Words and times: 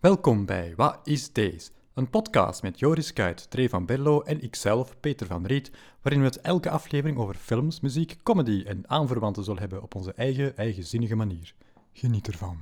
Welkom 0.00 0.46
bij 0.46 0.72
Wat 0.76 0.98
is 1.04 1.32
Deze? 1.32 1.70
Een 1.94 2.10
podcast 2.10 2.62
met 2.62 2.78
Joris 2.78 3.12
Kuit, 3.12 3.50
Trey 3.50 3.68
van 3.68 3.86
Berlo 3.86 4.20
en 4.20 4.42
ikzelf, 4.42 4.94
Peter 5.00 5.26
van 5.26 5.46
Riet, 5.46 5.70
waarin 6.02 6.20
we 6.20 6.26
het 6.26 6.40
elke 6.40 6.70
aflevering 6.70 7.18
over 7.18 7.34
films, 7.34 7.80
muziek, 7.80 8.16
comedy 8.22 8.64
en 8.66 8.82
aanverwanten 8.86 9.44
zullen 9.44 9.60
hebben 9.60 9.82
op 9.82 9.94
onze 9.94 10.12
eigen, 10.12 10.56
eigenzinnige 10.56 11.16
manier. 11.16 11.54
Geniet 11.92 12.26
ervan. 12.26 12.56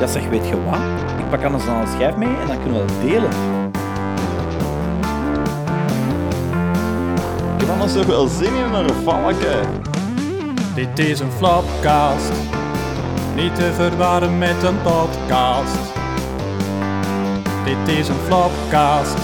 Ja, 0.00 0.06
zeg, 0.06 0.28
weet 0.28 0.48
je 0.48 0.62
wat? 0.62 1.20
Ik 1.20 1.30
pak 1.30 1.42
anders 1.44 1.64
dan 1.64 1.76
een 1.76 1.88
schijf 1.88 2.16
mee 2.16 2.36
en 2.36 2.46
dan 2.46 2.62
kunnen 2.62 2.80
we 2.80 2.92
dat 2.92 3.00
delen. 3.00 3.30
Ik 7.54 7.60
heb 7.60 7.68
anders 7.68 7.92
toch 7.92 8.06
wel 8.06 8.26
zin 8.26 8.54
in 8.54 8.72
een 8.72 8.94
valken. 8.94 9.82
Dit 10.74 10.98
is 10.98 11.20
een 11.20 11.32
flopcast, 11.32 12.32
niet 13.34 13.54
te 13.54 13.72
verwarren 13.72 14.38
met 14.38 14.62
een 14.62 14.82
podcast. 14.82 15.92
Dit 17.64 17.96
is 17.96 18.08
een 18.08 18.14
flopcast, 18.14 19.18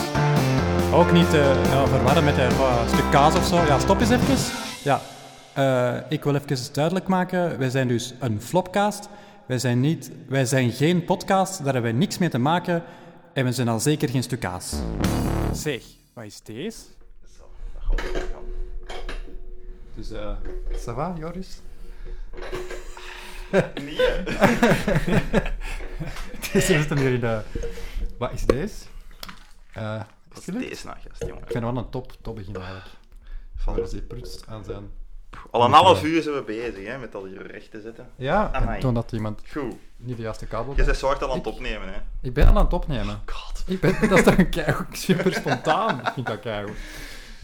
ook 0.92 1.12
niet 1.12 1.30
te 1.30 1.62
ja, 1.64 1.86
verwarren 1.86 2.24
met 2.24 2.38
een 2.38 2.52
uh, 2.52 2.88
stuk 2.88 3.10
kaas 3.10 3.36
of 3.36 3.46
zo. 3.46 3.56
Ja, 3.56 3.78
stop 3.78 4.00
eens 4.00 4.10
even. 4.10 4.54
Ja, 4.82 5.00
eh, 5.52 6.00
ik 6.08 6.24
wil 6.24 6.34
even 6.34 6.72
duidelijk 6.72 7.06
maken, 7.06 7.58
wij 7.58 7.70
zijn 7.70 7.88
dus 7.88 8.14
een 8.18 8.42
flopcast. 8.42 9.08
Wij 9.46 9.58
zijn, 9.58 9.80
niet, 9.80 10.10
wij 10.28 10.44
zijn 10.44 10.70
geen 10.70 11.04
podcast, 11.04 11.56
daar 11.56 11.72
hebben 11.72 11.90
wij 11.90 12.00
niks 12.00 12.18
mee 12.18 12.28
te 12.28 12.38
maken. 12.38 12.82
En 13.32 13.44
we 13.44 13.52
zijn 13.52 13.68
al 13.68 13.80
zeker 13.80 14.08
geen 14.08 14.22
stuk 14.22 14.40
kaas. 14.40 14.74
Zeg, 15.52 15.82
wat 16.12 16.24
is 16.24 16.40
deze? 16.42 16.78
Dus, 19.94 20.10
eh, 20.10 20.36
va, 20.70 21.14
Joris? 21.18 21.60
Nee. 23.84 24.22
Dus 26.52 26.52
we 26.52 26.60
zitten 26.60 26.98
hier 26.98 27.12
in 27.12 27.20
de... 27.20 27.40
Wat 28.18 28.32
is 28.32 28.44
deze? 28.44 28.84
Eh, 29.72 29.92
Wat 30.28 30.38
is 30.38 30.42
schillen? 30.42 30.60
deze 30.60 30.86
nou, 30.86 30.98
gast, 31.08 31.20
jongen? 31.22 31.42
Ik 31.42 31.50
vind 31.50 31.64
het 31.64 31.72
wel 31.72 31.82
een 31.82 31.90
top, 31.90 32.12
top 32.22 32.36
begin 32.36 32.56
eigenlijk. 32.56 32.86
Van, 33.56 33.80
Als 33.80 33.92
hij 33.92 34.00
prutst 34.00 34.44
aan 34.48 34.64
zijn... 34.64 34.90
al 35.50 35.64
een 35.64 35.72
half 35.72 36.04
uur 36.04 36.22
zijn 36.22 36.34
we 36.34 36.42
bezig, 36.42 36.86
hè, 36.86 36.98
met 36.98 37.12
dat 37.12 37.24
hier 37.24 37.46
recht 37.46 37.70
te 37.70 37.80
zetten. 37.80 38.10
Ja, 38.16 38.50
Amai. 38.52 38.74
en 38.74 38.80
toen 38.80 38.94
dat 38.94 39.12
iemand 39.12 39.40
Goed. 39.52 39.74
niet 39.96 40.16
de 40.16 40.22
juiste 40.22 40.46
kabel... 40.46 40.74
Je 40.76 40.84
bent 40.84 40.96
soort 40.96 41.22
al 41.22 41.30
aan 41.30 41.38
het 41.38 41.46
opnemen, 41.46 41.88
hè. 41.92 42.00
Ik 42.22 42.32
ben 42.34 42.46
al 42.48 42.56
aan 42.56 42.64
het 42.64 42.72
opnemen. 42.72 43.20
God. 43.26 43.62
Ik 43.66 43.80
ben, 43.80 43.96
dat 44.08 44.18
is 44.18 44.24
toch 44.24 44.38
een 44.38 44.50
keigoed, 44.50 44.98
super 44.98 45.34
spontaan. 45.34 46.00
Ik 46.00 46.08
vind 46.14 46.26
dat 46.26 46.40
keigoed. 46.40 46.76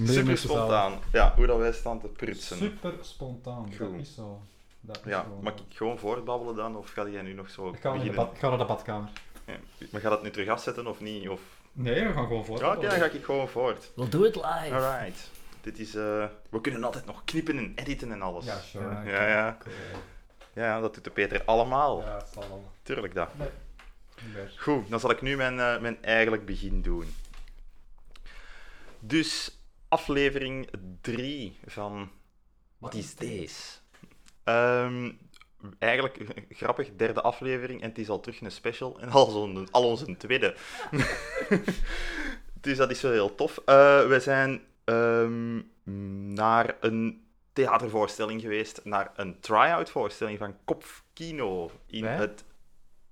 Super 0.04 0.38
spontaan. 0.38 0.98
Ja, 1.12 1.32
hoe 1.36 1.46
dat 1.46 1.58
wij 1.58 1.72
staan 1.72 2.00
te 2.00 2.06
prutsen. 2.06 2.56
Super 2.56 2.92
spontaan, 3.00 3.66
dat 3.78 3.88
Goed. 3.88 4.00
is 4.00 4.14
zo. 4.14 4.42
Dat 4.86 5.00
Ja, 5.04 5.20
gewoon 5.22 5.42
mag 5.42 5.52
ik 5.54 5.76
gewoon 5.76 5.98
voortbabbelen 5.98 6.54
dan, 6.54 6.76
of 6.76 6.90
ga 6.90 7.08
jij 7.08 7.22
nu 7.22 7.32
nog 7.32 7.50
zo 7.50 7.68
Ik 7.68 7.80
ga, 7.80 7.88
naar 7.88 7.92
de 7.92 7.98
beginnen? 7.98 8.24
bad, 8.24 8.34
ik 8.34 8.38
ga 8.40 8.48
naar 8.48 8.58
de 8.58 8.64
badkamer. 8.64 9.10
Ja. 9.46 9.54
Maar 9.90 10.00
gaat 10.00 10.10
dat 10.10 10.22
nu 10.22 10.30
terug 10.30 10.48
afzetten 10.48 10.86
of 10.86 11.00
niet? 11.00 11.28
Of... 11.28 11.40
Nee, 11.72 12.06
we 12.06 12.12
gaan 12.12 12.26
gewoon 12.26 12.44
voort. 12.44 12.60
Ja, 12.60 12.70
oké, 12.76 12.80
dan 12.88 12.98
ga 12.98 13.04
ik 13.04 13.24
gewoon 13.24 13.48
voort. 13.48 13.92
We'll 13.96 14.08
do 14.08 14.22
it 14.24 14.34
live. 14.34 14.74
Alright. 14.74 15.30
Dit 15.60 15.78
is... 15.78 15.94
eh, 15.94 16.24
We 16.50 16.60
kunnen 16.60 16.84
altijd 16.84 17.06
nog 17.06 17.24
knippen 17.24 17.58
en 17.58 17.72
editen 17.74 18.12
en 18.12 18.22
alles. 18.22 18.44
Ja, 18.44 18.58
sure. 18.60 18.88
Ja, 18.88 19.02
Ja, 19.02 19.28
ja. 19.28 19.56
Cool. 19.60 19.74
Ja, 20.52 20.64
ja, 20.64 20.80
dat 20.80 20.94
doet 20.94 21.04
de 21.04 21.10
Peter 21.10 21.42
allemaal. 21.44 22.00
Ja, 22.00 22.24
zal 22.32 22.48
wel. 22.48 22.70
Tuurlijk 22.82 23.14
dat. 23.14 23.28
Nee. 23.38 23.48
Goed, 24.58 24.88
dan 24.90 25.00
zal 25.00 25.10
ik 25.10 25.22
nu 25.22 25.36
mijn, 25.36 25.60
eh, 25.60 25.80
mijn 25.80 26.02
eigenlijk 26.02 26.46
begin 26.46 26.82
doen. 26.82 27.14
Dus 29.00 29.58
aflevering 29.88 30.68
3 31.00 31.58
van 31.66 32.10
Wat 32.78 32.94
is 32.94 33.14
deze? 33.14 33.62
Ehm, 34.44 35.10
eigenlijk 35.78 36.44
grappig, 36.50 36.90
derde 36.96 37.20
aflevering 37.20 37.82
en 37.82 37.88
het 37.88 37.98
is 37.98 38.08
al 38.08 38.20
terug 38.20 38.40
een 38.40 38.50
special 38.50 39.00
en 39.00 39.08
al, 39.08 39.30
zo'n, 39.30 39.68
al 39.70 39.88
onze 39.88 40.16
tweede. 40.16 40.54
dus 42.60 42.76
dat 42.76 42.90
is 42.90 43.00
wel 43.00 43.12
heel 43.12 43.34
tof. 43.34 43.58
Eh, 43.64 44.06
we 44.06 44.20
zijn 44.20 44.62
ehm, 44.84 45.60
naar 46.34 46.76
een 46.80 47.24
theatervoorstelling 47.52 48.40
geweest, 48.40 48.80
naar 48.84 49.12
een 49.16 49.40
try-out 49.40 49.90
voorstelling 49.90 50.38
van 50.38 50.56
Kopfkino 50.64 51.70
in 51.86 52.02
Wij? 52.02 52.16
het 52.16 52.44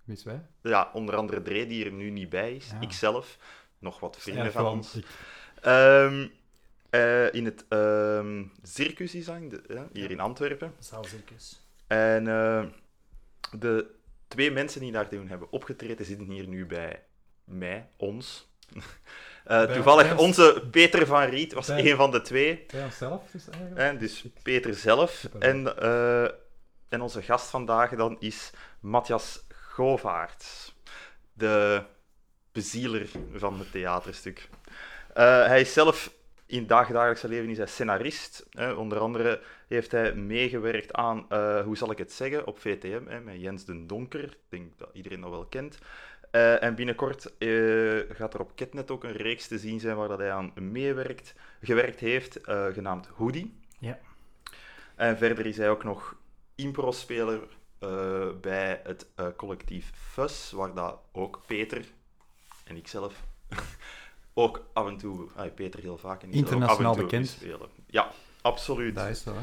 Wie 0.05 0.17
is 0.17 0.25
wij? 0.25 0.41
ja, 0.62 0.91
onder 0.93 1.17
andere 1.17 1.43
Dre, 1.43 1.67
die 1.67 1.85
er 1.85 1.93
nu 1.93 2.11
niet 2.11 2.29
bij 2.29 2.55
is. 2.55 2.71
Ja. 2.71 2.81
Ikzelf, 2.81 3.39
nog 3.79 4.01
wat 4.01 4.17
vrienden 4.17 4.53
van 4.53 4.67
ons. 4.67 4.95
ik. 4.95 5.06
Eh, 6.93 7.33
in 7.35 7.45
het 7.45 7.65
ehm, 7.69 8.45
Circus 8.63 9.13
Design, 9.13 9.49
de, 9.49 9.63
ja, 9.69 9.89
hier 9.93 10.11
in 10.11 10.21
Antwerpen. 10.21 10.75
Zaalcircus. 10.79 11.61
En 11.87 12.27
eh, 12.27 12.65
de 13.59 13.91
twee 14.29 14.51
mensen 14.51 14.81
die 14.81 14.93
daar 14.93 15.09
toen 15.09 15.29
hebben 15.29 15.53
opgetreden 15.53 16.07
zitten 16.07 16.31
hier 16.31 16.47
nu 16.47 16.67
bij 16.67 17.03
mij, 17.45 17.89
ons. 17.97 18.51
Eh, 19.45 19.63
toevallig 19.63 20.11
ons. 20.11 20.21
onze 20.21 20.69
Peter 20.71 21.07
van 21.07 21.23
Riet 21.23 21.53
was 21.53 21.67
Bij- 21.67 21.91
een 21.91 21.97
van 21.97 22.11
de 22.11 22.21
twee. 22.21 22.65
Bij 22.73 22.85
onszelf 22.85 23.31
dus 23.31 23.49
eigenlijk? 23.49 23.81
Hè, 23.81 23.97
dus 23.97 24.25
Peter 24.43 24.75
zelf. 24.75 25.29
En, 25.39 25.77
en 26.89 27.01
onze 27.01 27.23
gast 27.23 27.51
vandaag 27.51 27.91
dan 27.91 28.17
is 28.21 28.51
Matthias 28.81 29.47
Govaerts, 29.49 30.75
de 31.33 31.83
bezieler 32.53 33.09
van 33.35 33.59
het 33.59 33.73
theaterstuk. 33.73 34.49
Hij 35.15 35.61
is 35.61 35.73
zelf 35.73 36.13
in 36.53 36.59
het 36.59 36.69
dagdagelijkse 36.69 37.29
leven 37.29 37.51
is 37.51 37.57
hij 37.57 37.67
scenarist. 37.67 38.47
Hè. 38.51 38.73
Onder 38.73 38.99
andere 38.99 39.41
heeft 39.69 39.93
hij 39.93 40.15
meegewerkt 40.15 40.93
aan, 40.93 41.27
eh, 41.29 41.61
hoe 41.61 41.77
zal 41.77 41.91
ik 41.91 41.99
het 41.99 42.13
zeggen, 42.13 42.47
op 42.47 42.59
VTM 42.59 43.07
hè, 43.07 43.21
met 43.21 43.41
Jens 43.41 43.65
den 43.65 43.87
Donker. 43.87 44.25
Ik 44.25 44.39
denk 44.49 44.79
dat 44.79 44.91
iedereen 44.93 45.21
dat 45.21 45.31
wel 45.31 45.45
kent. 45.45 45.79
Eh, 46.31 46.62
en 46.62 46.75
binnenkort 46.75 47.39
eh, 47.39 47.99
gaat 48.09 48.35
er 48.35 48.41
op 48.41 48.57
Ketnet 48.57 48.91
ook 48.91 49.05
een 49.05 49.12
reeks 49.12 49.47
te 49.47 49.59
zien 49.59 49.81
zijn 49.81 49.97
waar 49.97 50.09
dat 50.09 50.19
hij 50.19 50.33
aan 50.33 50.53
meewerkt, 50.55 51.35
gewerkt 51.62 52.01
heeft, 52.01 52.39
genaamd 52.73 53.07
Hoodie. 53.07 53.55
Ja. 53.79 53.99
En 54.95 55.19
verder 55.19 55.47
is 55.47 55.57
hij 55.57 55.71
ook 55.71 55.85
nog 55.85 56.17
impro-speler 56.55 57.41
bij 58.41 58.81
het 58.85 59.07
collectief 59.37 59.91
FUS, 59.95 60.51
waar 60.51 60.75
dat 60.75 60.99
ook 61.12 61.43
Peter 61.47 61.85
en 62.65 62.77
ikzelf 62.77 63.25
ook 64.34 64.65
af 64.72 64.87
en 64.87 64.97
toe, 64.97 65.28
ah, 65.37 65.54
Peter 65.54 65.81
heel 65.81 65.98
vaak 65.98 66.22
en 66.22 66.32
Internationaal 66.32 66.91
af 66.93 66.97
en 66.98 67.03
toe 67.03 67.10
bekend. 67.10 67.28
spelen. 67.28 67.69
Ja, 67.87 68.10
absoluut. 68.43 68.94
Dat 68.94 69.09
is 69.09 69.22
zo, 69.22 69.32
hè? 69.34 69.41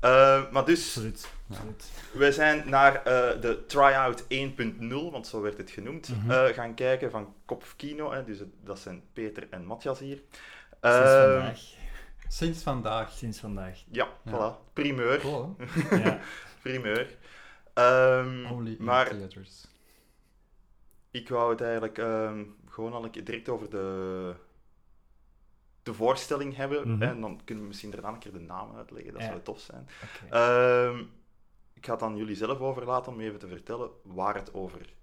Eh, 0.00 0.52
maar 0.52 0.64
dus, 0.64 0.96
Absoluut. 0.96 1.90
We 2.12 2.32
zijn 2.32 2.68
naar 2.68 2.94
eh, 2.96 3.40
de 3.40 3.64
Tryout 3.66 4.22
1.0, 4.28 5.10
want 5.10 5.26
zo 5.26 5.40
werd 5.40 5.56
het 5.58 5.70
genoemd, 5.70 6.08
Mhm. 6.08 6.30
eh, 6.30 6.54
gaan 6.54 6.74
kijken 6.74 7.10
van 7.10 7.34
Kopfkino. 7.44 8.12
Hè, 8.12 8.24
dus 8.24 8.38
het- 8.38 8.48
dat 8.64 8.78
zijn 8.78 9.02
Peter 9.12 9.46
en 9.50 9.64
Matthias 9.64 9.98
hier. 9.98 10.16
Sinds 10.80 10.96
Ehm, 10.96 11.30
vandaag. 11.30 11.58
Sinds 12.28 12.62
vandaag. 12.62 13.12
Sinds 13.12 13.38
vandaag. 13.40 13.78
Ja, 13.90 14.08
Ja. 14.24 14.30
voilà. 14.32 14.72
Primeur. 14.72 15.20
Cool, 15.20 15.56
hè? 15.58 15.96
Ja. 15.96 16.18
Primeur. 16.62 17.16
Ehm, 17.74 18.46
Only 18.52 18.70
in 18.70 18.84
maar 18.84 19.08
theaters. 19.08 19.66
Ik 21.16 21.28
wou 21.28 21.50
het 21.50 21.60
eigenlijk 21.60 21.98
ehm, 21.98 22.44
gewoon 22.68 22.92
al 22.92 23.04
een 23.04 23.10
keer 23.10 23.24
direct 23.24 23.48
over 23.48 23.70
de, 23.70 24.34
de 25.82 25.94
voorstelling 25.94 26.56
hebben. 26.56 26.90
Mhm. 26.90 27.02
En 27.02 27.20
dan 27.20 27.40
kunnen 27.44 27.62
we 27.64 27.68
misschien 27.70 27.90
daarna 27.90 28.08
een 28.08 28.18
keer 28.18 28.32
de 28.32 28.40
naam 28.40 28.76
uitleggen. 28.76 29.12
Dat 29.12 29.22
Ja. 29.22 29.28
zou 29.28 29.40
tof 29.42 29.60
zijn. 29.60 29.88
Ehm, 30.30 30.98
ik 31.74 31.86
ga 31.86 31.92
het 31.92 32.02
aan 32.02 32.16
jullie 32.16 32.34
zelf 32.36 32.58
overlaten 32.58 33.12
om 33.12 33.20
even 33.20 33.38
te 33.38 33.48
vertellen 33.48 33.90
waar 34.02 34.34
het 34.34 34.54
over 34.54 34.94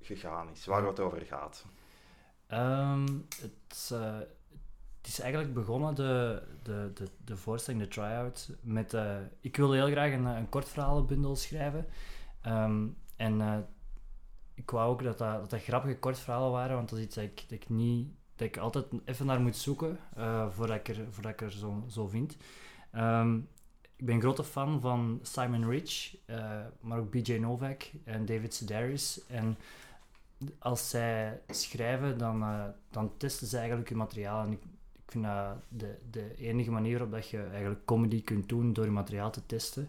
gegaan 0.00 0.50
is. 0.50 0.66
Waar 0.66 0.86
het 0.86 1.00
over 1.00 1.20
gaat. 1.20 1.64
Ehm, 2.46 3.06
het, 3.40 3.90
eh, 3.92 4.18
het 4.98 5.06
is 5.06 5.20
eigenlijk 5.20 5.54
begonnen, 5.54 5.94
de, 5.94 6.42
de, 6.62 6.90
de, 6.94 7.08
de 7.24 7.36
voorstelling, 7.36 7.82
de 7.82 7.88
try-out, 7.88 8.50
met... 8.60 8.94
eh, 8.94 9.16
ik 9.40 9.56
wilde 9.56 9.76
heel 9.76 9.90
graag 9.90 10.12
een, 10.12 10.26
eh, 10.26 10.36
een 10.36 10.48
kort 10.48 10.68
verhalenbundel 10.68 11.36
schrijven. 11.36 11.86
En 13.16 13.68
ik 14.58 14.70
wou 14.70 14.90
ook 14.90 15.02
dat 15.02 15.18
dat, 15.18 15.50
dat 15.50 15.62
grappige 15.62 15.98
kort 15.98 16.18
verhalen 16.18 16.50
waren, 16.50 16.76
want 16.76 16.88
dat 16.88 16.98
is 16.98 17.04
iets 17.04 17.14
dat 17.14 17.24
ik, 17.24 17.36
dat 17.48 17.62
ik 17.62 17.68
niet... 17.68 18.08
Dat 18.36 18.48
ik 18.48 18.56
altijd 18.56 18.86
even 19.04 19.26
naar 19.26 19.40
moet 19.40 19.56
zoeken, 19.56 19.98
eh, 20.14 20.50
voordat 20.50 20.76
ik 20.76 20.88
er, 20.88 21.06
voordat 21.10 21.32
ik 21.32 21.40
er 21.40 21.52
zo, 21.52 21.84
zo 21.88 22.06
vind. 22.06 22.36
Ehm, 22.90 23.36
ik 23.96 24.06
ben 24.06 24.14
een 24.14 24.20
grote 24.20 24.44
fan 24.44 24.80
van 24.80 25.18
Simon 25.22 25.70
Rich, 25.70 26.16
eh, 26.26 26.60
maar 26.80 26.98
ook 26.98 27.10
BJ 27.10 27.32
Novak 27.32 27.90
en 28.04 28.26
David 28.26 28.54
Sedaris. 28.54 29.20
En 29.26 29.58
als 30.58 30.90
zij 30.90 31.40
schrijven, 31.48 32.18
dan, 32.18 32.42
eh, 32.42 32.64
dan 32.90 33.16
testen 33.16 33.46
ze 33.46 33.56
eigenlijk 33.56 33.88
je 33.88 33.94
materiaal. 33.94 34.44
En 34.44 34.52
ik, 34.52 34.62
ik 35.04 35.10
vind 35.10 35.24
dat 35.24 35.56
de, 35.68 35.98
de 36.10 36.34
enige 36.36 36.70
manier 36.70 36.92
waarop 36.92 37.12
dat 37.12 37.28
je 37.28 37.42
eigenlijk 37.42 37.84
comedy 37.84 38.22
kunt 38.22 38.48
doen 38.48 38.72
door 38.72 38.84
je 38.84 38.90
materiaal 38.90 39.30
te 39.30 39.46
testen. 39.46 39.88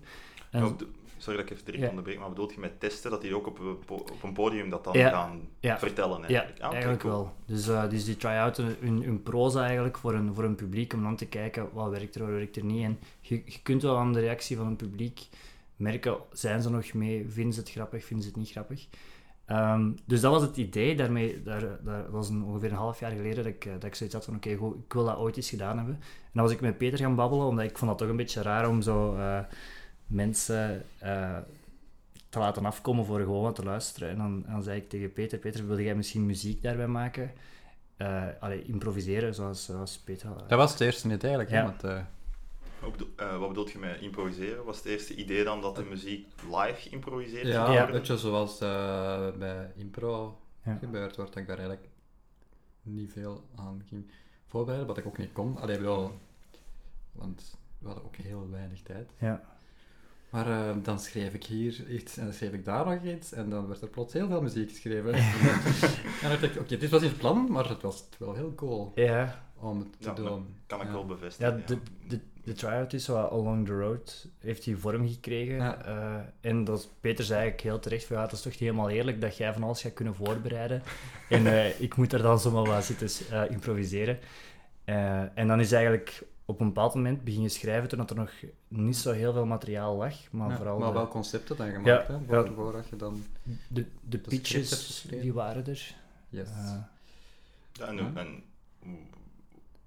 Sorry 1.20 1.40
dat 1.40 1.46
ik 1.50 1.52
even 1.52 1.66
direct 1.66 1.84
Ja. 1.84 1.90
onderbreek, 1.90 2.20
maar 2.20 2.30
bedoelt 2.30 2.54
je 2.54 2.60
met 2.60 2.80
testen 2.80 3.12
dat 3.12 3.22
die 3.22 3.36
ook 3.36 3.48
op, 3.48 3.60
een 3.60 3.78
op 3.90 4.24
een 4.24 4.34
podium 4.34 4.70
dat 4.70 4.84
dan 4.84 4.98
Ja. 4.98 5.10
gaan 5.10 5.48
Ja. 5.60 5.80
vertellen? 5.80 6.20
ja, 6.22 6.28
Eigenlijk, 6.28 6.62
Ah, 6.62 6.72
eigenlijk 6.72 7.02
cool. 7.02 7.14
wel. 7.14 7.34
Dus, 7.46 7.68
eh, 7.68 7.90
dus 7.90 8.06
die 8.06 8.18
try-out, 8.18 8.58
hun, 8.58 8.76
hun, 8.80 9.04
hun 9.04 9.24
proza 9.24 9.64
eigenlijk 9.66 9.98
voor 9.98 10.14
een, 10.14 10.34
voor 10.36 10.44
een 10.44 10.56
publiek, 10.56 10.94
om 10.94 11.04
dan 11.04 11.16
te 11.16 11.26
kijken 11.26 11.70
wat 11.74 11.90
werkt 11.90 12.16
er, 12.16 12.22
wat 12.22 12.30
werkt 12.32 12.56
er 12.56 12.64
niet. 12.66 12.84
En 12.84 13.00
je, 13.22 13.42
je 13.46 13.60
kunt 13.64 13.82
wel 13.82 13.98
aan 13.98 14.14
de 14.14 14.20
reactie 14.20 14.58
van 14.58 14.68
een 14.68 14.76
publiek 14.76 15.28
merken, 15.76 16.16
zijn 16.32 16.62
ze 16.62 16.70
nog 16.70 16.94
mee, 16.94 17.26
vinden 17.30 17.54
ze 17.54 17.60
het 17.60 17.70
grappig, 17.72 18.06
vinden 18.06 18.26
ze 18.26 18.32
het 18.32 18.40
niet 18.40 18.52
grappig. 18.52 18.88
Ehm, 19.46 19.92
dus 20.06 20.22
dat 20.22 20.32
was 20.32 20.42
het 20.42 20.58
idee. 20.58 20.96
Daarmee, 20.96 21.44
daar, 21.44 21.80
daar 21.84 22.12
was 22.12 22.30
een, 22.30 22.44
ongeveer 22.44 22.70
een 22.72 22.78
half 22.78 23.00
jaar 23.00 23.12
geleden 23.12 23.36
dat 23.36 23.46
ik, 23.46 23.66
eh, 23.66 23.72
dat 23.74 23.84
ik 23.84 23.96
zoiets 23.96 24.16
had 24.16 24.26
van 24.26 24.36
oké, 24.36 24.50
ik 24.50 24.94
wil 24.94 25.06
dat 25.06 25.18
ooit 25.18 25.38
eens 25.38 25.50
gedaan 25.50 25.78
hebben. 25.78 25.94
En 25.96 26.30
dan 26.34 26.44
was 26.44 26.52
ik 26.52 26.62
met 26.62 26.78
Peter 26.78 26.98
gaan 26.98 27.16
babbelen, 27.16 27.46
omdat 27.46 27.66
ik 27.66 27.78
vond 27.78 27.90
dat 27.90 28.00
toch 28.00 28.10
een 28.10 28.16
beetje 28.16 28.42
raar 28.42 28.68
om 28.70 28.82
zo 28.82 29.16
eh, 29.16 29.40
mensen 30.10 30.86
eh, 30.98 31.38
te 32.30 32.40
laten 32.40 32.66
afkomen 32.66 33.06
voor 33.06 33.20
gewoon 33.20 33.42
wat 33.42 33.56
te 33.56 33.64
luisteren. 33.64 34.10
En 34.10 34.18
dan, 34.18 34.44
dan 34.48 34.64
zei 34.64 34.78
ik 34.80 34.90
tegen 34.90 35.14
Peter, 35.14 35.38
Peter, 35.38 35.68
wil 35.68 35.80
jij 35.80 35.96
misschien 35.96 36.26
muziek 36.26 36.62
daarbij 36.62 36.88
maken? 36.88 37.32
Eh 37.98 38.26
allee, 38.40 38.64
improviseren, 38.64 39.36
zoals, 39.36 39.66
zoals 39.66 39.98
Peter... 39.98 40.30
al- 40.30 40.48
Dat 40.48 40.58
was 40.58 40.72
het 40.72 40.82
eerste 40.82 41.08
niet 41.08 41.22
eigenlijk. 41.24 41.52
Ja. 41.54 41.64
want, 41.64 41.84
eh, 41.84 42.04
Wat 42.82 42.92
bedoel, 42.92 43.08
eh, 43.16 43.38
wat 43.38 43.48
bedoelt 43.48 43.72
je 43.72 43.78
met 43.78 44.02
improviseren? 44.02 44.64
Was 44.66 44.78
het 44.78 44.86
eerste 44.86 45.16
idee 45.16 45.44
dan 45.44 45.62
dat 45.62 45.76
de 45.76 45.84
muziek 45.84 46.28
live 46.44 46.76
geïmproviseerd 46.90 47.46
ja, 47.48 47.52
zou 47.54 47.72
Ja. 47.72 47.78
worden? 47.78 47.96
weet 47.96 48.08
je, 48.08 48.18
zoals 48.18 48.60
eh, 48.62 49.30
bij 49.38 49.72
impro 49.76 50.40
Ja. 50.66 50.76
gebeurd 50.76 51.16
wordt, 51.16 51.32
dat 51.34 51.42
ik 51.42 51.48
daar 51.48 51.58
eigenlijk 51.58 51.88
niet 52.82 53.12
veel 53.12 53.44
aan 53.56 53.84
ging 53.90 54.06
voorbereiden, 54.48 54.88
wat 54.88 54.98
ik 54.98 55.06
ook 55.06 55.18
niet 55.18 55.32
kon. 55.32 55.58
Allee, 55.58 55.76
ik 55.76 55.82
bedoel, 55.82 56.12
want 57.12 57.58
we 57.80 57.86
hadden 57.88 58.06
ook 58.06 58.16
heel 58.16 58.50
weinig 58.52 58.82
tijd. 58.82 59.12
Ja. 59.20 59.58
Maar 60.30 60.48
eh, 60.50 60.76
dan 60.84 61.00
schreef 61.00 61.34
ik 61.34 61.44
hier 61.44 61.90
iets 61.90 62.18
en 62.18 62.24
dan 62.24 62.34
schreef 62.34 62.52
ik 62.54 62.66
daar 62.66 62.86
nog 62.86 63.04
iets 63.04 63.32
en 63.34 63.50
dan 63.50 63.68
werd 63.68 63.82
er 63.82 63.88
plots 63.88 64.14
heel 64.14 64.28
veel 64.28 64.42
muziek 64.42 64.70
geschreven. 64.70 65.14
en 65.14 65.24
dan 66.22 66.30
dacht 66.30 66.44
ik, 66.44 66.56
oké, 66.60 66.78
dit 66.78 66.90
was 66.90 67.02
niet 67.02 67.10
het 67.10 67.20
plan, 67.20 67.52
maar 67.52 67.70
het 67.70 67.82
was 67.82 68.04
wel 68.18 68.34
heel 68.36 68.54
cool 68.56 68.92
Ja, 68.96 69.44
om 69.56 69.80
het 69.80 69.88
te 70.02 70.08
Ja, 70.08 70.14
doen. 70.14 70.56
Kan 70.68 70.80
ik 70.82 70.88
Ja. 70.88 70.92
wel 70.94 71.06
bevestigen. 71.06 71.58
ja 71.58 71.64
de, 71.66 71.78
de, 72.08 72.20
de 72.44 72.54
tryout 72.54 72.94
is 72.94 73.04
zo 73.04 73.14
wat 73.14 73.32
along 73.32 73.66
the 73.66 73.72
road, 73.80 74.28
heeft 74.40 74.66
hij 74.66 74.76
vorm 74.76 75.08
gekregen. 75.08 75.56
Ja. 75.56 75.86
Eh, 75.86 76.50
en 76.50 76.64
dat 76.64 76.80
is- 76.80 76.90
Peter 77.00 77.24
zei 77.26 77.40
eigenlijk 77.40 77.70
heel 77.70 77.80
terecht, 77.80 78.06
van, 78.06 78.16
ja, 78.16 78.22
het 78.24 78.32
is 78.32 78.42
toch 78.42 78.52
niet 78.52 78.62
helemaal 78.62 78.90
eerlijk 78.90 79.22
dat 79.22 79.38
jij 79.38 79.54
van 79.54 79.64
alles 79.64 79.82
gaat 79.82 79.94
kunnen 79.94 80.16
voorbereiden. 80.16 80.84
en 81.30 81.48
eh, 81.48 81.82
ik 81.82 81.96
moet 81.96 82.14
er 82.14 82.22
dan 82.22 82.40
zomaar 82.40 82.64
wat 82.66 82.86
zitten 82.86 83.10
eh, 83.32 83.52
improviseren. 83.52 84.20
Eh, 84.86 85.38
en 85.38 85.48
dan 85.48 85.60
is 85.60 85.72
eigenlijk 85.72 86.24
op 86.50 86.60
een 86.60 86.68
bepaald 86.68 86.94
moment 86.94 87.24
beginnen 87.24 87.52
schrijven 87.52 87.90
toen 87.90 88.08
er 88.08 88.16
nog 88.16 88.32
niet 88.68 88.98
zo 88.98 89.12
heel 89.12 89.34
veel 89.34 89.46
materiaal 89.46 89.96
lag, 89.96 90.14
maar 90.32 90.50
Ja, 90.50 90.56
vooral 90.56 90.78
maar 90.80 90.88
de- 90.88 90.94
wel 90.94 91.08
concepten 91.08 91.58
dan 91.58 91.68
gemaakt, 91.72 92.08
Ja, 92.08 92.14
hè, 92.28 92.36
ja. 92.36 92.44
voor, 92.46 92.54
voordat 92.56 92.90
je 92.90 92.96
dan... 92.96 93.24
de, 93.68 93.86
de 94.02 94.18
pitches, 94.18 95.06
die 95.10 95.34
waren 95.34 95.66
er. 95.66 95.96
Yes. 96.30 96.48
Eh, 96.48 96.76
Ja, 97.74 97.88
en, 97.88 98.44
hoe- 98.80 98.98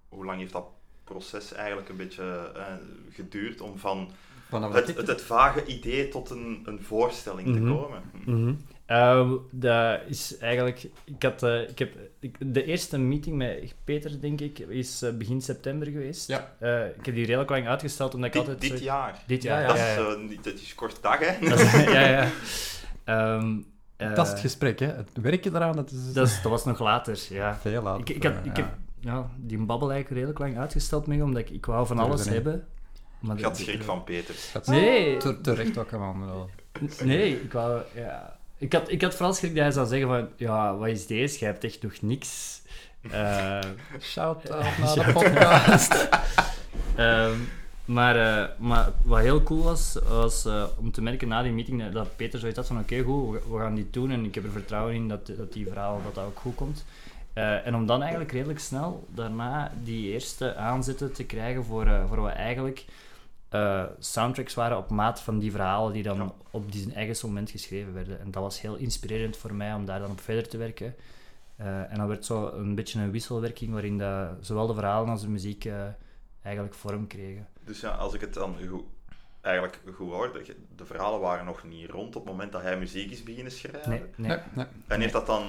hoe 0.09 0.25
lang 0.25 0.38
heeft 0.38 0.53
dat 0.53 0.67
proces 1.05 1.53
eigenlijk 1.53 1.88
een 1.88 1.97
beetje 1.97 2.53
eh, 2.56 2.75
geduurd 3.11 3.61
om 3.61 3.79
van 3.79 4.11
het, 4.50 4.73
dat 4.73 4.88
ik 4.88 4.97
het, 4.97 5.06
het 5.06 5.23
vage 5.23 5.65
idee 5.67 6.08
tot 6.08 6.31
een, 6.31 6.62
een 6.65 6.82
voorstelling 6.82 7.49
Mhm. 7.49 7.56
te 7.58 7.73
komen? 7.73 8.03
Mhm. 8.25 8.55
Eh, 8.93 9.31
dat 9.50 10.00
is 10.06 10.39
eigenlijk... 10.39 10.87
Ik 11.05 11.23
had, 11.23 11.43
eh, 11.43 11.61
ik 11.69 11.79
heb, 11.79 11.93
ik- 12.21 12.37
de 12.55 12.65
eerste 12.65 12.99
meeting 12.99 13.37
met 13.37 13.75
Peter, 13.85 14.21
denk 14.21 14.41
ik, 14.41 14.59
is 14.59 15.03
eh, 15.03 15.12
begin 15.12 15.41
september 15.43 15.87
geweest. 15.87 16.29
Ja. 16.29 16.53
Eh, 16.59 16.87
ik 16.87 17.06
heb 17.06 17.15
die 17.15 17.27
redelijk 17.27 17.50
lang 17.50 17.67
uitgesteld, 17.69 18.15
omdat 18.15 18.27
ik 18.29 18.33
Dit, 18.41 18.43
altijd... 18.43 18.61
dit 18.71 18.79
zo- 18.79 18.85
jaar. 18.85 19.23
Dit 19.27 19.43
Ja, 19.43 19.59
jaar, 19.59 19.69
Dat 19.69 19.77
ja. 19.77 19.87
is, 19.91 19.97
ja. 19.97 20.37
dat 20.43 20.55
is 20.55 20.75
kort 20.75 21.03
dag, 21.03 21.19
hè? 21.19 21.39
Dat 21.49 21.61
is- 21.61 21.73
ja, 21.97 22.06
ja. 22.09 22.29
Ehm, 23.05 23.59
eh, 23.97 24.15
Dat 24.15 24.27
is 24.27 24.33
het 24.33 24.41
gesprek, 24.41 24.79
hè. 24.79 24.87
Het 24.87 25.11
werken 25.23 25.55
eraan, 25.55 25.77
dat 25.77 25.91
is, 25.91 26.12
dat, 26.12 26.27
is- 26.27 26.43
dat 26.43 26.50
was 26.50 26.65
nog 26.65 26.79
later, 26.79 27.19
ja. 27.29 27.55
veel 27.61 27.83
later. 27.83 28.00
Ik, 28.00 28.09
ik, 28.17 28.23
had, 28.23 28.33
ik 28.44 28.56
ja. 28.56 28.62
heb 28.62 28.75
ja, 29.00 29.31
die 29.37 29.59
babbel 29.59 29.91
eigenlijk 29.93 30.21
redelijk 30.21 30.39
lang 30.39 30.59
uitgesteld 30.59 31.06
mee, 31.06 31.23
omdat 31.23 31.43
ik, 31.43 31.50
ik 31.50 31.67
wou 31.67 31.87
van 31.87 31.99
alles 31.99 32.29
hebben. 32.29 32.67
Maar 33.21 33.39
Ik 33.39 33.44
had 33.44 33.56
schrik 33.59 33.83
van 33.83 34.05
is 34.09 34.67
Nee. 34.67 35.17
te- 35.17 35.41
Terecht 35.41 35.79
ook, 35.79 35.91
man. 35.91 36.49
Nee, 37.05 37.43
ik 37.43 37.53
wou... 37.53 37.83
Ja. 37.94 38.41
Ik, 38.62 38.73
had, 38.73 38.91
ik 38.91 39.03
had 39.03 39.14
vooral 39.14 39.35
schrik 39.35 39.55
dat 39.55 39.62
hij 39.62 39.73
zou 39.73 39.87
zeggen 39.87 40.09
van... 40.09 40.29
Ja, 40.37 40.76
wat 40.76 40.88
is 40.88 41.06
deze? 41.06 41.38
Jij 41.38 41.49
hebt 41.49 41.64
echt 41.64 41.82
nog 41.82 41.93
niks. 42.00 42.61
Eh, 43.11 43.59
Shout-out 44.00 44.79
naar 44.79 44.94
de 45.06 45.12
podcast. 45.12 45.94
Ehm, 46.97 47.37
maar, 47.85 48.17
eh, 48.17 48.49
maar 48.59 48.91
wat 49.05 49.19
heel 49.20 49.43
cool 49.43 49.62
was, 49.62 49.99
was 50.09 50.44
eh, 50.44 50.64
om 50.79 50.93
te 50.93 51.03
merken 51.03 51.29
na 51.29 51.43
die 51.43 51.53
meeting 51.53 51.82
dat- 51.82 51.93
dat 51.93 52.17
Peter 52.17 52.38
zoiets 52.38 52.59
had 52.59 52.67
van 52.67 52.79
oké, 52.79 53.03
goed, 53.03 53.38
we, 53.50 53.59
gaan 53.59 53.75
dit 53.75 53.93
doen 53.93 54.11
en 54.11 54.25
ik 54.25 54.35
heb 54.35 54.44
er 54.44 54.50
vertrouwen 54.50 54.94
in 54.94 55.08
dat, 55.08 55.26
dat 55.26 55.53
die 55.53 55.67
verhaal 55.67 56.00
dat 56.05 56.15
dat 56.15 56.25
ook 56.25 56.38
goed 56.38 56.55
komt. 56.55 56.85
Eh, 57.32 57.67
en 57.67 57.75
om 57.75 57.87
dan 57.87 58.00
eigenlijk 58.00 58.32
redelijk 58.32 58.58
snel 58.61 59.06
daarna 59.15 59.73
die 59.85 60.12
eerste 60.12 60.56
aanzetten 60.56 61.12
te 61.12 61.25
krijgen 61.25 61.65
voor, 61.65 61.87
eh, 61.87 62.08
voor 62.08 62.20
wat 62.20 62.32
eigenlijk 62.32 62.85
eh, 63.52 63.84
soundtracks 63.99 64.54
waren 64.54 64.76
op 64.78 64.90
maat 64.90 65.20
van 65.20 65.38
die 65.38 65.50
verhalen 65.50 65.93
die 65.93 66.02
dan 66.02 66.16
Ja. 66.16 66.32
op 66.50 66.72
die 66.72 66.93
eigen 66.94 67.26
moment 67.28 67.50
geschreven 67.50 67.94
werden. 67.94 68.20
En 68.20 68.31
dat 68.31 68.43
was 68.43 68.60
heel 68.60 68.76
inspirerend 68.76 69.37
voor 69.37 69.54
mij 69.54 69.75
om 69.75 69.84
daar 69.84 70.00
dan 70.00 70.10
op 70.10 70.20
verder 70.20 70.49
te 70.49 70.56
werken. 70.56 70.94
Eh, 71.56 71.90
en 71.90 71.96
dan 71.96 72.08
werd 72.08 72.25
zo 72.25 72.46
een 72.49 72.75
beetje 72.75 73.00
een 73.00 73.10
wisselwerking 73.10 73.72
waarin 73.72 73.99
dat, 73.99 74.28
zowel 74.40 74.66
de 74.66 74.75
verhalen 74.75 75.08
als 75.08 75.20
de 75.20 75.28
muziek 75.28 75.64
eh, 75.64 75.75
eigenlijk 76.43 76.75
vorm 76.75 77.06
kregen. 77.06 77.49
Dus 77.64 77.81
ja, 77.81 77.88
als 77.90 78.14
ik 78.14 78.20
het 78.20 78.34
dan 78.34 78.56
goed, 78.69 78.84
eigenlijk 79.40 79.81
goed 79.94 80.10
hoor, 80.10 80.32
de, 80.32 80.56
de 80.76 80.84
verhalen 80.84 81.20
waren 81.20 81.44
nog 81.44 81.64
niet 81.64 81.90
rond 81.90 82.16
op 82.16 82.22
het 82.22 82.32
moment 82.32 82.52
dat 82.52 82.62
hij 82.62 82.78
muziek 82.78 83.10
is 83.10 83.22
beginnen 83.22 83.52
schrijven. 83.52 83.90
Nee, 83.90 84.02
nee. 84.16 84.28
Nee, 84.28 84.38
nee. 84.52 84.66
En, 84.87 85.00
heeft 85.00 85.12
dat 85.12 85.26
dan, 85.26 85.43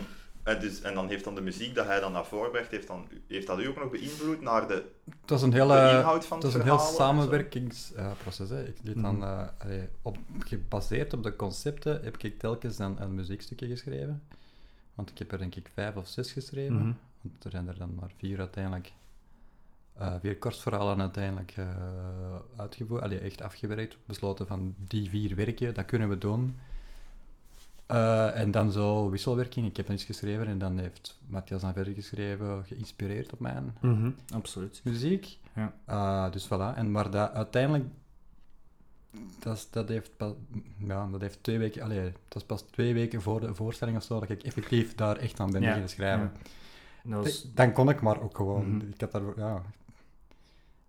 en, 0.43 0.59
dus, 0.59 0.81
en 0.81 0.93
dan 0.93 1.07
heeft 1.07 1.23
dan 1.23 1.35
de 1.35 1.41
muziek 1.41 1.75
dat 1.75 1.85
hij 1.85 1.99
dan 1.99 2.11
naar 2.11 2.25
voren 2.25 2.51
brengt, 2.51 2.71
heeft, 2.71 2.87
dan, 2.87 3.07
heeft 3.27 3.47
dat 3.47 3.59
u 3.59 3.67
ook 3.67 3.75
nog 3.79 3.89
beïnvloed 3.91 4.41
naar 4.41 4.67
de, 4.67 4.73
Het 5.21 5.29
was 5.29 5.41
een 5.41 5.49
de 5.49 5.55
hele... 5.61 5.73
inhoud 5.97 6.25
van 6.25 6.37
Het 6.37 6.45
het 6.45 6.53
was 6.55 6.61
een 6.61 6.67
heel 6.67 6.79
samenwerkingsproces. 6.79 8.49
hè. 8.49 8.63
Ik 8.67 8.77
liet 8.83 9.01
dan, 9.01 9.15
Mhm. 9.15 9.23
eh, 9.23 9.47
allee, 9.57 9.87
op, 10.01 10.17
gebaseerd 10.39 11.13
op 11.13 11.23
de 11.23 11.35
concepten 11.35 12.03
heb 12.03 12.17
ik 12.17 12.39
telkens 12.39 12.77
dan 12.77 13.01
een 13.01 13.15
muziekstukje 13.15 13.67
geschreven. 13.67 14.23
Want 14.95 15.09
ik 15.09 15.17
heb 15.17 15.31
er 15.31 15.37
denk 15.37 15.55
ik 15.55 15.69
vijf 15.73 15.95
of 15.95 16.07
zes 16.07 16.31
geschreven. 16.31 16.75
Mhm. 16.75 16.91
Want 17.21 17.43
er 17.43 17.51
zijn 17.51 17.67
er 17.67 17.77
dan 17.77 17.95
maar 17.99 18.11
vier 18.17 18.39
uiteindelijk. 18.39 18.91
eh 19.97 20.13
vier 20.21 20.37
kortverhalen 20.37 21.01
uiteindelijk 21.01 21.53
eh 21.57 21.65
uitgevoerd. 22.57 23.01
Allee, 23.01 23.19
echt 23.19 23.41
afgewerkt. 23.41 23.97
Besloten 24.05 24.47
van 24.47 24.75
die 24.77 25.09
vier 25.09 25.35
werken, 25.35 25.73
dat 25.73 25.85
kunnen 25.85 26.09
we 26.09 26.17
doen. 26.17 26.57
Eh, 27.85 28.39
en 28.39 28.51
dan 28.51 28.71
zo 28.71 29.09
wisselwerking. 29.09 29.65
Ik 29.67 29.77
heb 29.77 29.89
iets 29.91 30.03
geschreven 30.03 30.47
en 30.47 30.57
dan 30.57 30.77
heeft 30.77 31.19
Matthias 31.27 31.61
dan 31.61 31.73
verder 31.73 31.93
geschreven, 31.93 32.63
geïnspireerd 32.65 33.33
op 33.33 33.39
mijn 33.39 33.75
Mhm, 33.81 34.09
absoluut. 34.33 34.81
muziek. 34.83 35.37
Ja. 35.55 35.73
Ah, 35.85 36.31
dus 36.31 36.45
voilà. 36.47 36.75
En, 36.75 36.91
maar 36.91 37.11
dat, 37.11 37.31
uiteindelijk, 37.31 37.85
dat, 39.39 39.57
is- 39.57 39.69
dat, 39.69 39.87
heeft 39.89 40.17
pas, 40.17 40.31
ja, 40.77 41.07
dat 41.11 41.21
heeft 41.21 41.43
twee 41.43 41.57
weken, 41.57 41.81
allee, 41.81 42.11
dat 42.27 42.41
is 42.41 42.43
pas 42.43 42.61
twee 42.61 42.93
weken 42.93 43.21
voor 43.21 43.39
de 43.39 43.55
voorstelling 43.55 43.97
of 43.97 44.03
zo, 44.03 44.19
dat 44.19 44.29
ik 44.29 44.43
effectief 44.43 44.95
daar 44.95 45.17
echt 45.17 45.39
aan 45.39 45.51
ben 45.51 45.61
Ja, 45.61 45.65
beginnen 45.67 45.89
schrijven. 45.89 46.31
ja. 47.03 47.11
Dat 47.15 47.23
was, 47.23 47.47
Dan 47.53 47.71
kon 47.73 47.89
ik 47.89 48.01
maar 48.01 48.21
ook 48.21 48.35
gewoon. 48.35 48.75
Mhm. 48.75 48.87
Ik 48.93 49.01
had 49.01 49.11
daar, 49.11 49.21
ja. 49.37 49.61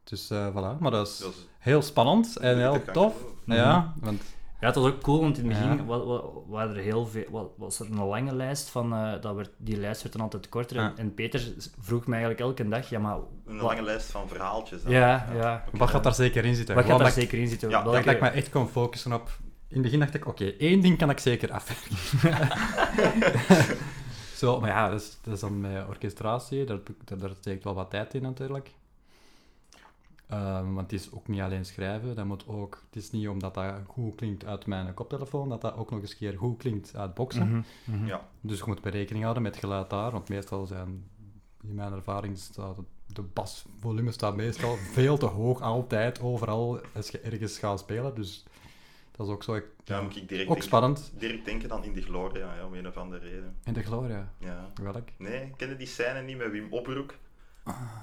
Dus 0.04 0.30
eh, 0.30 0.48
voilà. 0.50 0.78
Maar 0.78 0.90
dat 0.90 1.06
is 1.08 1.18
Dat 1.18 1.32
is- 1.32 1.46
heel 1.58 1.82
spannend 1.82 2.36
en 2.36 2.58
heel 2.58 2.82
tof. 2.92 3.24
Ja, 3.46 3.94
want 4.00 4.22
ja, 4.64 4.70
het 4.70 4.82
was 4.82 4.92
ook 4.92 5.02
cool, 5.02 5.20
want 5.20 5.38
in 5.38 5.50
het 5.50 5.58
begin 5.58 5.76
Ja. 5.76 5.84
wa- 5.84 6.04
wa- 6.04 6.22
waren 6.46 6.76
er 6.76 6.82
heel 6.82 7.06
veel, 7.06 7.24
wa- 7.30 7.46
was 7.56 7.80
er 7.80 7.86
een 7.90 8.04
lange 8.04 8.34
lijst 8.34 8.68
van, 8.68 8.92
eh, 8.94 9.12
dat 9.20 9.34
werd, 9.34 9.50
die 9.56 9.76
lijst 9.76 10.02
werd 10.02 10.14
dan 10.14 10.22
altijd 10.24 10.48
korter. 10.48 10.76
En, 10.76 10.82
Ja. 10.82 10.92
en 10.96 11.14
Peter 11.14 11.40
vroeg 11.80 12.06
mij 12.06 12.18
eigenlijk 12.24 12.48
elke 12.58 12.70
dag, 12.70 12.88
ja 12.88 12.98
maar... 12.98 13.16
Een 13.46 13.56
wat- 13.58 13.66
lange 13.70 13.82
lijst 13.82 14.10
van 14.10 14.28
verhaaltjes. 14.28 14.82
dan. 14.82 14.92
Ja, 14.92 15.26
ja. 15.34 15.64
wat 15.72 15.90
gaat 15.90 16.04
daar 16.04 16.14
zeker 16.14 16.44
in 16.44 16.54
zitten? 16.54 16.74
Wat 16.74 16.84
gaat 16.84 16.98
daar 16.98 17.06
dat, 17.06 17.16
zeker 17.16 17.38
in 17.38 17.48
zitten? 17.48 17.68
Ja, 17.70 17.82
Welke- 17.84 18.04
dat 18.04 18.14
ik 18.14 18.20
me 18.20 18.28
echt 18.28 18.50
kon 18.50 18.68
focussen 18.68 19.12
op... 19.12 19.28
In 19.68 19.74
het 19.74 19.82
begin 19.82 19.98
dacht 19.98 20.14
ik, 20.14 20.26
oké, 20.26 20.44
één 20.44 20.80
ding 20.80 20.98
kan 20.98 21.10
ik 21.10 21.18
zeker 21.18 21.50
afwerken. 21.52 21.96
Zo, 24.36 24.60
maar 24.60 24.70
ja, 24.70 24.88
dat 24.90 25.00
is, 25.00 25.18
dat 25.22 25.34
is 25.34 25.40
dan 25.40 25.60
met 25.60 25.88
orchestratie, 25.88 26.64
daar, 26.64 26.78
daar, 27.04 27.18
daar 27.18 27.30
steekt 27.40 27.64
wel 27.64 27.74
wat 27.74 27.90
tijd 27.90 28.14
in 28.14 28.22
natuurlijk. 28.22 28.70
Ehm, 30.34 30.72
want 30.74 30.90
het 30.90 31.00
is 31.00 31.12
ook 31.12 31.28
niet 31.28 31.40
alleen 31.40 31.64
schrijven, 31.64 32.14
dat 32.16 32.24
moet 32.24 32.46
ook... 32.46 32.82
Het 32.86 33.02
is 33.02 33.10
niet 33.10 33.28
omdat 33.28 33.54
dat 33.54 33.74
goed 33.86 34.14
klinkt 34.14 34.44
uit 34.44 34.66
mijn 34.66 34.94
koptelefoon, 34.94 35.48
dat 35.48 35.60
dat 35.60 35.76
ook 35.76 35.90
nog 35.90 36.00
eens 36.00 36.10
een 36.10 36.16
keer 36.16 36.38
goed 36.38 36.58
klinkt 36.58 36.96
uit 36.96 37.14
boksen. 37.14 37.48
Mhm, 37.48 37.96
mhm. 37.96 38.06
Ja. 38.06 38.28
Dus 38.40 38.58
je 38.58 38.64
moet 38.66 38.80
rekening 38.84 39.22
houden 39.22 39.42
met 39.42 39.56
geluid 39.56 39.90
daar, 39.90 40.10
want 40.10 40.28
meestal 40.28 40.66
zijn, 40.66 41.04
in 41.62 41.74
mijn 41.74 41.92
ervaring, 41.92 42.38
staat 42.38 42.76
de 43.06 43.22
basvolume 43.22 44.10
staat 44.12 44.36
meestal 44.36 44.76
veel 44.96 45.16
te 45.18 45.26
hoog, 45.26 45.60
altijd, 45.60 46.20
overal, 46.20 46.80
als 46.94 47.08
je 47.08 47.18
ergens 47.20 47.58
gaat 47.58 47.78
spelen. 47.78 48.14
Dus 48.14 48.44
dat 49.10 49.26
is 49.26 49.32
ook 49.32 49.42
zo, 49.42 49.54
ik, 49.54 49.64
Ja, 49.84 50.00
moet 50.02 50.16
ik 50.16 50.28
direct 50.28 50.48
ook 50.48 50.54
denken, 50.54 50.62
spannend. 50.64 51.12
direct 51.18 51.44
denken 51.44 51.68
dan 51.68 51.84
in 51.84 51.92
de 51.92 52.02
Gloria, 52.02 52.54
ja, 52.54 52.66
om 52.66 52.74
een 52.74 52.86
of 52.86 52.96
andere 52.96 53.28
reden. 53.28 53.56
In 53.64 53.72
de 53.72 53.82
Gloria, 53.82 54.32
Ja. 54.38 54.70
welk? 54.82 55.08
Nee, 55.18 55.52
kennen 55.56 55.78
die 55.78 55.86
scène 55.86 56.22
niet 56.22 56.36
met 56.36 56.50
Wim 56.50 56.66
Oproek? 56.72 57.14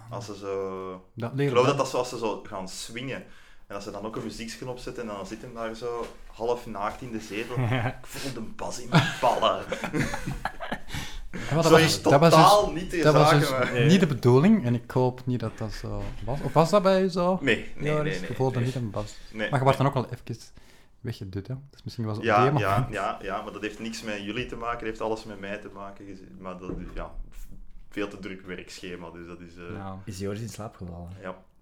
Als 0.10 0.26
ze 0.26 0.36
zo... 0.38 1.06
Dat, 1.14 1.40
Ik 1.40 1.48
geloof 1.48 1.66
dat 1.66 1.78
dat 1.78 1.90
zoals 1.90 2.10
ze 2.10 2.18
zo 2.18 2.42
gaan 2.48 2.68
swingen. 2.68 3.24
En 3.68 3.76
als 3.76 3.84
ze 3.84 3.92
dan 3.92 4.06
ook 4.06 4.16
een 4.16 4.24
muziekje 4.24 4.70
opzetten 4.70 5.04
en 5.10 5.16
dan 5.16 5.26
zit 5.26 5.42
hem 5.42 5.54
daar 5.54 5.76
zo 5.76 6.06
half 6.34 6.66
naakt 6.66 7.02
in 7.02 7.12
de 7.12 7.20
zetel. 7.20 7.56
Ik 7.86 7.96
voel 8.02 8.34
de 8.34 8.40
bas 8.56 8.80
in 8.80 8.90
mijn 8.90 9.04
ballen. 9.22 9.64
Ja, 11.32 11.62
Zo 11.62 11.70
dat 11.70 11.80
is 11.80 12.02
was, 12.02 12.02
dat 12.02 12.20
was 12.20 12.30
totaal 12.30 12.66
dus, 12.74 12.82
niet 12.82 12.92
de 12.92 13.02
dat 13.02 13.14
was 13.14 13.30
zaken. 13.30 13.62
dus 13.62 13.70
Nee. 13.72 13.86
niet 13.88 14.00
de 14.00 14.08
bedoeling, 14.08 14.66
en 14.66 14.74
ik 14.76 14.92
hoop 14.92 15.26
niet 15.26 15.40
dat 15.40 15.58
dat 15.58 15.72
zo 15.72 16.04
was. 16.26 16.40
Of 16.42 16.54
was 16.54 16.70
dat 16.70 16.84
bij 16.84 17.02
je 17.02 17.10
zo? 17.10 17.40
Nee, 17.42 17.72
nee, 17.76 17.92
Ja, 17.94 18.02
nee. 18.02 18.12
dus 18.12 18.20
nee, 18.20 18.30
je 18.30 18.36
voelde 18.36 18.56
nee. 18.56 18.66
niet 18.66 18.76
een 18.76 18.90
bas. 18.92 19.14
Nee, 19.32 19.50
Maar 19.50 19.60
je 19.60 19.66
was 19.66 19.78
dan 19.78 19.86
ook 19.88 19.94
wel 19.94 20.06
even 20.06 20.38
weggedut. 21.02 21.48
Hè? 21.48 21.54
Dat 21.54 21.76
is 21.80 21.84
misschien 21.84 22.06
wel 22.06 22.16
zo 22.16 22.22
Ja, 22.24 22.52
ja, 22.58 22.88
ja, 22.92 23.18
ja, 23.22 23.42
maar 23.42 23.54
dat 23.54 23.62
heeft 23.62 23.80
niks 23.80 24.02
met 24.02 24.24
jullie 24.24 24.46
te 24.46 24.56
maken, 24.56 24.78
dat 24.80 24.88
heeft 24.88 25.02
alles 25.02 25.24
met 25.24 25.40
mij 25.40 25.58
te 25.58 25.70
maken. 25.74 26.06
Maar 26.40 26.58
dat 26.58 26.70
is 26.70 26.88
ja, 26.94 27.12
veel 27.92 28.08
te 28.08 28.20
druk 28.20 28.42
werkschema, 28.42 29.10
dus 29.12 29.28
dat 29.28 29.40
is 29.40 29.56
eh, 29.56 29.64
ja. 29.70 29.74
Ja. 29.76 30.00
Is 30.06 30.20
Joris 30.20 30.42
in 30.42 30.50
slaap 30.50 30.76
gevallen? 30.76 31.10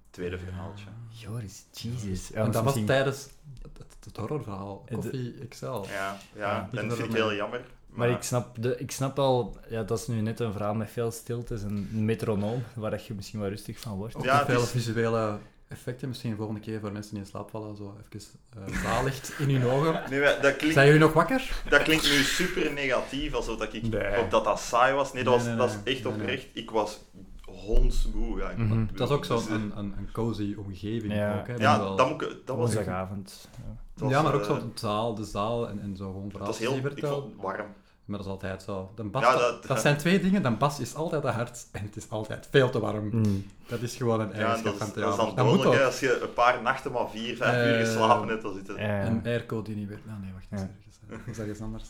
tweede 0.10 0.38
verhaaltje. 0.38 0.86
Joris, 1.10 1.66
Jesus. 1.72 2.28
Ja, 2.28 2.44
En 2.44 2.52
dat 2.52 2.64
was 2.64 2.78
tijdens 2.86 3.28
het, 3.62 3.78
het, 3.78 3.96
het 4.06 4.18
horrorverhaal, 4.18 4.86
Coffee 4.92 5.36
Excel. 5.42 5.86
Ja, 5.88 6.18
ja, 6.36 6.70
Ja, 6.72 6.82
dat 6.82 6.94
vind 6.98 7.10
ik 7.10 7.16
heel 7.16 7.34
jammer. 7.34 7.62
Maar 7.90 8.10
ik 8.10 8.22
snap, 8.22 8.62
de, 8.62 8.78
ik 8.78 8.92
snap 8.92 9.20
al, 9.20 9.58
ja, 9.70 9.84
dat 9.84 10.00
is 10.00 10.08
nu 10.08 10.22
net 10.22 10.40
een 10.40 10.52
verhaal 10.52 10.74
met 10.74 10.90
veel 10.92 11.12
stiltes 11.12 11.64
en 11.64 11.70
een 11.94 12.06
metronoom, 12.06 12.64
waar 12.76 12.92
dat 12.92 13.06
je 13.06 13.14
misschien 13.14 13.40
wel 13.40 13.50
rustig 13.50 13.80
van 13.80 13.98
wordt. 13.98 14.16
Ook 14.16 14.24
Ja, 14.24 14.46
veel 14.46 14.56
het 14.56 14.64
is- 14.66 14.72
visuele 14.72 15.38
effecten, 15.70 16.08
misschien 16.08 16.36
volgende 16.36 16.60
keer 16.62 16.80
voor 16.80 16.92
mensen 16.92 17.12
die 17.14 17.22
in 17.24 17.28
slaap 17.30 17.50
vallen, 17.50 17.76
zo 17.76 17.98
even 18.12 18.30
eh 18.68 18.82
zaallicht 18.84 19.34
in 19.40 19.50
hun 19.56 19.72
ogen. 19.72 20.02
Nee, 20.10 20.20
dat, 20.22 20.56
klinkt, 20.56 20.74
Zijn 20.74 20.86
jullie 20.86 21.02
nog 21.02 21.14
wakker? 21.14 21.62
dat 21.70 21.82
klinkt 21.84 22.04
nu 22.04 22.10
super 22.24 22.74
negatief, 22.74 23.34
alsof 23.34 23.58
dat 23.58 23.74
ik, 23.74 23.82
Nee. 23.90 24.28
dat 24.30 24.44
dat 24.44 24.60
saai 24.60 24.94
was. 24.94 25.14
Nee, 25.14 25.24
dat 25.24 25.34
was, 25.34 25.44
Nee, 25.44 25.52
nee, 25.56 25.62
dat 25.68 25.70
is 25.70 25.94
echt 25.94 26.04
Nee, 26.04 26.14
nee. 26.14 26.22
oprecht. 26.22 26.48
Ik 26.54 26.72
was 26.72 27.00
hondsmoe. 27.46 28.40
Ja, 28.40 28.50
ik- 28.50 28.58
Mhm. 28.58 28.86
Dat 28.94 29.10
is 29.10 29.16
ook 29.16 29.28
dus, 29.28 29.44
zo'n 29.46 29.54
een, 29.54 29.72
een, 29.78 29.94
een 29.98 30.10
cozy 30.12 30.56
omgeving. 30.58 31.14
Ja. 31.14 31.40
ook, 31.40 31.48
hè, 31.48 31.56
Ja, 31.56 31.80
wel- 31.80 31.96
dat, 31.96 32.10
ik, 32.10 32.20
dat 32.20 32.40
was... 32.46 32.56
Woensdagavond. 32.58 33.50
Ja. 33.96 34.10
ja, 34.10 34.22
maar 34.22 34.34
ook 34.34 34.42
eh, 34.42 34.48
zo 34.48 34.56
de 34.56 34.70
zaal, 34.74 35.16
de 35.16 35.24
zaal 35.24 35.70
en, 35.70 35.80
en 35.82 35.96
zo 35.96 36.06
gewoon 36.06 36.22
Het 36.24 36.32
verhaal 36.32 36.48
was 36.50 36.60
heel... 36.60 36.76
Ik 36.76 37.06
vond 37.06 37.24
het 37.32 37.42
warm. 37.42 37.68
Maar 38.10 38.18
dat 38.18 38.28
is 38.28 38.34
altijd 38.34 38.64
zo. 38.64 38.92
De 38.96 39.04
bas, 39.04 39.22
Ja, 39.24 39.38
dat, 39.38 39.66
dat- 39.68 39.82
zijn 39.82 39.98
twee 39.98 40.20
dingen. 40.20 40.44
De 40.44 40.52
bas 40.52 40.80
is 40.80 40.96
altijd 40.96 41.22
te 41.22 41.28
hard 41.28 41.66
en 41.72 41.84
het 41.84 41.96
is 41.96 42.10
altijd 42.10 42.48
veel 42.52 42.70
te 42.70 42.80
warm. 42.80 43.10
Mm. 43.12 43.46
Dat 43.68 43.82
is 43.82 43.96
gewoon 43.96 44.20
een 44.20 44.28
Ja, 44.28 44.34
eigenschap 44.34 44.64
dat 44.64 44.74
is, 44.74 44.80
van 44.80 44.88
dat 45.02 45.10
is 45.10 45.16
theater. 45.16 45.36
dan 45.36 45.46
moet 45.46 45.56
dodelijk, 45.56 45.80
ook. 45.82 45.86
Als 45.88 46.00
je 46.00 46.20
een 46.22 46.34
paar 46.34 46.62
nachten 46.62 46.92
maar 46.92 47.10
vier, 47.10 47.36
vijf 47.36 47.68
uur 47.68 47.74
Eh, 47.80 47.86
geslapen 47.86 48.28
hebt, 48.28 48.42
dan 48.42 48.54
zit 48.54 48.68
het... 48.68 48.78
Ja. 48.78 49.06
Een 49.06 49.22
airco 49.26 49.62
die 49.62 49.76
niet 49.76 49.88
werkt. 49.90 50.06
Nou, 50.06 50.20
nee, 50.20 50.32
wacht. 50.34 50.46
Dat 50.50 50.60
is 50.90 50.98
ergens, 51.10 51.38
eh, 51.38 51.44
ergens 51.44 51.62
anders. 51.62 51.86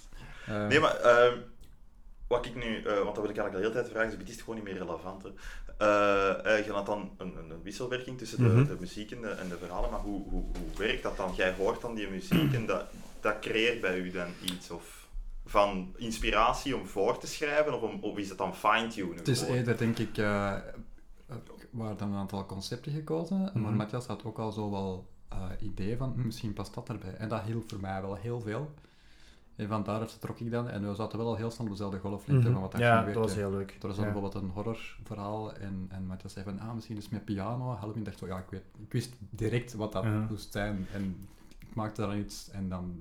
Eh, 0.46 0.68
Nee, 0.68 0.80
maar 0.80 0.96
ehm, 0.96 1.38
wat 2.28 2.46
ik 2.46 2.56
nu, 2.56 2.78
eh, 2.84 2.94
want 2.94 3.16
dat 3.16 3.20
wil 3.24 3.30
ik 3.30 3.38
eigenlijk 3.38 3.46
al 3.48 3.52
de 3.52 3.58
hele 3.68 3.72
tijd 3.74 3.90
vragen, 3.90 4.10
dus 4.10 4.20
het 4.20 4.28
is 4.28 4.34
het 4.34 4.44
gewoon 4.44 4.56
niet 4.56 4.68
meer 4.70 4.78
relevant. 4.78 5.24
Hè. 5.24 5.30
Eh, 5.78 6.58
eh, 6.58 6.66
je 6.66 6.72
had 6.72 6.86
dan 6.86 7.12
een, 7.18 7.28
een, 7.38 7.50
een 7.50 7.62
wisselwerking 7.64 8.18
tussen 8.18 8.38
de, 8.38 8.50
Mhm. 8.50 8.66
de 8.68 8.76
muziek 8.80 9.12
en 9.12 9.22
de, 9.22 9.28
en 9.30 9.50
de 9.50 9.58
verhalen, 9.58 9.90
maar 9.92 10.00
hoe, 10.00 10.24
hoe, 10.30 10.42
hoe 10.44 10.78
werkt 10.78 11.04
dat 11.04 11.18
dan? 11.18 11.34
Jij 11.36 11.54
hoort 11.58 11.82
dan 11.82 11.96
die 11.96 12.08
muziek 12.10 12.54
en 12.54 12.66
dat, 12.66 12.84
dat 13.20 13.40
creëert 13.40 13.82
bij 13.82 13.98
u 13.98 14.12
dan 14.12 14.28
iets 14.46 14.70
of 14.72 14.99
van 15.50 15.94
inspiratie 15.98 16.76
om 16.78 16.86
voor 16.86 17.18
te 17.20 17.28
schrijven 17.28 17.74
of, 17.74 17.82
om, 17.82 18.00
of 18.04 18.18
is 18.18 18.30
het 18.30 18.38
dan 18.38 18.56
fine-tunen? 18.56 19.16
Het 19.16 19.28
is 19.28 19.42
eerder, 19.42 19.78
denk 19.78 19.98
ik, 19.98 20.18
eh 20.18 20.52
er 21.28 21.42
waren 21.72 21.98
dan 21.98 22.10
een 22.12 22.18
aantal 22.18 22.46
concepten 22.46 22.92
gekozen, 22.92 23.40
maar 23.42 23.52
Mhm. 23.56 23.76
Matthias 23.76 24.06
had 24.08 24.24
ook 24.24 24.40
al 24.40 24.52
zo 24.52 24.72
wel 24.72 25.08
eh 25.30 25.50
ideeën 25.62 25.98
van, 25.98 26.12
hm, 26.16 26.26
misschien 26.26 26.54
past 26.54 26.74
dat 26.74 26.90
erbij. 26.90 27.14
En 27.14 27.30
dat 27.30 27.42
hielp 27.42 27.70
voor 27.70 27.80
mij 27.80 28.02
wel 28.02 28.16
heel 28.16 28.42
veel. 28.42 28.72
En 29.56 29.68
van 29.68 29.84
daaruit 29.84 30.22
trok 30.22 30.40
ik 30.40 30.52
dan, 30.52 30.70
en 30.70 30.88
we 30.90 30.96
zaten 30.96 31.18
wel 31.18 31.28
al 31.28 31.36
heel 31.36 31.52
snel 31.52 31.66
op 31.66 31.72
dezelfde 31.72 32.00
golflengte 32.00 32.44
Mhm. 32.44 32.54
van 32.54 32.62
wat 32.62 32.72
dat 32.72 32.82
Ja, 32.82 33.04
dat 33.04 33.14
was 33.16 33.36
heel 33.36 33.52
leuk. 33.52 33.78
Er 33.82 33.88
was 33.88 33.98
Ja. 33.98 34.04
bijvoorbeeld 34.04 34.34
een 34.34 34.50
horrorverhaal 34.50 35.54
en, 35.54 35.86
en 35.90 36.06
Matthias 36.06 36.34
zei 36.34 36.46
van, 36.46 36.60
ah, 36.60 36.74
misschien 36.74 36.98
is 36.98 37.04
het 37.04 37.12
met 37.12 37.26
piano. 37.26 37.72
Halloween 37.76 38.04
dacht 38.04 38.20
zo, 38.20 38.28
ja, 38.28 38.38
ik, 38.38 38.50
weet, 38.50 38.64
ik 38.80 38.92
wist 38.92 39.14
direct 39.30 39.74
wat 39.74 39.92
dat 39.92 40.04
Mhm. 40.04 40.26
moest 40.30 40.52
zijn. 40.52 40.88
En 40.94 41.28
ik 41.60 41.76
maakte 41.76 42.02
dan 42.02 42.18
iets 42.18 42.50
en 42.50 42.70
dan... 42.70 43.00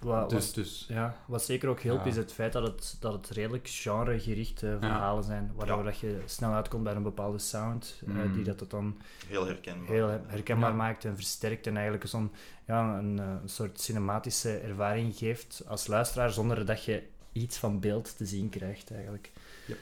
Wat, 0.00 0.30
Dus, 0.30 0.46
wat- 0.46 0.54
dus 0.54 0.84
ja, 0.88 1.16
wat 1.26 1.42
zeker 1.44 1.68
ook 1.68 1.80
helpt 1.80 2.04
Ja. 2.04 2.10
is 2.10 2.16
het 2.16 2.32
feit 2.32 2.52
dat 2.52 2.62
het, 2.62 2.96
dat 3.00 3.12
het 3.12 3.28
redelijk 3.30 3.68
genregerichte 3.68 4.76
verhalen 4.80 5.24
zijn, 5.24 5.52
waardoor 5.54 5.76
Ja. 5.78 5.82
dat 5.82 5.98
je 5.98 6.22
snel 6.24 6.52
uitkomt 6.52 6.84
bij 6.84 6.94
een 6.94 7.02
bepaalde 7.02 7.38
sound, 7.38 8.02
eh, 8.06 8.12
Mm. 8.14 8.32
die 8.32 8.44
dat 8.44 8.60
het 8.60 8.70
dan 8.70 8.98
Heel 9.26 9.46
herkenbaar. 9.46 9.88
heel 9.88 10.08
her- 10.08 10.22
herkenbaar 10.26 10.70
Ja. 10.70 10.76
maakt 10.76 11.04
en 11.04 11.14
versterkt 11.14 11.66
en 11.66 11.74
eigenlijk 11.74 12.06
zo'n 12.06 12.32
ja, 12.66 12.98
een, 12.98 13.18
eh, 13.18 13.26
een 13.42 13.48
soort 13.48 13.80
cinematische 13.80 14.58
ervaring 14.58 15.16
geeft 15.16 15.62
als 15.66 15.86
luisteraar, 15.86 16.30
zonder 16.30 16.66
dat 16.66 16.84
je 16.84 17.02
iets 17.32 17.56
van 17.58 17.80
beeld 17.80 18.16
te 18.16 18.26
zien 18.26 18.48
krijgt 18.48 18.90
eigenlijk. 18.92 19.32
Yep. 19.66 19.78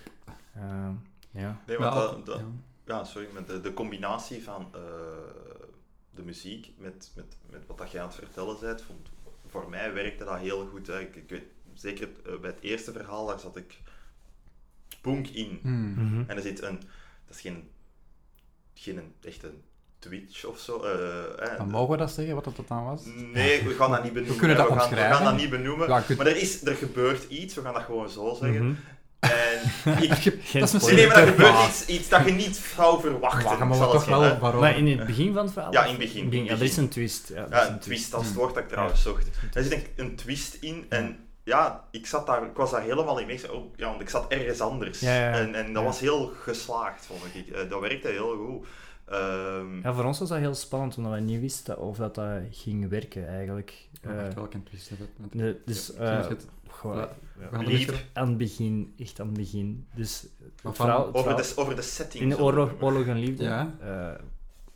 Ehm, 0.54 0.92
ja. 1.30 1.60
Nee, 1.66 1.78
maar 1.78 1.94
want 1.94 2.04
ook- 2.10 2.16
dat, 2.16 2.26
dat- 2.26 2.38
ja. 2.38 2.94
ja, 2.94 3.04
sorry, 3.04 3.28
met 3.32 3.46
de, 3.46 3.60
de 3.60 3.74
combinatie 3.74 4.44
van 4.44 4.68
eh, 4.74 4.80
de 6.14 6.22
muziek 6.22 6.70
met, 6.78 7.10
met, 7.14 7.36
met 7.50 7.66
wat 7.66 7.78
dat 7.78 7.90
jij 7.90 8.00
aan 8.00 8.06
het 8.06 8.16
vertellen 8.16 8.56
bent, 8.60 8.82
vond, 8.82 9.08
voor 9.60 9.70
mij 9.70 9.92
werkte 9.92 10.24
dat 10.24 10.38
heel 10.38 10.66
goed. 10.70 10.86
Hè. 10.86 11.00
Ik, 11.00 11.16
ik 11.16 11.28
weet, 11.28 11.44
zeker 11.74 12.08
eh, 12.26 12.38
bij 12.40 12.50
het 12.50 12.60
eerste 12.60 12.92
verhaal, 12.92 13.26
daar 13.26 13.40
zat 13.40 13.56
ik 13.56 13.78
punk 15.00 15.28
in. 15.28 15.58
Hmm. 15.62 15.92
Mhm. 15.92 16.22
En 16.26 16.36
er 16.36 16.42
zit 16.42 16.62
een, 16.62 16.78
dat 17.26 17.36
is 17.36 17.40
geen, 17.40 17.70
geen 18.74 19.14
echte 19.22 19.50
Twitch 19.98 20.44
of 20.44 20.58
zo. 20.58 20.82
eh, 20.82 21.48
hè. 21.48 21.56
Dan 21.56 21.70
mogen 21.70 21.90
we 21.90 21.96
dat 21.96 22.10
zeggen, 22.10 22.34
wat 22.34 22.44
dat 22.44 22.68
dan 22.68 22.84
was? 22.84 23.04
Nee, 23.32 23.62
we 23.64 23.74
gaan 23.74 23.90
dat 23.90 24.02
niet 24.02 24.12
benoemen. 24.12 24.38
kunnen 24.38 24.56
dat 24.56 24.68
we, 24.68 24.78
gaan, 24.78 24.90
we 24.90 24.96
gaan 24.96 25.24
dat 25.24 25.36
niet 25.36 25.50
benoemen. 25.50 25.88
Ja. 25.88 26.02
Maar 26.16 26.26
er, 26.26 26.36
is, 26.36 26.64
er 26.64 26.74
gebeurt 26.74 27.30
iets, 27.30 27.54
we 27.54 27.60
gaan 27.62 27.74
dat 27.74 27.82
gewoon 27.82 28.10
zo 28.10 28.36
zeggen. 28.40 28.66
Mhm. 28.66 28.74
En 29.18 29.55
ik, 30.00 30.12
Geen 30.12 30.60
dat 30.60 30.62
is 30.62 30.72
misschien 30.72 30.96
nee, 30.96 31.06
maar 31.06 31.16
er 31.16 31.26
gebeurt 31.26 31.66
iets, 31.68 31.86
iets 31.86 32.08
dat 32.08 32.24
je 32.24 32.32
niet 32.32 32.56
zou 32.76 33.00
verwachten. 33.00 33.44
Wagen, 33.44 33.68
maar 33.68 33.76
zal 33.76 33.86
we 33.90 33.96
het 33.96 34.04
toch 34.06 34.18
wel 34.18 34.38
waarom? 34.38 34.60
Maar 34.60 34.76
in 34.76 34.86
het 34.98 35.06
begin 35.06 35.34
van 35.34 35.44
het 35.44 35.52
verhaal? 35.52 35.72
Ja, 35.72 35.82
in 35.84 35.88
het 35.90 35.98
begin, 35.98 36.32
in 36.32 36.38
het 36.40 36.48
Ja, 36.48 36.54
er 36.54 36.62
is 36.62 36.76
een 36.76 36.88
twist. 36.88 37.30
Ja, 37.34 37.68
een 37.68 37.78
twist, 37.78 38.10
dat 38.10 38.20
is 38.20 38.26
het 38.26 38.36
woord 38.36 38.54
dat 38.54 38.62
ik 38.62 38.68
trouwens 38.68 39.02
zocht. 39.02 39.28
Er 39.52 39.62
zit 39.62 39.72
een, 39.72 39.86
een 39.96 40.16
twist 40.16 40.56
in 40.60 40.86
en 40.88 41.18
ja, 41.44 41.84
ik, 41.90 42.06
zat 42.06 42.26
daar, 42.26 42.42
ik 42.44 42.56
was 42.56 42.70
daar 42.70 42.82
helemaal 42.82 43.18
in 43.18 43.26
mee. 43.26 43.34
Ik 43.34 43.40
zei, 43.40 43.52
Oh, 43.52 43.64
ja, 43.76 43.86
want 43.88 44.00
ik 44.00 44.08
zat 44.08 44.24
ergens 44.28 44.60
anders. 44.60 45.00
Ja, 45.00 45.14
ja, 45.14 45.20
ja. 45.28 45.32
En, 45.34 45.54
en 45.54 45.72
dat 45.72 45.82
Ja. 45.82 45.88
was 45.88 46.00
heel 46.00 46.32
geslaagd, 46.42 47.06
vond 47.06 47.20
ik. 47.34 47.54
Eh, 47.54 47.70
Dat 47.70 47.80
werkte 47.80 48.08
heel 48.08 48.36
goed. 48.46 48.66
Ehm, 49.06 49.80
Ja, 49.82 49.92
voor 49.94 50.04
ons 50.04 50.18
was 50.18 50.28
dat 50.28 50.38
heel 50.38 50.54
spannend, 50.54 50.96
omdat 50.96 51.12
we 51.12 51.20
niet 51.20 51.40
wisten 51.40 51.78
of 51.78 51.96
dat, 51.96 52.14
dat 52.14 52.40
ging 52.50 52.88
werken 52.88 53.28
eigenlijk. 53.28 53.88
Eh, 54.02 54.10
welke 54.34 54.62
twist 54.62 54.90
is 54.90 54.98
het? 54.98 55.08
Want- 55.16 55.32
de- 55.32 55.60
dus, 55.64 55.92
Ja, 55.98 56.20
eh, 56.28 56.36
goh, 56.68 56.94
Ja. 56.96 57.08
we 57.50 57.94
aan 58.12 58.28
het 58.28 58.38
begin, 58.38 58.94
echt 58.98 59.20
aan 59.20 59.26
het 59.26 59.36
begin. 59.36 59.86
Dus 59.94 60.26
van- 60.56 60.74
verhaal, 60.74 60.98
het 61.06 61.08
over, 61.14 61.20
verhaal- 61.30 61.54
de, 61.54 61.60
over 61.60 61.76
de 61.76 61.82
setting. 61.82 62.22
in 62.24 62.38
oorlog, 62.38 62.70
oorlog 62.80 63.06
en 63.06 63.18
liefde. 63.18 63.44
Ja. 63.44 63.74
eh, 63.80 64.22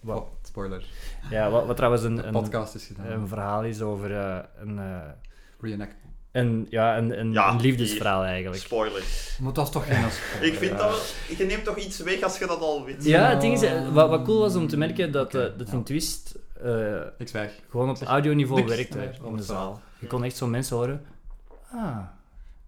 wat, 0.01 0.19
Oh, 0.19 0.27
spoiler. 0.43 0.87
ja, 1.31 1.51
wat, 1.51 1.67
wat 1.67 1.77
trouwens 1.77 2.03
een, 2.05 2.27
een, 2.27 2.33
podcast 2.33 2.75
is 2.75 2.87
gedaan. 2.87 3.07
een 3.07 3.29
verhaal 3.29 3.65
is 3.65 3.81
over 3.83 4.17
eh, 4.17 4.39
een, 4.59 4.79
eh, 4.79 5.01
Reenact. 5.61 5.95
Een, 6.33 6.67
ja, 6.71 6.99
een, 6.99 7.19
een, 7.21 7.33
Ja, 7.33 7.51
een 7.51 7.61
liefdesverhaal 7.61 8.25
eigenlijk. 8.25 8.63
Spoilers. 8.63 9.39
Maar 9.41 9.53
dat 9.53 9.67
is 9.67 9.73
toch 9.73 9.87
geen 9.87 10.11
spoiler. 10.11 10.49
Ik 10.53 10.59
vind 10.59 10.79
dat 10.79 10.89
wel... 11.29 11.37
Je 11.39 11.45
neemt 11.45 11.65
toch 11.65 11.77
iets 11.77 11.99
weg 11.99 12.23
als 12.23 12.39
je 12.39 12.47
dat 12.47 12.61
al 12.61 12.85
weet. 12.85 13.05
Ja, 13.05 13.29
het 13.31 13.41
ding 13.41 13.55
is, 13.55 13.63
eh, 13.63 13.89
wat, 13.93 14.09
wat 14.09 14.23
cool 14.25 14.39
was 14.41 14.55
om 14.55 14.67
te 14.69 14.77
merken 14.77 15.13
dat, 15.13 15.27
Oké, 15.35 15.45
eh, 15.47 15.59
dat 15.59 15.67
ja. 15.69 15.73
in 15.75 15.83
Twist 15.85 16.39
eh, 16.63 16.97
Ik 17.19 17.29
zwijg. 17.29 17.53
gewoon 17.71 17.91
op 17.91 17.97
Zeg 17.97 18.09
audioniveau 18.09 18.65
werkte 18.67 18.99
over 18.99 19.31
de 19.31 19.37
het 19.37 19.45
zaal. 19.45 19.81
Je 19.99 20.07
kon 20.07 20.25
echt 20.25 20.37
zo 20.37 20.47
mensen 20.47 20.77
horen. 20.77 21.03
Ah, 21.73 21.97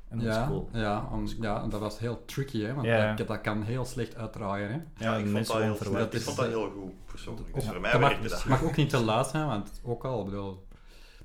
en 0.08 0.18
dat 0.18 0.26
Ja, 0.34 0.46
cool. 0.46 0.68
ja, 0.72 1.08
om, 1.12 1.26
ja, 1.40 1.62
en 1.62 1.68
dat 1.68 1.80
was 1.80 1.98
heel 1.98 2.22
tricky, 2.24 2.62
hè, 2.64 2.74
want 2.74 2.86
Ja. 2.86 3.14
dat, 3.14 3.26
dat 3.26 3.40
kan 3.40 3.62
heel 3.62 3.84
slecht 3.84 4.16
uitdraaien. 4.16 4.70
Hè. 4.72 5.04
Ja, 5.04 5.16
ik, 5.16 5.24
vond 5.26 5.46
dat 5.46 5.56
heel, 5.62 5.74
ik 5.74 5.92
Dat 5.92 6.14
is- 6.14 6.22
vond 6.22 6.36
dat 6.36 6.46
heel 6.46 6.70
goed, 6.70 6.92
persoonlijk. 7.06 7.54
Dus 7.54 7.64
Ja, 7.64 7.70
voor 7.70 7.80
mij 7.80 7.90
dat 7.92 8.00
mag, 8.00 8.18
het 8.22 8.44
mag 8.44 8.62
ook 8.62 8.76
niet 8.76 8.90
te 8.90 9.04
luid 9.04 9.26
zijn, 9.26 9.46
want 9.46 9.70
ook 9.84 10.04
al, 10.04 10.18
ik 10.18 10.24
bedoel, 10.24 10.64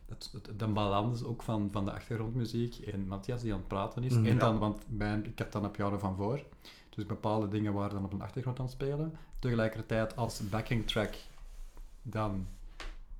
het, 0.09 0.29
het- 0.33 0.59
de 0.59 0.67
balans 0.67 1.23
ook 1.23 1.43
van, 1.43 1.69
van 1.71 1.85
de 1.85 1.91
achtergrondmuziek 1.91 2.75
en 2.77 3.07
Matthias 3.07 3.41
die 3.41 3.51
aan 3.53 3.59
het 3.59 3.67
praten 3.67 4.03
is. 4.03 4.13
Mhm. 4.13 4.25
En 4.25 4.33
Ja. 4.33 4.39
dan, 4.39 4.57
want 4.59 4.83
mijn, 4.87 5.25
ik 5.25 5.37
heb 5.37 5.51
dan 5.51 5.63
een 5.63 5.71
piano 5.71 5.97
van 5.97 6.15
voor, 6.15 6.43
dus 6.89 7.05
bepaalde 7.05 7.47
dingen 7.47 7.73
waren 7.73 7.93
dan 7.93 8.03
op 8.03 8.11
de 8.11 8.23
achtergrond 8.23 8.59
aan 8.59 8.65
het 8.65 8.73
spelen. 8.73 9.13
Tegelijkertijd 9.39 10.15
als 10.15 10.49
backing 10.49 10.87
track 10.87 11.15
dan... 12.01 12.47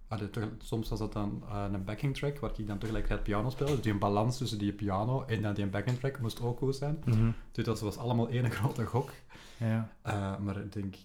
allee, 0.08 0.30
te- 0.30 0.50
soms 0.58 0.90
was 0.90 1.00
dat 1.00 1.14
dan 1.14 1.44
eh, 1.50 1.66
een 1.72 1.84
backing 1.84 2.16
track 2.18 2.40
waar 2.40 2.52
ik 2.56 2.68
dan 2.68 2.78
tegelijkertijd 2.78 3.24
piano 3.24 3.50
speelde. 3.50 3.74
Dus 3.74 3.82
die 3.82 3.98
balans 3.98 4.38
tussen 4.38 4.58
die 4.58 4.74
piano 4.74 5.24
en 5.24 5.42
dan 5.42 5.54
die 5.54 5.66
backing 5.68 5.98
track 6.00 6.20
moest 6.20 6.42
ook 6.42 6.58
goed 6.58 6.76
zijn. 6.76 7.02
Mhm. 7.06 7.32
Dus 7.52 7.66
dat 7.66 7.80
was 7.80 7.98
allemaal 7.98 8.28
één 8.30 8.52
grote 8.58 8.86
gok. 8.86 9.12
Ja. 9.58 9.92
Uh, 10.08 10.38
maar 10.38 10.58
ik 10.58 10.74
denk, 10.74 10.96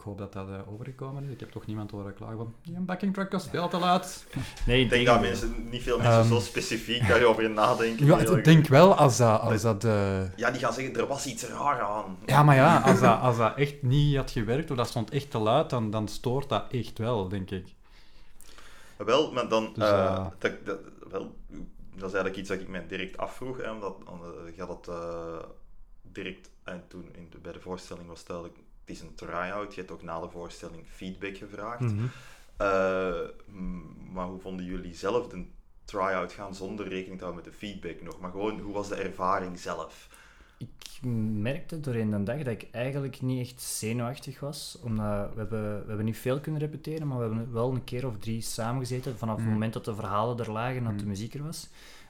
ik 0.00 0.06
hoop 0.06 0.18
dat 0.18 0.32
dat 0.32 0.48
eh, 0.48 0.72
overgekomen 0.72 1.24
is. 1.24 1.30
Ik 1.30 1.40
heb 1.40 1.50
toch 1.50 1.66
niemand 1.66 1.90
horen 1.90 2.14
klagen 2.14 2.36
van, 2.36 2.54
die 2.62 2.76
een 2.76 2.84
backing 2.84 3.14
track 3.14 3.32
was 3.32 3.48
veel 3.48 3.68
te 3.68 3.78
luid. 3.78 4.26
Nee, 4.66 4.82
Ik 4.82 4.90
denk 4.90 5.06
dat 5.06 5.20
mensen, 5.20 5.68
niet 5.70 5.82
veel 5.82 5.98
mensen 5.98 6.18
Ehm, 6.20 6.28
zo 6.28 6.40
specifiek 6.40 7.08
daarover 7.08 7.50
nadenken. 7.50 8.06
Ja, 8.06 8.18
ik 8.18 8.44
denk 8.44 8.66
wel 8.66 8.94
als 8.94 9.16
dat... 9.16 9.40
Als 9.40 9.62
dat 9.62 9.84
eh, 9.84 10.36
Ja, 10.36 10.50
die 10.50 10.60
gaan 10.60 10.72
zeggen, 10.72 10.96
er 10.96 11.06
was 11.06 11.26
iets 11.26 11.44
raar 11.44 11.80
aan. 11.80 12.18
Ja, 12.26 12.42
maar 12.42 12.56
ja, 12.56 12.80
als 12.90 13.00
dat, 13.00 13.20
als 13.20 13.36
dat 13.36 13.56
echt 13.56 13.82
niet 13.82 14.16
had 14.16 14.30
gewerkt, 14.30 14.70
of 14.70 14.76
dat 14.76 14.88
stond 14.88 15.10
echt 15.10 15.30
te 15.30 15.38
luid, 15.38 15.70
dan, 15.70 15.90
dan 15.90 16.08
stoort 16.08 16.48
dat 16.48 16.64
echt 16.70 16.98
wel, 16.98 17.28
denk 17.28 17.50
ik. 17.50 17.74
Wel, 18.96 19.32
maar 19.32 19.48
dan... 19.48 19.72
Dus, 19.74 19.88
eh, 19.88 20.26
dat, 20.38 20.52
dat, 20.64 20.78
wel, 21.10 21.36
dat 21.94 22.08
is 22.08 22.14
eigenlijk 22.14 22.36
iets 22.36 22.48
dat 22.48 22.60
ik 22.60 22.68
mij 22.68 22.86
direct 22.86 23.16
afvroeg, 23.16 23.56
hè, 23.56 23.70
omdat 23.70 23.96
uh, 24.08 24.56
je 24.56 24.62
had 24.62 24.68
het 24.68 24.88
eh, 24.88 25.38
direct... 26.02 26.50
En 26.64 26.84
toen 26.88 27.08
in 27.12 27.28
de, 27.30 27.38
bij 27.38 27.52
de 27.52 27.60
voorstelling 27.60 28.06
was 28.06 28.24
duidelijk, 28.24 28.58
het 28.80 28.96
is 28.96 29.00
een 29.00 29.14
try-out. 29.14 29.74
Je 29.74 29.80
hebt 29.80 29.92
ook 29.92 30.02
na 30.02 30.20
de 30.20 30.28
voorstelling 30.30 30.86
feedback 30.86 31.36
gevraagd. 31.36 31.80
Mhm. 31.80 32.04
Eh, 32.56 33.14
maar 34.12 34.26
hoe 34.26 34.40
vonden 34.40 34.64
jullie 34.64 34.94
zelf 34.94 35.28
de 35.28 35.44
try-out 35.84 36.32
gaan 36.32 36.54
zonder 36.54 36.88
rekening 36.88 37.18
te 37.18 37.24
houden 37.24 37.44
met 37.44 37.52
de 37.52 37.58
feedback 37.58 38.02
nog? 38.02 38.20
Maar 38.20 38.30
gewoon, 38.30 38.60
hoe 38.60 38.72
was 38.72 38.88
de 38.88 38.94
ervaring 38.94 39.58
zelf? 39.58 40.08
ik 40.58 40.98
merkte 41.32 41.80
doorheen 41.80 42.10
de 42.10 42.22
dag 42.22 42.36
dat 42.38 42.46
ik 42.52 42.68
eigenlijk 42.72 43.20
niet 43.20 43.40
echt 43.48 43.60
zenuwachtig 43.60 44.40
was. 44.40 44.78
Omdat 44.82 45.30
we 45.32 45.38
hebben, 45.38 45.80
we 45.80 45.86
hebben 45.86 46.04
niet 46.04 46.16
veel 46.16 46.40
kunnen 46.40 46.60
repeteren, 46.60 47.06
maar 47.08 47.18
we 47.18 47.24
hebben 47.24 47.52
wel 47.52 47.70
een 47.72 47.84
keer 47.84 48.06
of 48.06 48.18
drie 48.18 48.40
samengezeten 48.40 49.18
vanaf 49.18 49.36
het 49.36 49.44
Mm. 49.46 49.52
moment 49.52 49.72
dat 49.72 49.84
de 49.84 49.94
verhalen 49.94 50.38
er 50.38 50.50
lagen 50.52 50.76
en 50.76 50.84
dat 50.84 50.96
de 50.98 51.02
Mm. 51.02 51.08
muziek 51.08 51.34
er 51.34 51.42
was. 51.42 51.68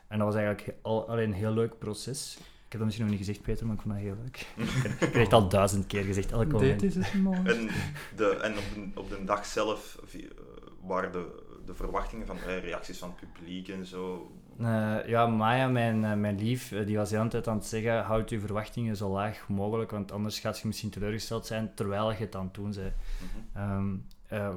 En 0.09 0.19
dat 0.19 0.27
was 0.27 0.37
eigenlijk 0.37 0.77
al, 0.83 1.09
alleen 1.09 1.29
een 1.29 1.35
heel 1.35 1.53
leuk 1.53 1.79
proces. 1.79 2.39
Ik 2.71 2.79
heb 2.79 2.85
dat 2.85 2.97
misschien 2.97 3.11
nog 3.11 3.19
niet 3.19 3.27
gezegd, 3.27 3.47
Peter, 3.47 3.67
maar 3.67 3.75
ik 3.75 3.83
vond 3.83 3.95
dat 3.95 4.03
heel 4.03 4.17
leuk. 4.23 4.47
ik 5.09 5.15
heb 5.15 5.23
het 5.23 5.33
al 5.33 5.49
duizend 5.49 5.87
keer 5.87 6.05
gezegd, 6.05 6.33
elk 6.33 6.53
moment. 6.53 6.81
Dit 6.81 6.97
is 6.97 7.07
het 7.07 7.23
mooi. 7.23 7.39
En, 7.45 7.69
de, 8.17 8.37
en 8.43 8.53
op, 8.53 8.65
de, 8.75 9.01
op 9.01 9.09
de 9.09 9.25
dag 9.25 9.47
zelf 9.47 9.99
eh, 10.13 10.21
waren 10.83 11.13
de, 11.13 11.43
de 11.67 11.75
verwachtingen 11.75 12.27
van 12.27 12.39
eh, 12.39 12.63
reacties 12.63 12.99
van 12.99 13.15
het 13.17 13.33
publiek 13.33 13.69
en 13.69 13.87
zo. 13.87 14.33
Eh, 14.59 14.97
ja, 15.07 15.27
Maya, 15.27 15.69
mijn, 15.69 16.21
mijn 16.21 16.39
lief, 16.39 16.69
die 16.87 16.97
was 16.97 17.11
de 17.11 17.17
hele 17.17 17.29
tijd 17.29 17.49
aan 17.49 17.57
het 17.57 17.67
zeggen: 17.67 18.03
houd 18.03 18.31
uw 18.31 18.41
verwachtingen 18.41 18.97
zo 18.97 19.11
laag 19.11 19.49
mogelijk, 19.49 19.91
want 19.91 20.13
anders 20.13 20.39
gaat 20.39 20.59
je 20.59 20.67
misschien 20.67 20.91
teleurgesteld 20.91 21.47
zijn 21.47 21.75
terwijl 21.75 22.11
je 22.11 22.17
het 22.17 22.37
aan 22.37 22.45
het 22.45 22.55
doen 22.55 22.73
bent. 22.73 22.95
Mhm. 23.19 23.63
Ehm, 23.63 23.97
eh, 24.27 24.55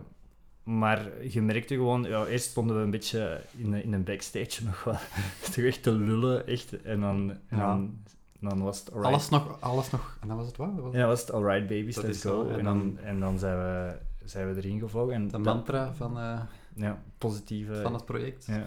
maar 0.64 1.26
je 1.28 1.42
merkte 1.42 1.76
gewoon, 1.76 2.04
ja, 2.04 2.26
eerst 2.26 2.50
stonden 2.50 2.76
we 2.78 2.82
een 2.82 2.92
beetje 2.92 3.42
in, 3.58 3.74
in 3.74 3.94
een 3.94 4.04
backstage 4.04 4.64
nog 4.64 4.84
wat 4.84 5.02
toch 5.56 5.64
echt 5.64 5.84
te 5.84 5.92
lullen, 5.92 6.48
echt. 6.48 6.82
En 6.82 7.00
dan, 7.00 7.32
en 7.48 7.58
Ja. 7.58 7.68
dan, 7.68 7.98
dan 8.40 8.62
was 8.62 8.80
het 8.80 8.92
alright. 8.92 9.14
Alles 9.14 9.30
nog, 9.30 9.58
alles 9.60 9.90
nog... 9.90 10.18
En 10.22 10.28
dan 10.28 10.38
was 10.38 10.48
het 10.48 10.58
wat? 10.58 10.70
Ja, 10.92 11.00
dan 11.00 11.08
was 11.08 11.22
het 11.22 11.32
alright 11.32 11.68
babies, 11.68 11.96
Dat 11.96 12.04
let's 12.04 12.22
go. 12.22 12.48
en 12.50 12.64
dan, 12.64 12.98
en 13.04 13.20
dan 13.20 13.40
zijn, 13.40 13.58
we, 13.58 13.96
zijn 14.24 14.54
we 14.54 14.62
erin 14.62 14.80
gevlogen. 14.80 15.14
En 15.14 15.28
de 15.28 15.38
mantra 15.38 15.94
van, 15.94 16.20
eh, 16.20 16.40
ja, 16.76 17.02
positieve... 17.18 17.82
van 17.82 17.94
het 17.94 18.06
project. 18.06 18.46
Ja. 18.46 18.66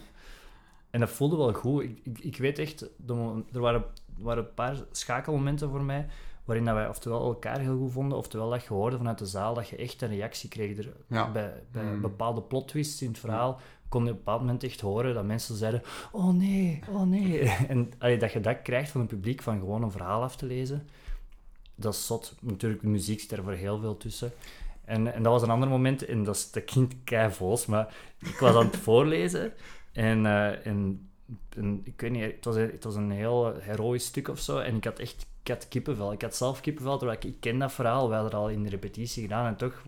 En 0.90 1.00
dat 1.00 1.10
voelde 1.10 1.36
wel 1.36 1.52
goed. 1.52 1.82
Ik, 1.82 1.98
ik, 2.02 2.18
ik 2.18 2.36
weet 2.36 2.58
echt, 2.58 2.80
er 3.52 3.60
waren, 3.60 3.84
waren 4.18 4.44
een 4.44 4.54
paar 4.54 4.76
schakelmomenten 4.90 5.70
voor 5.70 5.82
mij 5.82 6.06
waarin 6.46 6.64
dat 6.64 6.74
wij 6.74 6.88
oftewel 6.88 7.24
elkaar 7.24 7.58
heel 7.58 7.78
goed 7.78 7.92
vonden, 7.92 8.18
oftewel 8.18 8.50
dat 8.50 8.62
je 8.62 8.68
hoorde 8.74 8.96
vanuit 8.96 9.18
de 9.18 9.26
zaal 9.26 9.54
dat 9.54 9.68
je 9.68 9.76
echt 9.76 10.02
een 10.02 10.08
reactie 10.08 10.48
kreeg. 10.48 10.78
Er, 10.78 10.92
Ja. 11.08 11.30
Bij, 11.30 11.52
bij 11.72 11.82
Mm. 11.84 12.00
bepaalde 12.00 12.42
plot 12.42 12.68
twists 12.68 13.02
in 13.02 13.08
het 13.08 13.18
verhaal 13.18 13.60
kon 13.88 14.04
je 14.04 14.10
op 14.10 14.16
een 14.16 14.24
bepaald 14.24 14.40
moment 14.40 14.64
echt 14.64 14.80
horen 14.80 15.14
dat 15.14 15.24
mensen 15.24 15.56
zeiden 15.56 15.82
oh 16.12 16.34
nee, 16.34 16.80
oh 16.90 17.02
nee. 17.02 17.40
En 17.68 17.92
allee, 17.98 18.18
dat 18.18 18.32
je 18.32 18.40
dat 18.40 18.62
krijgt 18.62 18.90
van 18.90 19.00
het 19.00 19.10
publiek, 19.10 19.42
van 19.42 19.58
gewoon 19.58 19.82
een 19.82 19.90
verhaal 19.90 20.22
af 20.22 20.36
te 20.36 20.46
lezen, 20.46 20.88
dat 21.74 21.94
is 21.94 22.06
zot. 22.06 22.34
Natuurlijk, 22.40 22.82
de 22.82 22.88
muziek 22.88 23.20
zit 23.20 23.32
er 23.32 23.42
voor 23.42 23.52
heel 23.52 23.78
veel 23.78 23.96
tussen. 23.96 24.32
En, 24.84 25.14
en 25.14 25.22
dat 25.22 25.32
was 25.32 25.42
een 25.42 25.50
ander 25.50 25.68
moment, 25.68 26.04
en 26.04 26.24
dat, 26.24 26.36
is, 26.36 26.50
dat 26.50 26.64
klinkt 26.64 26.94
keivols, 27.04 27.66
maar 27.66 27.94
ik 28.18 28.38
was 28.38 28.54
aan 28.54 28.66
het 28.66 28.76
voorlezen 28.86 29.52
en, 29.92 30.26
eh, 30.26 30.66
en, 30.66 31.05
ik 31.84 32.00
weet 32.00 32.10
niet, 32.10 32.22
het 32.22 32.44
was, 32.44 32.56
het 32.56 32.84
was 32.84 32.94
een 32.94 33.10
heel 33.10 33.54
heroïsch 33.60 34.06
stuk 34.06 34.28
of 34.28 34.40
zo, 34.40 34.58
en 34.58 34.76
ik 34.76 34.84
had 34.84 34.98
echt 34.98 35.26
ik 35.42 35.52
had 35.52 35.68
kippenvel. 35.68 36.12
Ik 36.12 36.22
had 36.22 36.36
zelf 36.36 36.60
kippenvel, 36.60 36.98
terwijl 36.98 37.18
ik, 37.18 37.24
ik 37.24 37.40
ken 37.40 37.58
dat 37.58 37.72
verhaal, 37.72 38.08
we 38.08 38.14
hadden 38.14 38.38
al 38.38 38.48
in 38.50 38.62
de 38.62 38.68
repetitie 38.68 39.22
gedaan, 39.22 39.46
en 39.46 39.56
toch, 39.56 39.82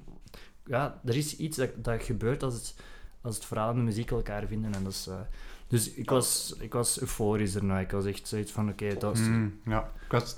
ja, 0.64 1.00
er 1.04 1.16
is 1.16 1.36
iets 1.36 1.56
dat, 1.56 1.70
dat 1.76 2.02
gebeurt 2.02 2.42
als 2.42 2.54
het, 2.54 2.74
als 3.20 3.34
het 3.34 3.44
verhaal 3.44 3.70
en 3.70 3.76
de 3.76 3.82
muziek 3.82 4.10
elkaar 4.10 4.46
vinden, 4.46 4.74
en 4.74 4.84
dat 4.84 5.06
eh, 5.08 5.20
dus 5.68 5.94
ik 5.94 6.10
was, 6.10 6.54
ik 6.58 6.72
was 6.72 7.00
euforisch 7.00 7.54
erna. 7.54 7.78
Ik 7.78 7.90
was 7.90 8.04
echt 8.04 8.28
zoiets 8.28 8.52
van, 8.52 8.68
oké, 8.68 8.94
dat 8.98 9.14
is... 9.14 9.20
Mm, 9.20 9.60
ja, 9.64 9.90
ik, 10.04 10.10
was, 10.10 10.36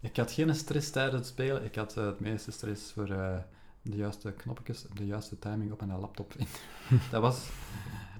ik 0.00 0.16
had 0.16 0.32
geen 0.32 0.54
stress 0.54 0.90
tijdens 0.90 1.16
het 1.16 1.26
spelen. 1.26 1.64
Ik 1.64 1.74
had 1.74 1.96
eh, 1.96 2.06
het 2.06 2.20
meeste 2.20 2.50
stress 2.50 2.92
voor 2.92 3.10
eh, 3.10 3.36
de 3.82 3.96
juiste 3.96 4.32
knopjes, 4.32 4.86
de 4.94 5.06
juiste 5.06 5.38
timing 5.38 5.72
op 5.72 5.84
mijn 5.86 6.00
laptop. 6.00 6.34
dat 7.10 7.22
was... 7.22 7.48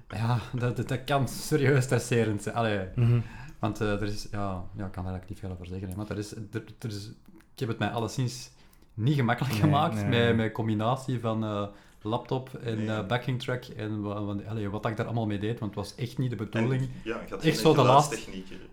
Ja, 0.09 0.39
dat, 0.53 0.75
dat, 0.77 0.87
dat 0.87 1.03
kan 1.03 1.27
serieus 1.27 1.83
stresserend 1.83 2.43
zijn. 2.43 2.55
Allee, 2.55 2.79
Mhm. 2.95 3.19
want 3.59 3.81
eh, 3.81 3.91
er 3.91 4.03
is... 4.03 4.27
Ja, 4.31 4.63
ja, 4.77 4.85
ik 4.85 4.91
kan 4.91 5.03
daar 5.03 5.13
eigenlijk 5.13 5.29
niet 5.29 5.39
veel 5.39 5.51
over 5.51 5.65
zeggen. 5.67 5.89
hè, 5.89 5.95
Maar 5.95 6.09
er 6.09 6.17
is, 6.17 6.31
er, 6.35 6.63
er 6.79 6.89
is, 6.89 7.11
ik 7.53 7.59
heb 7.59 7.67
het 7.69 7.79
mij 7.79 7.89
alleszins 7.89 8.51
niet 8.93 9.15
gemakkelijk 9.15 9.53
Nee, 9.53 9.61
gemaakt 9.63 9.93
nee, 9.95 10.03
met, 10.03 10.11
nee. 10.19 10.33
met 10.33 10.51
combinatie 10.51 11.19
van 11.19 11.43
eh, 11.43 11.63
laptop 12.01 12.53
en 12.53 12.77
Nee. 12.77 12.87
eh, 12.97 13.05
backing 13.07 13.39
track 13.41 13.63
en 13.65 14.05
allee, 14.47 14.69
wat 14.69 14.85
ik 14.85 14.97
daar 14.97 15.05
allemaal 15.05 15.25
mee 15.25 15.39
deed, 15.39 15.59
want 15.59 15.75
het 15.75 15.85
was 15.85 15.95
echt 15.95 16.17
niet 16.17 16.29
de 16.29 16.37
En, 16.37 16.49
bedoeling. 16.49 16.89
ja, 17.03 17.19
ik 17.19 17.29
had 17.29 17.43
Echt 17.43 17.57
zo 17.59 17.73
de 17.73 17.81
laatste-. 17.81 18.19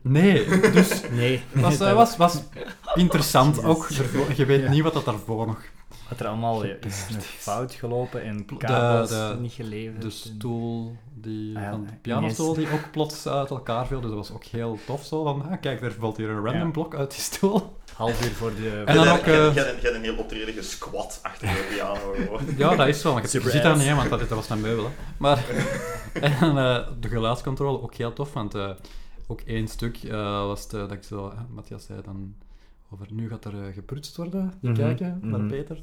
Nee, 0.02 0.44
dus 0.72 1.02
Nee. 1.10 1.40
het 1.52 1.60
was, 1.78 1.78
was, 1.78 2.16
was 2.16 2.42
interessant 2.94 3.64
ook. 3.64 3.88
Je 4.36 4.44
weet 4.46 4.62
Ja. 4.62 4.70
niet 4.70 4.82
wat 4.82 4.92
dat 4.92 5.04
daarvoor 5.04 5.46
nog... 5.46 5.62
Wat 6.08 6.20
er 6.20 6.26
allemaal 6.26 6.62
is 6.64 7.06
fout 7.38 7.74
gelopen 7.74 8.22
en 8.22 8.44
De- 8.46 8.56
kabels 8.56 9.08
de- 9.10 9.36
niet 9.40 9.52
geleverd. 9.52 10.02
De 10.02 10.10
stoel, 10.10 10.96
die, 11.14 11.56
Ah 11.56 11.62
ja, 11.62 11.70
van 11.70 11.80
de 11.80 11.86
nee, 11.90 11.98
pianostoel, 12.02 12.54
die 12.54 12.70
ook 12.72 12.90
plots 12.90 13.26
uit 13.28 13.50
elkaar 13.50 13.86
viel. 13.86 14.00
Dus 14.00 14.08
dat 14.10 14.18
was 14.18 14.32
ook 14.32 14.44
heel 14.44 14.78
tof 14.86 15.04
zo. 15.04 15.22
Van, 15.22 15.42
ah, 15.50 15.60
kijk, 15.60 15.80
daar 15.80 15.92
valt 15.92 16.16
hier 16.16 16.28
een 16.28 16.44
random 16.44 16.62
Ja. 16.66 16.70
blok 16.70 16.94
uit 16.94 17.10
die 17.10 17.20
stoel. 17.20 17.76
Half 17.94 18.24
uur 18.24 18.30
voor 18.30 18.54
de... 18.54 18.82
En 18.86 18.94
dan 18.94 19.08
ook, 19.08 19.24
jij- 19.24 19.46
eh, 19.48 19.54
jij- 19.54 19.64
jij 19.64 19.74
had 19.82 19.94
een 19.94 20.02
heel 20.02 20.16
optreden 20.16 20.54
gesquat 20.54 21.18
achter 21.22 21.48
de 21.48 21.66
piano. 21.74 22.12
gewoon. 22.14 22.40
Ja, 22.56 22.76
dat 22.76 22.86
is 22.88 23.00
zo. 23.00 23.12
want 23.12 23.32
Je 23.32 23.40
ziet 23.50 23.62
dat 23.62 23.76
niet, 23.76 23.94
want 23.94 24.10
dat, 24.10 24.18
dat 24.18 24.28
was 24.28 24.48
een 24.50 24.60
meubel. 24.60 24.84
Hè. 24.84 24.90
Maar 25.18 25.44
en, 26.20 26.32
eh, 26.58 26.78
de 27.00 27.08
geluidscontrole 27.08 27.82
ook 27.82 27.94
heel 27.94 28.12
tof, 28.12 28.32
want 28.32 28.54
eh, 28.54 28.70
ook 29.26 29.40
één 29.40 29.68
stuk 29.68 29.96
eh, 30.02 30.46
was 30.46 30.62
het, 30.62 30.70
dat 30.70 30.92
ik 30.92 31.02
zo... 31.02 31.32
Matthias 31.50 31.84
zei 31.84 32.00
dan 32.04 32.34
over 32.94 33.12
nu 33.12 33.28
gaat 33.28 33.44
er 33.44 33.66
eh, 33.66 33.74
geprutst 33.74 34.16
worden, 34.16 34.52
die 34.60 34.70
Mhm, 34.70 34.78
kijken 34.80 35.18
naar 35.22 35.40
mhm. 35.40 35.48
Peter. 35.48 35.82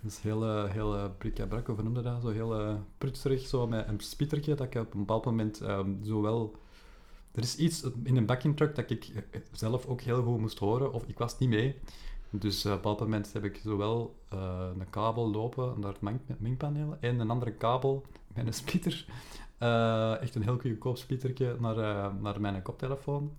Dus 0.00 0.22
heel, 0.22 0.44
eh, 0.44 0.70
heel 0.70 0.96
uh, 0.96 1.04
brik 1.18 1.38
hoe 1.66 1.82
noemde 1.82 2.02
dat? 2.02 2.22
Zo 2.22 2.28
heel 2.28 2.58
eh 2.60 2.74
prutserig, 2.98 3.46
zo 3.46 3.66
met 3.66 3.88
een 3.88 4.00
spietertje, 4.00 4.54
dat 4.54 4.66
ik 4.66 4.74
op 4.80 4.92
een 4.94 4.98
bepaald 4.98 5.24
moment 5.24 5.60
ehm, 5.60 5.90
zo 6.04 6.20
wel... 6.20 6.56
Er 7.32 7.42
is 7.42 7.56
iets 7.56 7.82
in 8.04 8.16
een 8.16 8.26
backing 8.26 8.56
track 8.56 8.74
dat 8.74 8.90
ik 8.90 9.04
eh, 9.30 9.40
zelf 9.52 9.86
ook 9.86 10.00
heel 10.00 10.22
goed 10.22 10.38
moest 10.40 10.58
horen, 10.58 10.92
of 10.92 11.04
ik 11.06 11.18
was 11.18 11.38
niet 11.38 11.48
mee. 11.48 11.74
Dus 12.30 12.64
eh, 12.64 12.70
op 12.70 12.76
een 12.76 12.82
bepaald 12.82 13.00
moment 13.00 13.32
heb 13.32 13.44
ik 13.44 13.60
zowel 13.64 14.14
eh, 14.28 14.68
een 14.78 14.90
kabel 14.90 15.30
lopen 15.30 15.80
naar 15.80 15.92
het 15.92 16.00
meng- 16.00 16.20
mengpaneel 16.38 16.96
en 17.00 17.18
een 17.20 17.30
andere 17.30 17.52
kabel 17.52 18.02
met 18.34 18.46
een 18.46 18.54
splitter. 18.54 19.04
eh, 19.58 20.20
echt 20.22 20.34
een 20.34 20.42
heel 20.42 20.58
goedkoop 20.58 20.96
splittertje 20.96 21.56
naar, 21.60 21.78
eh, 21.78 22.12
naar 22.20 22.40
mijn 22.40 22.62
koptelefoon. 22.62 23.32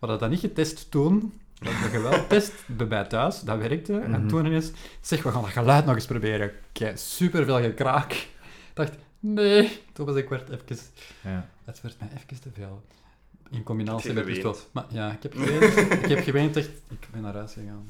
We 0.00 0.06
hadden 0.06 0.18
dat 0.18 0.30
niet 0.30 0.40
getest 0.40 0.90
toen. 0.90 1.32
Dat 1.58 2.02
wel 2.02 2.12
getest 2.12 2.52
bij 2.66 2.86
mij 2.86 3.04
thuis. 3.04 3.40
Dat 3.40 3.58
werkte. 3.58 3.98
En 3.98 4.10
Mhm. 4.10 4.28
toen 4.28 4.46
ineens, 4.46 4.70
zeg, 5.00 5.22
we 5.22 5.30
gaan 5.30 5.42
dat 5.42 5.50
geluid 5.50 5.84
nog 5.84 5.94
eens 5.94 6.06
proberen. 6.06 6.52
Kijk, 6.72 6.98
superveel 6.98 7.60
gekraak. 7.60 8.12
Ik 8.12 8.30
dacht, 8.74 8.92
nee. 9.20 9.80
Toen 9.92 10.06
was 10.06 10.16
ik 10.16 10.28
werd 10.28 10.50
even... 10.50 10.76
Ja. 11.20 11.48
Het 11.64 11.80
werd 11.80 11.96
mij 12.00 12.08
even 12.14 12.40
te 12.40 12.50
veel. 12.54 12.82
In 13.50 13.62
combinatie 13.62 14.12
met 14.12 14.36
stof. 14.36 14.68
Maar 14.72 14.84
ja, 14.88 15.12
ik 15.12 15.22
heb 15.22 15.34
geweend. 15.36 15.76
ik 16.02 16.08
heb 16.08 16.24
geweend 16.24 16.56
echt... 16.56 16.70
Ik 16.88 17.08
ben 17.12 17.22
naar 17.22 17.34
huis 17.34 17.52
gegaan. 17.52 17.86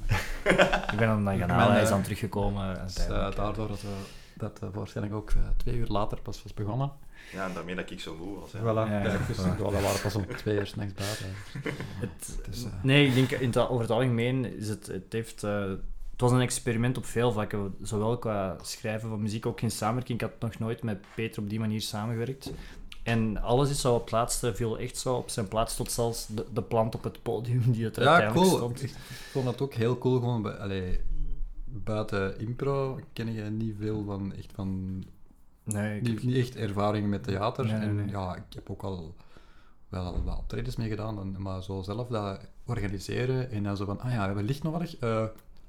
Ik 0.92 0.98
ben 0.98 1.08
hem 1.08 1.24
dan 1.24 1.38
gaan 1.38 1.46
ben, 1.46 1.56
halen, 1.56 1.72
hij 1.72 1.82
is 1.82 1.88
eh, 1.88 1.94
dan 1.94 2.02
teruggekomen. 2.02 2.80
Dus, 2.84 2.96
eh, 3.06 3.26
eh. 3.26 3.34
daardoor 3.36 3.68
dat, 3.68 3.82
we, 3.82 3.88
dat 4.36 4.58
de 4.58 4.68
voorstelling 4.72 5.12
ook 5.12 5.32
twee 5.56 5.74
uur 5.76 5.86
later 5.86 6.20
pas 6.20 6.42
was 6.42 6.54
begonnen. 6.54 6.92
Ja, 7.32 7.46
en 7.46 7.54
daarmee 7.54 7.74
dat 7.74 7.90
ik 7.90 8.00
zo 8.00 8.16
moe 8.16 8.38
was. 8.40 8.52
hè. 8.52 8.58
Voilà, 8.60 8.90
Ja, 8.90 9.00
kijk, 9.02 9.26
dus, 9.26 9.36
voilà. 9.36 9.58
waren 9.58 10.00
pas 10.02 10.14
om 10.14 10.26
twee 10.36 10.58
uur 10.58 10.66
s'nachts 10.66 10.92
buiten. 10.94 11.26
Het, 12.00 12.38
Dus, 12.50 12.64
eh, 12.64 12.70
nee, 12.82 13.06
ik 13.06 13.14
denk 13.14 13.30
in 13.30 13.46
het, 13.46 13.56
over 13.58 13.80
het 13.82 13.90
algemeen 13.90 14.56
is 14.56 14.68
het, 14.68 14.86
het 14.86 15.12
heeft... 15.12 15.42
eh, 15.44 15.64
het 16.12 16.20
was 16.20 16.32
een 16.36 16.40
experiment 16.40 16.96
op 16.96 17.04
veel 17.06 17.32
vlakken, 17.32 17.74
zowel 17.82 18.18
qua 18.18 18.56
schrijven 18.62 19.08
van 19.08 19.22
muziek, 19.22 19.46
ook 19.46 19.60
in 19.60 19.70
samenwerking. 19.70 20.20
Ik 20.22 20.26
had 20.30 20.40
nog 20.50 20.58
nooit 20.58 20.82
met 20.82 20.98
Peter 21.14 21.42
op 21.42 21.48
die 21.48 21.58
manier 21.60 21.80
samengewerkt. 21.80 22.52
En 23.02 23.42
alles 23.42 23.70
is 23.70 23.80
zo 23.80 23.94
op 23.94 24.04
plaats, 24.04 24.40
viel 24.54 24.78
echt 24.78 24.96
zo 24.96 25.14
op 25.14 25.28
zijn 25.30 25.48
plaats, 25.48 25.76
tot 25.76 25.92
zelfs 25.92 26.26
de, 26.26 26.44
de 26.52 26.62
plant 26.62 26.94
op 26.94 27.04
het 27.04 27.22
podium 27.22 27.62
die 27.72 27.84
het 27.84 27.96
Ja, 27.96 28.02
uiteindelijk 28.02 28.46
cool. 28.50 28.56
stond. 28.56 28.82
Ik 28.82 28.94
vond 29.30 29.44
dat 29.44 29.60
ook 29.60 29.74
heel 29.74 29.98
cool. 29.98 30.18
Gewoon 30.18 30.42
bij, 30.42 30.52
allee, 30.56 31.00
buiten 31.64 32.38
impro 32.38 33.00
ken 33.12 33.32
je 33.32 33.42
niet 33.42 33.74
veel 33.80 34.04
van 34.04 34.32
echt 34.34 34.50
van 34.54 35.04
Nee, 35.72 35.96
ik- 35.96 36.02
niet, 36.02 36.22
niet 36.22 36.36
echt 36.36 36.56
ervaring 36.56 37.08
met 37.08 37.22
theater. 37.22 37.64
Nee, 37.64 37.74
nee, 37.88 38.02
en 38.04 38.08
ja, 38.10 38.34
ik 38.36 38.42
heb 38.54 38.70
ook 38.70 38.82
al 38.82 39.14
wel 39.88 40.22
wat 40.24 40.38
optredens 40.38 40.76
mee 40.76 40.88
gedaan, 40.88 41.18
en- 41.20 41.36
maar 41.42 41.62
zo 41.62 41.82
zelf 41.82 42.08
dat 42.08 42.40
organiseren 42.66 43.50
en 43.50 43.62
dan 43.62 43.76
zo 43.76 43.84
van, 43.84 44.00
ah 44.00 44.10
ja, 44.10 44.18
we 44.18 44.24
hebben 44.24 44.44
licht 44.44 44.62
nodig. 44.62 44.96
Eh, 44.96 45.24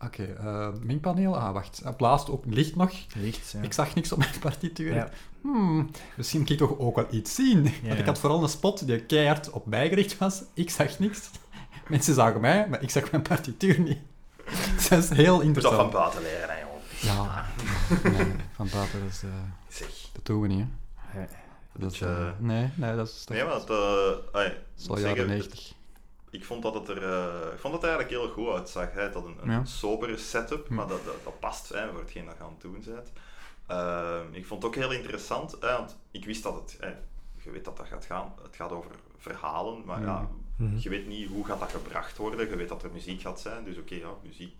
Oké, 0.05 0.23
eh, 0.23 0.67
mengpaneel. 0.81 1.37
Ah, 1.37 1.53
wacht. 1.53 1.81
Het 1.83 1.97
blaast 1.97 2.29
ook 2.29 2.43
licht 2.47 2.75
nog. 2.75 2.91
licht. 3.15 3.51
Ja. 3.51 3.61
Ik 3.61 3.73
zag 3.73 3.95
niks 3.95 4.11
op 4.11 4.17
mijn 4.17 4.39
partituur. 4.39 4.93
Ja. 4.93 5.09
Hmm, 5.41 5.89
misschien 6.17 6.43
kan 6.43 6.51
ik 6.51 6.57
toch 6.57 6.77
ook 6.79 6.95
wel 6.95 7.05
iets 7.09 7.35
zien. 7.35 7.61
Want 7.83 7.99
ik 7.99 8.05
had 8.05 8.19
vooral 8.19 8.43
een 8.43 8.49
spot 8.49 8.85
die 8.87 8.99
keihard 9.05 9.49
op 9.49 9.65
mij 9.65 9.89
gericht 9.89 10.17
was. 10.17 10.43
Ik 10.53 10.69
zag 10.69 10.99
niks. 10.99 11.29
Mensen 11.89 12.13
zagen 12.13 12.41
mij, 12.41 12.67
maar 12.69 12.81
ik 12.81 12.89
zag 12.89 13.11
mijn 13.11 13.23
partituur 13.23 13.79
niet. 13.79 13.97
dat 14.89 15.03
is 15.03 15.09
heel 15.09 15.25
dat 15.25 15.35
van 15.37 15.45
interessant. 15.47 15.91
buiten 15.91 16.21
leren. 16.21 16.48
Ja, 17.01 17.45
nee, 18.03 18.33
van 18.51 18.69
buiten, 18.71 18.99
dat, 19.01 19.09
is, 19.09 19.23
eh, 19.23 19.29
Zeg. 19.67 19.89
dat 20.13 20.25
doen 20.25 20.41
we 20.41 20.47
niet. 20.47 20.67
Hè. 20.95 21.19
Ja. 21.21 21.27
Dat 21.73 21.91
is, 21.91 22.01
eh, 22.01 22.29
nee, 22.37 22.69
nee, 22.75 22.95
dat 22.95 23.07
is 23.07 23.23
toch 23.23 23.35
Nee, 23.35 23.45
want... 23.45 23.69
eh 23.69 23.75
ai, 24.31 24.53
al 24.87 24.97
jaren 24.99 24.99
zeggen, 24.99 25.27
90. 25.27 25.73
Ik 26.29 26.45
vond 26.45 26.63
dat 26.63 26.73
het 26.73 26.87
er 26.87 27.03
eh, 27.03 27.53
ik 27.53 27.59
vond 27.59 27.73
dat 27.73 27.81
het 27.81 27.91
eigenlijk 27.91 28.09
heel 28.09 28.29
goed 28.29 28.53
uitzag. 28.55 28.93
Hè. 28.93 29.01
Het 29.01 29.13
had 29.13 29.25
een, 29.25 29.37
een 29.41 29.51
Ja. 29.51 29.65
sobere 29.65 30.17
setup, 30.17 30.67
Hm. 30.67 30.73
maar 30.73 30.87
dat, 30.87 31.05
dat, 31.05 31.15
dat 31.23 31.39
past 31.39 31.69
hè, 31.69 31.89
voor 31.89 31.99
hetgeen 31.99 32.25
dat 32.25 32.35
je 32.37 32.43
aan 32.43 32.49
het 32.49 32.61
doen 32.61 32.83
bent. 32.85 33.11
Ehm, 33.67 34.33
ik 34.33 34.45
vond 34.45 34.63
het 34.63 34.71
ook 34.71 34.77
heel 34.77 34.91
interessant, 34.91 35.51
hè, 35.59 35.71
want 35.71 35.97
ik 36.11 36.25
wist 36.25 36.43
dat 36.43 36.55
het, 36.55 36.77
hè, 36.79 36.93
je 37.43 37.51
weet 37.51 37.65
dat 37.65 37.77
dat 37.77 37.87
gaat 37.87 38.05
gaan, 38.05 38.33
het 38.43 38.55
gaat 38.55 38.71
over 38.71 38.91
verhalen, 39.17 39.81
maar 39.85 39.99
ja, 40.01 40.05
Ja. 40.05 40.27
Mhm. 40.55 40.77
Je 40.79 40.89
weet 40.89 41.07
niet 41.07 41.29
hoe 41.29 41.45
gaat 41.45 41.59
dat 41.59 41.71
gebracht 41.71 42.17
worden. 42.17 42.49
Je 42.49 42.55
weet 42.55 42.69
dat 42.69 42.83
er 42.83 42.91
muziek 42.91 43.21
gaat 43.21 43.39
zijn. 43.39 43.63
Dus 43.63 43.77
oké, 43.77 43.95
ja, 43.95 44.09
muziek 44.23 44.55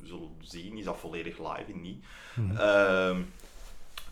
we 0.00 0.06
zullen 0.06 0.36
zien. 0.40 0.76
Is 0.78 0.84
dat 0.84 0.96
volledig 0.98 1.38
live? 1.38 1.72
Niet. 1.72 2.04
Mhm. 2.34 2.56
Ehm, 2.56 3.20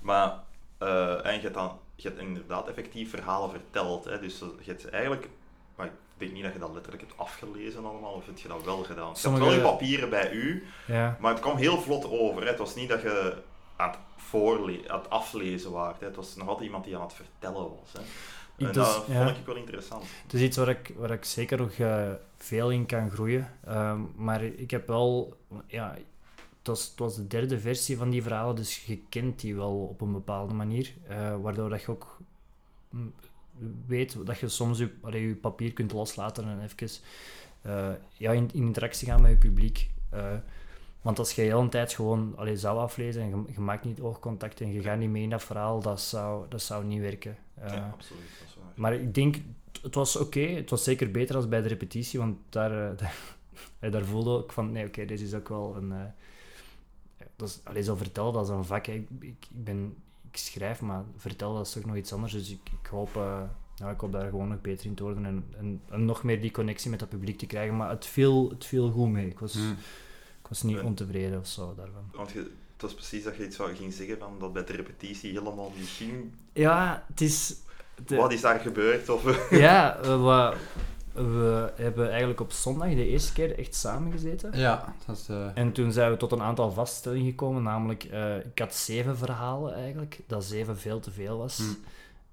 maar 0.00 0.34
eh, 0.78 1.26
en 1.26 1.34
je, 1.34 1.40
hebt 1.40 1.54
dan, 1.54 1.78
je 1.96 2.08
hebt 2.08 2.20
inderdaad 2.20 2.68
effectief 2.68 3.10
verhalen 3.10 3.50
verteld. 3.50 4.04
Hè? 4.04 4.20
Dus 4.20 4.38
je 4.38 4.70
hebt 4.70 4.90
eigenlijk... 4.90 5.28
Maar 5.76 5.86
ik 5.86 5.92
denk 6.16 6.32
niet 6.32 6.42
dat 6.42 6.52
je 6.52 6.58
dat 6.58 6.72
letterlijk 6.72 7.02
hebt 7.02 7.18
afgelezen 7.18 7.84
allemaal. 7.84 8.12
Of 8.12 8.26
heb 8.26 8.38
je 8.38 8.48
dat 8.48 8.64
wel 8.64 8.82
gedaan? 8.84 9.10
Je 9.10 9.18
Sommige- 9.18 9.44
hebt 9.44 9.56
wel 9.56 9.64
je 9.70 9.70
papieren 9.76 10.10
bij 10.10 10.30
u. 10.32 10.66
Ja. 10.86 11.16
Maar 11.20 11.32
het 11.32 11.40
kwam 11.40 11.56
heel 11.56 11.80
vlot 11.80 12.10
over. 12.10 12.42
Hè? 12.42 12.48
Het 12.48 12.58
was 12.58 12.74
niet 12.74 12.88
dat 12.88 13.02
je 13.02 13.42
aan 13.76 13.90
het, 13.90 13.98
aan 14.88 14.98
het 14.98 15.10
aflezen 15.10 15.72
waart. 15.72 16.00
Hè? 16.00 16.06
Het 16.06 16.16
was 16.16 16.36
nog 16.36 16.48
altijd 16.48 16.66
iemand 16.66 16.84
die 16.84 16.96
aan 16.96 17.02
het 17.02 17.12
vertellen 17.12 17.62
was. 17.80 17.92
Hè? 17.92 18.00
En 18.58 18.72
dus- 18.72 18.74
dat 18.74 19.04
vond 19.04 19.36
ik 19.36 19.46
wel 19.46 19.56
interessant. 19.56 20.04
Het 20.22 20.34
is 20.34 20.40
iets 20.40 20.56
waar 20.56 20.68
ik, 20.68 20.92
waar 20.96 21.10
ik 21.10 21.24
zeker 21.24 21.58
nog 21.58 21.72
eh, 21.72 22.10
veel 22.36 22.70
in 22.70 22.86
kan 22.86 23.10
groeien. 23.10 23.50
Ehm, 23.64 24.00
maar 24.16 24.42
ik 24.42 24.70
heb 24.70 24.86
wel... 24.86 25.36
Ja, 25.66 25.94
het, 26.58 26.66
was, 26.66 26.88
het 26.88 26.98
was 26.98 27.16
de 27.16 27.26
derde 27.26 27.60
versie 27.60 27.96
van 27.96 28.10
die 28.10 28.22
verhalen, 28.22 28.56
dus 28.56 28.84
je 28.84 29.00
kent 29.08 29.40
die 29.40 29.54
wel 29.56 29.86
op 29.86 30.00
een 30.00 30.12
bepaalde 30.12 30.54
manier. 30.54 30.94
eh, 31.08 31.36
waardoor 31.40 31.68
dat 31.68 31.82
je 31.82 31.90
ook 31.90 32.18
mm, 32.90 33.12
weet 33.86 34.26
dat 34.26 34.38
je 34.38 34.48
soms 34.48 34.78
je, 34.78 34.90
allee, 35.00 35.28
je 35.28 35.34
papier 35.34 35.72
kunt 35.72 35.92
loslaten 35.92 36.48
en 36.48 36.62
even 36.62 36.88
eh, 37.62 37.90
ja, 38.12 38.32
in, 38.32 38.50
in 38.52 38.62
interactie 38.62 39.08
gaan 39.08 39.20
met 39.20 39.30
je 39.30 39.36
publiek. 39.36 39.90
Want 41.02 41.18
als 41.18 41.32
je 41.32 41.42
de 41.42 41.48
hele 41.56 41.68
tijd 41.68 41.92
gewoon 41.92 42.32
allee, 42.36 42.56
zou 42.56 42.78
aflezen 42.78 43.22
en 43.22 43.28
je, 43.28 43.52
je 43.52 43.60
maakt 43.60 43.84
niet 43.84 44.00
oogcontact 44.00 44.60
en 44.60 44.72
je 44.72 44.82
gaat 44.82 44.98
niet 44.98 45.10
mee 45.10 45.22
in 45.22 45.30
dat 45.30 45.42
verhaal, 45.44 45.80
dat 45.82 46.00
zou, 46.00 46.46
dat 46.48 46.62
zou 46.62 46.84
niet 46.84 47.00
werken. 47.00 47.36
Eh, 47.54 47.72
ja, 47.72 47.90
absoluut. 47.92 48.22
Dat 48.38 48.48
is 48.48 48.54
waar. 48.56 48.72
maar 48.76 48.94
ik 48.94 49.14
denk, 49.14 49.36
het 49.82 49.94
was 49.94 50.16
oké. 50.16 50.40
Het 50.40 50.70
was 50.70 50.84
zeker 50.84 51.10
beter 51.10 51.36
als 51.36 51.48
bij 51.48 51.62
de 51.62 51.68
repetitie, 51.68 52.18
want 52.18 52.36
daar, 52.48 52.90
eh, 52.90 52.96
daar, 53.00 53.14
eh, 53.78 53.92
daar 53.92 54.04
voelde 54.04 54.42
ik 54.44 54.52
van, 54.52 54.72
nee, 54.72 54.86
oké, 54.86 55.04
dit 55.04 55.20
is 55.20 55.34
ook 55.34 55.48
wel 55.48 55.76
een... 55.76 55.92
eh, 55.92 55.98
dat 57.36 57.48
is, 57.48 57.60
allee, 57.64 57.82
zo 57.82 57.94
vertellen, 57.96 58.32
dat 58.32 58.44
is 58.44 58.50
een 58.50 58.64
vak. 58.64 58.86
hè. 58.86 58.92
Ik, 58.92 59.08
ik, 59.20 59.28
ik, 59.28 59.64
ben, 59.64 59.96
ik 60.30 60.36
schrijf, 60.36 60.80
maar 60.80 61.04
vertellen, 61.16 61.54
dat 61.54 61.66
is 61.66 61.72
toch 61.72 61.84
nog 61.84 61.96
iets 61.96 62.12
anders. 62.12 62.32
Dus 62.32 62.50
ik, 62.50 62.60
ik, 62.82 62.86
hoop, 62.86 63.16
eh, 63.16 63.40
nou, 63.76 63.92
ik 63.92 64.00
hoop 64.00 64.12
daar 64.12 64.28
gewoon 64.30 64.48
nog 64.48 64.60
beter 64.60 64.86
in 64.86 64.94
te 64.94 65.02
worden 65.02 65.24
en, 65.26 65.44
en, 65.58 65.80
en 65.90 66.04
nog 66.04 66.22
meer 66.22 66.40
die 66.40 66.50
connectie 66.50 66.90
met 66.90 66.98
dat 66.98 67.08
publiek 67.08 67.38
te 67.38 67.46
krijgen. 67.46 67.76
Maar 67.76 67.90
het 67.90 68.06
viel, 68.06 68.48
het 68.50 68.64
viel 68.64 68.90
goed 68.90 69.08
mee. 69.08 69.26
Ik 69.26 69.38
was, 69.38 69.54
Mm. 69.54 69.76
Ik 70.50 70.54
was 70.54 70.62
niet 70.62 70.80
ontevreden 70.80 71.38
of 71.38 71.46
zo 71.46 71.74
daarvan. 71.76 72.10
Want 72.14 72.30
je, 72.30 72.38
het 72.72 72.82
was 72.82 72.94
precies 72.94 73.24
dat 73.24 73.36
je 73.36 73.44
iets 73.46 73.56
zou 73.56 73.74
ging 73.76 73.92
zeggen 73.92 74.18
van 74.18 74.36
dat 74.38 74.52
bij 74.52 74.64
de 74.64 74.72
repetitie 74.72 75.30
helemaal 75.32 75.72
niet 75.76 75.88
ging. 75.88 76.32
Ja, 76.52 77.04
het 77.08 77.20
is... 77.20 77.54
de- 78.04 78.16
Wat 78.16 78.32
is 78.32 78.40
daar 78.40 78.60
gebeurd? 78.60 79.08
Of, 79.08 79.50
Ja, 79.50 79.98
we, 80.00 80.16
we, 80.16 81.22
we 81.22 81.72
hebben 81.76 82.08
eigenlijk 82.10 82.40
op 82.40 82.52
zondag 82.52 82.88
de 82.88 83.06
eerste 83.08 83.32
keer 83.32 83.58
echt 83.58 83.74
samengezeten. 83.74 84.58
Ja, 84.58 84.94
dat 85.06 85.16
is... 85.16 85.28
eh, 85.28 85.46
En 85.54 85.72
toen 85.72 85.92
zijn 85.92 86.10
we 86.10 86.16
tot 86.16 86.32
een 86.32 86.42
aantal 86.42 86.70
vaststellingen 86.72 87.26
gekomen, 87.30 87.62
namelijk 87.62 88.04
eh, 88.04 88.36
ik 88.36 88.58
had 88.58 88.74
zeven 88.74 89.16
verhalen 89.16 89.74
eigenlijk, 89.74 90.20
dat 90.26 90.44
zeven 90.44 90.78
veel 90.78 91.00
te 91.00 91.10
veel 91.10 91.38
was. 91.38 91.62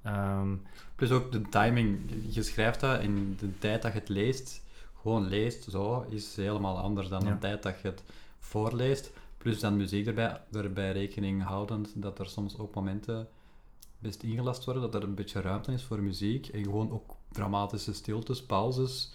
Ehm, 0.03 0.47
Plus 0.95 1.11
ook 1.11 1.31
de 1.31 1.41
timing. 1.49 1.99
Je 2.29 2.43
schrijft 2.43 2.79
dat 2.79 3.01
in 3.01 3.35
de 3.39 3.57
tijd 3.59 3.81
dat 3.81 3.93
je 3.93 3.99
het 3.99 4.09
leest, 4.09 4.61
gewoon 5.05 5.27
leest, 5.27 5.63
zo, 5.71 6.05
is 6.09 6.35
helemaal 6.35 6.77
anders 6.77 7.07
dan 7.07 7.23
Ja. 7.25 7.31
de 7.31 7.37
tijd 7.37 7.63
dat 7.63 7.81
je 7.81 7.87
het 7.87 8.03
voorleest. 8.39 9.11
Plus 9.37 9.59
dan 9.59 9.75
muziek 9.77 10.07
erbij, 10.07 10.41
erbij 10.51 10.91
rekening 10.91 11.43
houdend 11.43 11.91
dat 12.01 12.19
er 12.19 12.25
soms 12.27 12.57
ook 12.57 12.75
momenten 12.75 13.27
best 13.99 14.23
ingelast 14.23 14.65
worden, 14.65 14.83
dat 14.83 14.95
er 14.95 15.03
een 15.03 15.15
beetje 15.15 15.41
ruimte 15.41 15.71
is 15.71 15.83
voor 15.83 15.99
muziek. 16.01 16.47
En 16.47 16.63
gewoon 16.63 16.91
ook 16.91 17.15
dramatische 17.31 17.93
stiltes, 17.93 18.43
pauzes, 18.43 19.13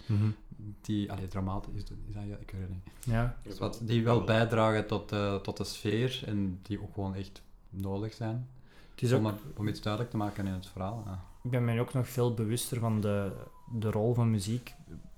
die... 0.81 1.11
Allee, 1.11 1.27
dramatisch, 1.27 1.73
is, 1.75 1.85
dat- 1.85 1.97
is 2.07 2.13
dat... 2.13 2.23
Ja, 2.27 2.35
ik 2.39 2.51
weet 2.51 2.61
het 2.61 2.69
niet. 2.69 2.93
ja. 3.05 3.37
Dus 3.43 3.59
wat, 3.59 3.79
die 3.83 4.03
wel 4.03 4.23
bijdragen 4.23 4.87
tot, 4.87 5.11
eh, 5.11 5.35
tot 5.35 5.57
de 5.57 5.63
sfeer 5.63 6.23
en 6.25 6.59
die 6.61 6.81
ook 6.81 6.93
gewoon 6.93 7.15
echt 7.15 7.41
nodig 7.69 8.13
zijn. 8.13 8.49
Het 8.91 9.01
is 9.01 9.13
ook, 9.13 9.25
Om, 9.25 9.33
om 9.57 9.67
iets 9.67 9.81
duidelijk 9.81 10.11
te 10.11 10.17
maken 10.17 10.47
in 10.47 10.53
het 10.53 10.65
verhaal. 10.67 11.03
ja. 11.05 11.23
ik 11.43 11.51
ben 11.51 11.65
mij 11.65 11.79
ook 11.79 11.93
nog 11.93 12.07
veel 12.07 12.33
bewuster 12.33 12.79
van 12.79 13.01
de, 13.01 13.31
de 13.71 13.91
rol 13.91 14.13
van 14.13 14.29
muziek 14.31 14.73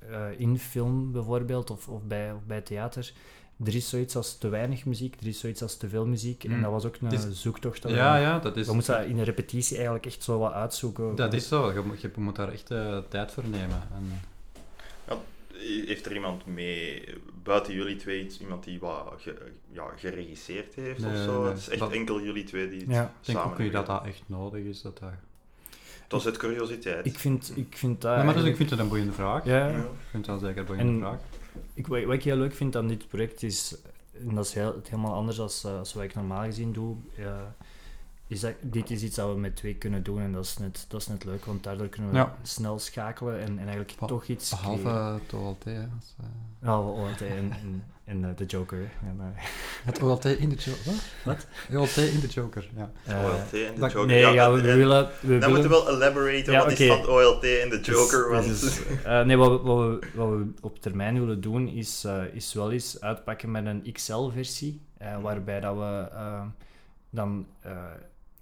eh, 0.10 0.39
in 0.39 0.60
film 0.60 1.12
bijvoorbeeld, 1.12 1.70
of, 1.70 1.88
of, 1.88 2.04
bij, 2.04 2.32
of 2.34 2.44
bij 2.46 2.62
theater. 2.62 3.13
Er 3.66 3.76
is 3.76 3.89
zoiets 3.89 4.16
als 4.16 4.38
te 4.38 4.50
weinig 4.50 4.86
muziek, 4.86 5.16
er 5.22 5.28
is 5.28 5.39
zoiets 5.39 5.62
als 5.62 5.78
te 5.78 5.89
veel 5.89 6.06
muziek. 6.06 6.44
En 6.44 6.52
Hmm. 6.52 6.62
dat 6.62 6.72
was 6.72 6.86
ook 6.86 6.96
een 7.02 7.12
is- 7.12 7.42
zoektocht. 7.42 7.82
dat 7.82 7.92
Ja, 7.92 8.13
we- 8.13 8.20
ja, 8.20 8.39
dat 8.39 8.58
is... 8.58 8.68
We 8.68 8.74
moeten 8.74 8.94
dat 8.98 9.06
in 9.06 9.16
de 9.16 9.24
repetitie 9.24 9.76
eigenlijk 9.76 10.06
echt 10.06 10.24
zo 10.24 10.39
wat 10.39 10.52
uitzoeken. 10.54 11.16
Dat 11.16 11.34
is 11.34 11.48
zo, 11.48 11.72
je 11.74 11.80
moet, 11.80 12.02
je 12.02 12.12
moet 12.16 12.36
daar 12.36 12.52
echt 12.52 12.72
eh, 12.72 12.98
tijd 13.10 13.32
voor 13.32 13.44
nemen. 13.48 13.82
En, 13.94 14.22
heeft 15.86 16.06
er 16.06 16.13
iemand 16.13 16.46
mee, 16.46 17.04
buiten 17.44 17.74
jullie 17.74 17.96
twee, 17.96 18.24
iets- 18.24 18.39
iemand 18.39 18.63
die 18.63 18.80
wat 18.80 19.13
ge- 19.18 19.52
ja, 19.72 19.84
geregisseerd 19.96 20.76
heeft 20.76 21.06
of 21.06 21.16
zo? 21.18 21.39
nee. 21.42 21.50
Het 21.50 21.58
is 21.58 21.70
echt 21.70 21.80
Dat- 21.80 21.92
enkel 21.92 22.22
jullie 22.22 22.44
twee 22.44 22.70
die 22.70 22.80
het 22.80 22.89
Ja. 22.89 23.04
ik 23.04 23.10
denk 23.26 23.38
samen 23.38 23.54
ook 23.54 23.60
niet 23.60 23.72
dat 23.72 23.86
dat 23.86 24.06
echt 24.06 24.24
nodig 24.26 24.63
is. 24.63 24.82
Dat 24.82 25.00
dat... 25.00 25.10
Dat 26.13 26.19
is 26.21 26.26
het 26.28 26.38
curiositeit. 26.38 27.06
Ik 27.06 27.19
vind, 27.19 27.52
ik 27.56 27.78
vind 27.78 28.02
dat... 28.02 28.17
Ja, 28.17 28.23
maar 28.23 28.34
dus 28.34 28.43
ik 28.43 28.56
vind 28.56 28.69
het 28.69 28.80
een 28.80 28.88
boeiende 28.88 29.12
vraag. 29.13 29.45
Ja, 29.45 29.67
Ja. 29.67 29.78
Ik 29.78 29.84
vind 30.10 30.26
het 30.26 30.39
wel 30.39 30.39
zeker 30.49 30.60
een 30.60 30.65
boeiende 30.65 30.91
En- 30.93 30.99
vraag. 30.99 31.19
Ik, 31.73 31.88
wat, 31.88 32.04
wat 32.04 32.13
ik 32.13 32.23
heel 32.23 32.36
leuk 32.38 32.54
vind 32.54 32.76
aan 32.76 32.88
dit 32.88 33.08
project 33.08 33.43
is, 33.43 33.76
en 34.28 34.36
dat 34.36 34.45
is 34.45 34.54
heel, 34.54 34.76
het 34.76 34.89
helemaal 34.89 35.13
anders 35.13 35.39
als, 35.39 35.63
eh, 35.63 35.78
als 35.78 35.93
wat 35.93 36.04
ik 36.04 36.15
normaal 36.15 36.43
gezien 36.43 36.73
doe, 36.73 36.95
eh, 37.17 37.26
is 38.28 38.39
dat 38.39 38.54
dit 38.62 38.89
is 38.91 39.04
iets 39.04 39.15
dat 39.15 39.34
we 39.34 39.39
met 39.39 39.56
twee 39.56 39.76
kunnen 39.76 40.04
doen 40.04 40.19
en 40.21 40.32
dat 40.32 40.43
is 40.43 40.58
net, 40.58 40.86
dat 40.88 41.02
is 41.02 41.08
net 41.08 41.23
leuk, 41.26 41.45
want 41.45 41.63
daardoor 41.63 41.88
kunnen 41.88 42.12
we 42.12 42.17
Ja. 42.17 42.36
snel 42.41 42.80
schakelen 42.80 43.39
en, 43.39 43.47
en 43.52 43.58
eigenlijk 43.60 43.95
Be- 43.99 44.06
toch 44.06 44.26
iets 44.28 44.49
Behalve 44.49 44.82
creëren. 44.82 45.13
het 45.13 45.34
OLT. 45.34 45.63
hè, 45.63 45.80
als, 45.80 46.15
eh, 46.19 46.26
Ja, 46.63 46.78
OLT 46.80 47.21
en, 47.21 47.52
en, 47.62 47.84
en 48.06 48.36
de 48.36 48.45
Joker. 48.45 48.80
En, 49.02 49.19
het 49.86 50.02
OLT 50.02 50.26
in 50.26 50.49
de 50.49 50.56
Joker. 50.56 50.93
Wat? 51.26 51.47
OLT 51.76 51.97
in 51.97 52.19
de 52.19 52.28
Joker, 52.28 52.69
ja. 52.76 52.91
eh, 53.06 53.26
OLT 53.26 53.54
en 53.54 53.73
de 53.76 53.80
Joker. 53.80 54.06
nee, 54.06 54.19
ja, 54.34 54.52
we, 54.52 54.58
en- 54.60 54.65
we 54.65 54.76
willen... 54.76 55.10
We 55.21 55.28
dan 55.28 55.28
willen 55.28 55.49
moeten 55.49 55.69
we 55.69 55.76
wel 55.76 55.89
elaboraten 55.95 56.54
Ja, 56.54 56.63
wat 56.63 56.71
oké. 56.71 56.84
is 56.84 56.88
van 56.89 57.08
OLT 57.08 57.43
en 57.43 57.69
de 57.69 57.80
Joker. 57.82 58.30
Dus- 58.30 58.30
want... 58.30 58.45
dus, 58.62 58.82
eh, 59.04 59.21
nee, 59.23 59.38
wat 59.38 59.49
we, 59.52 59.58
wat, 59.67 59.78
we, 59.80 59.99
wat 60.15 60.30
we 60.30 60.45
op 60.62 60.80
termijn 60.80 61.19
willen 61.19 61.41
doen, 61.41 61.67
is, 61.67 62.04
eh, 62.04 62.21
is 62.34 62.54
wel 62.54 62.71
eens 62.71 63.02
uitpakken 63.02 63.52
met 63.52 63.65
een 63.65 63.89
XL-versie, 63.93 64.82
eh, 64.97 65.21
waarbij 65.21 65.60
dat 65.60 65.76
we 65.76 66.08
dan 67.10 67.45
eh, 67.62 67.71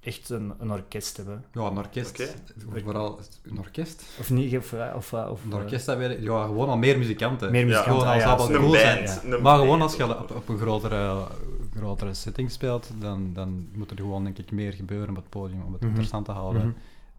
echt 0.04 0.30
een, 0.30 0.54
een 0.60 0.72
orkest 0.72 1.18
hebben. 1.18 1.46
Ja, 1.54 1.62
een 1.62 1.78
orkest. 1.78 2.36
Vooral 2.84 3.20
een 3.44 3.60
orkest. 3.60 4.04
Of 4.20 4.30
niet, 4.30 4.58
of, 4.58 4.74
eh, 4.74 4.94
of, 4.96 5.14
eh, 5.14 5.28
of 5.32 5.44
Een 5.46 5.52
eh, 5.52 5.58
orkest, 5.58 5.86
dat 5.86 5.98
weet 5.98 6.10
ik- 6.12 6.24
ja, 6.24 6.44
gewoon 6.46 6.70
al 6.70 6.78
meer 6.78 6.98
muzikanten. 6.98 7.52
meer 7.52 7.66
muzikanten. 7.66 7.92
Gewoon 7.94 8.08
ah, 8.08 8.14
als 8.14 8.24
ja, 8.24 8.36
dat 8.36 8.48
cool 8.58 8.72
band. 8.72 9.10
zijn. 9.10 9.34
een 9.34 9.42
Maar 9.42 9.58
gewoon 9.58 9.82
als 9.82 9.96
je 9.96 10.20
op, 10.20 10.50
een 10.50 10.58
grotere, 10.58 11.28
grotere 11.76 12.14
setting 12.14 12.52
speelt, 12.52 12.90
dan, 13.00 13.32
dan 13.34 13.68
moet 13.74 13.92
er 13.92 13.98
gewoon 13.98 14.24
denk 14.24 14.38
ik 14.38 14.52
meer 14.52 14.74
gebeuren 14.74 15.10
op 15.10 15.16
het 15.16 15.30
podium 15.30 15.62
om 15.66 15.72
het 15.72 15.80
Mhm. 15.82 15.90
interessant 15.90 16.26
te 16.26 16.32
houden, 16.32 16.62
Mhm. 16.62 16.72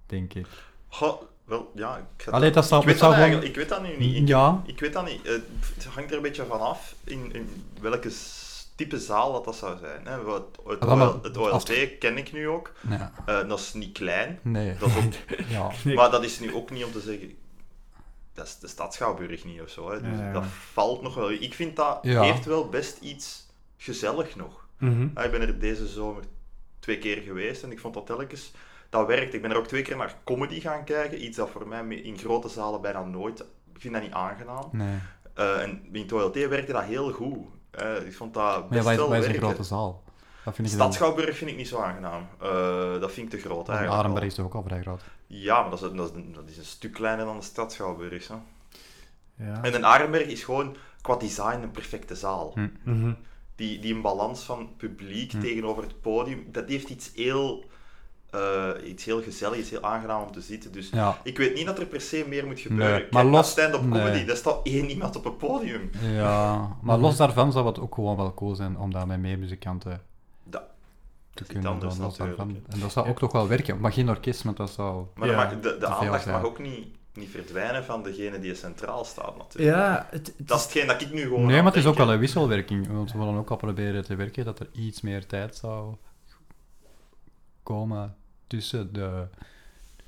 denk 0.06 0.34
ik. 0.34 0.46
Goh, 0.88 1.22
wel, 1.44 1.70
ja, 1.74 1.96
ik, 1.96 2.22
ga 2.24 2.30
Allee, 2.30 2.50
dat 2.50 2.66
zou- 2.66 2.80
ik, 2.80 2.86
weet 2.86 2.98
dat 2.98 3.10
dat 3.14 3.24
gewoon- 3.24 3.42
ik 3.42 3.54
weet 3.56 3.68
dat 3.68 3.82
nu 3.82 3.96
niet. 3.98 4.16
Ik, 4.16 4.28
Ja, 4.28 4.62
ik 4.66 4.80
weet 4.80 4.92
dat 4.92 5.04
niet. 5.06 5.22
Eh, 5.26 5.32
Het 5.74 5.84
hangt 5.84 6.10
er 6.10 6.16
een 6.16 6.22
beetje 6.22 6.44
van 6.46 6.60
af 6.60 6.94
in, 7.04 7.32
in 7.32 7.48
welke 7.80 8.10
type 8.74 8.98
zaal 8.98 9.32
dat, 9.32 9.44
dat 9.44 9.56
zou 9.56 9.78
zijn. 9.78 10.06
Hè. 10.06 10.22
Wat- 10.22 10.58
Het, 10.66 10.80
Ah, 10.80 11.00
OL 11.00 11.18
het 11.22 11.36
als- 11.36 11.64
OLT 11.70 11.98
ken 11.98 12.16
ik 12.16 12.32
nu 12.32 12.48
ook. 12.48 12.72
ja. 12.88 13.12
Eh, 13.26 13.48
dat 13.48 13.58
is 13.58 13.72
niet 13.72 13.92
klein. 13.92 14.38
nee. 14.42 14.76
Dat 14.78 14.88
ook, 14.96 15.38
Ja. 15.48 15.70
Maar 15.94 16.10
dat 16.10 16.24
is 16.24 16.40
nu 16.40 16.54
ook 16.54 16.70
niet 16.70 16.84
om 16.84 16.92
te 16.92 17.00
zeggen... 17.00 17.34
Dat 18.34 18.46
is 18.46 18.58
de 18.58 18.68
Stadschouwburg 18.68 19.44
niet 19.44 19.60
of 19.60 19.68
zo. 19.68 19.90
Hè. 19.90 20.00
Dus 20.00 20.18
Ja, 20.18 20.24
ja. 20.26 20.32
dat 20.32 20.44
valt 20.46 21.02
nog 21.02 21.14
wel. 21.14 21.30
Ik 21.30 21.54
vind 21.54 21.76
dat 21.76 21.98
Ja. 22.02 22.22
heeft 22.22 22.44
wel 22.44 22.68
best 22.68 22.98
iets 23.00 23.46
gezellig 23.76 24.36
nog. 24.36 24.66
Mhm. 24.78 25.08
Ah, 25.14 25.24
Ik 25.24 25.30
ben 25.30 25.40
er 25.40 25.58
deze 25.58 25.86
zomer 25.86 26.22
twee 26.78 26.98
keer 26.98 27.16
geweest 27.22 27.62
en 27.62 27.72
ik 27.72 27.80
vond 27.80 27.94
dat 27.94 28.06
telkens... 28.06 28.52
Dat 28.90 29.06
werkt. 29.06 29.34
Ik 29.34 29.42
ben 29.42 29.50
er 29.50 29.56
ook 29.56 29.66
twee 29.66 29.82
keer 29.82 29.96
naar 29.96 30.16
comedy 30.24 30.60
gaan 30.60 30.84
kijken. 30.84 31.24
Iets 31.24 31.36
dat 31.36 31.50
voor 31.50 31.68
mij 31.68 31.84
in 31.96 32.18
grote 32.18 32.48
zalen 32.48 32.80
bijna 32.80 33.04
nooit... 33.04 33.40
Ik 33.74 33.80
vind 33.80 33.94
dat 33.94 34.02
niet 34.02 34.12
aangenaam. 34.12 34.68
Nee. 34.72 34.98
Eh, 35.34 35.62
en 35.62 35.88
in 35.92 36.02
het 36.02 36.12
OLT 36.12 36.34
werkte 36.34 36.72
dat 36.72 36.82
heel 36.82 37.10
goed. 37.12 37.46
Eh, 37.72 38.06
ik 38.06 38.14
vond 38.14 38.34
dat 38.34 38.60
Maar 38.60 38.68
best 38.68 38.84
wij, 38.84 38.96
wel 38.96 39.08
wij 39.10 39.34
grote 39.34 39.62
zaal. 39.62 40.02
Dat 40.44 40.54
vind 40.54 40.72
ik 40.72 40.78
dan... 40.78 40.92
Stadschouwburg 40.92 41.36
vind 41.36 41.50
ik 41.50 41.56
niet 41.56 41.68
zo 41.68 41.78
aangenaam. 41.78 42.26
Eh, 42.40 43.00
dat 43.00 43.12
vind 43.12 43.32
ik 43.32 43.40
te 43.40 43.48
groot 43.48 43.68
eigenlijk. 43.68 43.98
Arenberg 43.98 44.24
is 44.24 44.34
toch 44.34 44.44
ook 44.46 44.54
al 44.54 44.62
vrij 44.62 44.80
groot. 44.80 45.02
Ja, 45.26 45.60
maar 45.60 45.70
dat 45.70 45.82
is, 45.82 45.96
dat, 45.96 46.10
is 46.10 46.16
een, 46.16 46.32
dat 46.32 46.48
is 46.48 46.58
een 46.58 46.64
stuk 46.64 46.92
kleiner 46.92 47.24
dan 47.24 47.36
de 47.36 47.42
Stadschouwburg. 47.44 48.28
Hè. 48.28 48.34
Ja. 49.44 49.62
En 49.62 49.74
een 49.74 49.84
Arenberg 49.86 50.26
is 50.26 50.44
gewoon 50.44 50.76
qua 51.00 51.16
design 51.16 51.62
een 51.62 51.70
perfecte 51.70 52.14
zaal. 52.14 52.50
Hm. 52.54 52.68
Mhm. 52.84 53.12
Die, 53.56 53.78
die 53.78 53.94
een 53.94 54.02
balans 54.02 54.42
van 54.42 54.76
publiek 54.76 55.32
Hm. 55.32 55.40
tegenover 55.40 55.82
het 55.82 56.00
podium, 56.00 56.46
dat 56.52 56.68
heeft 56.68 56.88
iets 56.88 57.10
heel, 57.14 57.64
eh, 58.32 58.68
iets 58.84 59.04
heel 59.04 59.22
gezellig, 59.22 59.58
iets 59.58 59.70
heel 59.70 59.82
aangenaam 59.82 60.22
om 60.22 60.32
te 60.32 60.40
zitten. 60.40 60.72
Dus 60.72 60.90
Ja. 60.90 61.18
ik 61.22 61.38
weet 61.38 61.54
niet 61.54 61.66
dat 61.66 61.78
er 61.78 61.86
per 61.86 62.00
se 62.00 62.24
meer 62.28 62.46
moet 62.46 62.60
gebeuren. 62.60 62.90
Nee, 62.90 63.00
Kijk, 63.00 63.12
maar 63.12 63.24
naar 63.24 63.32
los- 63.32 63.50
stand-up 63.50 63.80
comedy, 63.80 64.10
nee. 64.10 64.24
daar 64.24 64.36
staat 64.36 64.60
één 64.62 64.90
iemand 64.90 65.16
op 65.16 65.24
een 65.24 65.36
podium. 65.36 65.90
ja, 66.00 66.76
maar 66.82 66.98
los 66.98 67.16
daarvan 67.16 67.52
zou 67.52 67.66
het 67.66 67.78
ook 67.80 67.94
gewoon 67.94 68.16
wel 68.16 68.34
cool 68.34 68.54
zijn 68.54 68.78
om 68.78 68.92
daar 68.92 69.06
met 69.06 69.18
meer 69.20 69.38
muzikanten 69.38 70.02
Dat, 70.44 70.62
te 71.34 71.44
kunnen 71.44 71.70
anders 71.70 71.96
doen. 71.96 72.62
En 72.68 72.80
dat 72.80 72.92
zou 72.92 73.08
ook 73.08 73.18
toch 73.18 73.32
wel 73.32 73.48
werken, 73.48 73.80
maar 73.80 73.92
geen 73.92 74.08
orkest, 74.08 74.42
want 74.42 74.56
dat 74.56 74.70
zou... 74.70 75.06
maar 75.14 75.28
Ja, 75.28 75.48
dan 75.48 75.60
mag, 75.60 75.78
de, 75.78 75.86
aandacht 75.86 76.22
zijn. 76.22 76.34
mag 76.34 76.44
ook 76.44 76.58
niet 76.58 76.86
niet 77.14 77.30
verdwijnen 77.30 77.84
van 77.84 78.02
degene 78.02 78.38
die 78.40 78.54
centraal 78.54 79.04
staat, 79.04 79.36
natuurlijk. 79.36 79.76
Ja, 79.76 80.06
het, 80.10 80.26
het 80.36 80.48
Dat 80.48 80.58
is 80.58 80.64
hetgeen 80.64 80.86
dat 80.86 81.00
ik 81.00 81.12
nu 81.12 81.22
gewoon 81.22 81.46
Nee, 81.46 81.56
maar 81.62 81.72
het 81.72 81.80
is 81.82 81.86
ook 81.86 81.96
wel 81.96 82.12
een 82.12 82.18
wisselwerking. 82.18 82.86
Want 82.92 83.12
we 83.12 83.18
willen 83.18 83.34
ook 83.34 83.50
al 83.50 83.56
proberen 83.56 84.04
te 84.04 84.16
werken 84.16 84.44
dat 84.44 84.58
er 84.60 84.68
iets 84.72 85.00
meer 85.00 85.26
tijd 85.26 85.56
zou 85.56 85.94
komen 87.62 88.16
tussen 88.56 88.92
de... 88.92 89.26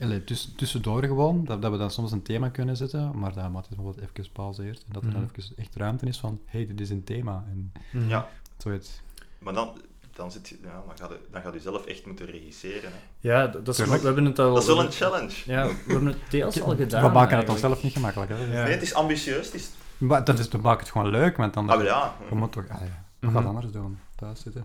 Allee, 0.01 0.25
tuss- 0.25 0.53
tussendoor 0.57 1.03
gewoon, 1.05 1.45
dat, 1.45 1.63
dat 1.63 1.71
we 1.73 1.79
dan 1.79 1.91
soms 1.91 2.13
een 2.13 2.23
thema 2.23 2.49
kunnen 2.49 2.77
zetten, 2.77 3.19
maar 3.19 3.35
dat 3.35 3.51
Matthias 3.51 3.77
bijvoorbeeld 3.77 4.09
even 4.19 4.33
pauzeert. 4.33 4.79
En 4.87 4.93
dat 4.93 5.03
er 5.05 5.11
dan 5.13 5.21
Mhm. 5.23 5.31
even 5.41 5.57
echt 5.57 5.77
ruimte 5.77 6.07
is 6.07 6.19
van, 6.19 6.41
hey, 6.45 6.67
dit 6.67 6.81
is 6.81 6.91
een 6.91 7.05
thema. 7.05 7.45
En. 7.51 7.73
Ja, 8.09 8.29
zoiets. 8.59 9.01
maar 9.39 9.53
dan, 9.55 9.79
dan, 10.13 10.33
zit 10.33 10.49
je, 10.49 10.59
ja, 10.63 10.83
dan, 10.97 11.09
je, 11.11 11.19
dan 11.31 11.43
gaat 11.43 11.53
je 11.55 11.61
zelf 11.61 11.85
echt 11.87 12.07
moeten 12.07 12.27
regisseren. 12.27 12.91
Hè. 12.93 12.99
Ja, 13.21 13.47
dat 13.47 13.69
is, 13.69 13.77
Tuurlijk. 13.77 14.01
we 14.01 14.07
hebben 14.07 14.25
het 14.25 14.39
al... 14.39 14.53
Dat 14.55 14.63
is 14.63 14.69
wel 14.69 14.81
een 14.85 14.91
challenge. 14.93 15.33
Ja, 15.47 15.67
we 15.67 15.75
hebben 15.87 16.07
het 16.07 16.19
deels 16.31 16.61
al 16.63 16.77
gedaan. 16.77 17.03
we 17.07 17.09
maken 17.13 17.37
het 17.37 17.49
onszelf 17.49 17.83
niet 17.83 17.93
gemakkelijk. 17.93 18.31
Hè? 18.31 18.37
Ja. 18.37 18.63
Nee, 18.65 18.73
het 18.73 18.83
is 18.83 18.95
ambitieus. 18.95 19.47
Het 19.47 19.55
is... 19.55 19.71
Maar 19.99 20.25
dat 20.25 20.39
is, 20.39 20.49
we 20.49 20.59
maken 20.59 20.81
het 20.83 20.91
gewoon 20.93 21.11
leuk, 21.11 21.37
want 21.37 21.55
dan... 21.55 21.69
Ah, 21.69 21.83
ja. 21.85 22.15
We 22.29 22.35
moeten 22.35 22.63
toch... 22.67 22.77
Ah, 22.77 22.81
ja, 22.87 23.05
we 23.19 23.27
gaan 23.31 23.43
Mhm. 23.43 23.47
anders 23.47 23.73
doen. 23.73 23.99
Thuis 24.17 24.41
zitten. 24.41 24.65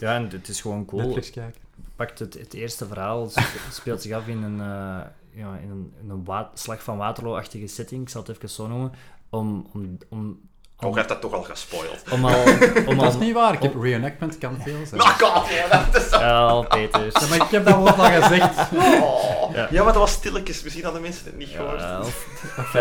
Ja, 0.00 0.14
en 0.14 0.28
het 0.30 0.48
is 0.48 0.60
gewoon 0.60 0.84
cool. 0.84 1.02
Netflix 1.02 1.30
kijken. 1.30 1.60
Pakt 1.96 2.18
het, 2.18 2.34
het 2.34 2.54
eerste 2.54 2.86
verhaal, 2.86 3.28
spe- 3.28 3.42
speelt 3.72 4.02
zich 4.02 4.12
af 4.12 4.26
in 4.26 4.42
een, 4.42 4.60
eh, 4.60 5.06
ja, 5.30 5.56
in 5.62 5.70
een, 5.70 5.92
in 6.02 6.10
een 6.10 6.24
wa- 6.24 6.50
slag 6.54 6.82
van 6.82 6.96
Waterloo-achtige 6.96 7.66
setting, 7.66 8.02
ik 8.02 8.08
zal 8.08 8.22
het 8.22 8.36
even 8.36 8.48
zo 8.50 8.66
noemen, 8.66 8.92
om, 9.30 9.66
om, 9.72 9.98
om, 10.08 10.40
Oh, 10.78 10.90
je 10.90 10.96
hebt 10.96 11.08
dat 11.08 11.20
toch 11.20 11.32
al 11.32 11.42
gespoild. 11.42 12.02
om 12.10 12.24
al... 12.24 12.42
Om 12.88 12.96
Dat 12.98 13.08
is 13.08 13.14
al 13.14 13.18
niet 13.20 13.32
waar. 13.34 13.52
Ik 13.54 13.62
heb 13.62 13.80
reenactment 13.82 14.38
kan 14.38 14.56
veel 14.60 14.86
zijn. 14.86 15.00
Nou, 15.00 15.12
god, 15.12 15.48
ja, 15.48 15.68
dat 15.90 16.02
is... 16.02 16.10
ja, 16.10 16.46
al 16.46 16.66
Peter. 16.66 17.04
Ja, 17.04 17.28
maar 17.28 17.36
ik 17.36 17.50
heb 17.50 17.64
dat 17.64 17.76
woord 17.76 17.98
al 17.98 18.04
gezegd. 18.22 18.58
Oh. 19.02 19.54
Ja. 19.54 19.68
Ja. 19.70 19.82
maar 19.84 19.92
dat 19.92 20.02
was 20.02 20.12
stilletjes. 20.12 20.62
Misschien 20.62 20.84
hadden 20.84 21.02
mensen 21.02 21.24
het 21.24 21.36
niet 21.36 21.48
gehoord. 21.48 21.80
Ja, 21.80 22.02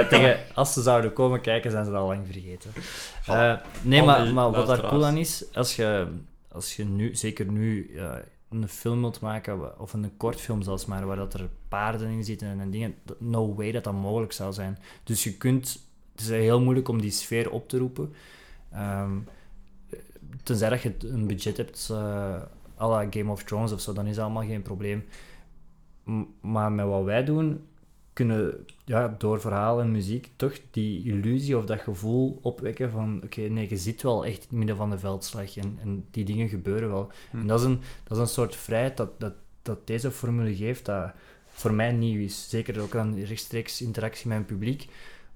tegen, 0.09 0.39
als 0.53 0.73
ze 0.73 0.81
zouden 0.81 1.13
komen 1.13 1.41
kijken, 1.41 1.71
zijn 1.71 1.85
ze 1.85 1.91
dat 1.91 1.99
al 1.99 2.07
lang 2.07 2.25
vergeten. 2.31 2.73
Eh, 3.25 3.53
nee, 3.81 4.03
maar, 4.03 4.33
maar 4.33 4.51
wat 4.51 4.67
daar 4.67 4.81
cool 4.87 5.05
aan 5.05 5.17
is, 5.17 5.43
als 5.53 5.75
je, 5.75 6.07
als 6.51 6.75
je 6.75 6.85
nu, 6.85 7.15
zeker 7.15 7.45
nu, 7.45 7.93
eh, 7.97 8.11
een 8.53 8.67
film 8.67 8.99
wilt 8.99 9.19
maken, 9.19 9.79
of 9.79 9.93
een 9.93 10.17
kortfilm 10.17 10.61
zelfs 10.61 10.85
maar, 10.85 11.05
waar 11.05 11.15
dat 11.15 11.33
er 11.33 11.49
paarden 11.67 12.09
in 12.09 12.23
zitten 12.23 12.59
en 12.59 12.71
dingen, 12.71 12.95
no 13.17 13.55
way 13.55 13.71
dat 13.71 13.83
dat 13.83 13.93
mogelijk 13.93 14.31
zou 14.31 14.53
zijn. 14.53 14.77
Dus 15.03 15.23
je 15.23 15.37
kunt, 15.37 15.79
het 16.11 16.21
is 16.21 16.29
heel 16.29 16.61
moeilijk 16.61 16.87
om 16.87 17.01
die 17.01 17.11
sfeer 17.11 17.51
op 17.51 17.69
te 17.69 17.77
roepen. 17.77 18.13
Ehm, 18.71 19.17
tenzij 20.43 20.69
dat 20.69 20.81
je 20.81 20.93
een 20.99 21.27
budget 21.27 21.57
hebt, 21.57 21.87
eh 21.91 22.41
à 22.79 22.87
la 22.87 23.07
Game 23.09 23.31
of 23.31 23.43
Thrones 23.43 23.71
of 23.71 23.81
zo, 23.81 23.93
dan 23.93 24.07
is 24.07 24.15
dat 24.15 24.23
allemaal 24.23 24.45
geen 24.45 24.61
probleem. 24.61 25.05
Maar 26.41 26.71
met 26.71 26.85
wat 26.85 27.03
wij 27.03 27.23
doen, 27.23 27.67
kunnen 28.13 28.65
ja, 28.85 29.15
door 29.17 29.41
verhaal 29.41 29.79
en 29.79 29.91
muziek 29.91 30.29
toch 30.35 30.53
die 30.71 31.05
illusie 31.05 31.57
of 31.57 31.65
dat 31.65 31.79
gevoel 31.79 32.39
opwekken 32.41 32.91
van 32.91 33.21
oké, 33.23 33.41
nee, 33.41 33.69
je 33.69 33.77
zit 33.77 34.01
wel 34.01 34.25
echt 34.25 34.35
in 34.35 34.41
het 34.41 34.51
midden 34.51 34.75
van 34.75 34.89
de 34.89 34.99
veldslag 34.99 35.57
en, 35.57 35.77
en 35.81 36.05
die 36.11 36.25
dingen 36.25 36.49
gebeuren 36.49 36.89
wel. 36.89 37.11
Hm. 37.31 37.37
En 37.37 37.47
dat 37.47 37.59
is, 37.59 37.65
een, 37.65 37.81
dat 38.03 38.17
is 38.17 38.23
een 38.23 38.33
soort 38.33 38.55
vrijheid 38.55 38.97
dat, 38.97 39.19
dat, 39.19 39.33
dat 39.61 39.87
deze 39.87 40.11
formule 40.11 40.55
geeft, 40.55 40.85
dat 40.85 41.11
voor 41.47 41.73
mij 41.73 41.91
nieuw 41.91 42.21
is. 42.21 42.49
Zeker 42.49 42.81
ook 42.81 42.95
aan 42.95 43.23
rechtstreeks 43.23 43.81
interactie 43.81 44.27
met 44.27 44.37
een 44.37 44.45
publiek, 44.45 44.87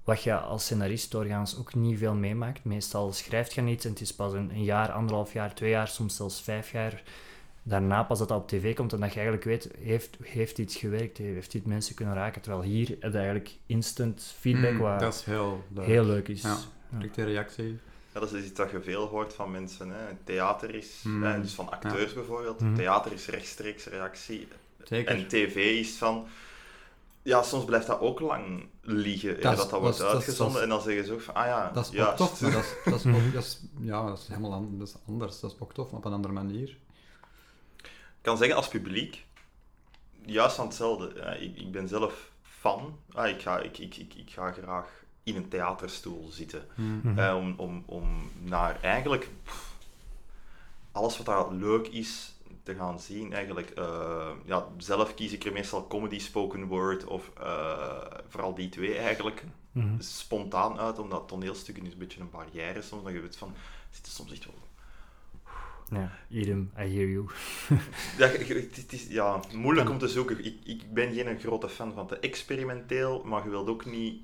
wat 0.03 0.23
je 0.23 0.37
als 0.37 0.63
scenarist 0.63 1.11
doorgaans 1.11 1.57
ook 1.57 1.75
niet 1.75 1.97
veel 1.97 2.15
meemaakt. 2.15 2.63
Meestal 2.63 3.13
schrijft 3.13 3.53
je 3.53 3.65
iets 3.65 3.85
en 3.85 3.91
het 3.91 4.01
is 4.01 4.15
pas 4.15 4.33
een, 4.33 4.49
een 4.49 4.63
jaar, 4.63 4.91
anderhalf 4.91 5.33
jaar, 5.33 5.53
twee 5.53 5.69
jaar, 5.69 5.87
soms 5.87 6.15
zelfs 6.15 6.41
vijf 6.41 6.71
jaar 6.71 7.03
daarna 7.67 8.03
pas 8.03 8.19
dat 8.19 8.27
dat 8.27 8.37
op 8.41 8.47
tv 8.47 8.75
komt 8.75 8.93
en 8.93 8.99
dat 8.99 9.09
je 9.13 9.15
eigenlijk 9.19 9.45
weet, 9.45 9.69
heeft, 9.79 10.17
heeft 10.23 10.57
iets 10.57 10.75
gewerkt, 10.75 11.17
heeft 11.17 11.51
dit 11.51 11.65
mensen 11.65 11.95
kunnen 11.95 12.13
raken. 12.15 12.41
Terwijl 12.41 12.63
hier 12.63 12.87
heb 12.99 13.11
je 13.11 13.17
eigenlijk 13.17 13.51
instant 13.65 14.33
feedback, 14.39 14.71
Mm, 14.71 14.77
wat 14.77 14.99
dat 14.99 15.13
is 15.13 15.23
heel 15.23 15.63
leuk. 15.73 15.85
heel 15.85 16.03
leuk 16.05 16.27
is. 16.27 16.41
Ja. 16.41 16.57
Directe 16.89 17.23
reactie. 17.23 17.79
Ja, 18.13 18.19
dat 18.19 18.33
is 18.33 18.43
iets 18.45 18.53
dat 18.53 18.71
je 18.71 18.81
veel 18.81 19.07
hoort 19.07 19.33
van 19.33 19.51
mensen. 19.51 19.89
Hè. 19.89 20.03
Theater 20.23 20.75
is, 20.75 21.01
Mm. 21.03 21.23
hè, 21.23 21.41
dus 21.41 21.53
van 21.53 21.71
acteurs 21.71 22.13
bijvoorbeeld. 22.13 22.59
Mhm. 22.59 22.75
Theater 22.75 23.11
is 23.13 23.27
rechtstreeks 23.27 23.85
reactie. 23.85 24.47
Zeker. 24.83 25.15
En 25.15 25.27
tv 25.27 25.55
is 25.55 25.97
van... 25.97 26.25
Ja, 27.21 27.43
soms 27.43 27.65
blijft 27.65 27.87
dat 27.87 27.99
ook 27.99 28.19
lang 28.19 28.65
liggen, 28.81 29.33
Dat 29.41 29.57
dat 29.57 29.69
dat, 29.69 29.79
wordt 29.81 29.97
dat 29.97 30.13
uitgezonden. 30.13 30.53
dat 30.53 30.63
en 30.63 30.69
dan 30.69 30.81
zeggen 30.81 31.05
ze 31.05 31.13
ook 31.13 31.21
van, 31.21 31.33
ah 31.33 31.45
ja, 31.45 31.71
dat 31.73 31.85
is 31.85 31.91
juist. 31.91 32.21
ook 32.21 32.27
tof, 32.29 32.41
maar 32.41 32.51
dat 32.51 32.63
is, 32.63 32.75
dat 32.85 32.99
is, 32.99 33.05
ook- 33.27 33.33
dat 33.33 33.43
is, 33.43 33.61
ja, 33.79 34.05
dat 34.07 34.17
is 34.17 34.27
helemaal 34.27 34.53
an- 34.53 34.75
dat 34.77 34.87
is 34.87 34.95
anders. 35.07 35.39
Dat 35.39 35.51
is 35.51 35.57
ook 35.59 35.73
tof, 35.73 35.89
maar 35.91 35.99
op 35.99 36.05
een 36.05 36.13
andere 36.13 36.33
manier. 36.33 36.77
Ik 38.27 38.33
kan 38.33 38.41
zeggen, 38.41 38.61
als 38.63 38.67
publiek, 38.67 39.25
juist 40.25 40.55
van 40.55 40.65
hetzelfde. 40.65 41.11
Ja, 41.15 41.33
ik, 41.33 41.57
ik 41.57 41.71
ben 41.71 41.87
zelf 41.87 42.31
fan. 42.43 42.99
Ah, 43.13 43.29
ik, 43.29 43.41
ga, 43.41 43.59
ik, 43.59 43.77
ik, 43.77 43.95
ik, 43.97 44.13
ik 44.13 44.29
ga 44.29 44.51
graag 44.51 45.03
in 45.23 45.35
een 45.35 45.47
theaterstoel 45.47 46.27
zitten. 46.31 46.65
Mhm. 46.75 47.19
Eh, 47.19 47.35
om, 47.35 47.53
om, 47.57 47.83
om 47.85 48.31
naar 48.39 48.81
eigenlijk 48.81 49.29
pff, 49.43 49.75
alles 50.91 51.17
wat 51.17 51.25
daar 51.25 51.51
leuk 51.53 51.87
is 51.87 52.35
te 52.63 52.75
gaan 52.75 52.99
zien. 52.99 53.33
Eigenlijk, 53.33 53.69
eh, 53.69 54.31
ja, 54.45 54.67
zelf 54.77 55.13
kies 55.13 55.31
ik 55.31 55.45
er 55.45 55.53
meestal 55.53 55.87
comedy, 55.87 56.19
spoken 56.19 56.65
word 56.65 57.05
of 57.05 57.31
eh, 57.39 58.01
vooral 58.27 58.55
die 58.55 58.69
twee 58.69 58.97
eigenlijk 58.97 59.43
Mhm. 59.71 60.01
spontaan 60.01 60.79
uit, 60.79 60.99
omdat 60.99 61.27
toneelstukken 61.27 61.85
is 61.85 61.91
een 61.91 61.97
beetje 61.99 62.19
een 62.19 62.29
barrière 62.29 62.81
soms. 62.81 63.03
Dat 63.03 63.13
je 63.13 63.19
weet 63.19 63.37
van, 63.37 63.53
zit 63.89 64.05
er 64.05 64.11
soms 64.11 64.31
echt 64.31 64.45
wel 64.45 64.66
Ja, 65.91 66.11
idem, 66.29 66.71
I 66.77 66.81
hear 66.81 67.07
you. 67.09 67.25
Ja, 68.17 68.27
het 68.27 68.93
is 68.93 69.07
ja, 69.07 69.39
moeilijk 69.53 69.87
En- 69.87 69.93
om 69.93 69.99
te 69.99 70.07
zoeken. 70.07 70.45
Ik, 70.45 70.55
ik 70.63 70.93
ben 70.93 71.13
geen 71.13 71.39
grote 71.39 71.69
fan 71.69 71.93
van 71.93 72.07
te 72.07 72.19
experimenteel, 72.19 73.23
maar 73.25 73.43
je 73.43 73.49
wilt 73.49 73.67
ook 73.69 73.85
niet 73.85 74.21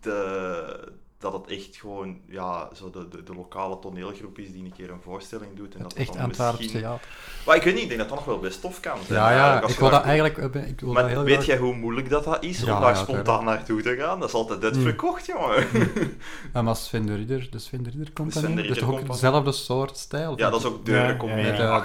de, 0.00 0.92
dat 1.18 1.32
het 1.32 1.46
echt 1.46 1.76
gewoon 1.76 2.20
ja, 2.28 2.68
zo 2.74 2.90
de, 2.90 3.08
de, 3.08 3.22
de 3.22 3.34
lokale 3.34 3.78
toneelgroep 3.78 4.38
is 4.38 4.52
die 4.52 4.64
een 4.64 4.72
keer 4.76 4.90
een 4.90 5.00
voorstelling 5.02 5.56
doet. 5.56 5.74
En 5.74 5.82
dat 5.82 5.92
Het 5.92 6.00
echt 6.08 6.16
Antwerps 6.16 6.58
misschien... 6.58 6.80
theater. 6.80 7.08
Maar 7.46 7.56
ik 7.56 7.62
weet 7.62 7.74
niet, 7.74 7.82
ik 7.82 7.88
denk 7.88 8.00
dat 8.00 8.08
dat 8.08 8.18
nog 8.18 8.26
wel 8.26 8.38
best 8.38 8.60
tof 8.60 8.80
kan 8.80 8.98
zijn. 9.06 9.18
Ja, 9.20 9.30
ja, 9.30 9.62
ik 9.68 9.78
wil 9.78 9.90
dat 9.90 10.02
eigenlijk... 10.02 10.36
ik 10.54 10.80
wil 10.80 10.92
dat 10.92 11.02
Maar 11.02 11.08
heel 11.08 11.22
weet 11.22 11.34
graag- 11.34 11.46
jij 11.46 11.56
hoe 11.58 11.74
moeilijk 11.74 12.10
dat, 12.10 12.24
dat 12.24 12.44
is 12.44 12.60
Ja, 12.60 12.74
om 12.74 12.80
daar 12.80 12.94
ja, 12.94 13.02
spontaan 13.02 13.44
naartoe 13.44 13.82
te 13.82 13.96
gaan? 13.96 14.20
Dat 14.20 14.28
is 14.28 14.34
altijd 14.34 14.64
uitverkocht, 14.64 15.26
jongen. 15.26 15.66
En 16.52 16.64
maar 16.64 16.76
Sven 16.76 17.06
de 17.06 17.14
Ridder, 17.14 17.48
de 17.50 17.58
Sven 17.58 17.82
de 17.82 17.90
Ridder 17.90 18.12
Company, 18.12 18.40
Sven 18.44 18.56
de 18.56 18.62
dat 18.68 18.76
is 18.76 18.82
ook 18.82 19.06
dezelfde 19.06 19.52
soort 19.52 19.96
stijl? 19.96 20.32
Ja, 20.38 20.50
dat 20.50 20.60
is 20.60 20.66
ook 20.66 20.84
de 20.84 20.92
Ja, 20.92 21.08
ja, 21.08 21.16
comedie. 21.16 21.52
ja, 21.52 21.80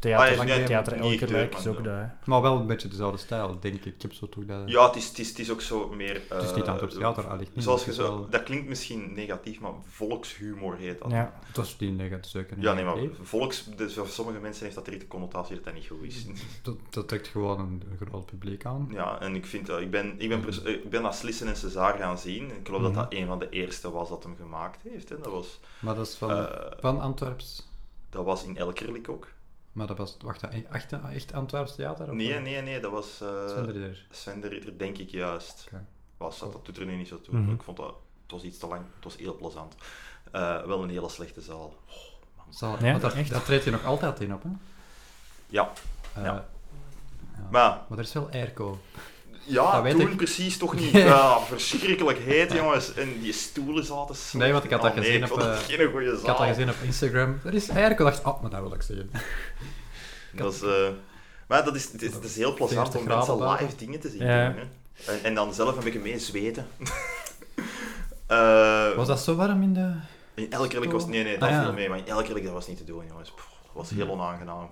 Theater, 0.00 0.38
Ah, 0.40 0.46
ja, 0.46 0.54
ja, 0.54 0.66
theater 0.66 0.98
niet 1.00 1.20
elke 1.22 1.32
maar 1.32 1.58
is 1.58 1.66
ook 1.66 1.84
dat. 1.84 1.94
hè. 1.94 2.04
maar 2.24 2.42
wel 2.42 2.56
een 2.56 2.66
beetje 2.66 2.88
dezelfde 2.88 3.18
stijl, 3.18 3.58
denk 3.60 3.74
ik. 3.74 3.84
Ik 3.84 4.02
heb 4.02 4.12
zo 4.12 4.28
toch 4.28 4.44
dat... 4.44 4.62
Ja, 4.66 4.86
het 4.86 4.96
is, 4.96 5.08
het, 5.08 5.18
is, 5.18 5.28
het 5.28 5.38
is 5.38 5.50
ook 5.50 5.60
zo 5.60 5.88
meer... 5.88 6.20
het 6.28 6.42
is 6.42 6.54
niet 6.54 6.64
eh, 6.64 6.70
Antwerps 6.70 6.94
theater, 6.94 7.26
allicht 7.28 7.54
niet. 7.54 7.64
Zoals 7.64 7.84
je 7.84 7.92
zo, 7.92 8.02
wel- 8.02 8.28
dat 8.28 8.42
klinkt 8.42 8.68
misschien 8.68 9.12
negatief, 9.14 9.60
maar 9.60 9.72
volkshumor 9.88 10.76
heet 10.76 10.98
dat. 11.02 11.10
Ja. 11.10 11.32
Dat 11.52 11.64
is 11.64 11.76
die 11.76 11.90
negatief, 11.90 12.30
zeker 12.30 12.56
niet. 12.56 12.64
Ja, 12.64 12.72
nee, 12.74 12.84
maar 12.84 12.96
Nee, 12.96 13.10
volks, 13.22 13.64
dus 13.76 13.94
voor 13.94 14.08
sommige 14.08 14.38
mensen 14.38 14.62
heeft 14.62 14.74
dat 14.74 14.84
direct 14.84 15.02
de 15.02 15.08
connotatie 15.08 15.54
dat 15.54 15.64
dat 15.64 15.74
niet 15.74 15.86
goed 15.86 16.02
is. 16.02 16.26
Dat, 16.62 16.76
dat 16.90 17.08
trekt 17.08 17.28
gewoon 17.28 17.58
een, 17.60 17.82
een 18.00 18.06
groot 18.06 18.26
publiek 18.26 18.64
aan. 18.64 18.88
Ja, 18.92 19.20
en 19.20 19.34
ik 19.34 19.46
vind 19.46 19.66
dat, 19.66 19.80
ik 19.80 19.90
ben, 19.90 20.14
ik 20.18 20.28
ben, 20.28 20.44
ik 20.64 20.90
ben 20.90 21.02
dat 21.02 21.14
Slissen 21.14 21.46
en 21.48 21.56
César 21.56 21.96
gaan 21.98 22.18
zien. 22.18 22.44
Ik 22.50 22.60
geloof 22.66 22.80
Mhm. 22.80 22.92
dat 22.94 23.10
dat 23.10 23.18
een 23.20 23.26
van 23.26 23.38
de 23.38 23.48
eerste 23.48 23.90
was 23.90 24.08
dat 24.08 24.22
hem 24.22 24.36
gemaakt 24.36 24.82
heeft. 24.88 25.08
Hè. 25.08 25.18
Dat, 25.18 25.32
was, 25.32 25.60
Maar 25.78 25.94
dat 25.94 26.06
is 26.06 26.14
van, 26.14 26.30
eh, 26.30 26.72
van 26.80 27.00
Antwerps. 27.00 27.68
dat 28.10 28.24
was 28.24 28.44
in 28.44 28.56
Elkerlijk 28.56 29.08
ook. 29.08 29.26
Maar 29.72 29.86
dat 29.86 29.98
was, 29.98 30.16
wacht, 30.20 30.42
echt, 30.42 30.92
echt 31.12 31.32
Antwerps 31.32 31.74
theater? 31.74 32.06
of 32.08 32.12
Nee, 32.14 32.38
nee, 32.38 32.60
nee, 32.60 32.80
dat 32.80 32.90
was 32.90 33.20
eh. 33.20 33.48
Sven 34.10 34.40
de 34.40 34.48
Ritter, 34.48 34.78
denk 34.78 34.98
ik 34.98 35.10
juist. 35.10 35.64
Oké. 35.66 35.84
Was 36.16 36.38
dat, 36.38 36.52
dat 36.52 36.64
doet 36.64 36.76
er 36.78 36.86
nu 36.86 36.96
niet 36.96 37.08
zo 37.08 37.20
toe. 37.20 37.38
Mhm. 37.38 37.50
Ik 37.52 37.62
vond 37.62 37.76
dat, 37.76 37.94
het 38.22 38.30
was 38.30 38.42
iets 38.42 38.58
te 38.58 38.66
lang, 38.66 38.82
het 38.94 39.04
was 39.04 39.16
heel 39.16 39.36
plezant. 39.36 39.74
Eh, 40.32 40.62
wel 40.62 40.82
een 40.82 40.90
hele 40.90 41.08
slechte 41.08 41.40
zaal. 41.40 41.74
Want 42.60 43.00
dat, 43.00 43.14
echt? 43.14 43.30
dat 43.30 43.44
treedt 43.44 43.64
je 43.64 43.70
nog 43.70 43.84
altijd 43.84 44.20
in 44.20 44.34
op, 44.34 44.42
hè? 44.42 44.48
Ja, 45.46 45.72
Eh, 46.14 46.24
Ja. 46.24 46.34
ja. 46.34 47.48
maar 47.50 47.84
Maar 47.88 47.98
er 47.98 48.04
is 48.04 48.12
wel 48.12 48.30
airco. 48.30 48.78
Ja, 49.44 49.72
Dat 49.72 49.82
weet 49.82 49.92
toen 49.96 50.10
ik. 50.10 50.16
precies 50.16 50.56
toch 50.56 50.74
niet. 50.74 50.90
Ja, 51.12 51.38
verschrikkelijk 51.40 52.18
heet, 52.18 52.52
jongens. 52.52 52.94
En 52.94 53.20
die 53.20 53.32
stoelen 53.32 53.84
zaten 53.84 54.14
zo. 54.16 54.38
Nee, 54.38 54.52
want 54.52 54.64
ik 54.64 54.70
had 54.70 54.82
dat 54.82 54.90
Oh, 54.90 54.96
gezien 54.98 55.22
ik 55.22 55.32
op, 55.32 55.38
eh, 55.40 55.56
geen 55.58 55.90
goede 55.90 56.10
zaal. 56.10 56.20
Ik 56.20 56.26
had 56.26 56.38
dat 56.38 56.46
gezien 56.46 56.68
op 56.68 56.74
Instagram. 56.84 57.40
Er 57.44 57.54
is. 57.54 57.68
Ik 57.68 57.98
dacht, 57.98 58.24
oh, 58.24 58.42
maar 58.42 58.50
dat 58.50 58.60
wil 58.60 58.74
ik 58.74 58.82
zeggen. 58.82 59.10
Dat 60.32 60.52
is, 60.54 60.62
eh, 60.62 60.88
maar 61.48 61.64
dat 61.64 61.74
is, 61.74 61.92
het 61.92 62.02
is, 62.02 62.14
het 62.14 62.24
is 62.24 62.36
heel 62.36 62.54
plezant 62.54 62.88
40 62.90 63.00
om 63.00 63.06
mensen 63.16 63.38
buiten. 63.38 63.66
live 63.66 63.76
dingen 63.76 64.00
te 64.00 64.08
zien 64.08 64.24
Ja. 64.26 64.48
doen. 64.48 64.56
Hè. 64.58 65.12
En, 65.12 65.24
en 65.24 65.34
dan 65.34 65.54
zelf 65.54 65.76
een 65.76 65.84
beetje 65.84 65.98
mee 65.98 66.18
zweten. 66.18 66.66
Eh, 68.26 68.92
Was 68.96 69.06
dat 69.06 69.20
zo 69.20 69.34
warm 69.34 69.62
in 69.62 69.74
de... 69.74 69.92
In 70.34 70.52
elke 70.52 70.68
keer 70.68 70.90
was 70.90 71.06
nee, 71.06 71.22
nee, 71.24 71.38
dat 71.38 71.48
Ah, 71.48 71.54
ja. 71.54 71.62
viel 71.62 71.72
mee, 71.72 71.88
maar 71.88 71.98
in 71.98 72.06
elke 72.06 72.32
keer 72.32 72.42
dat 72.42 72.52
was 72.52 72.66
niet 72.66 72.76
te 72.76 72.84
doen, 72.84 73.04
jongens. 73.08 73.30
Pff, 73.30 73.46
dat 73.62 73.70
was 73.74 73.90
heel 73.90 74.08
onaangenaam. 74.08 74.70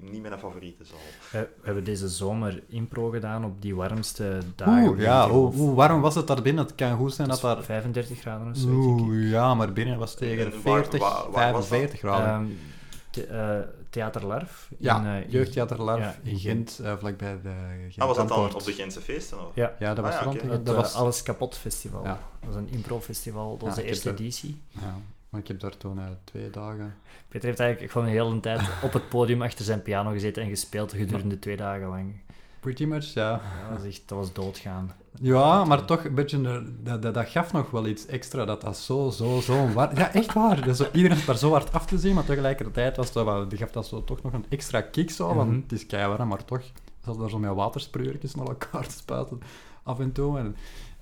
Niet 0.00 0.22
mijn 0.22 0.38
favoriete 0.38 0.84
zaal. 0.84 0.98
We 1.30 1.38
we 1.38 1.64
hebben 1.64 1.84
deze 1.84 2.08
zomer 2.08 2.62
impro 2.68 3.08
gedaan 3.10 3.44
op 3.44 3.62
die 3.62 3.74
warmste 3.74 4.38
dagen. 4.56 4.88
Oeh, 4.88 5.00
ja, 5.00 5.28
hoe, 5.28 5.52
hoe 5.54 5.74
warm 5.74 6.00
was 6.00 6.14
het 6.14 6.26
daar 6.26 6.42
binnen? 6.42 6.64
Het 6.64 6.74
kan 6.74 6.96
goed 6.96 7.14
zijn 7.14 7.28
Dat 7.28 7.40
daar... 7.40 7.62
35 7.62 8.18
graden 8.20 8.50
of 8.50 8.56
zo. 8.56 8.68
Oeh, 8.68 9.30
ja, 9.30 9.54
maar 9.54 9.72
binnen 9.72 9.98
was 9.98 10.10
het 10.10 10.18
tegen 10.18 10.44
En 10.44 10.50
waar- 10.50 10.60
40, 10.60 11.00
waar- 11.00 11.30
waar 11.30 11.52
was 11.52 11.60
dat? 11.60 11.68
45 11.68 11.98
graden. 11.98 12.28
Ehm, 12.28 12.46
te- 13.10 13.26
eh, 13.26 13.58
Theater 13.90 14.26
Larf. 14.26 14.70
Ja, 14.78 14.98
in, 15.00 15.06
eh, 15.24 15.30
Jeugdtheater 15.32 15.82
Larf 15.82 16.00
ja, 16.00 16.14
in 16.22 16.38
Gent, 16.38 16.78
eh, 16.82 16.96
vlakbij 16.98 17.38
de 17.42 17.50
Gent 17.80 17.98
Ah, 18.00 18.06
was 18.06 18.16
dat 18.16 18.28
dan 18.28 18.54
op 18.54 18.64
de 18.64 18.72
Gentse 18.72 19.00
feesten? 19.00 19.38
Of? 19.46 19.54
Ja, 19.54 19.72
Ja, 19.78 19.94
dat 19.94 20.04
was 20.04 20.14
Ah, 20.14 20.32
ja, 20.34 20.48
het 20.50 20.66
dat 20.66 20.74
was, 20.76 20.94
Alles 20.94 21.22
Kapot 21.22 21.56
Festival. 21.56 22.02
Ja. 22.04 22.18
Dat 22.40 22.48
was 22.54 22.54
een 22.54 22.68
impro-festival, 22.70 23.56
dat 23.56 23.66
was 23.68 23.76
de 23.76 23.82
eerste 23.84 24.08
er- 24.08 24.14
editie. 24.14 24.60
ja, 24.68 24.94
maar 25.30 25.40
ik 25.40 25.48
heb 25.48 25.60
daar 25.60 25.76
toen 25.76 25.98
eh, 25.98 26.04
twee 26.24 26.50
dagen... 26.50 26.94
Peter 27.28 27.48
heeft 27.48 27.60
eigenlijk 27.60 27.92
gewoon 27.92 28.06
een 28.06 28.12
hele 28.12 28.40
tijd 28.40 28.60
op 28.86 28.92
het 28.92 29.08
podium 29.08 29.42
achter 29.42 29.64
zijn 29.64 29.82
piano 29.82 30.10
gezeten 30.10 30.42
en 30.42 30.48
gespeeld 30.48 30.92
gedurende 30.92 31.38
twee 31.38 31.56
dagen 31.56 31.88
lang. 31.88 32.12
Pretty 32.60 32.84
much, 32.84 33.04
ja. 33.04 33.30
Ja, 33.30 33.68
dat, 33.68 33.78
was 33.78 33.86
echt, 33.86 34.02
dat 34.06 34.18
was 34.18 34.32
doodgaan. 34.32 34.92
Ja, 35.20 35.64
maar 35.64 35.84
toch 35.84 36.04
een 36.04 36.14
beetje... 36.14 36.42
Dat, 36.82 37.02
dat, 37.02 37.14
dat 37.14 37.28
gaf 37.28 37.52
nog 37.52 37.70
wel 37.70 37.86
iets 37.86 38.06
extra, 38.06 38.44
dat 38.44 38.60
dat 38.60 38.76
zo, 38.76 39.10
zo, 39.10 39.40
zo... 39.40 39.68
War... 39.72 39.96
Ja, 39.96 40.12
echt 40.12 40.32
waar. 40.32 40.62
Dus 40.64 40.90
iedereen 40.90 41.16
is 41.16 41.24
daar 41.24 41.38
zo 41.38 41.50
hard 41.50 41.72
af 41.72 41.86
te 41.86 41.98
zien, 41.98 42.14
maar 42.14 42.24
tegelijkertijd 42.24 42.96
was 42.96 43.12
dat 43.12 43.24
wel... 43.24 43.48
Die 43.48 43.58
gaf 43.58 43.70
dat 43.70 43.86
zo 43.86 44.04
toch 44.04 44.22
nog 44.22 44.32
een 44.32 44.44
extra 44.48 44.80
kick 44.80 45.10
zo, 45.10 45.34
want 45.34 45.50
Mhm. 45.50 45.60
het 45.60 45.72
is 45.72 45.86
keiwarm, 45.86 46.28
maar 46.28 46.44
toch... 46.44 46.62
Zat 47.04 47.18
daar 47.18 47.30
zo 47.30 47.38
met 47.38 47.54
waterspreurtjes 47.54 48.34
naar 48.34 48.46
elkaar 48.46 48.86
te 48.86 48.94
spuiten, 48.96 49.40
af 49.82 49.98
en 49.98 50.12
toe. 50.12 50.38
En, 50.38 50.56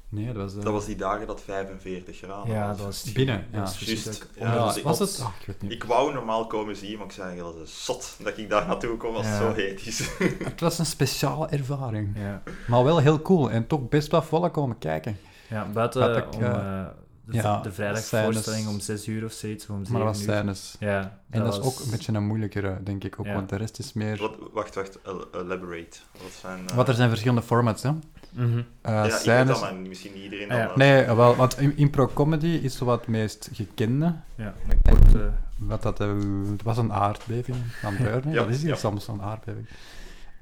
nee, 0.08 0.26
dat 0.26 0.36
was... 0.36 0.56
eh, 0.56 0.62
Dat 0.62 0.72
was 0.72 0.84
die 0.84 0.96
dagen 0.96 1.26
dat 1.26 1.40
45 1.40 2.16
graden 2.16 2.52
Ja, 2.54 2.66
was. 2.68 2.76
dat 2.76 2.86
was 2.86 3.12
Binnen, 3.12 3.46
ja. 3.52 3.60
was 3.60 3.78
Juist, 3.80 4.28
ja, 4.38 4.54
ja, 4.54 4.64
dus 4.66 4.76
ik- 4.76 4.82
was 4.82 4.98
het? 4.98 5.24
Ik 5.40 5.46
weet 5.46 5.62
niet. 5.62 5.72
Ik 5.72 5.84
wou 5.84 6.12
normaal 6.12 6.46
komen 6.46 6.76
zien, 6.76 6.96
maar 6.96 7.06
ik 7.06 7.12
zei, 7.12 7.38
dat 7.38 7.56
is 7.64 7.84
zot 7.84 8.16
dat 8.22 8.38
ik 8.38 8.50
daar 8.50 8.66
naartoe 8.66 8.96
kom 8.96 9.14
als 9.16 9.26
het 9.26 9.36
zo 9.36 9.52
heet 9.52 9.86
is. 9.86 9.98
Het 10.50 10.60
was 10.60 10.78
een 10.78 10.86
speciale 10.86 11.46
ervaring. 11.48 12.16
Ja. 12.18 12.42
Maar 12.66 12.84
wel 12.84 12.98
heel 12.98 13.22
cool. 13.22 13.50
En 13.50 13.66
toch 13.66 13.88
best 13.88 14.10
wel 14.10 14.22
volk 14.22 14.52
komen 14.52 14.78
kijken. 14.78 15.18
ja, 15.48 15.66
buiten 15.72 16.32
om, 16.34 16.42
eh, 16.42 16.50
eh, 16.80 16.86
de, 17.26 17.36
ja, 17.36 17.60
de 17.60 17.72
vrijdagvoorstelling 17.72 18.68
om 18.68 18.80
6 18.80 19.06
uur 19.08 19.24
of 19.24 19.32
zoiets, 19.32 19.64
of 19.64 19.70
om 19.76 19.84
7 19.84 19.92
Maar 19.92 20.12
dat 20.12 20.24
was. 20.44 20.76
Ja, 20.80 21.18
En 21.30 21.42
dat, 21.42 21.52
is 21.52 21.58
was- 21.58 21.66
ook 21.66 21.84
een 21.84 21.90
beetje 21.90 22.12
een 22.12 22.26
moeilijkere, 22.26 22.78
denk 22.82 23.04
ik 23.04 23.20
ook. 23.20 23.26
Ja. 23.26 23.34
Want 23.34 23.48
de 23.48 23.56
rest 23.56 23.78
is 23.78 23.92
meer... 23.92 24.16
Wat, 24.18 24.36
wacht, 24.52 24.74
wacht, 24.74 24.98
el- 25.02 25.28
elaborate. 25.34 25.98
Wat 26.12 26.32
zijn... 26.40 26.68
eh, 26.68 26.74
Wat 26.76 26.88
er 26.88 26.94
zijn 26.94 27.08
verschillende 27.08 27.42
formats, 27.42 27.82
hè. 27.82 27.90
Mhm. 28.30 28.58
Eh, 28.58 28.92
ja, 28.92 29.04
ik 29.04 29.10
weet 29.10 29.20
scènes... 29.20 29.46
dat, 29.48 29.60
maar 29.60 29.74
misschien 29.74 30.12
niet 30.12 30.22
iedereen 30.22 30.50
Ah, 30.50 30.56
ja. 30.56 30.62
dan... 30.66 30.70
eh, 30.72 30.76
Nee, 30.76 31.14
wel, 31.16 31.36
want 31.36 31.58
im- 31.60 31.72
impro-comedy 31.76 32.46
is 32.46 32.76
zo 32.76 32.84
wat 32.84 32.98
het 33.00 33.08
meest 33.08 33.48
gekende. 33.52 34.14
Ja, 34.34 34.54
met 34.66 34.76
korte... 34.82 35.30
Wat 35.58 35.82
dat, 35.82 36.00
eh, 36.00 36.08
het 36.50 36.62
was 36.62 36.78
een 36.78 36.92
aardbeving 36.92 37.56
van 37.80 37.96
Deurne. 38.02 38.30
Ja, 38.30 38.36
dat 38.42 38.48
is 38.48 38.60
hier 38.60 38.70
ja. 38.70 38.76
soms 38.76 39.08
een 39.08 39.22
aardbeving. 39.22 39.66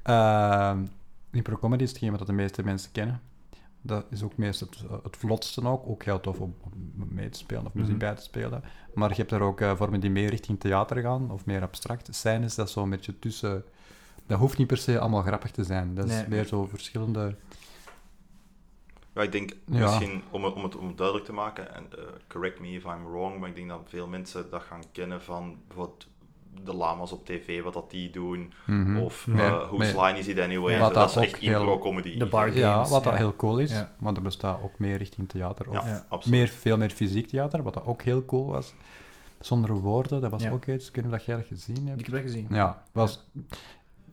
Uh, 0.09 0.71
impro-comedy 1.31 1.83
is 1.83 1.89
hetgeen 1.89 2.11
wat 2.17 2.27
de 2.27 2.33
meeste 2.33 2.63
mensen 2.63 2.91
kennen. 2.91 3.21
Dat 3.85 4.05
is 4.09 4.23
ook 4.23 4.37
meest 4.37 4.59
het, 4.59 4.83
het 5.03 5.17
vlotste 5.17 5.67
ook. 5.67 5.87
Ook 5.87 6.03
heel 6.03 6.19
tof 6.19 6.39
om, 6.39 6.55
om 6.63 7.07
mee 7.09 7.29
te 7.29 7.37
spelen 7.37 7.65
of 7.65 7.73
muziek 7.73 7.89
Mhm. 7.89 7.99
bij 7.99 8.15
te 8.15 8.21
spelen. 8.21 8.63
Maar 8.93 9.09
je 9.09 9.15
hebt 9.15 9.31
er 9.31 9.41
ook 9.41 9.61
eh, 9.61 9.75
vormen 9.75 9.99
die 9.99 10.09
meer 10.09 10.29
richting 10.29 10.59
theater 10.59 11.01
gaan, 11.01 11.31
of 11.31 11.45
meer 11.45 11.61
abstract. 11.61 12.15
Scènes, 12.15 12.55
dat 12.55 12.67
is 12.67 12.73
zo'n 12.73 12.89
beetje 12.89 13.19
tussen... 13.19 13.63
Dat 14.27 14.39
hoeft 14.39 14.57
niet 14.57 14.67
per 14.67 14.77
se 14.77 14.99
allemaal 14.99 15.21
grappig 15.21 15.51
te 15.51 15.63
zijn. 15.63 15.95
Dat 15.95 16.09
is 16.09 16.27
meer 16.27 16.45
zo 16.45 16.65
verschillende... 16.65 17.35
Ja, 19.13 19.21
ik 19.21 19.31
denk 19.31 19.49
Ja. 19.65 19.79
misschien, 19.79 20.23
om 20.31 20.43
het, 20.43 20.53
om, 20.53 20.63
het, 20.63 20.75
om 20.75 20.87
het 20.87 20.97
duidelijk 20.97 21.25
te 21.27 21.33
maken, 21.33 21.73
en 21.75 21.83
eh, 21.97 22.03
correct 22.27 22.59
me 22.59 22.67
if 22.67 22.83
I'm 22.83 23.03
wrong, 23.11 23.39
maar 23.39 23.49
ik 23.49 23.55
denk 23.55 23.69
dat 23.69 23.81
veel 23.85 24.07
mensen 24.07 24.49
dat 24.49 24.63
gaan 24.63 24.83
kennen 24.91 25.21
van 25.21 25.57
bijvoorbeeld 25.67 26.07
de 26.63 26.73
lama's 26.73 27.11
op 27.11 27.25
tv, 27.25 27.63
wat 27.63 27.73
dat 27.73 27.91
die 27.91 28.09
doen, 28.09 28.53
Mhm. 28.65 28.97
of 28.97 29.27
Nee, 29.27 29.45
eh 29.45 29.67
Whose 29.67 29.93
nee. 29.93 30.03
Line 30.05 30.19
Is 30.19 30.27
It 30.27 30.39
Anyway, 30.39 30.73
Ja, 30.73 30.79
dat, 30.79 30.93
dat 30.93 31.07
is 31.09 31.13
dat 31.13 31.23
echt 31.23 31.41
impro-comedy. 31.41 32.17
De 32.17 32.25
bar 32.25 32.55
Ja, 32.57 32.77
wat 32.87 33.03
dat 33.03 33.13
ja. 33.13 33.19
heel 33.19 33.35
cool 33.35 33.59
is. 33.59 33.71
Ja. 33.71 33.91
Maar 33.99 34.13
er 34.13 34.21
bestaat 34.21 34.61
ook 34.63 34.79
meer 34.79 34.97
richting 34.97 35.29
theater. 35.29 35.69
Of 35.69 35.73
Ja, 35.75 35.87
Ja. 35.87 36.05
absoluut. 36.09 36.39
meer, 36.39 36.47
veel 36.47 36.77
meer 36.77 36.89
fysiek 36.89 37.27
theater, 37.27 37.63
wat 37.63 37.73
dat 37.73 37.85
ook 37.85 38.01
heel 38.01 38.25
cool 38.25 38.45
was. 38.45 38.73
Zonder 39.39 39.73
woorden, 39.73 40.21
dat 40.21 40.31
was 40.31 40.43
Ja. 40.43 40.51
ook 40.51 40.65
iets. 40.65 40.87
Ik 40.87 40.95
weet 40.95 41.03
niet 41.05 41.13
of 41.13 41.19
dat 41.19 41.27
jij 41.27 41.35
dat 41.35 41.45
gezien 41.47 41.87
hebt. 41.87 41.99
Ik 41.99 42.05
heb 42.05 42.15
dat 42.15 42.23
gezien. 42.23 42.47
Ja, 42.49 42.83
was, 42.91 43.23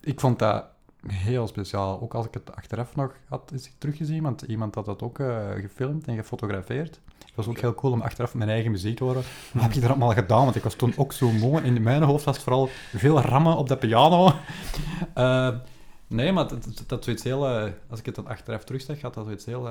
ik 0.00 0.20
vond 0.20 0.38
dat 0.38 0.64
heel 1.06 1.46
speciaal. 1.46 2.00
Ook 2.00 2.14
als 2.14 2.26
ik 2.26 2.34
het 2.34 2.56
achteraf 2.56 2.96
nog 2.96 3.14
had 3.28 3.50
eens 3.52 3.70
teruggezien, 3.78 4.22
want 4.22 4.42
iemand 4.42 4.74
had 4.74 4.84
dat 4.84 5.02
ook 5.02 5.18
eh, 5.18 5.50
gefilmd 5.50 6.06
en 6.06 6.16
gefotografeerd. 6.16 7.00
Het 7.18 7.34
was 7.34 7.46
ook 7.48 7.58
heel 7.58 7.74
cool 7.74 7.92
om 7.92 8.00
achteraf 8.00 8.34
mijn 8.34 8.50
eigen 8.50 8.70
muziek 8.70 8.96
te 8.96 9.04
horen. 9.04 9.22
Wat 9.52 9.62
heb 9.62 9.72
je 9.72 9.80
er 9.80 9.88
allemaal 9.88 10.12
gedaan? 10.12 10.44
Want 10.44 10.56
ik 10.56 10.62
was 10.62 10.74
toen 10.74 10.92
ook 10.96 11.12
zo 11.12 11.30
moe. 11.30 11.62
In 11.62 11.82
mijn 11.82 12.02
hoofd 12.02 12.24
was 12.24 12.34
het 12.34 12.44
vooral 12.44 12.68
veel 12.94 13.20
rammen 13.20 13.56
op 13.56 13.68
de 13.68 13.76
piano. 13.76 14.32
Eh, 15.14 15.48
nee, 16.06 16.32
maar 16.32 16.48
dat, 16.48 16.64
dat, 16.64 16.84
dat 16.86 17.04
zoiets 17.04 17.22
heel... 17.22 17.48
eh, 17.48 17.70
als 17.88 17.98
ik 17.98 18.06
het 18.06 18.14
dan 18.14 18.26
achteraf 18.26 18.64
terugzag, 18.64 19.00
had 19.00 19.14
dat 19.14 19.24
zoiets 19.24 19.44
heel... 19.44 19.68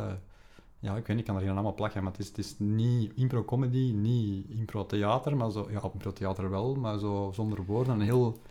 ja, 0.79 0.95
ik 0.95 1.07
weet 1.07 1.07
niet, 1.07 1.19
ik 1.19 1.25
kan 1.25 1.35
er 1.35 1.41
geen 1.41 1.51
allemaal 1.51 1.73
plakken, 1.73 2.03
maar 2.03 2.11
het 2.11 2.21
is, 2.21 2.27
het 2.27 2.37
is 2.37 2.55
niet 2.57 3.11
impro-comedy, 3.15 3.91
niet 3.91 4.49
impro-theater, 4.49 5.37
maar 5.37 5.51
zo... 5.51 5.67
Ja, 5.71 5.81
impro-theater 5.93 6.49
wel, 6.49 6.75
maar 6.75 6.99
zo 6.99 7.31
zonder 7.33 7.65
woorden. 7.65 7.93
En 7.93 8.01
heel, 8.01 8.41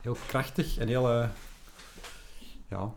heel 0.00 0.16
krachtig 0.26 0.78
en 0.78 0.88
heel... 0.88 1.28
ja, 2.68 2.92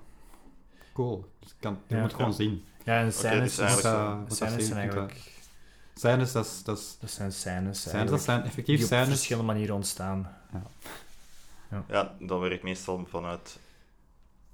cool. 0.94 1.26
Dus 1.40 1.50
ik 1.50 1.56
kan, 1.60 1.80
je 1.88 1.96
Ja. 1.96 2.02
moet 2.02 2.14
gewoon 2.14 2.30
Ja. 2.30 2.36
zien. 2.36 2.64
Ja, 2.84 3.00
en 3.00 3.06
dit 3.06 3.14
scènes, 3.14 3.58
eigenlijk 3.58 3.96
eh, 3.96 4.20
zijn 4.28 4.60
ik 4.60 4.72
eigenlijk... 4.72 5.38
Scènes, 5.94 6.32
dat 6.32 6.46
is... 6.46 6.64
Dat 6.64 6.78
is 6.78 6.98
Dat 7.00 7.10
zijn 7.10 7.32
scènes, 7.32 7.82
scènes, 7.82 8.10
dat 8.10 8.22
zijn 8.22 8.44
effectief 8.44 8.76
die 8.76 8.86
op 8.86 8.92
scènes. 8.92 9.08
verschillende 9.08 9.48
manieren 9.54 9.76
ontstaan. 9.76 10.38
Ja, 11.88 12.16
dat 12.20 12.40
werkt 12.40 12.64
meestal 12.64 13.06
vanuit 13.10 13.60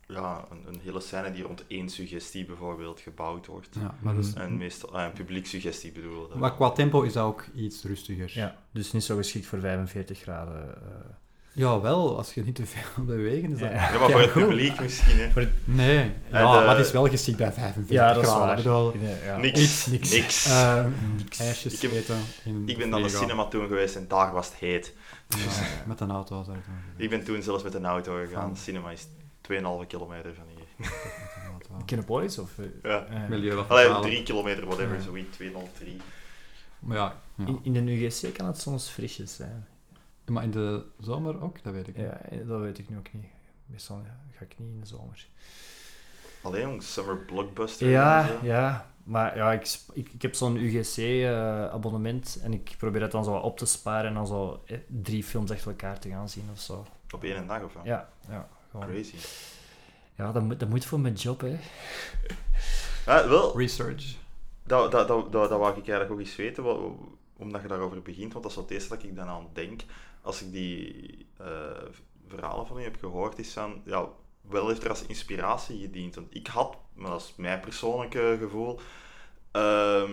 ja, 0.07 0.45
een, 0.51 0.63
een 0.67 0.79
hele 0.83 0.99
scène 0.99 1.31
die 1.31 1.43
rond 1.43 1.63
één 1.67 1.89
suggestie 1.89 2.45
bijvoorbeeld 2.45 2.99
gebouwd 2.99 3.45
wordt. 3.45 3.75
Ja, 3.79 3.95
maar 4.01 4.15
dus, 4.15 4.33
En 4.33 4.57
meestal, 4.57 4.95
ah, 4.97 5.03
een 5.03 5.11
publieksuggestie 5.11 5.91
bedoel 5.91 6.25
ik. 6.29 6.35
maar 6.35 6.55
qua 6.55 6.71
tempo 6.71 7.01
is 7.01 7.13
dat 7.13 7.25
ook 7.25 7.45
iets 7.55 7.83
rustiger. 7.83 8.31
Ja, 8.33 8.55
dus 8.71 8.91
niet 8.91 9.03
zo 9.03 9.15
geschikt 9.15 9.45
voor 9.45 9.59
45 9.59 10.19
graden. 10.19 10.75
eh. 10.75 11.05
Ja, 11.55 11.81
wel, 11.81 12.17
als 12.17 12.33
je 12.33 12.43
niet 12.43 12.55
te 12.55 12.65
veel 12.65 13.03
bewegen 13.05 13.51
is 13.51 13.59
dat... 13.59 13.69
Ja. 13.71 13.91
Ja, 13.91 13.99
maar 13.99 14.09
voor 14.09 14.19
het 14.21 14.31
goed. 14.31 14.47
publiek 14.47 14.79
misschien, 14.81 15.17
hè. 15.17 15.47
Nee, 15.63 15.97
En 15.99 16.13
ja, 16.31 16.59
de- 16.59 16.65
maar 16.65 16.77
het 16.77 16.85
is 16.85 16.91
wel 16.91 17.07
geschikt 17.07 17.37
bij 17.37 17.51
45 17.51 17.95
Ja, 17.95 18.13
dat 18.13 18.23
is 18.23 18.29
graden. 18.29 18.47
waar. 18.47 18.57
Ik 18.57 18.63
bedoel, 18.63 18.93
Ja. 19.25 19.37
Niks, 19.37 19.85
niks. 19.85 20.11
niks. 20.11 20.45
eh, 20.45 20.85
ijsjes 21.39 21.73
Ik 21.73 21.81
heb- 21.81 21.91
eten 21.91 22.17
in 22.43 22.63
ik 22.65 22.77
ben 22.77 22.89
dan 22.89 23.01
de 23.03 23.09
cinema 23.09 23.45
toen 23.47 23.67
geweest 23.67 23.95
en 23.95 24.07
daar 24.07 24.33
was 24.33 24.47
het 24.47 24.55
heet. 24.55 24.93
Ja, 25.29 25.37
met 25.85 25.99
een 25.99 26.11
auto. 26.11 26.43
zou 26.43 26.57
ik 26.97 27.09
ben 27.09 27.23
toen 27.23 27.41
zelfs 27.41 27.63
met 27.63 27.73
een 27.73 27.85
auto 27.85 28.15
gegaan. 28.25 28.53
De 28.53 28.59
cinema 28.59 28.91
is 28.91 29.07
2,5 29.41 29.87
kilometer 29.87 30.33
van 30.33 30.45
hier. 30.55 30.89
Kinepolis 31.85 32.37
of... 32.39 32.49
eh, 32.57 32.65
Ja. 32.83 33.05
eh, 33.05 33.29
Milieu 33.29 33.57
Allee, 33.67 33.99
3 34.01 34.23
kilometer, 34.23 34.65
whatever, 34.65 35.01
zoiets, 35.01 35.37
2,5, 35.37 35.77
3. 35.77 35.97
Maar 36.79 36.97
ja, 36.97 37.15
ja. 37.37 37.45
In, 37.45 37.59
in 37.63 37.73
de 37.85 37.91
UGC 37.91 38.33
kan 38.33 38.45
het 38.47 38.61
soms 38.61 38.89
frisjes 38.89 39.35
zijn. 39.35 39.67
Maar 40.25 40.43
in 40.43 40.51
de 40.51 40.85
zomer 40.99 41.41
ook, 41.41 41.63
dat 41.63 41.73
weet 41.73 41.87
ik 41.87 41.97
niet. 41.97 42.05
Ja, 42.05 42.21
eh, 42.21 42.47
dat 42.47 42.59
weet 42.61 42.77
ik 42.77 42.89
nu 42.89 42.97
ook 42.97 43.13
niet. 43.13 43.25
Meestal 43.65 44.01
ga 44.31 44.43
ik 44.43 44.55
niet 44.59 44.73
in 44.73 44.79
de 44.79 44.85
zomer. 44.85 45.27
Alleen 46.41 46.61
jong, 46.61 46.83
summer 46.83 47.17
blockbuster. 47.17 47.89
Ja, 47.89 48.27
zo. 48.27 48.33
ja. 48.41 48.93
Maar 49.03 49.37
ja, 49.37 49.51
ik, 49.53 49.79
ik, 49.93 50.09
ik 50.13 50.21
heb 50.21 50.35
zo'n 50.35 50.55
UGC-abonnement 50.55 52.39
en 52.43 52.53
ik 52.53 52.75
probeer 52.77 52.99
dat 52.99 53.11
dan 53.11 53.23
zo 53.23 53.31
wat 53.31 53.43
op 53.43 53.57
te 53.57 53.65
sparen 53.65 54.07
en 54.09 54.13
dan 54.13 54.27
zo 54.27 54.61
eh, 54.65 54.77
drie 54.87 55.23
films 55.23 55.51
achter 55.51 55.67
elkaar 55.67 55.99
te 55.99 56.09
gaan 56.09 56.29
zien 56.29 56.49
of 56.51 56.59
zo. 56.59 56.85
Op 57.13 57.23
één 57.23 57.47
dag 57.47 57.63
of 57.63 57.73
wat? 57.73 57.85
Ja, 57.85 58.09
ja. 58.29 58.47
Gewoon. 58.71 58.87
Crazy. 58.87 59.15
Ja, 60.15 60.31
dat 60.31 60.43
moet, 60.43 60.59
dat 60.59 60.69
moet 60.69 60.85
voor 60.85 60.99
mijn 60.99 61.13
job, 61.13 61.41
hè. 61.41 61.57
Ja, 63.05 63.27
wel, 63.27 63.57
Research. 63.57 64.15
dat, 64.63 64.91
dat, 64.91 65.07
dat, 65.07 65.31
dat, 65.31 65.49
dat 65.49 65.59
wou 65.59 65.69
ik 65.69 65.75
eigenlijk 65.75 66.11
ook 66.11 66.19
eens 66.19 66.35
weten, 66.35 66.65
omdat 67.37 67.61
je 67.61 67.67
daarover 67.67 68.01
begint, 68.01 68.33
want 68.33 68.43
dat 68.43 68.51
is 68.51 68.57
het 68.57 68.71
eerste 68.71 68.89
dat 68.89 69.03
ik 69.03 69.15
dan 69.15 69.27
aan 69.27 69.47
denk. 69.53 69.81
Als 70.25 70.41
ik 70.41 70.51
die 70.51 71.27
eh, 71.37 71.45
verhalen 72.27 72.67
van 72.67 72.77
u 72.79 72.83
heb 72.83 72.95
gehoord, 72.99 73.39
is 73.39 73.53
van, 73.53 73.81
ja, 73.85 74.07
wel 74.41 74.67
heeft 74.67 74.83
er 74.83 74.89
als 74.89 75.05
inspiratie 75.05 75.79
gediend. 75.81 76.15
Want 76.15 76.35
ik 76.35 76.47
had, 76.47 76.77
maar 76.93 77.09
dat 77.11 77.21
is 77.21 77.33
mijn 77.37 77.59
persoonlijke 77.59 78.37
gevoel, 78.39 78.79
ehm, 79.51 80.11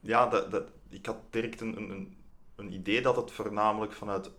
ja, 0.00 0.26
dat, 0.26 0.50
dat, 0.50 0.64
ik 0.88 1.06
had 1.06 1.16
direct 1.30 1.60
een, 1.60 1.76
een, 1.76 2.16
een, 2.56 2.72
idee 2.72 3.00
dat 3.02 3.16
het 3.16 3.30
voornamelijk 3.32 3.92
vanuit 3.92 4.30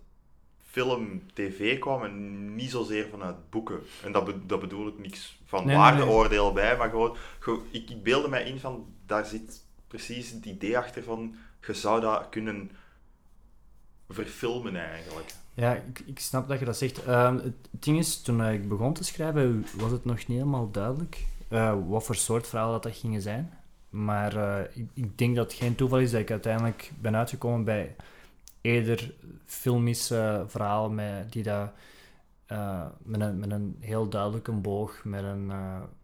film, 0.60 1.22
tv 1.34 1.78
kwam 1.78 2.02
en 2.04 2.54
niet 2.54 2.70
zozeer 2.70 3.08
vanuit 3.08 3.50
boeken. 3.50 3.80
En 4.02 4.12
dat, 4.12 4.24
be- 4.24 4.46
dat 4.46 4.60
bedoel 4.60 4.88
ik 4.88 4.98
niks 4.98 5.38
van 5.44 5.66
Nee, 5.66 5.76
nee, 5.76 5.84
nee. 5.84 5.92
waardeoordeel 5.92 6.52
bij, 6.52 6.76
maar 6.76 6.90
gewoon, 6.90 7.16
ge- 7.38 7.62
ik, 7.70 7.90
ik 7.90 8.02
beelde 8.02 8.28
mij 8.28 8.44
in 8.44 8.60
van, 8.60 8.94
daar 9.06 9.24
zit 9.26 9.64
precies 9.86 10.30
het 10.30 10.44
idee 10.44 10.78
achter 10.78 11.02
van, 11.02 11.34
je 11.66 11.74
zou 11.74 12.00
dat 12.00 12.28
kunnen 12.28 12.70
verfilmen 14.08 14.76
eigenlijk. 14.76 15.34
Ja, 15.54 15.74
ik, 15.74 16.02
ik 16.06 16.18
snap 16.18 16.48
dat 16.48 16.58
je 16.58 16.64
dat 16.64 16.76
zegt. 16.76 17.04
Ehm, 17.04 17.36
het 17.36 17.54
ding 17.70 17.98
is, 17.98 18.20
toen 18.20 18.44
ik 18.44 18.68
begon 18.68 18.92
te 18.92 19.04
schrijven, 19.04 19.66
was 19.76 19.90
het 19.90 20.04
nog 20.04 20.16
niet 20.16 20.38
helemaal 20.38 20.70
duidelijk 20.70 21.26
eh, 21.48 21.76
wat 21.88 22.04
voor 22.04 22.14
soort 22.14 22.46
verhalen 22.46 22.72
dat, 22.72 22.82
dat 22.82 22.96
gingen 23.00 23.22
zijn. 23.22 23.52
Maar 23.90 24.36
eh, 24.36 24.76
ik, 24.76 24.88
ik 24.94 25.18
denk 25.18 25.36
dat 25.36 25.50
het 25.50 25.60
geen 25.60 25.74
toeval 25.74 25.98
is 25.98 26.10
dat 26.10 26.20
ik 26.20 26.30
uiteindelijk 26.30 26.92
ben 27.00 27.16
uitgekomen 27.16 27.64
bij 27.64 27.96
eerder 28.60 29.14
filmische 29.46 30.44
verhalen 30.46 30.94
met, 30.94 31.32
die 31.32 31.42
dat, 31.42 31.70
eh, 32.46 32.86
met, 33.02 33.20
een, 33.20 33.38
met 33.38 33.50
een 33.50 33.76
heel 33.80 34.08
duidelijke 34.08 34.52
boog, 34.52 35.04
met 35.04 35.22
een, 35.22 35.52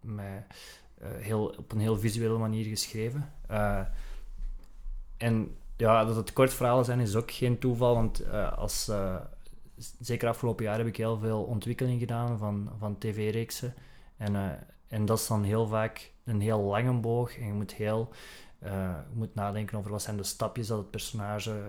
met, 0.01 0.45
heel, 1.03 1.55
op 1.59 1.73
een 1.73 1.81
heel 1.81 1.99
visuele 1.99 2.39
manier 2.39 2.65
geschreven. 2.65 3.33
En 5.17 5.57
ja, 5.81 6.05
dat 6.05 6.17
het 6.17 6.33
kort 6.33 6.55
verhalen 6.55 6.85
zijn 6.85 7.01
is 7.01 7.17
ook 7.17 7.31
geen 7.31 7.59
toeval, 7.59 7.95
want 7.95 8.21
eh, 8.21 8.53
als, 8.59 8.89
eh, 8.89 9.17
zeker 10.01 10.29
afgelopen 10.29 10.65
jaar 10.65 10.79
heb 10.79 10.87
ik 10.87 10.97
heel 10.97 11.19
veel 11.19 11.43
ontwikkeling 11.43 12.01
gedaan 12.01 12.39
van, 12.39 12.71
van 12.79 12.99
tv-reeksen. 12.99 13.75
En, 14.17 14.37
eh, 14.37 14.51
en 14.89 15.05
dat 15.05 15.19
is 15.19 15.27
dan 15.27 15.43
heel 15.43 15.67
vaak 15.67 16.13
een 16.25 16.41
heel 16.41 16.61
lange 16.61 16.93
boog. 16.93 17.39
En 17.39 17.47
je 17.47 17.53
moet 17.53 17.75
heel 17.75 18.09
je 18.63 19.03
moet 19.13 19.35
nadenken 19.35 19.79
over 19.79 19.91
wat 19.91 20.03
zijn 20.03 20.17
de 20.17 20.23
stapjes 20.23 20.67
dat 20.67 20.79
het 20.79 20.91
personage 20.91 21.63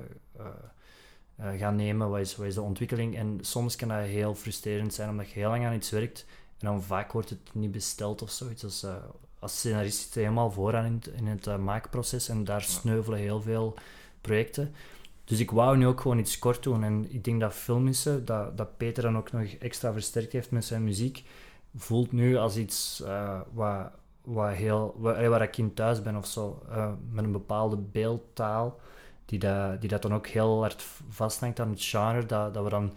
gaat 1.37 1.73
nemen, 1.73 2.09
wat 2.09 2.19
is, 2.19 2.35
wat 2.35 2.45
is 2.45 2.53
de 2.53 2.61
ontwikkeling. 2.61 3.15
En 3.15 3.37
soms 3.41 3.75
kan 3.75 3.87
dat 3.87 3.97
heel 3.97 4.35
frustrerend 4.35 4.93
zijn, 4.93 5.09
omdat 5.09 5.29
je 5.29 5.39
heel 5.39 5.49
lang 5.49 5.65
aan 5.65 5.73
iets 5.73 5.89
werkt 5.89 6.25
en 6.59 6.67
dan 6.67 6.83
vaak 6.83 7.11
wordt 7.11 7.29
het 7.29 7.53
niet 7.53 7.71
besteld 7.71 8.21
of 8.21 8.29
zoiets. 8.29 8.61
Dus, 8.61 8.85
als 9.39 9.57
scenarist 9.57 9.99
zit 9.99 10.13
je 10.13 10.19
helemaal 10.19 10.51
vooraan 10.51 10.85
in 10.85 10.93
het, 10.93 11.07
in 11.07 11.27
het 11.27 11.57
maakproces 11.57 12.29
en 12.29 12.43
daar 12.43 12.61
sneuvelen 12.61 13.19
heel 13.19 13.41
veel 13.41 13.77
projecten. 14.21 14.73
Dus 15.23 15.39
ik 15.39 15.51
wou 15.51 15.77
nu 15.77 15.87
ook 15.87 16.01
gewoon 16.01 16.19
iets 16.19 16.39
kort 16.39 16.63
doen. 16.63 16.83
En 16.83 17.13
ik 17.13 17.23
denk 17.23 17.39
dat 17.39 17.53
filmissen, 17.53 18.25
dat, 18.25 18.57
dat 18.57 18.77
Peter 18.77 19.03
dan 19.03 19.17
ook 19.17 19.31
nog 19.31 19.43
extra 19.43 19.93
versterkt 19.93 20.31
heeft 20.31 20.51
met 20.51 20.65
zijn 20.65 20.83
muziek, 20.83 21.23
voelt 21.75 22.11
nu 22.11 22.37
als 22.37 22.57
iets 22.57 23.01
eh, 23.01 23.39
wat, 23.53 23.91
wat 24.21 24.53
heel, 24.53 24.95
waar, 24.97 25.29
waar 25.29 25.41
ik 25.41 25.57
in 25.57 25.73
thuis 25.73 26.01
ben 26.01 26.15
of 26.15 26.25
zo. 26.25 26.63
eh, 26.69 26.91
met 27.09 27.23
een 27.23 27.31
bepaalde 27.31 27.77
beeldtaal, 27.77 28.79
die 29.25 29.39
dat, 29.39 29.81
die 29.81 29.89
dat 29.89 30.01
dan 30.01 30.13
ook 30.13 30.27
heel 30.27 30.59
hard 30.59 30.81
vasthangt 31.09 31.59
aan 31.59 31.69
het 31.69 31.83
genre, 31.83 32.25
dat, 32.25 32.53
dat 32.53 32.63
we 32.63 32.69
dan 32.69 32.93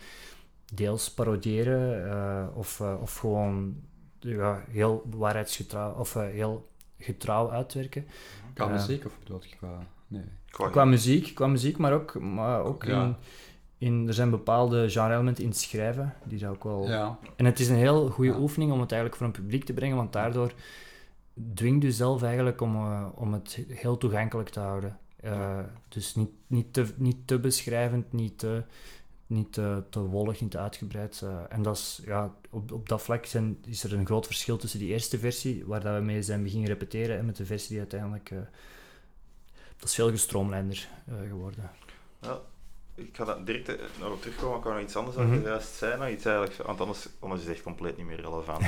deels 0.75 1.11
parodiëren 1.11 2.11
eh, 2.11 2.57
of, 2.57 2.81
of 2.81 3.17
gewoon 3.17 3.77
ja, 4.19 4.65
heel 4.69 5.03
waarheidsgetrouw 5.11 5.95
of 5.95 6.15
heel 6.15 6.69
getrouw 6.99 7.51
uitwerken. 7.51 8.07
Qua 8.55 8.67
muziek 8.67 9.05
of 9.05 9.19
bedoel 9.19 9.43
je 9.43 9.57
qua... 9.57 9.87
Nee. 10.07 10.25
Qua- 10.55 10.69
Qua 10.69 10.85
muziek, 10.85 11.35
qua 11.35 11.47
muziek 11.47 11.79
maar 11.79 11.93
ook, 11.93 12.21
maar 12.21 12.63
ook 12.65 12.85
Ja. 12.85 13.03
in, 13.03 13.17
in... 13.79 14.09
Er 14.09 14.15
zijn 14.15 14.31
bepaalde 14.31 14.91
genre-elementen 14.91 15.43
in 15.45 15.49
het 15.51 15.59
schrijven, 15.59 16.15
die 16.25 16.39
dat 16.39 16.51
ook 16.51 16.65
wel... 16.65 16.89
Ja, 16.89 17.19
En 17.37 17.45
het 17.45 17.61
is 17.61 17.69
een 17.69 17.77
heel 17.77 18.09
goede 18.09 18.31
Ja. 18.31 18.39
oefening 18.39 18.73
om 18.73 18.81
het 18.81 18.93
eigenlijk 18.93 19.21
voor 19.23 19.31
een 19.31 19.43
publiek 19.43 19.65
te 19.65 19.73
brengen, 19.73 19.97
want 19.97 20.13
daardoor 20.13 20.53
dwing 21.55 21.83
je 21.83 21.93
zelf 21.93 22.23
eigenlijk 22.23 22.61
om, 22.61 22.75
eh, 22.77 23.07
om 23.15 23.33
het 23.33 23.61
heel 23.69 23.99
toegankelijk 23.99 24.49
te 24.49 24.61
houden. 24.61 24.99
Eh, 25.21 25.59
dus 25.89 26.15
niet, 26.15 26.31
niet, 26.47 26.73
te, 26.73 26.87
niet 26.97 27.17
te 27.27 27.39
beschrijvend, 27.39 28.13
niet 28.13 28.39
te, 28.39 28.63
niet 29.27 29.53
te, 29.53 29.83
te 29.91 30.01
wollig, 30.01 30.41
niet 30.41 30.51
te 30.51 30.59
uitgebreid. 30.59 31.21
eh. 31.25 31.29
en 31.49 31.63
dat 31.63 31.77
is, 31.77 32.01
ja, 32.05 32.35
op, 32.51 32.73
op 32.73 32.89
dat 32.89 33.03
vlak 33.03 33.27
zijn, 33.27 33.59
is 33.67 33.85
er 33.85 33.93
een 33.95 34.07
groot 34.07 34.27
verschil 34.27 34.57
tussen 34.57 34.79
die 34.79 34.89
eerste 34.89 35.19
versie, 35.19 35.65
waar 35.67 35.81
dat 35.81 35.95
we 35.97 36.01
mee 36.03 36.23
zijn 36.23 36.43
beginnen 36.43 36.69
repeteren, 36.69 37.19
en 37.19 37.27
met 37.27 37.37
de 37.37 37.47
versie 37.47 37.69
die 37.69 37.79
uiteindelijk... 37.79 38.33
dat 39.77 39.89
is 39.89 39.95
veel 39.95 40.11
gestroomlijnder 40.11 40.89
eh, 41.07 41.15
geworden. 41.29 41.71
Ja, 42.21 42.41
ik 42.95 43.17
ga 43.17 43.25
daar 43.25 43.45
direct 43.45 43.69
eh, 43.69 43.75
nog 44.01 44.13
op 44.13 44.21
terugkomen. 44.21 44.57
Ik 44.59 44.63
wou 44.65 44.75
nog 44.75 44.85
iets 44.85 44.97
anders 44.97 45.17
Mhm. 45.17 45.27
mm 45.29 45.43
juist 45.43 45.75
zei. 45.75 45.99
Nog 45.99 46.09
iets 46.09 46.25
eigenlijk, 46.25 46.57
want 46.67 46.81
anders, 46.81 47.09
anders 47.19 47.41
is 47.41 47.47
het 47.47 47.57
echt 47.57 47.65
compleet 47.65 47.97
niet 47.97 48.07
meer 48.07 48.21
relevant. 48.21 48.63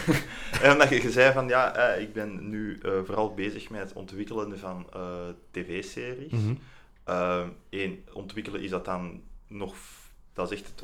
en 0.62 0.72
omdat 0.72 0.88
je, 0.88 1.02
je 1.02 1.10
zei 1.10 1.32
van, 1.32 1.48
ja, 1.48 1.74
eh, 1.74 2.02
ik 2.02 2.12
ben 2.12 2.48
nu 2.48 2.80
vooral 3.04 3.34
bezig 3.34 3.70
met 3.70 3.80
het 3.80 3.92
ontwikkelen 3.92 4.58
van 4.58 4.86
tv-series. 5.50 6.32
Mhm. 6.32 6.54
Eén, 7.70 8.04
ontwikkelen 8.12 8.60
is 8.62 8.70
dat 8.70 8.84
dan 8.84 9.22
nog... 9.46 9.76
Dat 10.32 10.52
is 10.52 10.58
echt 10.58 10.68
het 10.68 10.82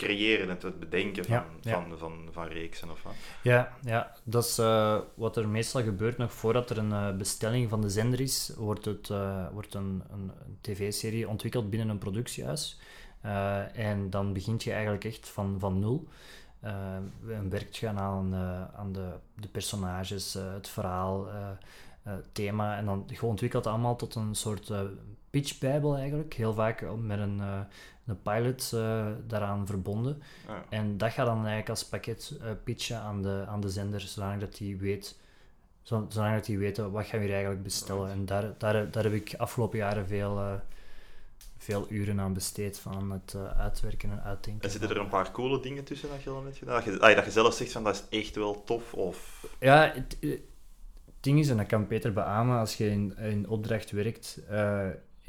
creëren, 0.00 0.48
het, 0.48 0.62
het 0.62 0.80
bedenken 0.80 1.24
van, 1.24 1.34
Ja, 1.34 1.46
ja. 1.60 1.72
Van, 1.72 1.98
van, 1.98 2.28
van 2.30 2.46
reeksen 2.46 2.90
of 2.90 3.02
wat. 3.02 3.12
Ja, 3.42 3.72
ja, 3.84 4.14
dat 4.24 4.44
is 4.44 4.58
eh, 4.58 4.98
wat 5.14 5.36
er 5.36 5.48
meestal 5.48 5.82
gebeurt 5.82 6.18
nog 6.18 6.32
voordat 6.32 6.70
er 6.70 6.78
een 6.78 6.92
eh, 6.92 7.16
bestelling 7.16 7.68
van 7.68 7.80
de 7.80 7.90
zender 7.90 8.20
is, 8.20 8.52
wordt, 8.56 8.84
het, 8.84 9.10
eh, 9.10 9.46
wordt 9.52 9.74
een, 9.74 10.02
een, 10.12 10.30
een 10.46 10.58
tv-serie 10.60 11.28
ontwikkeld 11.28 11.70
binnen 11.70 11.88
een 11.88 11.98
productiehuis. 11.98 12.80
Eh, 13.20 13.78
en 13.78 14.10
dan 14.10 14.32
begint 14.32 14.62
je 14.62 14.72
eigenlijk 14.72 15.04
echt 15.04 15.28
van, 15.28 15.56
van 15.58 15.78
nul. 15.78 16.08
En 16.60 17.50
werkt 17.50 17.76
je 17.76 17.88
aan, 17.88 18.34
aan 18.74 18.92
de, 18.92 19.08
de 19.34 19.48
personages, 19.48 20.34
het 20.34 20.68
verhaal, 20.68 21.28
het 22.02 22.34
thema. 22.34 22.76
En 22.76 22.84
dan 22.84 23.04
je 23.06 23.26
ontwikkelt 23.26 23.66
allemaal 23.66 23.96
tot 23.96 24.14
een 24.14 24.34
soort 24.34 24.72
pitchbijbel 25.30 25.96
eigenlijk. 25.96 26.34
Heel 26.34 26.54
vaak 26.54 26.96
met 26.96 27.18
een, 27.18 27.40
een 28.10 28.22
pilot 28.22 28.72
eh, 28.74 29.06
daaraan 29.26 29.66
verbonden. 29.66 30.22
Ja. 30.48 30.64
En 30.68 30.98
dat 30.98 31.12
gaat 31.12 31.26
dan 31.26 31.36
eigenlijk 31.36 31.68
als 31.68 31.84
pakket 31.84 32.36
eh, 32.42 32.50
pitchen 32.64 33.00
aan 33.00 33.22
de, 33.22 33.44
aan 33.48 33.60
de 33.60 33.68
zender, 33.70 34.00
zodat 34.00 34.40
dat 34.40 34.56
die 34.56 34.76
weet, 34.76 35.16
zo- 35.82 36.06
zodat 36.08 36.32
dat 36.32 36.44
die 36.44 36.58
weten 36.58 36.90
wat 36.90 37.06
gaan 37.06 37.18
we 37.18 37.24
hier 37.24 37.34
eigenlijk 37.34 37.62
bestellen. 37.62 38.10
En 38.10 38.26
daar, 38.26 38.54
daar, 38.58 38.90
daar 38.90 39.04
heb 39.04 39.12
ik 39.12 39.34
afgelopen 39.36 39.78
jaren 39.78 40.06
veel, 40.06 40.38
eh, 40.38 40.52
veel 41.58 41.86
uren 41.88 42.20
aan 42.20 42.32
besteed 42.32 42.78
van 42.78 43.10
het 43.10 43.36
uitwerken 43.56 44.10
en 44.10 44.22
uitdenken. 44.22 44.62
En 44.62 44.70
zitten 44.70 44.90
er 44.90 44.96
een 44.96 45.08
paar 45.08 45.30
coole 45.30 45.60
dingen 45.60 45.84
tussen 45.84 46.08
dat 46.08 46.22
je 46.22 46.30
dan 46.30 46.44
hebt 46.44 46.56
gedaan? 46.56 46.74
Dat 46.74 46.84
je, 46.84 47.00
ah, 47.00 47.14
dat 47.16 47.24
je 47.24 47.30
zelf 47.30 47.54
zegt 47.54 47.72
van, 47.72 47.84
dat 47.84 48.04
is 48.10 48.18
echt 48.18 48.34
wel 48.34 48.64
tof, 48.64 48.94
of... 48.94 49.46
Ja, 49.58 49.92
het, 49.94 50.16
het 50.20 50.40
ding 51.20 51.38
is, 51.38 51.48
en 51.48 51.56
dat 51.56 51.66
kan 51.66 51.86
Peter 51.86 52.12
beamen, 52.12 52.58
als 52.58 52.76
je 52.76 52.90
in, 52.90 53.16
in 53.16 53.48
opdracht 53.48 53.90
werkt, 53.90 54.38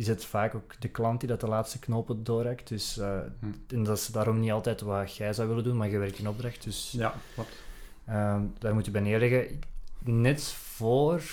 is 0.01 0.07
het 0.07 0.25
vaak 0.25 0.55
ook 0.55 0.81
de 0.81 0.87
klant 0.87 1.19
die 1.19 1.29
dat 1.29 1.39
de 1.39 1.47
laatste 1.47 1.79
knopen 1.79 2.23
doorhakt. 2.23 2.67
Dus, 2.67 2.97
eh, 2.97 3.19
Hm. 3.39 3.45
en 3.67 3.83
dat 3.83 3.97
is 3.97 4.07
daarom 4.07 4.39
niet 4.39 4.51
altijd 4.51 4.81
wat 4.81 5.15
jij 5.15 5.33
zou 5.33 5.47
willen 5.47 5.63
doen, 5.63 5.77
maar 5.77 5.89
je 5.89 5.97
werkt 5.97 6.17
in 6.17 6.27
opdracht. 6.27 6.63
Dus 6.63 6.91
ja 6.97 7.13
klopt. 7.33 7.63
Ehm, 8.05 8.41
daar 8.59 8.73
moet 8.73 8.85
je 8.85 8.91
bij 8.91 9.01
neerleggen. 9.01 9.59
Net 10.03 10.43
voor 10.43 11.23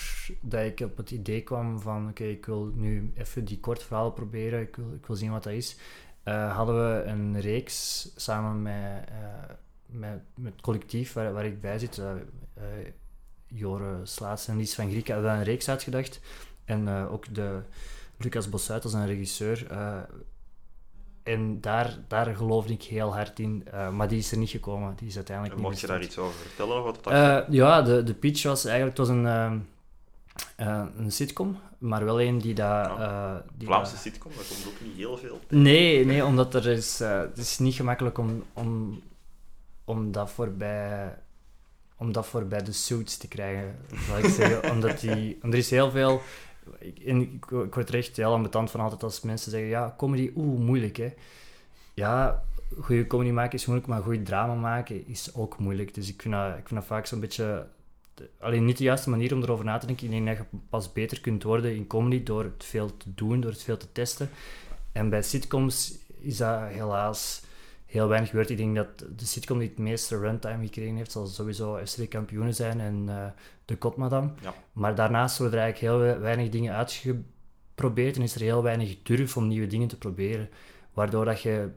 dat 0.40 0.64
ik 0.64 0.80
op 0.80 0.96
het 0.96 1.10
idee 1.10 1.42
kwam 1.42 1.80
van 1.80 2.08
oké, 2.08 2.24
ik 2.24 2.46
wil 2.46 2.72
nu 2.74 3.12
even 3.16 3.44
die 3.44 3.60
kort 3.60 3.82
verhalen 3.82 4.12
proberen, 4.12 4.60
ik 4.60 4.76
wil, 4.76 4.92
ik 4.92 5.06
wil 5.06 5.16
zien 5.16 5.30
wat 5.30 5.42
dat 5.42 5.52
is, 5.52 5.76
eh, 6.22 6.56
hadden 6.56 6.76
we 6.76 7.02
een 7.02 7.40
reeks 7.40 8.08
samen 8.16 8.62
met, 8.62 9.08
eh, 9.08 9.54
met, 9.86 10.20
met 10.34 10.52
het 10.52 10.62
collectief 10.62 11.12
waar, 11.12 11.32
waar 11.32 11.46
ik 11.46 11.60
bij 11.60 11.78
zit, 11.78 12.00
Jore 13.46 14.06
Slaats 14.06 14.48
en 14.48 14.56
Lies 14.56 14.74
van 14.74 14.90
Grieken, 14.90 15.14
hadden 15.14 15.32
we 15.32 15.38
een 15.38 15.44
reeks 15.44 15.68
uitgedacht. 15.68 16.20
En 16.64 16.88
ook 16.88 17.34
de 17.34 17.62
Lucas 18.18 18.48
Bossuit 18.48 18.84
als 18.84 18.92
een 18.92 19.06
regisseur. 19.06 19.66
eh, 19.70 19.96
en 21.22 21.60
daar, 21.60 21.98
daar 22.08 22.36
geloofde 22.36 22.72
ik 22.72 22.82
heel 22.82 23.14
hard 23.14 23.38
in, 23.38 23.62
eh, 23.72 23.90
maar 23.90 24.08
die 24.08 24.18
is 24.18 24.32
er 24.32 24.38
niet 24.38 24.50
gekomen. 24.50 24.94
Die 24.96 25.08
is 25.08 25.16
uiteindelijk 25.16 25.56
niet 25.56 25.64
Mocht 25.66 25.80
je 25.80 25.86
daar 25.86 26.02
iets 26.02 26.18
over 26.18 26.34
vertellen? 26.34 26.78
Of 26.78 26.84
wat 26.84 27.04
dat 27.04 27.12
Eh, 27.12 27.38
ja, 27.54 27.82
de, 27.82 28.02
de 28.02 28.14
pitch 28.14 28.42
was 28.42 28.64
eigenlijk 28.64 28.98
het 28.98 29.06
was 29.06 29.16
een, 29.16 29.26
ehm, 29.26 29.58
eh, 30.56 30.84
een 30.96 31.12
sitcom, 31.12 31.58
maar 31.78 32.04
wel 32.04 32.20
een 32.20 32.38
die 32.38 32.54
daar. 32.54 33.00
Ja. 33.00 33.44
die 33.56 33.66
Vlaamse 33.66 33.92
dat- 33.92 34.00
sitcom, 34.02 34.32
dat 34.36 34.48
komt 34.48 34.66
ook 34.74 34.80
niet 34.86 34.96
heel 34.96 35.16
veel. 35.16 35.40
Nee, 35.48 36.04
nee, 36.04 36.24
omdat 36.24 36.54
er 36.54 36.66
is, 36.66 36.98
het 36.98 37.38
is 37.38 37.58
niet 37.58 37.74
gemakkelijk 37.74 38.18
om, 38.18 38.42
om, 38.52 39.00
om 39.84 40.12
dat 40.12 40.30
voorbij 40.30 41.18
om 42.00 42.12
dat 42.12 42.26
voorbij 42.26 42.62
de 42.62 42.72
suits 42.72 43.16
te 43.16 43.28
krijgen, 43.28 43.76
zal 44.06 44.18
ik 44.18 44.24
zeggen. 44.24 44.70
omdat 44.72 45.00
die, 45.00 45.38
er 45.42 45.54
is 45.54 45.70
heel 45.70 45.90
veel... 45.90 46.20
Ik, 46.78 46.98
en 46.98 47.20
ik, 47.20 47.44
ik 47.50 47.74
word 47.74 47.88
er 47.88 47.94
echt 47.94 48.16
heel 48.16 48.32
ambetant 48.32 48.70
van 48.70 48.80
altijd 48.80 49.02
als 49.02 49.20
mensen 49.20 49.50
zeggen, 49.50 49.68
ja, 49.68 49.94
comedy, 49.96 50.30
oeh, 50.36 50.60
moeilijk, 50.60 50.96
hè. 50.96 51.14
Ja, 51.94 52.42
goede 52.80 53.06
comedy 53.06 53.30
maken 53.30 53.58
is 53.58 53.66
moeilijk, 53.66 53.88
maar 53.88 54.02
goed 54.02 54.26
drama 54.26 54.54
maken 54.54 55.06
is 55.06 55.34
ook 55.34 55.58
moeilijk. 55.58 55.94
Dus 55.94 56.08
ik 56.08 56.22
vind 56.22 56.34
dat, 56.34 56.48
ik 56.48 56.68
vind 56.68 56.80
dat 56.80 56.84
vaak 56.84 57.06
zo'n 57.06 57.20
beetje... 57.20 57.66
alleen 58.38 58.64
niet 58.64 58.78
de 58.78 58.84
juiste 58.84 59.10
manier 59.10 59.34
om 59.34 59.42
erover 59.42 59.64
na 59.64 59.78
te 59.78 59.86
denken. 59.86 60.04
Ik 60.04 60.10
denk 60.10 60.26
dat 60.26 60.36
je 60.36 60.58
pas 60.68 60.92
beter 60.92 61.20
kunt 61.20 61.42
worden 61.42 61.74
in 61.74 61.86
comedy 61.86 62.22
door 62.22 62.44
het 62.44 62.64
veel 62.64 62.96
te 62.96 63.14
doen, 63.14 63.40
door 63.40 63.50
het 63.50 63.62
veel 63.62 63.76
te 63.76 63.92
testen. 63.92 64.30
En 64.92 65.08
bij 65.08 65.22
sitcoms 65.22 65.98
is 66.20 66.36
dat 66.36 66.60
helaas 66.68 67.42
heel 67.88 68.08
weinig 68.08 68.30
gebeurd. 68.30 68.50
Ik 68.50 68.56
denk 68.56 68.76
dat 68.76 68.98
de 69.16 69.26
sitcom 69.26 69.58
die 69.58 69.68
het 69.68 69.78
meeste 69.78 70.18
runtime 70.18 70.64
gekregen 70.64 70.96
heeft, 70.96 71.12
zal 71.12 71.26
sowieso 71.26 71.80
FC 71.86 72.08
Kampioenen 72.10 72.54
zijn 72.54 72.80
en 72.80 73.04
eh, 73.08 73.26
De 73.64 73.76
Kotmadam. 73.76 74.34
Ja. 74.40 74.54
Maar 74.72 74.94
daarnaast 74.94 75.38
worden 75.38 75.58
er 75.58 75.64
eigenlijk 75.64 75.94
heel 75.94 76.04
we- 76.14 76.18
weinig 76.20 76.48
dingen 76.48 76.74
uitgeprobeerd 76.74 78.16
en 78.16 78.22
is 78.22 78.34
er 78.34 78.40
heel 78.40 78.62
weinig 78.62 78.96
durf 79.02 79.36
om 79.36 79.46
nieuwe 79.48 79.66
dingen 79.66 79.88
te 79.88 79.98
proberen. 79.98 80.48
Waardoor 80.92 81.24
dat 81.24 81.42
je... 81.42 81.70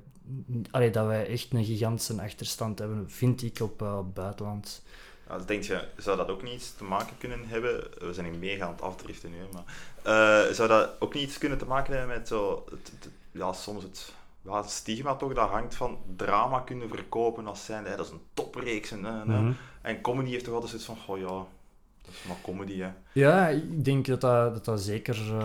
Allee, 0.71 0.89
dat 0.89 1.05
wij 1.05 1.27
echt 1.27 1.53
een 1.53 1.65
gigantische 1.65 2.21
achterstand 2.21 2.79
hebben, 2.79 3.09
vind 3.09 3.43
ik, 3.43 3.59
op, 3.59 3.81
eh, 3.81 3.97
op 3.97 4.15
buitenland. 4.15 4.83
Ja, 5.27 5.37
dus 5.37 5.45
denk 5.45 5.63
je, 5.63 5.87
zou 5.97 6.17
dat 6.17 6.29
ook 6.29 6.43
niet 6.43 6.53
iets 6.53 6.75
te 6.75 6.83
maken 6.83 7.17
kunnen 7.17 7.47
hebben? 7.47 7.83
We 7.99 8.13
zijn 8.13 8.25
hier 8.25 8.39
mega 8.39 8.65
aan 8.65 8.71
het 8.71 8.81
afdriften 8.81 9.29
nu, 9.31 9.37
maar... 9.53 9.63
eh, 10.47 10.53
zou 10.53 10.67
dat 10.69 10.89
ook 10.99 11.13
niet 11.13 11.23
iets 11.23 11.37
kunnen 11.37 11.57
te 11.57 11.65
maken 11.65 11.97
hebben 11.97 12.17
met 12.17 12.27
zo... 12.27 12.63
Het, 12.69 12.91
het- 12.99 13.09
ja, 13.31 13.53
soms 13.53 13.83
het... 13.83 14.13
Ja, 14.43 14.57
het 14.61 14.69
stigma 14.69 15.15
toch, 15.15 15.33
dat 15.33 15.49
hangt 15.49 15.75
van 15.75 15.97
drama 16.15 16.59
kunnen 16.59 16.89
verkopen 16.89 17.47
als 17.47 17.65
zijn, 17.65 17.85
hè, 17.85 17.95
dat 17.95 18.05
is 18.05 18.11
een 18.11 18.21
topreeks. 18.33 18.91
En, 18.91 19.05
en, 19.05 19.27
Mhm. 19.27 19.51
en 19.81 20.01
comedy 20.01 20.29
heeft 20.31 20.43
toch 20.43 20.53
altijd 20.53 20.71
zoiets 20.71 20.87
van, 20.87 21.15
oh 21.15 21.19
ja, 21.21 21.45
dat 22.05 22.13
is 22.13 22.23
maar 22.27 22.37
comedy, 22.43 22.79
hè. 22.79 22.89
Ja, 23.11 23.47
ik 23.47 23.85
denk 23.85 24.05
dat 24.05 24.21
dat, 24.21 24.53
dat, 24.53 24.65
dat 24.65 24.81
zeker... 24.81 25.37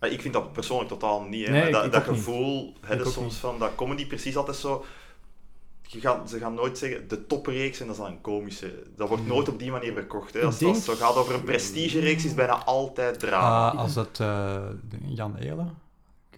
eh, 0.00 0.10
ik 0.12 0.20
vind 0.20 0.34
dat 0.34 0.52
persoonlijk 0.52 0.88
totaal 0.88 1.22
niet. 1.22 1.46
Hè. 1.46 1.52
Nee, 1.52 1.60
Maar 1.60 1.68
ik- 1.68 1.74
dat, 1.74 1.84
ik 1.84 1.92
dat 1.92 2.02
gevoel 2.02 2.74
soms 3.02 3.16
niet. 3.16 3.34
van 3.34 3.58
dat 3.58 3.74
comedy 3.74 4.06
precies 4.06 4.36
altijd 4.36 4.56
zo. 4.56 4.84
Je 5.82 6.00
gaat, 6.00 6.30
ze 6.30 6.38
gaan 6.38 6.54
nooit 6.54 6.78
zeggen 6.78 7.08
de 7.08 7.26
topreeks 7.26 7.80
en 7.80 7.86
dat 7.86 7.94
is 7.96 8.02
dan 8.02 8.10
een 8.10 8.20
komische. 8.20 8.82
Dat 8.96 9.08
wordt 9.08 9.26
nooit 9.26 9.48
op 9.48 9.58
die 9.58 9.70
manier 9.70 9.92
verkocht. 9.92 10.34
Hè. 10.34 10.40
Als, 10.40 10.46
als 10.46 10.76
het 10.76 10.86
denk- 10.86 10.98
zo 10.98 11.04
gaat 11.06 11.16
over 11.16 11.34
een 11.34 11.42
prestigereeks, 11.44 12.24
is 12.24 12.34
bijna 12.34 12.64
altijd 12.64 13.18
drama. 13.18 13.70
Ah, 13.70 13.78
als 13.78 13.94
het 13.94 14.20
eh, 14.20 14.56
Jan 15.06 15.36
Eelen, 15.36 15.78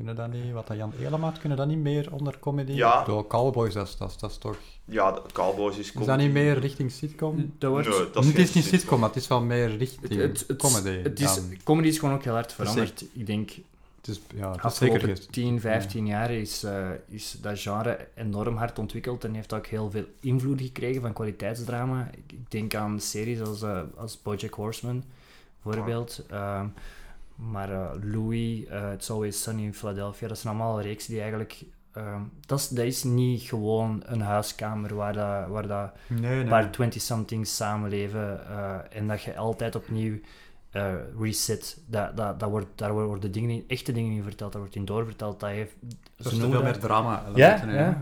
Kunnen 0.05 0.17
dat 0.17 0.33
niet, 0.33 0.53
wat 0.53 0.67
dat 0.67 0.77
Jan 0.77 0.93
Elemaat, 1.01 1.39
kunnen 1.39 1.59
dat 1.59 1.67
niet 1.67 1.79
meer 1.79 2.13
onder 2.13 2.39
comedy? 2.39 2.73
Ja. 2.73 3.05
Door 3.05 3.27
Cowboys, 3.27 3.75
dat 3.75 3.89
is, 3.89 3.97
dat 3.97 4.11
is, 4.11 4.17
dat 4.17 4.31
is 4.31 4.37
toch... 4.39 4.57
Ja, 4.85 5.13
de 5.13 5.23
Cowboys 5.33 5.77
is 5.79 5.87
Is 5.87 5.93
dat 5.93 6.03
comedy. 6.05 6.23
niet 6.23 6.33
meer 6.33 6.59
richting 6.59 6.91
sitcom? 6.93 7.53
Dat 7.59 7.71
wordt, 7.71 7.89
Nee, 7.89 8.11
dat 8.11 8.25
is 8.25 8.31
het 8.31 8.39
is 8.39 8.53
niet 8.55 8.65
sitcom, 8.65 8.99
maar 9.01 9.09
het 9.09 9.19
is 9.19 9.29
wel 9.29 9.41
meer 9.43 9.77
richting 9.77 10.09
het, 10.21 10.21
het, 10.39 10.45
het, 10.49 10.59
comedy. 10.59 11.03
het 11.03 11.21
is, 11.21 11.35
dan. 11.35 11.45
comedy 11.65 11.89
is 11.89 11.99
gewoon 11.99 12.15
ook 12.15 12.23
heel 12.25 12.33
hard 12.33 12.53
veranderd. 12.53 13.05
Ik 13.13 13.27
denk, 13.27 13.51
het 13.97 14.09
is, 14.09 14.21
ja, 14.35 14.51
het 14.53 14.65
is 14.65 14.77
zeker 14.79 15.01
ges- 15.01 15.27
10, 15.31 15.61
15 15.61 16.07
jaar 16.07 16.31
is, 16.31 16.63
eh, 16.65 16.89
is 17.09 17.37
dat 17.41 17.61
genre 17.61 18.09
enorm 18.15 18.57
hard 18.57 18.79
ontwikkeld 18.79 19.25
en 19.25 19.35
heeft 19.35 19.53
ook 19.53 19.67
heel 19.67 19.91
veel 19.91 20.05
invloed 20.21 20.61
gekregen 20.61 21.01
van 21.01 21.13
kwaliteitsdrama. 21.13 22.11
Ik, 22.27 22.51
denk 22.51 22.75
aan 22.75 23.01
series 23.01 23.41
als, 23.41 23.63
eh, 23.63 23.81
als 23.97 24.23
BoJack 24.23 24.55
Horseman, 24.55 25.05
bijvoorbeeld. 25.63 26.23
Ehm, 26.31 26.67
maar 27.51 27.73
eh, 27.73 27.91
Louis, 28.03 28.65
eh 28.67 28.93
It's 28.93 29.11
Always 29.11 29.43
Sunny 29.43 29.63
in 29.63 29.75
Philadelphia, 29.75 30.29
dat 30.29 30.39
zijn 30.39 30.55
allemaal 30.55 30.81
reeksen 30.81 31.11
die 31.11 31.21
eigenlijk... 31.21 31.63
ehm, 31.93 32.21
dat, 32.47 32.59
is, 32.59 32.69
dat 32.69 32.85
is 32.85 33.03
niet 33.05 33.43
gewoon 33.43 34.03
een 34.07 34.21
huiskamer 34.21 34.95
waar, 34.95 35.13
dat, 35.13 35.49
waar 35.49 35.67
dat 35.67 35.91
Nee, 36.07 36.21
nee. 36.21 36.41
een 36.41 36.49
paar 36.49 36.71
20-somethings 36.71 37.41
samenleven 37.57 38.47
eh, 38.49 38.77
en 38.91 39.07
dat 39.09 39.23
je 39.23 39.37
altijd 39.37 39.75
opnieuw 39.77 40.19
eh, 40.71 40.95
reset. 41.21 41.83
Dat, 41.87 42.17
dat, 42.17 42.41
dat 42.41 42.51
wordt, 42.51 42.67
daar 42.75 42.93
worden 42.93 43.33
dingen 43.33 43.51
in, 43.51 43.65
echte 43.67 43.93
dingen 43.93 44.13
in 44.17 44.23
verteld, 44.23 44.53
daar 44.53 44.61
wordt 44.61 44.77
in 44.77 44.85
doorverteld. 44.85 45.41
Dat 45.41 45.51
heeft, 45.51 45.75
is 46.17 46.25
noemen 46.31 46.41
veel 46.41 46.51
dat- 46.51 46.63
meer 46.63 46.79
drama. 46.79 47.23
ja. 47.35 47.51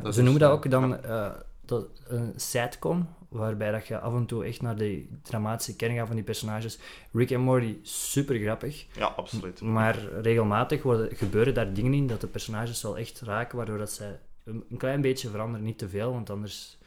Dat 0.03 0.15
ze 0.15 0.19
is- 0.21 0.25
noemen 0.25 0.41
dat 0.41 0.51
ook 0.53 0.71
dan 0.71 1.03
eh, 1.05 1.31
dat, 1.65 1.87
een 2.07 2.33
sitcom, 2.37 3.09
waarbij 3.29 3.71
dat 3.71 3.87
je 3.87 3.99
af 3.99 4.15
en 4.15 4.27
toe 4.27 4.45
echt 4.45 4.63
naar 4.63 4.77
de 4.77 5.07
dramatische 5.23 5.77
kern 5.77 5.95
gaat 5.95 6.07
van 6.07 6.17
die 6.17 6.25
personages. 6.25 6.79
Rick 7.13 7.31
en 7.31 7.41
Morty, 7.41 7.77
super 7.83 8.39
grappig, 8.39 8.87
Ja, 8.97 9.07
absoluut. 9.07 9.61
maar 9.61 10.13
regelmatig 10.21 10.83
worden, 10.83 11.17
gebeuren 11.17 11.55
daar 11.55 11.73
dingen 11.73 11.95
in 11.95 12.07
dat 12.07 12.21
de 12.21 12.27
personages 12.27 12.83
wel 12.83 12.99
echt 12.99 13.21
raken, 13.21 13.57
waardoor 13.57 13.79
dat 13.79 13.93
zij 13.93 14.21
een, 14.45 14.65
een 14.71 14.77
klein 14.77 15.01
beetje 15.01 15.29
veranderen, 15.31 15.67
niet 15.67 15.79
te 15.79 15.89
veel, 15.89 16.13
want 16.13 16.31
anders 16.31 16.79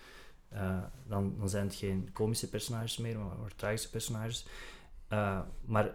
eh, 0.50 0.78
dan, 1.08 1.36
dan 1.38 1.50
zijn 1.50 1.66
het 1.66 1.76
geen 1.76 2.10
komische 2.14 2.50
personages 2.50 2.98
meer, 2.98 3.18
maar, 3.20 3.38
maar 3.42 3.56
tragische 3.56 3.90
personages. 3.90 4.46
Eh, 5.08 5.40
maar 5.66 5.92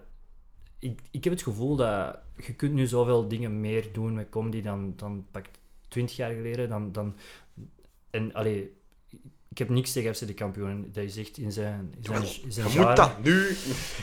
ik, 0.78 1.00
ik 1.10 1.24
heb 1.24 1.32
het 1.32 1.42
gevoel 1.42 1.76
dat 1.76 2.18
je 2.46 2.54
kunt 2.54 2.72
nu 2.72 2.86
zoveel 2.86 3.28
dingen 3.28 3.60
meer 3.60 3.92
doen 3.92 4.14
met 4.14 4.28
comedy 4.28 4.62
dan, 4.62 4.92
dan 4.96 5.26
pak 5.30 5.46
20 5.88 6.16
jaar 6.16 6.32
geleden. 6.32 6.68
Dan, 6.68 6.92
dan, 6.92 7.16
en 8.10 8.34
allee, 8.34 8.76
ik 9.56 9.62
heb 9.62 9.68
niks 9.76 9.92
tegen 9.92 10.14
FC 10.14 10.26
de 10.26 10.34
kampioen. 10.34 10.90
Dat 10.92 11.04
is 11.04 11.16
echt 11.16 11.36
in 11.38 11.52
zijn, 11.52 11.94
in 11.96 12.02
zijn, 12.04 12.22
in 12.44 12.52
zijn 12.52 12.70
Je 12.72 12.80
moet 12.80 12.96
dat 12.96 13.22
nu... 13.22 13.32
Hij 13.32 13.54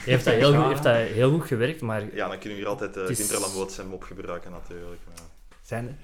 heeft 0.04 0.24
dat, 0.24 0.34
heel 0.34 0.54
goed, 0.54 0.68
heeft 0.68 0.82
dat 0.82 0.94
heel 0.96 1.30
goed 1.30 1.46
gewerkt, 1.46 1.80
maar 1.80 2.14
Ja, 2.14 2.28
dan 2.28 2.38
kunnen 2.38 2.58
we 2.58 2.64
hier 2.64 2.66
altijd 2.66 2.96
uh, 2.96 3.08
is- 3.08 3.28
zijn 3.74 3.88
mop 3.88 4.02
gebruiken 4.02 4.50
natuurlijk. 4.50 5.00
Maar... 5.06 5.24
zijn 5.62 5.86
er... 5.88 5.94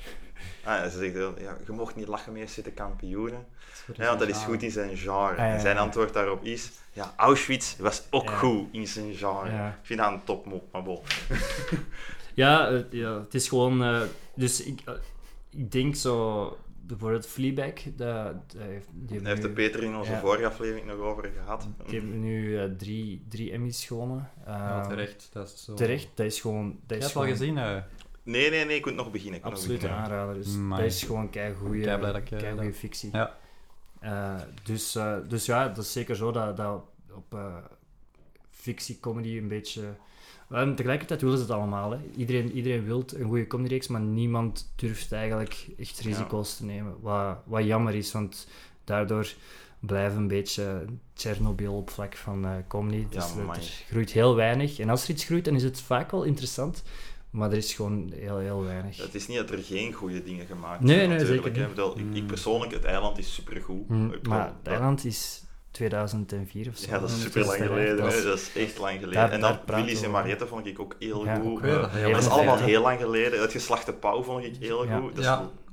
Ah, 0.65 0.91
ze 0.91 0.99
zegt, 0.99 1.15
ja, 1.41 1.57
je 1.67 1.73
mocht 1.73 1.97
niet 1.97 2.07
lachen 2.09 2.33
meer 2.33 2.49
zitten 2.49 2.75
kampioenen. 2.75 3.47
Ja, 3.95 4.07
want 4.07 4.19
dat 4.19 4.29
is 4.29 4.37
goed 4.37 4.63
in 4.63 4.71
zijn 4.71 4.97
genre. 4.97 5.31
Ah, 5.31 5.37
ja, 5.37 5.53
En 5.53 5.61
zijn 5.61 5.79
antwoord 5.79 6.13
daarop 6.13 6.45
is, 6.45 6.71
ja, 6.93 7.15
Auschwitz 7.17 7.77
was 7.77 8.03
ook 8.11 8.31
goed 8.31 8.69
in 8.73 8.87
zijn 8.87 9.15
genre. 9.15 9.67
Ik 9.69 9.73
vind 9.83 10.01
dat 10.01 10.13
een 10.13 10.25
topmop, 10.25 10.73
maar 10.73 10.83
bon. 10.83 11.01
Ja, 12.35 12.83
ja, 12.91 13.19
het 13.21 13.35
is 13.35 13.49
gewoon... 13.49 13.83
eh, 13.85 14.01
dus 14.35 14.63
ik, 14.63 14.81
eh, 14.85 14.95
ik 15.51 15.73
denk 15.73 15.97
zo... 15.97 16.59
Bijvoorbeeld 16.91 17.27
Fleabag, 17.27 17.73
dat 17.97 18.35
heeft, 18.59 18.87
die 18.93 19.19
Daar 19.21 19.29
heeft 19.31 19.43
de 19.43 19.51
Peter 19.51 19.83
in 19.83 19.97
onze 19.97 20.11
Ja. 20.11 20.21
vorige 20.21 20.47
aflevering 20.47 20.87
nog 20.87 20.99
over 20.99 21.31
gehad. 21.37 21.69
Die 21.87 21.99
hebben 22.01 22.21
nu 22.21 22.59
eh, 22.59 22.65
drie, 22.65 23.25
drie 23.29 23.53
Emmys 23.53 23.85
gewonnen. 23.87 24.31
Eh, 24.45 24.53
Ja, 24.55 24.87
terecht. 24.87 25.29
Dat 25.33 25.49
is 25.49 25.65
zo... 25.65 25.75
Terecht, 25.75 26.09
dat 26.15 26.27
is 26.27 26.41
gewoon... 26.41 26.67
Dat 26.71 26.79
Je 26.87 26.97
is 26.97 27.03
hebt 27.03 27.17
al 27.17 27.23
gewoon 27.23 27.37
gezien, 27.37 27.57
hè? 27.57 27.81
Nee, 28.23 28.51
nee, 28.51 28.65
nee, 28.65 28.77
ik 28.77 28.85
moet 28.85 28.95
nog 28.95 29.11
beginnen. 29.11 29.39
Ik 29.39 29.45
nog 29.45 29.53
Absoluut 29.53 29.83
een 29.83 29.89
beginnen. 29.89 30.05
aanrader. 30.13 30.35
Dus 30.35 30.55
Amai. 30.55 30.83
dat 30.83 30.93
is 30.93 31.03
gewoon 31.03 31.31
keigoeie, 31.31 31.83
Kei 31.83 32.17
ik, 32.17 32.31
eh, 32.31 32.73
fictie. 32.73 33.11
Ja. 33.13 33.37
Eh, 34.01 34.41
dus, 34.63 34.95
eh, 34.95 35.17
dus 35.29 35.47
ja, 35.47 35.69
dat 35.69 35.85
is 35.85 35.93
zeker 35.93 36.17
zo 36.17 36.31
dat, 36.33 36.57
dat 36.57 36.85
op 37.15 37.35
eh 37.35 37.57
fictie-comedy 38.51 39.37
een 39.37 39.49
beetje... 39.49 39.83
En 40.51 40.75
tegelijkertijd 40.75 41.21
willen 41.21 41.37
ze 41.37 41.43
het 41.43 41.53
allemaal. 41.53 41.91
Hè. 41.91 41.99
Iedereen, 42.17 42.53
iedereen 42.53 42.85
wil 42.85 43.05
een 43.17 43.27
goede 43.27 43.47
comedyreeks, 43.47 43.89
maar 43.89 44.01
niemand 44.01 44.73
durft 44.77 45.13
eigenlijk 45.13 45.67
echt 45.79 46.01
risico's 46.01 46.57
te 46.57 46.65
nemen. 46.65 46.95
Wat, 47.01 47.37
wat 47.45 47.65
jammer 47.65 47.95
is, 47.95 48.13
want 48.13 48.49
daardoor 48.85 49.35
blijven 49.81 50.19
een 50.19 50.29
beetje 50.29 50.85
Chernobyl 51.15 51.75
op 51.77 51.91
vlak 51.91 52.17
van 52.17 52.45
eh, 52.45 52.51
comedy. 52.69 53.07
Dus 53.11 53.33
amai. 53.33 53.61
er 53.61 53.67
groeit 53.89 54.13
heel 54.13 54.35
weinig. 54.35 54.79
En 54.79 54.89
als 54.89 55.05
er 55.05 55.11
iets 55.11 55.25
groeit, 55.25 55.45
dan 55.45 55.55
is 55.55 55.63
het 55.63 55.81
vaak 55.81 56.11
wel 56.11 56.23
interessant, 56.23 56.83
maar 57.31 57.51
er 57.51 57.57
is 57.57 57.75
gewoon 57.75 58.13
heel, 58.15 58.39
heel 58.39 58.63
weinig. 58.63 58.97
Het 58.97 59.15
is 59.15 59.29
niet 59.29 59.37
dat 59.37 59.51
er 59.51 59.59
geen 59.59 59.93
goede 59.93 60.23
dingen 60.23 60.47
gemaakt 60.47 60.81
Nee, 60.81 60.97
zijn, 60.97 61.09
nee, 61.09 61.19
natuurlijk. 61.19 61.45
zeker 61.45 61.61
niet. 61.61 61.71
Ik, 61.71 61.77
bedoel, 61.77 61.99
ik, 61.99 62.23
ik 62.23 62.27
persoonlijk, 62.27 62.73
het 62.73 62.85
eiland 62.85 63.19
is 63.19 63.35
supergoed. 63.35 63.89
Mm, 63.89 64.11
bedoel, 64.11 64.33
maar 64.33 64.47
het 64.47 64.67
eiland 64.73 65.05
is 65.05 65.43
2004 65.71 66.69
of 66.69 66.77
zo. 66.77 66.91
Ja, 66.91 66.99
dat 66.99 67.09
is 67.09 67.15
Dus 67.15 67.23
super 67.25 67.45
lang 67.45 67.57
geleden. 67.63 67.97
dat 67.97 68.13
is- 68.13 68.25
Dat 68.25 68.37
is 68.39 68.53
echt 68.55 68.79
lang 68.79 68.93
geleden. 68.99 69.15
Daar- 69.15 69.31
en 69.31 69.41
dan 69.41 69.59
Willy's 69.67 70.03
en. 70.03 70.11
Mariette 70.11 70.47
vond 70.47 70.67
ik 70.67 70.81
ook 70.81 70.95
heel 70.99 71.25
Ja, 71.25 71.35
goed. 71.35 71.45
ook 71.47 71.63
dat 71.63 71.91
heel 71.91 72.11
dat 72.11 72.21
is 72.21 72.29
allemaal 72.29 72.55
geleden. 72.55 72.75
heel 72.75 72.83
lang 72.83 73.01
geleden. 73.01 73.41
Het 73.41 73.53
geslachte 73.53 73.93
pauw 73.93 74.23
vond 74.23 74.45
ik 74.45 74.57
heel 74.61 74.85
Ja. 74.87 74.99
goed. 74.99 75.17
Dat 75.17 75.25
is. 75.25 75.31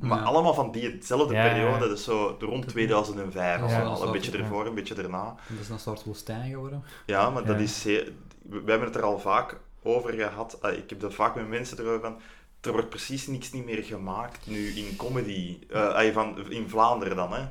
Maar 0.08 0.18
Ja. 0.20 0.24
allemaal 0.24 0.54
van 0.54 0.72
diezelfde 0.72 1.34
periode. 1.34 1.88
Dus 1.88 2.04
zo 2.04 2.36
rond 2.40 2.68
2005 2.68 3.62
of 3.64 3.70
Ja, 3.72 3.80
zo. 3.84 3.90
dat 3.90 4.00
Al 4.00 4.06
een 4.06 4.12
beetje 4.12 4.38
ervoor, 4.38 4.66
een 4.66 4.76
beetje 4.76 4.96
erna. 4.96 5.26
Dat 5.48 5.60
is 5.62 5.70
een 5.70 5.80
soort 5.80 6.04
woestijn 6.04 6.50
geworden. 6.50 6.84
Ja, 7.06 7.30
maar 7.30 7.46
dat 7.46 7.60
is. 7.60 7.84
We 7.84 8.62
hebben 8.66 8.88
het 8.88 8.96
er 8.96 9.04
al 9.04 9.20
vaak 9.20 9.58
over 9.84 10.14
gehad. 10.14 10.58
Ah, 10.62 10.74
Ik 10.74 10.90
heb 10.90 11.00
dat 11.00 11.14
vaak 11.14 11.36
met 11.36 11.48
mensen 11.48 11.80
erover 11.80 12.02
van... 12.02 12.20
Er 12.62 12.72
wordt 12.72 12.90
precies 12.90 13.28
niks 13.28 13.52
niet 13.52 13.66
meer 13.66 13.84
gemaakt 13.84 14.48
nu 14.48 14.68
in 14.68 14.96
comedy. 14.96 15.58
Eh, 15.70 15.88
ah, 15.88 16.14
van, 16.14 16.52
in 16.52 16.70
Vlaanderen 16.70 17.16
dan, 17.16 17.34
hè. 17.34 17.42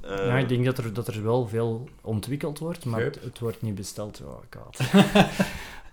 Eh, 0.00 0.26
Ja, 0.26 0.36
ik 0.38 0.48
denk 0.48 0.64
dat 0.64 0.78
er, 0.78 0.92
dat 0.92 1.08
er 1.08 1.22
wel 1.22 1.48
veel 1.48 1.88
ontwikkeld 2.00 2.58
wordt, 2.58 2.84
maar 2.84 3.00
het, 3.00 3.20
het 3.22 3.38
wordt 3.38 3.62
niet 3.62 3.74
besteld. 3.74 4.20
Oh, 4.24 4.36
god. 4.50 4.80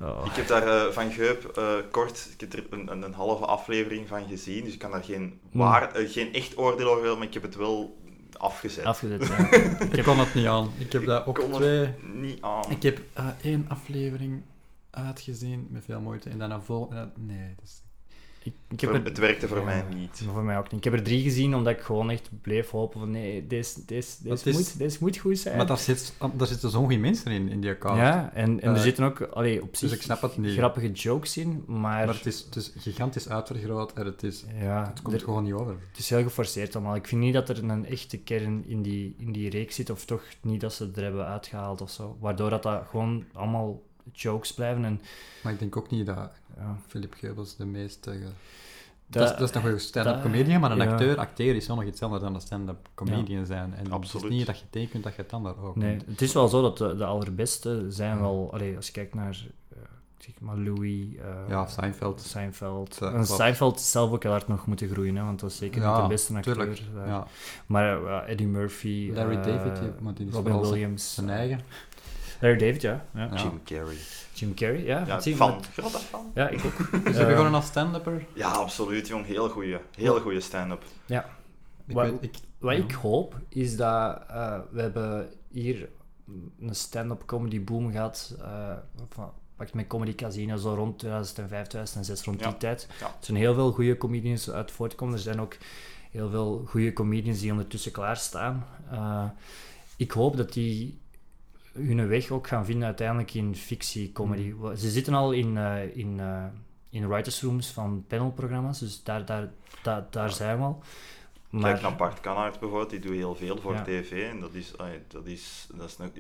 Oh. 0.02 0.26
Ik 0.26 0.32
heb 0.36 0.48
daar 0.48 0.68
eh, 0.68 0.92
van 0.92 1.12
Geup 1.12 1.58
eh, 1.58 1.74
kort 1.92 2.28
ik 2.38 2.42
heb 2.42 2.54
er 2.54 2.64
een, 2.70 2.92
een, 2.92 3.02
een 3.02 3.14
halve 3.14 3.46
aflevering 3.46 4.08
van 4.08 4.28
gezien, 4.28 4.64
dus 4.64 4.74
ik 4.74 4.80
kan 4.80 4.92
daar 4.92 5.04
geen, 5.04 5.40
Hmm. 5.52 5.62
waar, 5.62 5.92
geen 5.96 6.34
echt 6.34 6.58
oordeel 6.58 6.88
over 6.88 7.00
hebben, 7.00 7.18
maar 7.18 7.28
ik 7.28 7.34
heb 7.34 7.44
het 7.44 7.56
wel 7.56 7.98
afgezet. 8.38 8.86
Afgezet, 8.86 9.28
ja. 9.28 9.52
Ik 9.98 10.04
kon 10.04 10.20
het 10.20 10.34
niet 10.34 10.48
aan. 10.48 10.72
Ik 10.78 10.92
heb 10.92 11.06
dat 11.06 11.26
ook 11.26 11.36
kon 11.36 11.52
twee... 11.52 11.90
Niet 12.14 12.42
aan. 12.42 12.72
Ik 12.72 12.84
heb 12.84 13.00
eh, 13.14 13.28
één 13.42 13.66
aflevering 13.68 14.42
uitgezien 14.90 15.68
met 15.70 15.86
veel 15.86 16.00
moeite 16.00 16.30
en 16.30 16.38
dan 16.40 16.52
een 16.52 16.64
vol... 16.64 16.94
nee, 17.16 17.56
is... 17.64 17.82
Ik, 18.46 18.54
ik 18.70 18.80
heb 18.82 18.90
Voor- 18.90 19.00
er, 19.00 19.06
het 19.06 19.18
werkte 19.18 19.48
voor 19.48 19.58
ja, 19.58 19.64
mij 19.64 19.84
niet. 19.96 20.24
Voor 20.34 20.44
mij 20.44 20.58
ook 20.58 20.64
niet. 20.64 20.74
Ik 20.78 20.84
heb 20.84 20.94
er 20.94 21.04
drie 21.04 21.22
gezien 21.24 21.56
omdat 21.56 21.74
ik 21.74 21.80
gewoon 21.80 22.10
echt 22.10 22.30
bleef 22.42 22.70
hopen 22.70 23.00
van 23.00 23.12
nee, 23.12 23.48
deze, 23.48 23.86
deze, 23.86 24.16
Dat 24.24 24.44
deze, 24.44 24.50
is- 24.50 24.56
moet, 24.56 24.78
deze 24.78 24.98
moet 25.02 25.18
goed 25.18 25.38
zijn. 25.38 25.58
Maar 25.58 25.66
daar, 25.66 25.78
zit, 25.78 26.14
daar 26.36 26.48
zitten 26.48 26.70
zo'n 26.70 26.82
goede 26.82 26.98
mensen 26.98 27.32
in, 27.32 27.50
in 27.50 27.62
die 27.62 27.70
account. 27.70 27.98
ja, 27.98 28.32
en, 28.34 28.62
en 28.62 28.70
er 28.70 28.76
Eh, 28.76 28.82
zitten 28.82 29.04
ook 29.06 29.22
allee, 29.22 29.62
op 29.62 29.76
zich 29.76 29.94
ik 29.94 30.02
snap 30.02 30.22
het 30.22 30.38
niet. 30.38 30.58
grappige 30.58 30.92
jokes 30.92 31.38
in, 31.38 31.64
maar, 31.68 31.80
Maar 31.80 32.08
het 32.08 32.26
is, 32.26 32.40
het 32.46 32.56
is 32.56 32.74
gigantisch 32.78 33.30
uitvergroot 33.30 33.94
en 33.94 34.06
het, 34.06 34.24
is, 34.24 34.46
ja, 34.60 34.88
het 34.90 35.02
komt 35.02 35.16
er- 35.16 35.22
gewoon 35.22 35.44
niet 35.44 35.54
over. 35.54 35.76
Het 35.90 35.98
is 36.00 36.10
heel 36.10 36.24
geforceerd 36.24 36.76
allemaal. 36.76 36.96
Ik 36.96 37.08
vind 37.08 37.22
niet 37.22 37.34
dat 37.34 37.50
er 37.50 37.64
een 37.64 37.86
echte 37.86 38.18
kern 38.18 38.64
in 38.68 38.82
die, 38.82 39.16
in 39.18 39.32
die 39.32 39.50
reeks 39.50 39.76
zit, 39.76 39.90
of 39.90 40.06
toch 40.06 40.24
niet 40.42 40.62
dat 40.62 40.74
ze 40.74 40.84
het 40.84 40.98
er 40.98 41.04
hebben 41.04 41.26
uitgehaald 41.26 41.82
of 41.82 41.90
zo. 41.92 42.18
Waardoor 42.20 42.50
dat, 42.50 42.64
dat 42.64 42.84
gewoon 42.90 43.24
allemaal 43.34 43.82
jokes 44.12 44.54
blijven. 44.54 44.86
En, 44.86 45.02
Maar 45.44 45.54
ik 45.54 45.60
denk 45.60 45.78
ook 45.78 45.90
niet 45.90 46.06
dat 46.06 46.32
ja, 46.58 46.78
Philip 46.88 47.14
Geubels 47.14 47.56
de 47.56 47.66
meeste... 47.66 48.12
ge- 48.12 48.20
Dat- 49.08 49.22
Dat, 49.22 49.32
is, 49.32 49.38
dat 49.40 49.50
is 49.50 49.56
nog 49.56 49.64
een 49.74 49.80
stand-up 49.80 50.22
comedian, 50.22 50.60
maar 50.62 50.72
een 50.72 50.78
ja. 50.78 50.92
acteur, 50.92 51.18
acteur 51.18 51.56
is 51.56 51.68
wel 51.68 51.76
nog 51.76 51.86
iets 51.86 52.02
anders 52.02 52.22
dan 52.24 52.36
een 52.36 52.42
stand-up 52.42 52.90
comedian 52.94 53.46
zijn. 53.46 53.74
En 53.74 53.92
Absoluut. 53.92 54.24
het 54.24 54.32
is 54.32 54.38
niet 54.38 54.46
dat 54.46 54.60
je 54.60 54.66
tekent 54.70 55.04
dat 55.04 55.16
je 55.16 55.22
het 55.22 55.30
dan 55.30 55.44
daar 55.44 55.58
ook 55.58 55.76
nee, 55.76 55.98
het 56.08 56.22
is 56.22 56.34
wel 56.34 56.48
zo 56.48 56.62
dat 56.62 56.78
de, 56.78 56.96
de 56.96 57.06
allerbeste 57.06 57.86
zijn 57.90 58.16
Ja. 58.16 58.22
wel... 58.22 58.50
Allee, 58.54 58.76
als 58.76 58.86
je 58.86 58.92
kijkt 58.92 59.14
naar 59.14 59.46
eh, 59.70 59.78
zeg 60.18 60.34
maar 60.40 60.58
Louis, 60.58 61.06
eh, 61.16 61.50
Ja, 61.50 61.68
Seinfeld. 61.68 62.22
Seinfeld. 62.22 62.98
Ja, 63.00 63.12
en. 63.14 63.26
Seinfeld 63.26 63.80
is 63.80 63.92
zelf 63.92 64.12
ook 64.12 64.24
heel 64.24 64.32
hard 64.32 64.48
nog 64.48 64.66
moeten 64.68 64.90
groeien, 64.90 65.16
hè, 65.16 65.24
want 65.24 65.40
dat 65.40 65.50
is 65.52 65.58
zeker 65.58 65.82
Ja, 65.82 65.94
niet 65.94 66.02
de 66.02 66.08
beste 66.08 66.34
acteur. 66.36 66.56
tuurlijk. 66.56 66.80
eh. 66.80 67.08
Ja. 67.08 67.28
Maar 67.66 68.06
eh, 68.06 68.32
Eddie 68.32 68.48
Murphy, 68.48 69.12
Larry 69.14 69.36
eh, 69.36 69.44
David, 69.46 69.80
die- 69.80 69.90
maar 70.02 70.14
die 70.14 70.28
is 70.28 70.34
Robin 70.34 70.60
Williams. 70.62 71.14
Zijn 71.14 71.30
eigen. 71.30 71.60
Larry 72.46 72.58
David, 72.60 72.82
ja. 72.82 73.06
ja. 73.14 73.24
Ja. 73.32 73.42
Jim 73.42 73.64
Carrey. 73.64 73.98
Jim 74.34 74.54
Carrey, 74.54 74.84
ja. 74.86 75.04
Ja, 75.08 75.20
je, 75.24 75.36
fan. 75.36 75.64
Grote 75.74 75.98
fan. 75.98 76.32
Ja, 76.34 76.48
ik 76.50 76.62
ook. 76.66 76.80
Is 76.80 77.00
Eh, 77.12 77.14
hij 77.16 77.26
begonnen 77.28 77.54
als 77.54 77.66
stand-upper? 77.66 78.26
Ja, 78.34 78.50
absoluut, 78.52 79.08
jong. 79.08 79.26
Heel 79.26 79.50
goeie. 79.50 79.78
Heel 79.96 80.20
goede 80.20 80.40
stand-up. 80.40 80.84
Ja. 81.06 81.26
Ik 81.88 81.94
Wat- 81.96 82.10
weet, 82.10 82.24
ik, 82.24 82.36
Wat 82.60 82.76
Ja. 82.78 82.84
ik 82.84 82.92
hoop, 82.92 83.40
is 83.50 83.76
dat 83.78 84.22
eh, 84.30 84.60
we 84.72 84.82
hebben 84.82 85.30
hier 85.52 85.90
een 86.60 86.76
stand-up 86.76 87.24
comedy 87.26 87.64
boom 87.64 87.92
gehad. 87.92 88.36
eh 88.42 88.74
van, 89.10 89.32
pak 89.56 89.74
met 89.74 89.88
Comedy 89.88 90.16
Casino, 90.16 90.56
zo 90.58 90.74
rond 90.74 91.00
2005, 91.00 91.68
2006, 91.68 92.24
rond 92.26 92.40
Ja. 92.40 92.50
die 92.50 92.58
tijd. 92.58 92.88
Ja. 93.00 93.06
Er 93.06 93.14
zijn 93.20 93.38
heel 93.38 93.54
veel 93.54 93.72
goede 93.72 93.98
comedians 93.98 94.52
uit 94.52 94.72
voortgekomen. 94.72 95.14
Er 95.16 95.20
zijn 95.22 95.42
ook 95.42 95.58
heel 96.12 96.30
veel 96.30 96.64
goede 96.68 96.94
comedians 96.94 97.40
die 97.40 97.52
ondertussen 97.52 97.92
klaarstaan. 97.92 98.66
Eh 98.92 99.26
ik 99.98 100.12
hoop 100.12 100.38
dat 100.38 100.54
die 100.54 101.00
hun 101.78 102.08
weg 102.08 102.30
ook 102.30 102.48
gaan 102.48 102.66
vinden 102.66 102.86
uiteindelijk 102.86 103.34
in 103.34 103.56
fictie-comedy. 103.56 104.54
Ze 104.76 104.90
zitten 104.90 105.14
al 105.14 105.32
in, 105.32 105.58
eh, 105.58 105.98
in, 105.98 106.20
eh, 106.20 106.46
in 106.90 107.08
writers 107.08 107.42
rooms 107.42 107.72
van 107.72 108.04
panelprogramma's, 108.08 108.80
dus 108.80 109.04
daar, 109.04 109.26
daar, 109.26 109.52
daar, 109.84 110.08
daar 110.10 110.32
zijn 110.32 110.58
we 110.58 110.64
al. 110.64 110.84
Kijk 111.52 111.64
Maar, 111.64 111.82
naar 111.82 111.96
Bart 111.96 112.20
Kanaert 112.20 112.60
bijvoorbeeld, 112.60 112.90
die 112.90 113.00
doet 113.00 113.12
heel 113.16 113.36
veel 113.36 113.58
voor 113.58 113.74
Ja. 113.74 113.84
tv. 113.84 114.30
En 114.32 114.40
dat 114.40 114.54
is, 114.54 114.72
dat 115.08 115.26
is, 115.26 115.68
dat 115.76 115.90
is 115.90 115.98
een, 116.00 116.12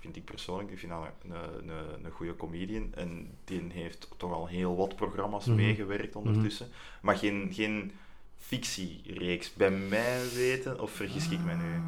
vind 0.00 0.16
ik 0.16 0.24
persoonlijk, 0.24 0.70
ik 0.70 0.78
vind 0.78 0.92
een, 0.92 1.30
een, 1.30 2.04
een, 2.04 2.10
goede 2.10 2.36
comedian. 2.36 2.94
En 2.94 3.30
die 3.44 3.62
heeft 3.72 4.08
toch 4.16 4.32
al 4.32 4.46
heel 4.46 4.76
wat 4.76 4.96
programma's 4.96 5.44
Mhm. 5.46 5.56
meegewerkt 5.56 6.16
ondertussen. 6.16 6.68
Maar 7.02 7.16
geen, 7.16 7.48
geen 7.52 7.92
fictiereeks, 8.38 9.52
bij 9.54 9.70
mij 9.70 10.20
weten, 10.34 10.80
of 10.80 10.90
vergis 10.90 11.28
ik 11.28 11.44
mij 11.44 11.54
nu? 11.54 11.80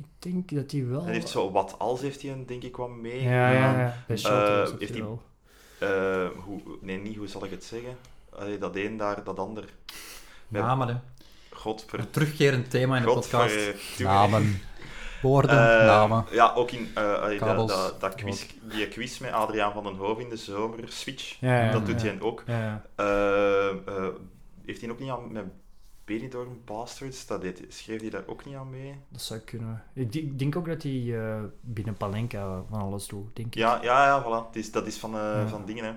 Ik 0.00 0.32
denk 0.32 0.54
dat 0.54 0.70
hij 0.70 0.86
wel... 0.86 1.04
Hij 1.04 1.12
heeft 1.12 1.28
zo 1.28 1.50
wat 1.50 1.74
als 1.78 2.00
heeft 2.00 2.22
hij 2.22 2.44
denk 2.46 2.62
ik 2.62 2.76
wat 2.76 2.88
Ja, 2.88 2.94
meegedaan. 2.94 3.52
ja, 3.52 3.80
ja. 3.80 3.96
Bij 4.06 4.16
Shelter 4.16 4.62
Eh, 4.62 4.78
heeft 4.78 4.92
hij 4.92 5.02
wel. 5.02 5.22
Eh, 5.78 6.28
hoe, 6.44 6.60
nee, 6.80 6.98
niet 6.98 7.16
hoe 7.16 7.26
zal 7.28 7.44
ik 7.44 7.50
het 7.50 7.64
zeggen? 7.64 7.96
Allee, 8.38 8.58
dat 8.58 8.76
een 8.76 8.96
daar, 8.96 9.24
dat 9.24 9.38
ander. 9.38 9.64
Ja. 10.48 10.60
Namen, 10.60 10.88
hè. 10.88 10.94
Godver... 11.50 11.98
Een 11.98 12.10
terugkerend 12.10 12.70
thema 12.70 12.96
in 12.96 13.02
de 13.02 13.08
podcast. 13.08 13.54
Godver... 13.54 14.04
Namen. 14.04 14.60
Woorden, 15.22 15.50
Eh, 15.80 15.86
namen. 15.86 16.24
Ja, 16.30 16.52
ook 16.54 16.70
in 16.70 16.90
eh, 16.94 17.12
allee, 17.14 17.38
dat, 17.38 17.68
dat, 17.68 18.00
dat 18.00 18.14
quiz, 18.14 18.46
die 18.62 18.88
quiz 18.88 19.18
met 19.18 19.32
Adriaan 19.32 19.72
van 19.72 19.84
den 19.84 19.94
Hoof 19.96 20.18
in 20.18 20.28
de 20.28 20.36
zomer, 20.36 20.78
Switch, 20.84 21.36
Ja, 21.40 21.64
ja, 21.64 21.72
dat 21.72 21.86
doet 21.86 22.00
ja. 22.02 22.08
hij 22.08 22.20
ook. 22.20 22.42
Ja, 22.46 22.58
ja. 22.60 22.84
Eh, 22.96 23.68
eh, 23.68 24.08
heeft 24.66 24.80
hij 24.80 24.90
ook 24.90 24.98
niet 24.98 25.10
aan 25.10 25.32
met 25.32 25.44
Benidorm 26.18 26.60
Bastards, 26.64 27.26
dat 27.26 27.40
deed, 27.40 27.62
schreef 27.68 28.00
hij 28.00 28.10
daar 28.10 28.22
ook 28.26 28.44
niet 28.44 28.54
aan 28.54 28.70
mee? 28.70 28.94
Dat 29.08 29.20
zou 29.22 29.40
kunnen. 29.40 29.82
Ik, 29.94 30.12
denk- 30.12 30.24
ik 30.24 30.38
denk 30.38 30.56
ook 30.56 30.66
dat 30.66 30.82
hij 30.82 31.18
eh, 31.20 31.42
binnen 31.60 31.94
Palenka 31.96 32.62
van 32.70 32.80
alles 32.80 33.06
doet, 33.06 33.36
denk 33.36 33.48
ik. 33.48 33.54
Ja, 33.54 33.78
ja, 33.82 34.06
ja, 34.06 34.22
voilà. 34.24 34.46
Het 34.46 34.56
is, 34.56 34.72
dat 34.72 34.86
is 34.86 34.96
van, 34.98 35.14
eh, 35.14 35.20
Ja. 35.20 35.48
van 35.48 35.64
dingen, 35.66 35.84
hè. 35.84 35.92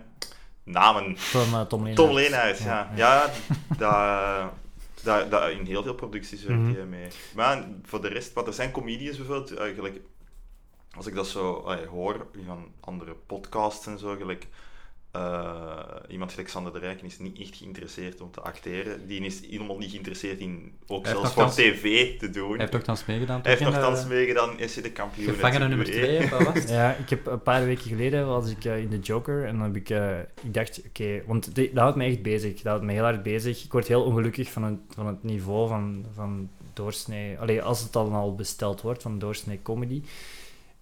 Namen. 0.64 1.18
Van 1.18 1.42
eh, 1.60 1.62
Tom 1.62 1.80
Leenaert. 1.80 1.96
Tom 1.98 2.14
Leenaert, 2.14 2.58
ja. 2.60 2.92
Ja, 2.96 3.30
dat, 3.78 4.52
dat, 5.04 5.32
dat, 5.32 5.50
in 5.50 5.66
heel 5.66 5.84
veel 5.84 5.94
producties 5.96 6.44
werkt 6.44 6.62
Mhm. 6.64 6.74
hij 6.74 6.86
mee. 6.86 7.08
Maar 7.36 7.64
voor 7.84 8.02
de 8.02 8.08
rest, 8.08 8.34
wat 8.34 8.48
er 8.48 8.54
zijn 8.54 8.72
comedians 8.72 9.18
bijvoorbeeld, 9.18 9.56
eigenlijk, 9.58 10.02
als 10.98 11.08
ik 11.08 11.16
dat 11.16 11.28
zo 11.28 11.72
hoor 11.90 12.28
van 12.46 12.68
andere 12.80 13.16
podcasts 13.26 13.86
en 13.88 14.00
zo, 14.00 14.16
gelijk, 14.16 14.48
eh, 15.14 15.80
iemand 16.10 16.32
gelijk 16.32 16.50
Sander 16.50 16.74
de 16.74 16.80
Rijken 16.80 17.06
is 17.06 17.20
niet 17.20 17.40
echt 17.40 17.56
geïnteresseerd 17.56 18.22
om 18.22 18.32
te 18.32 18.42
acteren. 18.42 19.08
Die 19.08 19.22
is 19.26 19.42
helemaal 19.50 19.78
niet 19.78 19.90
geïnteresseerd 19.92 20.40
in 20.40 20.72
ook 20.88 21.04
Hij 21.06 21.14
zelfs 21.14 21.34
voor 21.34 21.44
nogthans- 21.44 21.56
tv 21.76 22.18
te 22.20 22.30
doen. 22.30 22.50
Hij 22.50 22.58
heeft 22.60 22.72
nogthans 22.72 23.06
meegedaan. 23.06 23.40
Hij 23.42 23.50
heeft 23.52 23.64
toch 23.64 23.74
nogthans 23.74 24.02
eh, 24.02 24.08
meegedaan 24.08 24.60
is 24.60 24.74
hij 24.74 24.84
de 24.84 24.92
kampioen. 24.92 25.34
Gevangene 25.34 25.60
de 25.60 25.68
nummer 25.68 25.88
UE. 25.88 25.94
2, 26.02 26.18
of 26.24 26.30
wat 26.30 26.44
was 26.44 26.54
het? 26.54 26.70
Ja, 26.80 26.94
ik 26.96 27.10
heb 27.10 27.26
een 27.26 27.42
paar 27.42 27.66
weken 27.66 27.84
geleden 27.84 28.28
was 28.28 28.50
ik 28.50 28.66
eh, 28.66 28.78
in 28.78 28.90
de 28.90 29.00
Joker 29.00 29.46
en 29.46 29.58
dan 29.58 29.64
heb 29.66 29.76
ik, 29.76 29.90
eh, 29.90 30.20
ik 30.20 30.54
dacht, 30.54 30.82
oké, 30.88 31.22
want 31.26 31.56
dat 31.56 31.68
houdt 31.76 31.96
me 31.98 32.06
echt 32.06 32.22
bezig. 32.22 32.54
Dat 32.54 32.64
houdt 32.64 32.84
me 32.84 32.92
heel 32.92 33.04
hard 33.04 33.24
bezig. 33.24 33.64
Ik 33.64 33.72
word 33.72 33.88
heel 33.88 34.04
ongelukkig 34.04 34.52
van 34.52 34.64
het, 34.64 34.78
van 34.90 35.08
het 35.08 35.24
niveau 35.24 35.68
van, 35.68 36.06
van 36.14 36.50
doorsnee, 36.74 37.40
allee, 37.40 37.62
als 37.62 37.82
het 37.82 37.94
dan 37.94 38.14
al 38.14 38.36
besteld 38.36 38.82
wordt, 38.82 39.02
van 39.02 39.20
doorsnee 39.20 39.60
comedy. 39.64 40.04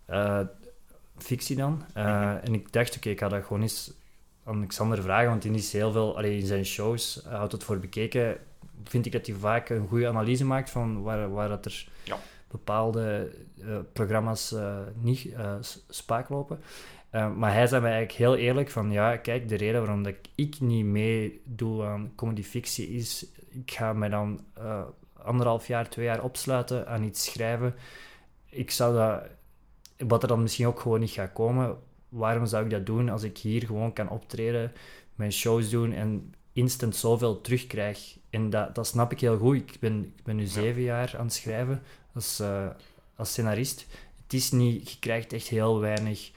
Eh, 0.05 0.39
fictie 1.17 1.55
dan. 1.55 1.85
Eh, 1.93 2.05
Mhm. 2.05 2.37
En 2.43 2.53
ik 2.53 2.71
dacht, 2.71 2.95
oké, 2.95 3.09
ik 3.09 3.19
ga 3.19 3.27
dat 3.29 3.43
gewoon 3.45 3.61
eens 3.61 3.91
aan 4.51 4.57
Alexander 4.57 5.01
vragen, 5.01 5.29
want 5.29 5.41
die 5.41 5.51
is 5.53 5.73
heel 5.73 5.91
veel, 5.91 6.17
allee, 6.17 6.37
in 6.37 6.45
zijn 6.45 6.65
shows, 6.65 7.21
eh, 7.23 7.33
houdt 7.33 7.51
het 7.51 7.63
voor 7.63 7.79
bekeken, 7.79 8.37
vind 8.83 9.05
ik 9.05 9.11
dat 9.11 9.25
hij 9.25 9.35
vaak 9.35 9.69
een 9.69 9.87
goede 9.87 10.07
analyse 10.07 10.45
maakt 10.45 10.69
van 10.69 11.01
waar, 11.01 11.31
waar 11.31 11.49
dat 11.49 11.65
er 11.65 11.87
Ja. 12.03 12.17
bepaalde 12.47 13.31
eh, 13.61 13.77
programma's 13.93 14.51
eh, 14.51 14.77
niet 15.01 15.35
spaak 15.89 16.29
lopen. 16.29 16.59
Maar 17.11 17.53
hij 17.53 17.67
zei 17.67 17.81
mij 17.81 17.91
eigenlijk 17.91 18.19
heel 18.19 18.35
eerlijk 18.35 18.69
van, 18.69 18.91
ja, 18.91 19.17
kijk, 19.17 19.49
de 19.49 19.55
reden 19.55 19.81
waarom 19.81 20.03
dat 20.03 20.13
ik 20.35 20.59
niet 20.59 20.85
meedoe 20.85 21.83
aan 21.83 22.11
comedy 22.15 22.43
fictie 22.43 22.89
is, 22.89 23.25
ik 23.49 23.71
ga 23.71 23.93
mij 23.93 24.09
dan 24.09 24.39
anderhalf 25.13 25.67
jaar, 25.67 25.89
twee 25.89 26.05
jaar 26.05 26.23
opsluiten 26.23 26.87
aan 26.87 27.03
iets 27.03 27.25
schrijven. 27.25 27.75
Ik 28.49 28.71
zou 28.71 28.95
dat, 28.95 29.21
wat 30.07 30.21
er 30.21 30.27
dan 30.27 30.41
misschien 30.41 30.67
ook 30.67 30.79
gewoon 30.79 30.99
niet 30.99 31.09
gaat 31.09 31.33
komen, 31.33 31.77
waarom 32.11 32.45
zou 32.45 32.63
ik 32.63 32.71
dat 32.71 32.85
doen 32.85 33.09
als 33.09 33.23
ik 33.23 33.37
hier 33.37 33.65
gewoon 33.65 33.93
kan 33.93 34.09
optreden, 34.09 34.71
mijn 35.15 35.31
shows 35.31 35.69
doen 35.69 35.93
en 35.93 36.33
instant 36.53 36.95
zoveel 36.95 37.41
terugkrijg? 37.41 38.17
En 38.29 38.49
dat, 38.49 38.75
dat 38.75 38.87
snap 38.87 39.11
ik 39.11 39.19
heel 39.19 39.37
goed. 39.37 39.57
Ik 39.57 39.79
ben, 39.79 40.13
ik 40.17 40.23
ben 40.23 40.35
nu 40.35 40.45
zeven 40.45 40.81
jaar 40.81 41.15
aan 41.17 41.25
het 41.25 41.33
schrijven 41.33 41.81
als, 42.13 42.39
eh, 42.39 42.67
als 43.15 43.29
scenarist. 43.29 43.85
Het 44.23 44.33
is 44.33 44.51
niet, 44.51 44.91
je 44.91 44.99
krijgt 44.99 45.33
echt 45.33 45.47
heel 45.47 45.79
weinig 45.79 46.31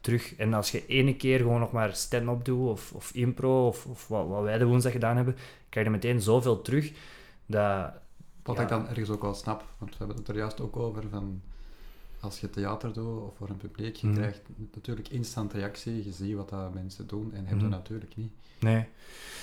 terug. 0.00 0.36
En 0.36 0.54
als 0.54 0.70
je 0.70 0.86
ene 0.86 1.16
keer 1.16 1.38
gewoon 1.38 1.60
nog 1.60 1.72
maar 1.72 1.94
stand-up 1.94 2.44
doet, 2.44 2.68
of, 2.68 2.92
of 2.92 3.10
impro, 3.14 3.66
of, 3.66 3.86
of 3.86 4.08
wat, 4.08 4.28
wat 4.28 4.42
wij 4.42 4.58
de 4.58 4.66
woensdag 4.66 4.92
gedaan 4.92 5.16
hebben, 5.16 5.36
krijg 5.68 5.86
je 5.86 5.92
meteen 5.92 6.20
zoveel 6.20 6.62
terug, 6.62 6.92
dat... 7.46 7.92
Wat 8.42 8.56
ja, 8.56 8.62
ik 8.62 8.68
dan 8.68 8.88
ergens 8.88 9.10
ook 9.10 9.22
wel 9.22 9.34
snap, 9.34 9.64
want 9.78 9.90
we 9.90 9.96
hebben 9.98 10.16
het 10.16 10.28
er 10.28 10.36
juist 10.36 10.60
ook 10.60 10.76
over 10.76 11.08
van 11.10 11.42
als 12.20 12.40
je 12.40 12.50
theater 12.50 12.92
doet 12.92 13.22
of 13.22 13.36
voor 13.36 13.48
een 13.48 13.56
publiek, 13.56 13.96
je 13.96 14.06
Mhm. 14.06 14.16
krijgt 14.16 14.40
natuurlijk 14.74 15.08
instant 15.08 15.52
reactie, 15.52 16.04
je 16.04 16.12
ziet 16.12 16.34
wat 16.36 16.48
dat 16.48 16.74
mensen 16.74 17.06
doen 17.06 17.32
en 17.34 17.46
heb 17.46 17.56
je 17.58 17.62
Mhm. 17.64 17.70
natuurlijk 17.72 18.16
niet. 18.16 18.32
Nee. 18.60 18.84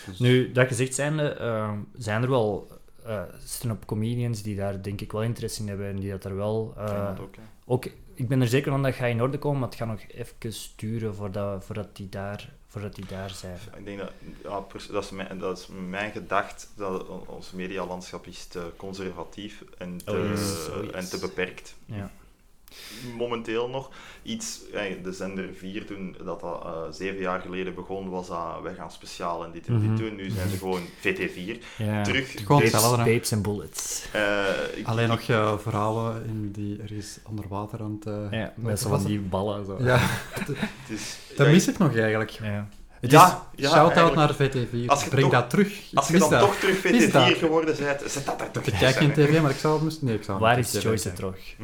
Dus 0.05 0.19
Nu, 0.19 0.51
dat 0.51 0.67
gezegd 0.67 0.95
zijnde, 0.95 1.29
eh, 1.29 1.73
zijn 1.97 2.21
er 2.23 2.29
wel 2.29 2.67
eh 3.05 3.21
stand-up 3.43 3.85
comedians 3.85 4.41
die 4.41 4.55
daar 4.55 4.81
denk 4.81 5.01
ik 5.01 5.11
wel 5.11 5.23
interesse 5.23 5.61
in 5.61 5.67
hebben 5.67 5.87
en 5.87 5.95
die 5.95 6.09
dat 6.11 6.23
er 6.25 6.35
wel... 6.35 6.73
Ja, 6.75 6.85
eh, 6.85 7.07
dat 7.15 7.19
ook, 7.25 7.35
hè. 7.35 7.41
ook, 7.65 7.85
ik 8.13 8.27
ben 8.27 8.41
er 8.41 8.47
zeker 8.47 8.71
van 8.71 8.83
dat 8.83 8.93
gaat 8.93 9.09
in 9.09 9.21
orde 9.21 9.37
komen, 9.37 9.59
maar 9.59 9.69
het 9.69 9.77
gaat 9.77 9.87
nog 9.87 10.01
even 10.07 10.35
duren 10.75 11.15
voordat, 11.15 11.65
voordat, 11.65 11.95
die, 11.95 12.09
daar, 12.09 12.53
voordat 12.67 12.95
die 12.95 13.05
daar 13.05 13.29
zijn. 13.29 13.57
Ik 13.77 13.85
denk 13.85 13.99
dat, 13.99 14.11
ja, 14.43 14.65
dat, 14.91 15.03
is 15.03 15.11
mijn, 15.11 15.39
dat 15.39 15.57
is 15.57 15.67
mijn 15.89 16.11
gedacht, 16.11 16.71
dat 16.75 17.07
on- 17.07 17.27
ons 17.27 17.51
medialandschap 17.51 18.27
is 18.27 18.45
te 18.45 18.71
conservatief 18.77 19.63
en 19.77 19.97
te, 19.97 20.11
Oh, 20.11 20.27
yes. 20.29 20.67
Oh, 20.69 20.83
yes. 20.83 20.91
en 20.91 21.09
te 21.09 21.19
beperkt. 21.19 21.75
Ja. 21.85 22.11
Momenteel 23.17 23.69
nog. 23.69 23.89
Iets, 24.23 24.59
de 25.03 25.11
zender 25.13 25.49
4, 25.53 25.85
toen 25.85 26.15
dat, 26.25 26.39
dat 26.39 26.61
eh, 26.63 26.81
zeven 26.91 27.19
jaar 27.21 27.39
geleden 27.41 27.75
begon, 27.75 28.09
was 28.09 28.27
dat 28.27 28.59
wij 28.63 28.73
gaan 28.73 28.91
speciaal 28.91 29.43
en 29.45 29.51
dit 29.51 29.67
en 29.67 29.73
Mhm. 29.75 29.87
dit 29.95 29.97
doen. 29.97 30.15
Nu 30.15 30.29
zijn 30.29 30.49
ze 30.49 30.57
gewoon 30.57 30.81
VT4. 30.99 31.57
Ja. 31.77 32.03
Terug. 32.03 32.33
Hè. 32.97 33.03
babes 33.03 33.31
en 33.31 33.41
bullets. 33.41 34.05
Eh, 34.11 34.43
ik- 34.75 34.85
Alleen 34.87 35.07
nog 35.07 35.21
eh, 35.21 35.57
verhalen 35.57 36.25
in 36.25 36.51
die 36.51 36.81
er 36.81 36.91
is 36.91 37.17
onder 37.29 37.47
water 37.47 37.79
aan 37.81 37.97
het... 37.99 38.31
Ja, 38.33 38.53
wat 38.55 38.65
met 38.65 38.79
zo 38.79 38.89
van 38.89 39.03
die 39.05 39.19
ballen. 39.19 39.65
Zo. 39.65 39.77
Ja, 39.79 39.99
dat 40.47 40.55
ja, 41.35 41.45
mis 41.51 41.67
ik 41.67 41.77
nog 41.77 41.95
eigenlijk. 41.97 42.29
Ja. 42.29 42.67
Het 43.05 43.13
Ja, 43.13 43.47
is 43.55 43.63
ja, 43.63 43.69
shout-out 43.69 44.15
naar 44.15 44.33
VT4. 44.35 44.85
Als 44.87 45.03
je 45.03 45.09
Breng 45.09 45.21
toch- 45.23 45.31
dat 45.31 45.49
terug. 45.49 45.81
Als 45.93 46.07
je 46.07 46.17
dan 46.19 46.29
dat. 46.29 46.39
toch 46.39 46.55
terug 46.55 46.83
Mis 46.83 47.11
dat. 47.11 47.29
VT4 47.31 47.37
geworden 47.37 47.75
bent, 47.79 48.01
zet 48.11 48.25
dat 48.25 48.41
er 48.41 48.51
toch 48.51 48.63
Ik 48.63 48.73
in, 48.73 48.79
kijk 48.79 48.95
geen 48.95 49.11
hè. 49.11 49.13
tv, 49.27 49.41
maar 49.41 49.51
ik 49.51 49.57
zou 49.57 49.73
het 49.73 49.83
misschien... 49.83 50.07
Nee, 50.07 50.15
ik 50.15 50.23
zou 50.23 50.39
Waar 50.39 50.59
is 50.59 50.71
TV 50.71 50.83
Joyce 50.83 51.13
terug? 51.13 51.35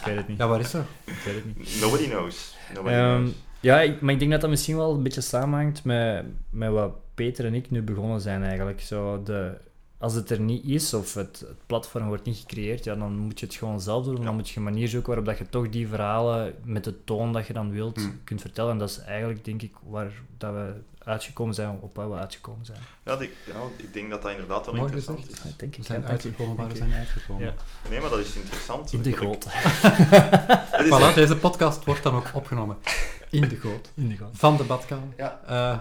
ik 0.00 0.04
weet 0.04 0.16
het 0.16 0.28
niet. 0.28 0.38
Ja, 0.38 0.48
waar 0.48 0.60
is 0.60 0.70
dat? 0.70 0.82
Ik 1.04 1.14
weet 1.24 1.34
het 1.34 1.56
niet. 1.58 1.80
Nobody 1.80 2.08
knows. 2.08 2.56
Nobody 2.74 2.94
Ehm, 2.94 3.16
knows. 3.16 3.30
ja, 3.60 3.80
ik, 3.80 4.00
maar 4.00 4.12
ik 4.12 4.18
denk 4.18 4.30
dat 4.30 4.40
dat 4.40 4.50
misschien 4.50 4.76
wel 4.76 4.94
een 4.94 5.02
beetje 5.02 5.20
samenhangt 5.20 5.84
met, 5.84 6.24
met 6.50 6.70
wat 6.70 6.90
Peter 7.14 7.44
en 7.44 7.54
ik 7.54 7.70
nu 7.70 7.82
begonnen 7.82 8.20
zijn 8.20 8.42
eigenlijk. 8.44 8.80
Zo 8.80 9.22
de, 9.22 9.52
als 9.98 10.14
het 10.14 10.30
er 10.30 10.40
niet 10.40 10.64
is, 10.64 10.94
of 10.94 11.14
het, 11.14 11.40
het 11.40 11.66
platform 11.66 12.06
wordt 12.06 12.24
niet 12.24 12.36
gecreëerd, 12.36 12.84
ja, 12.84 12.94
dan 12.94 13.16
moet 13.18 13.40
je 13.40 13.46
het 13.46 13.54
gewoon 13.54 13.80
zelf 13.80 14.04
doen. 14.04 14.16
Ja. 14.16 14.22
Dan 14.24 14.34
moet 14.34 14.48
je 14.48 14.56
een 14.56 14.62
manier 14.62 14.88
zoeken 14.88 15.08
waarop 15.08 15.26
dat 15.26 15.38
je 15.38 15.48
toch 15.48 15.68
die 15.68 15.88
verhalen 15.88 16.54
met 16.64 16.84
de 16.84 17.04
toon 17.04 17.32
dat 17.32 17.46
je 17.46 17.52
dan 17.52 17.70
wilt 17.70 17.96
Hmm. 17.96 18.20
kunt 18.24 18.40
vertellen. 18.40 18.72
En 18.72 18.78
dat 18.78 18.90
is 18.90 18.98
eigenlijk, 18.98 19.44
denk 19.44 19.62
ik, 19.62 19.74
waar 19.82 20.10
dat 20.38 20.52
we 20.52 20.72
uitgekomen 21.04 21.54
zijn, 21.54 21.78
op 21.80 21.96
waar 21.96 22.10
we 22.10 22.16
uitgekomen 22.16 22.64
zijn. 22.66 22.78
Ja, 23.04 23.18
ik, 23.20 23.30
ja, 23.46 23.52
ik 23.76 23.92
denk 23.92 24.10
dat 24.10 24.22
dat 24.22 24.30
inderdaad 24.30 24.66
wel 24.66 24.74
interessant 24.74 25.18
gezegd. 25.20 25.44
is. 25.44 25.50
Ja, 25.50 25.56
denk 25.56 25.74
We 25.74 25.80
ik. 25.80 25.86
zijn 25.86 26.00
dank 26.00 26.10
u. 26.10 26.14
uitgekomen 26.14 26.56
waar 26.56 26.68
we 26.68 26.76
zijn 26.76 26.92
uitgekomen. 26.92 27.44
Ja. 27.44 27.54
Nee, 27.90 28.00
maar 28.00 28.10
dat 28.10 28.18
is 28.18 28.34
interessant. 28.36 28.92
In 28.92 29.02
de 29.02 29.12
goot. 29.12 29.46
Voilà, 30.90 31.14
deze 31.14 31.36
podcast 31.36 31.84
wordt 31.84 32.02
dan 32.02 32.14
ook 32.14 32.30
opgenomen. 32.34 32.76
In 33.30 33.48
de 33.48 33.56
goot. 33.56 33.90
In 33.94 34.08
de 34.08 34.16
goot. 34.16 34.28
Van 34.38 34.56
de 34.56 34.64
badkamer. 34.64 35.08
Ja. 35.16 35.40
Eh, 35.46 35.78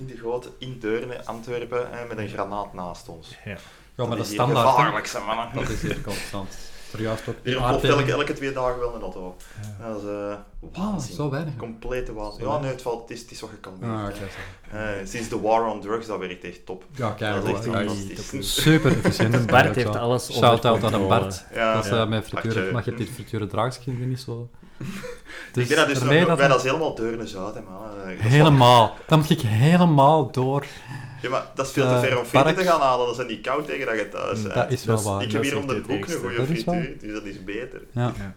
in 0.00 0.06
de 0.06 0.16
grote, 0.16 0.48
in 0.58 0.78
Deurne, 0.78 1.24
Antwerpen, 1.24 1.90
hè, 1.90 2.06
met 2.06 2.18
een 2.18 2.28
granaat 2.28 2.72
naast 2.72 3.08
ons. 3.08 3.36
Ja. 3.44 3.50
ja, 3.50 3.56
maar 3.96 4.06
dat 4.06 4.18
is 4.18 4.22
is 4.22 4.28
hier 4.28 4.40
standaard. 4.40 4.68
gevaarlijk, 4.68 5.06
zijn 5.06 5.24
mannen. 5.24 5.48
Dat 5.54 5.68
is 5.68 5.82
hier 5.82 6.00
constant. 6.00 6.56
Er 6.92 7.00
juist 7.00 7.28
ook 7.28 7.34
Hier 7.42 7.56
elke, 7.56 8.12
elke 8.12 8.32
twee 8.32 8.52
dagen 8.52 8.78
wel 8.78 8.94
een 8.94 9.00
auto. 9.00 9.36
Ja. 9.78 9.88
Dat 9.88 10.02
is 10.02 10.08
eh 10.08 10.34
waanzin. 10.72 11.14
zo 11.14 11.30
weinig. 11.30 11.56
Complete 11.56 12.12
waanzin. 12.12 12.46
Ja, 12.46 12.58
nee, 12.58 12.70
het, 12.70 12.82
valt, 12.82 13.00
het, 13.00 13.10
is, 13.10 13.20
het 13.20 13.30
is 13.30 13.40
wat 13.40 13.50
gekalmeerd. 13.50 13.92
Ah, 13.92 14.18
zo. 14.18 14.76
Eh, 14.76 14.88
sinds 15.04 15.28
de 15.28 15.40
war 15.40 15.66
on 15.66 15.80
drugs, 15.80 16.06
dat 16.06 16.18
werkt 16.18 16.44
echt 16.44 16.66
top. 16.66 16.84
Ja, 16.94 17.10
kijk, 17.10 17.44
Dat 17.44 17.64
is 17.66 18.30
echt 18.30 18.44
Super 18.44 18.92
efficiënt. 18.96 19.32
De 19.32 19.44
Bart 19.44 19.74
heeft 19.74 19.96
alles 19.96 20.28
onder 20.28 20.42
Shout-out 20.48 20.92
aan. 20.92 21.08
Bart. 21.08 21.44
Ja, 21.54 21.74
dat 21.74 21.84
is 21.84 21.90
ja. 21.90 22.02
eh, 22.02 22.08
mijn 22.08 22.22
frituur. 22.22 22.84
Je 22.84 22.94
dit 22.94 23.08
frituren 23.08 23.48
draagskind 23.48 23.98
niet 24.06 24.20
zo? 24.20 24.50
ik 25.54 25.68
ben 25.68 25.76
dat 25.76 25.86
dus 25.86 25.94
nog, 25.94 26.02
ermee 26.02 26.18
nog- 26.18 26.28
dat- 26.28 26.38
wij, 26.38 26.48
dat 26.48 26.56
is 26.56 26.62
helemaal 26.64 26.94
Deurne 26.94 27.26
Zuid, 27.26 27.54
hè, 27.54 27.60
man. 27.60 27.82
Eh, 28.06 28.20
Helemaal. 28.20 28.96
Dan 29.06 29.18
moet 29.18 29.30
ik 29.30 29.40
helemaal 29.40 30.30
door. 30.30 30.64
Ja, 31.22 31.28
maar 31.28 31.46
dat 31.54 31.66
is 31.66 31.72
veel 31.72 31.86
te 31.86 31.94
Eh, 31.94 32.00
ver 32.00 32.18
om 32.18 32.24
frieten 32.24 32.54
te 32.56 32.64
gaan 32.64 32.80
halen. 32.80 33.06
Dat 33.06 33.18
is 33.18 33.26
niet 33.26 33.40
koud 33.46 33.66
tegen 33.66 33.86
dat 33.86 33.94
je 33.98 34.08
thuis 34.08 34.42
bent. 34.42 34.54
Dat 34.54 34.70
is 34.70 34.84
wel 34.84 35.02
waar. 35.02 35.22
Ik 35.22 35.32
heb 35.32 35.42
hier 35.42 35.58
om 35.58 35.66
de 35.66 35.74
hoek 35.74 35.88
een 35.90 36.02
goede 36.18 36.36
Dat 36.36 36.48
is 36.48 36.64
waar. 36.64 36.74
frituur, 36.76 36.98
dus 37.00 37.12
dat 37.12 37.24
is 37.24 37.44
beter. 37.44 37.80
Ja. 37.92 38.12
Ja. 38.16 38.34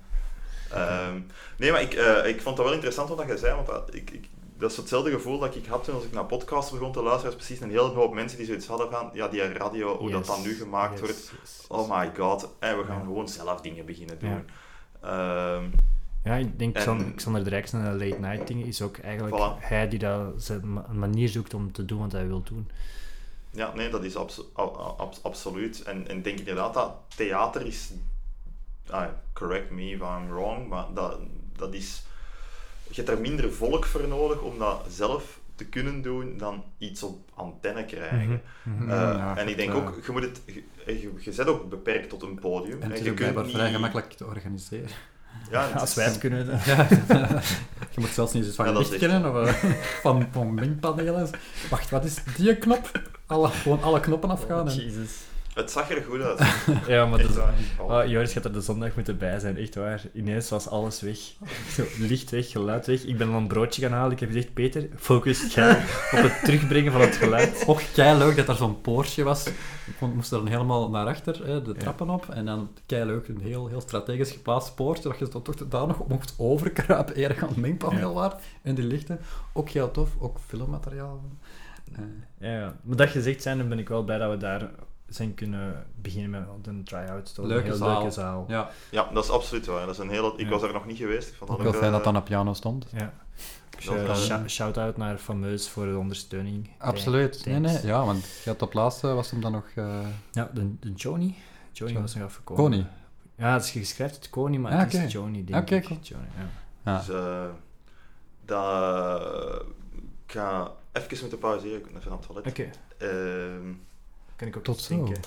Ehm, 0.69 1.19
nee, 1.57 1.71
maar 1.71 1.81
ik, 1.81 1.93
eh, 1.93 2.27
ik 2.27 2.41
vond 2.41 2.55
dat 2.57 2.65
wel 2.65 2.73
interessant 2.73 3.09
wat 3.09 3.23
je 3.27 3.37
zei, 3.37 3.55
want 3.55 3.67
dat, 3.67 3.89
ik, 3.93 4.09
ik 4.11 4.27
dat 4.57 4.71
is 4.71 4.77
hetzelfde 4.77 5.11
gevoel 5.11 5.39
dat 5.39 5.55
ik 5.55 5.65
had 5.65 5.83
toen 5.83 5.95
als 5.95 6.03
ik 6.03 6.13
naar 6.13 6.25
podcasts 6.25 6.71
begon 6.71 6.91
te 6.91 7.01
luisteren. 7.01 7.31
Er 7.31 7.37
was 7.37 7.45
precies 7.47 7.63
een 7.63 7.69
hele 7.69 7.81
hoop 7.89 8.13
mensen 8.13 8.37
die 8.37 8.47
zoiets 8.47 8.67
hadden 8.67 8.91
van, 8.91 9.09
ja, 9.13 9.27
die 9.27 9.53
radio, 9.53 9.97
hoe 9.97 10.11
dat 10.11 10.25
dan 10.25 10.41
nu 10.41 10.53
gemaakt 10.55 10.91
Yes, 10.91 10.99
wordt. 10.99 11.31
yes. 11.41 11.65
Oh 11.67 11.89
my 11.99 12.11
god, 12.17 12.49
en 12.59 12.77
we 12.77 12.83
gaan 12.83 12.97
Ja. 12.97 13.03
gewoon 13.03 13.27
zelf 13.29 13.61
dingen 13.61 13.85
beginnen 13.85 14.19
doen. 14.19 14.29
Ja. 15.01 15.55
Ehm, 15.55 15.63
Ja, 16.23 16.35
ik 16.35 16.59
denk 16.59 16.75
En- 16.75 17.15
Xander, 17.15 17.43
de 17.43 17.49
Rijksen 17.49 17.85
en 17.85 17.97
late 17.97 18.19
night 18.19 18.47
ding 18.47 18.65
is 18.65 18.81
ook 18.81 18.97
eigenlijk 18.97 19.35
Voilà. 19.35 19.59
hij 19.67 19.87
die 19.87 19.99
dat 19.99 20.49
een 20.49 20.79
manier 20.99 21.29
zoekt 21.29 21.53
om 21.53 21.71
te 21.71 21.85
doen 21.85 21.99
wat 21.99 22.11
hij 22.11 22.27
wil 22.27 22.43
doen. 22.43 22.69
ja, 23.51 23.73
nee, 23.75 23.89
dat 23.89 24.03
is 24.03 24.15
abso- 24.15 24.51
absoluut. 25.21 25.83
En, 25.83 26.07
en 26.07 26.17
ik 26.17 26.23
denk 26.23 26.39
inderdaad 26.39 26.73
dat 26.73 26.93
theater 27.15 27.65
is, 27.65 27.91
ah, 28.89 29.05
correct 29.33 29.69
me 29.71 29.81
if 29.89 29.99
I'm 29.99 30.27
wrong, 30.29 30.67
maar 30.67 30.85
dat, 30.93 31.19
dat 31.57 31.73
is, 31.73 32.03
je 32.87 32.95
hebt 32.95 33.09
er 33.09 33.19
minder 33.19 33.53
volk 33.53 33.85
voor 33.85 34.07
nodig 34.07 34.41
om 34.41 34.57
dat 34.59 34.85
zelf 34.89 35.39
te 35.55 35.65
kunnen 35.65 36.01
doen 36.01 36.37
dan 36.37 36.63
iets 36.77 37.03
op 37.03 37.29
antenne 37.33 37.85
krijgen. 37.85 38.41
Mhm. 38.63 38.81
Eh, 38.89 38.95
Ja, 38.97 39.37
en 39.37 39.47
ik 39.47 39.57
denk 39.57 39.69
eh, 39.69 39.75
ook, 39.75 39.99
je, 40.05 40.11
moet 40.11 40.21
het, 40.21 40.41
je, 40.45 40.63
je, 40.85 41.13
je 41.19 41.31
bent 41.35 41.47
ook 41.49 41.69
beperkt 41.69 42.09
tot 42.09 42.21
een 42.23 42.39
podium. 42.39 42.81
En 42.81 42.89
het 42.89 42.99
is 42.99 43.05
je 43.05 43.11
ook 43.11 43.17
vrij 43.17 43.43
niet- 43.43 43.73
gemakkelijk 43.75 44.11
te 44.13 44.25
organiseren. 44.25 44.89
Ja, 45.51 45.67
Als 45.77 45.89
is- 45.89 45.95
wij 45.95 46.05
het 46.05 46.17
kunnen. 46.17 46.45
Ja, 46.65 46.87
je 47.93 47.99
moet 47.99 48.09
zelfs 48.09 48.33
niet 48.33 48.45
eens 48.45 48.55
van 48.55 48.65
Ja, 48.65 48.77
licht 48.77 48.97
kennen 48.97 49.31
of 49.31 49.47
eh, 49.47 49.71
van, 50.01 50.27
mengpanelen. 50.53 51.29
Wacht, 51.69 51.89
wat 51.89 52.05
is 52.05 52.15
die 52.35 52.57
knop? 52.57 52.91
Alle, 53.25 53.49
gewoon 53.49 53.83
alle 53.83 53.99
knoppen 53.99 54.29
afgaan. 54.29 54.69
En... 54.69 54.75
Jezus. 54.75 55.09
Het 55.53 55.71
zag 55.71 55.89
er 55.91 56.03
goed 56.03 56.21
uit. 56.21 56.39
Ja, 56.87 57.05
maar 57.05 57.19
Echt 57.19 57.35
dat 57.35 57.47
is... 57.47 57.75
waar. 57.77 58.03
Oh, 58.03 58.09
Joris 58.09 58.33
gaat 58.33 58.45
er 58.45 58.53
de 58.53 58.61
zondag 58.61 58.95
moeten 58.95 59.17
bij 59.17 59.39
zijn, 59.39 59.57
echt 59.57 59.75
waar. 59.75 60.01
Ineens 60.13 60.49
was 60.49 60.67
alles 60.67 61.01
weg. 61.01 61.17
Zo, 61.71 61.83
licht 61.97 62.29
weg, 62.31 62.51
geluid 62.51 62.85
weg. 62.85 63.03
Ik 63.03 63.17
ben 63.17 63.27
dan 63.27 63.35
een 63.35 63.47
broodje 63.47 63.81
gaan 63.81 63.91
halen. 63.91 64.11
Ik 64.11 64.19
heb 64.19 64.29
gezegd, 64.31 64.53
Peter, 64.53 64.87
focus 64.97 65.53
jij 65.53 65.71
op 66.11 66.19
het 66.21 66.39
terugbrengen 66.43 66.91
van 66.91 67.01
het 67.01 67.15
geluid. 67.15 67.63
Ook 67.67 67.81
leuk 68.17 68.35
dat 68.35 68.47
er 68.47 68.55
zo'n 68.55 68.81
poortje 68.81 69.23
was. 69.23 69.47
Ik 69.47 69.93
kon- 69.99 70.15
moest 70.15 70.29
dan 70.29 70.47
helemaal 70.47 70.89
naar 70.89 71.07
achter, 71.07 71.45
hè, 71.45 71.61
de 71.61 71.73
trappen 71.73 72.09
op. 72.09 72.29
En 72.29 72.45
dan 72.45 72.69
leuk 72.87 73.27
een 73.27 73.41
heel, 73.41 73.67
heel 73.67 73.81
strategisch 73.81 74.31
geplaatst 74.31 74.75
poortje, 74.75 75.09
dat 75.09 75.19
je 75.19 75.27
dan 75.27 75.41
toch 75.41 75.55
daar 75.55 75.87
nog 75.87 76.07
mocht 76.07 76.33
overkruipen 76.37 77.19
eer 77.19 77.35
je 77.35 77.41
aan 77.41 77.47
het 77.47 77.57
mengpaneel 77.57 78.13
was. 78.13 78.33
En 78.61 78.75
die 78.75 78.85
lichten. 78.85 79.19
Ook 79.53 79.69
heel 79.69 79.91
tof, 79.91 80.09
ook 80.19 80.37
filmmateriaal. 80.47 81.21
Eh, 81.93 81.99
Ja, 82.39 82.57
ja. 82.57 82.75
Maar 82.83 82.97
dat 82.97 83.09
gezegd 83.09 83.41
zijn, 83.41 83.57
dan 83.57 83.69
ben 83.69 83.79
ik 83.79 83.89
wel 83.89 84.03
blij 84.03 84.17
dat 84.17 84.29
we 84.31 84.37
daar 84.37 84.69
zijn 85.15 85.33
kunnen 85.33 85.85
beginnen 86.01 86.29
met 86.29 86.67
een 86.67 86.83
try-out. 86.83 87.35
Dat 87.35 87.45
Leuke 87.45 87.59
een 87.63 87.67
heel 87.69 87.75
zaal. 87.75 87.97
leuke 87.99 88.11
zaal. 88.13 88.45
ja, 88.47 88.69
Ja, 88.91 89.09
dat 89.13 89.23
is 89.23 89.29
absoluut 89.29 89.65
waar. 89.65 89.85
Dat 89.85 89.95
is 89.95 90.01
een 90.01 90.09
hele... 90.09 90.33
Ik 90.37 90.39
Ja. 90.39 90.49
was 90.49 90.61
er 90.61 90.73
nog 90.73 90.85
niet 90.85 90.97
geweest. 90.97 91.27
Ik 91.29 91.35
vond 91.35 91.49
dat 91.49 91.57
ook 91.59 91.63
wel 91.65 91.73
ook, 91.73 91.79
fijn 91.79 91.91
eh, 91.91 91.97
dat 91.97 92.07
aan 92.07 92.13
de 92.13 92.21
piano 92.21 92.53
stond. 92.53 92.85
Ja. 92.97 93.13
Shout-out 94.47 94.97
naar 94.97 95.17
Fameus 95.17 95.69
voor 95.69 95.85
de 95.85 95.97
ondersteuning. 95.97 96.69
Absoluut. 96.77 97.45
Nee, 97.45 97.59
nee. 97.59 97.85
Ja, 97.85 98.05
want 98.05 98.25
je 98.43 98.49
had 98.49 98.61
op 98.61 98.73
laatste 98.73 99.07
was 99.07 99.31
hem 99.31 99.41
dan 99.41 99.51
nog... 99.51 99.65
eh, 99.75 99.99
Ja, 100.31 100.49
de, 100.53 100.79
de. 100.79 100.91
Joni 100.95 101.35
Zo. 101.71 102.01
was 102.01 102.15
nog 102.15 102.23
afgekomen. 102.23 102.63
Kony. 102.63 102.85
Ja, 103.35 103.53
het 103.53 103.63
is 103.63 103.71
geschreven 103.71 104.15
het 104.15 104.29
Kony, 104.29 104.57
maar 104.57 104.71
Ah, 104.71 104.79
het 104.79 104.93
is 104.93 105.11
Joni, 105.11 105.43
denk 105.45 105.61
Oké, 105.61 105.75
ik. 105.75 105.83
cool. 105.83 105.99
Joni, 106.01 106.25
ja. 106.37 106.45
Ja. 106.91 106.97
Dus 106.97 107.09
eh, 107.09 107.45
dat... 108.45 109.65
Ik 110.25 110.31
ga 110.39 110.71
even 110.91 111.17
moeten 111.21 111.37
pauzeren. 111.39 111.77
Ik 111.79 111.91
moet 111.91 111.99
even 111.99 112.11
aan 112.11 112.17
het 112.17 112.25
toilet. 112.27 112.47
Oké, 112.47 112.69
Ehm, 112.97 113.73
kan 114.35 114.47
ik 114.47 114.57
ook 114.57 114.63
Tot 114.63 114.87
denken. 114.87 115.19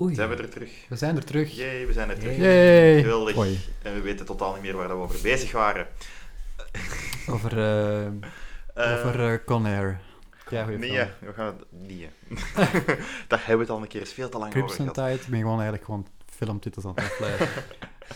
Oei. 0.00 0.14
zijn 0.14 0.28
we 0.28 0.36
er 0.36 0.48
terug? 0.50 0.70
We 0.88 0.96
zijn 0.96 1.16
er 1.16 1.24
terug. 1.24 1.50
Jee, 1.56 1.86
we 1.86 1.92
zijn 1.92 2.10
er 2.10 2.18
terug. 2.18 2.36
Yay. 2.36 3.00
Geweldig. 3.00 3.34
Hoi. 3.34 3.58
En 3.82 3.94
we 3.94 4.00
weten 4.00 4.26
totaal 4.26 4.52
niet 4.52 4.62
meer 4.62 4.76
waar 4.76 4.88
we 4.88 4.94
over 4.94 5.20
bezig 5.22 5.52
waren. 5.52 5.86
Over, 7.30 7.58
eh 7.58 8.06
Eh, 8.74 8.92
over 8.92 9.32
eh, 9.32 9.38
Conair. 9.46 10.00
Ja, 10.50 10.66
nee, 10.66 10.78
film. 10.78 11.08
we 11.20 11.32
gaan 11.32 11.46
het... 11.46 11.64
Nee. 11.70 12.08
Daar 13.28 13.38
hebben 13.38 13.56
we 13.56 13.62
het 13.62 13.70
al 13.70 13.82
een 13.82 13.88
keer 13.88 14.00
eens 14.00 14.12
veel 14.12 14.28
te 14.28 14.38
lang 14.38 14.54
over 14.56 14.66
Crimson 14.66 14.94
gehad. 14.94 15.10
Tide, 15.10 15.22
ik 15.24 15.30
ben 15.30 15.38
gewoon 15.40 15.54
eigenlijk 15.54 15.84
gewoon 15.84 16.06
filmtitels 16.26 16.84
aan 16.84 16.92
het 16.94 17.04
afleiden. 17.04 17.48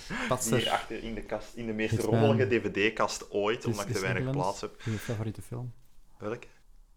Hier 0.08 0.26
Patser, 0.28 0.70
achter 0.70 1.02
in 1.02 1.14
de 1.14 1.20
kast, 1.22 1.54
in 1.54 1.66
de 1.66 1.72
meest 1.72 1.98
rommelige 1.98 2.46
dvd-kast 2.48 3.30
ooit, 3.30 3.58
Is- 3.58 3.64
omdat 3.64 3.86
ik 3.88 3.92
te 3.94 4.00
weinig 4.00 4.30
plaats 4.30 4.60
heb. 4.60 4.70
je 4.84 4.90
favoriete 4.90 5.42
film? 5.42 5.72
Welk? 6.18 6.42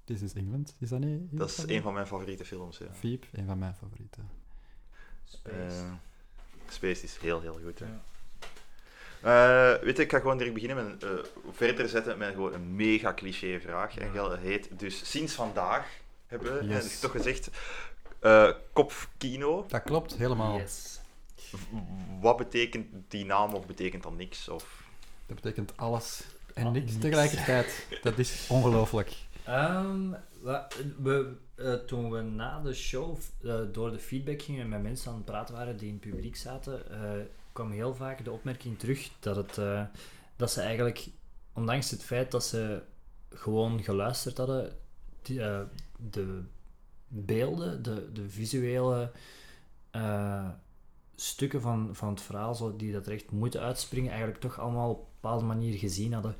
This 0.09 0.21
is 0.21 0.33
England, 0.33 0.75
is 0.79 0.89
dat 0.89 0.99
niet? 0.99 1.19
Dat 1.31 1.49
is 1.49 1.63
een 1.67 1.81
van 1.81 1.93
mijn 1.93 2.07
favoriete 2.07 2.45
films, 2.45 2.77
ja. 2.77 2.85
Veep, 2.91 3.25
een 3.31 3.45
van 3.45 3.59
mijn 3.59 3.75
favorieten. 3.75 4.29
Eh, 5.43 5.91
Space 6.69 7.03
is 7.03 7.17
heel, 7.17 7.41
heel 7.41 7.59
goed. 7.63 7.79
Hè. 7.79 7.85
Eh, 9.21 9.83
weet 9.83 9.97
je, 9.97 10.03
ik 10.03 10.11
ga 10.11 10.19
gewoon 10.19 10.37
direct 10.37 10.53
beginnen 10.55 10.85
met 10.85 11.03
een, 11.03 11.17
eh, 11.17 11.23
verder 11.51 11.89
zetten 11.89 12.17
met 12.17 12.33
gewoon 12.33 12.53
een 12.53 12.75
mega 12.75 13.13
cliché 13.13 13.59
vraag. 13.59 13.97
En 13.97 14.13
dat 14.13 14.37
heet 14.37 14.79
dus 14.79 15.09
sinds 15.11 15.33
vandaag 15.33 15.87
hebben 16.27 16.57
we 16.59 16.65
Yes. 16.73 16.99
toch 16.99 17.11
gezegd 17.11 17.49
eh 18.19 18.51
kopkino. 18.73 19.65
Dat 19.67 19.83
klopt, 19.83 20.15
helemaal. 20.15 20.57
Yes. 20.57 20.99
Wat 22.21 22.37
betekent 22.37 22.85
die 23.07 23.25
naam 23.25 23.53
of 23.53 23.65
betekent 23.65 24.03
dat 24.03 24.15
niks? 24.15 24.47
Of... 24.49 24.83
Dat 25.25 25.35
betekent 25.35 25.77
alles 25.77 26.23
en 26.53 26.65
Ah, 26.65 26.71
niks 26.71 26.85
niks. 26.91 27.01
tegelijkertijd. 27.01 27.87
Dat 28.01 28.17
is 28.17 28.47
ongelooflijk. 28.49 29.15
Ehm, 29.49 30.13
we, 30.97 31.35
eh, 31.55 31.73
toen 31.73 32.11
we 32.11 32.21
na 32.21 32.61
de 32.61 32.73
show 32.73 33.17
eh, 33.43 33.59
door 33.71 33.91
de 33.91 33.99
feedback 33.99 34.41
gingen 34.41 34.61
en 34.61 34.69
met 34.69 34.81
mensen 34.81 35.11
aan 35.11 35.17
het 35.17 35.25
praten 35.25 35.55
waren 35.55 35.77
die 35.77 35.87
in 35.87 35.93
het 35.93 36.09
publiek 36.09 36.35
zaten, 36.35 36.91
eh, 36.91 37.25
kwam 37.51 37.71
heel 37.71 37.95
vaak 37.95 38.23
de 38.23 38.31
opmerking 38.31 38.79
terug 38.79 39.09
dat, 39.19 39.35
het, 39.35 39.87
dat 40.35 40.51
ze 40.51 40.61
eigenlijk, 40.61 41.07
ondanks 41.53 41.91
het 41.91 42.03
feit 42.03 42.31
dat 42.31 42.43
ze 42.43 42.81
gewoon 43.29 43.83
geluisterd 43.83 44.37
hadden, 44.37 44.73
de 46.09 46.41
beelden, 47.07 47.83
de, 47.83 48.11
de 48.11 48.29
visuele 48.29 49.11
stukken 51.15 51.61
van, 51.61 51.89
van 51.95 52.09
het 52.09 52.21
verhaal, 52.21 52.55
zo, 52.55 52.75
die 52.75 52.91
dat 52.91 53.05
er 53.05 53.13
echt 53.13 53.31
moeten 53.31 53.61
uitspringen, 53.61 54.09
eigenlijk 54.09 54.41
toch 54.41 54.59
allemaal 54.59 54.89
op 54.89 54.99
een 54.99 55.05
bepaalde 55.21 55.45
manier 55.45 55.77
gezien 55.77 56.13
hadden. 56.13 56.35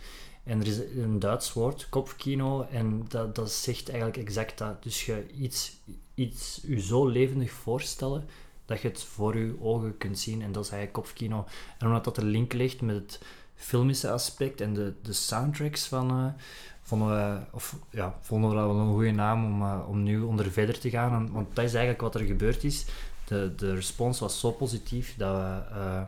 En 0.49 0.59
er 0.59 0.67
is 0.67 0.79
een 0.95 1.19
Duits 1.19 1.53
woord, 1.53 1.87
kopkino, 1.89 2.67
en 2.71 3.05
dat, 3.07 3.35
dat 3.35 3.51
zegt 3.51 3.89
eigenlijk 3.89 4.17
exact 4.17 4.57
dat. 4.57 4.83
Dus 4.83 5.05
je 5.05 5.25
iets, 5.37 5.77
iets 6.13 6.61
je 6.67 6.81
zo 6.81 7.07
levendig 7.07 7.51
voorstellen 7.51 8.25
dat 8.65 8.81
je 8.81 8.87
het 8.87 9.03
voor 9.03 9.37
je 9.37 9.55
ogen 9.61 9.97
kunt 9.97 10.19
zien, 10.19 10.41
en 10.41 10.51
dat 10.51 10.63
is 10.63 10.71
eigenlijk 10.71 11.05
kopkino. 11.05 11.45
En 11.77 11.87
omdat 11.87 12.03
dat 12.03 12.17
er 12.17 12.23
link 12.23 12.53
ligt 12.53 12.81
met 12.81 12.95
het 12.95 13.19
filmische 13.55 14.11
aspect 14.11 14.61
en 14.61 14.73
de, 14.73 14.93
de 15.01 15.13
soundtracks 15.13 15.87
van, 15.87 16.09
eh, 16.09 16.41
vonden 16.81 17.07
we, 17.07 17.39
of 17.51 17.75
ja, 17.89 18.17
vonden 18.21 18.49
we 18.49 18.55
dat 18.55 18.65
wel 18.65 18.75
een 18.75 18.93
goede 18.93 19.11
naam 19.11 19.45
om, 19.45 19.61
eh, 19.61 19.89
om 19.89 20.03
nu 20.03 20.21
onder 20.21 20.51
verder 20.51 20.79
te 20.79 20.89
gaan. 20.89 21.31
Want 21.31 21.55
dat 21.55 21.65
is 21.65 21.73
eigenlijk 21.73 22.01
wat 22.01 22.15
er 22.15 22.27
gebeurd 22.27 22.63
is. 22.63 22.85
De, 23.25 23.53
de 23.55 23.73
respons 23.73 24.19
was 24.19 24.39
zo 24.39 24.51
positief 24.51 25.15
dat 25.17 25.35
we, 25.35 25.61
eh, 25.71 26.01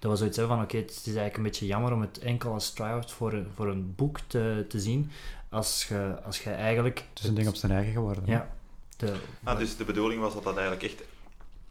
dat 0.00 0.10
we 0.10 0.16
zoiets 0.16 0.36
hebben 0.36 0.56
van, 0.56 0.64
oké, 0.64 0.76
het 0.76 0.90
is 0.90 1.04
eigenlijk 1.04 1.36
een 1.36 1.42
beetje 1.42 1.66
jammer 1.66 1.92
om 1.92 2.00
het 2.00 2.18
enkel 2.18 2.52
als 2.52 2.70
try-out 2.72 3.12
voor, 3.12 3.32
een- 3.32 3.46
voor 3.54 3.68
een 3.68 3.94
boek 3.96 4.18
te, 4.26 4.64
te 4.68 4.80
zien, 4.80 5.10
als 5.48 5.86
je, 5.88 6.14
als 6.24 6.42
je 6.42 6.50
eigenlijk... 6.50 6.98
Het 7.14 7.22
is 7.22 7.28
een 7.28 7.34
ding 7.34 7.48
op 7.48 7.54
zijn 7.54 7.72
eigen 7.72 7.92
geworden. 7.92 8.22
Ja. 8.26 8.48
De, 8.96 9.12
Ah, 9.44 9.58
dus 9.58 9.76
de 9.76 9.84
bedoeling 9.84 10.20
was 10.20 10.34
dat 10.34 10.42
dat 10.44 10.56
eigenlijk 10.56 10.92
echt... 10.92 11.02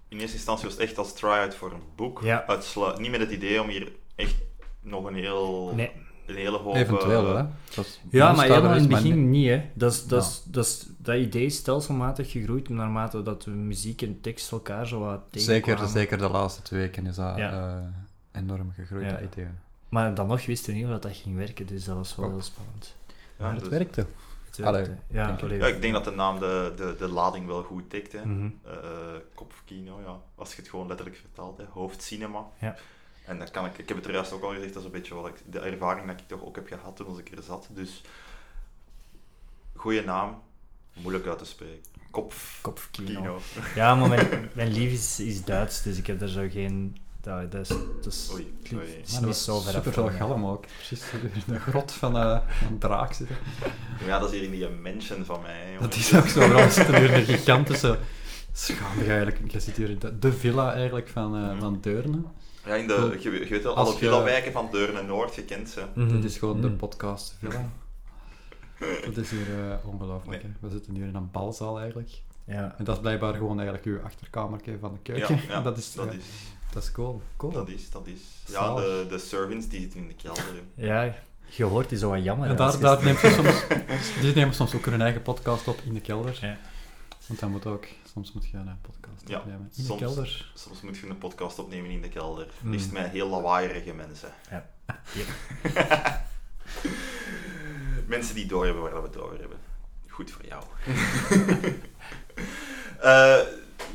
In 0.08 0.20
eerste 0.20 0.36
instantie 0.36 0.66
was 0.66 0.74
het 0.74 0.84
echt 0.84 0.98
als 0.98 1.14
try-out 1.14 1.56
voor 1.56 1.72
een 1.72 1.82
boek. 1.96 2.22
Ja. 2.24 2.46
Uitslu- 2.48 3.00
niet 3.00 3.12
met 3.12 3.20
het 3.20 3.32
idee 3.32 3.62
om 3.62 3.70
hier 3.70 3.92
echt 4.16 4.36
nog 4.82 5.06
een 5.06 5.16
heel... 5.16 5.72
nee. 5.76 5.92
Een 6.26 6.36
hele 6.36 6.58
hoop... 6.58 6.76
Eventueel 6.76 7.20
eh, 7.20 7.26
wel, 7.26 7.36
hè. 7.38 7.46
Dat 7.76 8.00
Ja, 8.10 8.32
maar 8.34 8.46
helemaal 8.46 8.74
in 8.76 8.82
het 8.82 8.90
maar 8.90 9.02
begin 9.02 9.16
nee. 9.30 9.40
niet, 9.42 9.50
hè. 9.50 9.70
Dat, 9.74 9.92
is, 9.94 10.06
dat, 10.06 10.24
is, 10.24 10.42
dat, 10.46 10.66
is, 10.66 10.86
dat 10.98 11.16
idee 11.16 11.46
is 11.46 11.56
stelselmatig 11.56 12.32
gegroeid 12.32 12.70
naarmate 12.70 13.24
dat 13.24 13.42
de 13.44 13.50
muziek 13.50 14.02
en 14.02 14.22
tekst 14.22 14.52
elkaar 14.52 14.88
zo 14.88 15.00
wat 15.00 15.22
Zeker, 15.32 15.62
tegenkwamen. 15.62 15.90
zeker 15.94 16.18
de 16.18 16.30
laatste 16.30 16.62
twee 16.62 16.80
weken 16.80 17.06
is 17.06 17.16
dat 17.16 17.38
Ja. 17.38 17.52
eh, 17.52 17.86
enorm 18.40 18.72
gegroeid, 18.72 19.06
Ja. 19.06 19.12
dat 19.12 19.22
idee. 19.22 19.48
Maar 19.90 20.14
dan 20.16 20.28
nog 20.28 20.46
wisten 20.46 20.70
we 20.70 20.74
niet 20.76 20.84
hoe 20.84 20.94
dat, 20.94 21.02
dat 21.02 21.16
ging 21.16 21.36
werken, 21.36 21.66
dus 21.66 21.84
dat 21.84 21.96
was 21.96 22.16
wel 22.16 22.30
heel 22.30 22.42
spannend. 22.42 22.96
ja, 23.08 23.14
maar 23.44 23.52
het 23.52 23.60
dus- 23.60 23.70
werkte. 23.70 24.06
Het 24.46 24.62
Allee, 24.68 24.82
werkte. 24.82 25.04
ja, 25.14 25.26
denk 25.26 25.38
ik. 25.38 25.44
allee. 25.44 25.58
Ja, 25.58 25.66
ik 25.68 25.82
denk 25.82 25.94
dat 25.94 26.04
de 26.04 26.12
naam 26.12 26.40
de, 26.40 26.74
de, 26.76 26.96
de 26.98 27.08
lading 27.08 27.46
wel 27.46 27.64
goed 27.64 27.90
tikt. 27.90 28.12
Hè. 28.12 28.26
Mhm. 28.26 28.50
Eh, 28.66 28.72
kopkino, 29.34 30.02
ja. 30.06 30.20
Als 30.36 30.50
je 30.56 30.62
het 30.62 30.70
gewoon 30.70 30.88
letterlijk 30.88 31.18
vertaalt, 31.18 31.58
hè. 31.58 31.64
hoofdcinema. 31.70 32.46
Ja. 32.60 32.76
En 33.26 33.40
dat 33.40 33.52
kan 33.52 33.66
ik, 33.66 33.78
ik 33.78 33.88
heb 33.88 33.98
het 33.98 34.06
er 34.06 34.14
juist 34.14 34.32
ook 34.32 34.44
al 34.44 34.50
gezegd, 34.54 34.74
dat 34.74 34.78
is 34.82 34.86
een 34.86 34.92
beetje 34.92 35.14
wat 35.16 35.28
ik, 35.28 35.36
de 35.50 35.60
ervaring 35.60 36.08
dat 36.08 36.20
ik 36.20 36.28
toch 36.28 36.44
ook 36.44 36.56
heb 36.56 36.68
gehad 36.68 36.96
toen 36.96 37.08
als 37.08 37.18
ik 37.18 37.32
er 37.38 37.44
zat. 37.44 37.68
Dus, 37.72 38.02
goede 39.76 40.04
naam, 40.04 40.42
moeilijk 40.94 41.26
uit 41.28 41.38
te 41.38 41.46
spreken. 41.46 41.84
Kopkino. 42.12 42.52
Kopkino. 42.62 43.40
Ja, 43.76 43.96
maar 43.96 44.10
mijn, 44.10 44.50
mijn 44.56 44.72
lief 44.72 44.92
is, 44.92 45.20
is 45.20 45.44
Duits, 45.44 45.82
dus 45.82 45.98
ik 45.98 46.08
heb 46.08 46.20
daar 46.20 46.28
zo 46.30 46.48
geen... 46.50 46.98
Dat, 47.22 47.52
dat 47.52 47.62
is, 47.62 47.68
dat 48.02 48.06
is, 48.14 48.30
Oei, 48.34 48.54
het 48.64 48.74
oei. 48.74 48.84
is 49.04 49.12
Maar 49.12 49.20
niet 49.22 49.30
dat 49.30 49.38
zo 49.38 49.60
ver 49.60 49.74
super 49.74 49.88
af 49.88 49.94
veel 49.94 50.10
galm 50.10 50.46
ook. 50.46 50.66
Precies 50.78 51.04
in 51.46 51.54
de 51.54 51.60
grot 51.60 51.92
van 51.92 52.18
eh, 52.18 52.40
een 52.70 52.78
draak 52.80 53.14
zitten. 53.14 53.36
Ja, 54.06 54.20
dat 54.20 54.32
is 54.34 54.40
hier 54.40 54.46
in 54.46 54.52
die 54.52 54.70
mensen 54.70 55.26
van 55.26 55.42
mij. 55.42 55.66
jongen. 55.66 55.82
Dat 55.82 55.96
is 55.96 56.16
ook 56.16 56.28
zo, 56.28 56.40
we 56.54 56.70
zitten 56.70 56.96
hier 56.96 57.14
een 57.14 57.26
gigantische... 57.26 57.98
Schandig 58.54 59.08
eigenlijk. 59.08 59.52
Je 59.52 59.60
zit 59.60 59.76
hier 59.78 59.90
in 59.90 60.00
de, 60.00 60.20
de 60.20 60.34
villa 60.34 60.74
eigenlijk 60.74 61.08
van, 61.08 61.36
eh, 61.36 61.42
Mhm. 61.52 61.60
van 61.60 61.78
Deurne. 61.82 62.18
Ja, 62.66 62.76
in 62.76 62.88
de, 62.88 63.18
je, 63.20 63.32
je 63.32 63.48
weet 63.48 63.64
wel, 63.64 63.76
alle 63.76 63.94
villa-wijken 63.98 64.52
van 64.52 64.68
Deurne 64.72 65.02
Noord, 65.04 65.36
je 65.36 65.44
kent 65.44 65.70
ze. 65.70 65.84
Mhm. 65.96 66.08
Dit 66.08 66.24
is 66.24 66.38
gewoon 66.38 66.62
de 66.62 66.68
Mhm. 66.68 66.76
podcast 66.78 67.36
villa. 67.40 67.70
Dat 69.06 69.18
is 69.18 69.30
hier 69.30 69.48
eh, 69.70 69.88
ongelooflijk. 69.88 70.42
hè. 70.42 70.50
We 70.60 70.70
zitten 70.70 70.96
hier 70.96 71.06
in 71.08 71.16
een 71.16 71.32
balzaal 71.32 71.80
eigenlijk. 71.80 72.10
Ja. 72.46 72.76
En 72.78 72.84
dat 72.84 72.96
is 72.96 73.02
blijkbaar 73.02 73.34
gewoon 73.34 73.56
eigenlijk 73.60 73.86
uw 73.88 74.00
achterkamertje 74.04 74.78
van 74.80 74.94
de 74.94 75.00
keuken. 75.14 75.36
Ja, 75.36 75.42
ja, 75.50 75.62
dat, 75.70 75.78
is, 75.78 75.94
dat 75.94 76.08
eh, 76.08 76.14
is, 76.14 76.24
dat 76.74 76.84
is 76.84 76.92
cool. 76.92 77.22
cool. 77.38 77.52
dat 77.52 77.70
is, 77.70 77.90
dat 77.90 78.08
is. 78.08 78.20
Ja, 78.46 78.76
de, 78.76 79.06
de 79.10 79.18
servants 79.20 79.68
die 79.68 79.80
zitten 79.80 80.00
in 80.00 80.08
de 80.08 80.14
kelder. 80.16 80.44
ja, 80.76 81.16
je 81.56 81.64
hoort 81.64 81.90
die 81.90 81.98
zo 81.98 82.10
wat 82.10 82.24
jammer. 82.24 82.50
En 82.50 82.56
daar, 82.56 82.72
je- 82.72 82.78
daar 82.78 83.04
neemt 83.04 83.20
ze 83.20 83.30
soms, 83.32 83.64
die 84.22 84.36
nemen 84.36 84.54
soms 84.56 84.76
ook 84.76 84.86
hun 84.86 85.02
eigen 85.02 85.22
podcast 85.22 85.68
op 85.68 85.80
in 85.86 85.94
de 85.94 86.02
kelder. 86.02 86.38
Ja. 86.42 86.58
Want 87.28 87.40
dan 87.42 87.52
moet 87.52 87.66
ook, 87.66 87.86
soms 88.14 88.32
moet 88.34 88.48
je 88.50 88.58
een 88.58 88.78
podcast 88.82 89.28
Ja, 89.28 89.38
opnemen. 89.40 89.70
In 89.76 89.84
soms. 89.84 90.00
de 90.00 90.06
kelder. 90.06 90.52
Soms 90.54 90.82
moet 90.82 90.98
je 90.98 91.08
een 91.08 91.18
podcast 91.18 91.60
opnemen 91.60 91.90
in 91.90 92.02
de 92.02 92.10
kelder. 92.10 92.48
Hmm. 92.62 92.72
Liefst 92.72 92.92
met 92.92 93.10
heel 93.12 93.28
lawaaierige 93.30 93.94
mensen. 93.94 94.30
Ja. 94.50 94.70
mensen 98.08 98.36
die 98.36 98.46
doorhebben 98.46 98.84
waar 98.84 99.02
we 99.02 99.08
het 99.08 99.18
over 99.18 99.40
hebben. 99.40 99.58
Goed 100.08 100.32
voor 100.32 100.46
jou. 100.46 100.64
Eh, 103.02 103.38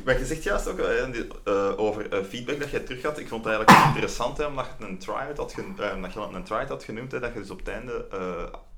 maar 0.05 0.19
je 0.19 0.25
zegt 0.25 0.43
juist 0.43 0.67
ook 0.67 0.79
eh, 0.79 1.19
eh, 1.45 1.79
over 1.79 2.11
eh, 2.13 2.23
feedback 2.23 2.59
dat 2.59 2.69
jij 2.69 2.79
terug 2.79 3.01
had. 3.03 3.19
Ik 3.19 3.27
vond 3.27 3.43
het 3.45 3.53
eigenlijk 3.53 3.85
interessant, 3.87 4.37
hè, 4.37 4.45
omdat 4.45 4.67
je 4.79 4.85
een 4.85 4.97
try-out 4.97 5.37
had, 5.37 5.53
gen- 5.53 5.93
omdat 5.95 6.13
je 6.13 6.19
een 6.19 6.43
try 6.43 6.65
had 6.65 6.83
genoemd, 6.83 7.11
hè, 7.11 7.19
dat 7.19 7.33
je 7.33 7.39
dus 7.39 7.49
op 7.49 7.57
het 7.59 7.67
einde 7.67 8.07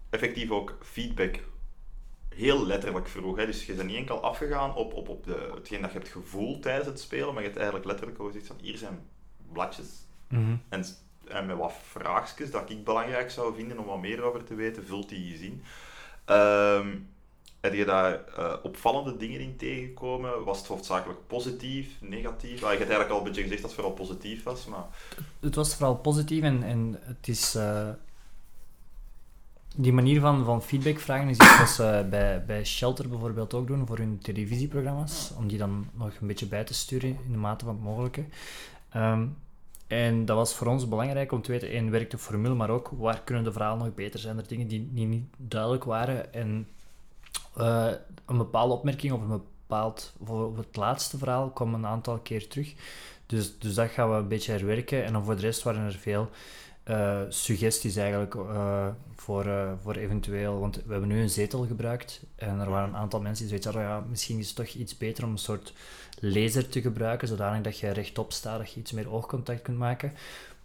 effectief 0.10 0.50
ook 0.52 0.78
feedback 0.82 1.36
heel 2.36 2.66
letterlijk 2.66 3.08
vroeg. 3.08 3.38
Hè. 3.38 3.46
Dus 3.46 3.66
je 3.66 3.74
bent 3.74 3.88
niet 3.88 3.98
enkel 3.98 4.22
afgegaan 4.24 4.76
op, 4.76 4.94
op, 4.94 5.10
op 5.10 5.24
de, 5.24 5.52
hetgeen 5.56 5.82
dat 5.82 5.92
je 5.92 5.98
hebt 5.98 6.10
gevoeld 6.12 6.62
tijdens 6.62 6.88
het 6.88 7.00
spelen, 7.00 7.28
maar 7.34 7.42
je 7.44 7.48
hebt 7.48 7.58
eigenlijk 7.58 7.86
letterlijk 7.88 8.20
ook 8.20 8.28
gezegd 8.28 8.48
van 8.48 8.56
hier 8.62 8.78
zijn 8.78 9.00
bladjes 9.52 9.88
Mhm. 10.30 10.56
en, 10.70 10.86
en 11.28 11.46
met 11.46 11.58
wat 11.58 11.74
vraagjes 11.90 12.52
dat 12.52 12.70
ik 12.70 12.84
belangrijk 12.84 13.32
zou 13.32 13.56
vinden 13.56 13.78
om 13.80 13.86
wat 13.86 14.00
meer 14.02 14.22
over 14.22 14.44
te 14.44 14.56
weten, 14.56 14.86
vult 14.86 15.10
die 15.10 15.32
eens 15.32 15.42
in. 15.42 15.64
Heb 17.68 17.78
je 17.78 17.86
daar 17.86 18.24
eh, 18.38 18.54
opvallende 18.64 19.18
dingen 19.18 19.40
in 19.40 19.56
tegengekomen? 19.58 20.44
Was 20.44 20.58
het 20.58 20.68
hoofdzakelijk 20.68 21.20
positief, 21.28 21.88
negatief? 22.00 22.64
Ah, 22.64 22.72
je 22.72 22.78
hebt 22.78 22.90
eigenlijk 22.90 23.10
al 23.10 23.18
een 23.18 23.24
beetje 23.24 23.42
gezegd 23.42 23.62
dat 23.62 23.72
het 23.72 23.80
vooral 23.80 23.96
positief 23.96 24.44
was, 24.44 24.66
maar... 24.66 24.86
Het 25.40 25.56
was 25.56 25.76
vooral 25.76 25.96
positief 25.96 26.44
en, 26.44 26.64
en 26.64 27.00
het 27.02 27.28
is... 27.28 27.56
eh, 27.56 27.90
die 29.80 29.94
manier 29.94 30.20
van, 30.20 30.46
van 30.46 30.64
feedback 30.64 31.00
vragen 31.00 31.30
is 31.30 31.38
iets 31.38 31.58
wat 31.58 31.70
ze 31.70 32.06
bij, 32.10 32.46
bij 32.46 32.66
Shelter 32.66 33.10
bijvoorbeeld 33.10 33.54
ook 33.54 33.68
doen 33.68 33.88
voor 33.88 33.98
hun 33.98 34.20
televisieprogramma's. 34.22 35.32
Om 35.38 35.48
die 35.48 35.58
dan 35.58 35.90
nog 35.94 36.12
een 36.22 36.28
beetje 36.28 36.46
bij 36.46 36.64
te 36.64 36.74
sturen 36.74 37.10
in 37.10 37.32
de 37.32 37.38
mate 37.38 37.66
van 37.66 37.74
het 37.74 37.84
mogelijke. 37.84 38.26
Ehm, 38.90 39.26
en 39.88 40.26
dat 40.26 40.38
was 40.38 40.56
voor 40.56 40.68
ons 40.68 40.88
belangrijk 40.88 41.32
om 41.32 41.42
te 41.42 41.52
weten, 41.52 41.70
één, 41.70 41.92
werkt 41.92 42.12
de 42.12 42.18
formule, 42.18 42.54
maar 42.54 42.70
ook 42.70 42.92
waar 42.98 43.22
kunnen 43.22 43.44
de 43.44 43.52
verhalen 43.52 43.86
nog 43.86 43.96
beter 43.96 44.20
zijn. 44.20 44.38
Er 44.38 44.48
dingen 44.48 44.68
die, 44.68 44.90
die 44.94 45.06
niet 45.06 45.26
duidelijk 45.38 45.84
waren 45.84 46.34
en 46.34 46.68
eh, 47.58 47.92
een 48.26 48.38
bepaalde 48.38 48.74
opmerking 48.74 49.14
of 49.14 49.22
een 49.22 49.28
bepaald, 49.28 50.14
voor 50.24 50.58
het 50.58 50.76
laatste 50.76 51.18
verhaal 51.18 51.50
kwam 51.50 51.74
een 51.74 51.86
aantal 51.86 52.18
keer 52.18 52.48
terug. 52.48 52.74
Dus, 53.26 53.60
dus 53.60 53.74
dat 53.74 53.90
gaan 53.90 54.10
we 54.10 54.16
een 54.16 54.28
beetje 54.28 54.52
herwerken. 54.52 55.04
En 55.04 55.14
dan 55.14 55.24
voor 55.24 55.36
de 55.36 55.42
rest 55.42 55.64
waren 55.64 55.86
er 55.86 55.94
veel 55.94 56.30
eh, 56.84 57.22
suggesties 57.30 57.96
eigenlijk 57.96 58.36
eh, 58.36 58.88
voor, 59.16 59.76
voor 59.82 59.96
eventueel... 59.96 60.60
Want 60.60 60.76
we 60.76 60.92
hebben 60.92 61.10
nu 61.10 61.22
een 61.22 61.30
zetel 61.30 61.66
gebruikt 61.66 62.22
en 62.36 62.60
er 62.60 62.70
waren 62.70 62.90
een 62.90 62.96
aantal 62.96 63.22
mensen 63.22 63.48
die 63.48 63.48
zoiets 63.48 63.66
hadden, 63.66 63.84
ja, 63.84 64.04
misschien 64.10 64.40
is 64.40 64.48
het 64.48 64.56
toch 64.56 64.68
iets 64.68 64.98
beter 64.98 65.24
om 65.24 65.32
een 65.32 65.38
soort 65.38 65.74
laser 66.20 66.70
te 66.70 66.82
gebruiken, 66.82 67.28
zodanig 67.28 67.62
dat 67.62 67.80
je 67.80 67.90
rechtop 67.90 68.34
staat, 68.34 68.76
iets 68.76 68.92
meer 68.92 69.12
oogcontact 69.12 69.62
kunt 69.62 69.78
maken. 69.78 70.14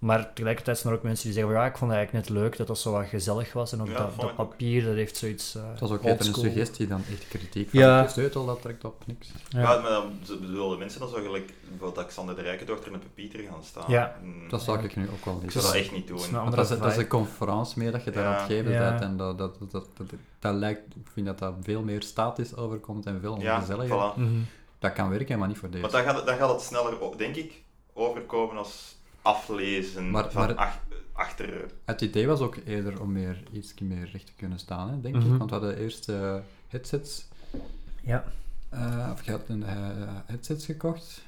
Maar 0.03 0.33
tegelijkertijd 0.33 0.79
zijn 0.79 0.93
er 0.93 0.99
ook 0.99 1.05
mensen 1.05 1.25
die 1.25 1.35
zeggen, 1.35 1.53
van, 1.53 1.63
ja, 1.63 1.69
ik 1.69 1.77
vond 1.77 1.91
het 1.91 1.99
eigenlijk 2.01 2.29
net 2.29 2.39
leuk 2.39 2.57
dat 2.57 2.67
dat 2.67 2.79
zo 2.79 2.93
wat 2.93 3.07
gezellig 3.07 3.53
was. 3.53 3.73
En 3.73 3.81
ook 3.81 3.87
Ja, 3.87 3.93
dat, 3.97 4.17
dat 4.17 4.25
ik 4.31 4.39
ook. 4.39 4.49
papier, 4.49 4.85
dat 4.85 4.95
heeft 4.95 5.17
zoiets 5.17 5.57
uh, 5.57 5.63
Het 5.71 5.81
was 5.81 5.91
ook 5.91 6.05
even 6.05 6.27
een 6.27 6.35
suggestie, 6.35 6.87
dan 6.87 7.03
echt 7.11 7.29
kritiek 7.29 7.71
van 7.71 7.81
Ja. 7.81 8.03
de 8.03 8.09
sleutel, 8.09 8.47
dat 8.47 8.63
trekt 8.63 8.85
op 8.85 9.03
niks. 9.07 9.29
Ja. 9.49 9.61
Ja. 9.61 9.81
maar 9.81 9.91
dan 9.91 10.13
bedoelden 10.41 10.79
mensen 10.79 11.01
dan 11.01 11.09
zo 11.09 11.15
gelijk, 11.23 11.53
bijvoorbeeld 11.61 11.95
dat 11.95 12.07
Xander 12.07 12.35
de 12.35 12.43
Rijkendochter 12.43 12.87
en 12.89 12.95
een 12.95 13.01
papieter 13.01 13.41
gaan 13.41 13.65
staan. 13.65 13.85
Ja. 13.89 14.17
Mm, 14.23 14.49
Dat 14.49 14.63
zou 14.63 14.83
ik 14.85 14.97
nu 14.97 15.09
ook 15.09 15.25
wel 15.25 15.37
ik 15.37 15.43
niet 15.43 15.53
zou 15.53 15.65
dat 15.65 15.75
echt 15.75 15.93
niet 15.93 16.07
doen. 16.09 16.19
is 16.19 16.31
dat, 16.31 16.71
is, 16.71 16.79
dat 16.79 16.91
is 16.91 16.97
een 16.97 17.09
conferentie 17.09 17.79
meer 17.83 17.93
dat 17.93 18.05
je 18.05 18.11
daar 18.11 18.25
Ja. 18.25 18.31
aan 18.35 18.43
het 18.43 18.53
geven 18.53 18.73
Ja. 18.73 18.89
bent. 18.91 19.01
En 19.03 19.17
dat, 19.17 19.39
dat, 19.39 19.57
dat, 19.59 19.71
dat, 19.71 19.87
dat, 19.97 20.07
dat 20.39 20.55
lijkt, 20.55 20.95
ik 20.97 21.07
vind 21.13 21.27
dat 21.27 21.39
dat 21.39 21.55
veel 21.63 21.83
meer 21.83 22.03
statisch 22.03 22.57
overkomt 22.57 23.07
en 23.07 23.21
veel 23.21 23.41
Ja, 23.41 23.59
gezelliger. 23.61 24.13
voilà. 24.13 24.17
Mhm. 24.19 24.29
Dat 24.79 24.93
kan 24.93 25.09
werken, 25.11 25.39
maar 25.39 25.49
niet 25.49 25.59
voor 25.59 25.69
deze. 25.71 25.81
Want 25.81 25.93
dan 25.93 26.03
gaat, 26.03 26.17
het, 26.17 26.27
dan 26.27 26.37
gaat 26.37 26.51
het 26.53 26.61
sneller, 26.61 26.95
denk 27.17 27.37
ik, 27.37 27.63
overkomen 27.93 28.57
als 28.57 29.01
aflezen 29.23 30.11
Maar- 30.11 30.31
van 30.31 30.47
maar- 30.47 30.55
ach- 30.57 30.81
achter... 31.13 31.71
Het 31.85 32.01
idee 32.01 32.27
was 32.27 32.41
ook 32.41 32.57
eerder 32.65 33.01
om 33.01 33.13
meer, 33.13 33.43
iets 33.53 33.75
meer 33.81 34.11
recht 34.13 34.27
te 34.27 34.33
kunnen 34.37 34.59
staan, 34.59 34.91
hè, 34.91 35.01
denk 35.01 35.15
Mhm. 35.15 35.33
ik. 35.33 35.39
Want 35.39 35.51
we 35.51 35.57
hadden 35.57 35.77
eerst 35.79 36.09
eh, 36.09 36.37
headsets. 36.69 37.25
Ja. 38.03 38.25
eh, 38.69 39.09
of 39.13 39.25
je 39.25 39.31
had 39.31 39.49
een 39.49 39.63
eh, 39.65 39.77
headsets 40.27 40.65
gekocht. 40.65 41.23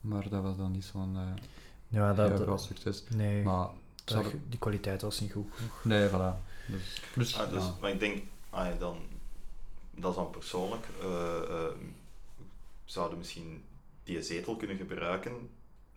Maar 0.00 0.28
dat 0.28 0.42
was 0.42 0.56
dan 0.56 0.70
niet 0.72 0.84
zo'n 0.84 1.16
eh 1.16 1.42
Ja, 1.88 2.12
dat, 2.14 2.28
heel 2.28 2.38
groot 2.38 2.62
succes. 2.62 3.04
nee, 3.14 3.42
Maar 3.42 3.68
dat- 4.04 4.32
die 4.48 4.58
kwaliteit 4.58 5.02
was 5.02 5.20
niet 5.20 5.32
goed 5.32 5.46
genoeg. 5.54 5.84
nee, 5.84 6.08
voilà. 6.08 6.34
Dus, 6.66 7.00
plus, 7.12 7.38
Ah, 7.38 7.50
dus, 7.50 7.62
ja. 7.64 7.74
Maar 7.80 7.90
ik 7.90 8.00
denk, 8.00 8.22
ah, 8.50 8.66
ja, 8.66 8.74
dan, 8.78 8.96
dat 9.90 10.10
is 10.10 10.16
dan 10.16 10.30
persoonlijk, 10.30 10.86
eh, 11.00 11.36
eh, 11.48 11.64
zouden 12.84 13.18
misschien 13.18 13.62
die 14.04 14.22
zetel 14.22 14.56
kunnen 14.56 14.76
gebruiken, 14.76 15.32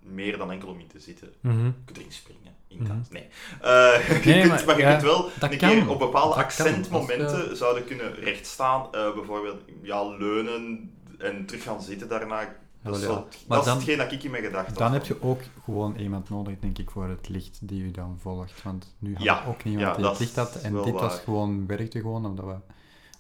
meer 0.06 0.38
dan 0.38 0.52
enkel 0.52 0.68
om 0.68 0.80
in 0.80 0.88
te 0.88 1.00
zitten. 1.00 1.30
Je 1.42 1.72
kunt 1.86 1.98
erin 1.98 2.12
springen, 2.12 2.54
in 2.68 2.88
kans. 2.88 3.10
Nee. 3.10 3.28
Eh, 3.62 4.08
je 4.24 4.30
Nee, 4.30 4.40
kunt, 4.42 4.52
maar- 4.54 4.66
maar, 4.66 4.76
je 4.78 4.82
ja, 4.82 4.90
kunt 4.92 5.02
wel 5.04 5.26
een 5.26 5.58
kan. 5.58 5.70
keer 5.70 5.90
op 5.90 6.00
bepaalde 6.00 6.36
Dat 6.36 6.44
accentmomenten 6.44 7.50
je- 7.50 7.56
zouden 7.56 7.86
kunnen 7.86 8.14
rechtstaan. 8.14 8.86
eh 8.92 9.14
bijvoorbeeld 9.14 9.62
ja, 9.82 10.04
leunen 10.10 10.92
en 11.18 11.46
terug 11.46 11.64
gaan 11.64 11.82
zitten 11.82 12.08
daarna. 12.10 12.56
Dat 12.82 12.96
is, 12.96 13.02
Ja, 13.02 13.08
wel- 13.08 13.28
ja. 13.48 13.56
dat 13.56 13.66
is 13.66 13.74
hetgeen 13.74 13.98
dat 13.98 14.12
ik 14.12 14.24
in 14.24 14.32
mijn 14.32 14.44
gedachten 14.44 14.74
Dan 14.76 14.94
heb 14.94 15.06
je 15.06 15.22
ook 15.22 15.42
gewoon 15.64 15.96
iemand 15.96 16.30
nodig, 16.30 16.60
denk 16.60 16.78
ik, 16.78 16.90
voor 16.92 17.08
het 17.08 17.30
licht 17.30 17.60
die 17.62 17.84
u 17.84 17.92
dan 17.92 18.18
volgt. 18.22 18.64
Want 18.64 18.96
nu 19.00 19.14
had 19.14 19.24
Ja, 19.24 19.44
ook 19.48 19.64
niemand 19.64 19.86
ja, 19.88 19.94
die 19.94 20.02
dat 20.04 20.12
het 20.12 20.20
licht 20.20 20.36
had. 20.36 20.56
En 20.62 20.74
dit 20.84 20.94
was 20.94 21.20
gewoon, 21.20 21.68
werkte 21.68 22.00
gewoon, 22.00 22.26
omdat 22.26 22.46
we... 22.46 22.56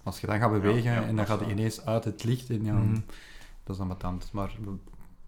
Als 0.03 0.19
je 0.19 0.27
dan 0.27 0.39
gaat 0.39 0.51
bewegen 0.51 0.91
ja, 0.91 1.03
en 1.03 1.15
dan 1.15 1.25
gaat 1.25 1.39
je 1.39 1.51
ineens 1.51 1.85
uit 1.85 2.03
het 2.03 2.23
licht 2.23 2.49
in, 2.49 2.65
ja, 2.65 2.73
Mhm. 2.73 2.93
dat 3.63 3.71
is 3.73 3.77
dan 3.77 3.87
wat 3.87 4.03
anders. 4.03 4.31
Maar 4.31 4.51
we- 4.63 4.71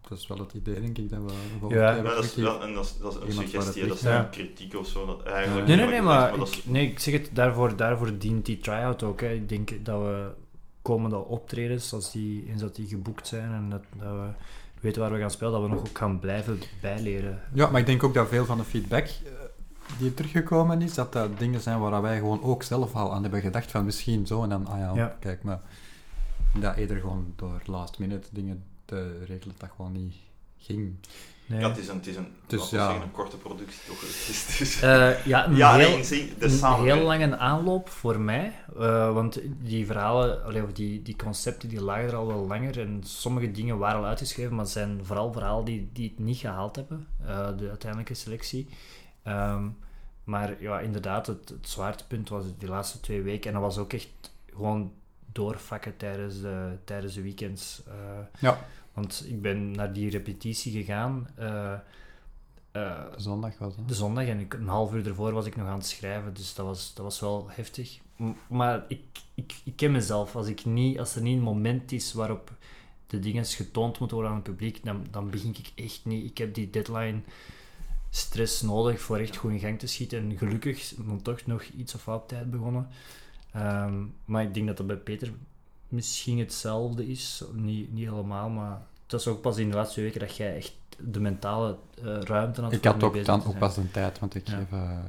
dat 0.10 0.18
is 0.18 0.28
wel 0.28 0.38
het 0.38 0.54
idee, 0.54 0.82
denk 0.82 0.98
ik, 0.98 1.10
dat 1.10 1.20
we 1.22 1.34
volgende 1.60 1.84
Ja. 1.84 2.02
Maar 2.02 2.16
dat 2.16 2.24
is, 2.24 2.36
wel- 2.36 2.62
en 2.64 2.74
dat 2.74 2.86
is, 2.86 2.98
dat 2.98 3.14
is 3.28 3.38
een 3.38 3.48
suggestie, 3.48 3.88
dat 3.88 3.98
is 3.98 4.04
een 4.04 4.30
kritiek 4.30 4.76
of 4.76 4.88
zo. 4.88 5.06
Dat 5.06 5.24
eigenlijk 5.24 5.68
Nee, 5.68 5.76
nee, 5.76 5.86
nee, 5.88 6.02
maar, 6.02 6.36
ik, 6.36 6.62
nee, 6.66 6.88
ik 6.88 7.00
zeg 7.00 7.14
het, 7.14 7.30
daarvoor, 7.34 7.76
daarvoor 7.76 8.18
dient 8.18 8.46
die 8.46 8.58
try-out 8.58 9.04
ook. 9.04 9.22
Hè. 9.22 9.30
Ik 9.30 9.50
denk 9.50 9.86
dat 9.86 10.02
we 10.02 10.30
komende 10.82 11.18
optredens, 11.18 11.94
als 11.94 12.12
die, 12.12 12.46
eens 12.50 12.62
dat 12.62 12.76
die 12.76 12.88
geboekt 12.88 13.28
zijn 13.28 13.52
en 13.54 13.70
dat, 13.70 13.84
dat 14.00 14.12
we 14.12 14.28
weten 14.80 15.02
waar 15.02 15.12
we 15.12 15.20
gaan 15.20 15.32
spelen, 15.32 15.52
dat 15.54 15.62
we 15.62 15.68
nog 15.68 15.80
ook 15.80 15.98
gaan 15.98 16.20
blijven 16.20 16.60
bijleren. 16.82 17.42
Ja, 17.54 17.70
maar 17.70 17.80
ik 17.80 17.86
denk 17.86 18.04
ook 18.04 18.14
dat 18.14 18.28
veel 18.28 18.46
van 18.46 18.58
de 18.58 18.64
feedback 18.64 19.06
eh, 19.06 19.32
die 20.00 20.14
teruggekomen 20.14 20.82
is, 20.82 20.94
dat 20.94 21.14
dat 21.14 21.40
dingen 21.40 21.62
zijn 21.62 21.80
waar 21.80 22.02
wij 22.02 22.18
gewoon 22.18 22.44
ook 22.44 22.64
zelf 22.64 22.96
al 22.96 23.14
aan 23.14 23.22
hebben 23.22 23.42
gedacht 23.42 23.72
van 23.72 23.86
misschien 23.86 24.28
zo 24.28 24.44
en 24.44 24.50
dan, 24.50 24.68
ah 24.68 24.78
ja, 24.80 24.92
Ja. 24.96 25.16
kijk, 25.20 25.44
maar 25.44 25.62
dat 26.60 26.76
eerder 26.76 27.00
gewoon 27.00 27.34
door 27.36 27.62
last 27.66 28.00
minute 28.00 28.28
dingen 28.32 28.64
te 28.86 29.18
regelen, 29.20 29.56
dat 29.58 29.60
dat 29.60 29.70
gewoon 29.76 29.92
niet 29.92 30.16
ging. 30.58 30.96
Nee. 31.48 31.60
Ja, 31.60 31.68
het 31.70 31.78
is 31.78 31.88
een, 31.88 31.96
het 31.96 32.08
is 32.08 32.16
een, 32.16 32.28
Dus 32.48 32.70
ja. 32.70 32.86
zeggen, 32.86 33.02
een 33.02 33.12
korte 33.12 33.38
productie. 33.38 33.80
Toch? 33.88 34.04
Eh, 34.82 35.26
ja, 35.26 35.48
een 35.48 35.56
ja, 35.56 35.76
heel, 35.76 35.90
nee, 35.90 36.04
zie, 36.04 36.34
de 36.38 36.60
een 36.62 36.84
heel 36.84 36.98
lange 37.04 37.38
aanloop 37.38 37.90
voor 37.90 38.20
mij. 38.20 38.54
eh, 38.80 39.14
want 39.14 39.40
die 39.62 39.86
verhalen, 39.86 40.64
of 40.64 40.72
die, 40.74 41.02
die 41.02 41.16
concepten, 41.16 41.70
die 41.70 41.82
lagen 41.82 42.08
er 42.08 42.16
al 42.16 42.28
wel 42.28 42.48
langer. 42.48 42.80
En 42.80 43.00
sommige 43.04 43.52
dingen 43.52 43.78
waren 43.78 44.00
al 44.00 44.06
uitgeschreven, 44.06 44.52
maar 44.56 44.64
het 44.64 44.74
zijn 44.74 45.00
vooral 45.06 45.32
verhalen 45.34 45.66
die, 45.66 45.90
die 45.94 46.10
het 46.10 46.20
niet 46.20 46.38
gehaald 46.38 46.76
hebben. 46.76 47.08
eh, 47.26 47.50
de 47.58 47.70
uiteindelijke 47.70 48.14
selectie. 48.14 48.68
Ehm, 49.24 49.68
maar 50.24 50.62
ja, 50.62 50.80
inderdaad, 50.80 51.28
het, 51.28 51.50
het 51.50 51.70
zwaartepunt 51.70 52.30
was 52.30 52.46
die 52.58 52.70
laatste 52.70 53.00
twee 53.00 53.22
weken. 53.22 53.48
En 53.48 53.54
dat 53.54 53.62
was 53.64 53.78
ook 53.78 53.94
echt 53.94 54.10
gewoon 54.56 54.92
doorvakken 55.36 55.98
tijdens 55.98 56.42
de, 56.42 56.78
tijdens 56.84 57.14
de 57.14 57.22
weekends. 57.22 57.82
eh, 57.88 57.94
Ja. 58.40 58.66
Want 58.94 59.24
ik 59.28 59.42
ben 59.42 59.72
naar 59.72 59.94
die 59.94 60.10
repetitie 60.10 60.72
gegaan. 60.72 61.28
eh, 61.36 61.74
eh, 62.72 63.02
Zondag 63.16 63.58
was 63.58 63.76
dat. 63.76 63.88
de 63.88 63.94
zondag 63.94 64.26
en 64.28 64.40
ik, 64.40 64.54
een 64.54 64.68
half 64.68 64.94
uur 64.94 65.08
ervoor 65.08 65.32
was 65.32 65.46
ik 65.46 65.56
nog 65.56 65.68
aan 65.68 65.78
het 65.78 65.86
schrijven, 65.86 66.34
dus 66.34 66.54
dat 66.54 66.66
was, 66.66 66.94
dat 66.94 67.04
was 67.06 67.20
wel 67.20 67.48
heftig. 67.50 68.00
M- 68.18 68.32
Maar 68.48 68.84
ik, 68.88 69.00
ik, 69.34 69.56
ik 69.64 69.76
ken 69.76 69.92
mezelf. 69.92 70.36
Als, 70.36 70.48
ik 70.48 70.66
niet, 70.66 71.00
als 71.00 71.16
er 71.16 71.22
niet 71.22 71.38
een 71.38 71.44
moment 71.44 71.92
is 71.92 72.14
waarop 72.14 72.52
de 73.08 73.20
dingen 73.20 73.46
getoond 73.46 74.00
moeten 74.00 74.18
worden 74.18 74.36
aan 74.36 74.42
het 74.42 74.50
publiek, 74.50 74.84
dan, 74.84 75.06
dan 75.12 75.30
begin 75.30 75.50
ik 75.58 75.72
echt 75.86 76.02
niet. 76.06 76.26
Ik 76.32 76.38
heb 76.38 76.54
die 76.54 76.70
deadline 76.70 77.20
stress 78.10 78.62
nodig 78.62 79.02
voor 79.02 79.18
echt 79.18 79.36
goed 79.36 79.52
in 79.52 79.60
gang 79.60 79.80
te 79.80 79.88
schieten. 79.88 80.20
En 80.20 80.38
gelukkig 80.38 80.80
is 80.80 80.90
het 80.90 81.08
dan 81.08 81.22
toch 81.22 81.46
nog 81.46 81.64
iets 81.64 81.96
of 81.96 82.06
wat 82.06 82.22
op 82.22 82.28
tijd 82.28 82.52
begonnen. 82.52 82.88
Ehm, 83.56 84.04
maar 84.26 84.44
ik 84.44 84.54
denk 84.54 84.68
dat 84.68 84.78
dat 84.78 84.88
bij 84.88 84.98
Peter 84.98 85.34
misschien 85.88 86.40
hetzelfde 86.40 87.08
is. 87.08 87.44
Niet, 87.54 87.94
niet 87.94 88.08
helemaal, 88.10 88.50
maar 88.50 88.82
het 89.04 89.12
was 89.12 89.28
ook 89.28 89.42
pas 89.42 89.58
in 89.58 89.70
de 89.70 89.76
laatste 89.76 90.02
weken 90.02 90.20
dat 90.20 90.36
jij 90.36 90.56
echt 90.56 90.74
de 90.98 91.20
mentale 91.20 91.78
eh, 92.04 92.20
ruimte 92.22 92.62
had 92.62 92.72
Ik 92.72 92.84
had 92.84 93.04
ook 93.04 93.26
dan 93.26 93.46
ook 93.46 93.58
pas 93.58 93.78
een 93.78 93.92
tijd, 93.92 94.20
want 94.20 94.36
ik 94.36 94.48
Ja. 94.48 94.58
heb... 94.58 94.72
eh, 94.72 95.00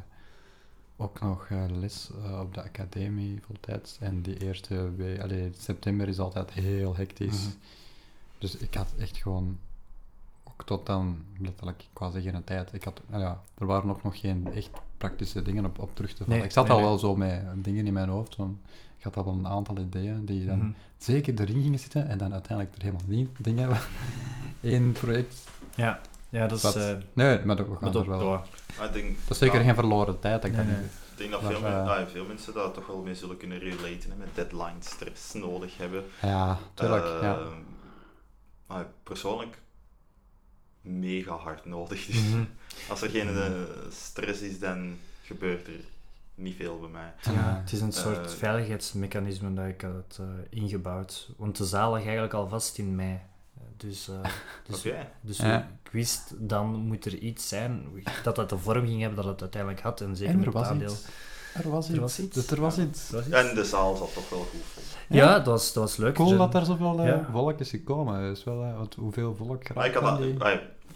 ook 0.96 1.20
nog 1.20 1.46
eh, 1.50 1.64
les 1.80 2.10
op 2.40 2.54
de 2.54 2.62
academie 2.62 3.40
voltijds. 3.46 3.96
En 4.00 4.22
die 4.22 4.38
eerste 4.44 4.94
week, 4.94 5.20
allee, 5.20 5.50
september 5.58 6.08
is 6.08 6.18
altijd 6.18 6.50
heel 6.50 6.96
hectisch. 6.96 7.42
Mhm. 7.42 7.54
Dus 8.38 8.56
ik 8.56 8.74
had 8.74 8.88
echt 8.98 9.16
gewoon, 9.16 9.58
ook 10.44 10.64
tot 10.64 10.86
dan, 10.86 11.24
letterlijk, 11.38 11.82
ik 11.92 11.98
wou 11.98 12.12
zeggen 12.12 12.34
een 12.34 12.44
tijd, 12.44 12.72
ik 12.72 12.84
had, 12.84 13.00
nou 13.06 13.22
ja, 13.22 13.40
er 13.58 13.66
waren 13.66 13.90
ook 13.90 14.02
nog 14.02 14.20
geen 14.20 14.52
echt 14.52 14.70
praktische 14.98 15.42
dingen 15.42 15.64
op, 15.64 15.78
op 15.78 15.94
terug 15.94 16.10
te 16.10 16.16
vallen. 16.16 16.32
Nee, 16.38 16.44
ik 16.46 16.52
zat 16.52 16.64
nee, 16.64 16.72
al 16.72 16.78
nee. 16.78 16.88
wel 16.88 16.98
zo 16.98 17.16
met 17.16 17.42
dingen 17.56 17.86
in 17.86 17.92
mijn 17.92 18.08
hoofd, 18.08 18.34
van, 18.34 18.60
ik 18.98 19.04
had 19.04 19.16
al 19.16 19.26
een 19.32 19.46
aantal 19.48 19.78
ideeën 19.78 20.24
die 20.24 20.46
dan 20.46 20.58
Mhm. 20.58 20.70
zeker 20.98 21.40
erin 21.40 21.62
gingen 21.62 21.78
zitten 21.78 22.08
en 22.08 22.18
dan 22.18 22.32
uiteindelijk 22.32 22.76
er 22.76 22.82
helemaal 22.82 23.06
niet 23.06 23.28
dingen 23.38 23.68
Eén 24.62 24.92
project. 24.92 25.36
Ja, 25.74 26.00
ja 26.28 26.46
dat 26.46 26.56
is... 26.58 26.62
Wat? 26.64 26.76
eh, 26.76 26.94
Nee, 27.12 27.44
maar 27.44 27.56
dat- 27.56 27.68
we 27.68 27.76
gaan 27.76 27.94
er 27.94 28.06
wel... 28.08 28.42
denk, 28.92 29.16
Dat 29.20 29.30
is 29.30 29.38
zeker 29.38 29.58
ja, 29.58 29.64
geen 29.64 29.74
verloren 29.74 30.18
tijd. 30.18 30.44
Ik 30.44 30.52
Nee, 30.52 30.64
denk. 30.66 30.76
nee. 30.78 30.86
Ik 30.86 31.22
denk 31.22 31.30
dat 31.30 31.42
Maar, 31.42 31.52
veel, 31.52 31.60
men- 31.60 31.88
ah, 31.88 32.06
veel 32.06 32.24
mensen 32.26 32.54
daar 32.54 32.70
toch 32.72 32.86
wel 32.86 33.02
mee 33.02 33.14
zullen 33.14 33.36
kunnen 33.36 33.58
relaten, 33.58 34.10
hè, 34.10 34.16
met 34.16 34.28
deadline 34.34 34.76
stress 34.80 35.32
nodig 35.34 35.76
hebben. 35.76 36.04
Ja, 36.22 36.58
tuurlijk. 36.74 37.04
ja. 37.04 37.38
Ehm, 37.38 37.52
maar 38.66 38.86
persoonlijk 39.02 39.60
mega 40.80 41.34
hard 41.36 41.64
nodig. 41.64 42.06
Dus 42.06 42.22
Mhm. 42.30 42.44
Als 42.88 43.02
er 43.02 43.10
geen 43.10 43.28
eh, 43.28 43.50
stress 43.90 44.40
is, 44.40 44.58
dan 44.58 44.96
gebeurt 45.22 45.66
er 45.66 45.72
niet 46.34 46.56
veel 46.56 46.78
bij 46.80 46.88
mij. 46.88 47.12
Ja, 47.34 47.60
het 47.60 47.72
is 47.72 47.80
een 47.80 47.92
soort 47.92 48.26
Eh, 48.26 48.38
veiligheidsmechanisme 48.38 49.54
dat 49.54 49.66
ik 49.66 49.80
had 49.80 50.18
eh, 50.20 50.26
ingebouwd. 50.60 51.28
Want 51.36 51.56
de 51.56 51.64
zaal 51.66 51.90
lag 51.90 52.02
eigenlijk 52.02 52.32
al 52.34 52.48
vast 52.48 52.78
in 52.78 52.94
mei. 52.94 53.12
Eh, 53.56 53.62
Dus, 53.76 54.08
eh, 54.08 54.14
dus, 54.68 54.82
dus 55.20 55.36
Ja. 55.36 55.58
ik 55.84 55.90
wist, 55.90 56.32
dan 56.36 56.66
moet 56.74 57.04
er 57.04 57.14
iets 57.18 57.48
zijn 57.48 57.86
dat 58.22 58.36
dat 58.36 58.48
de 58.50 58.58
vorm 58.58 58.86
ging 58.86 59.00
hebben 59.00 59.16
dat 59.16 59.26
het 59.26 59.40
uiteindelijk 59.40 59.82
had. 59.82 60.00
En 60.00 60.16
zeker 60.16 60.32
En 60.34 60.38
er 60.40 60.44
met 60.44 60.54
was 60.54 60.62
het 60.62 60.72
aandeel. 60.72 60.90
iets. 60.92 61.04
Er 61.54 61.70
was 61.70 61.86
Er 61.88 61.92
iets. 61.92 62.00
was 62.00 62.18
iets. 62.18 62.34
Dus 62.34 62.46
er 62.50 62.60
was 62.60 62.78
iets. 62.78 63.10
Dat 63.10 63.26
was 63.26 63.26
iets. 63.40 63.48
En 63.48 63.54
de 63.54 63.64
zaal 63.64 63.96
zat 63.96 64.14
toch 64.14 64.28
wel 64.30 64.38
goed 64.50 64.60
vol. 64.74 64.82
Ja, 65.08 65.34
dat 65.36 65.46
was, 65.46 65.72
dat 65.72 65.82
was 65.82 65.96
leuk. 65.96 66.14
Cool 66.14 66.32
Er 66.32 66.38
dat 66.38 66.54
er 66.54 66.64
zoveel 66.64 67.06
Ja. 67.06 67.28
volk 67.32 67.60
is 67.60 67.70
gekomen. 67.70 68.30
Is 68.30 68.44
wel, 68.44 68.56
want 68.76 68.94
hoeveel 68.94 69.34
volk 69.34 69.74
Maar 69.74 69.86
ik 69.86 69.94
had 69.94 70.02
dat, 70.02 70.18
die? 70.18 70.36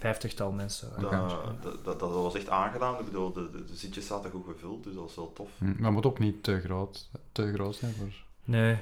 Vijftigtal 0.00 0.52
mensen. 0.52 0.88
Dat, 1.00 1.10
dat, 1.10 1.84
dat, 1.84 2.00
dat 2.00 2.10
was 2.12 2.34
echt 2.34 2.48
aangedaan. 2.48 2.98
Ik 2.98 3.04
bedoel, 3.04 3.32
de, 3.32 3.50
de, 3.50 3.64
de 3.64 3.74
zitjes 3.76 4.06
zaten 4.06 4.30
goed 4.30 4.44
gevuld, 4.52 4.84
dus 4.84 4.94
dat 4.94 5.02
was 5.02 5.14
wel 5.14 5.32
tof. 5.32 5.48
Hm, 5.58 5.64
Maar 5.64 5.74
het 5.84 5.90
moet 5.92 6.06
ook 6.06 6.18
niet 6.18 6.42
te 6.42 6.60
groot, 6.64 7.08
te 7.32 7.52
groot 7.52 7.74
zijn 7.74 7.92
voor... 7.98 8.08
Nee. 8.44 8.76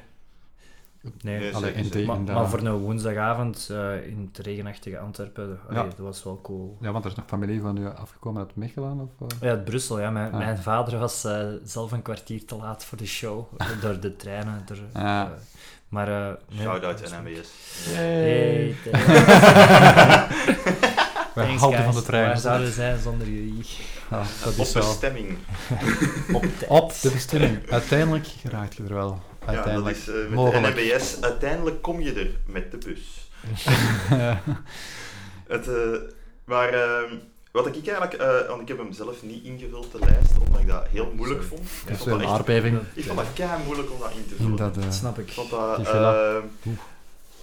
Nee. 1.23 1.39
Nee, 1.39 1.55
Allee, 1.55 1.73
zeker, 1.73 1.85
in 1.85 1.91
de- 2.01 2.07
Maar, 2.07 2.17
in 2.17 2.25
maar 2.25 2.49
voor 2.49 2.59
een 2.59 2.73
woensdagavond 2.73 3.69
eh, 3.71 4.07
in 4.07 4.31
het 4.33 4.47
regenachtige 4.47 4.99
Antwerpen, 4.99 5.59
allee, 5.69 5.83
Ja. 5.83 5.89
dat 5.89 5.99
was 5.99 6.25
wel 6.25 6.41
cool. 6.43 6.77
Ja, 6.81 6.93
want 6.93 7.05
er 7.05 7.11
is 7.11 7.17
nog 7.17 7.27
familie 7.27 7.61
van 7.61 7.77
u 7.77 7.87
afgekomen 7.89 8.41
uit 8.43 8.57
Mechelen? 8.57 9.11
Of, 9.19 9.33
eh? 9.33 9.39
Ja, 9.41 9.49
uit 9.49 9.65
Brussel, 9.65 10.01
ja. 10.01 10.11
Mijn, 10.11 10.33
Ah. 10.33 10.39
mijn 10.39 10.59
vader 10.59 10.99
was 10.99 11.25
eh, 11.25 11.47
zelf 11.65 11.93
een 11.93 12.03
kwartier 12.03 12.45
te 12.45 12.57
laat 12.57 12.85
voor 12.85 12.99
de 12.99 13.07
show. 13.07 13.45
door 13.83 14.01
de 14.01 14.17
treinen. 14.17 14.63
Door, 14.67 14.79
Ah. 15.03 15.27
maar... 15.89 16.09
eh 16.09 16.33
nee, 16.49 16.61
Shout-out 16.61 17.01
NMBS. 17.11 17.49
Hey, 17.95 18.75
Wij 21.39 21.47
thanks, 21.47 21.63
houden 21.63 21.85
van 21.85 21.95
de 21.95 22.03
trein. 22.03 22.27
Waar 22.27 22.39
zouden 22.39 22.67
we 22.67 22.73
zijn 22.73 22.99
zonder 22.99 23.27
jullie? 23.29 23.65
Ja, 24.11 24.23
dat 24.45 24.59
Op 24.59 24.65
is 24.67 24.73
wel... 24.73 24.83
bestemming. 24.87 25.37
Op 26.33 26.43
tijd. 26.59 26.71
Op 26.71 26.93
de 27.03 27.11
bestemming. 27.11 27.71
Uiteindelijk 27.71 28.27
geraakt 28.41 28.75
je 28.77 28.83
er 28.83 28.95
wel. 28.95 29.23
Ja, 29.41 29.47
dat 29.47 29.55
Uiteindelijk. 29.55 29.97
is 29.97 30.09
eh, 30.09 30.15
met 30.15 30.31
mogelijk. 30.31 30.75
de 30.77 30.83
NMBS. 30.83 31.21
Uiteindelijk 31.21 31.83
kom 31.83 32.01
je 32.01 32.13
er 32.13 32.31
met 32.47 32.71
de 32.71 32.79
bus. 32.79 33.31
Het, 35.49 35.69
eh, 35.69 35.75
maar 36.45 36.69
ehm, 36.69 37.15
wat 37.53 37.67
ik 37.67 37.75
eigenlijk, 37.75 38.13
eh, 38.13 38.49
want 38.49 38.61
ik 38.61 38.69
heb 38.69 38.79
hem 38.79 38.93
zelf 38.93 39.23
niet 39.23 39.45
ingevuld, 39.45 39.93
de 39.93 39.99
lijst, 39.99 40.33
omdat 40.47 40.61
ik 40.61 40.67
dat 40.67 40.87
heel 40.91 41.13
moeilijk 41.17 41.43
vond. 41.43 41.61
Ik 41.61 41.69
Dat 41.85 41.93
is 41.93 41.99
vond 41.99 42.11
een 42.11 42.19
dat 42.27 42.49
echt- 42.49 42.73
ik 42.95 43.05
vond 43.05 43.19
dat 43.19 43.27
kei 43.35 43.51
moeilijk 43.65 43.93
om 43.93 43.99
dat 44.01 44.11
in 44.11 44.27
te 44.29 44.35
vullen. 44.35 44.57
dat, 44.57 44.75
Dat 44.75 44.95
snap 44.95 45.19
ik. 45.19 45.35
Dat, 45.35 45.51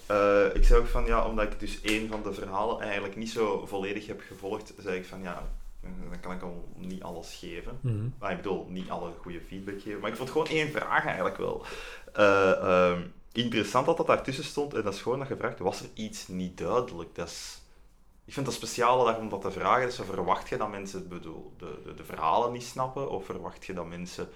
Eh, 0.07 0.55
ik 0.55 0.63
zei 0.63 0.79
ook 0.79 0.87
van 0.87 1.05
ja, 1.05 1.27
omdat 1.27 1.45
ik 1.45 1.59
dus 1.59 1.81
één 1.81 2.07
van 2.07 2.23
de 2.23 2.33
verhalen 2.33 2.81
eigenlijk 2.81 3.15
niet 3.15 3.29
zo 3.29 3.65
volledig 3.65 4.07
heb 4.07 4.21
gevolgd, 4.27 4.73
zei 4.77 4.97
ik 4.97 5.05
van 5.05 5.21
ja, 5.21 5.43
dan 6.09 6.19
kan 6.19 6.31
ik 6.31 6.41
al 6.41 6.67
niet 6.75 7.03
alles 7.03 7.35
geven. 7.39 7.79
Mhm. 7.81 8.07
Maar 8.19 8.31
ik 8.31 8.37
bedoel, 8.37 8.65
niet 8.69 8.89
alle 8.89 9.11
goede 9.21 9.41
feedback 9.47 9.81
geven. 9.81 9.99
Maar 9.99 10.09
ik 10.09 10.15
vond 10.15 10.29
gewoon 10.29 10.47
één 10.47 10.71
vraag 10.71 11.05
eigenlijk 11.05 11.37
wel 11.37 11.65
eh, 12.13 12.51
ehm, 12.51 13.01
interessant 13.31 13.85
dat 13.85 13.97
dat 13.97 14.07
daartussen 14.07 14.43
stond. 14.43 14.73
En 14.73 14.83
dat 14.83 14.93
is 14.93 15.01
gewoon 15.01 15.19
dat 15.19 15.27
je 15.27 15.35
vraagt, 15.35 15.59
was 15.59 15.81
er 15.81 15.89
iets 15.93 16.27
niet 16.27 16.57
duidelijk? 16.57 17.15
Dat 17.15 17.27
is, 17.27 17.61
ik 18.25 18.33
vind 18.33 18.45
het 18.45 18.55
speciaal 18.55 19.05
daarom 19.05 19.29
dat 19.29 19.41
te 19.41 19.51
vragen 19.51 19.87
is, 19.87 19.95
verwacht 19.95 20.49
je 20.49 20.57
dat 20.57 20.71
mensen 20.71 21.07
bedoel, 21.07 21.53
de, 21.57 21.81
de, 21.83 21.93
de 21.93 22.03
verhalen 22.03 22.51
niet 22.51 22.63
snappen? 22.63 23.09
Of 23.09 23.25
verwacht 23.25 23.65
je 23.65 23.73
dat 23.73 23.87
mensen 23.87 24.29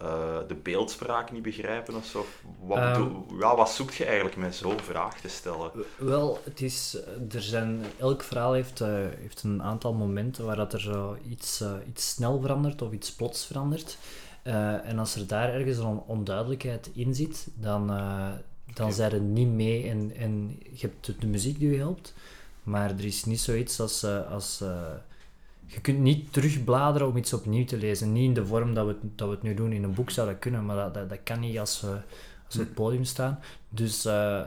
eh, 0.00 0.38
de 0.48 0.54
beeldspraak 0.54 1.32
niet 1.32 1.42
begrijpen 1.42 1.94
of 1.94 2.04
zo? 2.04 2.26
Wat, 2.60 2.78
Ehm. 2.78 3.08
ja, 3.38 3.56
wat 3.56 3.70
zoekt 3.70 3.94
je 3.94 4.04
eigenlijk 4.04 4.36
met 4.36 4.54
zo'n 4.54 4.78
vraag 4.80 5.20
te 5.20 5.28
stellen? 5.28 5.70
Wel, 5.98 6.40
het 6.44 6.60
is, 6.60 6.96
eh, 7.28 7.34
er 7.34 7.42
zijn, 7.42 7.82
elk 7.98 8.22
verhaal 8.22 8.52
heeft, 8.52 8.80
eh, 8.80 8.88
heeft 9.18 9.42
een 9.42 9.62
aantal 9.62 9.92
momenten 9.94 10.44
waar 10.44 10.56
dat 10.56 10.72
er 10.72 10.80
zo 10.80 11.16
iets, 11.28 11.64
iets 11.88 12.08
snel 12.08 12.40
verandert 12.40 12.82
of 12.82 12.92
iets 12.92 13.12
plots 13.12 13.46
verandert. 13.46 13.98
En 14.42 14.98
als 14.98 15.14
er 15.14 15.26
daar 15.26 15.54
ergens 15.54 15.76
een 15.78 15.84
on- 15.84 16.02
onduidelijkheid 16.06 16.90
in 16.94 17.14
zit, 17.14 17.46
dan, 17.54 17.86
dan 18.74 18.92
zijn 18.92 19.12
er 19.12 19.20
niet 19.20 19.48
mee 19.48 19.88
en, 19.88 20.12
en 20.16 20.58
je 20.72 20.86
hebt 20.86 21.06
de, 21.06 21.18
de 21.18 21.26
muziek 21.26 21.58
die 21.58 21.70
je 21.70 21.78
helpt, 21.78 22.14
maar 22.62 22.90
er 22.90 23.04
is 23.04 23.24
niet 23.24 23.40
zoiets 23.40 23.80
als... 23.80 24.04
als 24.30 24.62
je 25.72 25.80
kunt 25.80 25.98
niet 25.98 26.32
terugbladeren 26.32 27.08
om 27.08 27.16
iets 27.16 27.32
opnieuw 27.32 27.64
te 27.64 27.76
lezen. 27.76 28.12
Niet 28.12 28.24
in 28.24 28.34
de 28.34 28.46
vorm 28.46 28.74
dat 28.74 28.86
we, 28.86 28.92
het- 28.92 29.18
dat 29.18 29.28
we 29.28 29.34
het 29.34 29.42
nu 29.42 29.54
doen. 29.54 29.72
In 29.72 29.82
een 29.82 29.94
boek 29.94 30.10
zou 30.10 30.28
dat 30.28 30.38
kunnen, 30.38 30.64
maar 30.64 30.92
dat, 30.92 31.08
dat, 31.08 31.18
kan 31.24 31.40
niet 31.40 31.58
als 31.58 31.80
we, 31.80 31.98
als 32.46 32.54
op 32.54 32.60
het 32.60 32.74
podium 32.74 33.04
staan. 33.04 33.38
Dus... 33.68 34.04
eh, 34.04 34.42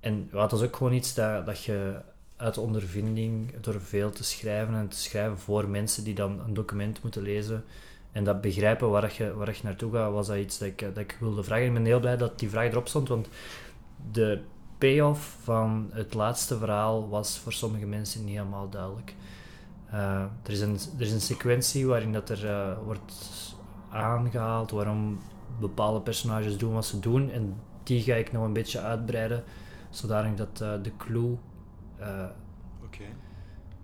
en 0.00 0.28
is 0.32 0.62
ook 0.62 0.76
gewoon 0.76 0.92
iets 0.92 1.14
dat, 1.14 1.46
dat 1.46 1.64
je 1.64 2.00
uit 2.36 2.58
ondervinding, 2.58 3.54
door 3.60 3.80
veel 3.80 4.10
te 4.10 4.24
schrijven 4.24 4.74
en 4.74 4.88
te 4.88 4.96
schrijven 4.96 5.38
voor 5.38 5.68
mensen 5.68 6.04
die 6.04 6.14
dan 6.14 6.40
een 6.46 6.54
document 6.54 7.02
moeten 7.02 7.22
lezen 7.22 7.64
en 8.12 8.24
dat 8.24 8.40
begrijpen 8.40 8.90
waar 8.90 9.14
je, 9.16 9.34
waar 9.34 9.50
je 9.50 9.60
naartoe 9.62 9.92
gaat, 9.92 10.12
was 10.12 10.26
dat 10.26 10.36
iets 10.36 10.58
dat 10.58 10.68
ik, 10.68 10.78
dat 10.78 10.96
ik 10.96 11.16
wilde 11.20 11.42
vragen. 11.42 11.64
Ik 11.66 11.72
ben 11.72 11.84
heel 11.84 12.00
blij 12.00 12.16
dat 12.16 12.38
die 12.38 12.50
vraag 12.50 12.70
erop 12.70 12.88
stond, 12.88 13.08
want 13.08 13.28
de 14.12 14.40
payoff 14.78 15.36
van 15.42 15.90
het 15.92 16.14
laatste 16.14 16.58
verhaal 16.58 17.08
was 17.08 17.38
voor 17.38 17.52
sommige 17.52 17.86
mensen 17.86 18.24
niet 18.24 18.36
helemaal 18.36 18.68
duidelijk. 18.68 19.14
Eh, 19.92 20.22
er, 20.42 20.50
is 20.50 20.60
een, 20.60 20.78
er 20.98 21.04
is 21.04 21.12
een 21.12 21.20
sequentie 21.20 21.86
waarin 21.86 22.12
dat 22.12 22.28
er 22.28 22.48
eh, 22.48 22.78
wordt 22.84 23.14
aangehaald 23.90 24.70
waarom 24.70 25.20
bepaalde 25.60 26.00
personages 26.00 26.56
doen 26.58 26.72
wat 26.72 26.86
ze 26.86 26.98
doen 26.98 27.30
en 27.30 27.60
die 27.82 28.02
ga 28.02 28.14
ik 28.14 28.32
nog 28.32 28.44
een 28.44 28.52
beetje 28.52 28.80
uitbreiden 28.80 29.44
zodanig 29.90 30.34
dat 30.34 30.60
eh, 30.60 30.72
de 30.82 30.96
clue. 30.96 31.36
Oké. 32.84 33.02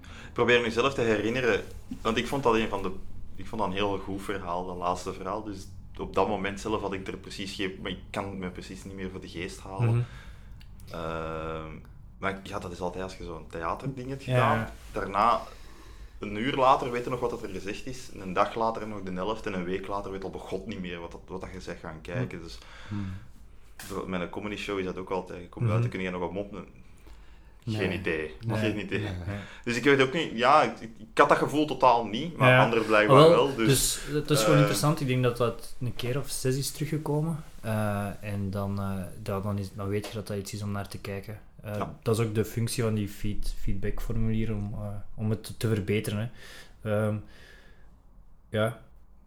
Ik 0.01 0.33
probeer 0.33 0.61
me 0.61 0.71
zelf 0.71 0.95
te 0.95 1.01
herinneren, 1.01 1.63
want 2.01 2.17
ik 2.17 2.27
vond 2.27 2.43
dat 2.43 2.55
een 2.55 2.69
van 2.69 2.83
de. 2.83 2.93
Ik 3.35 3.47
vond 3.47 3.61
dat 3.61 3.71
een 3.71 3.77
heel 3.77 3.99
goed 3.99 4.23
verhaal, 4.23 4.67
dat 4.67 4.77
laatste 4.77 5.13
verhaal. 5.13 5.43
Dus 5.43 5.67
op 5.99 6.15
dat 6.15 6.29
moment 6.29 6.61
zelf 6.61 6.81
had 6.81 6.93
ik 6.93 7.07
er 7.07 7.17
precies 7.17 7.55
geen. 7.55 7.79
Maar 7.83 7.91
ik 7.91 8.01
kan 8.11 8.25
het 8.25 8.39
me 8.39 8.51
precies 8.51 8.85
niet 8.85 8.95
meer 8.95 9.11
voor 9.11 9.21
de 9.21 9.29
geest 9.29 9.61
halen. 9.61 9.89
mhm. 9.89 10.01
Ehm, 10.91 11.73
maar 12.19 12.41
ja, 12.43 12.59
dat 12.59 12.73
is 12.73 12.81
altijd 12.81 13.03
als 13.03 13.17
je 13.17 13.25
zo'n 13.25 13.47
theaterding 13.47 14.09
hebt 14.09 14.23
gedaan. 14.23 14.59
ja. 14.59 14.73
Daarna, 14.93 15.41
een 16.19 16.37
uur 16.37 16.55
later, 16.57 16.91
weet 16.91 17.05
je 17.05 17.11
nog 17.11 17.21
wat 17.21 17.31
dat 17.31 17.43
er 17.43 17.49
gezegd 17.49 17.87
is. 17.87 18.09
En 18.15 18.21
een 18.21 18.33
dag 18.33 18.55
later 18.55 18.89
nog 18.89 19.03
de 19.03 19.13
helft. 19.13 19.47
En 19.47 19.53
een 19.55 19.65
week 19.65 19.87
later 19.87 20.11
weet 20.11 20.25
al 20.25 20.31
bij 20.31 20.41
god 20.41 20.67
niet 20.67 20.81
meer 20.81 21.01
wat, 21.01 21.13
dat, 21.13 21.21
wat 21.27 21.41
dat 21.41 21.51
je 21.53 21.61
zegt 21.61 21.81
gaan 21.81 22.01
kijken. 22.01 22.43
Dus 22.43 22.59
Hmm. 22.89 23.13
met 24.07 24.21
een 24.21 24.31
comedy 24.31 24.57
show 24.57 24.79
is 24.79 24.85
dat 24.85 24.97
ook 24.97 25.11
altijd. 25.11 25.41
Je 25.43 25.49
komt 25.49 25.65
Mhm. 25.65 25.69
buiten, 25.73 25.91
kun 25.91 26.01
je 26.03 26.11
nog 26.11 26.21
wat 26.21 26.33
moppen. 26.33 26.67
Geen 27.67 27.89
Nee. 27.89 27.99
idee. 27.99 28.35
Nee. 28.47 28.59
Geen 28.59 28.79
idee. 28.81 28.99
Nee. 29.01 29.11
Dus 29.65 29.77
ik 29.77 29.85
weet 29.85 30.01
ook 30.01 30.13
niet, 30.13 30.31
ja, 30.35 30.63
ik, 30.63 30.81
ik 30.81 31.19
had 31.19 31.29
dat 31.29 31.39
gevoel 31.39 31.67
totaal 31.67 32.05
niet, 32.07 32.37
maar 32.37 32.51
Ja. 32.51 32.63
anderen 32.65 32.87
blijkbaar 32.87 33.23
Ah, 33.23 33.29
wel. 33.29 33.55
Dus, 33.57 33.67
dus 33.67 34.01
het 34.15 34.31
is 34.31 34.39
gewoon 34.39 34.55
eh, 34.55 34.59
interessant. 34.61 35.01
Ik 35.01 35.07
denk 35.07 35.23
dat 35.23 35.37
dat 35.37 35.75
een 35.81 35.95
keer 35.97 36.19
of 36.19 36.29
zes 36.31 36.57
is 36.57 36.71
teruggekomen. 36.71 37.45
Eh, 37.61 38.07
en 38.21 38.51
dan, 38.51 38.79
eh, 38.81 39.03
dan, 39.23 39.43
dan, 39.43 39.59
is, 39.59 39.73
dan 39.73 39.89
weet 39.89 40.07
je 40.07 40.13
dat 40.15 40.27
dat 40.27 40.37
iets 40.37 40.53
is 40.53 40.63
om 40.63 40.71
naar 40.73 40.89
te 40.89 40.99
kijken. 40.99 41.41
Eh, 41.73 41.79
Ja. 41.79 41.99
Dat 42.03 42.19
is 42.19 42.27
ook 42.27 42.35
de 42.35 42.45
functie 42.45 42.83
van 42.83 42.95
die 42.95 43.09
feed, 43.09 43.55
feedbackformulier 43.61 44.55
om, 44.55 44.73
eh, 44.75 44.87
om 45.15 45.31
het 45.31 45.55
te 45.59 45.69
verbeteren. 45.69 46.31
Hè. 46.83 46.91
Ehm, 46.91 47.17
ja, 48.49 48.81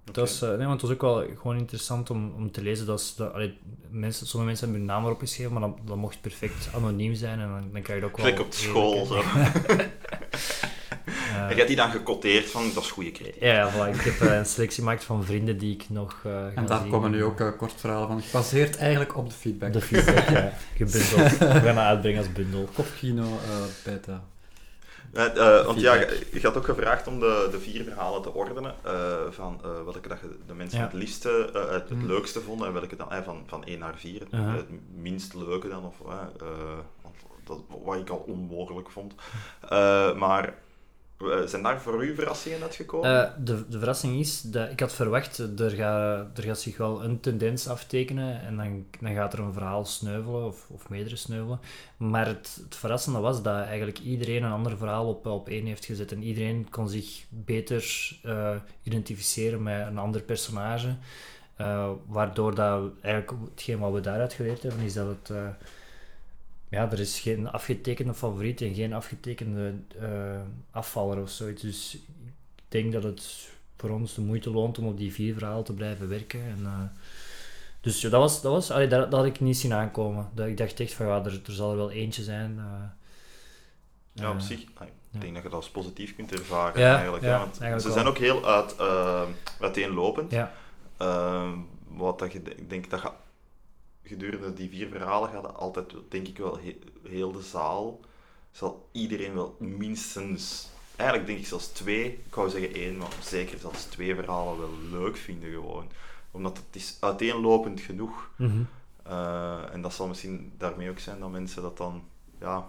dat 0.04 0.30
is, 0.30 0.42
eh, 0.42 0.50
nee, 0.50 0.68
want 0.68 0.72
het 0.72 0.82
was 0.82 0.92
ook 0.92 1.02
wel 1.02 1.26
gewoon 1.38 1.58
interessant 1.58 2.10
om, 2.10 2.32
om 2.36 2.52
te 2.52 2.62
lezen. 2.62 2.86
Dat, 2.86 3.14
dat 3.18 3.34
allee, 3.34 3.58
mensen, 3.90 4.28
sommige 4.28 4.52
mensen 4.52 4.70
hebben 4.70 4.88
hun 4.88 4.96
naam 4.96 5.06
erop 5.06 5.20
geschreven, 5.20 5.52
maar 5.54 5.62
dan, 5.62 5.78
dan 5.86 6.00
mocht 6.00 6.22
perfect 6.22 6.70
anoniem 6.76 7.14
zijn. 7.16 7.40
En 7.40 7.48
dan, 7.50 7.70
dan 7.72 7.82
krijg 7.82 8.00
je 8.00 8.06
dat 8.08 8.10
ook 8.10 8.18
wel... 8.18 8.26
Gelijk 8.26 8.46
op 8.46 8.54
school. 8.54 9.06
Zo. 9.06 9.22
Eh, 11.06 11.42
En 11.42 11.50
je 11.50 11.56
hebt 11.56 11.68
die 11.68 11.76
dan 11.76 11.92
gecoteerd 11.92 12.50
van, 12.50 12.72
dat 12.74 12.84
is 12.84 12.92
goede 12.92 13.12
kreeg. 13.12 13.40
ja, 13.40 13.54
ja, 13.54 13.72
voilà. 13.72 13.96
ik 13.96 14.02
heb 14.02 14.22
eh, 14.30 14.38
een 14.38 14.46
selectie 14.46 14.84
gemaakt 14.84 15.04
van 15.04 15.24
vrienden 15.24 15.58
die 15.58 15.74
ik 15.74 15.86
nog 15.90 16.12
eh, 16.26 16.32
ga 16.32 16.52
En 16.56 16.66
daar 16.66 16.82
zien. 16.82 16.90
komen 16.90 17.12
nu 17.12 17.24
ook 17.24 17.54
kort 17.58 17.74
verhalen 17.78 18.08
van, 18.08 18.22
gebaseerd 18.22 18.78
eigenlijk 18.78 19.16
op 19.18 19.30
de 19.30 19.36
feedback. 19.36 19.74
De 19.74 19.82
feedback, 19.82 20.30
ja. 20.30 20.54
Gebundeld. 20.78 21.38
We 21.38 21.46
gaan 21.46 21.76
dat 21.76 21.78
uitbrengen 21.78 22.18
als 22.20 22.32
bundel. 22.32 22.70
Kopkino, 22.74 23.24
eh 23.24 23.64
beta. 23.84 24.24
Want 25.66 25.80
ja, 25.80 25.94
je, 25.94 26.28
je 26.32 26.40
had 26.42 26.58
ook 26.58 26.66
gevraagd 26.66 27.08
om 27.08 27.20
de, 27.20 27.48
de 27.52 27.60
vier 27.60 27.84
verhalen 27.84 28.22
te 28.22 28.34
ordenen. 28.34 28.74
eh, 28.84 28.94
van 29.30 29.60
eh, 29.64 29.70
welke 29.84 30.08
dat 30.08 30.20
je 30.22 30.38
de 30.48 30.54
mensen 30.54 30.78
Ja. 30.80 30.84
het 30.86 30.94
liefste, 30.94 31.50
eh, 31.54 31.62
het, 31.62 31.90
het 31.90 31.98
Mhm. 31.98 32.06
leukste 32.08 32.42
vonden 32.42 32.68
en 32.68 32.74
welke 32.74 32.96
dan 32.96 33.08
van, 33.24 33.44
van 33.48 33.64
1 33.66 33.80
naar 33.80 33.94
4. 33.98 34.22
Uh-huh. 34.32 34.56
het 34.56 34.66
minst 34.96 35.34
leuke 35.34 35.68
dan, 35.70 35.86
of 35.86 35.96
wat 37.84 37.96
ik 37.98 38.10
al 38.10 38.24
onmogelijk 38.28 38.90
vond. 38.90 39.14
Eh, 39.70 40.16
maar 40.16 40.54
zijn 41.46 41.64
daar 41.64 41.82
voor 41.82 42.04
u 42.04 42.16
verrassingen 42.16 42.62
uitgekomen? 42.62 43.26
Eh, 43.26 43.32
de, 43.38 43.70
de 43.70 43.78
verrassing 43.78 44.20
is 44.20 44.42
dat 44.42 44.72
ik 44.72 44.80
had 44.80 44.94
verwacht, 44.94 45.38
er 45.38 45.70
gaat, 45.70 46.38
er 46.38 46.44
gaat 46.44 46.60
zich 46.60 46.78
wel 46.78 47.04
een 47.04 47.20
tendens 47.20 47.68
aftekenen 47.68 48.42
en 48.42 48.58
dan, 48.58 48.86
dan 49.00 49.14
gaat 49.14 49.34
er 49.34 49.40
een 49.40 49.54
verhaal 49.54 49.86
sneuvelen 49.86 50.46
of, 50.46 50.68
of 50.70 50.90
meerdere 50.90 51.16
sneuvelen. 51.16 51.60
Maar 51.98 52.28
het, 52.28 52.60
het 52.64 52.76
verrassende 52.76 53.20
was 53.20 53.42
dat 53.42 53.66
eigenlijk 53.66 54.00
iedereen 54.00 54.44
een 54.44 54.52
ander 54.52 54.78
verhaal 54.78 55.08
op, 55.08 55.26
op 55.26 55.50
één 55.50 55.66
heeft 55.66 55.86
gezet 55.86 56.12
en 56.12 56.24
iedereen 56.24 56.68
kon 56.70 56.90
zich 56.90 57.26
beter 57.30 58.12
eh, 58.24 58.56
identificeren 58.84 59.64
met 59.64 59.88
een 59.88 59.98
ander 59.98 60.22
personage. 60.22 60.96
Eh, 61.56 61.90
waardoor 62.08 62.56
dat 62.56 62.92
eigenlijk 63.02 63.44
hetgeen 63.50 63.80
wat 63.80 63.94
we 63.94 64.00
daaruit 64.00 64.34
geleerd 64.34 64.64
hebben 64.64 64.86
is 64.86 64.94
dat 64.94 65.08
het. 65.08 65.32
Ja, 66.72 66.92
er 66.92 67.00
is 67.00 67.20
geen 67.20 67.50
afgetekende 67.50 68.14
favoriet 68.14 68.62
en 68.62 68.74
geen 68.74 68.94
afgetekende 68.94 69.74
eh, 70.00 70.42
afvaller 70.72 71.22
of 71.22 71.30
zoiets. 71.30 71.62
Dus 71.62 71.96
ik 72.56 72.64
denk 72.68 72.92
dat 72.92 73.04
het 73.04 73.50
voor 73.78 73.90
ons 73.90 74.14
de 74.14 74.22
moeite 74.22 74.52
loont 74.52 74.78
om 74.78 74.88
op 74.88 74.98
die 74.98 75.14
vier 75.14 75.34
verhalen 75.34 75.64
te 75.64 75.74
blijven 75.74 76.10
werken. 76.10 76.40
En, 76.42 76.60
eh, 76.66 76.82
dus 77.82 78.02
ja, 78.02 78.10
dat 78.10 78.20
was, 78.22 78.42
dat, 78.42 78.52
was 78.52 78.72
allee, 78.72 78.88
dat, 78.88 79.12
dat 79.12 79.20
had 79.20 79.30
ik 79.30 79.40
niet 79.40 79.58
zien 79.58 79.74
aankomen. 79.74 80.30
Dat, 80.34 80.48
ik 80.48 80.58
dacht 80.58 80.80
echt 80.80 80.94
van 80.94 81.06
ja, 81.06 81.24
er, 81.26 81.42
er 81.46 81.54
zal 81.54 81.72
er 81.72 81.78
wel 81.78 81.92
eentje 81.92 82.24
zijn. 82.24 82.58
eh, 82.60 84.24
ja, 84.24 84.32
op 84.32 84.40
zich. 84.40 84.60
Ik 84.62 84.70
ja. 85.12 85.20
denk 85.20 85.34
dat 85.34 85.44
je 85.44 85.50
dat 85.50 85.58
als 85.58 85.70
positief 85.70 86.16
kunt 86.16 86.32
ervaren 86.32 86.82
Ja, 86.82 86.96
eigenlijk. 86.96 87.24
ja, 87.24 87.38
want 87.38 87.60
eigenlijk 87.60 87.82
ze 87.82 87.88
wel. 87.88 87.96
zijn 87.96 88.08
ook 88.08 88.18
heel 88.18 88.46
uit, 88.46 88.76
uiteenlopend. 89.60 90.32
Ja, 90.32 90.52
wat 91.88 92.20
dat 92.20 92.32
je, 92.32 92.40
ik 92.40 92.70
denk 92.70 92.90
dat 92.90 93.02
je 93.02 93.10
gedurende 94.04 94.54
die 94.54 94.70
vier 94.70 94.88
verhalen 94.88 95.30
gaat 95.30 95.56
altijd, 95.56 95.94
denk 96.10 96.28
ik 96.28 96.38
wel, 96.38 96.58
he- 96.60 96.80
heel 97.08 97.32
de 97.32 97.42
zaal, 97.42 98.00
zal 98.52 98.88
iedereen 98.92 99.34
wel 99.34 99.56
minstens, 99.60 100.70
eigenlijk 100.96 101.30
denk 101.30 101.40
ik 101.40 101.48
zelfs 101.48 101.68
twee, 101.68 102.06
ik 102.26 102.36
wou 102.36 102.50
zeggen 102.50 102.74
één, 102.74 102.98
maar 102.98 103.08
zeker 103.24 103.60
zelfs 103.60 103.84
twee 103.84 104.16
verhalen 104.16 104.60
wel 104.60 105.00
leuk 105.00 105.18
vinden 105.18 105.52
gewoon. 105.52 105.90
Omdat 106.32 106.58
het 106.58 106.76
is 106.76 106.98
uiteenlopend 107.00 107.82
genoeg. 107.82 108.30
Mhm. 108.36 108.62
Eh, 109.04 109.74
en 109.74 109.82
dat 109.82 109.94
zal 109.94 110.08
misschien 110.08 110.54
daarmee 110.58 110.90
ook 110.90 111.00
zijn 111.00 111.20
dat 111.20 111.32
mensen 111.32 111.62
dat 111.62 111.78
dan, 111.78 112.04
ja, 112.40 112.68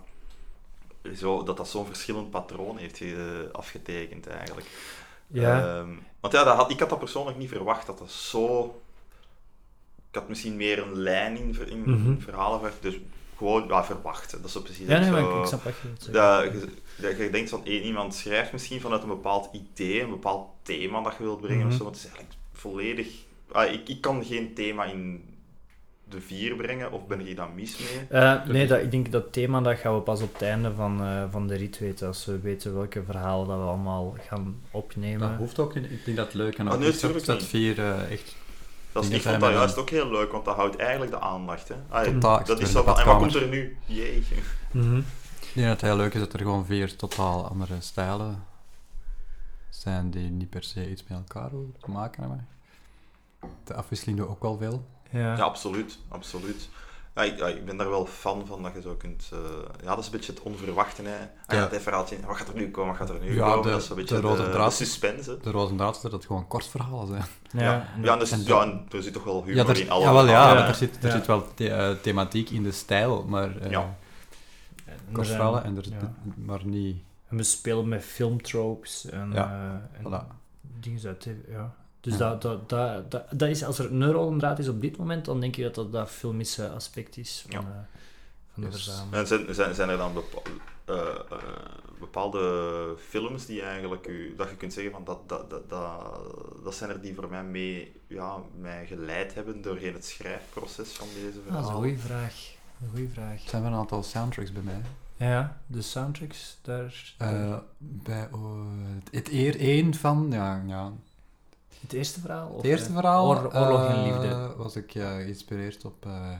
zo, 1.14 1.43
dat 1.43 1.57
dat 1.57 1.68
zo'n 1.68 1.87
verschillend 1.87 2.30
patroon 2.30 2.76
heeft 2.76 3.01
eh, 3.01 3.14
afgetekend 3.53 4.26
eigenlijk. 4.26 4.66
ja. 5.26 5.78
Ehm, 5.78 5.91
want 6.20 6.35
ja, 6.35 6.45
dat 6.45 6.57
had, 6.57 6.70
ik 6.70 6.80
had 6.80 6.89
dat 6.89 6.99
persoonlijk 6.99 7.39
niet 7.39 7.49
verwacht, 7.49 7.87
dat 7.87 7.99
dat 7.99 8.11
zo... 8.11 8.82
Ik 10.12 10.18
had 10.18 10.28
misschien 10.28 10.56
meer 10.56 10.82
een 10.82 10.98
lijn 10.98 11.36
in, 11.36 11.54
ver- 11.54 11.70
in 11.70 11.80
Mhm. 11.86 12.18
verhalen 12.20 12.58
verwacht, 12.60 12.82
dus 12.82 12.98
gewoon 13.36 13.66
ja, 13.68 13.84
verwachten. 13.84 14.38
Dat 14.38 14.46
is 14.46 14.52
zo 14.52 14.60
precies 14.60 14.86
ja, 14.88 14.98
nee, 14.98 15.04
zo... 15.06 15.12
maar 15.12 15.20
ik, 15.22 15.40
ik 15.40 15.46
snap 15.46 15.64
je 15.64 16.10
dat, 16.12 16.42
je, 16.52 16.68
dat 16.96 17.16
je 17.16 17.30
denkt 17.30 17.50
van 17.50 17.64
één 17.64 17.82
iemand 17.82 18.14
schrijft 18.14 18.52
misschien 18.52 18.80
vanuit 18.80 19.02
een 19.02 19.08
bepaald 19.08 19.48
idee, 19.52 20.02
een 20.02 20.10
bepaald 20.10 20.48
thema 20.62 21.02
dat 21.02 21.14
je 21.18 21.22
wilt 21.22 21.40
brengen 21.40 21.62
of 21.66 21.68
Mhm. 21.68 21.76
zo, 21.78 21.84
want 21.84 21.96
het 21.96 22.04
is 22.04 22.10
eigenlijk 22.10 22.40
volledig... 22.52 23.06
Ah, 23.52 23.72
ik, 23.72 23.88
ik 23.88 24.00
kan 24.00 24.24
geen 24.24 24.54
thema 24.54 24.84
in 24.84 25.24
de 26.04 26.20
vier 26.20 26.54
brengen, 26.56 26.92
of 26.92 27.06
ben 27.06 27.20
ik 27.20 27.26
hier 27.26 27.36
dan 27.36 27.54
mis 27.54 27.76
mee? 27.78 28.06
Eh, 28.20 28.44
nee, 28.46 28.66
dat, 28.66 28.80
ik 28.82 28.90
denk 28.90 29.12
dat 29.12 29.32
thema 29.32 29.60
dat 29.60 29.78
gaan 29.78 29.94
we 29.94 30.00
pas 30.00 30.22
op 30.22 30.32
het 30.32 30.42
einde 30.42 30.72
van, 30.74 31.00
eh, 31.02 31.24
van 31.30 31.46
de 31.46 31.54
rit 31.54 31.78
weten. 31.78 32.06
Als 32.06 32.24
we 32.24 32.38
weten 32.40 32.74
welke 32.74 33.02
verhalen 33.04 33.46
dat 33.48 33.56
we 33.56 33.62
allemaal 33.64 34.16
gaan 34.28 34.60
opnemen. 34.70 35.28
Dat 35.28 35.38
hoeft 35.38 35.58
ook 35.58 35.74
niet. 35.74 35.90
Ik 35.90 36.04
denk 36.04 36.16
dat 36.16 36.26
het 36.26 36.34
leuk 36.34 36.58
en 36.58 36.66
Ah, 36.68 36.72
ook 36.74 36.78
nee, 36.80 36.88
is 36.88 37.24
dat 37.24 37.42
vier 37.42 37.78
eh, 37.78 38.10
echt 38.12 38.36
Dat 38.93 39.05
is, 39.05 39.11
ik 39.11 39.22
vond 39.22 39.40
dat 39.40 39.53
juist 39.53 39.76
ook 39.76 39.90
heel 39.90 40.11
leuk, 40.11 40.32
want 40.32 40.45
dat 40.45 40.57
houdt 40.57 40.76
eigenlijk 40.76 41.11
de 41.11 41.20
aandacht. 41.20 41.68
Hè. 41.68 41.74
Ah, 41.88 42.45
dat 42.45 42.61
is 42.61 42.72
zo 42.72 42.82
van, 42.82 42.99
en 42.99 43.07
wat 43.07 43.16
komt 43.16 43.34
er 43.34 43.49
nu? 43.49 43.76
Jeetje. 43.86 44.34
Mhm. 44.70 44.99
Ik 45.40 45.59
denk 45.59 45.66
dat 45.66 45.80
het 45.80 45.90
heel 45.90 45.97
leuk 45.97 46.14
is 46.14 46.20
dat 46.20 46.32
er 46.32 46.38
gewoon 46.38 46.66
vier 46.66 46.97
totaal 46.97 47.49
andere 47.49 47.80
stijlen 47.80 48.45
zijn 49.68 50.11
die 50.11 50.30
niet 50.30 50.51
per 50.51 50.64
se 50.64 50.90
iets 50.90 51.05
met 51.09 51.18
elkaar 51.18 51.51
te 51.80 51.90
maken 51.90 52.20
hebben. 52.22 52.49
De 53.64 53.74
afwisseling 53.74 54.18
doet 54.18 54.28
ook 54.28 54.43
wel 54.43 54.57
veel. 54.57 54.86
Ja. 55.11 55.36
Ja, 55.36 55.43
absoluut. 55.43 55.99
absoluut. 56.09 56.68
Ja, 57.14 57.22
ik, 57.22 57.38
ja, 57.38 57.46
ik 57.46 57.64
ben 57.64 57.76
daar 57.76 57.90
wel 57.90 58.06
fan 58.06 58.46
van 58.46 58.62
dat 58.62 58.72
je 58.74 58.80
zo 58.80 58.94
kunt... 58.94 59.28
eh, 59.32 59.38
ja, 59.82 59.88
dat 59.88 59.98
is 59.98 60.04
een 60.06 60.12
beetje 60.12 60.32
het 60.32 60.42
onverwachte. 60.42 61.02
Hè. 61.02 61.16
Ah, 61.46 61.56
Ja. 61.58 61.68
Het 61.70 61.82
verhaaltje, 61.82 62.16
wat 62.26 62.36
gaat 62.36 62.48
er 62.48 62.54
nu 62.54 62.70
komen, 62.70 62.98
wat 62.98 63.08
gaat 63.08 63.16
er 63.16 63.22
nu 63.24 63.34
Ja, 63.34 63.48
komen? 63.48 63.62
de- 63.62 63.70
dat 63.70 63.82
is 63.82 63.88
een 63.88 63.96
beetje 63.96 64.14
de 64.14 64.20
rode 64.20 64.44
de, 64.44 64.50
draad. 64.50 64.70
de 64.70 64.84
suspense. 64.84 65.38
De 65.42 65.50
roze 65.50 65.74
draad 65.74 65.96
is 65.96 66.02
dat 66.02 66.12
het 66.12 66.26
gewoon 66.26 66.46
kort 66.48 66.66
verhalen 66.66 67.06
zijn. 67.06 67.22
Ja, 67.50 67.88
ja, 68.02 68.12
en 68.12 68.18
dus, 68.18 68.30
en 68.30 68.42
ja, 68.44 68.62
en 68.62 68.86
er 68.90 69.02
zit 69.02 69.12
toch 69.12 69.24
wel 69.24 69.44
humor 69.44 69.64
Ja, 69.64 69.70
er, 69.70 69.80
in 69.80 69.90
alle 69.90 70.04
ja, 70.04 70.12
verhalen. 70.12 70.62
Ja. 70.62 70.68
er, 70.68 70.74
zit, 70.74 70.96
er 71.02 71.06
Ja. 71.08 71.14
zit 71.16 71.26
wel 71.26 71.46
the- 71.54 71.70
eh, 71.70 71.96
thematiek 72.02 72.50
in 72.50 72.62
de 72.62 72.72
stijl, 72.72 73.24
maar 73.24 73.56
eh 73.56 73.70
Ja. 73.70 73.96
Er 74.84 74.94
kort 75.12 75.26
verhalen 75.26 75.64
en 75.64 75.76
er, 75.76 75.88
ja. 75.90 76.12
maar 76.36 76.64
niet. 76.66 76.96
En 77.28 77.36
we 77.36 77.42
spelen 77.42 77.88
met 77.88 78.04
filmtropes 78.04 79.06
en, 79.10 79.30
Ja, 79.34 79.50
eh, 79.50 79.98
en 79.98 80.04
Voilà. 80.12 80.26
dingen 80.80 81.06
uit 81.06 81.28
ja. 81.48 81.74
Dus 82.03 82.12
Ja. 82.12 82.18
Dat, 82.18 82.42
dat, 82.42 82.68
dat, 82.68 83.11
dat, 83.11 83.24
dat 83.30 83.48
is, 83.48 83.64
als 83.64 83.78
er 83.78 83.92
een 83.92 84.59
is 84.59 84.68
op 84.68 84.80
dit 84.80 84.96
moment, 84.96 85.24
dan 85.24 85.40
denk 85.40 85.55
je 85.55 85.62
dat 85.62 85.74
dat 85.74 85.92
dat 85.92 86.11
filmische 86.11 86.68
aspect 86.68 87.16
is 87.16 87.44
van, 87.48 87.61
Ja. 87.61 87.66
eh, 87.68 87.74
van 88.53 88.62
de 88.62 88.68
Yes. 88.68 88.74
verzameling. 88.84 89.14
En 89.14 89.26
zijn, 89.26 89.55
zijn, 89.55 89.74
zijn 89.74 89.88
er 89.88 89.96
dan 89.96 90.14
bepa- 90.14 90.50
eh, 90.84 90.98
eh, 91.30 91.38
bepaalde 92.00 92.94
films 93.09 93.46
die 93.46 93.62
eigenlijk 93.62 94.07
u, 94.07 94.34
dat 94.36 94.48
je 94.50 94.57
kunt 94.57 94.72
zeggen 94.72 94.92
van 94.92 95.05
dat, 95.05 95.28
dat, 95.28 95.50
dat, 95.50 95.68
dat, 95.70 96.20
dat 96.64 96.74
zijn 96.74 96.90
er 96.90 97.00
die 97.00 97.14
voor 97.14 97.28
mij 97.30 97.44
mee, 97.44 97.92
ja, 98.07 98.36
mij 98.59 98.86
geleid 98.86 99.34
hebben 99.34 99.62
doorheen 99.62 99.92
het 99.92 100.05
schrijfproces 100.05 100.92
van 100.92 101.07
deze 101.14 101.38
Ah, 101.48 101.53
dat 101.55 101.62
is 101.62 101.68
een 101.68 101.74
goede 101.74 101.98
vraag. 101.98 102.34
Een 102.82 102.88
goede 102.90 103.09
vraag. 103.12 103.42
Er 103.42 103.48
zijn 103.48 103.62
wel 103.62 103.72
een 103.72 103.78
aantal 103.78 104.03
soundtracks 104.03 104.53
bij 104.53 104.62
mij. 104.62 104.80
Ja, 105.16 105.61
de 105.66 105.82
soundtracks, 105.82 106.59
daar... 106.62 107.14
Eh, 107.18 107.57
bij 107.78 108.28
oh, 108.32 108.66
het, 108.94 109.14
het 109.14 109.28
eer 109.32 109.61
één 109.61 109.94
van, 109.94 110.26
ja, 110.30 110.62
ja, 110.66 110.92
het 111.83 111.93
eerste 111.93 112.20
verhaal? 112.20 112.49
Of, 112.49 112.57
het 112.57 112.64
eerste 112.64 112.89
eh, 112.89 112.95
verhaal 112.95 113.26
Oor- 113.28 113.55
oorlog 113.55 113.89
en 113.89 113.95
eh, 113.95 114.05
liefde. 114.05 114.55
was 114.57 114.76
ik 114.76 114.91
ja, 114.91 115.16
geïnspireerd 115.16 115.85
op 115.85 116.07
eh, 116.07 116.30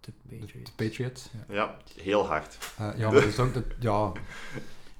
de, 0.00 0.12
Patriot. 0.28 0.66
de 0.66 0.72
Patriot. 0.76 1.30
Ja, 1.48 1.76
heel 2.00 2.26
hard. 2.26 2.58
Eh, 2.78 2.88
ja, 2.96 3.10
maar 3.10 3.20
dat 3.20 3.24
is 3.24 3.38
ook, 3.38 3.54
de, 3.54 3.64
ja, 3.78 4.12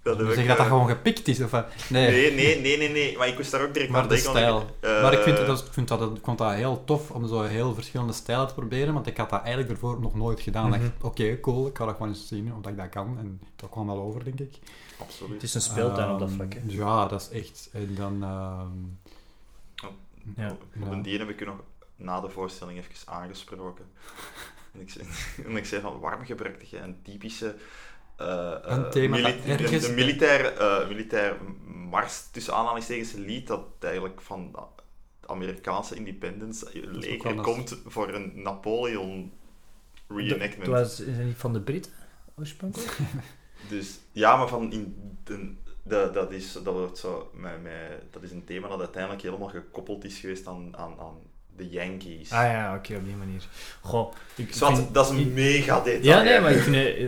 Dat 0.02 0.18
zeggen 0.18 0.42
ik, 0.42 0.48
dat 0.48 0.56
dat 0.56 0.66
gewoon 0.66 0.88
gepikt 0.88 1.28
is, 1.28 1.40
of? 1.40 1.50
Nee. 1.52 2.10
Nee, 2.10 2.32
nee, 2.34 2.60
nee, 2.60 2.76
nee, 2.76 2.88
nee. 2.90 3.16
Maar 3.18 3.28
ik 3.28 3.36
moest 3.36 3.50
daar 3.50 3.62
ook 3.66 3.72
direct 3.74 3.90
Maar 3.92 4.02
aan 4.02 4.08
de 4.08 4.14
denken. 4.14 4.30
stijl. 4.32 4.58
ik, 4.80 5.02
maar 5.02 5.12
ik, 5.12 5.18
vind, 5.22 5.36
dat, 5.36 5.58
ik, 5.66 5.72
vind 5.72 5.88
dat, 5.88 6.16
ik 6.16 6.24
vond 6.24 6.38
dat 6.38 6.52
heel 6.52 6.84
tof 6.84 7.10
om 7.10 7.26
zo 7.28 7.42
heel 7.42 7.74
verschillende 7.74 8.12
stijlen 8.12 8.48
te 8.48 8.54
proberen, 8.54 8.94
want 8.94 9.06
ik 9.06 9.16
had 9.16 9.30
dat 9.30 9.40
eigenlijk 9.40 9.70
ervoor 9.70 10.00
nog 10.00 10.14
nooit 10.14 10.40
gedaan. 10.40 10.74
Ik 10.74 10.80
dacht, 10.80 10.92
Oké, 11.02 11.40
cool, 11.40 11.66
ik 11.66 11.76
ga 11.76 11.84
dat 11.84 11.94
gewoon 11.96 12.08
eens 12.08 12.28
zien, 12.28 12.54
omdat 12.54 12.70
ik 12.72 12.78
dat 12.78 12.88
kan. 12.88 13.18
En 13.18 13.40
dat 13.56 13.70
kwam 13.70 13.86
wel 13.86 14.00
over, 14.00 14.24
denk 14.24 14.40
ik. 14.40 14.58
Absoluut. 15.00 15.32
Het 15.32 15.42
is 15.42 15.54
een 15.54 15.60
speeltuin 15.60 16.10
op 16.10 16.18
dat 16.18 16.28
Ehm, 16.28 16.36
vlak, 16.36 16.52
hè. 16.52 16.60
Ja, 16.66 17.06
dat 17.06 17.20
is 17.20 17.28
echt... 17.40 17.68
En 17.72 17.94
dan... 17.94 18.22
ehm, 18.22 18.68
Ja. 20.36 20.50
Op 20.50 20.62
Ja. 20.74 20.86
een 20.86 21.02
die 21.02 21.18
heb 21.18 21.28
ik 21.28 21.40
u 21.40 21.44
nog 21.44 21.56
na 21.96 22.20
de 22.20 22.28
voorstelling 22.28 22.78
even 22.78 23.12
aangesproken. 23.12 23.84
En 24.72 24.80
ik 24.80 24.90
zei, 24.90 25.06
en 25.46 25.56
ik 25.56 25.64
zei 25.66 25.80
van, 25.80 25.98
waarom 26.00 26.24
gebruikte 26.24 26.66
je 26.70 26.78
een 26.78 27.02
typische... 27.02 27.54
eh, 28.16 28.54
Een 28.62 28.84
eh, 28.84 28.90
thema 28.90 29.16
mili- 29.16 29.36
dat 29.46 29.60
ergens- 29.60 29.86
Een, 29.88 29.94
militair, 29.94 30.56
eh, 30.56 30.88
militair 30.88 31.36
mars, 31.90 32.22
tussen 32.30 32.54
aanhalingstekens, 32.54 33.12
lied 33.12 33.46
dat 33.46 33.64
eigenlijk 33.80 34.20
van 34.20 34.52
de 34.52 35.28
Amerikaanse 35.28 35.94
independence 35.94 36.66
leger 36.82 37.34
komt 37.34 37.78
voor 37.86 38.08
een 38.14 38.32
Napoleon 38.42 39.32
reenactment. 40.08 40.56
Het 40.56 40.66
was 40.66 41.00
is 41.00 41.16
het 41.16 41.24
niet 41.26 41.36
van 41.36 41.52
de 41.52 41.60
Britten 41.60 41.92
oorspronkelijk? 42.38 42.98
Dus 43.68 43.98
ja, 44.12 44.36
maar 44.36 44.48
van 44.48 44.72
in 44.72 44.96
de, 45.24 45.52
de, 45.82 46.10
dat, 46.12 46.32
is, 46.32 46.52
dat, 46.52 46.74
wordt 46.74 46.98
zo, 46.98 47.30
met, 47.34 47.62
met, 47.62 47.72
dat 48.10 48.22
is 48.22 48.30
een 48.30 48.44
thema 48.44 48.68
dat 48.68 48.78
uiteindelijk 48.78 49.22
helemaal 49.22 49.48
gekoppeld 49.48 50.04
is 50.04 50.18
geweest 50.18 50.46
aan, 50.46 50.76
aan, 50.76 50.92
aan 51.00 51.14
de 51.56 51.68
Yankees. 51.68 52.32
ah 52.32 52.42
ja, 52.50 52.74
oké, 52.76 52.94
op 52.96 53.04
die 53.04 53.16
manier. 53.16 53.46
Goh, 53.80 54.12
ik 54.36 54.52
Zwart, 54.54 54.76
vind- 54.76 54.94
dat 54.94 55.04
is 55.06 55.10
een 55.12 55.18
ik- 55.18 55.32
mega 55.32 55.80
detail. 55.80 56.02
Ja, 56.04 56.22
nee, 56.22 56.40
maar 56.40 56.52
ik 56.52 56.62
vind... 56.62 56.74
eh, 56.76 57.04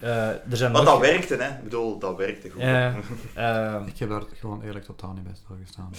eh, 0.00 0.28
er 0.28 0.56
zijn 0.56 0.72
Want 0.72 0.84
nog- 0.84 0.92
dat 1.00 1.02
werkte, 1.10 1.36
hè? 1.36 1.48
Ik 1.56 1.62
bedoel, 1.62 1.98
dat 1.98 2.16
werkte 2.16 2.50
goed. 2.50 2.60
Ja, 2.62 2.94
eh, 3.34 3.86
ik 3.86 3.98
heb 3.98 4.08
daar 4.08 4.22
gewoon 4.38 4.62
eerlijk 4.62 4.84
totaal 4.84 5.12
niet 5.12 5.24
bij 5.24 5.34
stilgestaan. 5.44 5.90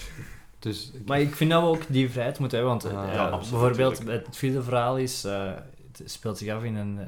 Dus... 0.58 0.90
ik- 0.94 1.06
maar 1.06 1.20
ik 1.20 1.34
vind 1.34 1.50
dat 1.50 1.62
we 1.62 1.68
ook 1.68 1.82
die 1.88 2.10
vrijheid 2.10 2.38
moeten 2.38 2.58
hebben, 2.58 2.78
want 2.78 2.94
Ja, 2.94 3.08
eh, 3.08 3.14
ja, 3.14 3.28
absoluut, 3.28 3.60
bijvoorbeeld 3.76 4.26
het 4.26 4.36
vierde 4.36 4.62
verhaal 4.62 4.98
is, 4.98 5.24
eh, 5.24 5.52
het 5.92 6.10
speelt 6.10 6.38
zich 6.38 6.52
af 6.52 6.62
in 6.62 6.74
een, 6.76 6.98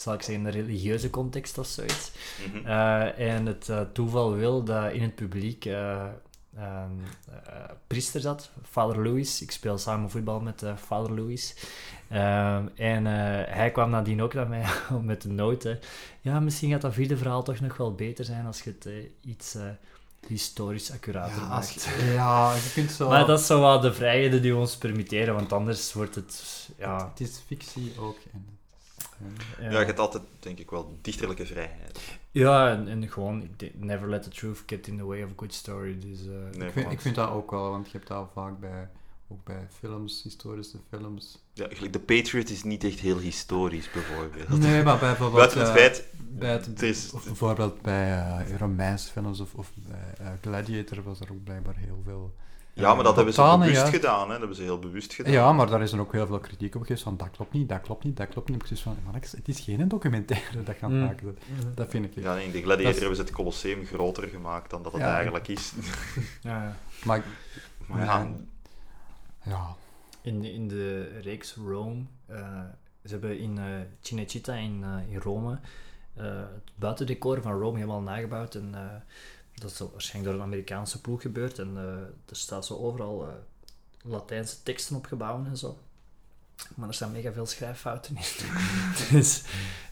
zal 0.00 0.14
ik 0.14 0.22
zeggen, 0.22 0.44
een 0.44 0.50
religieuze 0.52 1.10
context 1.10 1.58
of 1.58 1.66
zoiets. 1.66 2.10
Mhm. 2.52 2.66
Eh, 2.66 3.18
en 3.34 3.46
het 3.46 3.68
eh, 3.68 3.80
toeval 3.92 4.32
wil 4.34 4.64
dat 4.64 4.92
in 4.92 5.02
het 5.02 5.14
publiek 5.14 5.64
eh, 5.64 6.04
ehm, 6.56 6.90
eh, 7.30 7.52
priester 7.86 8.20
zat, 8.20 8.50
Vader 8.62 9.02
Louis. 9.02 9.42
Ik 9.42 9.50
speel 9.50 9.78
samen 9.78 10.10
voetbal 10.10 10.40
met 10.40 10.62
eh 10.62 10.76
Vader 10.76 11.14
Louis. 11.14 11.54
Ehm, 12.08 12.66
en 12.74 13.06
eh, 13.06 13.54
hij 13.54 13.70
kwam 13.72 13.90
nadien 13.90 14.22
ook 14.22 14.34
naar 14.34 14.48
mij 14.48 14.64
met 15.02 15.22
de 15.22 15.28
noten. 15.28 15.78
Ja, 16.20 16.40
misschien 16.40 16.70
gaat 16.70 16.80
dat 16.80 16.94
vierde 16.94 17.16
verhaal 17.16 17.42
toch 17.42 17.60
nog 17.60 17.76
wel 17.76 17.94
beter 17.94 18.24
zijn 18.24 18.46
als 18.46 18.62
je 18.62 18.74
het 18.78 18.88
iets 19.24 19.54
eh, 19.54 19.62
historisch 20.26 20.92
accurater 20.92 21.36
Ja, 21.42 21.48
maakt. 21.48 21.84
je, 21.84 22.10
ja, 22.14 22.54
je 22.54 22.70
kunt 22.74 22.90
zo... 22.90 23.08
Maar 23.08 23.26
dat 23.26 23.40
is 23.40 23.46
zo 23.46 23.60
wat 23.60 23.82
de 23.82 23.92
vrijheden 23.94 24.42
die 24.42 24.52
we 24.52 24.58
ons 24.58 24.76
permitteren, 24.76 25.34
want 25.34 25.52
anders 25.52 25.92
wordt 25.92 26.14
het... 26.14 26.42
Ja, 26.78 27.08
Het 27.10 27.20
is 27.20 27.42
fictie 27.46 27.92
ook. 27.98 28.16
En, 28.32 28.57
Ja, 29.60 29.70
je 29.80 29.86
hebt 29.86 29.98
altijd, 29.98 30.22
denk 30.38 30.58
ik 30.58 30.70
wel, 30.70 30.98
dichterlijke 31.02 31.46
vrijheid. 31.46 32.18
Ja, 32.30 32.70
en, 32.70 32.88
en 32.88 33.08
gewoon, 33.10 33.48
never 33.74 34.08
let 34.08 34.22
the 34.22 34.28
truth 34.28 34.62
get 34.66 34.86
in 34.86 34.96
the 34.96 35.04
way 35.04 35.22
of 35.22 35.30
a 35.30 35.34
good 35.36 35.54
story. 35.54 35.98
Dus, 35.98 36.20
eh, 36.20 36.26
Nee, 36.58 36.66
ik, 36.66 36.72
vind, 36.72 36.72
klopt. 36.72 36.92
ik 36.92 37.00
vind 37.00 37.14
dat 37.14 37.30
ook 37.30 37.50
wel, 37.50 37.70
want 37.70 37.86
je 37.86 37.92
hebt 37.96 38.08
dat 38.08 38.28
vaak 38.34 38.60
bij, 38.60 38.88
ook 39.28 39.44
bij 39.44 39.66
films, 39.78 40.22
historische 40.22 40.78
films. 40.88 41.38
Ja, 41.52 41.66
gelijk 41.70 41.92
The 41.92 41.98
Patriot 42.00 42.50
is 42.50 42.62
niet 42.62 42.84
echt 42.84 42.98
heel 43.00 43.18
historisch, 43.18 43.90
bijvoorbeeld. 43.90 44.58
Nee, 44.60 44.82
maar 44.82 44.98
bij 44.98 45.08
bijvoorbeeld... 45.08 45.34
Buiten 45.54 45.58
het 45.60 45.68
eh, 45.68 45.74
feit, 45.74 46.04
bij 46.28 46.52
het, 46.52 46.66
het 46.66 46.82
is- 46.82 47.12
of 47.12 47.24
bijvoorbeeld 47.24 47.82
bij 47.82 48.12
eh 48.12 48.56
Romeinse 48.58 49.10
films 49.12 49.40
of, 49.40 49.54
of 49.54 49.72
bij 49.88 50.38
Gladiator 50.40 51.02
was 51.02 51.20
er 51.20 51.30
ook 51.32 51.44
blijkbaar 51.44 51.76
heel 51.76 52.00
veel... 52.04 52.34
ja, 52.80 52.94
maar 52.94 53.04
dat 53.04 53.16
hebben 53.16 53.34
ze 53.34 53.56
bewust 53.58 53.80
ja. 53.84 53.86
gedaan, 53.90 54.20
hè. 54.22 54.28
Dat 54.28 54.38
hebben 54.38 54.56
ze 54.56 54.62
heel 54.62 54.78
bewust 54.78 55.12
gedaan. 55.14 55.32
Ja, 55.32 55.52
maar 55.52 55.66
daar 55.70 55.82
is 55.82 55.90
dan 55.90 56.00
ook 56.00 56.12
heel 56.12 56.26
veel 56.26 56.38
kritiek 56.38 56.74
op 56.74 56.82
geweest 56.82 57.02
van 57.02 57.16
dat 57.16 57.30
klopt 57.30 57.52
niet, 57.52 57.68
dat 57.68 57.80
klopt 57.80 58.04
niet, 58.04 58.16
dat 58.16 58.28
klopt 58.28 58.48
niet. 58.48 58.60
Ik 58.62 58.66
zeg 58.66 58.78
van, 58.78 58.96
man, 59.04 59.14
het 59.14 59.40
is 59.48 59.60
geen 59.60 59.88
documentaire 59.88 60.62
dat 60.62 60.76
gaan 60.76 60.92
Mm. 60.92 61.00
maken. 61.04 61.38
Dat 61.74 61.90
vind 61.90 62.04
ik. 62.04 62.14
Ja, 62.14 62.34
nee, 62.34 62.44
in 62.46 62.52
de 62.52 62.62
Gladiator 62.62 62.90
is- 62.94 62.98
hebben 62.98 63.16
ze 63.16 63.22
het 63.22 63.30
Colosseum 63.32 63.84
groter 63.86 64.28
gemaakt 64.28 64.70
dan 64.70 64.82
dat 64.82 64.92
het 64.92 65.00
Ja. 65.00 65.14
eigenlijk 65.14 65.48
is. 65.48 65.72
ja. 66.42 66.76
Maar 67.04 67.22
Maar 67.86 68.04
ja, 68.04 68.28
ja, 69.44 69.74
In, 70.22 70.44
in 70.44 70.68
de 70.68 71.18
reeks 71.22 71.54
Rome, 71.66 72.02
eh, 72.26 72.60
ze 73.04 73.10
hebben 73.10 73.38
in 73.38 73.58
eh, 73.58 73.64
Cinecittà 74.00 74.52
in, 74.54 74.84
eh, 74.84 75.12
in 75.12 75.18
Rome 75.20 75.58
eh, 76.14 76.24
het 76.36 76.70
buitendecor 76.74 77.42
van 77.42 77.58
Rome 77.60 77.74
helemaal 77.78 78.00
nagebouwd. 78.00 78.54
En 78.54 78.74
eh, 78.74 78.80
dat 79.60 79.70
is 79.70 79.78
waarschijnlijk 79.78 80.34
door 80.34 80.42
een 80.42 80.48
Amerikaanse 80.48 81.00
ploeg 81.00 81.22
gebeurd. 81.22 81.58
En 81.58 81.76
eh, 81.76 81.84
er 82.28 82.36
staat 82.36 82.66
zo 82.66 82.76
overal 82.76 83.26
eh, 83.26 83.32
Latijnse 84.02 84.62
teksten 84.62 84.96
opgebouwd 84.96 85.46
en 85.46 85.56
zo. 85.56 85.78
Maar 86.74 86.88
er 86.88 86.94
staan 86.94 87.12
mega 87.12 87.32
veel 87.32 87.46
schrijffouten 87.46 88.16
in. 88.16 88.22
dus 89.16 89.42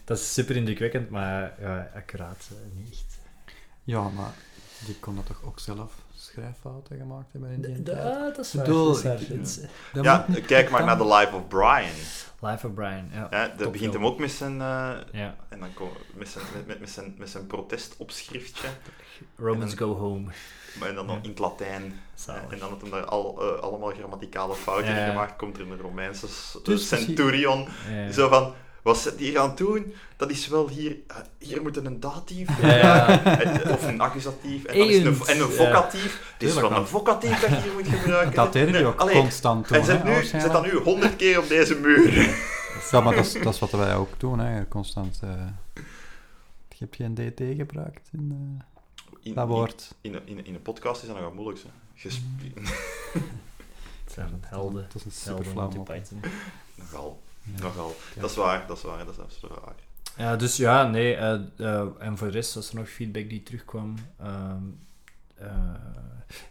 dat 0.03 0.17
is 0.17 0.33
super 0.33 0.55
indrukwekkend, 0.55 1.09
maar 1.09 1.51
accuraat 1.93 2.49
eh, 2.51 2.83
niet 2.83 3.17
ja, 3.87 4.09
maar 4.09 4.33
die 4.85 4.95
kon 4.99 5.15
dat 5.15 5.25
toch 5.25 5.43
ook 5.43 5.59
zelf 5.59 5.93
schrijffouten 6.41 6.97
gemaakt 6.97 7.31
hebben 7.31 7.49
in 7.51 7.61
die 7.61 7.83
tijd? 7.83 7.97
Ja, 7.97 8.19
dat 8.19 8.37
is 8.37 8.51
bedoel, 8.51 8.97
ja 10.01 10.25
kijk 10.45 10.69
maar 10.69 10.83
naar 10.85 10.97
The 10.97 11.07
Life 11.07 11.35
of 11.35 11.47
Brian. 11.47 11.95
Life 12.41 12.67
of 12.67 12.73
Brian, 12.73 13.09
ja. 13.11 13.27
Hè, 13.29 13.55
dat 13.57 13.71
begint 13.71 13.93
hem 13.93 14.05
ook 14.05 14.19
met 14.19 14.31
zijn, 14.31 14.51
eh, 14.61 14.91
ja. 15.11 15.35
en 15.49 15.59
dan 15.59 15.73
ko- 15.73 15.91
met 16.15 16.27
zijn, 16.27 16.45
met, 16.55 16.67
met, 16.67 16.79
met 16.79 16.89
zijn, 16.89 17.15
met 17.17 17.29
zijn 17.29 17.47
protestopschriftje. 17.47 18.67
Romans 19.37 19.73
go 19.73 19.95
home. 19.95 20.31
Maar 20.79 20.93
dan 20.93 21.05
nog 21.05 21.15
Ja. 21.15 21.21
in 21.23 21.29
het 21.29 21.39
Latijn. 21.39 21.99
Zalig. 22.13 22.51
En 22.51 22.59
dan 22.59 22.69
had 22.69 22.81
hem 22.81 22.89
daar 22.89 23.05
al, 23.05 23.41
eh, 23.41 23.61
allemaal 23.61 23.89
grammaticale 23.91 24.55
fouten 24.55 24.91
Ja, 24.93 24.97
in 24.99 25.03
ja. 25.05 25.09
gemaakt. 25.09 25.35
Komt 25.35 25.57
er 25.57 25.71
een 25.71 25.77
Romeinse 25.79 26.27
s- 26.27 26.57
Dus 26.63 26.91
eh, 26.91 26.97
centurion. 26.99 27.67
Ja. 27.91 28.11
Zo 28.11 28.29
van, 28.29 28.53
wat 28.81 28.97
zit 28.97 29.17
die 29.17 29.27
hier 29.29 29.39
aan 29.39 29.47
het 29.49 29.57
doen? 29.57 29.93
Dat 30.17 30.29
is 30.29 30.47
wel 30.47 30.69
hier... 30.69 30.95
eh, 31.07 31.15
hier 31.37 31.61
moet 31.61 31.77
een 31.77 31.99
datief. 31.99 32.61
Ja, 32.61 32.75
ja. 32.75 33.23
eh, 33.39 33.71
Of 33.71 33.87
een 33.87 34.01
accusatief. 34.01 34.63
En, 34.63 34.77
dan 34.77 34.87
is 34.89 34.95
het 34.95 35.05
een, 35.05 35.25
en 35.35 35.41
een 35.41 35.47
ja. 35.49 35.53
vocatief. 35.55 36.33
Het 36.37 36.43
is 36.49 36.53
wel 36.55 36.71
een 36.71 36.87
vocatief 36.87 37.39
dat 37.39 37.49
je 37.49 37.55
hier 37.61 37.73
moet 37.73 37.87
gebruiken. 37.87 38.35
Dat 38.35 38.53
deden 38.53 38.67
die 38.71 38.81
Nee, 38.81 38.85
ook 38.91 38.99
allee, 38.99 39.19
constant 39.21 39.71
En 39.71 39.85
zet, 39.85 40.03
hè, 40.03 40.15
nu, 40.15 40.23
zet 40.25 40.51
dat 40.51 40.63
nu 40.63 40.77
honderd 40.77 41.15
keer 41.15 41.39
op 41.39 41.47
deze 41.47 41.75
muur. 41.75 42.11
Ja, 42.91 43.01
maar 43.01 43.15
dat 43.15 43.25
is, 43.25 43.33
dat 43.33 43.53
is 43.53 43.59
wat 43.59 43.71
wij 43.71 43.95
ook 43.95 44.19
doen, 44.19 44.39
hè. 44.39 44.67
Constant... 44.67 45.19
eh 45.23 45.29
je 46.69 46.83
hebt 46.83 46.95
geen 46.95 47.13
DT 47.13 47.41
gebruikt 47.57 48.09
in 48.11 48.61
In, 49.21 49.33
dat 49.33 49.47
woord. 49.47 49.95
In, 50.01 50.13
in, 50.13 50.21
in, 50.25 50.45
in 50.45 50.53
een 50.55 50.61
podcast 50.61 51.01
is 51.01 51.07
dat 51.07 51.17
nogal 51.17 51.33
moeilijk. 51.33 51.63
Hè. 51.63 51.69
Gesp- 51.95 52.21
Het 54.03 54.13
zijn 54.13 54.43
helden. 54.45 54.87
Dat 54.93 54.95
is 54.95 55.03
een 55.05 55.11
Helden 55.23 55.45
super 55.45 55.51
flauw 55.51 55.63
Monty 55.63 55.77
mop. 55.77 55.85
Python. 55.85 56.21
Nogal. 56.75 57.21
Nogal. 57.61 57.95
Dat 58.19 58.29
is 58.29 58.35
waar, 58.35 58.67
dat 58.67 58.77
is 58.77 58.83
waar, 58.83 59.05
dat 59.05 59.13
is 59.13 59.19
absoluut 59.19 59.59
waar. 59.65 59.75
Ja, 60.17 60.35
dus 60.35 60.57
ja, 60.57 60.87
nee. 60.87 61.15
eh, 61.15 61.39
eh, 61.57 61.87
en 61.99 62.17
voor 62.17 62.27
de 62.27 62.33
rest 62.33 62.53
was 62.53 62.69
er 62.69 62.75
nog 62.75 62.89
feedback 62.89 63.29
die 63.29 63.43
terugkwam. 63.43 63.95
Ehm, 64.19 64.63
eh, 65.35 65.49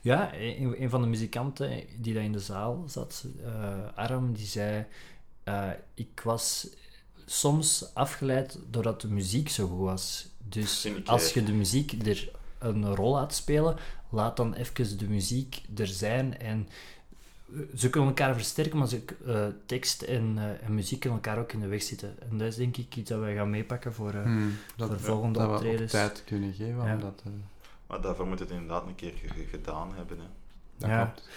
ja, 0.00 0.34
een, 0.34 0.82
een 0.82 0.90
van 0.90 1.00
de 1.00 1.06
muzikanten 1.06 1.82
die 1.98 2.14
daar 2.14 2.22
in 2.22 2.32
de 2.32 2.40
zaal 2.40 2.84
zat, 2.86 3.24
Aram, 3.94 4.32
die 4.32 4.46
zei... 4.46 4.86
ik 5.94 6.20
was 6.24 6.68
soms 7.26 7.90
afgeleid 7.94 8.58
doordat 8.70 9.00
de 9.00 9.08
muziek 9.08 9.48
zo 9.48 9.68
goed 9.68 9.78
was. 9.78 10.28
Dus 10.38 10.88
als 11.04 11.32
je 11.32 11.44
de 11.44 11.52
muziek 11.52 12.06
er 12.06 12.30
een 12.58 12.94
rol 12.94 13.12
laat 13.12 13.34
spelen, 13.34 13.76
laat 14.10 14.36
dan 14.36 14.54
even 14.54 14.98
de 14.98 15.08
muziek 15.08 15.62
er 15.76 15.86
zijn 15.86 16.38
en 16.38 16.68
ze 17.76 17.90
kunnen 17.90 18.08
elkaar 18.08 18.34
versterken, 18.34 18.78
maar 18.78 18.88
ze, 18.88 19.02
eh, 19.26 19.46
tekst 19.66 20.02
en, 20.02 20.32
eh, 20.38 20.66
en 20.66 20.74
muziek 20.74 21.00
kunnen 21.00 21.18
elkaar 21.22 21.38
ook 21.38 21.52
in 21.52 21.60
de 21.60 21.66
weg 21.66 21.82
zitten. 21.82 22.14
En 22.30 22.38
dat 22.38 22.46
is 22.48 22.56
denk 22.56 22.76
ik 22.76 22.96
iets 22.96 23.10
dat 23.10 23.20
wij 23.20 23.34
gaan 23.34 23.50
meepakken 23.50 23.94
voor... 23.94 24.14
eh, 24.14 24.22
Hmm, 24.22 24.56
dat, 24.76 24.88
voor 24.88 24.98
volgende 24.98 25.38
dat 25.38 25.48
we 25.48 25.52
ook 25.54 25.58
optredens. 25.60 25.90
tijd 25.92 26.22
kunnen 26.24 26.52
geven, 26.54 26.84
Ja. 26.84 26.92
omdat... 26.94 27.22
eh, 27.24 27.32
Maar 27.86 28.00
daarvoor 28.00 28.26
moet 28.26 28.38
het 28.38 28.50
inderdaad 28.50 28.86
een 28.86 28.94
keer 28.94 29.12
ge- 29.12 29.28
ge- 29.28 29.46
gedaan 29.50 29.94
hebben. 29.94 30.18
Hè. 30.18 30.24
dat 30.78 30.90
Ja. 30.90 31.04
klopt. 31.04 31.28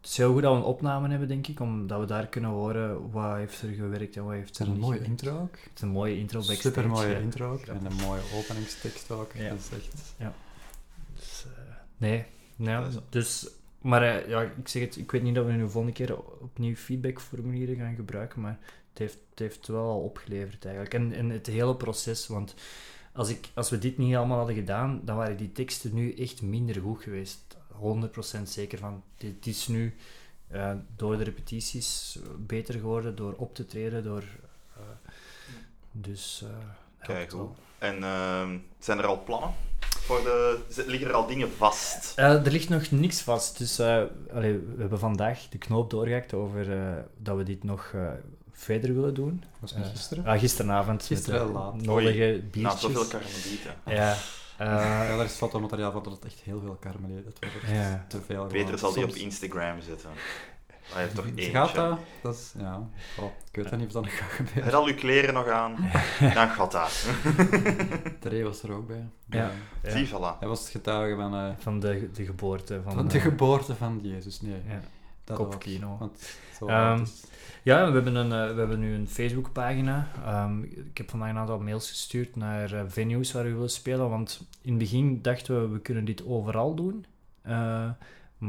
Het 0.00 0.12
is 0.12 0.16
heel 0.16 0.32
goed 0.32 0.42
dat 0.42 0.52
we 0.52 0.58
een 0.58 0.64
opname 0.64 1.08
hebben, 1.08 1.28
denk 1.28 1.46
ik, 1.46 1.60
omdat 1.60 2.00
we 2.00 2.06
daar 2.06 2.26
kunnen 2.26 2.50
horen 2.50 3.10
wat 3.10 3.36
heeft 3.36 3.62
er 3.62 3.68
gewerkt 3.68 4.16
en 4.16 4.24
wat 4.24 4.32
heeft 4.32 4.58
er 4.58 4.66
is 4.66 4.72
een 4.72 4.78
mooie 4.78 4.92
gewerkt. 4.98 5.22
intro 5.22 5.40
ook. 5.40 5.52
Het 5.62 5.70
is 5.74 5.80
een 5.80 5.88
mooie 5.88 6.18
intro 6.18 6.38
backstage. 6.38 6.60
Super 6.60 6.88
mooie 6.88 7.08
ja. 7.08 7.18
intro 7.18 7.52
ook. 7.52 7.64
Ja. 7.64 7.72
En 7.72 7.84
een 7.86 7.96
mooie 7.96 8.20
openingstekst 8.34 9.10
ook. 9.10 9.32
Ja. 9.34 9.48
Dat 9.48 9.58
is 9.58 9.78
echt... 9.78 10.14
Dus, 11.16 11.44
eh, 11.56 11.62
nee, 11.96 12.24
ja, 12.56 12.80
Dat 12.80 12.88
is- 12.92 12.98
dus... 13.10 13.48
Maar 13.84 14.02
eh, 14.02 14.28
ja, 14.28 14.42
ik 14.42 14.68
zeg 14.68 14.82
het, 14.82 14.96
ik 14.96 15.10
weet 15.10 15.22
niet 15.22 15.34
dat 15.34 15.46
we 15.46 15.52
nu 15.52 15.58
de 15.58 15.68
volgende 15.68 15.96
keer 15.96 16.18
opnieuw 16.18 16.74
feedbackformulieren 16.74 17.76
gaan 17.76 17.94
gebruiken, 17.94 18.40
maar 18.40 18.58
het 18.88 18.98
heeft, 18.98 19.18
het 19.30 19.38
heeft 19.38 19.66
wel 19.66 19.88
al 19.88 20.00
opgeleverd 20.00 20.64
eigenlijk. 20.64 20.94
En, 20.94 21.12
en 21.12 21.30
het 21.30 21.46
hele 21.46 21.76
proces, 21.76 22.26
want 22.26 22.54
als, 23.12 23.28
ik, 23.28 23.48
als 23.54 23.70
we 23.70 23.78
dit 23.78 23.98
niet 23.98 24.16
allemaal 24.16 24.36
hadden 24.36 24.54
gedaan, 24.54 25.00
dan 25.04 25.16
waren 25.16 25.36
die 25.36 25.52
teksten 25.52 25.94
nu 25.94 26.14
echt 26.14 26.42
minder 26.42 26.80
goed 26.80 27.02
geweest. 27.02 27.56
100% 28.38 28.42
zeker 28.42 28.78
van. 28.78 29.02
Dit 29.16 29.46
is 29.46 29.68
nu 29.68 29.94
eh, 30.48 30.72
door 30.96 31.16
de 31.16 31.24
repetities 31.24 32.18
beter 32.38 32.74
geworden, 32.74 33.16
door 33.16 33.32
op 33.32 33.54
te 33.54 33.66
treden, 33.66 34.02
door... 34.02 34.24
eh, 34.76 34.82
dus... 35.92 36.44
helpt 36.96 37.12
Kijk 37.12 37.30
hoe. 37.30 37.48
En 37.78 38.02
ehm, 38.02 38.58
zijn 38.78 38.98
er 38.98 39.06
al 39.06 39.22
plannen? 39.24 39.54
Voor 40.04 40.22
de, 40.22 40.58
liggen 40.86 41.08
er 41.08 41.14
al 41.14 41.26
dingen 41.26 41.50
vast? 41.56 42.12
Eh, 42.16 42.44
er 42.46 42.50
ligt 42.50 42.68
nog 42.68 42.90
niks 42.90 43.20
vast. 43.20 43.58
Dus 43.58 43.78
eh, 43.78 44.02
allee, 44.34 44.52
we 44.58 44.80
hebben 44.80 44.98
vandaag 44.98 45.48
de 45.48 45.58
knoop 45.58 45.90
doorgehakt 45.90 46.34
over 46.34 46.72
eh, 46.72 46.92
dat 47.16 47.36
we 47.36 47.42
dit 47.42 47.64
nog 47.64 47.94
verder 48.52 48.94
willen 48.94 49.14
doen. 49.14 49.44
Was 49.60 49.74
gisteren? 49.92 50.24
ah, 50.26 50.38
gisteravond. 50.38 51.04
Gisteren 51.04 51.44
met 51.46 51.54
laat. 51.54 51.82
Nodige 51.82 52.40
Na 52.42 52.48
biertjes. 52.50 52.80
zoveel 52.80 53.04
karmelieten. 53.04 53.74
Ja. 53.86 54.12
eh, 54.58 54.66
ja, 55.08 55.16
daar 55.16 55.24
is 55.24 55.32
fotomateriaal 55.32 55.92
van 55.92 56.02
dat 56.02 56.12
het 56.12 56.24
echt 56.24 56.40
heel 56.40 56.60
veel 56.60 56.76
karmeliet. 56.80 57.24
Het 57.24 57.38
was 57.40 57.50
echt 57.62 57.70
Ja. 57.72 58.04
te 58.08 58.20
veel. 58.26 58.44
Peter 58.46 58.62
gewoon. 58.64 58.78
zal 58.78 58.92
die 58.92 59.04
op 59.04 59.14
Instagram 59.14 59.80
zetten. 59.80 60.10
Hij 60.92 61.02
heeft 61.02 61.14
toch 61.14 61.26
eentje. 61.26 61.50
Gaat 61.50 61.74
dat? 61.74 61.98
Dat 62.22 62.34
is... 62.34 62.54
Ja. 62.58 62.88
Oh, 63.18 63.30
ik 63.52 63.62
weet 63.62 63.76
niet 63.76 63.86
of 63.86 63.92
dat 63.92 64.02
nog 64.04 64.16
gaat 64.16 64.36
Heb 64.36 64.46
gebeuren. 64.46 64.70
je 64.70 64.76
al 64.76 64.86
uw 64.86 64.94
kleren 64.94 65.34
nog 65.34 65.48
aan? 65.48 65.76
Dan 66.34 66.48
gaat 66.48 66.72
dat. 66.72 67.06
Teree 68.20 68.44
was 68.44 68.62
er 68.62 68.72
ook 68.72 68.86
bij. 68.86 69.08
Ja. 69.28 69.50
Eh, 69.82 69.92
Zie, 69.92 70.08
voilà. 70.08 70.38
Hij 70.38 70.48
was 70.48 70.60
het 70.60 70.68
getuige 70.68 71.16
van, 71.16 71.34
eh, 71.34 71.48
van 71.58 71.80
de, 71.80 72.10
de 72.12 72.24
geboorte 72.24 72.80
van, 72.82 72.92
van 72.92 73.08
de 73.08 73.16
eh, 73.16 73.22
geboorte 73.22 73.74
van 73.74 74.00
Jezus. 74.02 74.40
Nee, 74.40 74.62
ja. 74.68 74.80
dat 75.24 75.36
kopkino. 75.36 75.92
ook. 75.92 75.98
Want 75.98 76.36
zo 76.58 76.66
Ehm, 76.66 77.04
Ja, 77.62 77.86
we 77.86 77.92
hebben, 77.92 78.14
een, 78.14 78.32
eh, 78.32 78.54
we 78.54 78.58
hebben 78.58 78.80
nu 78.80 78.94
een 78.94 79.08
Facebookpagina. 79.08 80.08
Ehm, 80.24 80.62
ik 80.62 80.96
heb 80.98 81.10
vandaag 81.10 81.30
een 81.30 81.36
aantal 81.38 81.58
mails 81.58 81.88
gestuurd 81.88 82.36
naar 82.36 82.84
venues 82.88 83.32
waar 83.32 83.44
we 83.44 83.52
willen 83.52 83.70
spelen. 83.70 84.10
Want 84.10 84.46
in 84.62 84.70
het 84.70 84.78
begin 84.78 85.22
dachten 85.22 85.60
we, 85.60 85.68
we 85.68 85.80
kunnen 85.80 86.04
dit 86.04 86.26
overal 86.26 86.74
doen. 86.74 87.04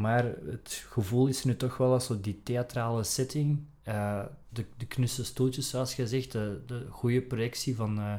Maar 0.01 0.23
het 0.23 0.85
gevoel 0.89 1.27
is 1.27 1.43
nu 1.43 1.55
toch 1.55 1.77
wel 1.77 1.91
als 1.91 2.05
zo 2.05 2.21
die 2.21 2.41
theatrale 2.43 3.03
setting. 3.03 3.63
eh, 3.83 4.23
de, 4.49 4.65
de 4.77 4.85
knusse 4.85 5.25
stoeltjes, 5.25 5.69
zoals 5.69 5.95
je 5.95 6.07
zegt. 6.07 6.31
De, 6.31 6.61
de 6.65 6.87
goede 6.89 7.21
projectie 7.21 7.75
van, 7.75 7.99
eh, 7.99 8.13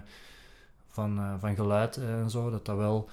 van, 0.88 1.18
eh, 1.18 1.34
van 1.38 1.54
geluid 1.54 1.96
en 1.96 2.30
zo. 2.30 2.50
Dat 2.50 2.66
dat 2.66 2.76
wel 2.76 3.10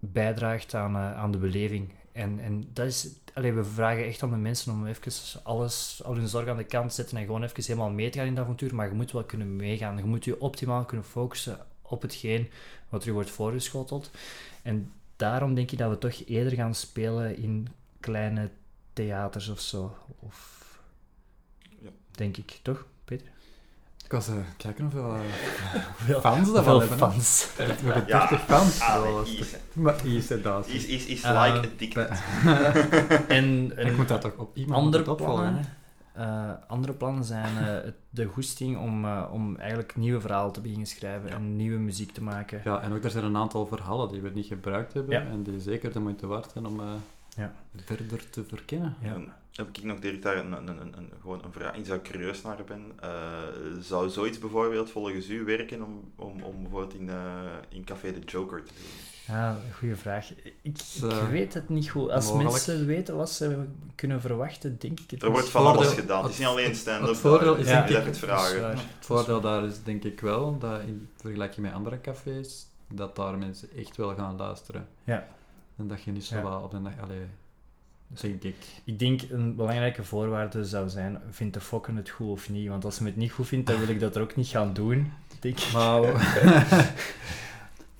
bijdraagt 0.00 0.74
aan, 0.74 0.96
aan 0.96 1.30
de 1.30 1.38
beleving. 1.38 1.92
En, 2.12 2.40
en 2.40 2.68
dat 2.72 2.86
is, 2.86 3.08
allee, 3.34 3.52
we 3.52 3.64
vragen 3.64 4.04
echt 4.04 4.22
aan 4.22 4.30
de 4.30 4.36
mensen 4.36 4.72
om 4.72 4.86
even 4.86 5.12
alles, 5.42 6.00
al 6.04 6.14
hun 6.14 6.28
zorg 6.28 6.48
aan 6.48 6.56
de 6.56 6.64
kant 6.64 6.88
te 6.88 6.94
zetten 6.94 7.16
en 7.16 7.24
gewoon 7.24 7.42
even 7.42 7.62
helemaal 7.64 7.90
mee 7.90 8.10
te 8.10 8.18
gaan 8.18 8.26
in 8.26 8.34
het 8.34 8.42
avontuur. 8.42 8.74
Maar 8.74 8.88
je 8.88 8.94
moet 8.94 9.12
wel 9.12 9.24
kunnen 9.24 9.56
meegaan. 9.56 9.96
Je 9.96 10.04
moet 10.04 10.24
je 10.24 10.40
optimaal 10.40 10.84
kunnen 10.84 11.06
focussen 11.06 11.58
op 11.82 12.02
hetgeen 12.02 12.50
wat 12.88 13.04
er 13.04 13.12
wordt 13.12 13.30
voorgeschoteld. 13.30 14.10
En 14.62 14.92
daarom 15.16 15.54
denk 15.54 15.70
ik 15.70 15.78
dat 15.78 15.90
we 15.90 15.98
toch 15.98 16.22
eerder 16.26 16.52
gaan 16.52 16.74
spelen 16.74 17.36
in 17.36 17.68
kleine 18.00 18.50
theaters 18.92 19.48
of 19.48 19.60
zo. 19.60 19.96
Of... 20.18 20.54
Ja. 21.80 21.88
Denk 22.10 22.36
ik, 22.36 22.58
toch, 22.62 22.86
Peter? 23.04 23.26
Ik 24.04 24.12
was 24.12 24.28
eh, 24.28 24.34
kijken 24.56 24.82
hoeveel 24.84 25.14
eh, 25.14 25.20
Hoeveel, 25.98 26.20
fans 26.20 26.52
dat 26.52 26.64
wel 26.64 26.80
hebben. 26.80 26.98
fans. 26.98 27.48
We 27.56 27.62
hebben 27.62 28.06
Ja. 28.06 28.26
30 28.26 28.44
fans. 28.44 28.80
Ah, 28.80 29.26
Maar 29.72 30.06
is 30.06 30.28
het 30.28 30.42
dat? 30.42 30.68
is, 30.68 30.86
is, 30.86 31.06
is 31.06 31.22
Eh, 31.22 31.42
like 31.44 31.68
addicted. 31.68 32.08
En 33.28 33.70
Ik 33.70 33.78
een 33.78 33.94
moet 33.94 34.08
dat 34.08 34.20
toch 34.20 34.36
op 34.36 34.56
iemand 34.56 34.84
andere 34.84 35.02
eh, 36.16 36.50
andere 36.66 36.92
plannen 36.92 37.24
zijn 37.24 37.56
eh, 37.84 37.90
de 38.10 38.24
goesting 38.24 38.78
om, 38.78 39.04
eh, 39.04 39.28
om 39.32 39.56
eigenlijk 39.56 39.96
nieuwe 39.96 40.20
verhalen 40.20 40.52
te 40.52 40.60
beginnen 40.60 40.86
schrijven 40.86 41.28
Ja. 41.28 41.34
en 41.34 41.56
nieuwe 41.56 41.78
muziek 41.78 42.12
te 42.12 42.22
maken. 42.22 42.60
Ja, 42.64 42.80
en 42.82 42.92
ook 42.92 43.04
er 43.04 43.10
zijn 43.10 43.24
een 43.24 43.36
aantal 43.36 43.66
verhalen 43.66 44.08
die 44.08 44.20
we 44.20 44.30
niet 44.34 44.46
gebruikt 44.46 44.92
hebben 44.92 45.14
Ja. 45.14 45.30
en 45.30 45.42
die 45.42 45.60
zeker 45.60 45.92
de 45.92 46.00
moeite 46.00 46.26
waard 46.26 46.50
zijn 46.52 46.66
om 46.66 46.80
eh, 46.80 46.86
Ja. 47.36 47.52
verder 47.84 48.30
te 48.30 48.44
verkennen. 48.44 48.94
Heb 49.52 49.68
ik 49.72 49.82
nog 49.84 49.98
direct 49.98 50.22
daar 50.22 50.36
een, 50.36 50.52
een, 50.52 50.68
een, 50.68 50.80
een- 50.96 51.12
gewoon 51.20 51.44
een 51.44 51.52
vraag. 51.52 51.76
Iets 51.76 51.88
waar 51.88 51.98
ik 51.98 52.02
curieus 52.04 52.42
naar 52.42 52.64
ben. 52.66 52.92
Eh, 53.00 53.10
zou 53.80 54.08
zoiets 54.08 54.38
bijvoorbeeld 54.38 54.90
volgens 54.90 55.28
u 55.28 55.44
werken 55.44 55.82
om, 55.84 56.00
om, 56.16 56.42
om 56.42 56.62
bijvoorbeeld 56.62 56.94
in, 56.94 57.08
eh, 57.10 57.16
in 57.68 57.84
Café 57.84 58.12
de 58.12 58.20
Joker 58.26 58.62
te 58.62 58.72
doen? 58.74 58.84
Ja, 59.26 59.56
goede 59.78 59.96
vraag. 59.96 60.30
Ik, 60.62 60.78
ik 61.02 61.28
weet 61.30 61.54
het 61.54 61.68
niet 61.68 61.90
goed. 61.90 62.10
Als 62.10 62.24
mogelijk. 62.24 62.50
mensen 62.52 62.86
weten 62.86 63.16
wat 63.16 63.30
ze 63.30 63.64
kunnen 63.94 64.20
verwachten, 64.20 64.76
denk 64.78 65.00
ik 65.00 65.10
het 65.10 65.22
Er 65.22 65.30
wordt 65.30 65.48
van 65.48 65.62
voordeel- 65.62 65.80
alles 65.82 65.94
gedaan. 65.94 66.22
Het 66.22 66.32
is 66.32 66.38
niet 66.38 66.46
alleen 66.46 66.68
het 66.68 66.76
stand-up. 66.76 67.16
voordeel 67.16 67.52
daar. 67.52 67.60
is 67.60 67.68
Ja, 67.68 67.72
denk 67.74 67.88
dat 67.88 67.96
ik- 67.96 68.02
ik 68.02 68.06
het 68.06 68.18
vragen. 68.18 68.70
Het 68.70 68.78
voordeel 69.00 69.40
daar 69.40 69.64
is 69.64 69.82
denk 69.82 70.04
ik 70.04 70.20
wel 70.20 70.58
dat 70.58 70.80
in 70.80 71.08
vergelijking 71.20 71.66
met 71.66 71.74
andere 71.74 72.00
cafés, 72.00 72.66
dat 72.88 73.16
daar 73.16 73.38
mensen 73.38 73.68
echt 73.76 73.96
wel 73.96 74.14
gaan 74.14 74.36
luisteren. 74.36 74.86
Ja. 75.04 75.26
En 75.76 75.86
dat 75.88 76.02
je 76.02 76.10
niet 76.12 76.24
zo 76.24 76.36
Ja. 76.36 76.42
wat 76.42 76.62
op 76.62 76.70
de 76.70 76.82
dag... 76.82 76.92
Allee, 77.00 77.26
denk 78.08 78.42
ik. 78.42 78.56
Ik 78.84 78.98
denk 78.98 79.20
een 79.30 79.54
belangrijke 79.56 80.04
voorwaarde 80.04 80.64
zou 80.64 80.88
zijn, 80.88 81.20
vindt 81.30 81.54
de 81.54 81.60
fokken 81.60 81.96
het 81.96 82.08
goed 82.08 82.28
of 82.28 82.50
niet? 82.50 82.68
Want 82.68 82.84
als 82.84 82.96
ze 82.96 83.04
het 83.04 83.16
niet 83.16 83.32
goed 83.32 83.46
vindt, 83.46 83.66
dan 83.66 83.78
wil 83.78 83.88
ik 83.88 84.00
dat 84.00 84.16
er 84.16 84.22
ook 84.22 84.36
niet 84.36 84.46
gaan 84.48 84.72
doen. 84.72 85.12
Denk 85.40 85.58
ik. 85.60 85.72
Maar... 85.72 86.00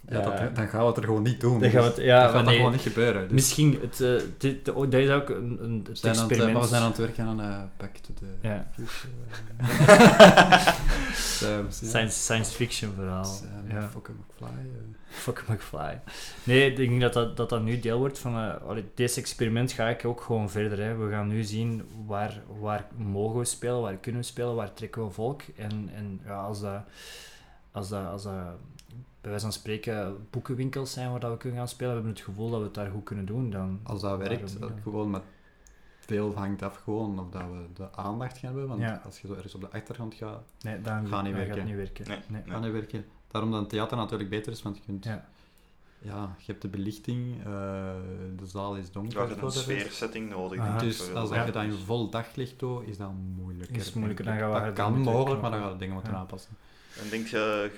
ja, 0.09 0.21
dat, 0.21 0.57
dan 0.57 0.69
gaan 0.69 0.81
we 0.81 0.87
het 0.87 0.97
er 0.97 1.05
gewoon 1.05 1.23
niet 1.23 1.41
doen. 1.41 1.61
Dan 1.61 1.71
gaan 1.71 1.83
we 1.83 1.89
Dus 1.89 1.97
het- 1.97 2.05
ja, 2.07 2.23
dat 2.23 2.31
gaat 2.33 2.45
nee. 2.45 2.57
gewoon 2.57 2.73
niet 2.73 2.81
gebeuren. 2.81 3.23
Dus 3.23 3.33
Misschien, 3.33 3.79
het, 3.81 4.01
eh, 4.01 4.23
dit, 4.39 4.65
de- 4.65 4.75
oh, 4.75 4.91
dat 4.91 5.01
is 5.01 5.11
ook 5.11 5.29
een, 5.29 5.59
een 5.63 5.79
het 5.79 5.89
we 5.89 5.95
zijn 5.95 6.15
aan 6.17 6.23
het, 6.23 6.31
experiment. 6.31 6.53
maar 6.53 6.63
we 6.63 6.69
zijn 6.69 6.83
aan 6.83 6.89
het 6.89 6.99
werken 6.99 7.25
aan 7.25 7.41
eh 7.41 7.63
Back 7.77 7.97
to 7.97 8.15
the 8.15 8.27
Ja. 8.49 8.67
Science, 11.71 12.19
science 12.19 12.53
fiction 12.53 12.93
verhaal. 12.95 13.25
Sam, 13.25 13.47
ja. 13.69 13.89
fucking 13.89 14.17
McFly. 14.19 14.47
eh. 14.47 14.53
Fuck 15.09 15.45
McFly. 15.49 16.01
Nee, 16.45 16.71
ik 16.71 16.77
denk 16.77 17.01
dat 17.01 17.13
dat, 17.13 17.37
dat, 17.37 17.49
dat 17.49 17.63
nu 17.63 17.81
deel 17.81 17.99
wordt 17.99 18.19
van... 18.19 18.61
allee, 18.69 18.85
deze 18.95 19.21
experiment 19.21 19.73
ga 19.73 19.89
ik 19.89 20.05
ook 20.05 20.21
gewoon 20.21 20.51
verder. 20.51 20.83
Hè. 20.85 20.97
We 20.97 21.11
gaan 21.11 21.29
nu 21.29 21.43
zien 21.43 21.83
waar, 22.07 22.41
waar 22.61 22.87
mogen 22.97 23.39
we 23.39 23.45
spelen, 23.45 23.81
waar 23.81 23.97
kunnen 23.97 24.21
we 24.21 24.27
spelen, 24.27 24.55
waar 24.55 24.73
trekken 24.75 25.05
we 25.05 25.11
volk. 25.11 25.43
En, 25.57 25.91
en 25.95 26.21
ja, 26.25 26.41
als 26.43 26.61
dat... 26.61 26.81
Als 27.73 27.89
dat, 27.89 28.07
als 28.07 28.23
dat 28.23 28.33
bij 29.27 29.35
wijze 29.35 29.51
van 29.51 29.61
spreken 29.61 30.27
boekenwinkels 30.31 30.93
zijn 30.93 31.11
waar 31.11 31.21
dat 31.21 31.31
we 31.31 31.37
kunnen 31.37 31.59
gaan 31.59 31.69
spelen, 31.69 31.89
we 31.89 31.95
hebben 31.97 32.15
het 32.15 32.25
gevoel 32.25 32.51
dat 32.51 32.59
we 32.59 32.65
het 32.65 32.75
daar 32.75 32.91
goed 32.91 33.05
kunnen 33.05 33.25
doen, 33.27 33.51
dan... 33.51 33.81
Als 33.83 34.01
dat 34.01 34.19
werkt, 34.19 34.61
dat 34.61 34.71
gewoon 34.83 35.11
met 35.11 35.23
veel 35.99 36.35
hangt 36.37 36.63
af 36.63 36.77
gewoon 36.77 37.19
of 37.21 37.31
dat 37.31 37.43
we 37.43 37.67
de 37.75 37.93
aandacht 37.93 38.39
gaan 38.39 38.51
hebben. 38.51 38.69
Want 38.69 38.81
Ja. 38.81 39.03
als 39.05 39.21
je 39.21 39.27
zo 39.27 39.35
ergens 39.35 39.55
op 39.55 39.61
de 39.61 39.71
achtergrond 39.71 40.15
gaat, 40.15 40.43
Nee, 40.61 40.81
dan, 40.81 41.07
Gaat 41.07 41.23
niet 41.23 41.33
werken. 41.33 41.49
gaat 41.49 41.57
het 41.57 41.67
niet 41.67 41.77
werken. 41.77 42.05
Nee, 42.09 42.19
Nee. 42.29 42.41
nee. 42.45 42.53
gaan 42.53 42.63
niet 42.63 42.73
werken. 42.73 43.05
Daarom 43.31 43.51
dat 43.51 43.61
een 43.61 43.67
theater 43.69 43.97
natuurlijk 43.97 44.31
beter 44.31 44.53
is, 44.53 44.63
want 44.63 44.77
je 44.77 44.83
kunt... 44.83 45.05
Ja. 45.05 45.29
Ja, 45.99 46.35
je 46.39 46.45
hebt 46.47 46.63
de 46.63 46.69
belichting, 46.69 47.39
eh, 47.39 47.45
de 48.37 48.47
zaal 48.47 48.77
is 48.77 48.91
donker. 48.91 49.23
Je 49.23 49.29
hebt 49.29 49.43
een 49.43 49.51
sfeersetting 49.51 50.31
nodig. 50.31 50.65
Ik, 50.73 50.79
Dus 50.79 51.15
als 51.15 51.31
je 51.31 51.51
dat 51.53 51.63
in 51.63 51.73
vol 51.73 52.11
daglicht 52.11 52.59
doet, 52.59 52.87
is 52.89 52.97
dat 52.97 53.11
moeilijker. 53.37 53.77
Is 53.77 53.93
moeilijker, 53.93 54.25
dan 54.25 54.37
gaan 54.39 54.53
we 54.53 54.61
Dat 54.61 54.73
kan 54.75 54.99
mogelijk, 55.01 55.41
maar 55.43 55.51
dan 55.51 55.61
gaan 55.61 55.73
we 55.73 55.79
dingen 55.79 55.95
moeten 55.95 56.13
Ja. 56.13 56.19
aanpassen. 56.19 56.57
En 57.03 57.09
denk 57.11 57.27
je, 57.27 57.71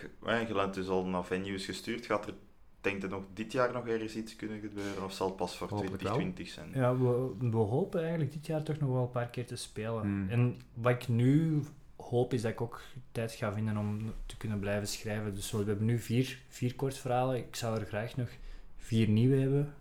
je 0.49 0.55
laat 0.55 0.75
dus 0.75 0.89
al 0.89 1.07
naar 1.07 1.25
venues 1.25 1.65
gestuurd, 1.65 2.07
gaat 2.07 2.27
er, 2.27 2.35
denkt 2.81 3.03
er 3.03 3.09
nog 3.09 3.23
dit 3.35 3.53
jaar 3.53 3.73
nog 3.73 3.87
ergens 3.87 4.17
iets 4.17 4.37
kunnen 4.37 4.61
gebeuren, 4.61 5.05
of 5.05 5.13
zal 5.13 5.27
het 5.27 5.37
pas 5.37 5.57
voor 5.57 5.69
Hopelijk 5.69 6.03
wel. 6.03 6.13
2020 6.13 6.49
zijn? 6.55 6.71
Ja, 6.75 6.97
we, 6.97 7.49
we 7.51 7.57
hopen 7.57 8.01
eigenlijk 8.01 8.33
dit 8.33 8.47
jaar 8.47 8.63
toch 8.63 8.79
nog 8.79 8.91
wel 8.91 9.03
een 9.03 9.11
paar 9.11 9.31
keer 9.31 9.47
te 9.47 9.57
spelen. 9.57 10.01
Hmm. 10.01 10.29
En 10.31 10.61
wat 10.75 10.93
ik 10.93 11.09
nu 11.09 11.63
hoop 11.97 12.33
is 12.33 12.43
dat 12.43 12.51
ik 12.51 12.61
ook 12.61 12.81
tijd 13.13 13.33
ga 13.33 13.53
vinden 13.53 13.77
om 13.77 14.13
te 14.27 14.37
kunnen 14.37 14.59
blijven 14.59 14.89
schrijven. 14.89 15.35
Dus 15.35 15.51
we 15.51 15.65
hebben 15.65 15.85
nu 15.85 15.99
vier, 15.99 16.39
vier 16.49 16.75
kortverhalen. 16.75 17.37
Ik 17.37 17.57
zou 17.57 17.81
er 17.81 17.87
graag 17.87 18.17
nog 18.17 18.29
vier 18.77 19.09
nieuwe 19.09 19.37
hebben 19.37 19.75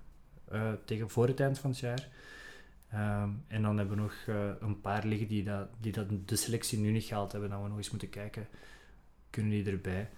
eh, 0.51 0.71
tegen 0.85 1.09
voor 1.09 1.27
het 1.27 1.39
eind 1.39 1.59
van 1.59 1.69
het 1.69 1.79
jaar. 1.79 2.07
Ehm, 2.89 3.29
en 3.47 3.61
dan 3.61 3.77
hebben 3.77 3.95
we 3.95 4.01
nog 4.01 4.13
eh, 4.27 4.49
een 4.59 4.81
paar 4.81 5.05
liggen 5.05 5.27
die, 5.27 5.43
dat, 5.43 5.67
die 5.79 5.91
dat 5.91 6.07
de 6.25 6.35
selectie 6.35 6.79
nu 6.79 6.91
niet 6.91 7.03
gehaald 7.03 7.31
hebben. 7.31 7.49
Dan 7.49 7.63
we 7.63 7.67
nog 7.67 7.77
eens 7.77 7.91
moeten 7.91 8.09
kijken, 8.09 8.47
kunnen 9.29 9.51
die 9.51 9.71
erbij? 9.71 10.09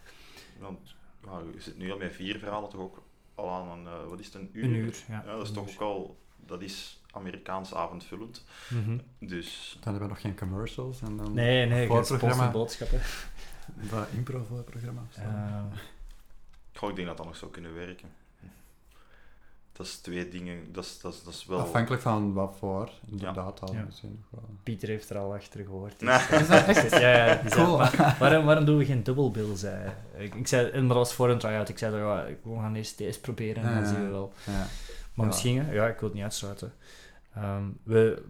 Want 0.59 0.95
nou, 1.25 1.53
je 1.53 1.61
zit 1.61 1.77
nu 1.77 1.91
al 1.91 1.97
met 1.97 2.13
vier 2.13 2.39
verhalen 2.39 2.69
toch 2.69 2.81
ook 2.81 3.03
al 3.35 3.49
aan 3.49 3.79
een, 3.79 3.87
eh, 3.87 4.09
wat 4.09 4.19
is 4.19 4.25
het, 4.25 4.35
een 4.35 4.49
uur? 4.53 4.63
Een 4.63 4.73
uur, 4.75 4.95
ja. 5.07 5.23
Ja, 5.25 5.35
dat 5.35 5.45
is 5.45 5.51
toch 5.51 5.67
uur. 5.67 5.73
ook 5.73 5.81
al, 5.81 6.17
dat 6.35 6.61
is 6.61 7.01
Amerikaans 7.11 7.73
avondvullend. 7.73 8.45
Mhm. 8.69 8.97
Dus 9.19 9.71
Dan 9.73 9.83
hebben 9.83 10.01
we 10.01 10.07
nog 10.13 10.21
geen 10.21 10.37
commercials 10.37 11.01
en 11.01 11.17
dan 11.17 11.33
Nee, 11.33 11.65
nee, 11.65 11.87
geen 11.87 12.05
sponsorboodschappen. 12.05 13.01
dat 13.91 14.07
improv-programma. 14.11 15.01
of 15.07 15.13
zo. 15.13 15.21
Eh, 15.21 15.63
goh, 16.73 16.89
ik 16.89 16.95
denk 16.95 17.07
dat 17.07 17.17
dat 17.17 17.25
nog 17.25 17.35
zou 17.35 17.51
kunnen 17.51 17.73
werken. 17.73 18.09
Dat 19.79 19.87
is 19.87 19.97
twee 19.97 20.29
dingen, 20.29 20.71
dat 20.71 20.83
is, 20.83 20.99
dat 21.01 21.13
is, 21.13 21.23
dat 21.23 21.33
is 21.33 21.45
wel... 21.45 21.59
Afhankelijk 21.59 22.01
van 22.01 22.33
wat 22.33 22.55
voor, 22.57 22.89
inderdaad 23.11 23.61
al 23.61 23.73
Ja. 23.73 23.83
misschien 23.85 24.09
nog 24.31 24.41
wel. 24.41 24.49
Pieter 24.63 24.87
heeft 24.87 25.09
er 25.09 25.17
al 25.17 25.33
achter 25.33 25.63
gehoord. 25.63 26.01
Nee. 26.01 26.17
Dus, 26.29 26.89
ja, 26.99 27.25
ja, 27.25 27.35
die 27.35 27.51
zei, 27.51 27.63
Cool. 27.65 27.77
"Wa- 27.77 28.15
waarom, 28.19 28.45
waarom 28.45 28.65
doen 28.65 28.77
we 28.77 28.85
geen 28.85 29.03
dubbelbill? 29.03 29.55
Zei. 29.55 29.91
Ik, 30.17 30.35
ik 30.35 30.47
zei, 30.47 30.69
en 30.69 30.87
dat 30.87 30.97
was 30.97 31.13
voor 31.13 31.29
een 31.29 31.37
try-out. 31.37 31.69
Ik 31.69 31.77
zei, 31.77 31.95
ja, 31.95 32.25
we 32.43 32.55
gaan 32.55 32.75
eerst 32.75 32.97
deze 32.97 33.19
proberen 33.19 33.63
en 33.63 33.73
dan 33.73 33.85
zien 33.85 34.03
we 34.05 34.09
wel. 34.11 34.33
Ja. 34.45 34.51
Maar 34.53 34.67
Ja. 35.13 35.23
misschien, 35.25 35.53
ja, 35.71 35.87
ik 35.87 35.99
wil 35.99 36.07
het 36.07 36.13
niet 36.13 36.23
uitsluiten. 36.23 36.73
Ehm, 37.35 37.63
we, 37.83 38.23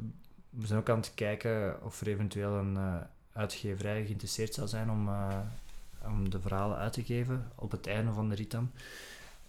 we 0.50 0.68
zijn 0.68 0.80
ook 0.80 0.90
aan 0.90 0.98
het 1.00 1.12
kijken 1.16 1.84
of 1.84 2.02
er 2.02 2.08
eventueel 2.08 2.54
een 2.54 2.78
eh, 2.78 2.96
uitgeverij 3.34 4.06
geïnteresseerd 4.06 4.54
zou 4.54 4.68
zijn 4.68 4.90
om, 4.92 5.08
eh, 5.08 5.38
om 6.06 6.30
de 6.30 6.40
verhalen 6.40 6.78
uit 6.78 6.94
te 6.94 7.04
geven 7.04 7.52
op 7.56 7.72
het 7.72 7.88
einde 7.88 8.12
van 8.14 8.30
de 8.30 8.36
rit 8.36 8.56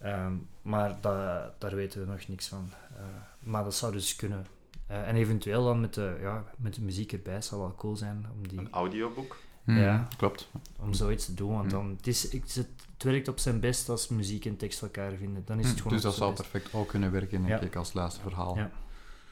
Ehm, 0.01 0.33
maar 0.61 0.97
da- 1.01 1.53
daar 1.57 1.75
weten 1.75 1.99
we 2.05 2.11
nog 2.11 2.27
niks 2.27 2.47
van. 2.47 2.69
Eh, 2.97 3.03
maar 3.39 3.63
dat 3.63 3.75
zou 3.75 3.91
dus 3.91 4.15
kunnen. 4.15 4.45
Eh, 4.87 5.07
en 5.07 5.15
eventueel 5.15 5.63
dan 5.63 5.79
met 5.81 5.93
de, 5.93 6.17
ja, 6.21 6.43
met 6.57 6.73
de 6.75 6.81
muziek 6.81 7.11
erbij 7.13 7.41
zou 7.41 7.61
wel 7.61 7.75
cool 7.75 7.95
zijn 7.95 8.25
om, 8.35 8.47
die, 8.47 8.59
Een 8.59 8.71
audioboek. 8.71 9.37
Hmm, 9.63 9.77
Ja. 9.77 10.07
Klopt. 10.17 10.49
om 10.79 10.93
zoiets 10.93 11.25
te 11.25 11.33
doen. 11.33 11.49
Want 11.51 11.71
Hmm. 11.71 11.81
dan, 11.81 11.89
het, 11.97 12.07
is, 12.07 12.31
het, 12.31 12.55
het 12.55 13.03
werkt 13.03 13.27
op 13.27 13.39
zijn 13.39 13.59
best 13.59 13.89
als 13.89 14.07
muziek 14.07 14.45
en 14.45 14.57
tekst 14.57 14.81
elkaar 14.81 15.11
vinden. 15.13 15.43
Dan 15.45 15.59
is 15.59 15.67
het 15.69 15.77
gewoon 15.77 15.93
dus 15.93 16.01
dat 16.01 16.15
zou 16.15 16.29
best. 16.35 16.41
perfect 16.51 16.73
ook 16.73 16.87
kunnen 16.87 17.11
werken, 17.11 17.37
denk 17.45 17.61
Ja. 17.61 17.67
ik, 17.67 17.75
als 17.75 17.93
luisterverhaal. 17.93 18.55
Ja. 18.57 18.71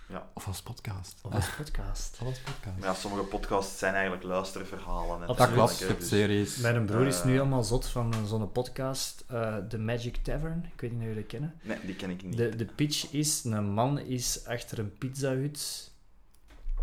Ja. 0.09 0.27
Of 0.33 0.47
als 0.47 0.61
podcast. 0.61 1.19
Of 1.23 1.33
als 1.33 1.49
podcast. 1.55 2.17
Of 2.21 2.27
als 2.27 2.39
podcast. 2.39 2.77
Maar 2.79 2.87
ja, 2.87 2.93
sommige 2.93 3.23
podcasts 3.23 3.77
zijn 3.79 3.93
eigenlijk 3.93 4.23
luisterverhalen. 4.23 5.21
En 5.21 5.27
Dat 5.27 5.35
klopt, 5.35 5.49
je 5.49 5.55
dergelijke, 5.55 5.85
hebt 5.85 5.99
dus- 5.99 6.09
series. 6.09 6.57
Mijn 6.57 6.85
broer 6.85 7.07
is 7.07 7.23
nu 7.23 7.33
Eh. 7.33 7.39
allemaal 7.39 7.63
zot 7.63 7.87
van 7.87 8.13
eh, 8.13 8.23
zo'n 8.25 8.51
podcast, 8.51 9.23
eh 9.27 9.57
The 9.57 9.77
Magic 9.77 10.15
Tavern. 10.17 10.69
Ik 10.73 10.81
weet 10.81 10.91
niet 10.91 10.99
of 10.99 11.05
jullie 11.05 11.21
dat 11.21 11.31
kennen. 11.31 11.53
Nee, 11.61 11.77
die 11.85 11.95
ken 11.95 12.09
ik 12.09 12.23
niet. 12.23 12.37
De, 12.37 12.55
de 12.55 12.65
pitch 12.65 13.11
is, 13.11 13.43
een 13.43 13.69
man 13.71 13.99
is 13.99 14.45
achter 14.45 14.79
een 14.79 14.97
pizzahut 14.97 15.87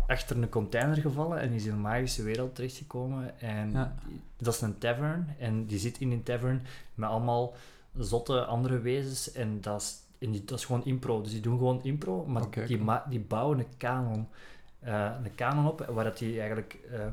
achter 0.07 0.37
een 0.37 0.49
container 0.49 0.97
gevallen 0.97 1.39
en 1.39 1.51
is 1.51 1.65
in 1.65 1.71
een 1.71 1.81
magische 1.81 2.23
wereld 2.23 2.55
terechtgekomen. 2.55 3.39
En 3.39 3.71
Ja. 3.71 3.95
dat 4.37 4.53
is 4.53 4.61
een 4.61 4.77
tavern 4.77 5.35
en 5.39 5.65
die 5.65 5.79
zit 5.79 5.97
in 5.99 6.11
een 6.11 6.23
tavern 6.23 6.65
met 6.95 7.09
allemaal 7.09 7.55
zotte 7.97 8.45
andere 8.45 8.79
wezens 8.79 9.31
en 9.31 9.61
dat 9.61 9.81
is, 9.81 9.95
en 10.19 10.31
die, 10.31 10.43
dat 10.45 10.59
is 10.59 10.65
gewoon 10.65 10.85
impro. 10.85 11.21
Dus 11.21 11.31
die 11.31 11.41
doen 11.41 11.57
gewoon 11.57 11.79
impro, 11.83 12.25
maar 12.25 12.49
die, 12.67 12.77
cool. 12.83 12.99
die 13.09 13.19
bouwen 13.19 13.59
een 13.59 13.77
kanon. 13.77 14.27
eh, 14.79 15.11
een 15.23 15.35
kanon 15.35 15.67
op 15.67 15.85
waar 15.89 16.03
dat 16.03 16.17
die 16.17 16.39
eigenlijk 16.39 16.77
eh, 16.91 17.05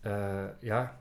eh, 0.00 0.48
ja, 0.60 0.98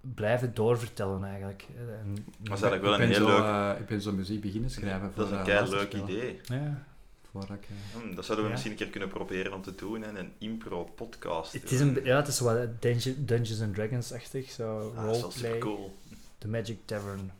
blijven 0.00 0.54
doorvertellen 0.54 1.24
eigenlijk. 1.24 1.66
En, 1.76 2.14
Dat 2.14 2.56
is 2.58 2.62
eigenlijk 2.62 2.82
wel 2.82 2.94
ik 2.94 3.00
een 3.00 3.08
ben 3.08 3.16
heel 3.16 3.26
zo, 3.28 3.36
leuk... 3.36 3.74
eh, 3.74 3.80
ik 3.80 3.86
ben 3.86 4.00
zo 4.00 4.12
muziek 4.12 4.40
beginnen 4.40 4.70
schrijven. 4.70 5.12
Dat 5.14 5.24
is 5.24 5.30
voor, 5.30 5.38
een 5.38 5.44
kei 5.44 5.70
leuk 5.70 5.92
idee. 5.94 6.40
ja. 6.44 6.84
Voordat 7.32 7.56
ik, 7.56 7.64
eh, 7.68 8.00
Hm, 8.02 8.14
dat 8.14 8.24
zouden 8.24 8.36
we 8.36 8.42
Ja. 8.42 8.48
misschien 8.50 8.70
een 8.70 8.76
keer 8.76 8.86
kunnen 8.88 9.08
proberen 9.08 9.52
om 9.54 9.62
te 9.62 9.74
doen, 9.74 10.02
hè, 10.02 10.18
een 10.18 10.32
impro-podcast. 10.38 11.52
Het 11.52 11.70
is, 11.70 11.80
een, 11.80 12.00
ja, 12.04 12.16
het 12.16 12.28
is 12.28 12.40
wat 12.40 12.82
Dungeon- 12.82 13.16
Dungeons 13.24 13.60
and 13.62 13.74
Dragons-achtig, 13.74 14.50
zo 14.50 14.92
Ah, 14.96 15.04
dat 15.04 15.14
is 15.16 15.20
roleplay. 15.22 15.58
cool. 15.58 15.96
The 16.38 16.48
Magic 16.48 16.78
Tavern. 16.84 17.30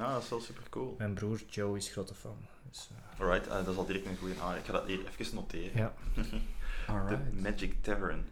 Ja, 0.00 0.12
dat 0.12 0.22
is 0.22 0.28
wel 0.28 0.40
super 0.40 0.62
cool. 0.70 0.94
Mijn 0.98 1.14
broer 1.14 1.40
Joe 1.48 1.76
is 1.76 1.88
grote 1.88 2.14
fan. 2.14 2.36
Dus, 2.70 2.88
eh, 3.16 3.20
Alright, 3.20 3.46
eh, 3.46 3.54
dat 3.54 3.68
is 3.68 3.76
al 3.76 3.86
direct 3.86 4.06
een 4.06 4.16
goede 4.16 4.34
aan. 4.42 4.56
Ik 4.56 4.64
ga 4.64 4.72
dat 4.72 4.86
hier 4.86 5.00
even 5.18 5.34
noteren. 5.34 5.70
ja. 5.74 5.92
Magic 7.42 7.74
Tavern. 7.82 8.28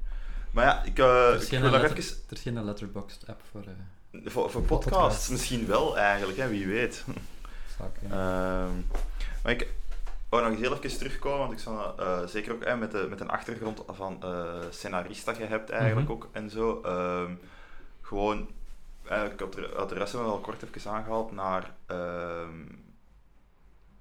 Maar 0.50 0.64
ja, 0.64 0.82
ik, 0.84 0.98
eh, 0.98 1.32
is 1.34 1.42
ik 1.42 1.48
geen 1.48 1.60
wil 1.60 1.70
nog 1.70 1.82
even... 1.82 1.96
Er 1.96 2.36
is 2.36 2.40
geen 2.42 2.64
letterboxd 2.64 3.24
app 3.28 3.40
voor 3.50 3.64
uh, 4.12 4.20
Voor, 4.30 4.50
voor 4.50 4.62
Podcast. 4.62 4.90
podcasts 4.96 5.28
misschien 5.28 5.66
wel, 5.66 5.98
eigenlijk, 5.98 6.38
hè, 6.38 6.48
wie 6.48 6.66
weet. 6.66 7.04
zaken. 7.78 8.10
Ehm, 8.10 8.72
Maar 9.42 9.52
ik 9.52 9.68
wou 10.28 10.42
nog 10.42 10.52
eens 10.52 10.60
heel 10.60 10.76
even 10.82 10.98
terugkomen, 10.98 11.38
want 11.38 11.52
ik 11.52 11.58
zou 11.58 11.98
eh, 12.00 12.26
zeker 12.26 12.52
ook 12.52 12.78
met, 12.78 12.90
de, 12.90 13.06
met 13.10 13.20
een 13.20 13.28
achtergrond 13.30 13.82
van 13.88 14.22
eh 14.22 14.60
scenarist 14.70 15.24
dat 15.24 15.36
je 15.36 15.44
hebt 15.44 15.70
eigenlijk 15.70 16.08
Mhm. 16.08 16.16
ook 16.16 16.28
en 16.32 16.50
zo. 16.50 16.80
ehm, 16.80 17.32
gewoon, 18.02 18.48
eigenlijk 19.08 19.40
had 19.40 19.52
de, 19.52 19.70
had 19.76 19.88
de 19.88 19.94
rest 19.94 20.12
wel 20.12 20.38
kort 20.38 20.62
even 20.62 20.90
aangehaald 20.90 21.32
naar 21.32 21.74
ehm, 21.86 22.64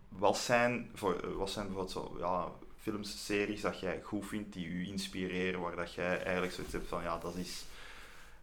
wat, 0.10 0.38
zijn 0.38 0.90
voor, 0.94 1.38
wat 1.38 1.50
zijn 1.50 1.66
bijvoorbeeld 1.66 1.94
zo, 1.94 2.16
ja, 2.20 2.48
films, 2.80 3.26
series 3.26 3.62
dat 3.62 3.80
jij 3.80 4.02
goed 4.04 4.26
vindt, 4.28 4.54
die 4.54 4.68
u 4.68 4.88
inspireren, 4.88 5.60
waar 5.60 5.76
dat 5.76 5.94
jij 5.94 6.24
eigenlijk 6.24 6.54
zoiets 6.54 6.74
hebt 6.74 6.88
van 6.88 7.04
ja, 7.04 7.18
dat 7.18 7.36
is... 7.36 7.66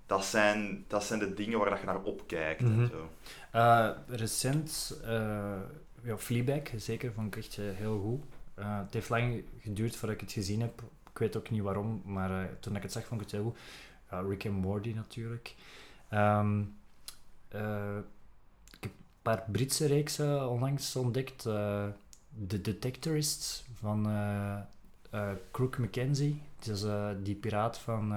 Dat 0.07 0.25
zijn, 0.25 0.85
dat 0.89 1.05
zijn 1.05 1.19
de 1.19 1.35
dingen 1.35 1.59
waar 1.59 1.71
dat 1.71 1.81
je 1.81 1.87
naar 1.87 2.03
opkijkt 2.03 2.61
Mhm. 2.61 2.81
en 2.81 2.89
zo. 2.89 3.09
Eh, 3.51 3.91
recent, 4.09 5.01
eh 5.05 5.61
ja, 6.03 6.19
Fleabag, 6.19 6.63
zeker, 6.77 7.13
vond 7.13 7.27
ik 7.37 7.45
echt 7.45 7.59
eh, 7.59 7.65
heel 7.73 8.01
goed. 8.01 8.23
Het 8.67 8.93
heeft 8.95 9.09
lang 9.09 9.45
geduurd 9.61 9.97
voordat 9.97 10.17
ik 10.17 10.23
het 10.23 10.33
gezien 10.33 10.61
heb. 10.61 10.83
Ik 11.11 11.19
weet 11.19 11.37
ook 11.37 11.51
niet 11.51 11.63
waarom, 11.63 12.03
maar 12.05 12.49
toen 12.61 12.77
ik 12.77 12.83
het 12.83 12.93
zag, 12.93 13.07
vond 13.07 13.21
ik 13.21 13.27
het 13.27 13.41
heel 13.41 13.45
goed. 13.45 13.59
Rick 14.29 14.47
and 14.47 14.57
Morty 14.57 14.93
natuurlijk. 14.95 15.55
Ehm, 16.15 16.63
eh, 17.49 17.97
ik 18.71 18.81
heb 18.83 18.91
een 18.93 19.23
paar 19.23 19.45
Britse 19.53 19.87
reeksen 19.87 20.49
onlangs 20.51 20.97
ontdekt. 20.97 21.47
eh 21.47 21.85
The 22.49 22.61
Detectorists 22.61 23.65
van 23.81 24.07
eh 25.11 25.31
Crook 25.53 25.79
Mackenzie. 25.79 26.43
Het 26.59 26.67
is 26.69 26.85
die 27.23 27.35
piraat 27.35 27.79
van 27.79 28.15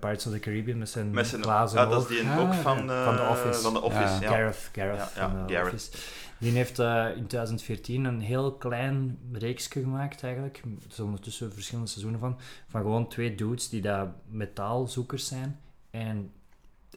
Pirates 0.00 0.26
of 0.26 0.32
the 0.32 0.38
Caribbean 0.38 0.78
met 0.78 0.88
zijn, 0.88 1.10
Met 1.10 1.26
zijn, 1.26 1.42
glazen 1.42 1.80
ja, 1.80 1.86
dat 1.86 2.02
is 2.02 2.08
die 2.08 2.28
Ah, 2.28 2.38
ook 2.40 2.54
van, 2.54 2.90
eh, 2.90 3.04
Van 3.04 3.16
The 3.16 3.22
Office. 3.30 3.60
Van 3.60 3.72
The 3.72 3.80
Office, 3.82 4.00
Ja. 4.14 4.20
ja. 4.20 4.28
Gareth, 4.28 4.70
Gareth 4.72 4.98
Ja, 5.14 5.22
ja, 5.22 5.30
van 5.30 5.46
The 5.46 5.52
Gareth. 5.54 5.72
Office. 5.72 5.90
Die 6.38 6.52
heeft 6.52 6.78
in 7.16 7.26
2014 7.26 8.04
een 8.04 8.20
heel 8.20 8.52
klein 8.52 9.18
reeksje 9.32 9.80
gemaakt 9.80 10.22
eigenlijk. 10.22 10.56
Er 10.58 10.68
zijn 10.92 11.06
ondertussen 11.06 11.52
verschillende 11.52 11.90
seizoenen 11.90 12.20
van. 12.20 12.38
Van 12.68 12.80
gewoon 12.80 13.08
twee 13.08 13.34
dudes 13.34 13.68
die 13.68 13.80
daar 13.82 14.12
metaalzoekers 14.28 15.26
zijn. 15.26 15.60
En, 15.98 16.30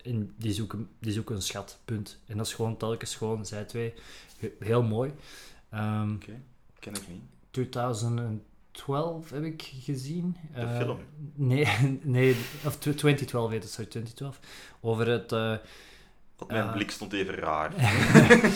en 0.03 0.33
die, 0.37 0.53
zoeken, 0.53 0.89
die 0.99 1.11
zoeken 1.13 1.35
een 1.35 1.41
schat, 1.41 1.79
punt. 1.85 2.19
En 2.25 2.37
dat 2.37 2.45
is 2.45 2.53
gewoon 2.53 2.77
telkens 2.77 3.15
gewoon, 3.15 3.45
zij 3.45 3.63
twee. 3.63 3.93
He- 4.37 4.51
Heel 4.59 4.83
mooi. 4.83 5.13
Ehm, 5.69 6.17
Ken 6.79 6.93
ik 6.93 7.07
niet. 7.07 7.21
2012 7.51 9.29
heb 9.29 9.43
ik 9.43 9.71
gezien. 9.81 10.35
De 10.53 10.59
Eh, 10.61 10.77
film? 10.77 10.99
Nee, 11.35 11.67
nee, 12.03 12.35
of 12.65 12.75
tw- 12.77 12.89
2012 12.89 13.51
heet 13.51 13.63
het, 13.63 13.71
sorry, 13.71 13.89
2012. 13.89 14.39
Over 14.79 15.07
het... 15.07 15.31
Want 16.35 16.51
mijn 16.51 16.63
Eh. 16.67 16.73
blik 16.73 16.91
stond 16.91 17.13
even 17.13 17.33
raar. 17.35 17.73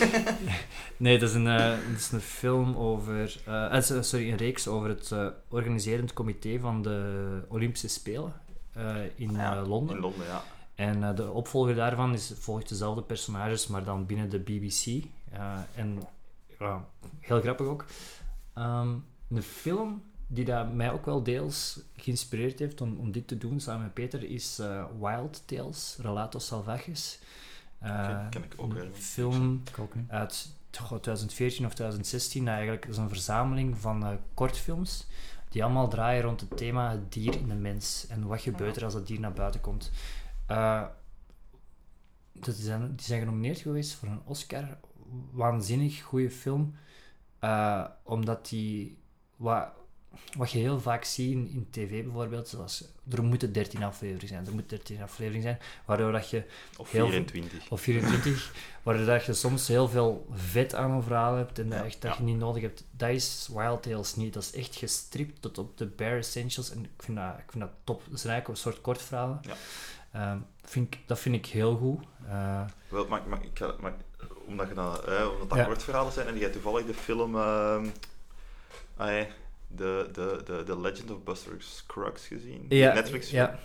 nee, 0.96 1.18
dat 1.18 1.28
is 1.28 1.34
een, 1.34 1.44
dat 1.44 1.96
is 1.96 2.10
een 2.12 2.20
film 2.20 2.76
over... 2.76 3.36
so- 3.82 4.02
sorry, 4.02 4.30
een 4.30 4.36
reeks 4.36 4.68
over 4.68 4.88
het 4.88 5.12
organiserend 5.48 6.12
comité 6.12 6.58
van 6.60 6.82
de 6.82 7.40
Olympische 7.48 7.88
Spelen 7.88 8.32
in 9.14 9.32
Ja, 9.32 9.56
eh, 9.56 9.66
Londen. 9.68 9.94
In 9.96 10.02
Londen, 10.02 10.26
ja. 10.26 10.42
En 10.74 11.02
eh, 11.04 11.16
de 11.16 11.30
opvolger 11.30 11.74
daarvan 11.74 12.12
is, 12.12 12.32
volgt 12.38 12.68
dezelfde 12.68 13.02
personages, 13.02 13.66
maar 13.66 13.84
dan 13.84 14.06
binnen 14.06 14.30
de 14.30 14.38
BBC. 14.38 14.86
Eh, 15.32 15.58
en 15.76 15.98
heel 17.20 17.40
grappig 17.40 17.66
ook. 17.66 17.84
Ehm, 18.54 18.94
een 19.28 19.42
film 19.42 20.02
die 20.26 20.44
dat 20.44 20.72
mij 20.72 20.92
ook 20.92 21.04
wel 21.06 21.22
deels 21.22 21.80
geïnspireerd 21.96 22.58
heeft 22.58 22.80
om, 22.80 22.98
om 22.98 23.12
dit 23.12 23.28
te 23.28 23.38
doen 23.38 23.60
samen 23.60 23.82
met 23.82 23.94
Peter 23.94 24.22
is 24.24 24.58
eh, 24.58 24.84
Wild 25.00 25.42
Tales, 25.46 25.96
Relatos 26.00 26.46
Salvajes. 26.46 27.18
Eh, 27.78 28.06
Ken- 28.06 28.28
ken 28.30 28.44
ik 28.44 28.54
ook 28.56 28.74
een 28.74 28.94
film 28.94 29.62
Ik 29.70 29.78
ook 29.78 29.94
niet. 29.94 30.10
uit 30.10 30.48
goh, 30.72 30.98
2014 30.98 31.66
of 31.66 31.72
2016 31.74 32.48
eigenlijk. 32.48 32.86
Is 32.86 32.96
een 32.96 33.08
verzameling 33.08 33.78
van 33.78 34.04
eh, 34.06 34.10
kortfilms 34.34 35.06
die 35.54 35.64
allemaal 35.64 35.88
draaien 35.88 36.22
rond 36.22 36.40
het 36.40 36.56
thema 36.56 36.90
het 36.90 37.12
dier 37.12 37.36
in 37.36 37.48
de 37.48 37.54
mens 37.54 38.06
en 38.06 38.26
wat 38.26 38.40
gebeurt 38.40 38.76
er 38.76 38.84
als 38.84 38.92
dat 38.92 39.06
dier 39.06 39.20
naar 39.20 39.32
buiten 39.32 39.60
komt. 39.60 39.90
Eh, 40.46 40.84
dat 42.32 42.54
zijn, 42.54 42.96
die 42.96 43.06
zijn 43.06 43.20
genomineerd 43.20 43.58
geweest 43.58 43.94
voor 43.94 44.08
een 44.08 44.22
Oscar. 44.24 44.78
Waanzinnig 45.30 46.02
goede 46.02 46.30
film. 46.30 46.74
Eh, 47.38 47.84
omdat 48.02 48.48
die... 48.48 48.98
Wat, 49.36 49.68
wat 50.36 50.50
je 50.50 50.58
heel 50.58 50.80
vaak 50.80 51.04
ziet 51.04 51.30
in, 51.32 51.48
in 51.52 51.66
tv 51.70 52.02
bijvoorbeeld, 52.02 52.48
zoals, 52.48 52.84
er 53.10 53.22
moeten 53.22 53.52
13 53.52 53.82
afleveringen 53.82 54.28
zijn, 54.28 54.46
er 54.46 54.52
moeten 54.52 54.76
13 54.76 55.02
afleveringen 55.02 55.42
zijn, 55.42 55.58
waardoor 55.84 56.12
dat 56.12 56.30
je 56.30 56.44
Of 56.76 56.90
Heel 56.90 57.08
24. 57.08 57.70
of 57.70 57.80
24, 57.80 58.52
waardoor 58.82 59.06
dat 59.06 59.24
je 59.24 59.32
soms 59.32 59.68
heel 59.68 59.88
veel 59.88 60.26
vet 60.32 60.74
aan 60.74 60.90
een 60.90 61.02
verhaal 61.02 61.34
hebt 61.36 61.58
en 61.58 61.68
dat, 61.68 61.84
echt, 61.84 62.02
dat 62.02 62.10
ja. 62.12 62.16
je 62.18 62.24
niet 62.24 62.38
nodig 62.38 62.62
hebt. 62.62 62.84
Dat 62.90 63.08
is 63.10 63.48
Wild 63.54 63.82
Tales 63.82 64.14
niet. 64.16 64.34
Dat 64.34 64.42
is 64.42 64.52
echt 64.52 64.76
gestript 64.76 65.42
tot 65.42 65.58
op 65.58 65.78
de 65.78 65.86
bare 65.86 66.16
essentials 66.16 66.70
en 66.70 66.84
ik 66.84 66.90
vind 67.02 67.16
dat, 67.16 67.34
ik 67.38 67.50
vind 67.50 67.64
dat 67.64 67.72
top. 67.84 68.02
Dat 68.10 68.20
zijn 68.20 68.32
eigenlijk 68.32 68.48
een 68.48 68.56
soort 68.72 68.80
kortverhalen. 68.84 69.40
Ja. 69.42 69.54
Ehm, 70.12 70.38
vind 70.64 70.94
ik, 70.94 71.00
dat 71.06 71.18
vind 71.18 71.34
ik 71.34 71.46
heel 71.46 71.76
goed. 71.76 72.04
Eh, 72.28 72.64
Wel, 72.88 73.06
maar, 73.08 73.22
maar, 73.28 73.42
ik 73.44 73.50
ga- 73.58 73.74
maar 73.80 73.92
omdat, 74.46 74.68
je 74.68 74.74
dan, 74.74 75.04
eh, 75.06 75.28
omdat 75.32 75.48
dat 75.48 75.58
Ja. 75.58 75.64
kortverhalen 75.64 76.12
zijn 76.12 76.26
en 76.26 76.38
jij 76.38 76.50
toevallig 76.50 76.86
de 76.86 76.94
film 76.94 77.34
ehm, 77.36 77.86
ah, 78.96 79.08
ja, 79.10 79.26
de, 79.76 80.08
de, 80.12 80.40
de, 80.44 80.62
de 80.64 80.80
Legend 80.80 81.10
of 81.10 81.22
Buster 81.22 81.54
Scruggs 81.58 82.26
gezien? 82.26 82.66
Ja, 82.68 82.94
Netflix 82.94 83.30
ja. 83.30 83.58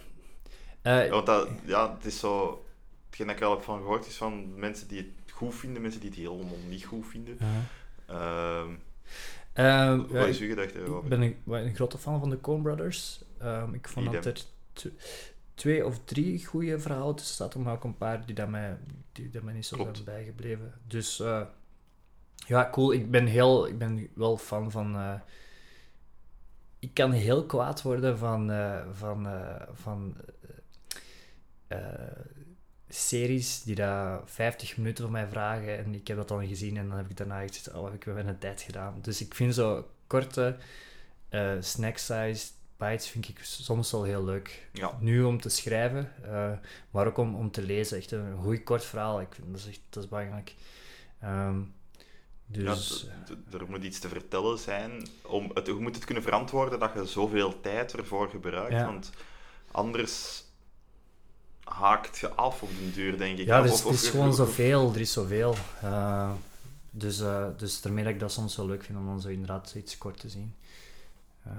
Eh, 0.82 1.06
Ja, 1.06 1.10
want 1.12 1.26
dat, 1.26 1.50
ja, 1.66 1.94
het 1.96 2.06
is 2.06 2.20
zo... 2.20 2.64
Hetgeen 3.06 3.28
dat 3.28 3.36
ik 3.36 3.42
er 3.42 3.48
al 3.48 3.56
heb 3.56 3.64
van 3.64 3.78
gehoord 3.80 4.08
is 4.08 4.16
van 4.16 4.60
mensen 4.60 4.88
die 4.88 4.98
het 4.98 5.32
goed 5.32 5.56
vinden, 5.56 5.82
mensen 5.82 6.02
die 6.02 6.10
het 6.10 6.20
helemaal 6.20 6.58
niet 6.70 6.86
goed 6.86 7.08
vinden. 7.08 7.38
Ehm, 8.06 8.70
ehm, 9.54 10.08
wat 10.08 10.28
is 10.28 10.36
ik- 10.40 10.42
uw 10.42 10.56
gedachte 10.56 10.80
Ik 10.80 10.86
erover? 10.88 11.10
ben 11.10 11.22
een, 11.22 11.38
een 11.46 11.76
grote 11.76 11.98
fan 11.98 12.20
van 12.20 12.30
de 12.30 12.42
Coen 12.42 12.62
Brothers. 12.62 13.22
Ehm, 13.38 13.74
ik 13.74 13.88
vond 13.88 14.12
dat 14.12 14.26
er 14.26 14.34
t- 14.74 14.90
twee 15.54 15.86
of 15.86 16.00
drie 16.06 16.46
goede 16.46 16.80
verhalen 16.80 17.16
tussen 17.16 17.36
zaten, 17.36 17.62
maar 17.62 17.74
ook 17.74 17.84
een 17.84 17.98
paar 17.98 18.26
die, 18.26 18.36
dat 18.36 18.50
mij, 18.50 18.78
die 19.12 19.30
dat 19.30 19.44
mij 19.44 19.54
niet 19.54 19.66
zo 19.66 19.76
Klopt. 19.76 19.92
zijn 19.98 20.06
bijgebleven. 20.06 20.74
Dus 20.88 21.20
eh, 21.20 21.42
ja, 22.48 22.70
cool. 22.72 22.94
Ik 22.94 23.12
ben, 23.12 23.26
heel, 23.26 23.68
ik 23.68 23.78
ben 23.78 24.08
wel 24.14 24.38
fan 24.38 24.72
van. 24.72 24.96
eh, 24.96 25.14
ik 26.80 26.94
kan 26.94 27.12
heel 27.12 27.46
kwaad 27.46 27.82
worden 27.82 28.18
van, 28.18 28.52
eh, 28.52 28.82
van, 28.92 29.28
eh, 29.28 29.62
van 29.74 30.16
eh, 31.68 31.80
series 32.88 33.64
die 33.64 33.76
daar 33.76 34.22
50 34.26 34.78
minuten 34.78 35.04
van 35.04 35.14
mij 35.14 35.28
vragen 35.28 35.78
en 35.78 35.94
ik 35.94 36.08
heb 36.08 36.18
dat 36.18 36.28
dan 36.28 36.48
gezien 36.48 36.78
en 36.78 36.88
dan 36.88 36.98
heb 36.98 37.10
ik 37.10 37.18
daarna 37.18 37.42
echt 37.42 37.56
gezegd, 37.56 37.78
oh, 37.78 37.84
heb 37.84 37.94
ik 37.94 38.04
weer 38.04 38.28
een 38.28 38.38
tijd 38.38 38.62
gedaan. 38.62 39.00
Dus 39.02 39.22
ik 39.22 39.34
vind 39.34 39.54
zo 39.54 39.88
korte 40.08 40.58
snack-sized 41.60 42.54
bites 42.78 43.10
vind 43.10 43.30
ik 43.30 43.40
soms 43.42 43.92
wel 43.92 44.04
heel 44.04 44.24
leuk. 44.24 44.70
Ja, 44.74 44.98
Nu 45.00 45.24
om 45.24 45.42
te 45.42 45.50
schrijven, 45.50 46.12
maar 46.92 47.08
ook 47.08 47.18
om, 47.18 47.36
om 47.36 47.52
te 47.52 47.62
lezen. 47.62 47.98
Echt 47.98 48.12
een 48.12 48.38
goed 48.38 48.64
kort 48.64 48.86
verhaal. 48.86 49.22
Ik 49.22 49.34
vind, 49.34 49.48
dat, 49.52 49.60
is 49.60 49.68
echt, 49.68 49.82
dat 49.90 50.04
is 50.04 50.10
belangrijk. 50.10 50.56
Ehm, 51.20 51.62
dus... 52.52 53.08
ja, 53.28 53.34
d- 53.50 53.54
er 53.54 53.70
moet 53.70 53.84
iets 53.84 54.00
te 54.00 54.08
vertellen 54.08 54.58
zijn. 54.60 55.08
Om 55.22 55.52
het, 55.54 55.66
je 55.66 55.74
moet 55.74 55.96
het 55.96 56.06
kunnen 56.06 56.24
verantwoorden 56.24 56.80
dat 56.80 56.92
je 56.96 57.06
zoveel 57.06 57.62
tijd 57.62 57.94
ervoor 57.94 58.30
gebruikt. 58.30 58.72
Ja. 58.72 58.86
Want 58.86 59.10
anders 59.72 60.44
haakt 61.64 62.18
je 62.18 62.30
af 62.30 62.62
op 62.62 62.70
den 62.80 62.94
duur, 62.94 63.18
denk 63.18 63.38
ik. 63.38 63.46
Ja, 63.46 63.60
Of- 63.60 63.66
er 63.66 63.72
is, 63.74 63.84
of- 63.84 63.94
is 63.94 64.04
of- 64.06 64.10
gewoon 64.12 64.34
zoveel. 64.34 64.94
Er 64.94 65.00
is 65.00 65.14
zoveel. 65.14 65.56
Eh, 65.82 66.32
dus, 66.92 67.20
eh, 67.20 67.46
dus 67.58 67.82
daarmee 67.82 68.04
dat 68.04 68.14
ik 68.14 68.20
dat 68.20 68.32
soms 68.32 68.56
wel 68.56 68.66
leuk 68.66 68.84
vind 68.84 68.98
om 68.98 69.06
dan 69.06 69.22
zo 69.22 69.28
inderdaad 69.28 69.74
iets 69.78 69.98
kort 69.98 70.20
te 70.20 70.30
zien. 70.30 70.54
Eh, 71.44 71.52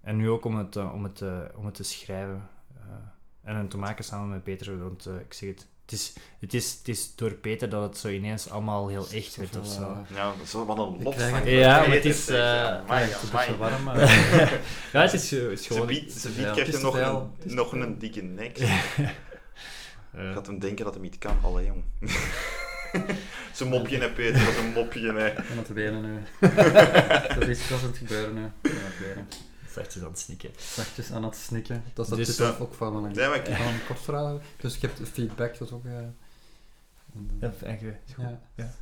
en 0.00 0.16
nu 0.16 0.30
ook 0.30 0.44
om 0.44 0.56
het, 0.56 0.76
eh, 0.76 0.92
om 0.94 1.02
het, 1.04 1.20
eh, 1.20 1.38
om 1.54 1.64
het 1.64 1.74
te 1.74 1.82
schrijven. 1.84 2.48
eh, 2.76 3.50
en 3.50 3.56
het 3.56 3.70
te 3.70 3.78
maken 3.78 4.04
samen 4.04 4.28
met 4.28 4.42
Peter, 4.42 4.78
want 4.82 5.06
eh, 5.06 5.14
ik 5.20 5.32
zeg 5.34 5.48
het. 5.48 5.66
Het 5.90 5.98
is, 5.98 6.12
het, 6.40 6.54
is, 6.54 6.72
het 6.78 6.88
is 6.88 7.14
door 7.14 7.32
Peter 7.32 7.68
dat 7.68 7.82
het 7.82 7.98
zo 7.98 8.08
ineens 8.08 8.50
allemaal 8.50 8.88
heel 8.88 9.06
echt 9.12 9.36
werd 9.36 9.56
of 9.56 9.66
zo. 9.66 9.80
eh, 9.82 10.16
Ja, 10.16 10.32
zo 10.46 10.64
wat 10.64 10.78
een 10.78 10.94
Ik 10.98 11.02
lof 11.04 11.14
krijg 11.14 11.36
van 11.38 11.50
Ja, 11.50 11.78
maar 11.78 11.90
het 11.90 12.04
is, 12.04 12.24
zeg. 12.24 12.36
Ja, 12.36 12.72
eh, 12.74 12.80
amai, 12.80 13.04
het 13.04 13.22
is 13.22 13.22
een 13.22 13.28
amai. 13.28 13.46
beetje 13.46 13.56
warm, 13.60 13.82
maar... 13.82 13.96
Ja, 14.92 15.00
het 15.02 15.12
is, 15.12 15.32
is 15.32 15.62
Ze 15.62 15.72
gewoon... 15.72 15.86
biedt, 15.86 16.12
ze 16.12 16.28
biedt 16.28 16.40
het 16.40 16.52
krijg 16.52 16.68
is 16.68 16.74
je 16.74 16.80
te 16.80 16.84
nog, 16.84 16.98
een, 16.98 17.30
is 17.44 17.52
nog 17.52 17.72
een 17.72 17.98
dikke 17.98 18.22
nek. 18.22 18.58
eh, 18.58 20.32
Gaat 20.32 20.46
hem 20.46 20.58
denken 20.58 20.84
dat 20.84 20.94
hij 20.94 21.02
niet 21.02 21.18
kan. 21.18 21.36
Allee, 21.42 21.66
jong. 21.66 21.84
Zo'n 23.52 23.68
mopje, 23.68 23.98
hè, 23.98 24.10
Peter. 24.12 24.44
Dat 24.44 24.48
is 24.54 24.58
een 24.58 24.72
mopje, 24.72 25.12
hè. 25.12 25.26
Ik 25.30 25.38
aan 25.50 25.58
het 25.58 25.74
benen 25.74 26.00
nu. 26.02 26.18
dat 27.38 27.48
is 27.48 27.68
dat 27.68 27.78
is 27.78 27.82
aan 27.82 27.88
het 27.88 27.96
gebeuren 27.98 28.34
nu. 28.34 28.44
Ik 28.62 28.70
aan 28.70 28.78
het 28.84 28.98
benen. 29.14 29.28
Zachtjes 29.78 30.02
aan 30.02 30.08
het 30.10 30.18
snikken. 30.18 30.50
Zachtjes 30.56 31.10
aan 31.12 31.24
het 31.24 31.36
snikken. 31.36 31.82
Dat 31.94 32.04
is 32.04 32.10
dat 32.10 32.18
Dus, 32.26 32.36
zelf 32.36 32.54
eh, 32.56 32.62
ook 32.62 32.74
van 32.74 32.96
een, 32.96 33.12
maar 33.28 33.34
ik- 33.48 33.56
van 33.56 33.66
een 33.66 33.86
kort 33.86 34.00
verhaal. 34.00 34.40
Dus 34.56 34.76
je 34.76 34.86
hebt 34.86 35.08
feedback, 35.08 35.58
dat 35.58 35.68
is 35.68 35.74
ook... 35.74 35.84
eh, 35.84 35.92
Ja, 37.40 37.52
eigenlijk. 37.62 37.98
ja. 38.16 38.40
Ja. 38.54 38.74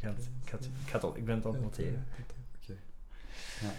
Ja. 0.00 0.08
Ik, 0.44 0.50
het, 0.92 1.02
al, 1.02 1.16
ben 1.24 1.34
het 1.34 1.44
het 1.44 1.60
noteren. 1.62 2.06
Oké. 2.62 2.76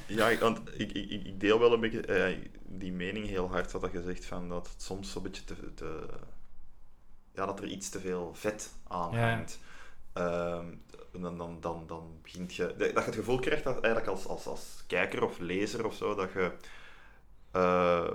Ja, 0.08 0.30
ik, 0.30 0.40
want 0.40 0.60
ik, 0.80 0.92
ik, 0.92 1.10
ik 1.26 1.40
deel 1.40 1.60
wel 1.60 1.74
een 1.74 1.80
beetje 1.80 2.02
eh, 2.02 2.38
die 2.66 2.92
mening 2.92 3.28
heel 3.28 3.50
hard, 3.50 3.72
wat 3.72 3.92
je 3.92 4.02
zegt, 4.04 4.26
van 4.26 4.50
dat 4.50 4.70
het 4.74 4.82
soms 4.82 5.12
zo'n 5.12 5.24
beetje 5.24 5.44
te, 5.44 5.74
te... 5.74 6.08
Ja, 7.36 7.46
dat 7.46 7.60
er 7.60 7.68
iets 7.68 7.90
te 7.90 8.00
veel 8.00 8.32
vet 8.36 8.70
aan 8.88 9.12
Ja. 9.12 9.30
hangt. 9.30 9.60
Ehm, 11.14 11.22
dan, 11.22 11.38
dan, 11.38 11.58
dan, 11.60 11.84
dan 11.88 12.20
begint 12.22 12.56
je... 12.56 12.74
Dat 12.78 12.90
je 12.90 13.00
het 13.00 13.16
gevoel 13.16 13.40
krijgt 13.40 13.64
dat 13.64 13.80
eigenlijk 13.80 14.08
als, 14.08 14.28
als, 14.28 14.48
als 14.48 14.84
kijker 14.88 15.24
of 15.24 15.40
lezer 15.40 15.86
of 15.86 15.94
zo, 15.96 16.16
dat 16.16 16.32
je 16.32 16.52
eh, 17.52 18.14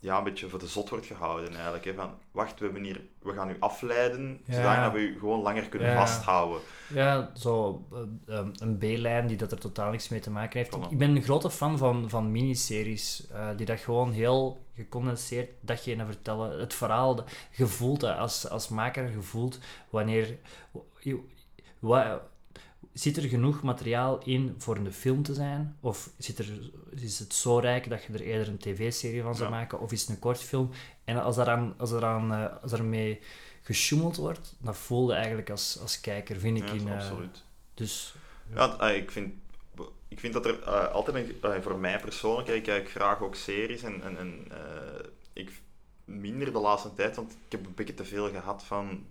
ja, 0.00 0.18
een 0.18 0.24
beetje 0.24 0.48
voor 0.48 0.58
de 0.58 0.66
zot 0.66 0.88
wordt 0.88 1.06
gehouden 1.06 1.54
eigenlijk. 1.54 1.84
Hè? 1.84 1.94
Van, 1.94 2.10
wacht, 2.30 2.58
we, 2.58 2.64
hebben 2.64 2.82
hier, 2.84 3.00
we 3.22 3.32
gaan 3.32 3.50
u 3.50 3.56
afleiden, 3.60 4.40
Ja. 4.44 4.76
zodat 4.76 4.92
we 4.92 4.98
u 4.98 5.18
gewoon 5.18 5.40
langer 5.42 5.68
kunnen 5.68 5.88
Ja. 5.88 5.96
vasthouden. 6.06 6.60
Ja, 6.94 7.30
zo 7.34 7.84
eh, 7.92 8.38
eh, 8.38 8.46
een 8.54 8.78
B-lijn 8.78 9.26
die 9.26 9.36
dat 9.36 9.52
er 9.52 9.58
totaal 9.58 9.90
niks 9.90 10.08
mee 10.08 10.20
te 10.20 10.30
maken 10.30 10.58
heeft. 10.58 10.74
Ik 10.90 10.98
ben 10.98 11.16
een 11.16 11.22
grote 11.22 11.50
fan 11.50 11.78
van, 11.78 12.10
van 12.10 12.30
miniseries, 12.30 13.26
eh, 13.32 13.48
die 13.56 13.66
dat 13.66 13.80
gewoon 13.80 14.12
heel 14.12 14.66
gecondenseerd 14.74 15.50
datgene 15.60 16.04
vertellen. 16.06 16.60
Het 16.60 16.74
verhaal, 16.74 17.24
voelt 17.52 18.00
dat 18.00 18.18
als, 18.18 18.48
als 18.48 18.68
maker, 18.68 19.10
je 19.10 19.22
voelt 19.22 19.58
wanneer... 19.90 20.38
je- 21.80 21.86
wa- 21.86 22.26
Zit 22.92 23.16
er 23.16 23.22
genoeg 23.22 23.62
materiaal 23.62 24.18
in 24.24 24.54
voor 24.58 24.76
een 24.76 24.92
film 24.92 25.22
te 25.22 25.34
zijn? 25.34 25.76
Of 25.80 26.10
zit 26.18 26.38
er, 26.38 26.70
is 26.90 27.18
het 27.18 27.34
zo 27.34 27.58
rijk 27.58 27.88
dat 27.90 28.02
je 28.04 28.12
er 28.12 28.20
eerder 28.20 28.48
een 28.48 28.58
tv-serie 28.58 29.22
van 29.22 29.34
zou 29.34 29.50
Ja. 29.50 29.56
maken? 29.56 29.80
Of 29.80 29.92
is 29.92 30.00
het 30.00 30.10
een 30.10 30.18
kortfilm? 30.18 30.70
En 31.04 31.22
als, 31.22 31.36
daaraan, 31.36 31.74
als, 31.76 31.90
daaraan, 31.90 32.32
eh, 32.32 32.62
als 32.62 32.70
daarmee 32.70 33.20
gesjoemeld 33.62 34.16
wordt, 34.16 34.54
dat 34.58 34.76
voelde 34.76 35.14
eigenlijk 35.14 35.50
als, 35.50 35.78
als 35.80 36.00
kijker, 36.00 36.36
vind 36.36 36.58
ik. 36.58 36.66
Ja, 36.68 36.72
in, 36.74 36.88
eh, 36.88 36.94
absoluut. 36.94 37.44
dus 37.74 38.14
Ja, 38.54 38.78
eh, 38.78 38.96
ik 38.96 39.10
vind, 39.10 39.34
ik 40.08 40.20
vind 40.20 40.32
dat 40.32 40.46
er 40.46 40.62
eh, 40.62 40.92
altijd, 40.92 41.16
een, 41.42 41.62
voor 41.62 41.78
mij 41.78 42.00
persoonlijk, 42.00 42.48
ik 42.48 42.62
kijk 42.62 42.90
graag 42.90 43.20
ook 43.20 43.34
series 43.34 43.82
en, 43.82 44.02
en, 44.02 44.18
en 44.18 44.46
ik 45.32 45.60
minder 46.04 46.52
de 46.52 46.58
laatste 46.58 46.94
tijd, 46.94 47.16
want 47.16 47.32
ik 47.32 47.38
heb 47.52 47.66
een 47.66 47.74
beetje 47.74 47.94
te 47.94 48.04
veel 48.04 48.28
gehad 48.30 48.64
van, 48.64 49.04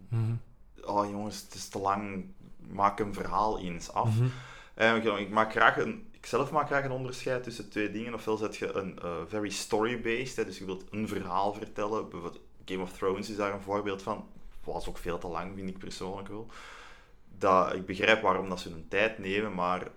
oh 0.86 1.10
jongens, 1.10 1.42
het 1.42 1.54
is 1.54 1.68
te 1.68 1.80
lang, 1.80 2.26
maak 2.70 3.00
een 3.00 3.14
verhaal 3.14 3.60
eens 3.60 3.92
af. 3.92 4.16
Mhm. 4.16 4.28
Eh, 4.74 4.96
ik, 4.96 5.04
ik 5.04 5.30
maak 5.30 5.52
graag 5.52 5.78
een, 5.78 6.08
ik 6.12 6.26
zelf 6.26 6.52
maak 6.52 6.68
graag 6.68 6.84
een 6.84 6.92
onderscheid 6.92 7.44
tussen 7.44 7.70
twee 7.70 7.92
dingen. 7.92 8.14
Ofwel 8.14 8.38
zet 8.38 8.58
je 8.58 8.74
een 8.74 9.00
eh, 9.00 9.12
very 9.28 9.50
story-based, 9.50 10.46
dus 10.46 10.58
je 10.58 10.66
wilt 10.66 10.86
een 10.92 11.08
verhaal 11.08 11.54
vertellen. 11.54 12.10
Bijvoorbeeld 12.10 12.40
Game 12.66 12.82
of 12.82 12.92
Thrones 12.92 13.30
is 13.30 13.36
daar 13.36 13.54
een 13.54 13.62
voorbeeld 13.62 14.02
van. 14.02 14.26
Was 14.64 14.90
ook 14.90 14.98
veel 14.98 15.18
te 15.18 15.28
lang, 15.28 15.52
vind 15.56 15.70
ik 15.70 15.78
persoonlijk 15.78 16.28
wel. 16.28 16.48
Dat, 17.38 17.74
ik 17.74 17.86
begrijp 17.86 18.22
waarom 18.22 18.50
dat 18.50 18.60
ze 18.60 18.70
hun 18.70 18.88
tijd 18.88 19.18
nemen, 19.18 19.54
maar 19.54 19.88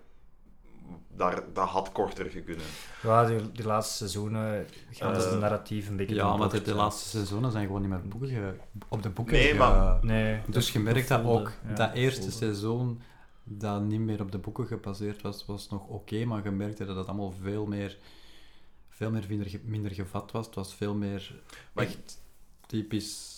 daar, 1.15 1.43
dat 1.53 1.67
had 1.67 1.91
korter 1.91 2.25
gekunnen. 2.29 2.65
Ja, 3.03 3.25
die, 3.25 3.51
die 3.51 3.65
laatste 3.65 3.97
seizoenen 3.97 4.65
gaan 4.91 5.13
dus 5.13 5.23
Eh, 5.25 5.31
de 5.31 5.37
narratief 5.37 5.87
een 5.89 5.95
beetje 5.95 6.15
Ja, 6.15 6.35
maar 6.37 6.63
de, 6.63 6.73
laatste 6.73 7.09
seizoenen 7.09 7.51
zijn 7.51 7.65
gewoon 7.65 7.81
niet 7.81 7.89
meer 7.89 8.07
boeken 8.07 8.27
ge- 8.29 8.55
op 8.87 9.03
de 9.03 9.09
boeken. 9.09 9.33
Nee, 9.33 9.47
ge- 9.51 9.57
maar- 9.57 10.05
Nee. 10.05 10.39
Dus 10.47 10.71
je 10.71 10.79
merkt 10.79 11.07
dat 11.07 11.23
ook, 11.23 11.51
ja, 11.67 11.73
dat 11.73 11.93
eerste 11.93 12.21
voelde. 12.21 12.35
seizoen 12.37 13.01
dat 13.43 13.81
niet 13.81 13.99
meer 13.99 14.21
op 14.21 14.31
de 14.31 14.37
boeken 14.37 14.65
gebaseerd 14.67 15.21
was, 15.21 15.45
was 15.45 15.69
nog 15.69 15.87
oké, 15.87 16.25
maar 16.25 16.43
je 16.43 16.51
merkte 16.51 16.85
dat 16.85 16.95
het 16.95 17.07
allemaal 17.07 17.33
veel 17.41 17.65
meer, 17.65 17.97
veel 18.89 19.11
meer 19.11 19.25
minder, 19.29 19.59
minder 19.63 19.91
gevat 19.91 20.31
was. 20.31 20.45
Het 20.45 20.55
was 20.55 20.73
veel 20.73 20.95
meer 20.95 21.41
Maar 21.73 21.83
ik 21.83 21.89
echt 21.89 22.17
typisch... 22.67 23.30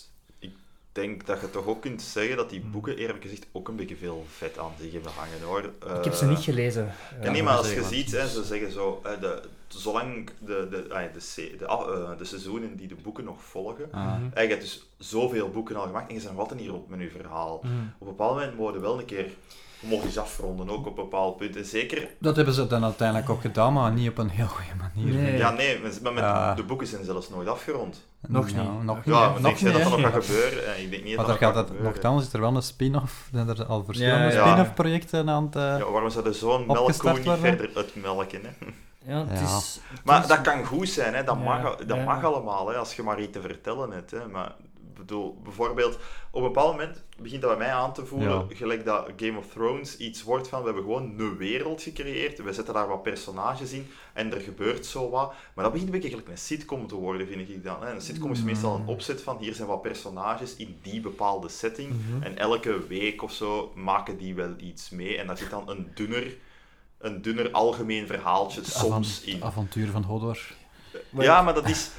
denk 0.94 1.26
dat 1.26 1.40
je 1.40 1.50
toch 1.50 1.66
ook 1.66 1.80
kunt 1.80 2.02
zeggen 2.02 2.36
dat 2.36 2.50
die 2.50 2.60
boeken, 2.60 2.96
eerlijk 2.96 3.22
gezegd, 3.22 3.46
ook 3.52 3.68
een 3.68 3.76
beetje 3.76 3.96
veel 3.96 4.24
vet 4.36 4.58
aan 4.58 4.72
zich 4.80 4.92
hebben 4.92 5.12
hangen, 5.12 5.42
hoor. 5.42 5.62
Ik 5.98 6.04
heb 6.04 6.12
ze 6.14 6.24
Eh, 6.24 6.30
niet 6.30 6.38
gelezen. 6.44 6.84
Ja, 6.84 7.24
Ja, 7.24 7.30
nee, 7.30 7.42
maar 7.42 7.56
als 7.56 7.72
je 7.72 7.82
ziet, 7.84 8.10
hè, 8.12 8.28
ze 8.28 8.44
zeggen 8.44 8.72
zo, 8.72 9.00
hè, 9.02 9.18
de, 9.18 9.42
zolang 9.68 10.30
de, 10.38 10.66
de, 10.70 10.94
ah, 10.94 11.12
de, 11.12 11.56
de, 11.58 11.64
eh, 11.66 12.18
de 12.18 12.24
seizoenen 12.24 12.76
die 12.76 12.88
de 12.88 12.94
boeken 13.02 13.24
nog 13.24 13.42
volgen, 13.42 13.88
ah, 13.92 14.04
Mhm. 14.18 14.24
en 14.34 14.42
je 14.42 14.48
hebt 14.48 14.60
dus 14.60 14.86
zoveel 14.98 15.50
boeken 15.50 15.76
al 15.76 15.86
gemaakt 15.86 16.08
en 16.08 16.14
je 16.14 16.20
bent 16.20 16.32
nog 16.32 16.40
altijd 16.40 16.60
niet 16.60 16.68
rond 16.70 16.88
met 16.88 17.00
je 17.00 17.10
verhaal. 17.10 17.60
Mhm. 17.62 17.72
Op 17.98 18.00
een 18.00 18.06
bepaald 18.16 18.34
moment 18.56 18.74
je 18.74 18.80
wel 18.80 18.98
een 18.98 19.04
keer, 19.04 19.26
je 19.88 19.96
mag 19.96 20.04
eens 20.04 20.18
afronden, 20.18 20.70
ook 20.70 20.86
op 20.86 20.98
een 20.98 21.04
bepaald 21.04 21.36
punt. 21.36 21.56
En 21.56 21.64
zeker, 21.64 22.08
Dat 22.18 22.36
hebben 22.36 22.54
ze 22.54 22.66
dan 22.66 22.84
uiteindelijk 22.84 23.30
ook 23.30 23.40
gedaan, 23.40 23.72
maar 23.72 23.92
niet 23.92 24.08
op 24.08 24.18
een 24.18 24.28
heel 24.28 24.46
goede 24.46 24.70
manier. 24.94 25.14
Nee. 25.14 25.36
ja 25.36 25.50
nee, 25.50 25.78
met, 25.80 26.02
maar 26.02 26.12
met 26.12 26.22
Ja. 26.22 26.54
de 26.54 26.62
boeken 26.62 26.86
zijn 26.86 27.04
zelfs 27.04 27.28
nooit 27.30 27.48
afgerond. 27.48 28.04
Nog 28.28 28.50
Ja, 28.50 28.62
niet. 28.62 28.82
Nog 28.82 28.96
Ja, 28.96 29.02
niet, 29.04 29.04
maar 29.04 29.28
nog 29.28 29.36
ik 29.36 29.42
dat 29.42 29.62
niet, 29.62 29.72
dat 29.72 29.82
hè. 29.92 29.98
nog 30.02 30.12
gaat 30.12 30.24
gebeuren. 30.24 30.74
en 30.74 30.82
ik 30.82 30.90
denk 30.90 31.04
niet 31.04 31.16
Maar 31.16 31.26
dat 31.26 31.34
er 31.40 31.40
dat 31.52 31.54
gaat 31.68 31.80
nogthans 31.82 32.26
is 32.26 32.32
er 32.32 32.40
wel 32.40 32.56
een 32.56 32.62
spin-off. 32.62 33.28
Zijn 33.32 33.48
er 33.48 33.64
al 33.64 33.84
verschillende 33.84 34.24
Ja, 34.24 34.32
ja. 34.32 34.46
spin-off 34.48 34.74
projecten 34.74 35.30
aan 35.30 35.44
het... 35.44 35.56
eh, 35.56 35.62
Ja, 35.62 35.90
waarom 35.90 36.10
zou 36.10 36.24
de 36.24 36.32
zo'n 36.32 36.66
melkkoe 36.66 37.12
niet 37.12 37.28
verder 37.40 37.70
uitmelken? 37.76 38.40
Hè? 38.42 38.50
Ja, 39.12 39.26
het 39.26 39.38
Ja. 39.38 39.44
is... 39.56 39.80
het 39.88 40.04
Maar 40.04 40.20
is- 40.20 40.26
dat 40.26 40.40
kan 40.40 40.64
goed 40.64 40.88
zijn, 40.88 41.14
hè? 41.14 41.24
Dat, 41.24 41.36
Ja, 41.38 41.44
mag, 41.44 41.76
dat 41.76 41.96
ja. 41.96 42.04
mag 42.04 42.24
allemaal, 42.24 42.68
hè? 42.68 42.76
als 42.76 42.96
je 42.96 43.02
maar 43.02 43.20
iets 43.20 43.32
te 43.32 43.40
vertellen 43.40 43.90
hebt. 43.90 44.10
Hè? 44.10 44.28
Maar 44.28 44.52
bedoel, 44.94 45.38
bijvoorbeeld, 45.42 45.94
op 46.30 46.42
een 46.42 46.52
bepaald 46.52 46.70
moment 46.72 47.02
begint 47.18 47.42
dat 47.42 47.50
bij 47.50 47.66
mij 47.66 47.74
aan 47.76 47.92
te 47.92 48.06
voelen, 48.06 48.28
Ja. 48.48 48.56
gelijk 48.56 48.84
dat 48.84 49.08
Game 49.16 49.38
of 49.38 49.46
Thrones 49.46 49.96
iets 49.96 50.22
wordt 50.22 50.48
van, 50.48 50.58
we 50.58 50.64
hebben 50.66 50.82
gewoon 50.84 51.14
een 51.18 51.36
wereld 51.36 51.82
gecreëerd, 51.82 52.42
we 52.42 52.52
zetten 52.52 52.74
daar 52.74 52.88
wat 52.88 53.02
personages 53.02 53.72
in 53.72 53.86
en 54.12 54.32
er 54.34 54.40
gebeurt 54.40 54.86
zo 54.86 55.10
wat. 55.10 55.32
Maar 55.54 55.64
dat 55.64 55.72
begint 55.72 55.84
een 55.92 55.94
beetje 56.00 56.08
gelijk 56.16 56.28
een 56.28 56.38
sitcom 56.38 56.86
te 56.86 56.94
worden, 56.94 57.26
vind 57.26 57.48
ik 57.48 57.64
dan. 57.64 57.82
Hè? 57.82 57.92
Een 57.92 58.00
sitcom 58.00 58.30
is 58.32 58.42
meestal 58.42 58.74
een 58.76 58.86
opzet 58.86 59.22
van, 59.22 59.36
hier 59.38 59.54
zijn 59.54 59.68
wat 59.68 59.82
personages 59.82 60.56
in 60.56 60.78
die 60.82 61.00
bepaalde 61.00 61.48
setting 61.48 61.88
Mhm. 61.90 62.22
en 62.22 62.38
elke 62.38 62.86
week 62.86 63.22
of 63.22 63.32
zo 63.32 63.72
maken 63.74 64.16
die 64.18 64.34
wel 64.34 64.54
iets 64.58 64.90
mee 64.90 65.16
en 65.18 65.26
daar 65.26 65.38
zit 65.38 65.50
dan 65.50 65.68
een 65.70 65.90
dunner... 65.94 66.36
Een 66.98 67.22
dunner 67.22 67.50
algemeen 67.50 68.06
verhaaltje 68.06 68.60
soms 68.64 69.20
in. 69.20 69.42
avontuur 69.44 69.90
van 69.90 70.02
Hodor. 70.02 70.38
Maar 71.10 71.24
Ja, 71.24 71.38
ik- 71.38 71.44
maar 71.44 71.54
dat 71.54 71.68
is... 71.68 71.90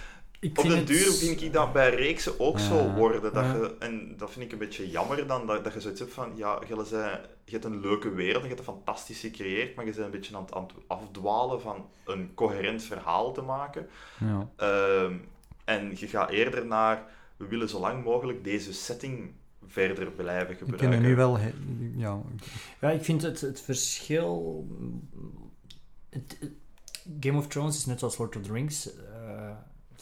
Ik 0.46 0.58
Op 0.58 0.64
den 0.68 0.78
het- 0.78 0.88
duur 0.88 1.12
vind 1.12 1.42
ik 1.42 1.54
dat 1.54 1.74
bij 1.74 1.96
reeksen 1.96 2.40
ook 2.40 2.60
zo 2.60 2.76
Ja. 2.78 2.94
worden. 2.94 3.22
Dat 3.22 3.34
Ja. 3.34 3.54
je, 3.54 3.76
en 3.80 4.14
dat 4.18 4.32
vind 4.32 4.46
ik 4.46 4.52
een 4.52 4.58
beetje 4.58 4.90
jammer 4.90 5.28
dan, 5.28 5.48
dat, 5.48 5.64
dat 5.64 5.74
je 5.74 5.82
zoiets 5.82 6.00
hebt 6.00 6.14
van, 6.14 6.32
ja, 6.36 6.62
je, 6.68 6.84
zei, 6.86 7.20
je 7.46 7.52
hebt 7.52 7.66
een 7.66 7.80
leuke 7.80 8.10
wereld, 8.10 8.42
je 8.42 8.48
hebt 8.48 8.60
een 8.60 8.66
fantastisch 8.66 9.20
gecreëerd, 9.20 9.76
maar 9.76 9.86
je 9.86 9.92
bent 9.92 10.06
een 10.06 10.12
beetje 10.12 10.36
aan 10.36 10.42
het, 10.44 10.54
aan 10.54 10.64
het 10.64 10.74
afdwalen 10.88 11.62
van 11.62 11.86
een 12.06 12.32
coherent 12.34 12.84
verhaal 12.84 13.32
te 13.34 13.42
maken. 13.42 13.88
Ja. 14.20 14.50
Ehm, 14.56 15.14
en 15.66 15.92
je 15.96 16.08
gaat 16.08 16.30
eerder 16.30 16.66
naar, 16.66 17.04
we 17.38 17.48
willen 17.48 17.70
zo 17.70 17.80
lang 17.80 18.04
mogelijk 18.04 18.44
deze 18.44 18.74
setting 18.74 19.32
verder 19.68 20.12
blijven 20.12 20.50
Ik 20.52 20.58
gebruiken. 20.58 20.90
vind 20.90 21.02
het 21.02 21.10
nu 21.10 21.16
wel... 21.16 21.38
he- 21.38 21.54
Ja, 21.96 22.22
Ja, 22.82 22.90
ik 22.92 23.04
vind 23.04 23.22
het, 23.22 23.42
het 23.42 23.62
verschil... 23.62 24.66
het- 26.10 26.38
Game 27.20 27.38
of 27.38 27.48
Thrones 27.48 27.76
is 27.78 27.86
net 27.86 28.00
zoals 28.00 28.18
Lord 28.18 28.36
of 28.36 28.42
the 28.42 28.52
Rings. 28.52 28.96
eh, 28.96 29.50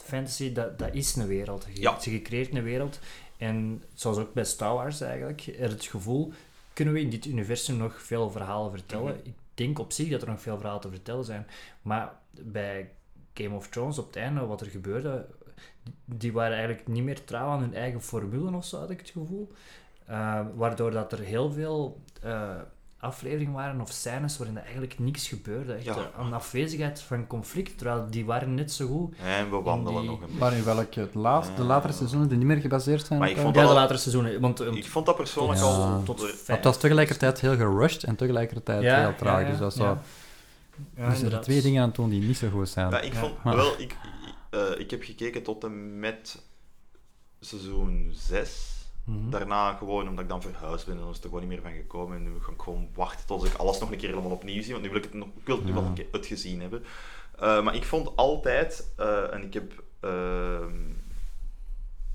fantasy, 0.04 0.52
dat, 0.52 0.78
dat 0.78 0.94
is 0.94 1.16
een 1.16 1.26
wereld. 1.26 1.66
Je, 1.72 1.80
Ja. 1.80 2.00
Ze 2.00 2.10
gecreëerd 2.10 2.54
een 2.54 2.62
wereld. 2.62 2.98
En 3.36 3.82
zoals 3.94 4.18
ook 4.18 4.32
bij 4.32 4.44
Star 4.44 4.74
Wars 4.74 5.00
eigenlijk, 5.00 5.46
er 5.58 5.70
het 5.70 5.84
gevoel... 5.84 6.32
Kunnen 6.72 6.94
we 6.94 7.00
in 7.00 7.10
dit 7.10 7.24
universum 7.24 7.76
nog 7.76 8.02
veel 8.02 8.30
verhalen 8.30 8.70
vertellen? 8.70 9.16
Mhm. 9.16 9.28
Ik 9.28 9.34
denk 9.54 9.78
op 9.78 9.92
zich 9.92 10.10
dat 10.10 10.22
er 10.22 10.28
nog 10.28 10.40
veel 10.40 10.56
verhalen 10.56 10.80
te 10.80 10.90
vertellen 10.90 11.24
zijn. 11.24 11.46
Maar 11.82 12.12
bij 12.30 12.90
Game 13.34 13.54
of 13.54 13.68
Thrones, 13.68 13.98
op 13.98 14.06
het 14.06 14.16
einde, 14.16 14.46
wat 14.46 14.60
er 14.60 14.66
gebeurde... 14.66 15.26
Die 16.04 16.32
waren 16.32 16.56
eigenlijk 16.56 16.88
niet 16.88 17.04
meer 17.04 17.24
trouw 17.24 17.48
aan 17.48 17.60
hun 17.60 17.74
eigen 17.74 18.02
formule 18.02 18.56
of 18.56 18.64
zo, 18.64 18.78
had 18.78 18.90
ik 18.90 18.98
het 18.98 19.10
gevoel. 19.10 19.52
Uh, 20.10 20.40
waardoor 20.54 20.90
dat 20.90 21.12
er 21.12 21.18
heel 21.18 21.52
veel 21.52 22.00
uh, 22.24 22.60
afleveringen 23.04 23.52
waren 23.52 23.80
of 23.80 23.90
scènes 23.90 24.36
waarin 24.38 24.56
er 24.56 24.62
eigenlijk 24.62 24.98
niks 24.98 25.28
gebeurde. 25.28 25.72
Echt 25.72 25.84
Ja. 25.84 26.10
een 26.18 26.32
afwezigheid 26.32 27.00
van 27.00 27.26
conflict, 27.26 27.78
terwijl 27.78 28.06
die 28.10 28.24
waren 28.24 28.54
net 28.54 28.72
zo 28.72 28.86
goed. 28.86 29.14
En 29.22 29.50
we 29.50 29.56
wandelen 29.56 30.00
die- 30.00 30.10
nog 30.10 30.20
een 30.20 30.26
beetje. 30.26 30.38
maar 30.40 30.52
in 30.52 30.64
welke? 30.64 31.00
Het 31.00 31.14
laatste, 31.14 31.54
de 31.54 31.62
latere 31.62 31.92
seizoenen 31.92 32.28
die 32.28 32.38
niet 32.38 32.46
meer 32.46 32.56
gebaseerd 32.60 33.06
zijn 33.06 33.18
Maar 33.18 33.30
ik 33.30 33.36
eh, 33.36 33.42
vond 33.42 33.54
Ja, 33.54 33.60
dat 33.60 33.70
de 33.70 33.74
al- 33.76 33.80
latere 33.82 33.98
seizoenen. 33.98 34.40
Want, 34.40 34.60
um, 34.60 34.74
Ik 34.74 34.86
vond 34.86 35.06
dat 35.06 35.16
persoonlijk 35.16 35.60
Ja. 35.60 35.66
al... 35.66 36.02
tot 36.02 36.20
Maar 36.20 36.56
het 36.56 36.64
was 36.64 36.78
tegelijkertijd 36.78 37.40
heel 37.40 37.56
gerushed 37.56 38.04
en 38.04 38.16
tegelijkertijd 38.16 38.82
Ja, 38.82 39.00
heel 39.00 39.14
traag. 39.14 39.40
ja, 39.40 39.44
ja, 39.44 39.50
dus 39.50 39.58
dat 39.58 39.72
is 39.72 39.78
ja. 39.78 39.84
zo... 39.84 39.98
Ja, 40.96 41.02
er 41.08 41.16
zijn 41.16 41.32
er 41.32 41.40
twee 41.40 41.62
dingen 41.62 41.80
aan 41.82 41.86
het 41.88 41.96
doen 41.96 42.08
die 42.10 42.22
niet 42.22 42.36
zo 42.36 42.48
goed 42.48 42.68
zijn. 42.68 42.90
Ja, 42.90 43.00
ik 43.00 43.14
vond 43.14 43.32
wel, 43.42 43.72
ik, 43.80 43.96
eh, 44.50 44.60
ik 44.78 44.90
heb 44.90 45.02
gekeken 45.02 45.42
tot 45.42 45.64
en 45.64 45.98
met 45.98 46.42
seizoen 47.40 48.10
6. 48.14 48.72
Mhm. 49.04 49.30
Daarna 49.30 49.72
gewoon 49.72 50.08
omdat 50.08 50.24
ik 50.24 50.30
dan 50.30 50.42
verhuisd 50.42 50.86
ben 50.86 50.94
en 50.94 51.00
dan 51.00 51.10
is 51.10 51.16
er 51.18 51.22
gewoon 51.24 51.40
niet 51.40 51.48
meer 51.48 51.60
van 51.60 51.72
gekomen. 51.72 52.16
En 52.16 52.22
nu 52.22 52.30
ga 52.40 52.52
ik 52.52 52.62
gewoon 52.62 52.88
wachten 52.94 53.26
tot 53.26 53.44
ik 53.44 53.54
alles 53.54 53.78
nog 53.78 53.90
een 53.90 53.98
keer 53.98 54.08
helemaal 54.08 54.30
opnieuw 54.30 54.62
zie. 54.62 54.72
Want 54.72 54.84
nu 54.84 54.88
wil 54.90 54.98
ik 54.98 55.04
het, 55.04 55.14
nog, 55.14 55.28
ik 55.36 55.46
wil 55.46 55.56
het 55.56 55.64
nu 55.64 55.70
Ja. 55.70 55.76
wel 55.76 55.86
een 55.88 55.94
keer 55.94 56.06
uitgezien 56.12 56.60
hebben. 56.60 56.84
Eh, 57.38 57.62
maar 57.62 57.74
ik 57.74 57.84
vond 57.84 58.16
altijd, 58.16 58.92
eh, 58.96 59.32
en 59.34 59.42
ik 59.44 59.54
heb 59.54 59.82
ehm, 60.00 60.72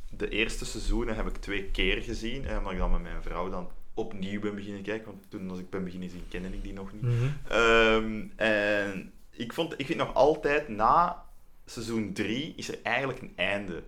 de 0.09 0.29
eerste 0.29 0.65
seizoenen 0.65 1.15
heb 1.15 1.27
ik 1.27 1.35
twee 1.37 1.63
keer 1.63 2.01
gezien. 2.01 2.45
En 2.45 2.57
omdat 2.57 2.71
ik 2.71 2.77
dan 2.77 2.91
met 2.91 3.01
mijn 3.01 3.21
vrouw 3.23 3.49
dan 3.49 3.69
opnieuw 3.93 4.39
ben 4.39 4.55
beginnen 4.55 4.81
kijken. 4.81 5.05
Want 5.11 5.23
toen 5.29 5.49
als 5.49 5.59
ik 5.59 5.69
ben 5.69 5.83
beginnen 5.83 6.09
zien, 6.09 6.23
kende 6.29 6.47
ik 6.47 6.63
die 6.63 6.73
nog 6.73 6.93
niet. 6.93 7.01
Mhm. 7.01 7.13
Ehm, 7.47 8.23
en 8.35 9.13
ik, 9.31 9.53
vond, 9.53 9.73
ik 9.79 9.85
vind 9.85 9.99
nog 9.99 10.13
altijd, 10.13 10.67
na 10.67 11.23
seizoen 11.65 12.13
3 12.13 12.53
is 12.55 12.69
er 12.69 12.77
eigenlijk 12.83 13.21
een 13.21 13.33
einde. 13.35 13.83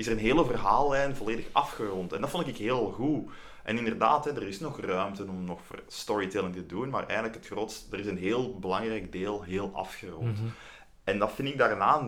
Is 0.00 0.06
er 0.06 0.12
een 0.12 0.18
hele 0.18 0.44
verhaallijn 0.44 1.16
volledig 1.16 1.46
afgerond. 1.52 2.12
En 2.12 2.20
dat 2.20 2.30
vond 2.30 2.46
ik 2.46 2.56
heel 2.56 2.92
goed. 2.92 3.30
En 3.62 3.78
inderdaad, 3.78 4.24
hè, 4.24 4.30
er 4.30 4.48
is 4.48 4.60
nog 4.60 4.80
ruimte 4.80 5.22
om 5.22 5.44
nog 5.44 5.60
voor 5.66 5.82
storytelling 5.86 6.54
te 6.54 6.66
doen, 6.66 6.88
maar 6.88 7.06
eigenlijk 7.06 7.34
het 7.34 7.46
grootste, 7.46 7.96
er 7.96 8.00
is 8.00 8.06
een 8.06 8.18
heel 8.18 8.58
belangrijk 8.58 9.12
deel 9.12 9.42
heel 9.42 9.70
afgerond. 9.74 10.38
Mhm. 10.38 10.48
En 11.04 11.18
dat 11.18 11.32
vind 11.32 11.48
ik 11.48 11.58
daarna, 11.58 12.06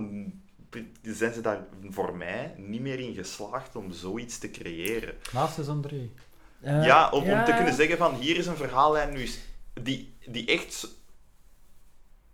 zijn 1.03 1.33
ze 1.33 1.41
daar 1.41 1.65
voor 1.91 2.17
mij 2.17 2.55
niet 2.57 2.81
meer 2.81 2.99
in 2.99 3.15
geslaagd 3.15 3.77
om 3.77 3.93
zoiets 3.93 4.39
te 4.39 4.51
creëren. 4.51 5.15
Na 5.33 5.47
seizoen 5.47 5.81
3. 5.81 6.13
Eh, 6.61 6.85
ja, 6.85 7.11
om, 7.11 7.31
om 7.31 7.45
te 7.45 7.55
kunnen 7.55 7.75
zeggen 7.75 7.99
van 7.99 8.15
hier 8.15 8.37
is 8.37 8.47
een 8.47 8.57
verhaallijn 8.57 9.13
nu 9.13 9.23
is, 9.23 9.39
die, 9.83 10.17
die 10.27 10.47
echt 10.47 10.89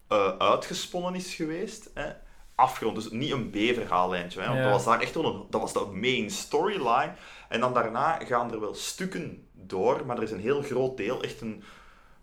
eh, 0.09 0.37
uitgesponnen 0.37 1.15
is 1.15 1.35
geweest. 1.35 1.91
Hè? 1.95 2.13
Afgerond, 2.59 2.95
dus 2.97 3.11
niet 3.11 3.33
een 3.33 3.51
B-verhaallijntje. 3.51 4.41
Hè? 4.41 4.47
Want 4.47 4.59
Ja. 4.59 4.65
dat 4.65 4.73
was 4.73 4.85
daar 4.85 5.01
echt 5.01 5.15
wel 5.15 5.25
een, 5.35 5.43
dat 5.51 5.61
was 5.61 5.73
de 5.73 5.85
main 5.93 6.31
storyline. 6.31 7.13
En 7.49 7.61
dan 7.61 7.75
daarna 7.75 8.19
gaan 8.25 8.53
er 8.53 8.61
wel 8.61 8.75
stukken 8.75 9.47
door, 9.53 10.07
maar 10.07 10.17
er 10.17 10.23
is 10.23 10.31
een 10.31 10.41
heel 10.41 10.63
groot 10.63 10.97
deel, 10.97 11.23
echt 11.23 11.41
een, 11.41 11.63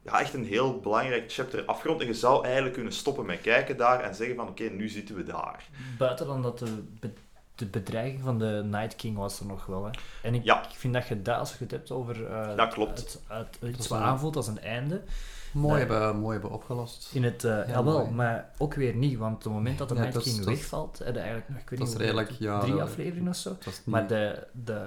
ja, 0.04 0.20
echt 0.20 0.34
een 0.34 0.46
heel 0.46 0.80
belangrijk 0.80 1.32
chapter 1.32 1.66
afgerond. 1.66 2.02
En 2.02 2.08
je 2.08 2.14
zou 2.14 2.44
eigenlijk 2.44 2.74
kunnen 2.76 2.94
stoppen 2.94 3.26
met 3.26 3.42
kijken 3.42 3.78
daar 3.78 4.00
en 4.00 4.16
zeggen 4.16 4.36
van 4.36 4.48
oké, 4.48 4.64
nu 4.64 4.90
zitten 4.90 5.16
we 5.16 5.24
daar. 5.24 5.66
Buiten 5.98 6.28
dan 6.28 6.42
dat 6.42 6.60
de, 6.60 6.84
be- 7.00 7.14
de 7.56 7.66
bedreiging 7.66 8.22
van 8.24 8.40
de 8.40 8.62
Night 8.66 8.96
King 8.96 9.18
was 9.18 9.40
er 9.40 9.46
nog 9.46 9.66
wel. 9.66 9.84
Hè. 9.86 9.92
En 10.24 10.34
ik, 10.36 10.44
Ja. 10.44 10.64
ik 10.64 10.76
vind 10.76 10.94
dat 10.94 11.08
je 11.08 11.22
dat, 11.22 11.40
als 11.40 11.52
je 11.52 11.58
het 11.60 11.72
hebt 11.72 11.92
over 11.92 12.26
eh, 12.28 12.56
Dat 12.58 12.74
klopt. 12.74 13.00
Het, 13.00 13.22
het, 13.28 13.76
iets 13.76 13.88
wat 13.88 14.00
aanvoelt 14.00 14.36
als 14.36 14.48
een 14.48 14.60
einde, 14.62 15.02
Mooi, 15.56 15.72
Nee. 15.72 15.80
hebben, 15.92 16.18
mooi 16.20 16.32
hebben 16.34 16.52
opgelost. 16.52 17.10
in 17.14 17.24
het, 17.24 17.44
uh, 17.44 17.52
Ja, 17.52 17.66
jawel, 17.68 17.98
mooi. 18.00 18.12
maar 18.12 18.50
ook 18.58 18.74
weer 18.74 18.96
niet, 18.96 19.18
want 19.18 19.36
op 19.36 19.44
het 19.44 19.54
moment 19.54 19.78
dat 19.78 19.90
de 19.90 19.96
Ja, 19.96 20.02
King 20.10 20.24
is- 20.26 20.40
wegvalt, 20.40 20.98
heb 21.04 21.14
je 21.14 21.20
eigenlijk 21.20 21.50
nog, 21.50 21.60
ik 21.60 21.70
weet 21.70 21.80
dat 21.80 21.88
niet 21.88 21.98
is 21.98 22.04
hoeveel, 22.04 22.16
redelijk, 22.24 22.40
ja, 22.40 22.60
drie 22.60 22.74
dat- 22.74 22.82
afleveringen 22.82 23.30
of 23.30 23.36
zo. 23.36 23.58
Maar 23.84 24.08
de... 24.08 24.48
de, 24.52 24.82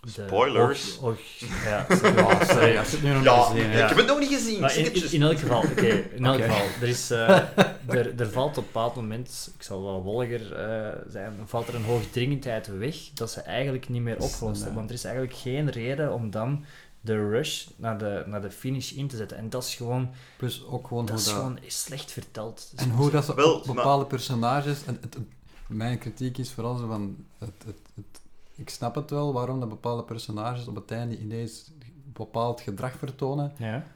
de 0.00 0.24
Spoilers. 0.26 0.98
och- 0.98 1.18
ja, 1.64 1.86
sorry. 1.88 2.16
Ja, 2.16 2.44
sorry, 2.44 2.76
als 2.78 2.90
je 2.90 2.96
het 2.96 3.02
nu 3.02 3.12
nog 3.12 3.22
Ja, 3.24 3.36
niet 3.36 3.44
gezien 3.46 3.70
ik 3.70 3.76
hebt. 3.76 3.88
heb 3.88 3.98
het 3.98 4.06
nog 4.06 4.18
niet 4.18 4.28
gezien. 4.32 4.60
Maar 4.60 4.76
in, 5.12 5.22
elk 5.22 5.38
geval, 5.38 5.62
oké, 5.62 5.86
in 6.14 6.24
elk 6.24 6.40
geval, 6.42 6.64
er 6.80 6.88
is, 6.88 7.10
eh, 7.10 7.28
er, 7.96 8.20
er 8.20 8.30
valt 8.30 8.50
op 8.50 8.56
een 8.56 8.62
bepaald 8.72 8.94
moment, 8.94 9.52
ik 9.56 9.62
zal 9.62 9.82
wel 9.82 10.02
wolliger 10.02 10.54
eh, 10.54 10.88
zijn, 11.08 11.32
valt 11.44 11.68
er 11.68 11.74
een 11.74 11.84
hoogdringendheid 11.84 12.78
weg 12.78 12.96
dat 13.14 13.30
ze 13.30 13.40
eigenlijk 13.40 13.88
niet 13.88 14.02
meer 14.02 14.18
opgelost 14.20 14.40
hebben. 14.62 14.68
eh, 14.70 14.74
Want 14.74 14.88
er 14.88 14.94
is 14.96 15.04
eigenlijk 15.04 15.34
geen 15.36 15.70
reden 15.70 16.12
om 16.12 16.30
dan 16.30 16.64
de 17.04 17.28
rush 17.28 17.66
naar 17.76 17.98
de, 17.98 18.24
naar 18.26 18.40
de 18.40 18.50
finish 18.50 18.92
in 18.92 19.08
te 19.08 19.16
zetten. 19.16 19.36
En 19.36 19.50
dat 19.50 19.62
is 19.64 19.74
gewoon, 19.74 20.10
Plus 20.36 20.64
ook 20.64 20.86
gewoon 20.86 21.06
dat 21.06 21.14
hoe 21.14 21.24
is 21.24 21.30
dat... 21.30 21.34
gewoon 21.36 21.58
slecht 21.66 22.10
verteld. 22.12 22.70
Is 22.76 22.82
En 22.84 22.90
hoe 22.90 23.10
dat 23.10 23.24
ze 23.24 23.34
Wel, 23.34 23.54
op 23.54 23.66
maar- 23.66 23.74
bepaalde 23.74 24.06
personages... 24.06 24.84
En 24.84 24.98
het, 25.00 25.14
het- 25.14 25.26
mijn 25.66 25.98
kritiek 25.98 26.38
is 26.38 26.52
vooral 26.52 26.76
zo 26.76 26.86
van... 26.86 27.24
Het, 27.38 27.52
het, 27.66 27.78
het, 27.94 28.20
ik 28.54 28.70
snap 28.70 28.94
het 28.94 29.10
wel, 29.10 29.32
waarom 29.32 29.60
dat 29.60 29.68
bepaalde 29.68 30.02
personages 30.02 30.66
op 30.66 30.74
het 30.74 30.90
einde 30.90 31.18
ineens 31.18 31.70
bepaald 32.04 32.60
gedrag 32.60 32.92
vertonen. 32.98 33.52
Ja, 33.58 33.86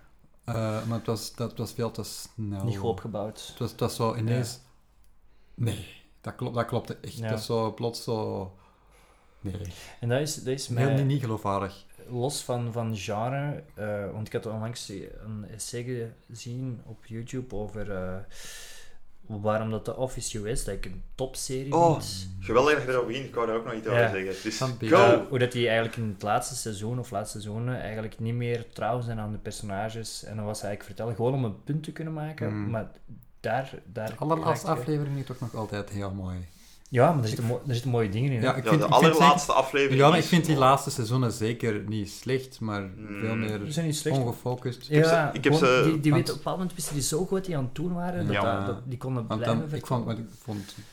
Eh, 0.45 0.55
maar 0.87 0.99
het 0.99 1.07
was, 1.07 1.35
dat 1.35 1.57
was 1.57 1.73
veel 1.73 1.91
te 1.91 2.03
snel. 2.03 2.65
niet 2.65 2.77
goed 2.79 2.89
opgebouwd. 2.91 3.47
Het 3.49 3.59
was, 3.59 3.71
het 3.71 3.81
was 3.81 3.95
zo 3.97 4.15
ineens... 4.17 4.59
Nee, 5.55 5.87
dat, 6.21 6.35
klopt, 6.37 6.55
dat 6.55 6.67
klopte 6.67 6.97
echt. 7.01 7.17
Ja. 7.17 7.29
Dat 7.29 7.39
is 7.39 7.47
zo 7.47 7.73
plots 7.75 8.03
zo... 8.03 8.53
Nee, 9.41 9.61
En 10.01 10.09
dat 10.09 10.21
is, 10.21 10.35
dat 10.35 10.47
is 10.47 10.67
heel 10.67 10.77
mij... 10.77 10.95
niet, 10.95 11.07
niet 11.07 11.21
geloofwaardig. 11.21 11.85
Los 12.09 12.43
van, 12.43 12.73
van 12.73 12.97
genre, 12.97 13.63
eh, 13.75 14.11
want 14.13 14.27
ik 14.27 14.33
had 14.33 14.47
onlangs 14.47 14.89
een 15.25 15.45
essay 15.55 16.13
gezien 16.31 16.81
op 16.85 17.07
YouTube 17.07 17.55
over 17.57 17.93
eh, 17.93 18.17
waarom 19.27 19.71
dat 19.71 19.85
The 19.85 19.97
Office 19.97 20.39
US, 20.49 20.65
dat 20.65 20.75
ik 20.75 20.85
een 20.85 21.03
topserie 21.15 21.75
Oh, 21.75 21.93
vind. 22.01 22.29
Geweldig 22.41 22.85
dat 22.87 23.01
je 23.01 23.07
begint. 23.07 23.27
Ik 23.27 23.35
wou 23.35 23.47
daar 23.47 23.57
ook 23.57 23.65
nog 23.65 23.75
iets 23.75 23.87
over 23.87 24.01
Ja. 24.01 24.11
zeggen. 24.11 24.43
Dus, 24.43 24.57
Van 24.57 24.77
go! 24.81 25.27
Hoe 25.29 25.39
dat 25.39 25.53
die 25.53 25.67
eigenlijk 25.67 25.97
in 25.97 26.09
het 26.09 26.23
laatste 26.23 26.55
seizoen 26.57 26.99
of 26.99 27.11
laatste 27.11 27.41
seizoenen 27.41 27.81
eigenlijk 27.81 28.19
niet 28.19 28.35
meer 28.35 28.67
trouw 28.73 29.01
zijn 29.01 29.19
aan 29.19 29.33
de 29.33 29.39
personages. 29.39 30.25
En 30.25 30.37
dan 30.37 30.45
was 30.45 30.61
hij 30.61 30.69
eigenlijk 30.69 30.83
vertellen, 30.99 31.15
gewoon 31.17 31.35
om 31.35 31.45
een 31.45 31.65
punt 31.65 31.83
te 31.83 31.93
kunnen 31.93 32.13
maken, 32.13 32.55
Mm. 32.55 32.71
maar 32.71 32.91
daar... 33.41 33.75
daar 33.85 34.09
De 34.11 34.17
allerlaatste 34.17 34.67
aflevering 34.67 35.19
is 35.19 35.27
toch 35.27 35.41
nog 35.41 35.55
altijd 35.55 35.91
heel 35.91 36.11
mooi. 36.11 36.37
Ja, 36.97 37.13
maar 37.13 37.23
er 37.23 37.29
zitten, 37.29 37.47
mo- 37.47 37.61
er 37.67 37.73
zitten 37.75 37.91
mooie 37.91 38.09
dingen 38.09 38.33
in. 38.33 38.39
hè. 38.39 38.45
Ja, 38.45 38.55
ik 38.55 38.65
Ja, 38.65 38.71
vind, 38.71 38.81
de 38.83 38.87
ik 38.89 38.95
vind 38.95 39.05
allerlaatste 39.15 39.53
aflevering. 39.53 40.01
ja, 40.01 40.09
maar 40.09 40.19
ik 40.19 40.25
vind 40.25 40.45
die 40.45 40.57
laatste 40.57 40.91
seizoenen 40.91 41.33
zeker 41.33 41.83
niet 41.89 42.11
slecht, 42.11 42.61
maar 42.61 42.81
Mm. 42.83 43.07
veel 43.21 43.29
Die 43.29 43.37
meer 43.37 43.61
zijn 43.73 43.87
niet 43.87 43.97
slecht. 43.97 44.19
ongefocust. 44.19 44.89
heb 44.89 45.05
ze- 45.05 45.11
Ja, 45.11 45.33
ik 45.33 45.45
heb 45.45 45.55
gewoon, 45.55 45.69
ze- 45.69 45.83
die, 45.91 46.01
die 46.01 46.11
want- 46.13 46.15
weten, 46.15 46.21
op 46.21 46.29
een 46.29 46.37
bepaald 46.37 46.57
moment 46.57 46.75
wisten 46.75 46.95
die 46.95 47.03
zo 47.03 47.19
goed 47.19 47.31
wat 47.31 47.45
die 47.45 47.57
aan 47.57 47.65
het 47.65 47.75
doen 47.75 47.95
waren, 47.95 48.27
dat, 48.27 48.35
Ja. 48.35 48.57
dat, 48.57 48.67
dat- 48.67 48.83
die 48.91 48.99
konden 48.99 49.27
Want 49.27 49.41
blijven 49.41 49.69
dan, 49.69 49.79
ik 49.79 49.87
vond, 49.87 50.09
ik 50.19 50.25
vond 50.43 50.59
op 50.59 50.77
een 50.77 50.85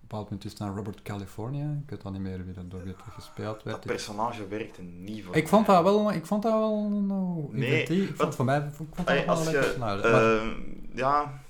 bepaald 0.00 0.30
moment 0.30 0.44
is 0.44 0.58
aan 0.60 0.76
Robert 0.76 1.02
California. 1.02 1.78
Ik 1.84 1.90
weet 1.90 2.04
al 2.04 2.10
niet 2.10 2.20
meer 2.20 2.44
wie 2.44 2.54
dat 2.54 2.70
door 2.70 2.82
wie 2.82 2.92
het 2.92 3.14
gespeeld 3.14 3.62
werd. 3.62 3.76
Dat 3.76 3.86
personage 3.86 4.46
werkte 4.48 4.82
niet 4.82 5.24
voor 5.24 5.36
Ik 5.36 5.48
vond 5.48 5.66
dat 5.66 5.82
wel, 5.82 6.12
ik 6.12 6.26
vond 6.26 6.42
dat 6.42 6.52
wel 6.52 6.88
nou, 6.88 7.48
Nee. 7.50 7.82
Ik 7.82 8.06
vond, 8.06 8.16
want- 8.18 8.34
voor 8.34 8.44
mij 8.44 8.58
ik 8.58 8.74
vond 8.74 8.96
dat 8.96 9.06
wel 9.06 9.24
als 9.26 9.38
een 9.46 9.52
je, 9.52 9.58
leuk 9.58 9.60
personage. 9.60 10.08
Maar- 10.10 10.34
eh, 10.34 10.48
ja, 10.94 11.40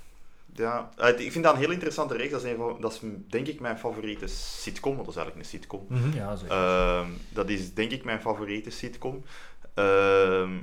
ja. 0.60 0.90
Ik 1.16 1.32
vind 1.32 1.44
dat 1.44 1.54
een 1.54 1.60
heel 1.60 1.70
interessante 1.70 2.16
reeks. 2.16 2.30
Dat 2.30 2.44
is, 2.44 2.50
een 2.50 2.56
van, 2.56 2.80
dat 2.80 2.92
is 2.92 3.00
denk 3.28 3.46
ik 3.46 3.60
mijn 3.60 3.78
favoriete 3.78 4.26
sitcom, 4.26 4.94
want 4.94 5.06
dat 5.06 5.16
is 5.16 5.20
eigenlijk 5.20 5.46
een 5.46 5.58
sitcom. 5.58 5.86
Mhm, 5.88 6.16
ja, 6.16 6.36
zeker. 6.36 6.56
Ehm, 6.56 7.08
dat 7.28 7.48
is 7.48 7.74
denk 7.74 7.90
ik 7.90 8.04
mijn 8.04 8.20
favoriete 8.20 8.70
sitcom. 8.70 9.24
Ehm, 9.74 10.56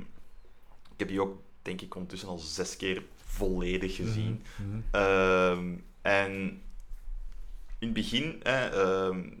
ik 0.92 0.98
heb 0.98 1.08
die 1.08 1.22
ook 1.22 1.40
denk 1.62 1.80
ik 1.80 1.94
ondertussen 1.94 2.28
al 2.28 2.38
zes 2.38 2.76
keer 2.76 3.02
volledig 3.24 3.96
gezien. 3.96 4.42
Mhm, 4.56 4.68
mhm. 4.68 4.80
Ehm, 4.90 5.74
en 6.02 6.62
in 7.78 7.88
het 7.88 7.92
begin 7.92 8.40
hè, 8.42 8.70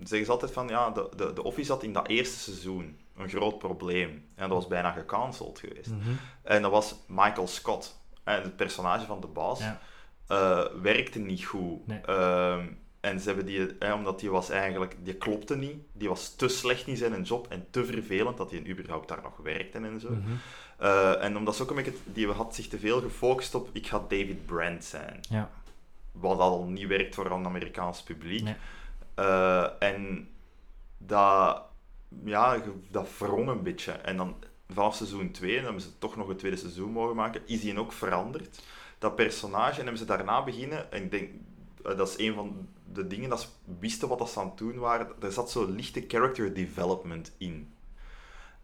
zeggen 0.02 0.24
ze 0.24 0.30
altijd 0.30 0.52
van 0.52 0.68
ja, 0.68 0.90
de, 0.90 1.08
de, 1.16 1.32
de 1.32 1.42
Office 1.42 1.72
had 1.72 1.82
in 1.82 1.92
dat 1.92 2.08
eerste 2.08 2.38
seizoen 2.38 2.98
een 3.16 3.28
groot 3.28 3.58
probleem. 3.58 4.24
En 4.34 4.48
dat 4.48 4.58
was 4.58 4.66
bijna 4.66 4.92
gecanceld 4.92 5.58
geweest. 5.58 5.90
Mhm. 5.90 6.10
En 6.42 6.62
dat 6.62 6.70
was 6.70 6.94
Michael 7.06 7.48
Scott. 7.48 7.96
Het 8.24 8.56
personage 8.56 9.06
van 9.06 9.20
de 9.20 9.26
baas 9.26 9.58
Ja. 9.58 9.80
Eh, 10.28 10.64
werkte 10.82 11.18
niet 11.18 11.44
goed. 11.44 11.86
Nee. 11.86 12.00
Ehm, 12.00 12.66
en 13.00 13.20
ze 13.20 13.26
hebben 13.26 13.46
die, 13.46 13.76
hè, 13.78 13.92
omdat 13.92 14.20
die 14.20 14.30
was 14.30 14.50
eigenlijk, 14.50 14.96
die 15.02 15.14
klopte 15.14 15.56
niet. 15.56 15.76
Die 15.92 16.08
was 16.08 16.34
te 16.34 16.48
slecht 16.48 16.86
in 16.86 16.96
zijn 16.96 17.22
job 17.22 17.46
en 17.48 17.66
te 17.70 17.84
vervelend 17.84 18.36
dat 18.36 18.50
hij 18.50 18.66
überhaupt 18.66 19.08
daar 19.08 19.22
nog 19.22 19.36
werkte 19.36 19.78
en 19.78 20.00
zo. 20.00 20.10
Mhm. 20.10 20.20
Eh, 20.78 21.24
en 21.24 21.36
omdat 21.36 21.56
ze 21.56 21.62
ook 21.62 21.70
een 21.70 21.76
beetje, 21.76 21.92
die 22.04 22.28
had 22.28 22.54
zich 22.54 22.68
te 22.68 22.78
veel 22.78 23.00
gefocust 23.00 23.54
op, 23.54 23.68
ik 23.72 23.86
ga 23.86 23.98
David 23.98 24.46
Brand 24.46 24.84
zijn. 24.84 25.20
Ja. 25.28 25.50
Wat 26.12 26.38
al 26.38 26.64
niet 26.64 26.86
werkt 26.86 27.14
voor 27.14 27.30
een 27.30 27.46
Amerikaans 27.46 28.02
publiek. 28.02 28.42
Nee. 28.42 28.56
Eh, 29.14 29.66
en 29.78 30.28
dat, 30.98 31.62
ja, 32.24 32.62
dat 32.90 33.08
wrong 33.18 33.48
een 33.48 33.62
beetje. 33.62 33.92
En 33.92 34.16
dan 34.16 34.36
vanaf 34.68 34.94
seizoen 34.94 35.30
2, 35.30 35.54
dan 35.54 35.64
hebben 35.64 35.82
ze 35.82 35.98
toch 35.98 36.16
nog 36.16 36.28
een 36.28 36.36
tweede 36.36 36.56
seizoen 36.56 36.90
mogen 36.90 37.16
maken, 37.16 37.42
is 37.46 37.60
die 37.60 37.78
ook 37.78 37.92
veranderd. 37.92 38.62
Dat 38.98 39.16
personage, 39.16 39.76
en 39.76 39.82
hebben 39.82 39.98
ze 39.98 40.04
daarna 40.04 40.44
beginnen, 40.44 40.92
en 40.92 41.02
ik 41.02 41.10
denk, 41.10 41.30
eh, 41.84 41.96
dat 41.96 42.08
is 42.08 42.26
een 42.26 42.34
van 42.34 42.68
de 42.92 43.06
dingen 43.06 43.30
dat 43.30 43.40
ze 43.40 43.46
wisten 43.78 44.08
wat 44.08 44.18
dat 44.18 44.30
ze 44.30 44.40
aan 44.40 44.46
het 44.46 44.58
doen 44.58 44.78
waren, 44.78 45.08
er 45.20 45.32
zat 45.32 45.50
zo 45.50 45.66
lichte 45.70 46.04
character 46.08 46.54
development 46.54 47.32
in. 47.38 47.72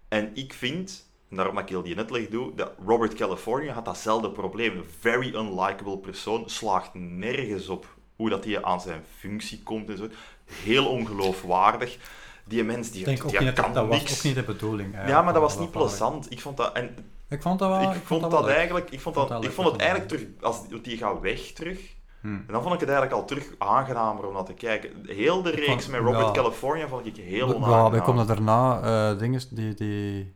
En 0.08 0.30
ik 0.34 0.52
vind, 0.52 1.08
en 1.28 1.36
daarom 1.36 1.54
dat 1.54 1.64
ik 1.64 1.70
heel 1.70 1.82
die 1.82 1.94
netleg 1.94 2.28
doe, 2.28 2.54
dat 2.54 2.72
Robert 2.86 3.14
California 3.14 3.72
had 3.72 3.84
datzelfde 3.84 4.30
probleem. 4.30 4.76
Een 4.76 4.84
very 4.98 5.34
unlikable 5.34 5.98
persoon, 5.98 6.50
slaagt 6.50 6.94
nergens 6.94 7.68
op 7.68 7.86
hoe 8.16 8.30
dat 8.30 8.44
hij 8.44 8.62
aan 8.62 8.80
zijn 8.80 9.02
functie 9.18 9.62
komt 9.62 9.90
en 9.90 9.96
zo. 9.96 10.08
Heel 10.44 10.86
ongeloofwaardig. 10.86 11.98
Die 12.44 12.64
mens 12.64 12.90
die, 12.90 13.00
ik 13.00 13.06
denk 13.06 13.24
ook 13.24 13.30
die 13.30 13.40
niet 13.40 13.56
dat, 13.56 13.64
kan 13.64 13.74
dat 13.74 13.88
was 13.88 14.18
ook 14.18 14.22
niet 14.22 14.34
de 14.34 14.42
bedoeling. 14.42 14.94
ja, 14.94 15.22
maar 15.22 15.32
dat 15.32 15.42
was 15.42 15.58
niet 15.58 15.70
plezant. 15.70 16.30
Ik 16.30 16.40
vond 16.40 16.56
dat... 16.56 16.72
En 16.74 16.96
Ik 17.28 17.42
vond 17.42 17.58
dat 17.58 17.68
wel... 17.68 17.92
ik, 17.92 18.02
vond 18.04 18.20
wel 18.20 18.30
dat 18.30 18.48
eigenlijk... 18.48 18.90
Ik 18.90 19.00
vond, 19.00 19.14
dat, 19.14 19.28
dat 19.28 19.44
ik 19.44 19.50
vond 19.50 19.72
het 19.72 19.80
ik 19.80 19.80
vond 19.80 19.90
eigenlijk 19.90 20.08
terug... 20.10 20.42
Als, 20.50 20.62
want 20.70 20.84
die 20.84 20.96
gaat 20.96 21.20
weg 21.20 21.40
terug. 21.40 21.94
Hmm. 22.20 22.44
En 22.46 22.52
dan 22.52 22.62
vond 22.62 22.74
ik 22.74 22.80
het 22.80 22.88
eigenlijk 22.88 23.20
al 23.20 23.26
terug 23.26 23.54
aangenamer 23.58 24.26
om 24.26 24.34
dat 24.34 24.46
te 24.46 24.52
kijken. 24.54 24.90
Heel 25.06 25.42
de 25.42 25.52
Ik 25.52 25.58
reeks 25.58 25.84
vond- 25.84 25.90
met 25.90 26.00
Robert 26.00 26.26
ja. 26.26 26.42
California 26.42 26.88
vond 26.88 27.06
ik 27.06 27.16
heel 27.16 27.48
Ja, 27.48 27.54
onaangenaam. 27.54 27.90
we 27.92 28.00
komen 28.02 28.26
daarna 28.26 28.80
eh 28.80 29.18
dingen 29.18 29.40
die... 29.50 29.74
die 29.74 30.34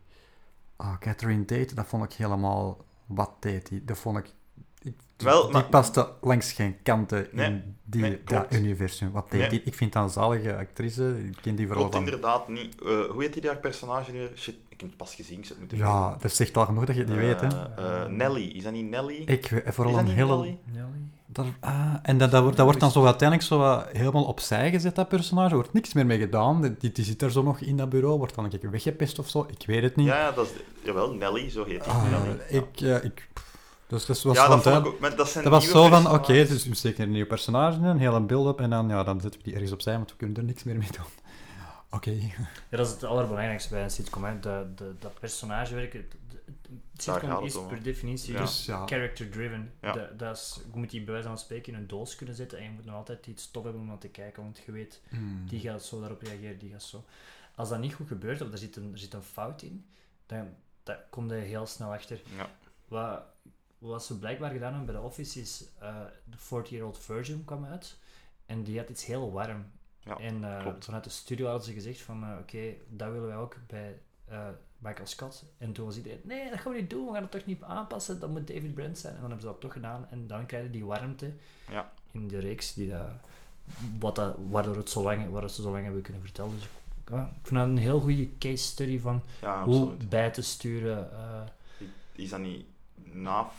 ah, 0.75 0.97
Catherine 0.99 1.45
Tate, 1.45 1.75
dat 1.75 1.85
vond 1.87 2.03
ik 2.03 2.13
helemaal... 2.13 2.77
Wat 3.05 3.31
deed 3.39 3.69
die? 3.69 3.83
Dat 3.85 3.97
vond 3.97 4.17
ik... 4.17 4.25
ik 4.81 4.93
die, 5.15 5.27
Wel, 5.27 5.43
die 5.43 5.51
maar- 5.51 5.63
paste 5.65 6.09
langs 6.21 6.51
geen 6.51 6.75
kanten 6.83 7.27
Nee, 7.31 7.45
in 7.45 7.75
die, 7.83 8.01
nee, 8.01 8.21
dat 8.25 8.53
universum. 8.53 9.11
Wat 9.11 9.31
deed 9.31 9.39
Nee. 9.39 9.49
die? 9.49 9.61
Ik 9.63 9.73
vind 9.73 9.93
dat 9.93 10.03
een 10.03 10.09
zalige 10.09 10.57
actrice. 10.57 11.15
Ik 11.27 11.37
ken 11.41 11.55
die 11.55 11.67
vooral 11.67 11.87
Klopt 11.89 11.95
van... 11.97 12.13
inderdaad 12.13 12.47
niet. 12.47 12.81
Eh, 12.81 12.87
hoe 12.87 13.21
heet 13.23 13.33
die 13.33 13.41
daar 13.41 13.57
personage 13.57 14.11
nu? 14.11 14.27
Shit, 14.35 14.55
ik 14.69 14.79
heb 14.79 14.89
het 14.89 14.97
pas 14.97 15.15
gezien. 15.15 15.37
Ik 15.39 15.45
zou 15.45 15.59
het 15.59 15.69
moeten 15.69 15.87
Ja, 15.87 16.17
dat 16.21 16.31
zegt 16.31 16.57
al 16.57 16.65
genoeg 16.65 16.85
dat 16.85 16.95
je 16.95 17.01
het 17.01 17.09
niet 17.11 17.19
weet, 17.19 17.41
hè. 17.41 17.47
Eh, 17.47 18.01
eh, 18.03 18.09
Nelly. 18.09 18.47
Is 18.47 18.63
dat 18.63 18.73
niet 18.73 18.89
Nelly? 18.89 19.23
Ik 19.25 19.47
weet 19.49 19.63
vooral 19.67 19.97
een 19.97 20.07
hele... 20.07 20.35
Nelly? 20.35 20.57
Nelly? 20.73 21.07
Dat, 21.31 21.45
ah, 21.59 21.93
en 22.01 22.17
dat, 22.17 22.31
dat, 22.31 22.41
wordt, 22.41 22.57
dat 22.57 22.65
wordt 22.65 22.79
dan 22.81 22.91
zo 22.91 23.05
uiteindelijk 23.05 23.47
zo 23.47 23.57
wat 23.57 23.87
helemaal 23.93 24.23
opzij 24.23 24.69
gezet, 24.71 24.95
dat 24.95 25.07
personage. 25.09 25.49
Er 25.49 25.55
wordt 25.55 25.73
niks 25.73 25.93
meer 25.93 26.05
mee 26.05 26.19
gedaan. 26.19 26.75
Die, 26.79 26.91
die 26.91 27.05
zit 27.05 27.21
er 27.21 27.31
zo 27.31 27.43
nog 27.43 27.59
in 27.59 27.77
dat 27.77 27.89
bureau, 27.89 28.17
wordt 28.17 28.35
dan 28.35 28.43
een 28.43 28.59
keer 28.59 28.71
weggepest 28.71 29.19
of 29.19 29.29
zo. 29.29 29.45
Ik 29.49 29.65
weet 29.67 29.81
het 29.83 29.95
niet. 29.95 30.07
Ja, 30.07 30.17
ja, 30.19 30.31
dat 30.31 30.45
is... 30.45 30.51
Jawel, 30.83 31.13
Nelly, 31.13 31.49
zo 31.49 31.65
heet 31.65 31.83
die. 31.83 31.93
Nelly. 31.93 32.39
Ja. 32.49 32.57
ik, 32.57 32.65
ja, 32.73 32.99
ik, 32.99 33.27
pff, 33.33 33.48
dus 33.89 34.05
dat 34.05 34.21
was, 34.21 34.35
ja, 34.35 34.45
van 34.45 34.55
dat 34.55 34.63
vond 34.63 34.75
tuin- 34.75 34.85
ik 34.85 34.87
ook... 34.87 34.99
Maar 34.99 35.15
dat 35.15 35.29
zijn 35.29 35.43
dat 35.43 35.53
was 35.53 35.69
zo 35.69 35.87
van, 35.87 36.11
oké, 36.11 36.33
dus 36.33 36.65
we 36.65 36.75
steken 36.75 37.03
een 37.03 37.11
nieuw 37.11 37.25
personage 37.25 37.77
in, 37.77 37.83
een 37.83 37.99
hele 37.99 38.19
build-up, 38.19 38.59
en 38.59 38.69
dan, 38.69 38.89
ja, 38.89 39.03
dan 39.03 39.21
zetten 39.21 39.39
we 39.39 39.45
die 39.45 39.53
ergens 39.53 39.71
opzij, 39.71 39.93
want 39.93 40.11
we 40.11 40.17
kunnen 40.17 40.37
er 40.37 40.43
niks 40.43 40.63
meer 40.63 40.77
mee 40.77 40.91
doen. 40.91 41.05
Oké. 41.97 42.11
Ja, 42.11 42.77
dat 42.77 42.87
is 42.87 42.91
het 42.91 43.03
allerbelangrijkste 43.03 43.69
bij 43.69 43.83
een 43.83 43.89
sitcom. 43.89 44.23
Hè. 44.23 44.39
De, 44.39 44.67
de, 44.75 44.95
dat 44.99 45.19
personagewerk. 45.19 45.93
Het, 45.93 46.15
sitcom 46.97 47.29
het 47.29 47.43
is 47.43 47.55
om, 47.55 47.67
per 47.67 47.83
definitie 47.83 48.33
Ja. 48.33 48.39
Dus 48.39 48.65
ja, 48.65 48.85
character-driven. 48.85 49.73
Dat 50.17 50.37
is, 50.37 50.59
je 50.73 50.79
moet 50.79 50.89
die 50.89 51.03
bij 51.03 51.13
wijze 51.13 51.27
van 51.27 51.37
spreken 51.37 51.73
in 51.73 51.79
een 51.79 51.87
doos 51.87 52.15
kunnen 52.15 52.35
zetten 52.35 52.57
en 52.57 52.63
je 52.63 52.69
moet 52.69 52.85
nog 52.85 52.95
altijd 52.95 53.27
iets 53.27 53.51
tof 53.51 53.63
hebben 53.63 53.81
om 53.81 53.87
naar 53.87 53.97
te 53.97 54.07
kijken, 54.07 54.43
want 54.43 54.61
je 54.65 54.71
weet, 54.71 55.01
hmm. 55.09 55.45
die 55.47 55.59
gaat 55.59 55.83
zo 55.83 55.99
daarop 55.99 56.21
reageren, 56.21 56.59
die 56.59 56.71
gaat 56.71 56.83
zo. 56.83 57.03
Als 57.55 57.69
dat 57.69 57.79
niet 57.79 57.93
goed 57.93 58.07
gebeurt, 58.07 58.41
of 58.41 58.51
er 58.51 58.57
zit 58.57 58.75
een, 58.75 58.91
er 58.91 58.99
zit 58.99 59.13
een 59.13 59.23
fout 59.23 59.61
in, 59.61 59.85
dan, 60.25 60.47
dan 60.83 60.95
kom 61.09 61.33
je 61.33 61.39
heel 61.39 61.65
snel 61.65 61.93
achter. 61.93 62.21
Ja. 62.37 62.49
Wat, 62.87 63.21
wat 63.79 64.05
ze 64.05 64.17
blijkbaar 64.19 64.51
gedaan 64.51 64.73
hebben 64.73 64.93
bij 64.93 65.01
de 65.01 65.07
Office 65.07 65.39
is, 65.39 65.65
eh, 65.79 65.95
de 66.23 66.37
40-year-old 66.37 66.97
version 66.97 67.45
kwam 67.45 67.65
uit 67.65 67.97
en 68.45 68.63
die 68.63 68.77
had 68.79 68.89
iets 68.89 69.05
heel 69.05 69.31
warm. 69.31 69.65
Ja, 69.99 70.17
en 70.17 70.43
eh, 70.43 70.73
vanuit 70.79 71.03
de 71.03 71.09
studio 71.09 71.45
hadden 71.45 71.65
ze 71.65 71.73
gezegd 71.73 72.01
van, 72.01 72.23
eh, 72.23 72.37
oké, 72.39 72.73
dat 72.89 73.11
willen 73.11 73.27
wij 73.27 73.37
ook 73.37 73.55
bij 73.67 73.99
Michael 74.77 75.07
Scott. 75.07 75.43
En 75.57 75.71
toen 75.71 75.85
was 75.85 75.97
iedereen, 75.97 76.19
nee, 76.23 76.49
dat 76.49 76.59
gaan 76.59 76.71
we 76.71 76.79
niet 76.79 76.89
doen, 76.89 77.05
we 77.05 77.13
gaan 77.13 77.21
het 77.21 77.31
toch 77.31 77.45
niet 77.45 77.63
aanpassen, 77.63 78.19
dat 78.19 78.29
moet 78.29 78.47
David 78.47 78.73
Brent 78.73 78.97
zijn. 78.97 79.13
En 79.13 79.19
dan 79.21 79.29
hebben 79.29 79.47
ze 79.47 79.53
dat 79.53 79.61
toch 79.61 79.73
gedaan 79.73 80.07
en 80.09 80.27
dan 80.27 80.45
krijg 80.45 80.63
je 80.63 80.69
die 80.69 80.85
warmte 80.85 81.33
Ja. 81.69 81.91
in 82.11 82.27
de 82.27 82.39
reeks, 82.39 82.73
die 82.73 82.89
dat, 82.89 83.07
wat 83.99 84.15
dat, 84.15 84.35
waardoor 84.49 84.75
het 84.75 84.89
zo 84.89 85.03
lang, 85.03 85.29
waar 85.29 85.49
ze 85.49 85.61
zo 85.61 85.71
lang 85.71 85.83
hebben 85.83 86.01
kunnen 86.01 86.21
vertellen. 86.21 86.51
Dus 86.55 86.63
ik 86.63 87.27
vind 87.43 87.59
dat 87.59 87.67
een 87.67 87.77
heel 87.77 87.99
goede 87.99 88.37
case 88.37 88.63
study 88.63 88.99
van 88.99 89.21
Ja, 89.41 89.63
hoe 89.63 89.93
bij 90.09 90.31
te 90.31 90.41
sturen. 90.41 91.09
Is 92.11 92.29
dat 92.29 92.39
niet 92.39 92.65
na... 93.03 93.49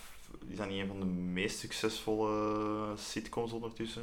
Is 0.50 0.56
dat 0.56 0.68
niet 0.68 0.80
een 0.80 0.86
van 0.86 1.00
de 1.00 1.06
meest 1.06 1.58
succesvolle 1.58 2.92
sitcoms 2.96 3.52
ondertussen? 3.52 4.02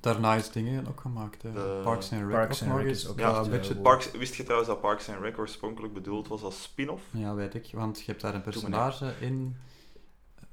Daarna 0.00 0.34
is 0.34 0.50
dingen 0.50 0.86
ook 0.88 1.00
gemaakt. 1.00 1.42
hè. 1.42 1.52
De- 1.52 1.80
Parks 1.84 2.12
and 2.12 2.20
Rec 2.22 2.30
Parks 2.30 2.62
and 2.62 2.80
is 2.84 3.08
ook 3.08 3.18
Ja, 3.18 3.36
een 3.38 3.44
eh, 3.44 3.50
beetje-. 3.50 3.74
Parks, 3.76 4.10
wist 4.10 4.34
je 4.34 4.42
trouwens 4.42 4.70
dat 4.70 4.80
Parks 4.80 5.08
and 5.08 5.20
Rec 5.20 5.38
oorspronkelijk 5.38 5.92
bedoeld 5.94 6.28
was 6.28 6.42
als 6.42 6.62
spin-off? 6.62 7.02
Ja, 7.10 7.34
weet 7.34 7.54
ik. 7.54 7.68
Want 7.72 7.98
je 7.98 8.04
hebt 8.06 8.20
daar 8.20 8.34
een 8.34 8.42
personage 8.42 9.12
in. 9.20 9.56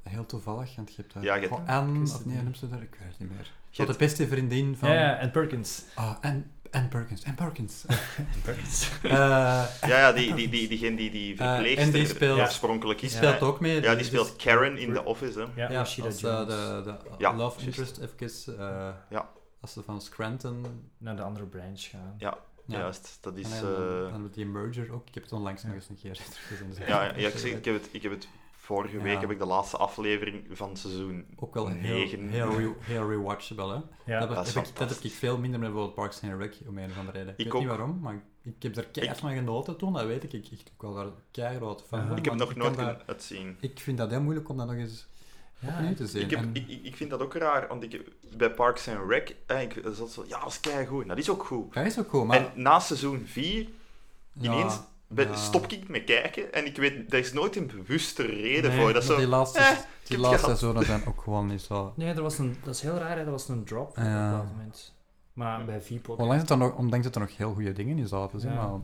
Heel 0.04 0.26
toevallig, 0.26 0.76
want 0.76 0.90
je 0.90 0.96
hebt 1.02 1.14
daar... 1.14 1.24
Ja, 1.24 1.36
je 1.36 1.48
hebt- 1.48 1.68
Anne, 1.70 2.02
of 2.02 2.14
het 2.14 2.26
nee, 2.26 2.36
niet. 2.36 2.44
noem 2.44 2.54
ze 2.54 2.70
daar? 2.70 2.82
Ik 2.82 2.96
weet 3.00 3.08
het 3.10 3.20
niet 3.20 3.30
meer. 3.30 3.40
Je 3.70 3.76
Zo 3.76 3.82
de 3.82 3.88
hebt- 3.88 3.98
beste 3.98 4.28
vriendin 4.28 4.76
van... 4.78 4.90
ja, 4.90 4.96
ja, 4.96 5.18
en 5.18 5.32
Perkins. 5.32 5.84
Ah, 5.96 6.16
Anne, 6.22 6.44
Anne 6.72 6.88
Perkins. 6.88 7.24
Anne 7.26 7.36
Perkins. 7.36 7.86
Perkins. 8.44 8.90
Eh, 9.04 9.10
Ja, 9.12 9.68
ja 9.82 10.12
die, 10.12 10.34
die, 10.34 10.50
die, 10.50 10.68
diegene 10.68 10.96
die 10.96 11.12
die 11.12 11.32
Eh, 11.38 11.38
verpleegster 11.38 11.84
en 11.86 11.92
die 11.92 12.06
speelt- 12.08 12.40
oorspronkelijk 12.40 13.00
die 13.00 13.10
is. 13.10 13.16
speelt 13.16 13.40
hè? 13.40 13.46
ook 13.46 13.60
mee. 13.60 13.82
Ja, 13.82 13.96
die 13.96 14.06
speelt 14.06 14.36
Karen 14.36 14.78
in 14.78 14.94
The 14.94 15.04
Office, 15.06 15.40
hè. 15.40 15.46
Ja, 15.62 15.72
Ja, 15.72 15.80
als 15.80 15.90
eh, 15.92 15.96
Jones. 15.98 16.18
de, 16.20 16.82
de 16.84 16.96
Ja, 17.18 17.34
love 17.36 17.66
interest 17.66 17.98
even... 17.98 18.58
eh, 18.60 18.90
Ja. 19.10 19.30
Als 19.62 19.74
ze 19.74 19.84
van 19.84 20.02
Scranton... 20.02 20.66
Naar 20.98 21.16
de 21.16 21.22
andere 21.22 21.46
branch 21.46 21.82
gaan. 21.82 22.16
Ja, 22.18 22.38
Juist, 22.66 23.18
dat 23.22 23.38
is... 23.38 23.52
En 23.52 23.62
dan, 23.62 23.74
eh, 24.06 24.12
dan 24.12 24.22
met 24.24 24.34
die 24.34 24.46
merger 24.46 24.94
ook. 24.94 25.08
Ik 25.08 25.14
heb 25.14 25.24
het 25.24 25.32
onlangs 25.32 25.62
Ja. 25.62 25.68
nog 25.68 25.76
eens 25.78 25.90
een 25.90 25.98
keer 26.02 26.14
teruggezien. 26.32 26.70
dus 26.70 26.78
ja, 26.88 27.04
ja, 27.04 27.28
ik, 27.28 27.38
zeg, 27.38 27.52
ik, 27.52 27.66
heb 27.66 27.74
het, 27.74 27.90
ik 27.92 28.02
heb 28.04 28.12
het... 28.12 28.28
Vorige 28.70 28.98
Ja. 28.98 29.04
week 29.04 29.22
heb 29.22 29.32
ik 29.32 29.40
de 29.40 29.46
laatste 29.46 29.78
aflevering 29.78 30.46
van 30.52 30.78
seizoen 30.78 31.26
Ook 31.36 31.54
wel 31.54 31.68
heel, 31.68 31.82
negen. 31.98 32.28
heel, 32.30 32.58
re- 32.58 32.74
heel 32.94 33.10
rewatchable, 33.10 33.68
hè? 33.68 33.80
Ja, 34.14 34.20
dat, 34.20 34.28
dat 34.28 34.38
heb, 34.38 34.46
is 34.46 34.54
heb 34.54 34.56
ik, 34.56 34.56
dat 34.56 34.66
heb 34.68 34.78
fantastisch. 34.78 35.12
ik 35.12 35.18
veel 35.18 35.38
minder 35.38 35.60
met 35.60 35.70
bijvoorbeeld 35.70 35.96
Parks 35.96 36.22
and 36.24 36.42
Rec, 36.42 36.56
om 36.68 36.78
een 36.78 36.90
of 36.90 36.98
andere 36.98 37.18
reden. 37.18 37.34
Ik, 37.34 37.40
Ik 37.40 37.46
weet 37.46 37.54
ook. 37.54 37.60
niet 37.60 37.70
waarom, 37.70 38.00
maar 38.00 38.22
ik 38.44 38.64
heb 38.64 38.78
er 38.78 38.86
keihard 38.88 39.20
van 39.20 39.34
genoten 39.36 39.78
toen, 39.78 39.94
dat 39.94 40.06
weet 40.06 40.24
ik. 40.24 40.34
Ik, 40.34 40.48
ik 40.52 40.62
ook 40.78 40.82
wel 40.82 40.94
daar 40.94 41.14
keihard 41.32 41.84
van. 41.88 42.00
Ja. 42.06 42.16
Ik 42.16 42.26
heb 42.26 42.34
nog 42.36 42.56
nooit 42.56 42.76
dat- 42.76 42.86
kunnen 42.86 43.08
uitzien. 43.08 43.58
Ik 43.60 43.80
vind 43.80 43.98
dat 43.98 44.10
heel 44.10 44.22
moeilijk 44.22 44.50
om 44.50 44.58
dat 44.58 44.68
nog 44.68 44.76
eens 44.76 45.08
Ja, 45.60 45.68
opnieuw 45.74 45.94
te 45.94 46.08
zien. 46.08 46.22
Ik, 46.22 46.30
heb, 46.30 46.40
En- 46.40 46.50
ik, 46.56 46.68
ik, 46.68 46.84
ik 46.84 46.96
vind 46.96 47.10
dat 47.10 47.22
ook 47.22 47.34
raar, 47.34 47.68
want 47.68 47.84
ik, 47.84 48.12
bij 48.38 48.52
Parks 48.52 48.88
and 48.88 49.10
Rec, 49.10 49.36
eh, 49.46 49.62
ik, 49.62 49.84
dat 49.84 50.00
is 50.00 50.14
zo, 50.14 50.24
ja, 50.28 50.40
dat 50.40 50.50
is 50.50 50.60
keigoed. 50.60 51.08
Dat 51.08 51.18
is 51.18 51.30
ook 51.30 51.46
goed. 51.46 51.74
dat 51.74 51.86
is 51.86 52.00
ook 52.00 52.10
goed, 52.10 52.26
maar... 52.26 52.38
En 52.38 52.62
na 52.62 52.80
seizoen 52.80 53.24
4, 53.26 53.68
ja, 54.34 54.52
ineens 54.54 54.80
ja. 55.16 55.36
stop 55.36 55.68
ik 55.68 55.88
met 55.90 56.04
kijken 56.04 56.54
en 56.54 56.66
ik 56.66 56.78
weet, 56.78 57.14
er 57.14 57.20
is 57.20 57.34
nooit 57.34 57.56
een 57.56 57.68
bewuste 57.68 58.26
reden 58.26 58.72
Nee, 58.72 58.80
voor. 58.80 58.94
Dat 58.94 59.04
zo, 59.04 59.18
die 59.18 59.28
laatste, 59.28 59.60
eh, 59.60 59.78
die 60.04 60.18
laatste 60.20 60.46
seizoenen 60.46 60.86
zijn 60.86 61.06
ook 61.08 61.22
gewoon 61.22 61.48
niet 61.48 61.62
zo... 61.62 61.94
Nee, 61.96 62.14
er 62.14 62.22
was 62.22 62.38
een, 62.38 62.58
dat 62.64 62.76
is 62.76 62.82
heel 62.82 62.98
raar, 62.98 63.18
hè. 63.18 63.24
dat 63.24 63.32
was 63.34 63.48
een 63.48 63.64
drop 63.64 63.96
Ja. 63.96 64.02
op 64.02 64.08
een 64.08 64.30
bepaald 64.30 64.50
moment. 64.52 64.94
Maar 65.34 65.66
bij 65.66 65.82
Vpod... 65.82 66.18
Ondanks 66.18 66.42
dat 66.44 66.50
er 66.50 66.58
nog, 66.58 66.76
ondanks 66.76 67.06
dat 67.06 67.16
er 67.16 67.22
nog 67.22 67.38
heel 67.38 67.54
goede 67.54 67.74
dingen 67.74 67.98
in 67.98 68.08
zaten, 68.08 68.40
zeg 68.40 68.54
Ja. 68.54 68.68
maar... 68.68 68.80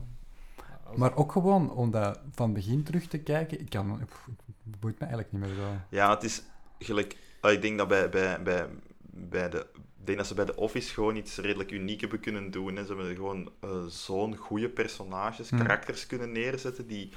Maar 0.96 1.16
ook 1.16 1.32
gewoon 1.32 1.70
om 1.72 1.90
dat 1.90 2.20
van 2.34 2.52
begin 2.52 2.82
terug 2.82 3.06
te 3.06 3.18
kijken, 3.18 3.60
ik 3.60 3.70
kan... 3.70 4.00
pff, 4.06 4.26
Het 4.64 4.80
boeit 4.80 4.94
me 4.98 5.06
eigenlijk 5.06 5.32
niet 5.32 5.40
meer 5.40 5.54
zo. 5.54 5.62
Ja, 5.88 6.10
het 6.10 6.22
is 6.22 6.42
gelijk. 6.78 7.16
ah, 7.40 7.52
Ik 7.52 7.62
denk 7.62 7.78
dat 7.78 7.88
bij, 7.88 8.08
bij, 8.08 8.42
bij, 8.42 8.66
bij 9.10 9.48
de. 9.50 9.66
Ik 10.06 10.12
denk 10.12 10.18
dat 10.26 10.36
ze 10.36 10.44
bij 10.44 10.54
de 10.54 10.62
Office 10.62 10.94
gewoon 10.94 11.16
iets 11.16 11.36
redelijk 11.36 11.70
uniek 11.70 12.00
hebben 12.00 12.20
kunnen 12.20 12.50
doen. 12.50 12.76
Hè. 12.76 12.84
Ze 12.84 12.94
hebben 12.94 13.14
gewoon 13.14 13.52
eh, 13.60 13.84
zo'n 13.86 14.36
goede 14.36 14.68
personages, 14.68 15.50
Hmm. 15.50 15.58
karakters 15.58 16.06
kunnen 16.06 16.32
neerzetten 16.32 16.86
die 16.86 17.12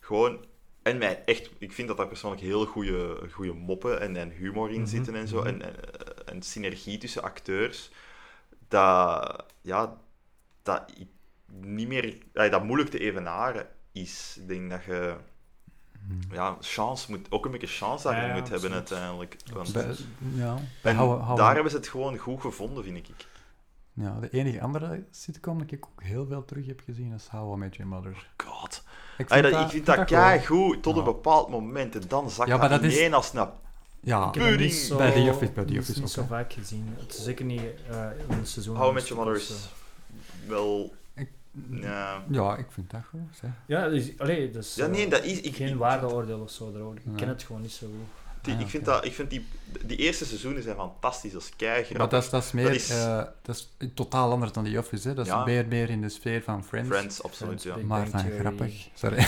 gewoon. 0.00 0.44
En 0.82 0.98
mij 0.98 1.22
echt, 1.24 1.50
ik 1.58 1.72
vind 1.72 1.88
dat 1.88 1.96
daar 1.96 2.08
persoonlijk 2.08 2.42
heel 2.42 2.66
goede, 2.66 3.28
goede 3.32 3.52
moppen 3.52 4.00
en, 4.00 4.16
en 4.16 4.30
humor 4.30 4.70
in 4.70 4.80
Mhm, 4.80 4.88
zitten 4.88 5.14
en 5.14 5.28
zo. 5.28 5.38
mhm. 5.38 5.46
En, 5.46 5.62
en, 5.62 5.74
en 6.26 6.42
synergie 6.42 6.98
tussen 6.98 7.22
acteurs. 7.22 7.90
Dat, 8.68 9.44
ja, 9.60 10.00
dat 10.62 10.92
niet 11.60 11.88
meer, 11.88 12.18
dat 12.32 12.64
moeilijk 12.64 12.90
te 12.90 12.98
evenaren 12.98 13.68
is. 13.92 14.36
Ik 14.40 14.48
denk 14.48 14.70
dat 14.70 14.84
je 14.84 15.16
ja, 16.30 16.56
chance 16.60 17.10
moet, 17.10 17.26
ook 17.30 17.44
een 17.44 17.50
beetje 17.50 17.66
chance 17.66 18.04
daarin 18.04 18.22
Ja, 18.28 18.28
ja, 18.34 18.40
moet 18.40 18.48
hebben 18.48 18.72
uiteindelijk. 18.72 19.36
Want- 19.52 19.72
Bij, 19.72 19.94
ja, 20.34 20.54
bij 20.82 20.92
en 20.96 21.34
daar 21.36 21.54
hebben 21.54 21.70
ze 21.70 21.76
het 21.76 21.88
gewoon 21.88 22.16
goed 22.16 22.40
gevonden, 22.40 22.84
vind 22.84 22.96
ik. 22.96 23.06
ja, 23.92 24.18
de 24.20 24.30
enige 24.30 24.60
andere 24.60 25.04
sitcom 25.10 25.58
dat 25.58 25.70
ik 25.70 25.84
ook 25.86 26.02
heel 26.02 26.26
veel 26.26 26.44
terug 26.44 26.66
heb 26.66 26.80
gezien 26.84 27.12
is 27.12 27.26
How 27.30 27.54
I 27.54 27.58
Met 27.58 27.76
Your 27.76 27.90
Mother. 27.92 28.28
God. 28.36 28.82
Ik 29.18 29.30
Ay, 29.30 29.42
dat, 29.42 29.60
ik 29.64 29.68
vind 29.68 29.86
dat 29.86 30.04
kei 30.04 30.46
goed 30.46 30.82
tot 30.82 30.92
Ja. 30.94 30.98
een 30.98 31.04
bepaald 31.04 31.48
moment. 31.48 31.94
En 31.94 32.02
dan 32.08 32.30
zakt 32.30 32.48
Ja, 32.48 32.56
maar 32.56 32.68
dat 32.68 32.82
dat 32.82 32.90
is- 32.92 33.12
als. 33.12 33.32
Ja, 34.00 34.28
Ik 34.28 34.34
heb 34.34 34.42
hem 34.42 34.42
niet 34.42 34.58
Pudding. 34.60 34.72
zo, 34.72 34.96
Bij 34.96 35.12
The 35.12 35.30
Office- 35.30 35.52
bij 35.52 35.64
The 35.64 35.70
niet- 35.70 35.80
Office 35.80 35.98
niet 36.00 36.08
ook, 36.08 36.14
zo 36.14 36.24
vaak 36.28 36.52
gezien. 36.52 36.94
Het 36.98 37.14
is 37.16 37.24
zeker 37.24 37.44
niet 37.44 37.60
eh, 37.90 38.06
in 38.28 38.36
een 38.38 38.46
seizoen. 38.46 38.76
How 38.76 38.90
I 38.90 38.94
Met 38.94 39.08
Your 39.08 39.24
Mother 39.24 39.40
is 39.40 39.68
wel... 40.46 40.92
Ja. 41.70 42.24
ja, 42.30 42.56
ik 42.56 42.66
vind 42.70 42.90
dat 42.90 43.00
goed. 43.10 43.20
Zeg. 43.40 43.50
Ja, 43.66 43.88
dus, 43.88 44.18
allee, 44.18 44.50
dus, 44.50 44.74
ja, 44.74 44.84
eh, 44.84 44.90
nee, 44.90 45.08
dat 45.08 45.24
is... 45.24 45.40
Ik, 45.40 45.56
geen 45.56 45.68
ik- 45.68 45.74
waardeoordeel 45.76 46.40
of 46.40 46.50
zo 46.50 46.72
erover. 46.74 46.96
Ik 46.96 47.02
Ja. 47.04 47.12
ken 47.16 47.28
het 47.28 47.42
gewoon 47.42 47.62
niet 47.62 47.72
zo 47.72 47.86
goed. 47.86 48.06
die, 48.42 48.54
Ah, 48.54 48.60
ik 48.60 48.68
vind, 48.68 48.84
dat, 48.84 49.04
ik 49.04 49.12
vind 49.12 49.30
die, 49.30 49.46
die 49.84 49.96
eerste 49.96 50.24
seizoenen 50.24 50.62
zijn 50.62 50.76
fantastisch. 50.76 51.32
Dat 51.32 51.42
is 51.58 51.88
Maar 51.96 52.08
dat 52.08 52.22
is, 52.22 52.30
dat 52.30 52.42
is 52.44 52.52
meer... 52.52 52.64
Dat 52.64 52.74
is- 52.74 52.90
eh, 52.90 53.22
dat 53.42 53.56
is 53.56 53.68
totaal 53.94 54.30
anders 54.32 54.52
dan 54.52 54.64
The 54.64 54.78
Office, 54.78 55.08
hè. 55.08 55.14
Dat 55.14 55.26
is 55.26 55.32
Ja. 55.32 55.44
meer, 55.44 55.66
meer 55.66 55.90
in 55.90 56.00
de 56.00 56.08
sfeer 56.08 56.42
van 56.42 56.64
Friends. 56.64 56.88
Friends, 56.88 57.22
absoluut, 57.22 57.60
Friends, 57.60 57.64
ja. 57.64 57.74
Big 57.74 57.84
Maar 57.84 58.08
van 58.08 58.20
Theory. 58.20 58.38
grappig. 58.38 58.88
Sorry. 58.94 59.26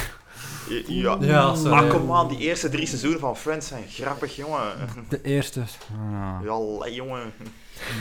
Ja, 0.89 1.17
Ja, 1.21 1.55
sorry. 1.55 1.71
maar 1.71 1.87
kom 1.87 2.13
aan, 2.13 2.29
die 2.29 2.39
eerste 2.39 2.69
drie 2.69 2.87
seizoenen 2.87 3.21
van 3.21 3.37
Friends 3.37 3.67
zijn 3.69 3.89
grappig, 3.89 4.37
jongen. 4.37 4.73
De 5.09 5.23
eerste... 5.23 5.61
ah, 5.93 6.39
Ja, 6.45 6.89
jongen. 6.89 7.33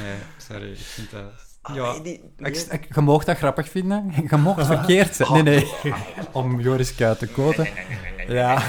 Nee, 0.01 0.17
sorry. 0.37 0.71
Ik 0.71 0.77
vind 0.77 1.11
dat... 1.11 1.31
Allee, 1.69 1.81
Ja. 1.81 1.99
die, 1.99 2.21
Ik, 2.37 2.55
ik, 2.57 2.95
je 2.95 3.01
mag 3.01 3.23
dat 3.23 3.37
grappig 3.37 3.69
vinden. 3.69 4.11
Je 4.29 4.37
mag 4.37 4.55
het 4.55 4.65
verkeerd 4.65 5.15
zijn. 5.15 5.43
Nee, 5.43 5.43
nee. 5.83 5.93
Om 6.31 6.59
Joris 6.59 6.95
Kuit 6.95 7.19
te 7.19 7.27
quoten. 7.27 7.67
Ja. 8.27 8.61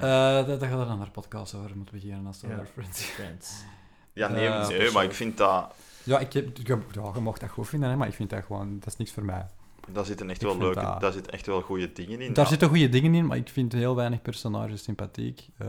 Eh 0.00 0.34
dat, 0.46 0.46
dat 0.60 0.62
gaat 0.68 0.80
er 0.80 0.86
dan 0.86 0.98
naar 0.98 1.10
podcast 1.10 1.54
over 1.54 1.70
moeten 1.76 1.94
beginnen 1.94 2.26
als 2.26 2.44
over 2.44 2.66
Friends. 2.74 3.02
Friends. 3.02 3.64
Ja, 4.12 4.28
nee, 4.28 4.46
Eh, 4.48 4.68
nee, 4.68 4.90
maar 4.90 5.04
ik 5.04 5.12
vind 5.12 5.36
dat... 5.36 5.74
Ja, 6.02 6.18
ik 6.18 6.32
heb, 6.32 6.56
je, 6.56 6.78
ja, 6.92 7.10
je 7.14 7.20
mag 7.20 7.38
dat 7.38 7.50
goed 7.50 7.68
vinden, 7.68 7.88
hè, 7.90 7.96
maar 7.96 8.08
ik 8.08 8.14
vind 8.14 8.30
dat 8.30 8.44
gewoon... 8.46 8.78
Dat 8.78 8.86
is 8.88 8.96
niks 8.96 9.12
voor 9.12 9.24
mij. 9.24 9.46
Daar 9.88 10.04
zitten 10.04 10.30
echt 10.30 10.42
Ik 10.42 10.46
wel 10.48 10.58
leuke... 10.58 10.80
dat- 10.80 11.00
Daar 11.00 11.12
zitten 11.12 11.32
echt 11.32 11.46
wel 11.46 11.60
goede 11.60 11.92
dingen 11.92 12.20
in. 12.20 12.32
Daar 12.32 12.44
ja. 12.44 12.50
zitten 12.50 12.68
goede 12.68 12.88
dingen 12.88 13.14
in, 13.14 13.26
maar 13.26 13.36
ik 13.36 13.48
vind 13.48 13.72
heel 13.72 13.96
weinig 13.96 14.22
personages 14.22 14.82
sympathiek. 14.82 15.48
Eh, 15.58 15.68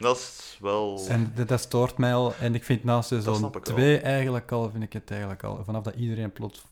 Dat 0.00 0.16
is 0.16 0.58
wel... 0.60 1.04
en 1.08 1.32
dat, 1.36 1.48
dat 1.48 1.60
stoort 1.60 1.96
mij 1.98 2.14
al. 2.14 2.34
En 2.40 2.54
ik 2.54 2.64
vind 2.64 2.84
naast 2.84 3.08
seizoen 3.08 3.36
snap 3.36 3.56
ik 3.56 3.64
wel. 3.64 3.74
2 3.76 3.98
eigenlijk 3.98 4.52
al, 4.52 4.70
vind 4.70 4.82
ik 4.82 4.92
het 4.92 5.10
eigenlijk 5.10 5.42
al... 5.44 5.60
Vanaf 5.64 5.82
dat 5.82 5.94
iedereen 5.94 6.32
plots 6.32 6.62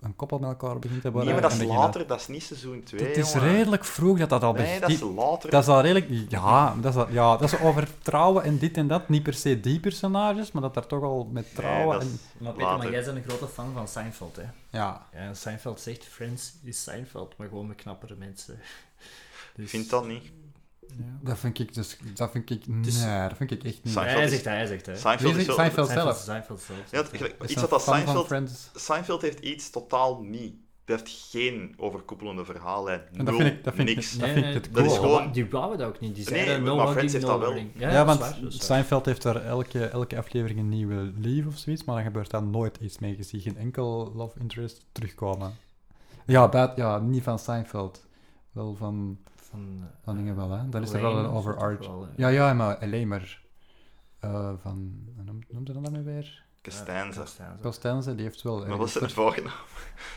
een 0.00 0.16
koppel 0.16 0.38
met 0.38 0.48
elkaar 0.48 0.78
begint 0.78 1.02
te 1.02 1.10
worden. 1.10 1.24
Nee, 1.32 1.40
maar 1.40 1.42
dat 1.42 1.52
is 1.52 1.58
beginnen- 1.58 1.84
later, 1.84 2.06
dat 2.06 2.20
is 2.20 2.26
niet 2.28 2.42
seizoen 2.42 2.82
2. 2.82 3.06
Het 3.08 3.16
is 3.16 3.34
redelijk 3.34 3.84
vroeg 3.84 4.18
dat 4.18 4.28
dat 4.30 4.42
al 4.42 4.52
Nee, 4.52 4.62
begint. 4.62 4.80
dat 4.80 4.90
is 4.90 5.00
later. 5.16 5.50
Dat 5.50 5.62
is 5.62 5.68
al 5.68 5.80
redelijk... 5.80 6.08
Ja, 6.28 6.74
dat 6.80 6.94
is, 6.94 7.00
al- 7.00 7.10
ja, 7.10 7.36
dat 7.36 7.52
is 7.52 7.60
over 7.60 7.88
trouwen 8.02 8.42
en 8.44 8.58
dit 8.58 8.76
en 8.76 8.88
dat. 8.88 9.08
Niet 9.08 9.22
per 9.22 9.34
se 9.34 9.60
die 9.60 9.80
personages, 9.80 10.52
maar 10.52 10.62
dat 10.62 10.74
daar 10.74 10.86
toch 10.86 11.02
al 11.02 11.28
met 11.32 11.54
trouwen 11.54 11.92
dat 11.98 12.02
is- 12.02 12.08
en... 12.08 12.18
Maar 12.38 12.52
Peter, 12.52 12.76
maar 12.76 12.90
jij 12.90 13.04
bent 13.04 13.16
een 13.16 13.24
grote 13.28 13.48
fan 13.48 13.72
van 13.74 13.88
Seinfeld, 13.88 14.36
hè? 14.36 14.42
Ja, 14.42 14.50
Ja, 14.70 15.18
en 15.18 15.36
Seinfeld 15.36 15.80
zegt, 15.80 16.04
Friends 16.04 16.52
is 16.64 16.82
Seinfeld, 16.82 17.34
maar 17.36 17.48
gewoon 17.48 17.66
met 17.66 17.76
knappere 17.76 18.14
mensen. 18.18 18.58
Dus, 19.54 19.64
Ik 19.64 19.70
vind 19.70 19.90
dat 19.90 20.06
niet. 20.06 20.22
Ja. 20.98 21.04
dat 21.22 21.38
vind 21.38 21.58
ik 21.58 21.74
dus... 21.74 21.96
Dat 22.14 22.30
vind 22.30 22.50
ik... 22.50 22.84
Dus- 22.84 23.02
Nee, 23.04 23.28
dat 23.28 23.36
vind 23.36 23.50
ik 23.50 23.64
echt 23.64 23.84
niet. 23.84 23.92
Seinfeld 23.92 24.16
hij 24.16 24.24
is- 24.24 24.30
zegt 24.30 24.44
dat, 24.44 24.52
hij 24.52 24.66
zegt 24.66 24.84
dat. 24.84 24.94
hè. 24.94 25.00
Seinfeld 25.00 25.34
Wie 25.34 25.44
zelf? 25.44 25.56
Seinfeld 25.56 25.88
zelf. 26.60 26.90
Ja, 26.90 26.98
het- 27.02 27.12
iets 27.50 27.54
dat 27.54 27.70
wat 27.70 27.70
dat 27.70 27.82
Seinfeld... 27.82 28.70
Seinfeld 28.74 29.22
heeft 29.22 29.38
iets 29.40 29.70
totaal 29.70 30.22
niet. 30.22 30.54
Dat 30.84 30.98
heeft 30.98 31.26
geen 31.30 31.74
overkoepelende 31.76 32.44
verhaallijn. 32.44 33.00
En 33.12 33.24
dat 33.24 33.34
Nul, 33.34 33.36
vind 33.36 33.56
ik, 33.58 33.64
dat 33.64 33.74
vind 33.74 33.88
ik, 33.88 33.94
niks. 33.96 34.18
dat 34.18 34.28
vind 34.28 34.46
ik 34.46 34.54
het 34.54 34.68
dat 34.72 34.84
is 34.84 34.90
cool. 34.98 35.02
gewoon- 35.16 35.32
Die 35.32 35.46
wouden 35.50 35.78
dat 35.78 35.88
ook 35.88 36.00
niet. 36.00 36.14
Die 36.14 36.30
Nee, 36.30 36.44
zeiden 36.44 36.64
no 36.64 36.76
maar 36.76 36.88
Friends 36.88 37.12
heeft 37.12 37.24
no 37.26 37.38
dat 37.38 37.52
wel. 37.52 37.62
Ja, 37.76 37.90
dat 37.92 38.06
want 38.06 38.20
waar, 38.20 38.38
dat. 38.42 38.52
Seinfeld 38.52 39.06
heeft 39.06 39.22
daar 39.22 39.44
elke, 39.44 39.84
elke 39.86 40.16
aflevering 40.18 40.58
een 40.58 40.68
nieuwe 40.68 41.12
lief 41.18 41.46
of 41.46 41.56
zoiets, 41.58 41.84
maar 41.84 41.94
dan 41.94 42.04
gebeurt 42.04 42.30
daar 42.30 42.42
nooit 42.42 42.76
iets 42.80 42.98
mee. 42.98 43.16
Je 43.16 43.22
ziet 43.22 43.42
geen 43.42 43.56
enkel 43.56 44.12
love 44.14 44.38
interest 44.40 44.84
terugkomen. 44.92 45.54
Ja, 46.26 46.48
buit- 46.48 46.76
ja 46.76 46.98
niet 46.98 47.22
van 47.22 47.38
Seinfeld. 47.38 48.04
Wel 48.52 48.74
van, 48.74 49.18
Van, 49.52 49.78
eh, 49.80 50.04
van 50.04 50.16
dingen 50.16 50.36
wel, 50.36 50.50
hè. 50.50 50.68
Dan 50.68 50.82
is 50.82 50.92
er 50.92 51.00
wel 51.00 51.16
een 51.16 51.24
het 51.24 51.32
overarch. 51.32 51.78
wel, 51.86 52.02
eh. 52.06 52.08
Ja, 52.16 52.28
ja, 52.28 52.52
maar 52.54 52.76
alleen 52.78 53.08
maar... 53.08 53.42
eh, 54.20 54.52
van... 54.62 55.04
Noemt 55.48 55.68
hij 55.68 55.82
dat 55.82 55.84
dan 55.92 56.04
weer? 56.04 56.44
Costanza. 56.62 57.20
Costanza. 57.20 57.58
Costanza, 57.62 58.12
die 58.12 58.24
heeft 58.24 58.42
wel... 58.42 58.66
Maar 58.66 58.76
wat 58.76 58.86
is 58.86 58.92
zijn 58.92 59.04
er- 59.04 59.10
voornaam? 59.10 59.52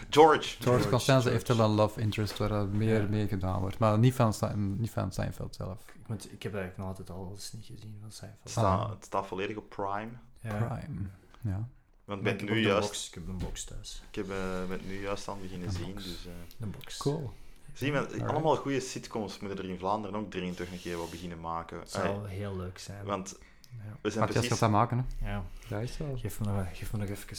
George. 0.10 0.62
George 0.64 0.90
Costanza 0.90 1.30
heeft 1.30 1.48
wel 1.48 1.60
een 1.60 1.76
love 1.76 2.02
interest 2.02 2.38
waar 2.38 2.52
er 2.52 2.68
meer 2.68 3.02
Ja. 3.02 3.08
mee 3.08 3.28
gedaan 3.28 3.60
wordt. 3.60 3.78
Maar 3.78 4.00
niet 4.00 4.14
van, 4.14 4.34
niet 4.80 4.92
van 4.92 5.12
Seinfeld 5.12 5.56
zelf. 5.56 5.86
Ik, 5.88 6.08
moet, 6.08 6.32
ik 6.32 6.44
heb 6.44 6.54
eigenlijk 6.54 6.78
nog 6.78 6.88
altijd 6.88 7.10
alles 7.10 7.54
niet 7.54 7.66
gezien 7.66 7.98
van 8.02 8.12
Seinfeld. 8.12 8.42
Het 8.44 8.52
staat, 8.52 8.90
het 8.90 9.06
staat 9.06 9.28
volledig 9.28 9.58
op 9.58 9.70
Prime. 9.70 10.12
Ja. 10.40 10.54
Prime. 10.54 11.00
Ja. 11.42 11.68
Want 12.06 12.28
ik 12.28 12.38
ben 12.38 12.46
nu 12.46 12.60
juist, 12.60 12.88
box. 12.88 13.08
Ik 13.08 13.14
heb 13.14 13.28
een 13.28 13.38
box 13.38 13.64
thuis. 13.64 14.04
ik 14.10 14.16
heb, 14.16 14.28
ben 14.68 14.80
nu 14.88 15.02
juist 15.02 15.28
aan 15.28 15.34
het 15.34 15.44
beginnen 15.44 15.68
Een 15.68 15.74
zien. 15.74 15.94
box. 15.94 16.04
Dus, 16.04 16.26
eh, 16.26 16.32
De 16.58 16.66
box. 16.68 16.98
Cool. 16.98 17.32
Zie 17.76 17.92
je, 17.92 18.26
allemaal 18.26 18.56
goede 18.56 18.80
sitcoms 18.80 19.40
moeten 19.40 19.58
er 19.64 19.70
in 19.70 19.78
Vlaanderen 19.78 20.16
ook 20.20 20.34
erin 20.34 20.54
toch 20.56 20.68
een 20.72 20.80
keer 20.82 20.98
wat 20.98 21.10
beginnen 21.10 21.40
maken. 21.40 21.80
Het 21.80 21.92
zou 21.92 22.28
heel 22.28 22.58
leuk 22.58 22.78
zijn. 22.80 23.06
want 23.06 23.36
ja. 23.70 23.98
we 24.02 24.10
zijn 24.10 24.26
precies... 24.28 24.50
gaat 24.50 24.60
dat 24.60 24.70
maken, 24.70 25.06
hè. 25.18 25.30
ja. 25.32 25.44
Dat 25.68 25.82
is 25.82 25.94
zo. 25.94 26.06
Geef, 26.16 26.40
me 26.40 26.46
nog, 26.46 26.66
geef 26.78 26.92
me 26.94 27.00
nog 27.00 27.10
even. 27.10 27.38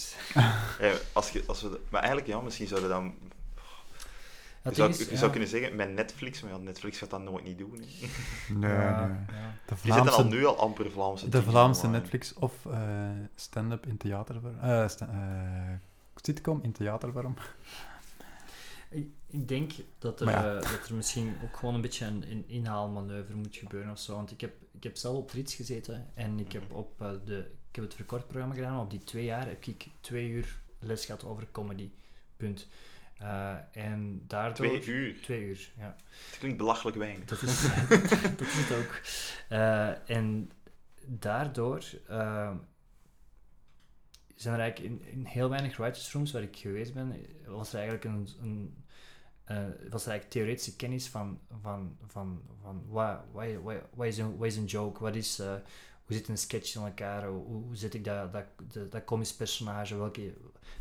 Als 1.12 1.30
je, 1.30 1.44
als 1.46 1.62
we, 1.62 1.80
maar 1.88 2.00
eigenlijk, 2.00 2.30
ja, 2.32 2.40
misschien 2.40 2.66
zouden 2.66 2.88
we 2.88 2.94
dan... 2.94 3.14
Je 4.62 4.74
zou, 4.74 4.88
ding 4.88 5.00
is, 5.00 5.06
je 5.06 5.12
ja. 5.12 5.18
zou 5.18 5.30
kunnen 5.30 5.48
zeggen, 5.48 5.76
met 5.76 5.92
Netflix, 5.94 6.42
maar 6.42 6.50
ja, 6.52 6.56
Netflix 6.58 6.98
gaat 6.98 7.10
dat 7.10 7.22
nooit 7.22 7.44
niet 7.44 7.58
doen. 7.58 7.72
hè. 7.80 8.06
Nee, 8.54 8.70
Ja, 8.72 9.06
nee. 9.06 9.16
ja. 9.40 9.54
De 9.66 9.74
Die 9.82 9.92
zitten 9.92 10.00
al 10.12 10.18
Vlaamse, 10.18 10.36
nu 10.36 10.46
al 10.46 10.58
amper 10.58 10.90
Vlaamse 10.90 11.28
de 11.28 11.42
Vlaamse. 11.42 11.88
Netflix 11.88 12.34
of 12.34 12.52
eh, 12.66 13.08
stand-up 13.34 13.86
in 13.86 13.96
theatervorm. 13.96 14.58
eh 14.60 14.88
sta- 14.88 15.08
eh, 15.08 15.76
sitcom 16.22 16.60
in 16.62 16.72
theatervorm. 16.72 17.34
Ik, 19.26 19.48
denk 19.48 19.72
dat 19.98 20.20
er, 20.20 20.28
ja. 20.28 20.56
eh, 20.56 20.70
dat 20.70 20.88
er 20.88 20.94
misschien 20.94 21.36
ook 21.44 21.56
gewoon 21.56 21.74
een 21.74 21.80
beetje 21.80 22.06
een, 22.06 22.30
een 22.30 22.44
inhaalmanoeuvre 22.48 23.34
moet 23.34 23.56
gebeuren 23.56 23.90
of 23.90 23.98
zo. 23.98 24.14
Want 24.14 24.30
ik 24.30 24.40
heb, 24.40 24.52
ik 24.72 24.82
heb 24.82 24.96
zelf 24.96 25.16
op 25.16 25.30
Rits 25.30 25.54
gezeten 25.54 26.10
en 26.14 26.38
ik 26.38 26.52
heb, 26.52 26.72
op, 26.72 27.02
eh, 27.02 27.10
de, 27.24 27.38
ik 27.68 27.74
heb 27.76 27.84
het 27.84 27.94
verkortprogramma 27.94 28.54
gedaan. 28.54 28.80
Op 28.80 28.90
die 28.90 29.04
twee 29.04 29.24
jaar 29.24 29.46
heb 29.46 29.64
ik 29.64 29.86
twee 30.00 30.28
uur 30.28 30.60
les 30.78 31.04
gehad 31.04 31.24
over 31.24 31.48
comedy. 31.52 31.90
Punt. 32.36 32.68
Eh, 33.18 33.54
en 33.72 34.22
daardoor... 34.26 34.66
Twee 34.66 34.84
uur. 34.84 35.20
Twee 35.22 35.44
uur, 35.44 35.70
ja. 35.78 35.96
Het 36.30 36.38
klinkt 36.38 36.58
belachelijk 36.58 36.96
weinig. 36.96 37.24
Dat 37.24 37.42
is, 37.42 37.62
dat 38.36 38.40
is 38.40 38.54
het 38.54 38.78
ook. 38.78 39.00
Eh, 39.48 40.10
en 40.10 40.50
daardoor 41.06 41.82
zijn 44.34 44.54
er 44.54 44.60
eigenlijk 44.60 44.78
in, 44.78 45.02
in 45.12 45.24
heel 45.24 45.48
weinig 45.48 45.76
writers 45.76 46.12
rooms 46.12 46.32
waar 46.32 46.42
ik 46.42 46.56
geweest 46.56 46.94
ben, 46.94 47.26
was 47.46 47.72
er 47.72 47.78
eigenlijk 47.78 48.04
een, 48.04 48.28
een 48.40 48.84
eh, 49.46 49.56
was 49.90 50.04
er 50.04 50.10
eigenlijk 50.10 50.30
theoretische 50.30 50.76
kennis 50.76 51.08
van, 51.08 51.38
van, 51.62 51.96
van, 52.06 52.42
van 52.62 52.82
wat, 52.88 53.18
wat, 53.32 53.46
wat, 53.94 54.06
is 54.06 54.18
een, 54.18 54.36
wat 54.36 54.46
is 54.46 54.56
een 54.56 54.64
joke, 54.64 55.00
wat 55.02 55.14
is, 55.14 55.38
eh, 55.38 55.54
hoe 56.04 56.16
zit 56.16 56.28
een 56.28 56.38
sketch 56.38 56.74
in 56.74 56.82
elkaar, 56.82 57.26
hoe, 57.28 57.44
hoe 57.44 57.76
zet 57.76 57.94
ik 57.94 58.04
dat, 58.04 58.32
dat, 58.32 58.44
dat, 58.72 58.92
dat 58.92 59.04
komisch 59.04 59.34
personage, 59.34 59.96
welke, 59.96 60.34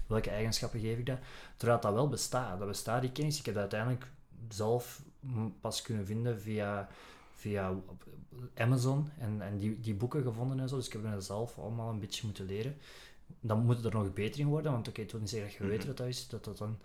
welke 0.07 0.29
eigenschappen 0.29 0.79
geef 0.79 0.97
ik 0.97 1.05
dat, 1.05 1.19
terwijl 1.57 1.79
dat 1.79 1.93
wel 1.93 2.09
bestaat, 2.09 2.59
dat 2.59 2.67
bestaat 2.67 3.01
die 3.01 3.11
kennis, 3.11 3.39
ik 3.39 3.45
heb 3.45 3.53
dat 3.53 3.63
uiteindelijk 3.63 4.07
zelf 4.49 5.01
pas 5.61 5.81
kunnen 5.81 6.05
vinden 6.05 6.41
via, 6.41 6.87
via 7.35 7.73
Amazon 8.55 9.09
en, 9.19 9.41
en 9.41 9.57
die, 9.57 9.79
die 9.79 9.93
boeken 9.93 10.23
gevonden 10.23 10.59
en 10.59 10.69
zo. 10.69 10.75
Dus 10.75 10.85
ik 10.85 10.93
heb 10.93 11.03
dat 11.11 11.23
zelf 11.25 11.57
allemaal 11.57 11.89
een 11.89 11.99
beetje 11.99 12.25
moeten 12.25 12.45
leren. 12.45 12.77
Dan 13.39 13.65
moet 13.65 13.75
het 13.75 13.85
er 13.85 13.93
nog 13.93 14.13
beter 14.13 14.39
in 14.39 14.47
worden, 14.47 14.71
want 14.71 14.87
oké, 14.87 15.01
het 15.01 15.11
wil 15.11 15.19
niet 15.19 15.29
zeggen 15.29 15.49
dat 15.49 15.57
je 15.57 15.67
weet 15.67 15.77
Mhm. 15.77 15.87
wat 15.87 15.97
dat 15.97 16.07
is, 16.07 16.27
dat 16.27 16.43
dat 16.43 16.57
dan... 16.57 16.77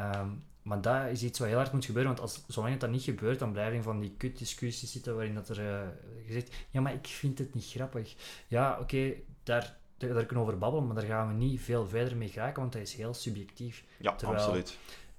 ehm, 0.00 0.28
maar 0.62 0.80
dat 0.80 1.06
is 1.10 1.22
iets 1.22 1.38
wat 1.38 1.48
heel 1.48 1.56
hard 1.56 1.72
moet 1.72 1.84
gebeuren, 1.84 2.14
want 2.14 2.22
als, 2.22 2.44
zolang 2.48 2.72
het 2.72 2.80
dat 2.80 2.90
niet 2.90 3.02
gebeurt, 3.02 3.38
dan 3.38 3.52
blijf 3.52 3.74
je 3.74 3.82
van 3.82 4.00
die 4.00 4.14
kutdiscussies 4.16 4.92
zitten 4.92 5.14
waarin 5.14 5.34
dat 5.34 5.48
er 5.48 5.68
eh, 5.68 5.88
gezegd 6.26 6.54
ja, 6.70 6.80
maar 6.80 6.94
ik 6.94 7.06
vind 7.06 7.38
het 7.38 7.54
niet 7.54 7.66
grappig. 7.66 8.14
Ja, 8.48 8.78
oké, 8.80 9.12
daar, 9.42 9.76
daar 9.96 10.12
kunnen 10.12 10.28
we 10.28 10.40
over 10.40 10.58
babbelen, 10.58 10.86
maar 10.86 10.94
daar 10.94 11.04
gaan 11.04 11.28
we 11.28 11.34
niet 11.34 11.60
veel 11.60 11.86
verder 11.86 12.16
mee 12.16 12.28
geraken, 12.28 12.60
want 12.60 12.72
dat 12.72 12.82
is 12.82 12.94
heel 12.94 13.14
subjectief. 13.14 13.84
Ja, 13.98 14.14
Terwijl- 14.14 14.40
absoluut. 14.40 14.78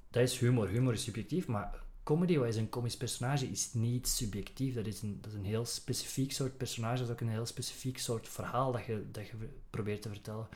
Dat 0.10 0.24
is 0.24 0.40
humor. 0.40 0.68
Humor 0.68 0.94
is 0.94 1.04
subjectief, 1.04 1.48
maar 1.48 1.84
comedy, 2.04 2.38
wat 2.38 2.48
is 2.48 2.56
een 2.56 2.70
komisch 2.70 2.98
personage, 2.98 3.48
is 3.48 3.74
niet 3.74 4.08
subjectief. 4.08 4.74
Dat 4.76 4.86
is 4.86 5.02
een, 5.02 5.18
dat 5.22 5.32
is 5.32 5.38
een 5.38 5.46
heel 5.46 5.66
specifiek 5.66 6.32
soort 6.32 6.58
personage. 6.58 6.98
Dat 6.98 7.06
is 7.06 7.12
ook 7.12 7.22
een 7.22 7.30
heel 7.30 7.46
specifiek 7.46 7.98
soort 7.98 8.30
verhaal 8.30 8.72
dat 8.72 8.86
je, 8.86 9.06
dat 9.12 9.28
je 9.28 9.34
probeert 9.70 10.02
te 10.02 10.10
vertellen. 10.10 10.48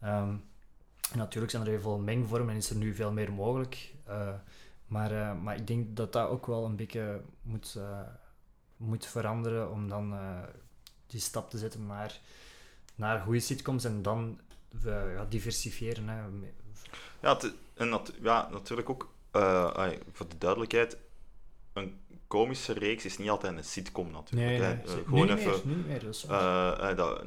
Ehm, 0.00 0.34
natuurlijk 1.14 1.52
zijn 1.52 1.62
er 1.62 1.68
heel 1.68 1.80
veel 1.80 1.98
mengvormen 1.98 2.50
en 2.50 2.56
is 2.56 2.70
er 2.70 2.76
nu 2.76 2.94
veel 2.94 3.12
meer 3.12 3.32
mogelijk. 3.32 3.94
Eh, 4.04 4.34
maar, 4.86 5.12
eh, 5.12 5.40
maar 5.42 5.56
ik 5.56 5.66
denk 5.66 5.96
dat 5.96 6.12
dat 6.12 6.28
ook 6.28 6.46
wel 6.46 6.64
een 6.64 6.76
beetje 6.76 7.20
moet, 7.42 7.74
eh, 7.78 8.00
moet 8.76 9.06
veranderen 9.06 9.70
om 9.70 9.88
dan 9.88 10.14
die 11.06 11.20
stap 11.20 11.50
te 11.50 11.58
zetten 11.58 11.86
naar, 11.86 12.20
naar 12.94 13.20
goede 13.20 13.40
sitcoms 13.40 13.84
en 13.84 14.02
dan 14.02 14.40
ja, 14.84 15.26
diversifiëren. 15.28 16.08
Hè. 16.08 16.22
Ja, 17.20 17.38
en 17.74 18.00
ja, 18.22 18.48
natuurlijk 18.50 18.90
ook, 18.90 19.12
voor 20.12 20.28
de 20.28 20.38
duidelijkheid, 20.38 20.96
een 21.72 22.00
komische 22.26 22.72
reeks 22.72 23.04
is 23.04 23.18
niet 23.18 23.30
altijd 23.30 23.56
een 23.56 23.64
sitcom 23.64 24.10
natuurlijk. 24.10 24.58
hè. 24.58 24.72
Eh, 24.72 24.78
zeker. 24.84 25.04
gewoon 25.04 25.26
nu 25.26 25.32
even... 25.32 25.50
Meer, 25.64 26.02
nu 26.04 26.10
eh, 26.28 26.90
eh, 26.90 26.96
dat, 26.96 27.22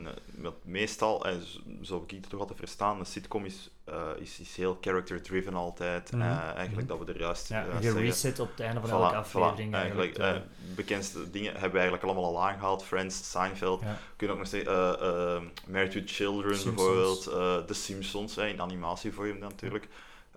meestal, 0.63 1.25
en 1.25 1.41
zo- 1.81 1.93
heb 1.99 2.11
ik 2.11 2.21
het 2.21 2.29
toch 2.29 2.39
altijd 2.39 2.59
verstaan, 2.59 2.99
een 2.99 3.05
sitcom 3.05 3.45
is, 3.45 3.69
eh, 3.83 4.07
is, 4.19 4.39
is 4.39 4.55
heel 4.55 4.77
character-driven 4.81 5.53
altijd. 5.53 6.11
Mhm. 6.11 6.21
Eh, 6.21 6.37
eigenlijk 6.55 6.87
dat 6.87 6.99
we 6.99 7.13
er 7.13 7.19
juist, 7.19 7.49
ja, 7.49 7.65
je 7.81 7.93
reset 7.93 8.39
op 8.39 8.49
het 8.51 8.59
einde 8.59 8.79
van 8.81 8.89
Voilà, 8.89 8.93
elke 8.93 9.13
voilà. 9.13 9.17
aflevering. 9.17 9.73
Eigenlijk, 9.73 10.17
eigenlijk, 10.17 10.51
bekendste 10.75 11.29
dingen 11.31 11.51
hebben 11.51 11.71
we 11.71 11.77
eigenlijk 11.79 12.03
allemaal 12.03 12.25
al 12.25 12.43
aangehaald. 12.47 12.83
Friends, 12.83 13.31
Seinfeld. 13.31 13.81
ja. 13.81 13.99
Kun 14.15 14.27
je 14.27 14.33
ook 14.33 14.39
nog 14.39 14.47
zeggen, 14.47 14.99
eh, 15.01 15.41
Married 15.67 15.93
with 15.93 16.11
Children 16.11 16.57
Simpsons. 16.57 16.75
bijvoorbeeld. 16.75 17.67
The 17.67 17.73
Simpsons, 17.73 18.37
in 18.37 18.61
animatievorm 18.61 19.37
natuurlijk. 19.37 19.87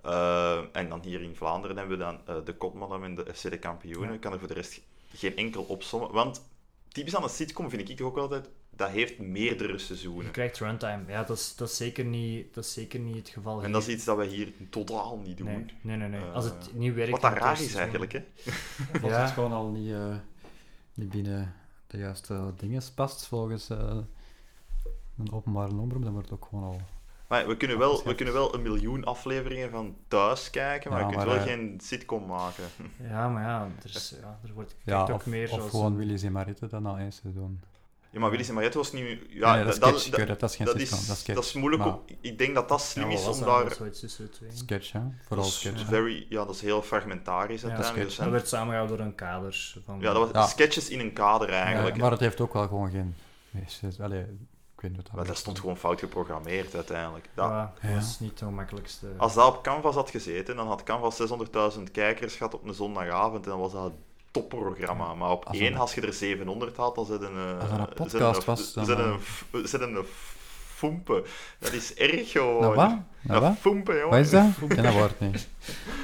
Eh, 0.07 0.59
en 0.73 0.89
dan 0.89 1.01
hier 1.03 1.23
in 1.23 1.37
Vlaanderen 1.37 1.77
hebben 1.77 1.99
we 1.99 2.05
dan 2.05 2.19
eh, 2.27 2.45
de 2.45 2.55
Kotmadam 2.57 3.05
en 3.05 3.15
de 3.15 3.27
FC 3.35 3.51
de 3.51 3.59
Kampioenen. 3.59 4.09
Ja. 4.09 4.15
Ik 4.15 4.21
kan 4.21 4.33
er 4.33 4.39
voor 4.39 4.49
de 4.49 4.55
rest 4.55 4.81
geen 5.15 5.37
enkel 5.37 5.63
opzommen. 5.63 6.13
Want 6.13 6.43
typisch 6.89 7.17
aan 7.17 7.23
een 7.23 7.29
sitcom 7.29 7.71
vind 7.71 7.89
ik 7.89 7.97
toch 7.97 8.07
ook 8.07 8.17
altijd, 8.19 8.49
dat 8.71 8.89
heeft 8.89 9.19
meerdere 9.19 9.73
Je 9.73 9.79
seizoenen. 9.79 10.31
krijgt 10.31 10.59
runtime. 10.59 11.03
Ja, 11.07 11.23
dat 11.25 11.37
is, 11.37 11.57
dat, 11.57 11.69
is 11.69 11.77
zeker 11.77 12.05
niet, 12.05 12.55
dat 12.55 12.65
is 12.65 12.73
zeker 12.73 13.01
niet 13.01 13.17
het 13.17 13.29
geval 13.29 13.63
En 13.63 13.73
dat 13.73 13.83
is 13.83 13.89
iets 13.95 14.05
dat 14.05 14.17
we 14.17 14.25
hier 14.27 14.53
totaal 14.71 15.19
niet 15.25 15.37
doen. 15.37 15.47
Nee, 15.47 15.67
nee, 15.81 15.97
nee. 15.97 16.09
nee. 16.09 16.21
Eh, 16.21 16.35
Als 16.35 16.45
het 16.45 16.71
niet 16.75 16.95
werkt... 16.95 17.11
Wat 17.11 17.21
dat 17.21 17.33
raar 17.33 17.61
is 17.63 17.75
eigenlijk, 17.75 18.13
hè. 18.13 18.19
Als 19.03 19.13
Ja. 19.13 19.23
het 19.23 19.31
gewoon 19.31 19.53
al 19.53 19.69
niet, 19.69 19.93
eh, 19.93 20.17
niet 20.95 21.11
binnen 21.11 21.55
de 21.87 21.99
juiste 21.99 22.53
dingen 22.57 22.83
past 22.95 23.27
volgens 23.27 23.71
eh, 23.71 23.97
een 25.19 25.33
openbare 25.33 25.75
omroep, 25.77 26.03
dan 26.03 26.13
wordt 26.13 26.31
het 26.31 26.39
ook 26.39 26.47
gewoon 26.49 26.65
al... 26.65 26.81
Maar 27.29 27.47
we 27.47 27.57
kunnen, 27.57 27.79
wel, 27.79 28.03
we 28.05 28.15
kunnen 28.15 28.35
wel 28.35 28.55
een 28.55 28.63
miljoen 28.63 29.05
afleveringen 29.05 29.71
van 29.71 29.97
thuis 30.09 30.51
kijken, 30.51 30.91
maar 30.91 31.01
Ja, 31.01 31.07
je 31.07 31.13
kunt 31.15 31.27
maar, 31.27 31.35
wel 31.37 31.45
eh, 31.45 31.51
geen 31.51 31.81
sitcom 31.83 32.27
maken. 32.27 32.65
Ja, 33.11 33.29
maar 33.29 33.43
ja, 33.43 33.69
er, 33.83 33.91
is, 33.95 34.15
ja, 34.21 34.39
er 34.45 34.53
wordt 34.55 34.77
Ja, 34.85 35.01
ook 35.03 35.11
of, 35.11 35.27
meer 35.27 35.51
of 35.51 35.55
zoals... 35.57 35.71
gewoon 35.71 35.97
Willy's 35.97 36.23
en 36.23 36.33
Mariette 36.33 36.67
dan 36.67 36.87
al 36.87 36.97
één 36.97 37.13
seizoen. 37.13 37.61
Ja, 38.11 38.21
maar 38.23 38.31
Willis 38.31 38.49
en 38.49 38.55
Mariette 38.55 38.79
was 38.79 38.93
nu... 38.93 39.27
Ja, 39.31 39.55
nee, 39.55 39.65
dat 39.65 39.73
is 39.73 39.81
dat, 39.81 40.01
sketch, 40.01 40.39
dat 40.39 40.51
is 40.51 40.57
geen 40.57 40.67
dat 40.67 40.79
sitcom, 40.79 40.99
is, 40.99 41.07
dat 41.07 41.17
is 41.17 41.23
sketch. 41.23 41.39
dat 41.39 41.45
is 41.49 41.53
moeilijk. 41.53 41.85
Maar- 41.85 41.99
ik 42.21 42.39
denk 42.39 42.55
dat 42.55 42.69
dat 42.69 42.81
slim 42.81 43.11
is 43.11 43.27
om 43.27 43.41
dat? 43.41 43.79
daar... 43.79 43.91
Sketch, 44.53 44.93
hè? 44.93 45.01
Vooral 45.27 45.47
sketch. 45.47 45.79
hè. 45.79 45.85
very, 45.85 46.27
ja, 46.29 46.45
dat 46.45 46.55
is 46.55 46.61
heel 46.61 46.83
fragmentarisch 46.83 47.61
Ja, 47.61 47.69
uiteindelijk. 47.69 48.09
dus, 48.09 48.17
Dat 48.17 48.29
werd 48.29 48.49
samengehouden 48.49 48.97
door 48.97 49.07
een 49.07 49.15
kader. 49.15 49.75
Van, 49.85 50.01
ja, 50.01 50.13
dat 50.13 50.33
was 50.33 50.43
Ja. 50.43 50.47
sketches 50.47 50.89
in 50.89 51.01
een 51.01 51.13
kader 51.13 51.49
eigenlijk. 51.49 51.97
Maar 51.97 52.11
het 52.11 52.21
heeft 52.21 52.41
ook 52.41 52.53
wel 52.53 52.69
gewoon 52.69 52.91
geen... 52.91 53.15
Allee, 54.01 54.25
weet 54.89 54.97
niet 54.97 55.03
wat 55.03 55.07
Maar 55.07 55.17
dat 55.17 55.27
wordt. 55.27 55.41
stond 55.41 55.59
gewoon 55.59 55.77
fout 55.77 55.99
geprogrammeerd 56.01 56.75
uiteindelijk. 56.75 57.29
Dat, 57.35 57.49
Ja, 57.49 57.73
dat 57.81 57.91
Ja. 57.91 57.97
was 57.97 58.21
niet 58.21 58.39
de 58.39 58.45
makkelijkste... 58.45 59.07
Als 59.17 59.35
dat 59.35 59.47
op 59.57 59.63
Canvas 59.63 59.95
had 59.95 60.11
gezeten, 60.11 60.57
dan 60.57 60.67
had 60.67 60.83
Canvas 60.83 61.17
600.000 61.77 61.83
kijkers 61.93 62.35
gehad 62.37 62.55
op 62.55 62.65
een 62.69 62.75
zondagavond 62.75 63.45
en 63.45 63.51
dan 63.51 63.61
was 63.61 63.73
dat 63.73 63.85
een 63.85 63.99
topprogramma. 64.31 65.15
Maar 65.15 65.31
op 65.31 65.45
Als 65.45 65.59
één, 65.59 65.73
een- 65.73 65.79
als 65.79 65.95
je 65.95 66.01
er 66.01 66.13
700 66.13 66.77
had, 66.77 66.95
dan 66.95 67.07
zit 67.07 67.23
een... 67.23 67.37
eh, 67.37 67.61
Als 67.61 67.71
er 67.71 67.81
een 67.81 67.89
podcast 67.95 68.45
was, 68.45 68.73
dan, 68.73 68.85
zit 68.85 68.99
eh, 68.99 69.05
een, 69.05 69.21
f- 69.21 69.45
zit 69.65 69.81
een 69.81 70.05
foempe. 70.75 71.25
Dat 71.59 71.73
is 71.73 71.95
erg 71.95 72.31
gewoon. 72.31 72.61
Nou 72.61 72.75
wat? 72.75 72.89
Nou 72.89 73.03
Een 73.27 73.41
wat? 73.41 73.59
foempe, 73.61 73.93
jongen. 73.93 74.09
Wat 74.11 74.19
is 74.19 74.31
dat? 74.31 74.45
Ik 74.61 74.69
ken 74.69 74.83
dat 74.83 74.93
woord 74.93 75.21
niet. 75.21 75.49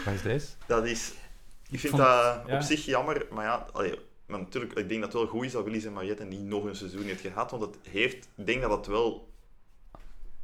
Wat 0.05 0.15
is 0.15 0.23
deze? 0.23 0.47
Dat 0.67 0.85
is... 0.85 1.13
Ik 1.71 1.81
vind 1.81 1.97
dat 1.97 2.41
ja. 2.47 2.57
op 2.57 2.61
zich 2.63 2.85
jammer, 2.85 3.27
maar 3.31 3.45
ja... 3.45 3.67
allee, 3.73 3.99
maar 4.33 4.41
natuurlijk, 4.41 4.73
ik 4.79 4.89
denk 4.89 5.01
dat 5.01 5.13
het 5.13 5.23
wel 5.23 5.31
goed 5.31 5.45
is 5.45 5.53
dat 5.53 5.65
Willis 5.65 5.85
en 5.85 5.93
Mariette 5.93 6.25
niet 6.25 6.41
nog 6.43 6.65
een 6.65 6.77
seizoen 6.77 7.03
heeft 7.05 7.21
gehad, 7.21 7.51
want 7.51 7.63
het 7.63 7.77
heeft... 7.89 8.29
Ik 8.35 8.47
denk 8.47 8.61
dat 8.61 8.71
het 8.71 8.87
wel... 8.87 9.29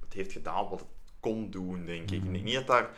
Het 0.05 0.13
heeft 0.13 0.33
gedaan 0.33 0.69
wat 0.69 0.79
het 0.81 0.89
kon 1.21 1.51
doen, 1.51 1.85
denk 1.85 2.11
ik. 2.11 2.23
Mhm. 2.23 2.31
Niet 2.43 2.55
dat 2.55 2.67
daar... 2.67 2.91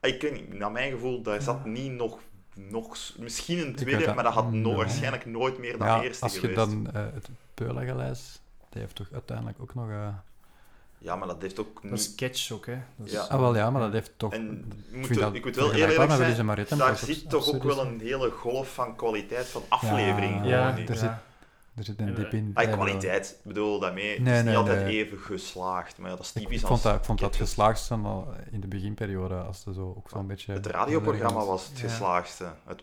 Ik 0.00 0.22
weet 0.22 0.52
naar 0.58 0.72
mijn 0.72 0.90
gevoel, 0.92 1.22
daar 1.22 1.42
zat 1.42 1.64
niet 1.64 1.92
nog... 1.92 2.18
nog 2.54 2.96
misschien 3.18 3.58
een 3.58 3.74
tweede, 3.74 4.04
dat- 4.04 4.14
maar 4.14 4.24
dat 4.24 4.32
had 4.32 4.52
no- 4.52 4.74
waarschijnlijk 4.74 5.26
nooit 5.26 5.58
meer 5.58 5.78
dan 5.78 5.86
Ja, 5.86 6.02
eerste 6.02 6.24
als 6.24 6.34
je 6.34 6.40
geweest. 6.40 6.56
dan 6.58 6.90
eh, 6.92 7.06
het 7.14 7.28
Peulagelijs, 7.54 8.40
die 8.70 8.80
heeft 8.80 8.94
toch 8.94 9.08
uiteindelijk 9.12 9.58
ook 9.60 9.74
nog... 9.74 9.90
eh, 9.90 10.08
Ja, 11.06 11.16
maar 11.16 11.28
dat 11.28 11.42
heeft 11.42 11.58
ook 11.60 11.74
Dat 11.74 11.84
is 11.84 11.90
niet... 11.90 12.00
sketch 12.00 12.50
ook, 12.52 12.66
hè. 12.66 12.76
Dat 12.96 13.06
is- 13.06 13.12
Ja. 13.12 13.20
Ah, 13.20 13.40
wel 13.40 13.56
ja, 13.56 13.70
maar 13.70 13.80
dat 13.82 13.92
heeft 13.92 14.10
toch... 14.16 14.32
En 14.32 14.64
ik 14.90 14.96
moet- 14.96 15.06
vind 15.06 15.18
dat 15.20 15.34
ik 15.34 15.44
moet 15.44 15.56
wel 15.56 15.72
eerlijk 15.72 16.10
zijn, 16.12 16.78
Daar 16.78 16.96
zit 16.96 17.30
toch 17.30 17.54
ook 17.54 17.62
wel 17.62 17.80
een 17.86 18.00
hele 18.00 18.30
golf 18.30 18.74
van 18.74 18.96
kwaliteit 18.96 19.46
van 19.46 19.62
afleveringen. 19.68 20.44
Ja, 20.44 20.66
gewoon 20.68 20.80
in. 20.82 20.88
er 20.88 20.96
zit- 20.96 21.10
Er 21.76 21.84
zit 21.84 21.98
een 22.00 22.06
En, 22.08 22.14
dip 22.14 22.32
in. 22.32 22.50
Ah, 22.54 22.64
Ja, 22.64 22.70
kwaliteit, 22.70 23.28
ik 23.38 23.44
bedoel 23.44 23.78
daarmee. 23.80 24.10
het 24.14 24.18
Nee, 24.22 24.32
is 24.32 24.38
niet 24.38 24.46
nee, 24.48 24.56
altijd 24.56 24.84
nee. 24.84 25.04
even 25.04 25.18
geslaagd, 25.18 25.98
maar 25.98 26.10
ja, 26.10 26.16
dat 26.16 26.24
is 26.24 26.32
Ik, 26.34 26.42
typisch 26.42 26.56
ik 26.56 26.62
als 26.62 26.70
vond 26.70 26.82
dat, 26.82 26.94
ik 27.00 27.04
vond 27.06 27.18
dat 27.18 27.28
het 27.28 27.38
geslaagdste 27.48 27.94
al 27.94 28.28
in 28.50 28.60
de 28.60 28.66
beginperiode, 28.66 29.34
als 29.34 29.60
ze 29.62 29.72
zo 29.72 29.94
ook 29.96 30.08
zo'n 30.10 30.26
beetje... 30.26 30.52
Het 30.52 30.66
radioprogramma 30.66 31.44
was 31.44 31.68
het 31.68 31.78
Ja. 31.80 31.88
geslaagdste. 31.88 32.44
Het 32.66 32.82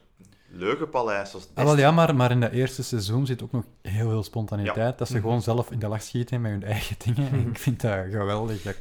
Leugenpaleis 0.56 1.32
was 1.32 1.42
het 1.42 1.52
Ah, 1.54 1.64
wel 1.66 1.78
ja, 1.78 1.92
maar, 1.92 2.16
maar 2.16 2.32
in 2.32 2.40
dat 2.40 2.52
eerste 2.52 2.84
seizoen 2.84 3.26
zit 3.26 3.42
ook 3.44 3.52
nog 3.52 3.64
heel 3.82 4.10
veel 4.10 4.24
spontaniteit. 4.24 4.98
Dat 4.98 5.08
ze 5.08 5.14
Mhm. 5.14 5.22
gewoon 5.24 5.42
zelf 5.42 5.72
in 5.72 5.80
de 5.80 5.88
lach 5.88 6.02
schieten 6.02 6.42
met 6.42 6.52
hun 6.52 6.64
eigen 6.64 6.96
dingen. 7.06 7.32
En 7.32 7.48
ik 7.52 7.58
vind 7.58 7.82
dat 7.82 8.06
geweldig. 8.12 8.62
Dat 8.62 8.76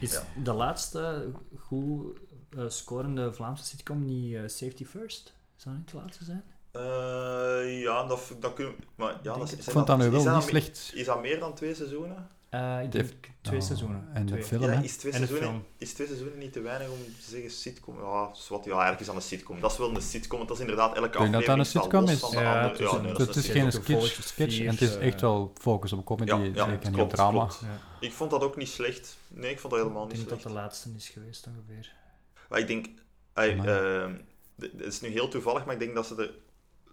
Is 0.00 0.12
Ja. 0.12 0.22
de 0.42 0.52
laatste 0.52 1.26
goed 1.58 2.18
eh, 2.56 2.64
scorende 2.68 3.32
Vlaamse 3.32 3.64
sitcom 3.64 4.04
niet 4.04 4.34
eh, 4.34 4.40
Safety 4.46 4.84
First? 4.84 5.34
Zou 5.56 5.74
dat 5.74 5.84
niet 5.84 5.90
de 5.90 5.96
laatste 5.96 6.24
zijn? 6.24 6.42
Eh, 6.72 7.82
ja, 7.82 8.06
dat, 8.06 8.32
dat 8.40 8.58
Maar 8.94 9.18
ja, 9.22 9.34
dat, 9.38 9.42
is 9.52 9.52
ik 9.52 9.62
vond 9.72 9.86
dat 9.86 9.98
nu 9.98 10.04
is 10.16 10.24
wel 10.24 10.34
niet 10.34 10.44
slecht. 10.44 10.90
Is 10.94 11.06
dat 11.06 11.20
meer 11.20 11.38
dan 11.40 11.54
twee 11.54 11.74
seizoenen? 11.74 12.28
Eh, 12.48 12.76
ik 12.76 12.82
Het 12.82 12.92
denk 12.92 13.04
heeft- 13.04 13.16
twee 13.40 13.58
Oh, 13.60 13.64
seizoenen. 13.66 14.08
en 14.12 14.26
de 14.26 14.32
Twee. 14.32 14.44
film, 14.44 14.62
Ja, 14.62 14.68
hè? 14.68 14.82
is 14.82 14.96
twee, 14.96 15.12
En 15.12 15.20
de 15.20 15.26
seizoenen, 15.26 15.60
film. 15.60 15.72
is 15.78 15.92
twee 15.92 16.06
seizoenen 16.06 16.38
niet 16.38 16.52
te 16.52 16.60
weinig 16.60 16.88
om 16.88 16.96
te 16.98 17.30
zeggen 17.30 17.50
sitcom? 17.50 17.96
Ja, 17.96 18.30
wat, 18.48 18.64
ja 18.64 18.70
eigenlijk 18.70 19.00
is 19.00 19.06
dat 19.06 19.14
een 19.14 19.22
sitcom. 19.22 19.60
Dat 19.60 19.72
is 19.72 19.78
wel 19.78 19.94
een 19.94 20.02
sitcom, 20.02 20.36
want 20.36 20.48
dat 20.48 20.56
is 20.58 20.62
inderdaad 20.62 20.96
elke 20.96 21.18
Denk 21.18 21.24
je 21.24 21.30
dat 21.30 21.44
dat 21.44 21.48
aflevering 21.58 21.58
een 21.58 21.82
sitcom 21.82 22.08
is? 22.08 22.18
van 22.20 22.30
de 22.30 22.36
Ja, 22.36 22.54
andere. 22.54 22.68
het 22.68 22.80
is 22.80 22.90
Ja, 22.90 23.00
nee, 23.00 23.12
Het 23.12 23.46
geen 23.46 23.72
sketch, 23.72 24.22
sketch 24.22 24.60
en 24.60 24.66
het 24.66 24.80
is 24.80 24.96
eh, 24.96 25.06
echt 25.06 25.20
wel 25.20 25.52
focus 25.60 25.92
op 25.92 26.04
comedy, 26.04 26.30
Ja, 26.30 26.36
ja, 26.38 26.44
zeker 26.44 26.70
het 26.70 26.82
niet 26.82 26.92
klopt, 26.92 27.10
op 27.10 27.16
drama. 27.16 27.48
Ik 28.00 28.12
vond 28.12 28.30
dat 28.30 28.42
ook 28.42 28.56
niet 28.56 28.68
slecht. 28.68 29.18
Nee, 29.28 29.50
ik 29.50 29.60
vond 29.60 29.72
dat 29.72 29.82
helemaal 29.82 30.02
Ik 30.04 30.08
niet 30.08 30.16
denk 30.18 30.28
dat 30.30 30.40
slecht. 30.40 30.54
de 30.56 30.60
laatste 30.62 30.88
is 30.96 31.08
geweest 31.08 31.46
ongeveer. 31.46 31.92
Maar 32.48 32.58
ik 32.58 32.66
denk, 32.66 32.86
ehm, 33.32 34.14
het 34.60 34.80
is 34.84 35.00
nu 35.00 35.08
heel 35.08 35.28
toevallig, 35.28 35.64
maar 35.64 35.74
ik 35.74 35.80
denk 35.80 35.94
dat 35.94 36.06
ze 36.06 36.14
er. 36.16 36.30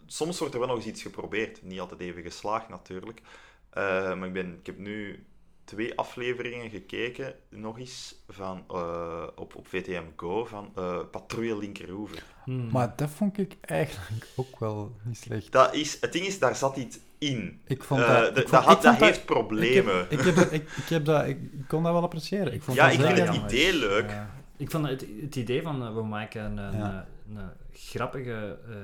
Soms 0.06 0.40
wordt 0.40 0.54
er 0.54 0.60
wel 0.60 0.70
nog 0.70 0.78
eens 0.78 0.86
iets 0.86 1.02
geprobeerd. 1.02 1.64
Niet 1.64 1.80
altijd 1.80 2.00
even 2.00 2.22
geslaagd 2.22 2.70
natuurlijk. 2.70 3.22
Eh, 3.70 3.84
maar 4.16 4.28
ik, 4.28 4.34
ben, 4.34 4.58
ik 4.60 4.66
heb 4.66 4.78
nu 4.78 5.26
twee 5.66 5.98
afleveringen 5.98 6.70
gekeken, 6.70 7.34
nog 7.50 7.80
eens, 7.80 8.16
van, 8.28 8.64
eh, 8.70 9.24
op, 9.36 9.56
op 9.56 9.68
VTM 9.68 10.04
Go 10.16 10.46
van 10.46 10.72
eh 10.76 11.00
Patrouille 11.12 11.58
Linkeroever. 11.58 12.24
Hmm. 12.44 12.70
Maar 12.72 12.94
dat 12.96 13.10
vond 13.10 13.38
ik 13.38 13.56
eigenlijk 13.62 14.28
ook 14.36 14.60
wel 14.60 14.96
niet 15.04 15.18
slecht. 15.18 15.52
Dat 15.52 15.74
is, 15.74 15.98
het 16.02 16.12
ding 16.14 16.26
is, 16.26 16.40
daar 16.40 16.56
zat 16.56 16.78
iets 16.78 17.00
in. 17.18 17.62
Ik 17.68 17.84
vond 17.84 18.02
Eh, 18.02 18.08
dat... 18.08 18.36
de- 18.36 18.42
ik 18.42 18.50
dat, 18.50 18.64
vond- 18.64 18.64
had, 18.66 18.76
ik 18.78 18.84
dat 18.84 18.96
heeft 19.00 19.26
problemen. 19.26 20.06
Ik, 20.10 20.20
heb, 20.20 20.20
ik, 20.20 20.36
heb 20.36 20.52
ik, 20.52 20.62
ik, 20.78 20.90
heb 20.90 21.06
dat, 21.06 21.26
ik 21.28 21.38
kon 21.68 21.84
dat 21.84 21.92
wel 21.94 22.02
appreciëren. 22.02 22.54
Ik 22.54 22.64
vond 22.64 22.78
Ja, 22.78 22.84
dat 22.84 22.94
ik 22.94 23.16
vind 23.16 23.18
het 23.28 23.36
idee 23.52 23.74
leuk. 23.78 24.10
Ja. 24.10 24.30
Ik 24.58 24.72
vond 24.72 24.88
het, 24.88 25.06
het 25.22 25.36
idee 25.36 25.62
van 25.62 25.96
we 25.96 26.04
maken 26.04 26.58
een, 26.58 26.78
Ja. 26.78 27.08
een, 27.30 27.36
een 27.38 27.50
grappige 27.74 28.60
eh, 28.68 28.76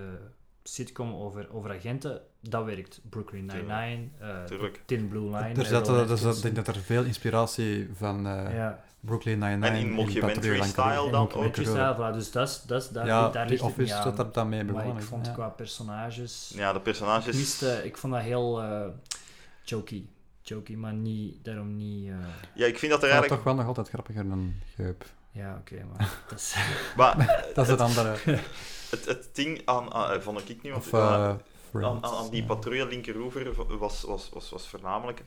sitcom 0.63 1.13
over, 1.13 1.47
over 1.53 1.69
agenten, 1.71 2.21
dat 2.39 2.65
werkt. 2.65 2.99
Brooklyn 3.09 3.45
Nine-Nine, 3.45 4.07
eh, 4.19 4.43
Tuurlijk. 4.43 4.81
Thin 4.85 5.07
Blue 5.07 5.23
Line. 5.23 5.53
Er 5.59 5.65
zat, 5.65 5.87
er 5.87 6.17
zat, 6.17 6.35
ik 6.35 6.41
denk 6.41 6.55
dat 6.55 6.67
er 6.67 6.81
veel 6.81 7.03
inspiratie 7.03 7.89
van 7.93 8.27
eh, 8.27 8.53
Ja, 8.55 8.83
Brooklyn 8.99 9.39
Nine-Nine... 9.39 9.67
En 9.67 9.75
in 9.75 9.91
mockumentary 9.91 10.61
style 10.63 11.05
in 11.05 11.11
dan 11.11 11.21
mockumentary 11.21 11.65
style, 11.65 11.95
voilà, 11.95 12.13
dus 12.13 12.31
dat 12.31 12.47
is, 12.49 12.61
dat 12.61 12.89
daar, 12.93 13.05
Ja, 13.05 13.29
daar 13.29 13.47
ligt 13.49 13.63
het 13.63 13.77
niet 13.77 13.91
aan. 13.91 14.17
er 14.17 14.31
dan 14.31 14.49
mee 14.49 14.63
Maar 14.63 14.73
begonnen. 14.73 15.01
ik 15.01 15.07
vond 15.09 15.25
ja. 15.25 15.31
qua 15.33 15.47
personages... 15.49 16.51
Ja, 16.55 16.71
de 16.71 16.77
Ik, 16.77 16.83
personages. 16.83 17.35
miste, 17.35 17.81
ik 17.83 17.97
vond 17.97 18.13
dat 18.13 18.21
heel 18.21 18.61
eh 18.61 18.85
jokey. 19.63 20.05
Jokey, 20.41 20.75
maar 20.75 20.93
niet, 20.93 21.43
daarom 21.43 21.75
niet... 21.75 22.09
eh, 22.09 22.15
Ja, 22.53 22.65
ik 22.65 22.77
vind 22.79 22.91
dat 22.91 23.01
er 23.03 23.07
Maar 23.09 23.17
eigenlijk. 23.17 23.27
toch 23.27 23.43
wel 23.43 23.55
nog 23.55 23.65
altijd 23.67 23.89
grappiger 23.89 24.27
dan 24.29 24.53
Geup. 24.75 25.05
ja, 25.31 25.57
oké, 25.59 25.83
maar 25.97 26.09
dat 26.29 26.39
is... 26.39 26.55
Maar 26.95 27.15
Dat 27.55 27.65
is 27.65 27.71
het 27.71 27.81
andere. 27.81 28.15
het, 28.91 29.05
het 29.05 29.29
ding 29.33 29.61
aan, 29.65 29.93
aan 29.93 30.11
eh, 30.11 30.19
vond 30.21 30.49
ik 30.49 30.61
niet, 30.63 30.71
want 30.71 30.85
Of 30.85 30.93
eh 30.93 31.13
aan, 31.13 31.41
Friends. 31.69 31.87
aan, 32.07 32.13
aan 32.15 32.29
die 32.29 32.43
patrouille 32.43 32.85
linkeroever 32.87 33.77
was, 33.77 34.01
was, 34.01 34.29
was, 34.33 34.49
was 34.49 34.67
voornamelijk. 34.67 35.23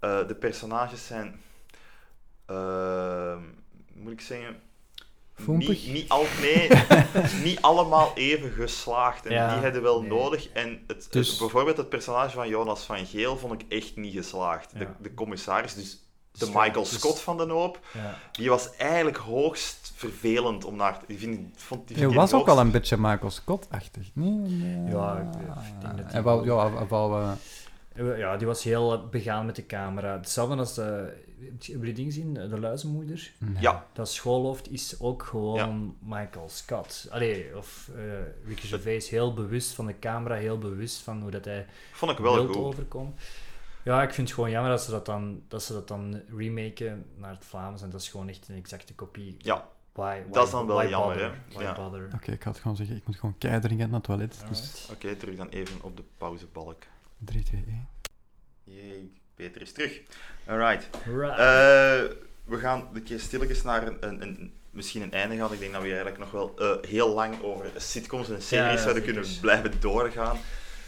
eh, 0.00 0.26
de 0.26 0.34
personages 0.34 1.06
zijn. 1.06 1.40
ehm, 2.46 3.40
moet 3.92 4.12
ik 4.12 4.20
zeggen. 4.20 4.60
Niet, 5.46 5.86
niet, 5.86 6.08
al, 6.08 6.24
nee, 6.40 6.68
niet 7.44 7.60
allemaal 7.62 8.12
even 8.14 8.50
geslaagd. 8.52 9.26
En 9.26 9.32
Ja, 9.32 9.54
die 9.54 9.62
hadden 9.62 9.82
wel 9.82 10.00
nee. 10.00 10.08
nodig. 10.10 10.48
En 10.48 10.84
het, 10.86 11.06
Dus- 11.10 11.28
het- 11.30 11.38
bijvoorbeeld 11.38 11.76
het 11.76 11.88
personage 11.88 12.34
van 12.34 12.48
Jonas 12.48 12.82
van 12.84 13.06
Geel 13.06 13.36
vond 13.38 13.62
ik 13.62 13.72
echt 13.72 13.96
niet 13.96 14.14
geslaagd. 14.14 14.72
De, 14.72 14.78
Ja. 14.78 14.96
de 15.00 15.14
commissaris, 15.14 15.74
dus 15.74 16.00
de 16.32 16.46
Michael 16.46 16.72
dus- 16.72 16.92
Scott 16.92 17.20
van 17.20 17.36
de 17.36 17.44
hoop, 17.52 17.80
Ja. 17.92 18.18
die 18.32 18.48
was 18.48 18.76
eigenlijk 18.76 19.16
hoogst 19.16 19.85
vervelend 19.96 20.64
om 20.64 20.76
naar 20.76 20.98
te... 21.06 21.18
Vind, 21.18 21.48
vond, 21.60 21.86
die 21.88 21.96
Je 21.96 22.02
vind 22.02 22.12
ik 22.14 22.18
was 22.18 22.32
ook 22.34 22.46
wel 22.46 22.58
een 22.58 22.70
beetje 22.70 22.96
Michael 22.96 23.30
Scott-achtig. 23.30 24.10
Nee, 24.12 24.30
nee. 24.30 24.90
Ja, 24.92 25.16
ik- 25.18 25.40
ik 25.40 25.80
denk 25.80 25.96
dat 25.96 25.96
die 25.96 26.04
Hij 26.12 26.22
wou, 26.22 26.44
wel- 26.46 26.56
ja, 26.70 26.76
hij 26.76 26.86
wou, 26.86 27.22
eh, 27.22 28.18
Ja, 28.18 28.36
die 28.36 28.46
was 28.46 28.62
heel 28.62 29.08
begaan 29.08 29.46
met 29.46 29.56
de 29.56 29.66
camera. 29.66 30.12
Hetzelfde 30.16 30.56
als, 30.56 30.78
eh 30.78 30.86
heb 31.48 31.62
je 31.62 31.78
die 31.78 31.92
ding 31.92 32.12
zien, 32.12 32.34
de 32.34 32.60
luizenmoeder? 32.60 33.32
nee. 33.38 33.62
Ja, 33.62 33.86
Dat 33.92 34.08
schoolhoofd 34.08 34.72
is 34.72 35.00
ook 35.00 35.22
gewoon 35.22 35.96
Michael 36.00 36.48
Scott. 36.48 37.06
Allee, 37.10 37.56
of 37.56 37.90
eh 37.96 38.02
Ricky 38.46 38.66
Gervais 38.66 39.08
heel 39.10 39.34
bewust 39.34 39.72
van 39.74 39.86
de 39.86 39.98
camera, 39.98 40.34
heel 40.34 40.58
bewust 40.58 41.02
van 41.02 41.20
hoe 41.22 41.30
dat 41.30 41.44
hij 41.44 41.66
vond 41.92 42.12
ik 42.12 42.18
wel 42.18 42.46
goed. 42.46 42.56
overkomt. 42.56 43.20
Ja, 43.84 44.02
ik 44.02 44.12
vind 44.14 44.26
het 44.26 44.36
gewoon 44.36 44.50
jammer 44.50 44.70
dat 44.70 44.82
ze 44.82 44.90
dat 44.90 45.06
dan, 45.06 45.42
dat 45.48 45.62
ze 45.62 45.72
dat 45.72 45.88
dan 45.88 46.20
remaken 46.36 47.04
naar 47.16 47.30
het 47.34 47.44
Vlaams 47.44 47.82
en 47.82 47.90
dat 47.90 48.00
is 48.00 48.08
gewoon 48.08 48.28
echt 48.28 48.48
een 48.48 48.56
exacte 48.56 48.94
kopie. 48.94 49.36
Ja, 49.38 49.68
Why, 49.96 50.20
Dat 50.32 50.44
is 50.44 50.50
dan 50.50 50.66
wel 50.66 50.88
jammer, 50.88 51.16
bother? 51.16 52.00
hè? 52.00 52.06
Ja. 52.06 52.14
Oké, 52.14 52.32
ik 52.32 52.42
ga 52.42 52.50
het 52.50 52.58
gewoon 52.60 52.76
zeggen. 52.76 52.96
Ik 52.96 53.06
moet 53.06 53.16
gewoon 53.16 53.34
keihard 53.38 53.64
dringend 53.64 53.90
naar 53.90 53.98
het 53.98 54.08
toilet. 54.08 54.44
Dus 54.48 54.88
oké, 54.92 55.14
terug 55.16 55.36
dan 55.36 55.48
even 55.48 55.82
op 55.82 55.96
de 55.96 56.02
pauzebalk. 56.18 56.82
3, 57.18 57.42
2, 57.42 57.64
1. 57.68 57.88
Jee, 58.64 59.12
Peter 59.34 59.60
is 59.62 59.72
terug. 59.72 60.00
Alright. 60.46 60.88
Right. 61.04 61.30
Eh, 61.38 62.16
we 62.44 62.58
gaan 62.58 62.88
een 62.92 63.02
keer 63.02 63.20
stilletjes 63.20 63.62
naar 63.62 63.86
een, 63.86 63.96
een, 64.00 64.22
een, 64.22 64.52
misschien 64.70 65.02
een 65.02 65.12
einde 65.12 65.36
gaan. 65.36 65.52
Ik 65.52 65.58
denk 65.58 65.72
dat 65.72 65.80
we 65.82 65.86
hier 65.88 65.96
eigenlijk 65.96 66.32
nog 66.32 66.56
wel 66.56 66.78
eh, 66.80 66.88
heel 66.90 67.14
lang 67.14 67.42
over 67.42 67.70
sitcoms 67.76 68.30
en 68.30 68.42
series 68.42 68.66
Ja, 68.66 68.70
ja, 68.70 68.82
zouden 68.82 69.02
kunnen 69.02 69.24
blijven 69.40 69.80
doorgaan. 69.80 70.36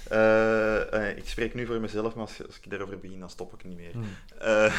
Eh, 0.09 0.93
eh, 1.10 1.16
ik 1.16 1.28
spreek 1.28 1.55
nu 1.55 1.66
voor 1.66 1.80
mezelf, 1.80 2.14
maar 2.14 2.24
als, 2.24 2.47
als 2.47 2.56
ik 2.62 2.70
daarover 2.70 2.98
begin, 2.98 3.20
dan 3.20 3.30
stop 3.30 3.52
ik 3.55 3.64
niet 3.64 3.76
meer. 3.76 3.93
Hmm. 3.93 4.05
Eh, 4.39 4.74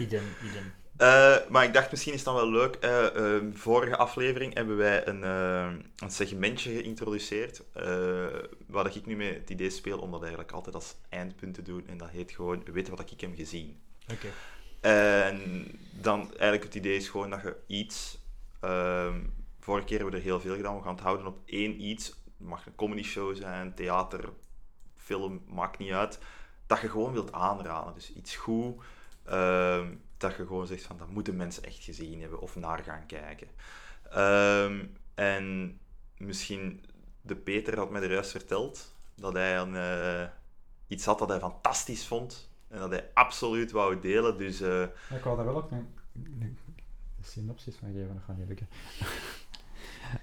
Idem, 0.00 0.22
idem. 0.42 0.72
Eh, 0.96 1.36
maar 1.48 1.64
ik 1.64 1.72
dacht, 1.72 1.90
misschien 1.90 2.12
is 2.12 2.18
het 2.24 2.28
dan 2.28 2.36
wel 2.36 2.50
leuk. 2.50 2.74
eh, 2.74 3.36
eh, 3.36 3.42
vorige 3.52 3.96
aflevering 3.96 4.54
hebben 4.54 4.76
wij 4.76 5.06
een, 5.06 5.24
eh, 5.24 5.72
een 5.96 6.10
segmentje 6.10 6.70
geïntroduceerd. 6.72 7.62
waar 8.66 8.96
ik 8.96 9.06
nu 9.06 9.16
mee 9.16 9.34
het 9.34 9.50
idee 9.50 9.70
speel 9.70 9.98
om 9.98 10.10
dat 10.10 10.20
eigenlijk 10.20 10.52
altijd 10.52 10.74
als 10.74 10.94
eindpunt 11.08 11.54
te 11.54 11.62
doen. 11.62 11.86
En 11.86 11.96
dat 11.98 12.08
heet 12.08 12.30
gewoon, 12.32 12.62
weet 12.72 12.88
wat 12.88 13.10
ik 13.10 13.20
heb 13.20 13.34
gezien. 13.34 13.80
Oké. 14.12 14.26
En 14.80 15.66
dan 15.92 16.20
eigenlijk 16.20 16.64
het 16.64 16.74
idee 16.74 16.96
is 16.96 17.08
gewoon 17.08 17.30
dat 17.30 17.42
je 17.42 17.56
iets... 17.66 18.18
ehm, 18.60 19.20
vorige 19.60 19.86
keer 19.86 19.96
hebben 19.96 20.14
we 20.14 20.20
er 20.20 20.26
heel 20.30 20.40
veel 20.40 20.54
gedaan. 20.56 20.76
We 20.76 20.82
gaan 20.82 20.94
het 20.94 21.02
houden 21.04 21.26
op 21.26 21.38
één 21.46 21.80
iets. 21.84 22.06
Het 22.06 22.46
mag 22.48 22.66
een 22.66 22.74
comedy 22.74 23.02
show 23.02 23.36
zijn, 23.36 23.74
theater, 23.74 24.28
film, 24.96 25.42
maakt 25.48 25.78
niet 25.78 25.92
uit. 25.92 26.18
Dat 26.66 26.80
je 26.80 26.88
gewoon 26.88 27.12
wilt 27.12 27.32
aanraden. 27.32 27.94
Dus 27.94 28.12
iets 28.12 28.36
goed... 28.36 28.82
ehm, 29.24 29.86
dat 30.16 30.36
je 30.36 30.46
gewoon 30.46 30.66
zegt 30.66 30.82
van, 30.82 30.96
dat 30.98 31.08
moeten 31.08 31.36
mensen 31.36 31.62
echt 31.62 31.84
gezien 31.84 32.20
hebben 32.20 32.40
of 32.40 32.56
naar 32.56 32.82
gaan 32.82 33.06
kijken. 33.06 33.48
Ehm, 34.10 34.84
en 35.14 35.78
misschien, 36.16 36.84
de 37.20 37.36
Peter 37.36 37.78
had 37.78 37.90
mij 37.90 38.02
er 38.02 38.12
juist 38.12 38.30
verteld 38.30 38.94
dat 39.14 39.32
hij 39.32 39.58
een, 39.58 39.76
eh, 39.76 40.28
iets 40.86 41.04
had 41.04 41.18
dat 41.18 41.28
hij 41.28 41.38
fantastisch 41.38 42.06
vond 42.06 42.50
en 42.68 42.78
dat 42.78 42.90
hij 42.90 43.10
absoluut 43.14 43.70
wou 43.70 44.00
delen. 44.00 44.38
Dus 44.38 44.60
eh, 44.60 44.82
Ik 45.16 45.24
wou 45.24 45.36
daar 45.36 45.46
wel 45.46 45.56
ook 45.56 45.70
een, 45.70 45.88
een 46.40 46.58
synopsis 47.22 47.76
van 47.76 47.92
geven, 47.92 48.14
dat 48.14 48.22
gaat 48.26 48.36
niet 48.36 48.48
lukken. 48.48 48.68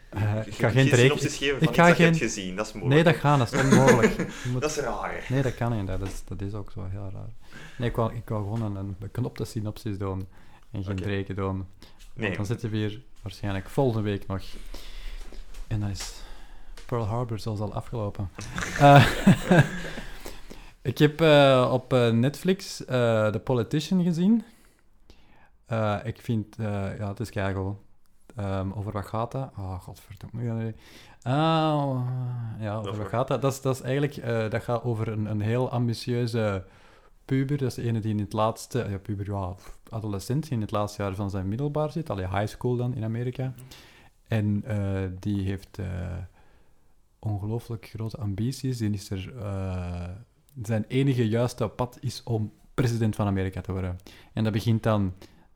Eh, 0.10 0.34
je 0.34 0.50
ik 0.52 0.56
ga 0.56 0.70
geen 0.70 0.88
synopsis 0.88 1.38
geven 1.38 1.62
ik 1.62 1.76
ga 1.76 1.88
dat 1.88 1.88
je 1.88 1.94
geen- 2.04 2.06
hebt 2.06 2.18
gezien. 2.18 2.56
Dat 2.56 2.66
is 2.68 2.74
moeilijk. 2.74 3.04
Nee, 3.04 3.14
dat 3.14 3.22
gaat, 3.22 3.38
dat 3.38 3.54
is 3.54 3.60
onmogelijk. 3.72 4.16
Je 4.44 4.50
moet- 4.52 4.62
Dat 4.62 4.70
is 4.72 4.78
raar. 4.78 5.26
Nee, 5.30 5.42
dat 5.42 5.56
kan 5.56 5.78
niet. 5.78 5.88
Dat 5.88 6.02
is, 6.02 6.24
dat 6.26 6.42
is 6.42 6.54
ook 6.54 6.72
zo 6.72 6.86
heel 6.90 7.10
raar. 7.14 7.30
Nee, 7.78 7.90
ik 7.90 7.96
wou, 7.96 8.16
ik 8.16 8.30
wou 8.30 8.44
gewoon 8.44 8.62
een, 8.62 8.76
een 8.76 8.96
beknopte 9.00 9.46
synopsis 9.46 9.98
doen 9.98 10.28
en 10.72 10.84
geen 10.84 10.96
breken 10.96 11.36
doen. 11.36 11.56
Want 11.58 11.68
Nee. 12.28 12.36
dan 12.36 12.46
zitten 12.46 12.70
we 12.70 12.78
hier 12.78 13.02
waarschijnlijk 13.22 13.70
volgende 13.70 14.10
week 14.10 14.28
nog. 14.28 14.42
En 15.68 15.80
dan 15.80 15.90
is 15.90 16.14
Pearl 16.86 17.06
Harbor 17.06 17.40
zelfs 17.40 17.60
al 17.62 17.74
afgelopen. 17.74 18.30
Eh, 18.80 19.06
ik 20.82 20.98
heb 20.98 21.22
eh, 21.22 21.70
op 21.74 21.92
Netflix 22.12 22.76
The 22.78 23.42
Politician 23.44 24.04
gezien. 24.04 24.44
Ik 26.04 26.22
vind, 26.22 26.56
ja, 26.98 27.08
het 27.08 27.20
is 27.20 27.30
keigoed. 27.30 27.76
Ehm 28.36 28.72
over 28.72 28.92
wat 28.92 29.06
gaat 29.06 29.32
dat? 29.32 29.52
Oh, 29.58 29.82
godverdomme. 29.82 30.74
Ah, 31.22 32.02
ja, 32.60 32.76
over 32.76 32.98
wat 32.98 33.08
gaat 33.08 33.28
dat? 33.28 33.42
Dat 33.42 33.52
is, 33.52 33.62
dat 33.62 33.76
is 33.76 33.82
eigenlijk, 33.82 34.18
eh, 34.18 34.50
dat 34.50 34.64
gaat 34.64 34.84
over 34.84 35.08
een, 35.08 35.26
een 35.26 35.42
heel 35.42 35.70
ambitieuze 35.70 36.66
puber. 37.26 37.58
Dat 37.58 37.68
is 37.68 37.74
de 37.74 37.82
ene 37.82 38.00
die 38.00 38.12
in 38.12 38.20
het 38.20 38.34
laatste, 38.34 38.88
ja, 38.90 38.98
puber, 38.98 39.26
ja, 39.32 39.56
adolescent, 39.90 40.44
die 40.44 40.52
in 40.52 40.62
het 40.62 40.72
laatste 40.72 41.02
jaar 41.02 41.16
van 41.16 41.30
zijn 41.30 41.48
middelbaar 41.48 41.92
zit. 41.92 42.10
Allee, 42.10 42.28
high 42.28 42.48
school 42.48 42.76
dan 42.76 42.96
in 42.96 43.04
Amerika. 43.04 43.54
En 44.28 44.64
eh, 44.66 45.02
die 45.20 45.44
heeft 45.44 45.78
eh, 45.80 46.18
ongelooflijk 47.20 47.86
grote 47.86 48.18
ambities. 48.18 48.78
Die 48.78 48.90
is 48.90 49.10
er, 49.10 49.34
zijn 50.62 50.86
enige 50.88 51.28
juiste 51.28 51.68
pad 51.68 51.98
is 52.02 52.24
om 52.24 52.52
president 52.74 53.16
van 53.16 53.28
Amerika 53.28 53.62
te 53.62 53.72
worden. 53.72 53.98
En 54.34 54.44
dat 54.44 54.54
begint 54.54 54.84
dan 54.84 55.14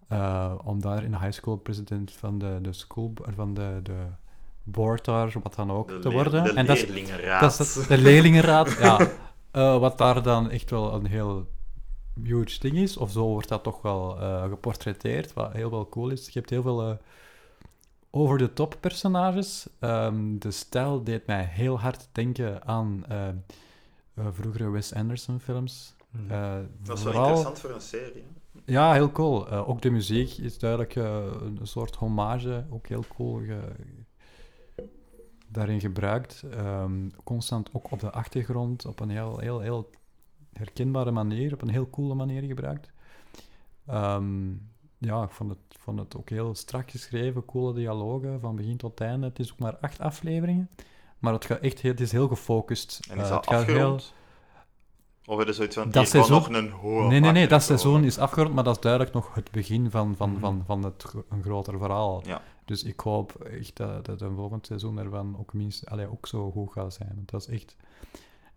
eh, 0.07 0.53
om 0.63 0.81
daar 0.81 1.03
in 1.03 1.11
de 1.11 1.19
high 1.19 1.31
school 1.31 1.55
president 1.55 2.11
van 2.11 2.39
de, 2.39 2.59
de 2.61 2.73
school, 2.73 3.13
van 3.35 3.53
de, 3.53 3.79
de 3.83 4.05
board 4.63 5.05
daar, 5.05 5.33
wat 5.43 5.55
dan 5.55 5.71
ook, 5.71 5.87
De 5.87 5.99
te 5.99 6.11
worden. 6.11 6.43
De 6.43 6.53
en 6.53 6.65
dat 6.65 6.77
is, 6.77 6.85
leerlingenraad. 6.85 7.41
dat 7.41 7.59
is 7.59 7.87
de 7.87 7.97
leerlingenraad, 7.97 8.77
ja. 8.79 9.07
Eh, 9.51 9.79
wat 9.79 9.97
daar 9.97 10.23
dan 10.23 10.49
echt 10.49 10.69
wel 10.69 10.93
een 10.93 11.05
heel 11.05 11.47
huge 12.23 12.59
ding 12.59 12.75
is, 12.75 12.97
of 12.97 13.11
zo 13.11 13.27
wordt 13.27 13.47
dat 13.47 13.63
toch 13.63 13.81
wel 13.81 14.19
eh, 14.19 14.43
geportretteerd, 14.43 15.33
wat 15.33 15.53
heel 15.53 15.69
wel 15.69 15.89
cool 15.89 16.09
is. 16.09 16.25
Je 16.25 16.39
hebt 16.39 16.49
heel 16.49 16.61
veel 16.61 16.99
over-the-top 18.09 18.77
personages. 18.79 19.67
Ehm, 19.79 20.37
de 20.37 20.51
stijl 20.51 21.03
deed 21.03 21.25
mij 21.25 21.43
heel 21.43 21.79
hard 21.79 22.09
denken 22.11 22.65
aan 22.67 23.05
vroegere 24.15 24.69
Wes 24.69 24.93
Anderson 24.93 25.39
films. 25.39 25.95
Mhm. 26.23 26.31
Eh, 26.31 26.55
Dat 26.83 26.97
is 26.97 27.03
wel 27.03 27.13
vooral- 27.13 27.29
interessant 27.29 27.59
voor 27.59 27.69
een 27.69 27.81
serie. 27.81 28.23
hè. 28.65 28.71
ja, 28.73 28.93
heel 28.93 29.11
cool. 29.11 29.47
Eh, 29.49 29.69
ook 29.69 29.81
de 29.81 29.89
muziek 29.89 30.31
is 30.37 30.59
duidelijk 30.59 30.95
eh, 30.95 31.25
een 31.41 31.59
soort 31.63 31.95
hommage, 31.95 32.65
ook 32.69 32.87
heel 32.87 33.03
cool 33.15 33.39
ge- 33.39 33.75
daarin 35.47 35.79
gebruikt. 35.79 36.43
Ehm, 36.51 37.09
constant 37.23 37.69
ook 37.73 37.91
op 37.91 37.99
de 37.99 38.11
achtergrond, 38.11 38.85
op 38.85 38.99
een 38.99 39.09
heel, 39.09 39.37
heel, 39.39 39.59
heel 39.59 39.89
herkenbare 40.53 41.11
manier, 41.11 41.53
op 41.53 41.61
een 41.61 41.69
heel 41.69 41.89
coole 41.89 42.13
manier 42.13 42.41
gebruikt. 42.43 42.89
Ehm, 43.85 44.49
ja, 44.97 45.23
ik 45.23 45.29
vond 45.31 45.49
het, 45.49 45.59
vond 45.79 45.99
het 45.99 46.17
ook 46.17 46.29
heel 46.29 46.55
strak 46.55 46.91
geschreven, 46.91 47.45
coole 47.45 47.73
dialogen 47.73 48.39
van 48.39 48.55
begin 48.55 48.77
tot 48.77 49.01
einde. 49.01 49.27
Het 49.27 49.39
is 49.39 49.51
ook 49.51 49.59
maar 49.59 49.77
acht 49.77 49.99
afleveringen, 49.99 50.69
maar 51.19 51.33
het, 51.33 51.45
gaat 51.45 51.59
echt 51.59 51.79
heel, 51.79 51.91
het 51.91 52.01
is 52.01 52.11
heel 52.11 52.27
gefocust. 52.27 52.99
En 53.09 53.17
is 53.19 53.29
dat 53.29 53.45
het 53.45 53.53
gaat 53.55 53.65
heel- 53.65 53.99
Of 55.29 55.39
er 55.47 55.53
zoiets 55.53 55.75
van, 55.75 55.91
Dat 55.91 56.07
seizoen- 56.07 56.35
nog 56.35 56.49
een 56.49 56.69
hoop 56.71 57.09
Nee, 57.09 57.19
nee, 57.19 57.31
nee, 57.31 57.47
dat 57.47 57.63
seizoen 57.63 58.03
is 58.03 58.17
afgerond, 58.17 58.53
maar 58.55 58.63
dat 58.63 58.75
is 58.75 58.81
duidelijk 58.81 59.13
nog 59.13 59.33
het 59.35 59.51
begin 59.51 59.91
van, 59.91 60.15
van, 60.15 60.29
Mhm. 60.31 60.39
van, 60.39 60.63
van 60.65 60.83
het, 60.83 61.05
een 61.29 61.43
groter 61.43 61.77
verhaal. 61.77 62.21
Ja. 62.25 62.41
Dus 62.65 62.83
ik 62.83 62.99
hoop 62.99 63.31
echt 63.43 63.75
dat, 63.77 64.05
dat 64.05 64.21
een 64.21 64.35
volgend 64.35 64.65
seizoen 64.65 64.97
ervan 64.97 65.37
ook, 65.39 65.53
minst, 65.53 65.85
allee, 65.89 66.11
ook 66.11 66.27
zo 66.27 66.51
goed 66.51 66.71
gaat 66.71 66.93
zijn. 66.93 67.11
Want 67.15 67.29
dat 67.29 67.41
is 67.41 67.47
echt... 67.47 67.75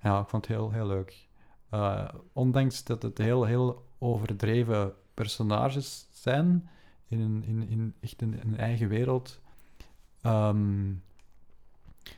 Ja, 0.03 0.21
ik 0.21 0.29
vond 0.29 0.47
het 0.47 0.57
heel, 0.57 0.71
heel 0.71 0.87
leuk. 0.87 1.29
Eh, 1.71 2.09
ondanks 2.33 2.85
dat 2.85 3.03
het 3.03 3.19
heel, 3.19 3.45
heel 3.45 3.85
overdreven 3.99 4.93
personages 5.15 6.07
zijn, 6.13 6.69
in, 7.09 7.21
een, 7.21 7.45
in, 7.47 7.69
in 7.69 7.95
echt 8.01 8.23
een, 8.23 8.41
een 8.43 8.57
eigen 8.59 8.89
wereld, 8.89 9.41
ehm, 10.23 10.93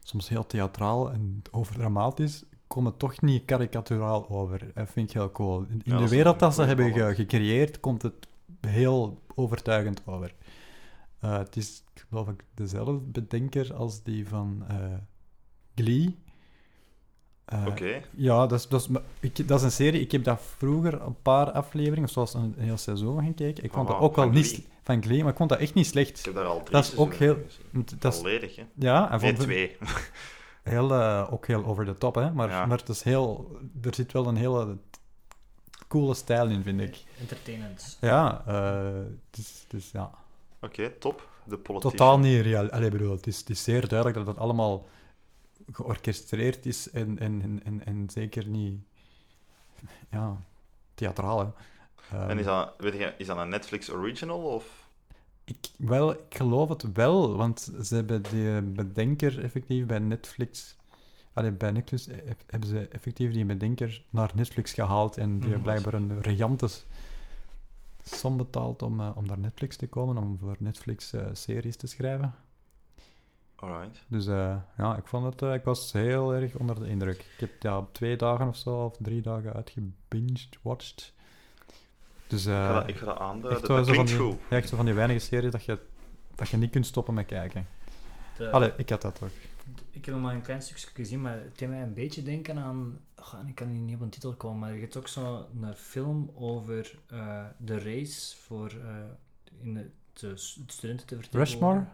soms 0.03 0.29
heel 0.29 0.47
theatraal 0.47 1.11
en 1.13 1.43
overdramatisch, 1.51 2.45
komt 2.73 2.87
het 2.87 2.99
toch 2.99 3.21
niet 3.21 3.45
karikaturaal 3.45 4.29
over. 4.29 4.71
Dat 4.75 4.89
vind 4.91 5.09
ik 5.09 5.15
heel 5.15 5.31
cool. 5.33 5.65
In, 5.69 5.81
Ja, 5.85 5.99
de 5.99 6.09
wereld 6.09 6.39
dat 6.39 6.55
ze 6.55 6.63
hebben 6.63 6.93
ge- 6.93 7.15
gecreëerd, 7.15 7.81
komt 7.81 8.03
het 8.03 8.15
heel 8.61 9.19
overtuigend 9.35 10.03
over. 10.07 10.35
Eh, 11.21 11.39
het 11.39 11.57
is, 11.57 11.83
geloof 12.09 12.29
ik, 12.29 12.45
dezelfde 12.55 12.93
bedenker 12.93 13.75
als 13.75 14.03
die 14.03 14.29
van 14.29 14.65
eh, 14.69 14.77
Glee. 15.75 16.17
Eh, 17.45 17.65
Oké. 17.69 18.03
Ja, 18.11 18.47
dat 18.47 18.59
is, 18.59 18.69
dat, 18.69 18.81
is, 18.81 18.89
ik, 19.21 19.49
dat 19.49 19.59
is 19.59 19.65
een 19.65 19.73
serie. 19.73 20.01
Ik 20.01 20.13
heb 20.13 20.25
dat 20.25 20.41
vroeger 20.57 21.03
een 21.03 21.23
paar 21.23 21.51
afleveringen, 21.51 22.09
zoals 22.09 22.35
een, 22.35 22.55
een 22.57 22.65
heel 22.65 22.77
seizoen 22.77 23.25
gekeken. 23.25 23.65
Ik 23.65 23.73
vond 23.73 23.89
Oh, 23.89 23.93
dat 23.95 24.03
ook 24.03 24.17
wel 24.17 24.29
niet 24.31 24.47
Glee. 24.47 24.67
van 24.83 25.03
Glee, 25.03 25.21
maar 25.23 25.31
ik 25.31 25.37
vond 25.37 25.49
dat 25.51 25.59
echt 25.59 25.75
niet 25.75 25.87
slecht. 25.87 26.19
Ik 26.19 26.25
heb 26.25 26.35
daar 26.35 26.45
al 26.45 26.59
drie 26.63 26.71
Dat 26.71 26.85
is 26.85 26.97
ook 26.97 27.15
heel- 27.15 27.39
Dat 27.99 28.13
is, 28.13 28.19
Volledig, 28.21 28.57
hè. 28.57 28.63
ja, 28.75 29.11
en 29.11 29.21
Nee, 29.21 29.35
vond 29.35 29.43
twee. 29.43 29.77
heel, 30.63 30.93
eh, 30.95 31.33
ook 31.33 31.47
heel 31.47 31.65
over 31.65 31.85
de 31.85 31.99
top, 31.99 32.15
hè. 32.15 32.33
Maar, 32.33 32.49
Ja. 32.49 32.67
maar 32.67 32.79
het 32.79 32.89
is 32.89 33.03
heel, 33.03 33.59
er 33.83 33.95
zit 33.95 34.13
wel 34.13 34.27
een 34.27 34.37
hele 34.37 34.77
coole 35.89 36.15
stijl 36.15 36.49
in, 36.49 36.63
vind 36.63 36.81
ik. 36.81 37.05
Entertainend. 37.21 37.99
Ja, 38.01 38.43
eh, 38.47 39.03
het 39.31 39.73
is 39.73 39.91
ja, 39.91 40.11
Oké, 40.61 40.91
top. 40.91 41.29
De 41.45 41.59
politiek. 41.59 41.91
totaal 41.91 42.19
niet 42.19 42.41
real. 42.43 42.71
Allee, 42.71 42.91
bedoel, 42.91 43.11
het 43.17 43.27
is, 43.27 43.39
het 43.39 43.51
is 43.51 43.63
zeer 43.65 43.89
duidelijk 43.89 44.19
dat 44.19 44.27
het 44.27 44.39
allemaal 44.39 44.89
georchestreerd 45.73 46.67
is 46.67 46.91
en, 46.91 47.19
en, 47.19 47.43
en, 47.43 47.61
en, 47.65 47.85
en 47.87 48.11
zeker 48.11 48.47
niet 48.47 48.81
ja, 50.11 50.37
theatraal. 50.95 51.39
Hè. 51.39 51.47
En 52.19 52.29
Ehm, 52.29 52.39
is 52.39 52.45
dat, 52.45 52.75
weet 52.79 52.93
je, 52.93 53.15
is 53.19 53.27
dat 53.27 53.37
een 53.37 53.49
Netflix 53.49 53.91
original 53.91 54.41
of... 54.41 54.82
Ik, 55.45 55.71
wel, 55.79 56.13
ik 56.13 56.19
geloof 56.37 56.69
het 56.69 56.93
wel, 56.93 57.37
want 57.37 57.73
ze 57.83 57.95
hebben 57.95 58.23
die 58.23 58.63
bedenker 58.63 59.43
effectief 59.45 59.87
bij 59.87 59.99
Netflix... 59.99 60.77
Allee, 61.33 61.53
bij 61.53 61.71
Netflix 61.71 62.07
eh, 62.09 62.19
hebben 62.47 62.69
ze 62.69 62.89
effectief 62.89 63.33
die 63.33 63.45
bedenker 63.45 64.05
naar 64.11 64.31
Netflix 64.35 64.73
gehaald 64.73 65.17
en 65.17 65.31
die 65.31 65.39
Mhm. 65.41 65.49
heeft 65.51 65.63
blijkbaar 65.63 65.95
een 65.95 66.21
regante 66.23 66.69
som 68.05 68.37
betaald 68.37 68.83
om, 68.83 69.01
eh, 69.01 69.11
om 69.15 69.27
naar 69.27 69.39
Netflix 69.39 69.77
te 69.77 69.87
komen, 69.89 70.17
om 70.17 70.39
voor 70.39 70.57
Netflix 70.59 71.13
eh, 71.13 71.27
series 71.33 71.77
te 71.77 71.87
schrijven. 71.87 72.35
Alright. 73.57 74.05
Dus 74.09 74.25
ja, 74.77 74.97
ik 74.99 75.07
vond 75.07 75.25
het... 75.25 75.55
ik 75.55 75.65
was 75.65 75.93
heel 75.93 76.35
erg 76.35 76.57
onder 76.57 76.81
de 76.81 76.89
indruk. 76.89 77.19
Ik 77.19 77.41
heb 77.41 77.63
ja, 77.63 77.87
twee 77.93 78.17
dagen 78.17 78.49
of 78.49 78.57
zo, 78.57 78.85
of 78.85 78.97
drie 79.01 79.21
dagen 79.23 79.53
uitgebinged, 79.53 80.59
watched. 80.63 81.13
Dus 82.33 82.47
Ik 82.47 82.53
ga 82.53 82.69
eh 82.69 82.75
dat, 82.75 82.89
ik 82.89 82.97
ga 82.97 83.05
dat 83.05 83.19
aanduiden. 83.19 83.51
echt 83.51 83.67
Dat, 83.87 83.95
van 83.97 84.07
die, 84.07 84.17
goed. 84.19 84.37
ja, 84.51 84.57
echt 84.57 84.69
zo 84.69 84.77
van 84.77 84.85
die 84.85 84.95
weinige 84.95 85.19
series 85.19 85.51
dat 85.53 85.65
je, 85.65 85.79
dat 86.35 86.49
je 86.49 86.57
niet 86.57 86.71
kunt 86.71 86.87
stoppen 86.87 87.15
met 87.15 87.27
kijken. 87.27 87.67
De- 88.37 88.51
Allee, 88.51 88.73
ik 88.77 88.89
had 88.89 89.03
dat 89.03 89.21
ook. 89.23 89.31
Ik 89.91 90.05
heb 90.05 90.15
nog 90.15 90.23
maar 90.25 90.35
een 90.35 90.43
klein 90.43 90.63
stukje 90.63 90.87
gezien, 90.95 91.21
maar 91.21 91.33
het 91.41 91.59
deed 91.59 91.69
mij 91.69 91.83
een 91.83 91.95
beetje 91.95 92.23
denken 92.23 92.59
aan... 92.59 92.99
Oh, 93.19 93.49
ik 93.49 93.55
kan 93.55 93.69
hier 93.69 93.81
niet 93.81 93.95
op 93.95 94.01
een 94.01 94.09
titel 94.09 94.33
komen, 94.35 94.59
maar 94.59 94.75
je 94.75 94.81
hebt 94.81 94.97
ook 94.97 95.09
zo'n 95.09 95.45
een 95.63 95.75
film 95.75 96.31
over 96.35 96.95
eh, 97.07 97.45
de 97.57 97.79
race 97.79 98.37
voor 98.37 98.69
eh, 98.69 98.95
in 99.61 99.75
de, 99.75 99.91
de 100.13 100.33
studenten 100.37 101.07
te 101.07 101.15
vertegenwoordigen. 101.17 101.39
Rushmore? 101.39 101.85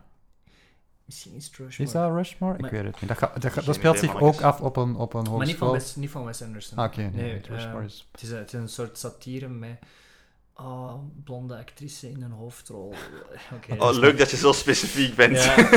Misschien 1.04 1.34
is 1.34 1.46
het 1.46 1.56
Rushmore. 1.56 1.82
Is 1.82 1.92
dat 1.92 2.12
Rushmore? 2.12 2.54
Ik 2.54 2.60
Maar- 2.60 2.70
weet 2.70 2.84
het 2.84 3.00
niet. 3.00 3.08
Dat, 3.08 3.18
ga- 3.18 3.32
dat, 3.38 3.44
ga- 3.44 3.50
Geen 3.50 3.64
dat 3.64 3.74
speelt 3.74 3.98
zich 3.98 4.20
ook 4.20 4.40
af 4.40 4.60
op 4.60 4.76
een, 4.76 4.96
op 4.96 5.14
een 5.14 5.22
Maar 5.22 5.46
niet 5.46 5.56
van, 5.56 5.66
hogeschool. 5.68 5.72
Wes, 5.72 5.96
niet 5.96 6.10
van 6.10 6.24
Wes 6.24 6.42
Anderson. 6.42 6.78
Ah, 6.78 6.84
Oké, 6.84 7.00
nee, 7.02 7.40
Rushmore 7.48 7.78
eh, 7.78 7.84
is... 7.84 8.08
het, 8.12 8.22
is, 8.22 8.30
het 8.30 8.46
is 8.52 8.60
een 8.60 8.68
soort 8.68 8.98
satire 8.98 9.48
met 9.48 9.78
oh, 10.60 10.94
blonde 11.24 11.56
actrice 11.56 12.10
in 12.10 12.22
een 12.22 12.30
hoofdrol. 12.30 12.94
Oh, 13.78 13.92
leuk 13.92 14.18
dat 14.18 14.30
je 14.30 14.36
zo 14.36 14.52
specifiek 14.52 15.14
bent. 15.14 15.42
Ja, 15.42 15.68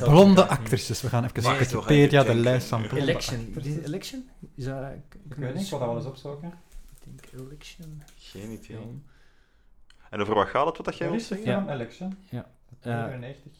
Blonde 0.10 0.46
actrices. 0.46 1.02
We 1.02 1.08
gaan 1.08 1.24
even 1.24 1.42
gaan 1.42 1.58
Wikipedia 1.58 2.22
de 2.22 2.34
lijst 2.34 2.66
van 2.66 2.80
blonde 2.82 3.00
Election. 3.00 3.46
actrices. 3.54 3.84
Election? 3.84 4.28
Is 4.54 4.64
dat, 4.64 4.84
Ik 5.28 5.34
weet 5.34 5.54
niet, 5.54 5.64
ik 5.64 5.70
wil 5.70 5.78
dat 5.78 5.88
wel 5.88 5.96
eens 5.96 6.06
opzoeken. 6.06 6.48
Ik 7.00 7.04
denk 7.04 7.46
Election. 7.46 8.02
Geen 8.16 8.50
idee. 8.50 8.58
Film. 8.62 9.04
En 10.10 10.20
over 10.20 10.34
wat 10.34 10.48
gaat 10.48 10.66
het, 10.66 10.76
wat 10.76 10.86
dat 10.86 10.96
jij 10.96 11.10
de 11.10 11.18
zeggen? 11.20 11.46
film 11.46 11.68
Election? 11.68 12.16
Ja. 12.30 12.46
92. 12.80 13.52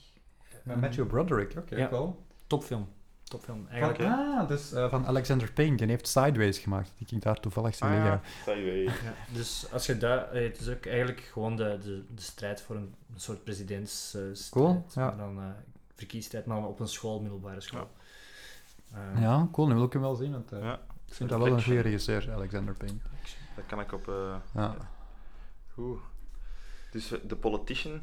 Met 0.62 0.80
Matthew 0.80 1.06
Broderick, 1.06 1.54
oké, 1.58 1.76
Ja. 1.76 1.88
cool. 1.88 2.22
Topfilm. 2.46 2.88
Topfilm. 3.36 3.66
Van, 3.66 3.68
Eigenlijk. 3.70 3.98
Oké. 4.00 4.08
Ah, 4.10 4.48
dus 4.48 4.72
eh, 4.72 4.90
van 4.90 5.06
Alexander 5.06 5.52
Payne. 5.52 5.76
Die 5.76 5.86
heeft 5.86 6.08
Sideways 6.08 6.58
gemaakt. 6.58 6.90
Die 6.98 7.06
ik 7.16 7.22
daar 7.22 7.40
toevallig 7.40 7.74
zie 7.74 7.86
Ah, 7.86 7.92
liggen. 7.92 8.10
ja. 8.10 8.20
Sideways. 8.52 9.00
Ja, 9.00 9.12
dus 9.32 9.66
als 9.72 9.86
je 9.86 9.96
daar, 9.98 10.30
eh, 10.32 10.42
het 10.42 10.60
is 10.60 10.68
ook 10.68 10.86
eigenlijk 10.86 11.20
gewoon 11.32 11.56
de, 11.56 11.78
de, 11.82 12.04
de 12.14 12.22
strijd 12.22 12.62
voor 12.62 12.76
een, 12.76 12.94
een 13.14 13.20
soort 13.20 13.44
presidentsstrijd. 13.44 14.48
Cool, 14.50 14.86
ja. 14.94 15.06
Maar 15.06 15.16
dan 15.16 15.38
eh 15.38 15.44
verkiesstrijd, 15.96 16.46
maar 16.46 16.56
dan 16.60 16.66
op 16.66 16.80
een 16.80 16.88
school, 16.88 17.20
middelbare 17.20 17.60
school. 17.60 17.90
Eh, 18.92 19.20
Ja, 19.20 19.48
cool. 19.52 19.66
Nu 19.68 19.74
wil 19.74 19.84
ik 19.84 19.92
hem 19.92 20.02
wel 20.02 20.14
zien. 20.14 20.32
Want, 20.32 20.52
eh, 20.52 20.62
Ja, 20.62 20.74
ik 21.06 21.14
vind 21.14 21.28
dat 21.30 21.38
wel 21.38 21.52
een 21.52 21.62
goede 21.62 21.80
regisseur, 21.80 22.32
Alexander 22.32 22.74
Payne. 22.74 22.96
dat 23.56 23.66
kan 23.66 23.80
ik 23.80 23.92
op... 23.92 24.08
eh 24.08 24.34
Ja. 24.54 24.76
Goed. 25.74 25.98
Dus 26.90 27.12
de 27.26 27.36
Politician, 27.36 28.00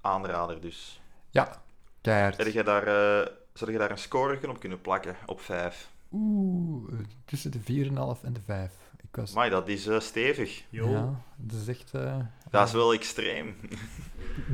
aanrader 0.00 0.60
dus. 0.60 1.00
Ja, 1.30 1.62
keihard. 2.00 2.36
Heb 2.36 2.46
jij 2.46 2.62
daar, 2.62 2.86
eh, 2.86 3.26
zou 3.52 3.72
je 3.72 3.78
daar 3.78 3.90
een 3.90 3.98
score 3.98 4.38
op 4.48 4.58
kunnen 4.58 4.80
plakken, 4.80 5.16
op 5.26 5.40
5? 5.40 5.90
Oeh, 6.12 6.92
eh, 6.92 6.98
tussen 7.24 7.50
de 7.50 7.60
4,5 7.60 8.22
en 8.22 8.32
de 8.32 8.40
5. 8.40 8.72
Ik 9.12 9.18
was... 9.18 9.32
Maar 9.32 9.50
dat 9.50 9.68
is 9.68 9.86
eh, 9.86 10.00
stevig. 10.00 10.62
Jo. 10.70 10.90
Ja, 10.90 11.08
dat 11.36 11.60
is 11.60 11.68
echt... 11.68 11.90
eh, 11.92 12.16
Dat 12.50 12.66
is 12.66 12.72
wel 12.72 12.92
extreem. 12.92 13.54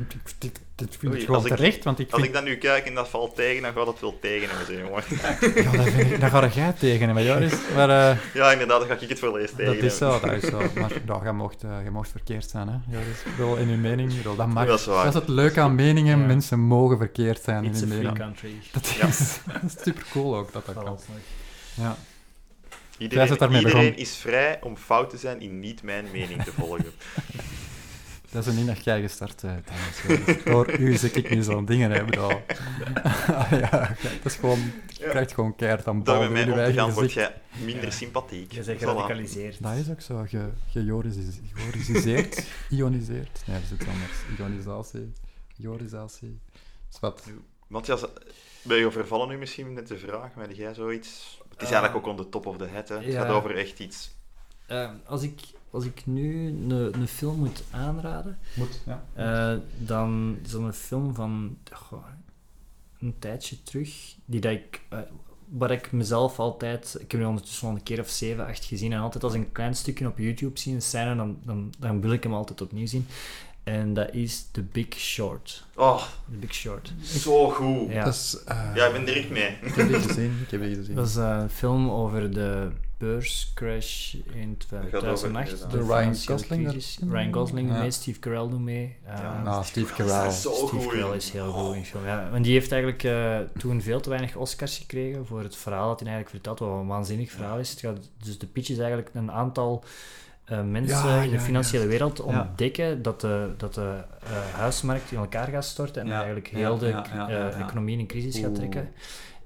Ik, 0.09 0.13
ik, 0.39 0.57
ik 0.75 0.87
vind 0.89 1.03
Oei, 1.03 1.13
het 1.13 1.19
gewoon 1.25 1.35
als 1.35 1.45
ik- 1.49 1.55
terecht, 1.55 1.83
want 1.83 1.99
ik 1.99 2.05
Als 2.11 2.15
vind... 2.21 2.25
ik 2.27 2.33
dat 2.33 2.43
nu 2.43 2.55
kijk 2.57 2.85
en 2.85 2.93
dat 2.93 3.07
valt 3.09 3.35
tegen, 3.35 3.61
dan 3.61 3.73
gaat 3.73 3.87
het 3.87 3.99
wel 3.99 4.17
tegen 4.21 4.49
hem 4.49 4.65
zijn, 4.65 4.77
jongen. 4.77 5.03
Ja, 5.09 5.71
dat, 5.77 5.89
vind 5.89 6.11
ik, 6.11 6.19
dat 6.21 6.29
ga 6.29 6.47
jij 6.47 6.73
tegen 6.73 7.07
hem, 7.15 7.19
Joris. 7.25 7.53
Maar 7.75 7.89
eh, 7.89 8.17
Ja, 8.33 8.51
inderdaad, 8.51 8.79
dan 8.79 8.87
ga 8.87 8.93
ik 9.03 9.09
het 9.09 9.19
wel 9.19 9.37
eens 9.39 9.51
tegen 9.51 9.65
dat 9.65 9.83
is 9.83 9.99
hem. 9.99 10.11
zo, 10.11 10.19
dat 10.27 10.43
is 10.43 10.49
zo. 10.49 10.57
Maar 10.75 10.91
ja, 11.05 11.19
jij, 11.23 11.33
mocht, 11.33 11.63
eh, 11.63 11.69
jij 11.81 11.89
mocht 11.91 12.09
verkeerd 12.11 12.49
zijn, 12.49 12.67
hè, 12.67 12.75
Joris. 12.97 13.23
Ik 13.25 13.31
bedoel, 13.37 13.55
in 13.57 13.69
uw 13.69 13.77
mening. 13.77 14.11
Ik 14.11 14.17
bedoel, 14.17 14.35
dat, 14.35 14.47
mag. 14.47 14.65
Dat 14.67 14.79
is 14.79 14.85
waar. 14.85 15.05
Dat 15.05 15.13
is 15.13 15.19
het 15.19 15.29
leuke 15.29 15.59
aan 15.59 15.75
meningen. 15.75 16.19
Ja. 16.19 16.25
Mensen 16.25 16.59
mogen 16.59 16.97
verkeerd 16.97 17.43
zijn 17.43 17.63
in 17.63 17.69
It's 17.69 17.77
a 17.81 17.85
hun 17.85 17.89
free 17.89 18.01
mening. 18.01 18.17
country. 18.19 18.53
Dat 18.71 18.87
Ja. 18.87 19.07
is, 19.17 19.39
dat 19.45 19.63
is 19.63 19.83
super 19.83 20.05
cool 20.11 20.35
ook, 20.37 20.51
dat 20.53 20.65
dat 20.65 20.83
kan. 20.83 20.99
Ja. 21.73 21.95
Iedereen, 22.99 23.97
is 23.97 24.15
vrij 24.15 24.59
om 24.61 24.77
fout 24.77 25.09
te 25.09 25.17
zijn 25.17 25.41
in 25.41 25.59
niet 25.59 25.83
mijn 25.83 26.05
mening 26.11 26.43
te 26.43 26.51
volgen. 26.51 26.85
Dat 28.31 28.47
is 28.47 28.55
een 28.55 28.65
niet 28.65 28.83
jij 28.83 29.01
gestart 29.01 29.41
bent, 29.41 29.67
Dennis. 30.07 30.43
Door 30.43 30.79
u 30.79 30.95
zit 30.97 31.15
ik 31.15 31.29
nu 31.29 31.41
zo'n 31.43 31.65
dingen 31.65 31.91
hebben. 31.91 32.19
al. 32.19 32.41
Ah, 33.27 33.51
ja, 33.51 33.95
dat 34.01 34.25
is 34.31 34.35
gewoon... 34.35 34.59
Je 34.87 35.03
Ja. 35.03 35.09
krijgt 35.09 35.33
gewoon 35.33 35.55
keihard 35.55 35.87
aan 35.87 35.95
Door 36.03 36.03
bal 36.03 36.21
met 36.21 36.31
mij 36.31 36.43
om 36.43 36.59
je 36.59 36.65
te 36.65 36.73
gaan, 36.73 36.91
word 36.91 37.11
jij 37.11 37.33
minder 37.65 37.91
sympathiek. 37.91 38.51
Je 38.51 38.63
bent 38.63 38.77
Voilà. 38.79 38.83
geradicaliseerd. 38.83 39.63
Dat 39.63 39.75
is 39.75 39.89
ook 39.89 40.01
zo. 40.01 40.25
Ge, 40.27 40.49
gejoris- 40.71 41.15
georisiseerd. 41.53 42.45
Ioniseerd. 42.69 43.41
Nee, 43.45 43.55
dat 43.55 43.65
is 43.65 43.71
iets 43.71 43.87
anders. 43.87 44.17
Ionisatie. 45.57 46.39
Is 46.91 46.99
wat. 46.99 47.23
Matthias, 47.67 48.05
ben 48.61 48.77
je 48.77 48.91
vervallen 48.91 49.27
nu 49.27 49.37
misschien 49.37 49.73
met 49.73 49.87
de 49.87 49.97
vraag? 49.97 50.33
Weet 50.33 50.55
jij 50.57 50.73
zoiets? 50.73 51.38
Het 51.59 51.67
is 51.67 51.73
eigenlijk 51.73 52.07
ook 52.07 52.17
on 52.17 52.23
the 52.23 52.29
top 52.29 52.45
of 52.45 52.57
the 52.57 52.65
head. 52.65 52.89
Hè. 52.89 52.95
Het 52.95 53.05
ja. 53.05 53.21
gaat 53.21 53.31
over 53.31 53.55
echt 53.55 53.79
iets... 53.79 54.11
Eh, 54.65 54.89
als, 55.05 55.23
ik, 55.23 55.39
als 55.69 55.85
ik 55.85 56.05
nu 56.05 56.47
een, 56.47 56.71
een 56.71 57.07
film 57.07 57.39
moet 57.39 57.63
aanraden, 57.71 58.37
Moet, 58.55 58.81
ja. 58.85 59.03
eh, 59.13 59.59
dan 59.77 60.37
is 60.43 60.51
dat 60.51 60.61
een 60.61 60.73
film 60.73 61.15
van 61.15 61.57
goh, 61.71 62.05
een 62.99 63.15
tijdje 63.19 63.63
terug, 63.63 64.15
die 64.25 64.41
dat 64.41 64.51
ik, 64.51 64.81
eh, 64.89 64.99
waar 65.49 65.71
ik 65.71 65.91
mezelf 65.91 66.39
altijd, 66.39 66.97
ik 66.99 67.11
heb 67.11 67.21
nu 67.21 67.27
ondertussen 67.27 67.67
al 67.67 67.73
een 67.73 67.83
keer 67.83 67.99
of 67.99 68.09
zeven, 68.09 68.45
acht 68.45 68.65
gezien, 68.65 68.93
en 68.93 68.99
altijd 68.99 69.23
als 69.23 69.33
ik 69.33 69.39
een 69.39 69.51
klein 69.51 69.75
stukje 69.75 70.07
op 70.07 70.17
YouTube 70.17 70.59
zie, 70.59 70.73
een 70.73 70.81
scène, 70.81 71.15
dan, 71.15 71.39
dan, 71.43 71.73
dan 71.79 72.01
wil 72.01 72.11
ik 72.11 72.23
hem 72.23 72.33
altijd 72.33 72.61
opnieuw 72.61 72.87
zien. 72.87 73.07
En 73.63 73.93
dat 73.93 74.13
is 74.13 74.47
The 74.51 74.61
Big 74.63 74.93
Short. 74.95 75.65
Oh, 75.75 75.97
The 76.31 76.37
Big 76.37 76.53
Short. 76.53 76.93
zo 77.03 77.49
goed. 77.49 77.91
Ja. 77.91 78.03
Dat 78.03 78.13
is... 78.13 78.37
eh, 78.45 78.71
Ja, 78.75 78.85
ik 78.85 78.91
ben 78.93 79.05
direct 79.05 79.29
mee. 79.29 79.57
Ik 79.61 79.73
heb 79.73 79.87
die 79.87 79.99
gezien. 80.01 80.39
Ik 80.43 80.51
heb 80.51 80.61
die 80.61 80.75
gezien. 80.75 80.95
Dat 80.95 81.07
is 81.07 81.15
een 81.15 81.49
film 81.49 81.89
over 81.89 82.33
de 82.33 82.67
beurscrash 82.97 84.13
in 84.13 84.57
over 84.73 84.89
2008. 84.89 85.23
inderdaad. 85.23 85.71
De 85.71 85.77
De 85.77 85.83
Ryan 85.83 86.15
Gosling 86.15 86.83
Ryan 87.11 87.33
Gosling 87.33 87.69
Ja. 87.69 87.79
mee, 87.79 87.91
Steve 87.91 88.19
Carell 88.19 88.49
doet 88.49 88.59
mee. 88.59 88.95
Uh, 89.07 89.13
Ja. 89.17 89.41
Ah, 89.45 89.63
Steve 89.63 89.87
Dat 89.97 90.07
Carell. 90.07 90.27
is 90.27 90.41
zo 90.41 90.51
Steve 90.53 90.67
goed. 90.83 90.87
Carell 90.87 91.15
is 91.15 91.29
heel 91.31 91.51
goed 91.51 91.75
in 91.75 91.85
film. 91.85 92.05
Ja, 92.05 92.29
want 92.31 92.43
die 92.43 92.53
heeft 92.53 92.71
eigenlijk 92.71 93.03
eh, 93.03 93.37
toen 93.57 93.81
veel 93.81 93.99
te 93.99 94.09
weinig 94.09 94.35
Oscars 94.35 94.77
gekregen 94.77 95.25
voor 95.25 95.41
het 95.43 95.55
verhaal 95.55 95.87
dat 95.87 95.99
hij 95.99 96.09
eigenlijk 96.09 96.43
vertelt, 96.43 96.59
wat 96.69 96.79
een 96.79 96.87
waanzinnig 96.87 97.31
verhaal 97.31 97.59
is. 97.59 97.69
Het 97.69 97.79
gaat, 97.79 98.09
dus 98.23 98.37
de 98.37 98.47
pitch 98.47 98.69
is 98.69 98.77
eigenlijk 98.77 99.09
een 99.13 99.31
aantal 99.31 99.83
eh, 100.49 100.61
mensen 100.63 101.07
Ja, 101.09 101.21
in 101.21 101.29
de 101.29 101.35
ja, 101.35 101.41
financiële 101.41 101.83
ja. 101.83 101.89
wereld 101.89 102.17
Ja. 102.17 102.23
ontdekken 102.23 103.01
dat 103.01 103.21
de, 103.21 103.49
dat 103.57 103.73
de 103.73 104.03
eh, 104.23 104.53
huismarkt 104.53 105.11
in 105.11 105.17
elkaar 105.17 105.47
gaat 105.47 105.65
storten 105.65 106.01
en 106.01 106.07
Ja, 106.07 106.15
eigenlijk 106.15 106.47
ja, 106.47 106.57
heel 106.57 106.77
de 106.77 106.87
ja, 106.87 107.05
ja, 107.13 107.27
eh, 107.27 107.33
ja, 107.33 107.47
ja. 107.47 107.51
economie 107.65 107.93
in 107.93 107.99
een 107.99 108.07
crisis 108.07 108.39
gaat 108.39 108.55
trekken. 108.55 108.89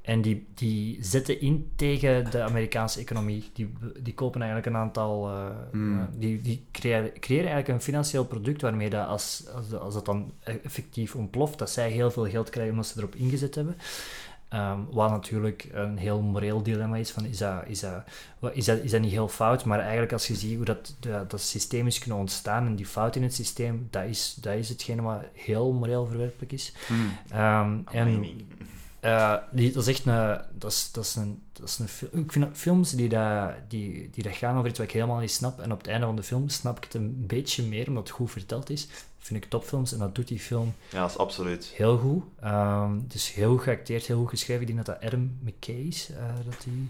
En 0.01 0.21
die, 0.21 0.47
die 0.53 0.97
zetten 1.01 1.41
in 1.41 1.71
tegen 1.75 2.31
de 2.31 2.41
Amerikaanse 2.41 2.99
economie. 2.99 3.49
Die, 3.53 3.73
die 4.01 4.13
kopen 4.13 4.41
eigenlijk 4.41 4.75
een 4.75 4.81
aantal... 4.81 5.27
eh, 5.29 5.45
Hmm. 5.71 6.07
die 6.17 6.41
die 6.41 6.65
creëren, 6.71 7.19
creëren 7.19 7.45
eigenlijk 7.47 7.77
een 7.79 7.81
financieel 7.85 8.25
product 8.25 8.61
waarmee 8.61 8.89
dat 8.89 9.07
als, 9.07 9.43
als, 9.55 9.73
als 9.73 9.93
dat 9.93 10.05
dan 10.05 10.31
effectief 10.43 11.15
ontploft, 11.15 11.57
dat 11.59 11.69
zij 11.69 11.89
heel 11.89 12.11
veel 12.11 12.25
geld 12.29 12.49
krijgen 12.49 12.71
omdat 12.73 12.87
ze 12.87 12.97
erop 12.97 13.15
ingezet 13.15 13.55
hebben. 13.55 13.75
Ehm, 14.53 14.79
wat 14.91 15.09
natuurlijk 15.09 15.69
een 15.71 15.97
heel 15.97 16.21
moreel 16.21 16.63
dilemma 16.63 16.95
is, 16.95 17.11
van 17.11 17.25
is 17.25 17.37
dat, 17.37 17.63
is, 17.67 17.79
dat, 17.79 18.03
is, 18.53 18.65
dat, 18.65 18.79
is 18.79 18.91
dat 18.91 19.01
niet 19.01 19.11
heel 19.11 19.27
fout? 19.27 19.65
Maar 19.65 19.79
eigenlijk 19.79 20.11
als 20.11 20.27
je 20.27 20.35
ziet 20.35 20.55
hoe 20.55 20.65
dat, 20.65 20.95
dat 20.99 21.41
systeem 21.41 21.87
is 21.87 21.99
kunnen 21.99 22.19
ontstaan 22.19 22.65
en 22.65 22.75
die 22.75 22.85
fout 22.85 23.15
in 23.15 23.23
het 23.23 23.33
systeem, 23.33 23.87
dat 23.89 24.03
is, 24.03 24.37
dat 24.41 24.55
is 24.55 24.69
hetgene 24.69 25.01
wat 25.01 25.21
heel 25.33 25.71
moreel 25.71 26.05
verwerpelijk 26.05 26.51
is. 26.51 26.73
Hmm. 26.87 27.17
Ehm, 27.29 27.77
en 27.91 28.35
Eh, 29.03 29.35
die, 29.51 29.71
dat 29.71 29.87
is 29.87 29.95
echt 29.95 30.05
een... 30.05 30.41
Dat 30.51 30.71
is, 30.71 30.91
dat 30.91 31.03
is 31.03 31.15
een, 31.15 31.43
dat 31.53 31.67
is 31.67 31.79
een 31.79 32.19
ik 32.23 32.31
vind 32.31 32.45
dat 32.45 32.57
films 32.57 32.91
die, 32.91 33.09
dat, 33.09 33.51
die, 33.67 34.09
die 34.09 34.23
dat 34.23 34.33
gaan 34.35 34.55
over 34.57 34.69
iets 34.69 34.77
wat 34.77 34.87
ik 34.87 34.93
helemaal 34.93 35.19
niet 35.19 35.31
snap. 35.31 35.59
En 35.59 35.71
op 35.71 35.77
het 35.77 35.87
einde 35.87 36.05
van 36.05 36.15
de 36.15 36.23
film 36.23 36.49
snap 36.49 36.77
ik 36.77 36.83
het 36.83 36.93
een 36.93 37.23
beetje 37.27 37.63
meer, 37.63 37.87
omdat 37.87 38.03
het 38.07 38.15
goed 38.17 38.31
verteld 38.31 38.69
is. 38.69 38.87
Vind 39.17 39.43
ik 39.43 39.49
topfilms 39.49 39.93
en 39.93 39.99
dat 39.99 40.15
doet 40.15 40.27
die 40.27 40.39
film 40.39 40.73
Ja, 40.89 41.01
dat 41.01 41.09
is 41.09 41.17
absoluut. 41.17 41.65
heel 41.75 41.97
goed. 41.97 42.23
Ehm 42.41 42.91
is 43.13 43.31
heel 43.31 43.49
goed 43.51 43.61
geacteerd, 43.63 44.05
heel 44.05 44.19
goed 44.19 44.29
geschreven. 44.29 44.61
Ik 44.61 44.67
denk 44.73 44.85
dat 44.85 44.95
dat 44.99 45.05
Adam 45.11 45.37
McKay 45.43 45.75
is. 45.75 46.09
eh, 46.11 46.23
dat 46.45 46.61
die, 46.63 46.89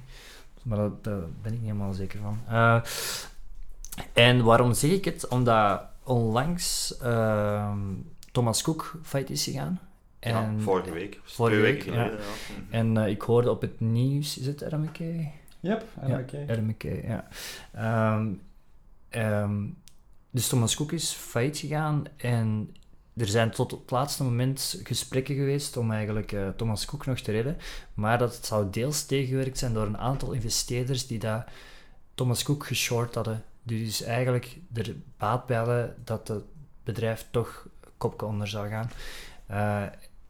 maar 0.64 0.78
dat, 0.78 1.04
daar 1.04 1.20
ben 1.42 1.54
ik 1.54 1.60
niet 1.60 1.62
helemaal 1.72 1.94
zeker 1.94 2.20
van. 2.22 2.40
Eh, 2.48 2.82
en 4.14 4.44
waarom 4.44 4.74
zeg 4.74 4.92
ik 4.92 5.06
het? 5.06 5.28
Omdat 5.28 5.82
onlangs 6.04 6.98
ehm, 6.98 7.78
Thomas 8.32 8.62
Cook 8.62 9.00
fight 9.04 9.30
is 9.30 9.44
gegaan. 9.44 9.80
En, 10.24 10.34
ja, 10.34 10.54
vorige 10.58 10.92
week. 10.92 11.20
vorige 11.24 11.56
twee 11.56 11.74
week, 11.74 11.84
weken 11.84 11.94
geleden. 11.94 12.20
Ja. 12.20 12.78
en 12.78 12.98
eh, 12.98 13.08
ik 13.08 13.22
hoorde 13.22 13.50
op 13.50 13.62
het 13.62 13.80
nieuws, 13.80 14.38
is 14.38 14.46
het 14.46 14.72
McKay? 14.72 15.32
Yep, 15.60 15.86
Ja, 16.08 16.20
oké. 16.20 16.46
Adam 16.50 16.66
McKay, 16.66 17.04
ja. 17.08 17.28
Ehm, 17.74 18.34
ehm, 19.10 19.66
dus 20.30 20.48
Thomas 20.48 20.76
Cook 20.76 20.92
is 20.92 21.12
failliet 21.12 21.58
gegaan 21.58 22.04
en 22.18 22.76
er 23.18 23.28
zijn 23.28 23.52
tot 23.52 23.72
het 23.72 23.92
laatste 23.92 24.24
moment 24.24 24.80
gesprekken 24.84 25.36
geweest 25.36 25.78
om 25.78 25.92
eigenlijk 25.92 26.32
eh, 26.32 26.50
Thomas 26.50 26.86
Cook 26.86 27.06
nog 27.06 27.20
te 27.20 27.32
redden, 27.32 27.58
maar 27.94 28.18
dat 28.18 28.36
het 28.36 28.46
zou 28.46 28.70
deels 28.70 29.06
tegengewerkt 29.06 29.58
zijn 29.58 29.74
door 29.74 29.86
een 29.86 29.98
aantal 29.98 30.32
investeerders 30.32 31.08
die 31.08 31.20
dat 31.20 31.44
Thomas 32.14 32.44
Cook 32.44 32.66
geshort 32.66 33.16
hadden. 33.16 33.44
Die 33.64 33.86
dus 33.86 34.02
eigenlijk 34.02 34.58
er 34.74 34.96
baat 35.18 35.46
bij 35.46 35.58
hadden 35.58 35.96
dat 36.04 36.28
het 36.28 36.44
bedrijf 36.84 37.26
toch 37.32 37.68
kopje 37.98 38.26
onder 38.26 38.48
zou 38.48 38.70
gaan. 38.70 38.90
Eh, 39.46 39.84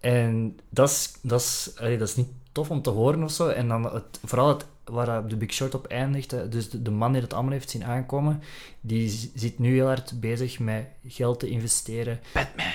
en 0.04 0.60
dat 0.70 0.90
is, 0.90 1.14
dat, 1.22 1.42
is, 1.42 1.72
allee, 1.76 1.98
dat 1.98 2.08
is 2.08 2.16
niet 2.16 2.28
tof 2.52 2.70
om 2.70 2.82
te 2.82 2.90
horen 2.90 3.24
of 3.24 3.32
zo. 3.32 3.48
En 3.48 3.68
dan 3.68 3.94
het, 3.94 4.20
vooral 4.26 4.48
het, 4.48 4.66
waar 4.84 5.28
de 5.28 5.36
Big 5.36 5.54
Short 5.54 5.76
op 5.76 5.88
eindigt, 5.88 6.52
dus 6.52 6.70
de, 6.70 6.82
de 6.82 6.92
man 6.92 7.12
die 7.12 7.22
het 7.22 7.34
allemaal 7.34 7.52
heeft 7.52 7.70
zien 7.70 7.86
aankomen, 7.86 8.42
die 8.82 9.32
zit 9.36 9.60
nu 9.60 9.74
heel 9.74 9.86
hard 9.86 10.20
bezig 10.20 10.60
met 10.60 10.86
geld 11.08 11.40
te 11.40 11.50
investeren. 11.50 12.20
Batman! 12.34 12.66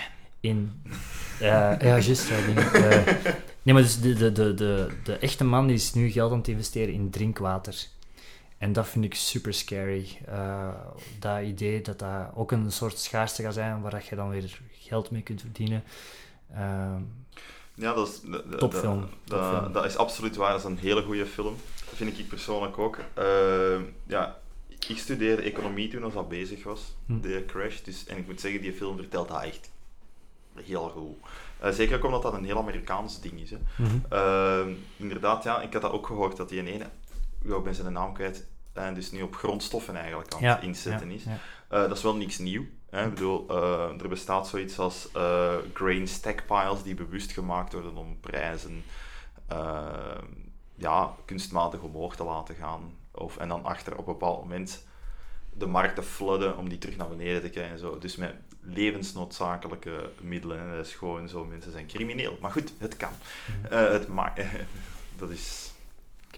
In... 0.40 0.82
eh, 1.40 1.48
ja, 1.80 1.80
juist. 1.98 2.30
Eh, 2.30 2.46
nee, 3.62 3.74
maar 3.74 3.82
dus 3.82 4.00
de, 4.00 4.14
de, 4.14 4.32
de, 4.32 4.54
de, 4.54 4.88
de 5.04 5.18
echte 5.18 5.44
man 5.44 5.66
die 5.66 5.76
is 5.76 5.94
nu 5.94 6.10
geld 6.10 6.32
aan 6.32 6.38
het 6.38 6.48
investeren 6.48 6.94
in 6.94 7.10
drinkwater. 7.10 7.86
En 8.58 8.72
dat 8.72 8.88
vind 8.88 9.04
ik 9.04 9.14
super 9.14 9.54
scary. 9.54 10.18
Eh, 10.26 10.68
dat 11.18 11.42
idee 11.42 11.80
dat 11.80 11.98
dat 11.98 12.30
ook 12.34 12.52
een 12.52 12.72
soort 12.72 12.98
schaarste 12.98 13.42
gaat 13.42 13.54
zijn 13.54 13.80
waar 13.80 13.90
dat 13.90 14.06
je 14.06 14.16
dan 14.16 14.28
weer 14.28 14.60
geld 14.72 15.10
mee 15.10 15.22
kunt 15.22 15.40
verdienen. 15.40 15.82
Ehm, 16.54 17.00
Ja, 17.74 17.94
dat 17.94 18.08
is, 18.08 18.20
dat- 18.30 18.58
Topfilm, 18.58 19.00
Dat, 19.24 19.40
topfilm. 19.40 19.72
dat 19.72 19.84
is 19.84 19.96
absoluut 19.96 20.36
waar. 20.36 20.50
Dat 20.50 20.58
is 20.58 20.64
een 20.64 20.78
hele 20.78 21.02
goede 21.02 21.26
film. 21.26 21.56
Dat 21.84 21.94
vind 21.94 22.18
ik 22.18 22.28
persoonlijk 22.28 22.78
ook. 22.78 22.98
Eh, 23.14 23.80
ja, 24.06 24.38
ik 24.88 24.98
studeerde 24.98 25.42
economie 25.42 25.88
toen 25.88 26.02
als 26.04 26.12
dat 26.14 26.28
bezig 26.28 26.62
was, 26.64 26.94
Hm. 27.06 27.20
de 27.20 27.44
crash. 27.46 27.80
Dus, 27.80 28.06
en 28.06 28.16
ik 28.18 28.26
moet 28.26 28.40
zeggen, 28.40 28.60
die 28.60 28.72
film 28.72 28.96
vertelt 28.96 29.28
dat 29.28 29.42
echt 29.42 29.70
heel 30.54 30.88
goed. 30.88 31.16
Eh, 31.60 31.70
zeker 31.70 31.96
ook 31.96 32.04
omdat 32.04 32.22
dat 32.22 32.32
een 32.32 32.44
heel 32.44 32.58
Amerikaans 32.58 33.20
ding 33.20 33.40
is. 33.40 33.50
Hè. 33.50 33.58
Eh, 34.08 34.66
inderdaad, 34.96 35.44
ja, 35.44 35.60
ik 35.60 35.72
had 35.72 35.82
dat 35.82 35.92
ook 35.92 36.06
gehoord 36.06 36.36
dat 36.36 36.48
die 36.48 36.60
ene, 36.72 36.84
ik 37.44 37.62
ben 37.62 37.74
zijn 37.74 37.92
naam 37.92 38.12
kwijt, 38.12 38.46
en 38.72 38.94
dus 38.94 39.10
nu 39.10 39.22
op 39.22 39.36
grondstoffen 39.36 39.96
eigenlijk 39.96 40.34
aan 40.34 40.42
het 40.44 40.62
inzetten 40.62 41.08
ja, 41.08 41.14
is. 41.14 41.24
ja. 41.24 41.38
Eh, 41.68 41.80
dat 41.88 41.96
is 41.96 42.02
wel 42.02 42.16
niks 42.16 42.38
nieuw. 42.38 42.64
Ik 42.90 43.08
bedoel, 43.14 43.46
eh, 43.48 44.00
er 44.02 44.08
bestaat 44.08 44.48
zoiets 44.48 44.78
als 44.78 45.10
eh, 45.12 45.54
grain 45.74 46.08
stackpiles 46.08 46.82
die 46.82 46.94
bewust 46.94 47.32
gemaakt 47.32 47.72
worden 47.72 47.96
om 47.96 48.20
prijzen 48.20 48.84
eh, 49.46 50.18
ja, 50.74 51.14
kunstmatig 51.24 51.80
omhoog 51.80 52.16
te 52.16 52.24
laten 52.24 52.54
gaan. 52.54 52.94
Of, 53.10 53.36
en 53.36 53.48
dan 53.48 53.64
achter 53.64 53.92
op 53.92 54.06
een 54.06 54.12
bepaald 54.12 54.40
moment 54.40 54.86
de 55.52 55.66
markt 55.66 55.94
te 55.94 56.02
flooden 56.02 56.56
om 56.56 56.68
die 56.68 56.78
terug 56.78 56.96
naar 56.96 57.08
beneden 57.08 57.42
te 57.42 57.50
krijgen. 57.50 57.72
en 57.72 57.78
Zo. 57.78 57.98
Dus 57.98 58.16
met 58.16 58.34
levensnoodzakelijke 58.60 60.10
middelen. 60.20 60.60
Hè. 60.60 60.76
Dat 60.76 60.86
is 60.86 60.94
gewoon 60.94 61.28
zo, 61.28 61.44
mensen 61.44 61.72
zijn 61.72 61.86
crimineel. 61.86 62.38
Maar 62.40 62.50
goed, 62.50 62.72
het 62.78 62.96
kan. 62.96 63.12
Eh, 63.70 63.90
het 63.90 64.08
ma- 64.08 64.34
dat 65.18 65.30
is... 65.30 65.67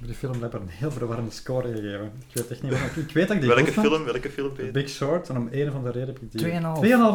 Heb 0.01 0.09
die 0.09 0.19
film 0.19 0.37
blijkbaar 0.39 0.61
een 0.61 0.69
heel 0.69 0.91
verwarrende 0.91 1.31
score 1.31 1.69
gegeven. 1.69 2.13
Ik 2.29 2.35
weet 2.35 2.51
echt 2.51 2.63
niet 2.63 2.73
wat... 2.73 2.81
Ik 2.97 3.13
weet 3.15 3.27
dat 3.29 3.37
ik 3.37 3.43
die 3.43 3.55
Welke 3.55 3.73
vond. 3.73 3.87
film? 3.87 4.05
Welke 4.05 4.31
film, 4.31 4.53
Peter? 4.53 4.73
Big 4.73 4.89
Short, 4.89 5.29
en 5.29 5.37
om 5.37 5.49
een 5.51 5.69
of 5.69 5.75
andere 5.75 5.93
reden 5.99 6.15
heb 6.15 6.23
ik 6.23 6.33
die... 6.33 6.51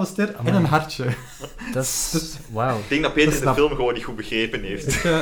2,5. 0.02 0.06
2,5 0.08 0.12
ster 0.12 0.36
en 0.46 0.54
een 0.56 0.66
hartje. 0.66 1.06
Dat 1.74 1.84
is... 1.84 2.14
Wauw. 2.54 2.78
Ik 2.78 2.90
denk 2.90 3.02
dat 3.04 3.14
Peter 3.14 3.30
Dat 3.30 3.40
de 3.40 3.44
snap- 3.46 3.56
film 3.56 3.70
gewoon 3.76 3.94
niet 3.94 4.04
goed 4.04 4.16
begrepen 4.16 4.62
heeft. 4.62 4.88
Ik, 4.96 5.04
eh, 5.04 5.20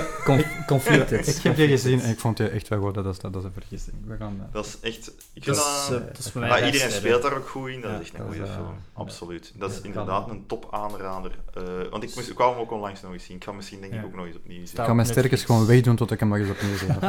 Conflicted. 0.68 1.28
ik 1.28 1.44
heb 1.44 1.56
die 1.56 1.68
gezien 1.68 2.02
en 2.02 2.10
ik 2.10 2.20
vond 2.20 2.38
die 2.38 2.48
echt 2.50 2.68
wel 2.68 2.80
goed. 2.80 2.94
Dat 2.94 3.06
is, 3.06 3.20
dat 3.20 3.36
is 3.36 3.44
een 3.44 3.52
vergissing. 3.54 3.96
We 4.06 4.16
gaan... 4.20 4.36
eh, 4.48 4.54
Dat 4.54 4.66
is 4.66 4.78
echt... 4.82 5.12
Ik 5.34 5.46
Dat 5.46 5.56
vind 5.56 5.58
is, 5.58 5.88
dat... 5.90 6.00
eh, 6.02 6.08
dat 6.08 6.18
is 6.18 6.32
voor 6.32 6.42
mij 6.42 6.50
Maar 6.50 6.66
iedereen 6.66 6.92
speelt 6.92 7.22
daar 7.22 7.34
ook 7.38 7.48
goed 7.48 7.70
in, 7.70 7.82
dat 7.82 7.92
Ja, 7.92 7.98
is 8.00 8.04
echt 8.12 8.20
een 8.20 8.26
goede 8.26 8.44
eh, 8.44 8.54
film. 8.54 8.66
ja. 8.66 8.74
Absoluut. 8.94 9.54
Dat 9.58 9.72
is 9.72 9.78
Ja, 9.78 9.84
inderdaad 9.84 10.30
een 10.30 10.44
top 10.48 10.68
aanrader. 10.72 11.32
Eh, 11.54 11.64
want 11.90 12.04
ik, 12.04 12.16
moest, 12.16 12.30
ik 12.30 12.38
wou 12.38 12.52
hem 12.52 12.62
ook 12.62 12.72
onlangs 12.72 13.02
nog 13.02 13.14
eens 13.14 13.24
zien. 13.26 13.36
Ik 13.36 13.44
ga 13.44 13.52
misschien 13.52 13.82
denk 13.82 13.94
ik 13.94 14.06
ook 14.06 14.16
nog 14.16 14.26
eens 14.26 14.36
opnieuw 14.36 14.58
zien. 14.66 14.78
Ik 14.80 14.84
ga 14.86 14.94
mijn 14.94 15.08
Netflix. 15.08 15.44
gewoon 15.44 15.66
wegdoen 15.66 15.96
tot 15.96 16.12
ik 16.12 16.20
hem 16.20 16.30
nog 16.30 16.38
eens 16.38 16.50
opnieuw 16.50 16.78
zie. 16.78 16.88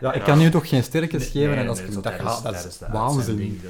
Ja, 0.00 0.12
ik 0.12 0.18
Ja. 0.20 0.24
kan 0.26 0.38
nu 0.38 0.50
toch 0.50 0.68
geen 0.68 0.82
sterkens 0.84 1.22
Nee, 1.22 1.32
geven 1.32 1.50
nee, 1.50 1.58
en 1.58 1.68
als 1.68 1.78
nee, 1.78 1.86
ik 1.86 1.92
dat 1.94 2.02
dat 2.02 2.12
is- 2.12 2.18
ga, 2.20 2.40
dat 2.40 2.54
is 2.64 2.78
waanzin. 2.92 3.60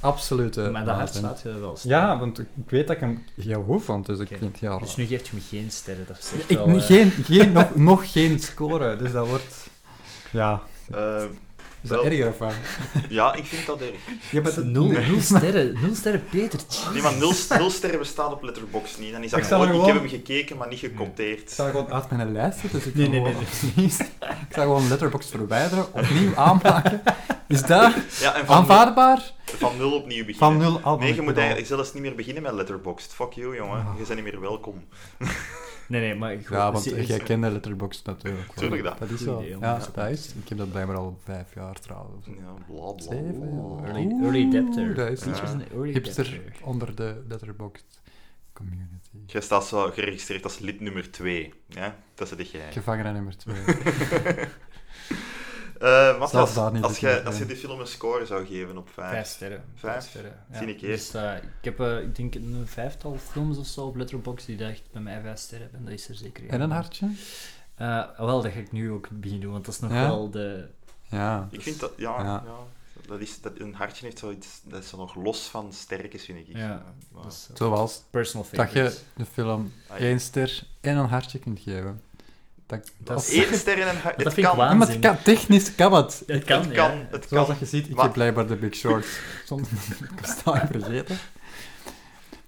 Absolute 0.00 0.70
Maar 0.70 0.84
dat 0.84 0.94
hart 0.96 1.14
je 1.42 1.58
wel 1.60 1.78
Ja, 1.82 2.18
want 2.18 2.38
ik 2.38 2.46
weet 2.66 2.86
dat 2.86 2.96
ik 2.96 3.02
hem 3.02 3.24
heel 3.40 3.62
goed 3.62 3.84
vond, 3.84 4.06
dus 4.06 4.18
ik 4.18 4.28
vind 4.28 4.40
het 4.42 4.58
ja... 4.58 4.78
Dus 4.78 4.96
nu 4.96 5.04
geeft 5.06 5.26
je 5.26 5.34
me 5.34 5.40
geen 5.48 5.70
sterren. 5.70 6.04
Dat 6.06 6.18
is 6.18 6.30
echt 6.40 6.50
Ik, 6.50 6.56
wel, 6.58 6.80
geen, 6.80 7.10
geen, 7.10 7.52
nog, 7.52 7.74
nog 7.74 8.12
geen 8.12 8.40
score, 8.40 8.65
dus 8.98 9.12
dat 9.12 9.26
wordt... 9.28 9.66
Ja. 10.30 10.62
Eh, 10.90 11.22
Is 11.82 11.88
dat 11.92 12.02
Wel- 12.02 12.10
erger 12.10 12.28
of 12.28 12.38
wat? 12.38 12.52
Ja, 13.08 13.34
ik 13.34 13.44
vind 13.44 13.66
dat 13.66 13.80
erg. 13.80 13.90
Je 14.30 14.40
bent 14.40 14.56
een 14.56 14.70
Nul, 14.72 14.84
nul 14.86 15.20
sterren, 15.20 15.76
nul 15.82 15.94
sterren 15.94 16.24
Peter. 16.30 16.60
Nee, 16.92 17.02
maar 17.02 17.14
nul, 17.16 17.32
nul 17.58 17.70
sterren 17.70 17.98
bestaat 17.98 18.32
op 18.32 18.42
Letterboxd 18.42 18.98
niet. 18.98 19.12
Dan 19.12 19.22
is 19.22 19.30
dat 19.30 19.38
Ik 19.40 19.44
gewoon, 19.46 19.72
ik 19.80 19.86
heb 19.86 19.96
hem 19.96 20.08
gekeken, 20.08 20.56
maar 20.56 20.68
niet 20.68 20.82
Ik 20.82 20.90
geconteerd. 20.90 21.50
zal 21.50 21.66
gewoon 21.70 21.92
uit 21.92 22.10
mijn 22.10 22.32
lijst 22.32 22.58
zetten, 22.58 22.78
dus 22.78 22.88
ik 22.88 22.94
Nee, 22.94 23.08
nee, 23.08 23.20
gewoon 23.20 23.34
opnieuw- 23.42 23.84
Ik 24.48 24.54
zal 24.54 24.62
gewoon 24.62 24.88
Letterboxd 24.88 25.30
verwijderen, 25.30 25.94
opnieuw 25.94 26.36
aanmaken. 26.36 27.02
Is 27.48 27.62
dat 27.62 27.94
Ja, 28.20 28.34
en 28.34 28.46
van, 28.46 28.56
aanvaardbaar? 28.56 29.32
van 29.44 29.76
nul 29.76 29.92
opnieuw 29.92 30.24
beginnen. 30.24 30.34
Van 30.38 30.56
nul 30.56 30.80
al. 30.80 30.98
Nee, 30.98 31.14
je 31.14 31.22
moet 31.22 31.36
eigenlijk 31.36 31.66
zelfs 31.66 31.92
niet 31.92 32.02
meer 32.02 32.14
beginnen 32.14 32.42
met 32.42 32.52
Letterboxd. 32.52 33.14
Fuck 33.14 33.32
you, 33.32 33.56
jongen. 33.56 33.78
Ah. 33.78 33.86
Je 33.98 34.04
bent 34.06 34.22
niet 34.24 34.32
meer 34.32 34.40
welkom. 34.40 34.84
Nee, 35.88 36.00
nee, 36.00 36.14
maar... 36.14 36.32
ik 36.32 36.48
ja, 36.48 36.72
want 36.72 36.84
jij 36.84 37.18
kende 37.18 37.50
Letterboxd 37.50 38.06
natuurlijk. 38.06 38.52
Tuurlijk 38.52 38.82
dat. 38.82 38.98
Dat 38.98 39.10
is 39.10 39.20
zo. 39.20 39.42
Ja, 39.42 39.78
dat 39.94 40.10
is. 40.10 40.34
Ik 40.42 40.48
heb 40.48 40.58
dat 40.58 40.70
blijkbaar 40.70 40.96
al 40.96 41.18
vijf 41.24 41.54
jaar 41.54 41.80
trouwens. 41.80 42.26
Ja, 42.26 42.32
bla 42.66 42.92
bla. 42.92 43.02
Zeven 43.02 43.80
Early, 43.84 44.10
early 44.22 44.46
adapter. 44.46 44.94
Dat 44.94 45.10
is 45.10 45.24
hipster 45.92 46.40
onder 46.62 46.94
de 46.94 47.24
letterbox 47.28 47.84
community. 48.52 49.16
Jij 49.26 49.40
staat 49.40 49.66
zo 49.66 49.90
geregistreerd 49.90 50.44
als 50.44 50.58
lid 50.58 50.80
nummer 50.80 51.10
2. 51.10 51.54
Ja? 51.66 51.96
Dat 52.14 52.32
is 52.32 52.38
het 52.38 52.50
jij. 52.50 52.72
Gevangene 52.72 53.12
nummer 53.12 53.36
2. 53.36 53.56
Eh, 55.80 55.88
uh, 55.88 56.18
wat 56.18 56.34
als, 56.34 56.56
als, 56.56 56.98
je, 56.98 57.24
als 57.24 57.38
die 57.46 57.56
film 57.56 57.80
een 57.80 57.86
score 57.86 58.26
zou 58.26 58.46
geven 58.46 58.76
op 58.76 58.88
vijf? 58.92 59.10
Vijf 59.10 59.26
sterren. 59.26 59.64
Vijf, 59.74 60.04
sterren. 60.04 60.32
Ik 60.50 60.80
dus, 60.80 60.88
eerst. 60.88 61.12
Dus, 61.12 61.38
ik 61.38 61.64
heb, 61.64 61.80
eh, 61.80 62.00
ik 62.00 62.16
denk, 62.16 62.34
een 62.34 62.62
vijftal 62.66 63.16
films 63.30 63.58
of 63.58 63.66
zo 63.66 63.86
op 63.86 63.96
Letterboxd 63.96 64.46
die 64.46 64.64
echt 64.64 64.82
bij 64.92 65.02
mij 65.02 65.20
vijf 65.20 65.38
sterren 65.38 65.68
hebben. 65.70 65.84
Dat 65.84 65.98
is 65.98 66.08
er 66.08 66.14
zeker. 66.14 66.48
En 66.48 66.60
een 66.60 66.70
hartje? 66.70 67.08
wel, 68.16 68.42
dat 68.42 68.52
ga 68.52 68.58
ik 68.58 68.72
nu 68.72 68.90
ook 68.90 69.08
beginnen 69.10 69.40
doen, 69.40 69.52
want 69.52 69.64
dat 69.64 69.74
is 69.74 69.80
nog 69.80 69.90
wel 69.90 70.30
de... 70.30 70.68
Ja. 71.10 71.48
Ik 71.50 71.62
vind 71.62 71.80
dat... 71.80 71.92
ja 71.96 72.42
dat 73.06 73.20
is, 73.20 73.40
dat, 73.40 73.52
een 73.58 73.74
hartje 73.74 74.04
heeft 74.04 74.18
zoiets, 74.18 74.60
dat 74.64 74.82
is 74.82 74.92
nog 74.92 75.14
los 75.14 75.42
van 75.42 75.72
sterk 75.72 76.14
is, 76.14 76.24
vind 76.24 76.48
ik. 76.48 76.56
Ja, 76.56 76.84
wow. 77.10 77.30
Zoals 77.54 78.02
personal 78.10 78.46
dat 78.52 78.72
je 78.72 78.98
de 79.16 79.24
film 79.24 79.72
ah, 79.88 80.00
één 80.00 80.20
ster 80.20 80.66
en 80.80 80.96
een 80.96 81.08
hartje 81.08 81.38
kunt 81.38 81.60
geven. 81.60 82.02
Dat, 82.66 82.90
Dat 82.98 83.16
als- 83.16 83.30
is- 83.30 83.50
Eén 83.50 83.58
ster 83.58 83.80
en 83.80 83.88
een 83.88 83.96
hart. 83.96 84.16
Dat 84.18 84.36
Het 84.36 84.44
kan. 84.44 84.56
Ja, 84.56 84.74
maar 84.74 84.88
het 84.88 84.98
kan, 84.98 85.22
technisch 85.22 85.74
kan 85.74 85.92
het. 85.94 86.22
Het 86.26 86.44
kan, 86.44 86.58
Het 86.62 86.72
kan. 86.72 86.90
ja. 86.96 87.06
Het 87.10 87.26
Zoals 87.28 87.46
kan. 87.48 87.56
je 87.58 87.66
ziet, 87.66 87.88
ik 87.88 87.94
Maar- 87.94 88.04
heb 88.04 88.12
blijkbaar 88.12 88.46
de 88.46 88.56
Big 88.56 88.74
Short 88.74 89.06
soms 89.44 89.68
staan 90.22 90.68
vergeten. 90.70 91.18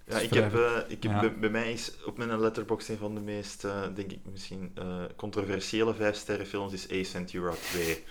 Ja, 0.05 0.19
ik 0.19 0.35
heb, 0.35 0.55
eh, 0.55 0.61
ik 0.89 1.03
heb 1.03 1.13
Ja. 1.13 1.21
bij, 1.21 1.39
bij 1.39 1.49
mij 1.51 1.73
is 1.73 1.93
op 2.07 2.19
mijn 2.19 2.41
letterbox 2.41 2.89
een 2.89 2.97
van 2.99 3.15
de 3.15 3.21
meest, 3.21 3.65
eh, 3.65 3.83
denk 3.95 4.13
ik, 4.13 4.19
misschien 4.33 4.71
eh, 4.75 4.85
controversiële 5.17 5.95
vijf 5.95 6.17
sterren 6.17 6.47
films 6.47 6.73
is 6.73 6.89
Ace 6.91 7.11
Ventura 7.11 7.53
2. 7.71 8.05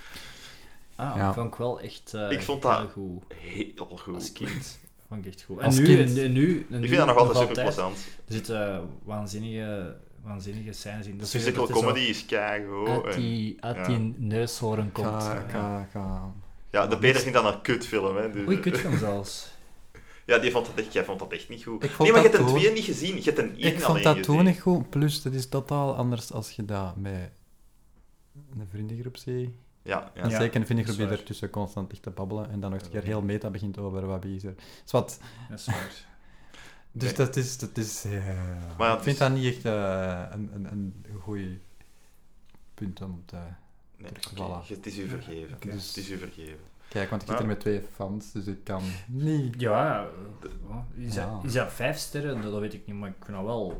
Ah, 0.96 1.16
Ja. 1.16 1.26
dat 1.26 1.34
vond 1.36 1.48
ik 1.54 1.56
wel 1.60 1.80
echt 1.80 2.14
eh, 2.14 2.32
Ik 2.32 2.42
vond 2.42 2.64
heel 2.64 2.72
dat- 2.72 2.92
goed. 2.92 3.24
Heel 3.36 3.98
goed. 4.02 4.16
Als 4.16 4.32
kind. 4.32 4.80
Vond 5.08 5.26
ik 5.26 5.32
echt 5.34 5.44
goed. 5.44 5.60
En 5.60 5.66
Als 5.66 5.78
nu, 5.78 5.84
kind. 5.86 6.18
en, 6.18 6.24
en 6.24 6.32
nu, 6.32 6.66
en 6.70 6.76
Ik 6.76 6.82
nu 6.82 6.88
vind 6.88 6.98
dat 6.98 7.08
nog 7.08 7.18
altijd 7.18 7.38
super 7.38 7.64
plezant. 7.64 7.98
Er 7.98 8.34
zitten 8.34 8.90
waanzinnige, 9.04 9.96
waanzinnige 10.28 10.74
scènes 10.74 11.06
in. 11.06 11.12
De 11.12 11.18
Dat 11.18 11.30
physical 11.30 11.68
comedy 11.68 12.00
is 12.00 12.26
keigoed. 12.26 12.88
Uit 13.06 13.16
die, 13.16 13.58
uit 13.64 13.76
ja. 13.76 13.86
die 13.88 14.14
neushoorn 14.18 14.92
komt. 14.92 15.08
Ga, 15.08 15.34
Ja. 15.34 15.46
ga, 15.50 15.88
ga. 15.92 16.34
Ja, 16.72 16.88
de 16.88 16.98
Peter 16.98 17.22
vindt 17.22 17.38
dat 17.38 17.54
een 17.54 17.62
kutfilm. 17.62 18.16
Hè, 18.16 18.32
dus, 18.32 18.48
Oei, 18.48 18.60
kutfilm 18.60 18.98
zelfs. 18.98 19.56
Ja, 20.26 20.38
die 20.38 20.52
vond 20.52 20.66
dat 20.66 20.76
echt, 20.86 20.94
jij 20.94 21.04
vond 21.04 21.20
dat 21.20 21.32
echt 21.32 21.50
niet 21.50 21.64
goed. 21.64 21.84
Ik 21.84 21.90
vond 21.92 22.10
nee, 22.10 22.12
maar 22.12 22.22
je 22.24 22.30
dat 22.30 22.38
hebt 22.38 22.44
een 22.50 22.54
toen- 22.56 22.64
twee 22.64 22.74
niet 22.74 22.84
gezien. 22.98 23.16
Je 23.16 23.22
hebt 23.24 23.38
een 23.38 23.58
één 23.60 23.74
Ik 23.74 23.80
vond 23.82 24.04
dat 24.04 24.18
gezien. 24.18 24.36
toen 24.36 24.46
niet 24.46 24.60
goed. 24.62 24.90
Plus, 24.90 25.22
dat 25.22 25.34
is 25.34 25.48
totaal 25.50 25.96
anders 25.96 26.32
als 26.32 26.52
je 26.52 26.66
dat 26.66 26.96
met 26.96 27.32
een 28.60 28.68
vriendengroep 28.70 29.18
ziet. 29.18 29.50
Ja, 29.84 30.12
ja. 30.16 30.22
En 30.24 30.30
Ja, 30.30 30.38
zeker 30.40 30.60
een 30.60 30.66
vriendengroep 30.66 30.98
die 30.98 31.08
ertussen 31.08 31.50
constant 31.50 31.90
ligt 31.92 32.04
te 32.04 32.10
babbelen 32.10 32.50
en 32.50 32.60
dan 32.60 32.72
nog 32.72 32.82
een 32.82 32.90
keer 32.90 33.04
heel 33.04 33.22
meta 33.22 33.50
begint 33.50 33.78
over 33.78 34.06
wat 34.06 34.26
is 34.26 34.44
er. 34.44 34.56
Dus 34.84 34.92
wat, 34.92 35.20
Dat 35.50 35.60
is 35.60 35.66
waar. 35.66 36.06
Dus 36.98 37.16
Nee. 37.18 37.26
dat 37.26 37.36
is, 37.36 37.58
dat 37.58 37.78
is 37.78 38.06
eh, 38.06 38.78
Maar 38.78 38.98
ik 38.98 39.04
vind 39.04 39.18
dat 39.18 39.32
niet 39.32 39.46
echt 39.56 39.66
eh, 39.66 40.24
een, 40.30 40.50
een, 40.54 40.66
een 40.72 41.20
goed 41.22 41.40
punt 42.74 43.02
om 43.02 43.24
te 43.26 43.38
Nee, 43.98 44.12
het 44.68 44.86
is 44.86 44.98
u 44.98 45.08
vergeven. 45.08 45.58
Het 45.60 45.98
is 45.98 46.10
u 46.10 46.18
vergeven. 46.18 46.60
kijken, 46.90 47.10
want 47.10 47.22
ik 47.22 47.28
zit 47.30 47.40
er 47.40 47.46
met 47.46 47.60
twee 47.60 47.82
fans, 47.94 48.32
dus 48.32 48.46
ik 48.46 48.64
kan 48.64 48.84
niet. 49.08 49.56
Ja, 49.62 50.08
is, 50.96 51.14
Ja. 51.14 51.32
Dat, 51.32 51.44
is 51.44 51.54
dat 51.54 51.74
vijf 51.74 51.98
sterren? 51.98 52.42
Dat, 52.42 52.52
dat 52.52 52.60
weet 52.62 52.74
ik 52.74 52.88
niet, 52.88 52.96
maar 52.96 53.10
ik 53.10 53.16
vind 53.26 53.38
dat 53.38 53.46
wel... 53.46 53.72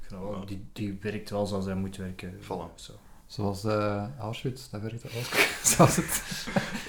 Ik 0.00 0.06
vind 0.06 0.20
dat 0.20 0.30
wel 0.30 0.46
die, 0.46 0.64
die 0.72 0.98
werkt 1.00 1.30
wel 1.30 1.46
zoals 1.46 1.64
hij 1.64 1.74
moet 1.74 1.96
werken. 1.96 2.38
Voilà. 2.42 2.74
Zo. 2.74 2.92
Zoals 3.28 3.64
eh 3.64 4.04
Auschwitz, 4.20 4.68
dat 4.70 4.80
werkt 4.80 5.04
ook. 5.04 5.38
Zoals 5.76 5.96
het. 5.96 6.22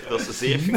Dat 0.09 0.19
is 0.19 0.37
zeer... 0.37 0.59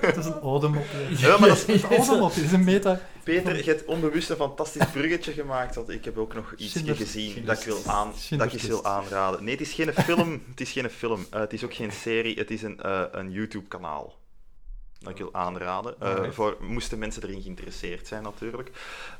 Het 0.00 0.16
is 0.16 0.24
een 0.26 0.40
odemopje. 0.42 0.98
Ja, 1.16 1.38
maar 1.38 1.48
dat 1.48 1.68
is- 1.68 1.82
Het 1.82 1.90
is 1.90 2.08
een 2.08 2.12
odemopje, 2.12 2.36
het 2.40 2.44
is 2.50 2.52
een 2.52 2.64
meta. 2.64 3.00
Peter, 3.22 3.56
je 3.56 3.62
hebt 3.70 3.84
onbewust 3.84 4.30
een 4.30 4.36
fantastisch 4.36 4.86
bruggetje 4.92 5.32
gemaakt. 5.32 5.74
Want 5.74 5.88
ik 5.90 6.04
heb 6.04 6.18
ook 6.18 6.34
nog 6.34 6.54
iets 6.56 6.72
gezien 6.96 7.44
dat 7.44 7.58
ik, 7.58 7.64
wil 7.64 7.80
aan, 7.86 8.12
dat 8.30 8.52
ik 8.52 8.60
je 8.60 8.66
wil 8.66 8.84
aanraden. 8.84 9.44
Nee, 9.44 9.52
het 9.56 9.66
is 9.66 9.72
geen 9.72 9.92
film. 9.92 10.42
Het 10.50 10.60
is 10.60 10.70
geen 10.72 10.90
film. 10.90 11.26
Eh, 11.30 11.40
het 11.40 11.52
is 11.52 11.64
ook 11.64 11.74
geen 11.74 11.92
serie. 11.92 12.38
Het 12.38 12.50
is 12.50 12.62
een, 12.62 12.80
eh, 12.80 13.02
een 13.12 13.30
YouTube-kanaal. 13.30 14.14
Dat 15.02 15.10
ik 15.12 15.18
wil 15.18 15.34
aanraden. 15.34 15.94
Alright. 15.98 16.34
voor, 16.34 16.56
moesten 16.60 16.98
mensen 16.98 17.22
erin 17.22 17.42
geïnteresseerd 17.42 18.06
zijn, 18.06 18.22
natuurlijk. 18.22 18.70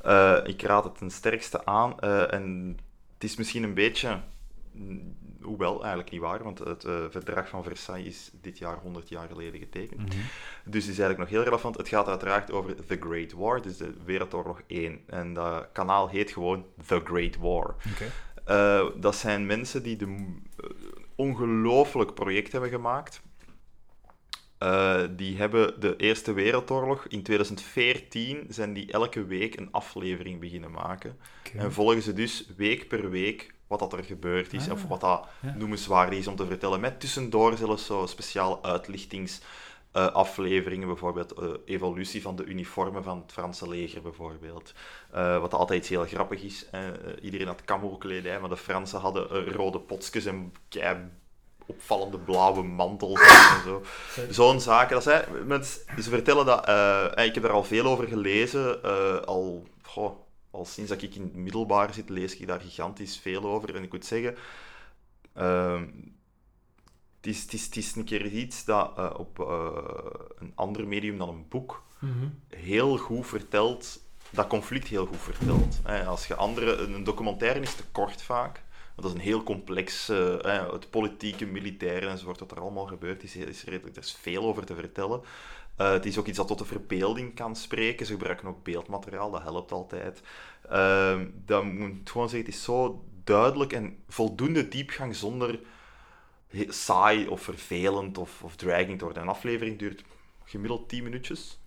Eh, 0.03 0.37
ik 0.43 0.61
raad 0.61 0.83
het 0.83 0.97
ten 0.97 1.11
sterkste 1.11 1.65
aan. 1.65 1.99
eh, 1.99 2.33
en 2.33 2.77
het 3.13 3.23
is 3.23 3.35
misschien 3.35 3.63
een 3.63 3.73
beetje... 3.73 4.19
mm, 4.71 5.21
Hoewel, 5.41 5.79
eigenlijk 5.79 6.11
niet 6.11 6.21
waar, 6.21 6.43
want 6.43 6.59
het 6.59 6.85
verdrag 7.09 7.49
van 7.49 7.63
Versailles 7.63 8.07
is 8.07 8.31
dit 8.41 8.57
jaar 8.57 8.77
100 8.77 9.09
jaar 9.09 9.27
geleden 9.27 9.59
getekend. 9.59 9.99
Mhm. 9.99 10.17
Dus 10.63 10.83
die 10.83 10.91
is 10.91 10.99
eigenlijk 10.99 11.17
nog 11.19 11.29
heel 11.29 11.43
relevant. 11.43 11.77
Het 11.77 11.87
gaat 11.87 12.07
uiteraard 12.07 12.51
over 12.51 12.85
The 12.85 12.97
Great 12.99 13.31
War, 13.31 13.61
dus 13.61 13.77
de 13.77 13.93
Wereldoorlog 14.05 14.61
1. 14.67 14.99
En 15.07 15.33
dat 15.33 15.67
kanaal 15.71 16.09
heet 16.09 16.31
gewoon 16.31 16.65
The 16.87 17.01
Great 17.03 17.37
War. 17.37 17.75
Dat 18.99 19.15
zijn 19.15 19.45
mensen 19.45 19.83
die 19.83 20.01
een 20.01 20.47
ongelooflijk 21.15 22.13
project 22.13 22.51
hebben 22.51 22.69
gemaakt. 22.69 23.21
Eh, 24.63 25.01
die 25.11 25.37
hebben 25.37 25.79
de 25.79 25.95
Eerste 25.95 26.33
Wereldoorlog 26.33 27.05
in 27.07 27.23
2014 27.23 28.45
zijn 28.49 28.73
die 28.73 28.91
elke 28.91 29.25
week 29.25 29.55
een 29.57 29.71
aflevering 29.71 30.39
beginnen 30.39 30.71
maken. 30.71 31.17
En 31.57 31.73
volgen 31.73 32.01
ze 32.01 32.13
dus 32.13 32.45
week 32.57 32.87
per 32.87 33.09
week 33.09 33.53
wat 33.67 33.79
dat 33.79 33.93
er 33.93 34.03
gebeurd 34.03 34.53
is, 34.53 34.65
Ah, 34.67 34.73
of 34.73 34.83
wat 34.87 35.01
dat 35.01 35.27
ja. 35.41 35.55
noemenswaardig 35.57 36.19
is 36.19 36.27
om 36.27 36.35
te 36.35 36.45
vertellen. 36.45 36.79
Met 36.79 36.99
tussendoor 36.99 37.57
zelfs 37.57 37.85
zo 37.85 38.05
speciale 38.05 38.61
uitlichtingsafleveringen, 38.61 40.87
bijvoorbeeld 40.87 41.31
eh, 41.31 41.49
evolutie 41.65 42.21
van 42.21 42.35
de 42.35 42.43
uniformen 42.45 43.03
van 43.03 43.17
het 43.21 43.31
Franse 43.31 43.67
leger, 43.69 44.01
bijvoorbeeld. 44.01 44.73
Eh, 45.11 45.39
wat 45.39 45.53
altijd 45.53 45.79
iets 45.79 45.89
heel 45.89 46.05
grappig 46.05 46.41
is. 46.43 46.65
eh, 46.71 46.87
eh, 46.87 46.95
iedereen 47.21 47.47
had 47.47 47.63
camo-kledij, 47.65 48.39
maar 48.39 48.49
de 48.49 48.57
Fransen 48.57 48.99
hadden 48.99 49.29
eh, 49.29 49.47
rode 49.53 49.79
potskes 49.79 50.25
en 50.25 50.53
opvallende 51.67 52.19
blauwe 52.19 52.63
mantels 52.63 53.21
en 53.21 53.61
zo. 53.63 53.83
Zo'n 54.29 54.61
zaken. 54.61 54.93
Dat 54.93 55.03
zijn, 55.03 55.47
mensen, 55.47 55.81
ze 56.01 56.09
vertellen 56.09 56.45
dat... 56.45 56.65
eh, 56.65 57.17
eh, 57.17 57.25
ik 57.25 57.33
heb 57.33 57.43
daar 57.43 57.51
al 57.51 57.63
veel 57.63 57.85
over 57.85 58.07
gelezen. 58.07 58.83
eh, 58.83 59.15
al, 59.19 59.67
goh, 59.81 60.17
al 60.51 60.65
sinds 60.65 60.89
dat 60.89 61.01
ik 61.01 61.15
in 61.15 61.21
het 61.21 61.35
middelbaar 61.35 61.93
zit, 61.93 62.09
lees 62.09 62.37
ik 62.37 62.47
daar 62.47 62.59
gigantisch 62.59 63.17
veel 63.17 63.43
over. 63.43 63.75
En 63.75 63.83
ik 63.83 63.91
moet 63.91 64.05
zeggen... 64.05 64.35
ehm, 65.33 65.81
het 67.17 67.31
is, 67.35 67.41
het, 67.41 67.53
is, 67.53 67.65
het 67.65 67.75
is 67.75 67.95
een 67.95 68.03
keer 68.03 68.25
iets 68.25 68.65
dat 68.65 69.15
op 69.17 69.39
een 70.39 70.51
ander 70.55 70.87
medium 70.87 71.17
dan 71.17 71.29
een 71.29 71.45
boek 71.49 71.81
Mhm. 71.99 72.27
heel 72.49 72.97
goed 72.97 73.27
vertelt, 73.27 73.99
dat 74.29 74.47
conflict 74.47 74.87
heel 74.87 75.05
goed 75.05 75.19
vertelt. 75.21 75.79
Als 76.07 76.27
je 76.27 76.35
andere, 76.35 76.75
een 76.75 77.03
documentaire 77.03 77.59
is 77.59 77.75
te 77.75 77.83
kort 77.91 78.21
vaak. 78.21 78.62
Dat 78.95 79.05
is 79.05 79.11
een 79.11 79.19
heel 79.19 79.43
complex, 79.43 80.09
eh, 80.09 80.57
eh, 80.57 80.71
het 80.71 80.89
politieke, 80.89 81.45
militaire 81.45 82.07
enzovoort, 82.07 82.39
wat 82.39 82.51
er 82.51 82.59
allemaal 82.59 82.85
gebeurt, 82.85 83.23
is, 83.23 83.35
is 83.35 83.63
redelijk, 83.63 83.95
er 83.95 84.03
is 84.03 84.17
veel 84.21 84.43
over 84.43 84.65
te 84.65 84.75
vertellen. 84.75 85.21
Eh, 85.75 85.91
het 85.91 86.05
is 86.05 86.17
ook 86.17 86.27
iets 86.27 86.37
dat 86.37 86.47
tot 86.47 86.57
de 86.57 86.65
verbeelding 86.65 87.35
kan 87.35 87.55
spreken. 87.55 88.05
Ze 88.05 88.11
gebruiken 88.11 88.47
ook 88.47 88.63
beeldmateriaal, 88.63 89.31
dat 89.31 89.41
helpt 89.41 89.71
altijd. 89.71 90.21
Ehm 90.69 91.25
dan 91.45 91.77
moet 91.77 92.09
gewoon 92.09 92.29
zeggen, 92.29 92.47
het 92.47 92.57
is 92.57 92.63
zo 92.63 93.05
duidelijk 93.23 93.73
en 93.73 93.97
voldoende 94.07 94.67
diepgang 94.67 95.15
zonder 95.15 95.59
saai 96.67 97.27
of 97.27 97.41
vervelend 97.41 98.17
of, 98.17 98.43
of 98.43 98.55
dreiging 98.55 98.97
te 98.97 99.05
worden. 99.05 99.23
Een 99.23 99.29
aflevering 99.29 99.79
duurt 99.79 100.03
gemiddeld 100.43 100.89
10 100.89 101.03
minuutjes. 101.03 101.59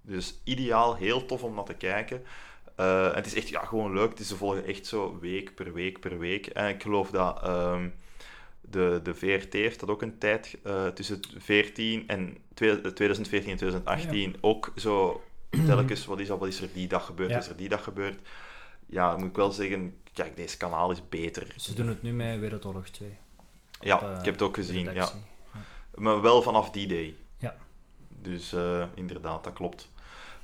Dus 0.00 0.40
ideaal, 0.44 0.96
heel 0.96 1.26
tof 1.26 1.42
om 1.42 1.54
naar 1.54 1.64
te 1.64 1.74
kijken. 1.74 2.22
Eh, 2.76 3.06
en 3.06 3.14
het 3.14 3.26
is 3.26 3.34
echt 3.34 3.48
ja, 3.48 3.64
gewoon 3.64 3.92
leuk. 3.92 4.10
Het 4.10 4.20
is, 4.20 4.28
ze 4.28 4.36
volgen 4.36 4.64
echt 4.64 4.86
zo 4.86 5.18
week 5.20 5.54
per 5.54 5.72
week 5.72 6.00
per 6.00 6.18
week. 6.18 6.46
En 6.46 6.68
ik 6.68 6.82
geloof 6.82 7.10
dat 7.10 7.42
ehm, 7.42 7.88
de, 8.60 9.00
de 9.02 9.14
VRT 9.14 9.52
heeft 9.52 9.80
dat 9.80 9.88
ook 9.88 10.02
een 10.02 10.18
tijd 10.18 10.58
eh, 10.62 10.86
tussen 10.86 11.20
14 11.36 12.08
en 12.08 12.36
twee- 12.54 12.80
2014 12.80 13.50
en 13.50 13.56
2018 13.56 14.36
ook 14.40 14.72
zo 14.76 15.22
telkens, 15.66 16.04
wat 16.06 16.20
is, 16.20 16.26
dat, 16.28 16.38
wat 16.38 16.48
is 16.48 16.60
er 16.60 16.68
die 16.72 16.88
dag 16.88 17.06
gebeurd, 17.06 17.28
Ja. 17.28 17.34
wat 17.34 17.44
is 17.44 17.50
er 17.50 17.56
die 17.56 17.68
dag 17.68 17.84
gebeurd. 17.84 18.18
ja, 18.86 19.16
moet 19.16 19.28
ik 19.28 19.36
wel 19.36 19.52
zeggen, 19.52 19.96
kijk, 20.12 20.36
deze 20.36 20.56
kanaal 20.56 20.90
is 20.90 21.08
beter. 21.08 21.46
Ze 21.56 21.74
doen 21.74 21.88
het 21.88 22.02
nu 22.02 22.12
met 22.12 22.38
Wereldoorlog 22.40 22.88
2. 22.88 23.08
Ja, 23.80 23.94
op, 23.96 24.02
eh, 24.02 24.18
ik 24.18 24.24
heb 24.24 24.34
het 24.34 24.42
ook 24.42 24.54
gezien, 24.54 24.92
ja. 24.94 25.08
Maar 25.94 26.20
wel 26.20 26.42
vanaf 26.42 26.70
die 26.70 26.86
day. 26.86 27.14
Ja. 27.38 27.56
Dus 28.08 28.52
eh, 28.52 28.84
inderdaad, 28.94 29.44
dat 29.44 29.52
klopt. 29.52 29.90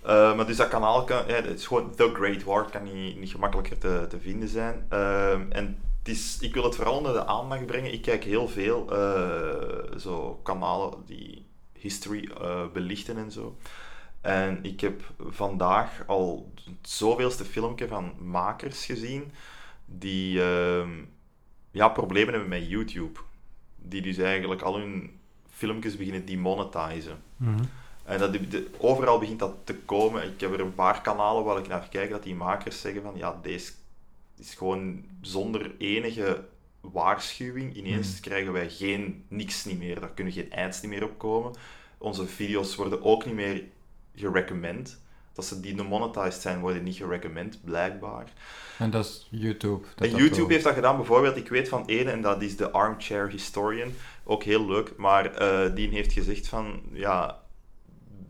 Eh, 0.02 0.36
maar 0.36 0.46
dus 0.46 0.56
dat 0.56 0.68
kanaal 0.68 1.04
kan, 1.04 1.22
ja, 1.26 1.34
het 1.34 1.58
is 1.58 1.66
gewoon 1.66 1.94
The 1.94 2.10
Great 2.14 2.44
War, 2.44 2.70
kan 2.70 2.82
niet, 2.82 3.18
niet 3.18 3.30
gemakkelijker 3.30 3.78
te, 3.78 4.06
te 4.08 4.20
vinden 4.20 4.48
zijn. 4.48 4.86
Ehm, 4.88 5.50
en 5.50 5.78
is, 6.08 6.38
ik 6.40 6.54
wil 6.54 6.64
het 6.64 6.76
vooral 6.76 6.96
onder 6.96 7.12
de 7.12 7.26
aandacht 7.26 7.66
brengen. 7.66 7.92
Ik 7.92 8.02
kijk 8.02 8.24
heel 8.24 8.48
veel 8.48 8.92
eh, 8.92 9.98
zo 9.98 10.40
kanalen 10.42 11.02
die 11.06 11.46
history 11.72 12.30
eh, 12.40 12.66
belichten 12.72 13.16
en 13.16 13.32
zo. 13.32 13.56
En 14.20 14.58
ik 14.62 14.80
heb 14.80 15.02
vandaag 15.18 16.02
al 16.06 16.52
het 16.64 16.90
zoveelste 16.90 17.44
filmpje 17.44 17.88
van 17.88 18.12
makers 18.18 18.84
gezien 18.84 19.32
die 19.84 20.42
ehm, 20.42 20.90
ja, 21.70 21.88
problemen 21.88 22.32
hebben 22.32 22.50
met 22.50 22.68
YouTube. 22.68 23.20
Die 23.76 24.02
dus 24.02 24.18
eigenlijk 24.18 24.62
al 24.62 24.78
hun 24.78 25.20
filmpjes 25.48 25.96
beginnen 25.96 26.26
demonetizen. 26.26 27.22
Mhm. 27.36 27.64
En 28.08 28.18
dat, 28.18 28.32
de- 28.32 28.66
overal 28.78 29.18
begint 29.18 29.38
dat 29.38 29.54
te 29.64 29.74
komen. 29.74 30.22
Ik 30.22 30.40
heb 30.40 30.52
er 30.52 30.60
een 30.60 30.74
paar 30.74 31.00
kanalen 31.00 31.44
waar 31.44 31.58
ik 31.58 31.68
naar 31.68 31.88
kijk, 31.90 32.10
dat 32.10 32.22
die 32.22 32.34
makers 32.34 32.80
zeggen 32.80 33.02
van, 33.02 33.12
ja, 33.16 33.38
deze 33.42 33.72
is 34.38 34.54
gewoon 34.54 35.04
zonder 35.20 35.74
enige 35.78 36.44
waarschuwing. 36.80 37.74
Ineens 37.74 38.20
krijgen 38.20 38.52
wij 38.52 38.70
geen, 38.70 39.24
niks 39.28 39.64
niet 39.64 39.78
meer. 39.78 40.00
Daar 40.00 40.10
kunnen 40.10 40.32
geen 40.32 40.52
ads 40.52 40.80
niet 40.80 40.90
meer 40.90 41.04
op 41.04 41.18
komen. 41.18 41.52
Onze 41.98 42.26
video's 42.26 42.74
worden 42.74 43.02
ook 43.02 43.24
niet 43.24 43.34
meer 43.34 43.64
gerecommend. 44.14 45.00
Dat 45.32 45.44
ze 45.44 45.60
die 45.60 45.74
demonetized 45.74 46.42
zijn, 46.42 46.60
worden 46.60 46.82
niet 46.82 46.96
gerecommend, 46.96 47.58
blijkbaar. 47.64 48.32
En 48.78 48.90
dat 48.90 49.04
is 49.04 49.26
YouTube. 49.30 49.86
dat 49.94 50.06
En 50.06 50.10
dat 50.10 50.20
YouTube 50.20 50.52
heeft 50.52 50.64
dat 50.64 50.74
gedaan, 50.74 50.96
bijvoorbeeld, 50.96 51.36
ik 51.36 51.48
weet 51.48 51.68
van 51.68 51.88
één, 51.88 52.08
en 52.08 52.22
dat 52.22 52.42
is 52.42 52.56
de 52.56 52.70
Armchair 52.70 53.28
Historian, 53.28 53.92
ook 54.24 54.42
heel 54.42 54.66
leuk, 54.66 54.96
maar 54.96 55.34
eh, 55.34 55.74
die 55.74 55.88
heeft 55.88 56.12
gezegd 56.12 56.48
van, 56.48 56.82
ja, 56.92 57.40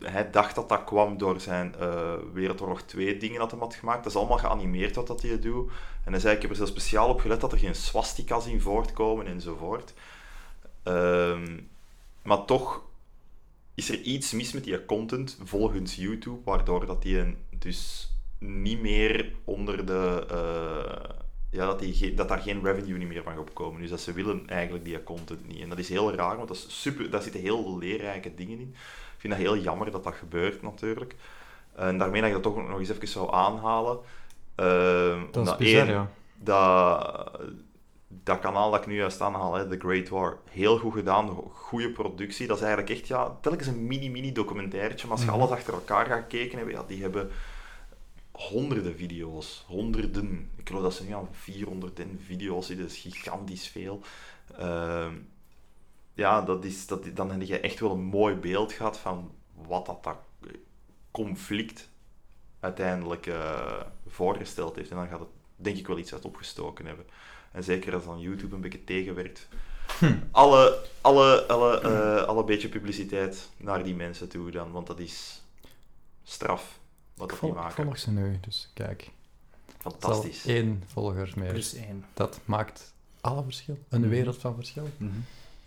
hij 0.02 0.30
dacht 0.30 0.54
dat 0.54 0.68
dat 0.68 0.84
kwam 0.84 1.18
door 1.18 1.40
zijn 1.40 1.74
eh 1.74 2.14
Wereldoorlog 2.32 2.82
2 2.82 3.16
dingen 3.16 3.38
dat 3.38 3.50
hij 3.50 3.60
had 3.60 3.74
gemaakt. 3.74 4.02
Dat 4.02 4.12
is 4.12 4.18
allemaal 4.18 4.38
geanimeerd 4.38 4.94
wat 4.94 5.06
dat 5.06 5.22
hij 5.22 5.38
doet. 5.38 5.70
En 6.04 6.12
hij 6.12 6.20
zei, 6.20 6.36
ik 6.36 6.42
heb 6.42 6.50
er 6.50 6.56
zo 6.56 6.66
speciaal 6.66 7.08
op 7.08 7.20
gelet 7.20 7.40
dat 7.40 7.52
er 7.52 7.58
geen 7.58 7.74
swastika's 7.74 8.46
in 8.46 8.60
voortkomen 8.60 9.26
enzovoort. 9.26 9.94
Ehm, 10.82 11.60
maar 12.22 12.44
toch 12.44 12.82
is 13.74 13.88
er 13.90 14.00
iets 14.00 14.32
mis 14.32 14.52
met 14.52 14.64
die 14.64 14.84
content 14.84 15.38
volgens 15.44 15.94
YouTube, 15.94 16.40
waardoor 16.44 16.86
dat 16.86 17.02
die 17.02 17.36
dus 17.50 18.12
niet 18.38 18.80
meer 18.80 19.32
onder 19.44 19.86
de... 19.86 20.26
eh, 20.30 21.14
ja, 21.50 21.66
dat, 21.66 21.78
die, 21.78 22.14
dat 22.14 22.28
daar 22.28 22.38
geen 22.40 22.62
revenue 22.62 23.06
meer 23.06 23.22
mag 23.24 23.36
opkomen. 23.36 23.80
Dus 23.80 23.90
dat 23.90 24.00
ze 24.00 24.12
willen 24.12 24.46
eigenlijk 24.46 24.84
die 24.84 25.02
content 25.02 25.46
niet. 25.46 25.60
En 25.60 25.68
dat 25.68 25.78
is 25.78 25.88
heel 25.88 26.14
raar, 26.14 26.36
want 26.36 26.48
dat 26.48 26.56
is 26.56 26.80
super, 26.82 27.10
daar 27.10 27.22
zitten 27.22 27.40
heel 27.40 27.78
leerrijke 27.78 28.34
dingen 28.34 28.58
in. 28.58 28.74
Ik 29.18 29.24
vind 29.24 29.32
dat 29.32 29.42
heel 29.42 29.56
jammer 29.62 29.90
dat 29.90 30.04
dat 30.04 30.14
gebeurt, 30.14 30.62
natuurlijk. 30.62 31.14
En 31.74 31.98
daarmee 31.98 32.20
dat 32.20 32.30
ik 32.30 32.42
dat 32.42 32.42
toch 32.54 32.68
nog 32.68 32.78
eens 32.78 32.88
even 32.88 33.08
zou 33.08 33.32
aanhalen. 33.32 33.98
Ehm, 34.54 35.20
Dat 35.20 35.28
is 35.30 35.36
omdat 35.38 35.58
bizar, 35.58 35.86
één, 35.86 35.94
ja. 35.94 36.10
dat, 36.36 37.40
dat 38.08 38.38
kanaal 38.38 38.70
dat 38.70 38.80
ik 38.80 38.86
nu 38.86 38.94
juist 38.94 39.20
aanhaal, 39.20 39.54
hè, 39.54 39.68
The 39.68 39.78
Great 39.78 40.08
War, 40.08 40.38
heel 40.50 40.78
goed 40.78 40.92
gedaan, 40.92 41.28
goede 41.52 41.90
productie. 41.90 42.46
Dat 42.46 42.56
is 42.56 42.62
eigenlijk 42.62 42.92
echt 42.92 43.06
ja, 43.08 43.36
telkens 43.40 43.66
een 43.66 43.86
mini-mini 43.86 44.32
documentairtje, 44.32 45.06
maar 45.06 45.16
als 45.16 45.24
je 45.24 45.30
Mhm. 45.30 45.40
alles 45.40 45.50
achter 45.50 45.72
elkaar 45.74 46.06
gaat 46.06 46.26
kijken, 46.26 46.56
hebben, 46.56 46.74
ja, 46.74 46.84
die 46.86 47.02
hebben 47.02 47.30
honderden 48.32 48.96
video's, 48.96 49.64
honderden. 49.66 50.50
Ik 50.56 50.68
geloof 50.68 50.82
dat 50.82 50.94
ze 50.94 51.04
nu 51.04 51.14
aan 51.14 51.28
410 51.32 52.20
video's 52.24 52.66
zitten, 52.66 52.86
dat 52.86 52.94
is 52.94 53.00
gigantisch 53.02 53.68
veel. 53.68 54.00
Ehm, 54.58 55.12
ja, 56.18 56.42
dat 56.42 56.64
is, 56.64 56.86
dat, 56.86 57.04
dan 57.14 57.30
heb 57.30 57.42
je 57.42 57.60
echt 57.60 57.80
wel 57.80 57.90
een 57.90 58.04
mooi 58.04 58.34
beeld 58.34 58.72
gehad 58.72 58.98
van 58.98 59.32
wat 59.66 59.86
dat, 59.86 60.02
dat 60.04 60.16
conflict 61.10 61.88
uiteindelijk 62.60 63.26
eh, 63.26 63.80
voorgesteld 64.06 64.76
heeft. 64.76 64.90
En 64.90 64.96
dan 64.96 65.08
gaat 65.08 65.20
het 65.20 65.28
denk 65.56 65.76
ik 65.76 65.86
wel 65.86 65.98
iets 65.98 66.12
uit 66.12 66.24
opgestoken 66.24 66.86
hebben. 66.86 67.04
En 67.52 67.64
zeker 67.64 67.94
als 67.94 68.04
dan 68.04 68.20
YouTube 68.20 68.54
een 68.54 68.60
beetje 68.60 68.84
tegenwerkt. 68.84 69.48
Hm. 69.98 70.14
Alle, 70.30 70.78
alle, 71.00 71.46
alle, 71.46 71.80
eh, 71.80 72.22
alle 72.24 72.44
beetje 72.44 72.68
publiciteit 72.68 73.50
naar 73.56 73.84
die 73.84 73.94
mensen 73.94 74.28
toe 74.28 74.50
dan, 74.50 74.70
want 74.70 74.86
dat 74.86 74.98
is 74.98 75.42
straf 76.22 76.78
wat 77.14 77.26
Ik 77.26 77.30
dat 77.30 77.40
die 77.40 77.48
ik 77.48 77.54
maken. 77.54 77.84
volg 77.84 77.98
ze 77.98 78.10
nu, 78.10 78.38
dus 78.40 78.70
kijk. 78.74 79.10
Fantastisch. 79.78 80.46
Één 80.46 80.82
volger 80.86 81.32
meer. 81.36 81.52
Plus 81.52 81.74
één. 81.74 82.04
Dat 82.14 82.40
maakt 82.44 82.92
alle 83.20 83.42
verschil. 83.42 83.78
Een 83.88 84.00
Mhm. 84.00 84.10
wereld 84.10 84.36
van 84.38 84.54
verschil. 84.54 84.88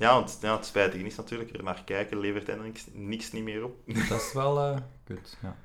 Ja, 0.02 0.14
want 0.14 0.38
ja, 0.42 0.56
het 0.56 0.66
spijtige 0.66 1.04
is 1.06 1.16
natuurlijk, 1.16 1.58
er 1.58 1.64
naar 1.64 1.82
kijken 1.86 2.20
levert 2.20 2.48
hen 2.48 2.62
niks, 2.62 2.86
niks 2.94 3.32
niet 3.32 3.44
meer 3.44 3.64
op. 3.64 3.76
Dat 4.10 4.22
is 4.22 4.34
wel 4.34 4.60
eh 4.60 4.78
kut. 5.04 5.38
Ja. 5.42 5.56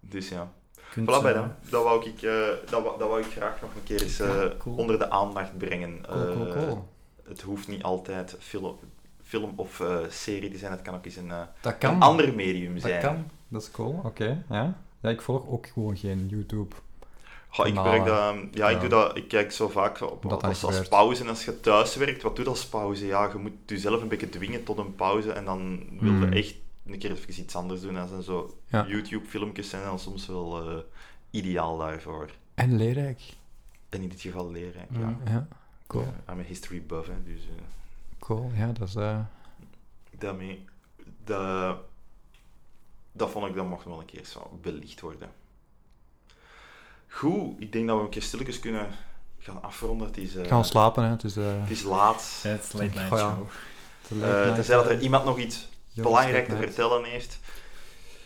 Dus 0.00 0.28
ja. 0.28 0.52
Kunt, 0.90 1.08
Voilà, 1.08 1.22
bij 1.22 1.32
eh, 1.34 1.40
dat. 1.40 1.70
Dat 1.70 1.82
wou, 1.84 2.04
ik, 2.10 2.22
eh, 2.22 2.46
dat, 2.70 2.82
wou, 2.82 2.98
dat 2.98 3.08
wou 3.08 3.20
ik 3.20 3.26
graag 3.30 3.60
nog 3.60 3.74
een 3.74 3.82
keer 3.82 4.02
eens 4.02 4.16
Ja, 4.16 4.52
cool. 4.58 4.76
onder 4.76 4.98
de 4.98 5.10
aandacht 5.10 5.58
brengen. 5.58 6.00
Cool, 6.08 6.34
cool, 6.34 6.52
cool. 6.52 6.88
het 7.24 7.42
hoeft 7.42 7.68
niet 7.68 7.82
altijd 7.82 8.36
film, 8.38 8.76
film 9.22 9.52
of 9.56 9.82
serie 10.08 10.50
te 10.50 10.58
zijn, 10.58 10.72
het 10.72 10.82
kan 10.82 10.94
ook 10.94 11.04
eens 11.04 11.16
een, 11.16 11.32
Dat 11.60 11.78
kan. 11.78 11.94
een 11.94 12.00
ander 12.02 12.34
medium 12.34 12.72
Dat 12.74 12.82
zijn. 12.82 13.02
kan. 13.02 13.30
Dat 13.48 13.62
is 13.62 13.70
cool. 13.70 14.00
Oké, 14.04 14.44
ja. 14.48 14.74
Ja, 15.00 15.08
ik 15.10 15.20
volg 15.20 15.48
ook 15.48 15.66
gewoon 15.66 15.96
geen 15.96 16.26
YouTube. 16.28 16.74
Ik, 17.64 17.74
werk 17.74 18.04
dat, 18.04 18.34
ja, 18.52 18.68
ik, 18.68 18.74
Ja. 18.74 18.78
doe 18.80 18.88
dat, 18.88 19.16
ik 19.16 19.28
kijk 19.28 19.52
zo 19.52 19.68
vaak 19.68 20.00
op, 20.00 20.22
Dat 20.28 20.44
als, 20.44 20.88
pauze. 20.88 21.22
En 21.22 21.28
als 21.28 21.44
je 21.44 21.60
thuis 21.60 21.96
werkt, 21.96 22.22
wat 22.22 22.36
doe 22.36 22.44
je 22.44 22.50
als 22.50 22.66
pauze? 22.66 23.06
Ja, 23.06 23.28
je 23.32 23.38
moet 23.38 23.52
jezelf 23.66 24.02
een 24.02 24.08
beetje 24.08 24.28
dwingen 24.28 24.64
tot 24.64 24.78
een 24.78 24.94
pauze. 24.94 25.32
En 25.32 25.44
dan 25.44 25.78
wil 26.00 26.12
je 26.12 26.18
Hmm. 26.18 26.32
echt 26.32 26.54
een 26.86 26.98
keer 26.98 27.10
even 27.10 27.40
iets 27.40 27.56
anders 27.56 27.80
doen. 27.80 27.96
En 27.96 28.22
zo 28.22 28.56
Ja. 28.66 28.86
YouTube-filmpjes 28.86 29.68
zijn 29.70 29.84
dan 29.84 29.98
soms 29.98 30.26
wel 30.26 30.70
eh, 30.70 30.78
ideaal 31.30 31.78
daarvoor. 31.78 32.30
En 32.54 32.76
leerrijk. 32.76 33.20
En 33.88 34.02
in 34.02 34.08
dit 34.08 34.20
geval 34.20 34.50
leren. 34.50 34.86
Mhm. 34.88 35.00
Ja. 35.00 35.18
Ja, 35.24 35.48
cool. 35.86 36.06
I'm 36.30 36.38
a 36.38 36.42
history 36.42 36.82
buff, 36.86 37.06
hè, 37.08 37.22
dus 37.24 37.40
eh, 37.42 37.62
Cool, 38.18 38.50
ja, 38.54 38.66
dat 38.72 38.88
is... 38.88 38.94
eh, 38.94 39.18
daarmee... 40.18 40.64
Dat, 41.24 41.76
dat 43.12 43.30
vond 43.30 43.46
ik, 43.46 43.54
dat 43.54 43.66
mocht 43.66 43.84
wel 43.84 44.00
een 44.00 44.04
keer 44.04 44.24
zo 44.24 44.58
belicht 44.62 45.00
worden. 45.00 45.30
Goed, 47.14 47.54
ik 47.60 47.72
denk 47.72 47.86
dat 47.88 47.96
we 47.98 48.02
een 48.04 48.08
keer 48.10 48.22
stilletjes 48.22 48.58
kunnen 48.60 48.86
gaan 49.38 49.62
afronden. 49.62 50.06
Het 50.06 50.16
is, 50.16 50.36
eh, 50.36 50.46
gaan 50.46 50.64
slapen, 50.64 51.04
hè. 51.04 51.10
Het 51.10 51.24
is, 51.24 51.36
eh, 51.36 51.44
het 51.60 51.70
is 51.70 51.82
laat. 51.82 52.40
Ja, 52.42 52.48
het 52.48 52.64
is 52.64 52.72
late 52.72 52.84
night 52.84 53.08
Goh, 53.08 53.18
ja. 53.18 53.36
Eh 54.26 54.40
night, 54.42 54.54
tenzij 54.54 54.76
dat 54.76 54.86
er 54.90 55.00
iemand 55.00 55.24
nog 55.24 55.38
iets 55.38 55.68
jongens, 55.92 56.14
belangrijk 56.14 56.48
te 56.48 56.56
vertellen 56.56 57.04
heeft. 57.04 57.38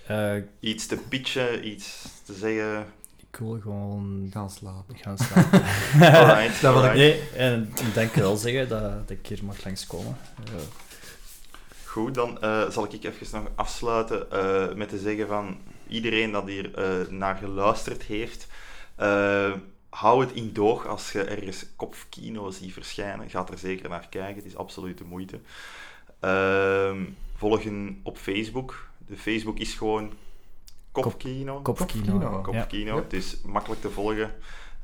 Eh, 0.06 0.34
Iets 0.60 0.86
te 0.86 0.96
pitchen, 1.08 1.68
iets 1.68 2.04
te 2.24 2.32
zeggen. 2.34 2.86
ik 3.30 3.36
wil 3.38 3.58
gewoon 3.62 4.28
Gaan 4.32 4.50
slapen. 4.50 4.96
gaan 4.96 5.18
slapen. 5.18 5.62
Alright, 6.18 6.60
Dat 6.60 6.74
wil 6.74 6.84
ik- 6.84 6.94
nee, 6.94 7.28
en 7.36 7.72
ik 7.86 7.94
denk 7.94 8.14
wel 8.14 8.36
zeggen 8.36 8.68
dat, 8.68 8.80
dat 8.82 9.10
ik 9.10 9.26
hier 9.26 9.44
mag 9.44 9.64
langskomen. 9.64 10.16
Uh, 10.54 10.60
Goed, 11.84 12.14
dan 12.14 12.40
eh, 12.42 12.70
zal 12.70 12.84
ik 12.84 13.04
even 13.04 13.26
nog 13.32 13.50
afsluiten 13.54 14.30
eh, 14.30 14.74
met 14.74 14.88
te 14.88 14.98
zeggen 14.98 15.26
van 15.26 15.58
iedereen 15.88 16.32
dat 16.32 16.46
hier 16.46 16.74
eh, 16.74 17.08
naar 17.08 17.36
geluisterd 17.36 18.02
heeft, 18.02 18.46
eh, 18.96 19.52
hou 19.88 20.20
het 20.20 20.32
in 20.32 20.52
doog 20.52 20.86
als 20.86 21.12
je 21.12 21.22
ergens 21.22 21.66
kopkino 21.76 22.50
ziet 22.50 22.72
verschijnen. 22.72 23.30
Ga 23.30 23.46
er 23.50 23.58
zeker 23.58 23.88
naar 23.88 24.08
kijken, 24.08 24.36
het 24.36 24.44
is 24.44 24.56
absoluut 24.56 24.98
de 24.98 25.04
moeite. 25.04 25.40
Ehm 26.20 27.04
volgen 27.36 28.00
op 28.02 28.16
Facebook. 28.18 28.88
De 29.06 29.16
Facebook 29.16 29.58
is 29.58 29.74
gewoon 29.74 30.12
Kopkino. 30.92 31.60
kopkino. 31.62 32.10
Kopkino. 32.10 32.40
Kopkino, 32.40 32.96
Ja. 32.96 33.02
het 33.02 33.12
is 33.12 33.36
makkelijk 33.44 33.80
te 33.80 33.90
volgen. 33.90 34.34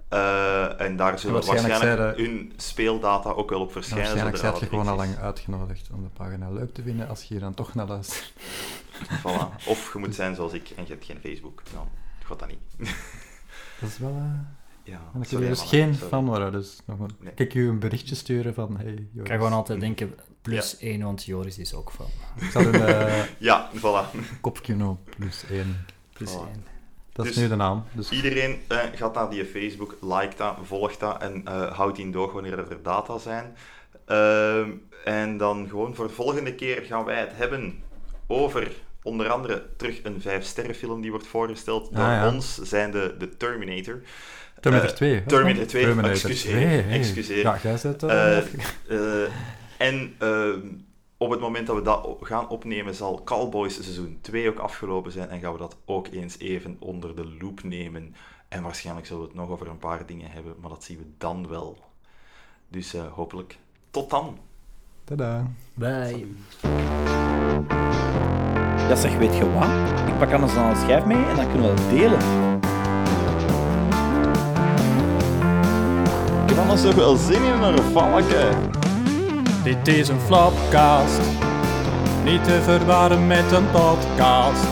Eh, 0.09 0.80
en 0.80 0.97
daar 0.97 1.18
zullen 1.18 1.44
waarschijnlijk 1.47 2.16
hun 2.16 2.52
speeldata 2.56 3.30
ook 3.30 3.51
wel 3.51 3.60
op 3.60 3.72
verschijnen. 3.72 4.05
Waarschijnlijk 4.05 4.43
zet 4.43 4.59
je 4.59 4.66
gewoon 4.66 4.89
al 4.89 4.97
lang 4.97 5.16
uitgenodigd 5.16 5.90
om 5.93 6.02
de 6.02 6.09
pagina 6.09 6.51
leuk 6.51 6.74
te 6.74 6.82
vinden 6.82 7.09
als 7.09 7.20
je 7.22 7.26
hier 7.28 7.40
dan 7.40 7.55
toch 7.55 7.74
naar 7.74 7.86
luistert. 7.86 8.32
Voilà. 9.20 9.66
Of 9.66 9.93
je 9.93 9.98
moet 9.98 10.14
zijn 10.20 10.34
zoals 10.34 10.52
ik 10.52 10.70
en 10.76 10.82
je 10.82 10.93
hebt 10.93 11.05
geen 11.05 11.20
Facebook. 11.20 11.62
Dan 11.72 11.89
gaat 12.24 12.39
dat 12.39 12.48
niet. 12.48 12.89
Dat 13.82 13.90
is 13.90 13.98
wel... 13.98 14.10
eh 14.16 14.24
Ja, 14.84 15.00
en 15.14 15.20
ik 15.22 15.28
sorry, 15.28 15.44
er 15.44 15.50
dus 15.50 15.60
geen 15.62 15.94
sorry. 15.94 16.09
fan 16.09 16.26
worden, 16.26 16.52
dus 16.52 16.78
nog 16.86 16.98
een... 16.98 17.10
Nee. 17.20 17.32
Kijk, 17.32 17.52
je 17.52 17.60
een 17.60 17.78
berichtje 17.78 18.14
sturen 18.14 18.54
van... 18.54 18.76
Hey, 18.76 19.06
Ik 19.14 19.26
ga 19.28 19.34
gewoon 19.34 19.52
altijd 19.52 19.80
denken, 19.80 20.14
plus 20.42 20.78
één, 20.78 21.02
want 21.02 21.24
Joris 21.24 21.59
is 21.59 21.74
ook 21.74 21.90
van. 21.90 22.06
Ik 22.40 22.50
zal 22.50 22.62
doen 22.62 22.74
eh 22.74 23.22
Ja, 23.38 23.70
voilà. 23.76 24.18
kopkino 24.40 24.98
plus 25.16 25.44
één. 25.50 25.84
Plus 26.12 26.34
Oh. 26.34 26.46
één. 26.46 26.64
Dat 27.12 27.26
is 27.26 27.32
Dus- 27.32 27.42
nu 27.42 27.48
de 27.48 27.56
naam. 27.56 27.84
Dus 27.92 28.10
Iedereen 28.10 28.60
eh, 28.68 28.78
gaat 28.94 29.14
naar 29.14 29.30
die 29.30 29.44
Facebook, 29.44 29.96
like 30.00 30.36
dat, 30.36 30.56
volgt 30.62 31.00
dat 31.00 31.22
en 31.22 31.44
eh, 31.46 31.72
houdt 31.72 31.98
in 31.98 32.10
doog 32.12 32.32
wanneer 32.32 32.59
er 32.59 32.82
data 32.82 33.18
zijn. 33.18 33.56
Ehm, 34.06 34.70
en 35.04 35.36
dan 35.36 35.68
gewoon 35.68 35.94
voor 35.94 36.06
de 36.06 36.12
volgende 36.14 36.54
keer 36.54 36.82
gaan 36.82 37.04
wij 37.04 37.20
het 37.20 37.30
hebben 37.36 37.82
over 38.26 38.72
onder 39.02 39.28
andere 39.30 39.66
terug 39.76 40.00
een 40.02 40.20
vijf 40.20 40.44
sterren 40.44 40.74
film 40.74 41.00
die 41.00 41.10
wordt 41.10 41.26
voorgesteld 41.26 41.84
door 41.94 42.04
Ah, 42.04 42.10
ja. 42.10 42.28
ons, 42.32 42.54
zijn 42.62 42.90
de, 42.90 43.14
de 43.18 43.36
Terminator. 43.36 44.00
Terminator 44.60 44.90
Eh, 44.90 44.96
2. 44.96 45.24
Terminator 45.24 45.66
2, 45.66 45.82
Terminator 45.82 46.10
excuseer, 46.12 46.50
2, 46.52 46.64
hey. 46.64 46.98
excuseer. 46.98 47.42
Ja, 47.42 47.58
jij 47.62 47.76
zit... 47.76 48.02
eh, 48.02 48.38
Eh, 48.38 48.44
eh, 48.88 49.30
en 49.78 50.14
ehm, 50.18 50.60
op 51.16 51.30
het 51.30 51.40
moment 51.40 51.66
dat 51.66 51.76
we 51.76 51.82
dat 51.82 52.16
gaan 52.20 52.48
opnemen, 52.48 52.94
zal 52.94 53.22
Cowboys 53.24 53.74
seizoen 53.74 54.18
2 54.20 54.48
ook 54.48 54.58
afgelopen 54.58 55.12
zijn. 55.12 55.28
En 55.28 55.40
gaan 55.40 55.52
we 55.52 55.58
dat 55.58 55.76
ook 55.84 56.06
eens 56.08 56.38
even 56.38 56.76
onder 56.78 57.16
de 57.16 57.26
loep 57.40 57.62
nemen. 57.62 58.14
En 58.48 58.62
waarschijnlijk 58.62 59.06
zullen 59.06 59.22
we 59.22 59.28
het 59.28 59.36
nog 59.36 59.48
over 59.50 59.68
een 59.68 59.78
paar 59.78 60.06
dingen 60.06 60.30
hebben, 60.30 60.54
maar 60.60 60.70
dat 60.70 60.84
zien 60.84 60.98
we 60.98 61.04
dan 61.18 61.48
wel. 61.48 61.78
Dus 62.68 62.94
eh, 62.94 63.12
hopelijk 63.12 63.58
tot 63.90 64.10
dan. 64.10 64.38
Tada. 65.04 65.50
Bye. 65.74 66.26
Ja, 68.88 68.94
zeg, 68.94 69.16
weet 69.16 69.36
je 69.36 69.52
wat? 69.52 69.68
Ik 70.06 70.18
pak 70.18 70.32
anders 70.32 70.54
dan 70.54 70.64
een 70.64 70.76
schijf 70.76 71.04
mee 71.04 71.24
en 71.24 71.36
dan 71.36 71.50
kunnen 71.50 71.70
we 71.70 71.76
dat 71.76 71.90
delen. 71.90 72.18
Ik 76.42 76.48
heb 76.48 76.59
anders 76.59 76.82
toch 76.82 76.94
wel 76.94 77.16
zin 77.16 77.42
in 77.42 77.62
een 77.62 77.82
valken. 77.92 78.70
Dit 79.64 79.88
is 79.88 80.09
een 80.09 80.20
flopcast. 80.20 81.20
Niet 82.24 82.44
te 82.44 82.60
verwarren 82.62 83.26
met 83.26 83.52
een 83.52 83.70
podcast. 83.70 84.66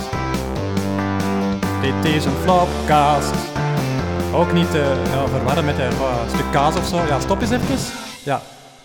Dit 1.81 2.15
is 2.15 2.24
een 2.24 2.32
flopcast. 2.43 3.35
Ook 4.35 4.53
niet 4.53 4.70
te 4.70 5.03
ja, 5.11 5.27
verwarren 5.28 5.65
met 5.65 5.78
een 5.78 5.91
eh, 5.91 6.28
stuk 6.28 6.51
kaas 6.53 6.77
of 6.77 6.87
zo. 6.87 6.97
Ja, 6.97 7.20
stop 7.20 7.41
eens 7.41 7.51
even. 7.51 7.77
Ja, 8.24 8.41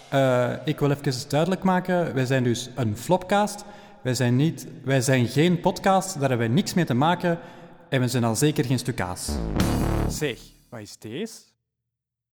eh, 0.10 0.58
ik 0.64 0.80
wil 0.80 0.92
even 0.92 1.30
duidelijk 1.30 1.64
maken. 1.64 2.14
Wij 2.14 2.26
zijn 2.26 2.44
dus 2.44 2.70
een 2.76 2.98
flopcast. 2.98 3.66
Wij 4.06 4.14
zijn, 4.14 4.36
niet, 4.36 4.68
wij 4.84 5.02
zijn 5.02 5.28
geen 5.28 5.60
podcast. 5.60 6.14
Daar 6.20 6.30
hebben 6.30 6.48
wij 6.48 6.56
niks 6.56 6.74
mee 6.74 6.86
te 6.86 6.94
maken. 6.94 7.40
En 7.90 8.02
we 8.02 8.08
zijn 8.08 8.24
al 8.24 8.36
zeker 8.36 8.66
geen 8.66 8.80
stuk 8.80 8.96
kaas. 8.96 9.30
Zeg, 10.10 10.40
wat 10.70 10.80
is 10.80 10.98
deze? 10.98 11.34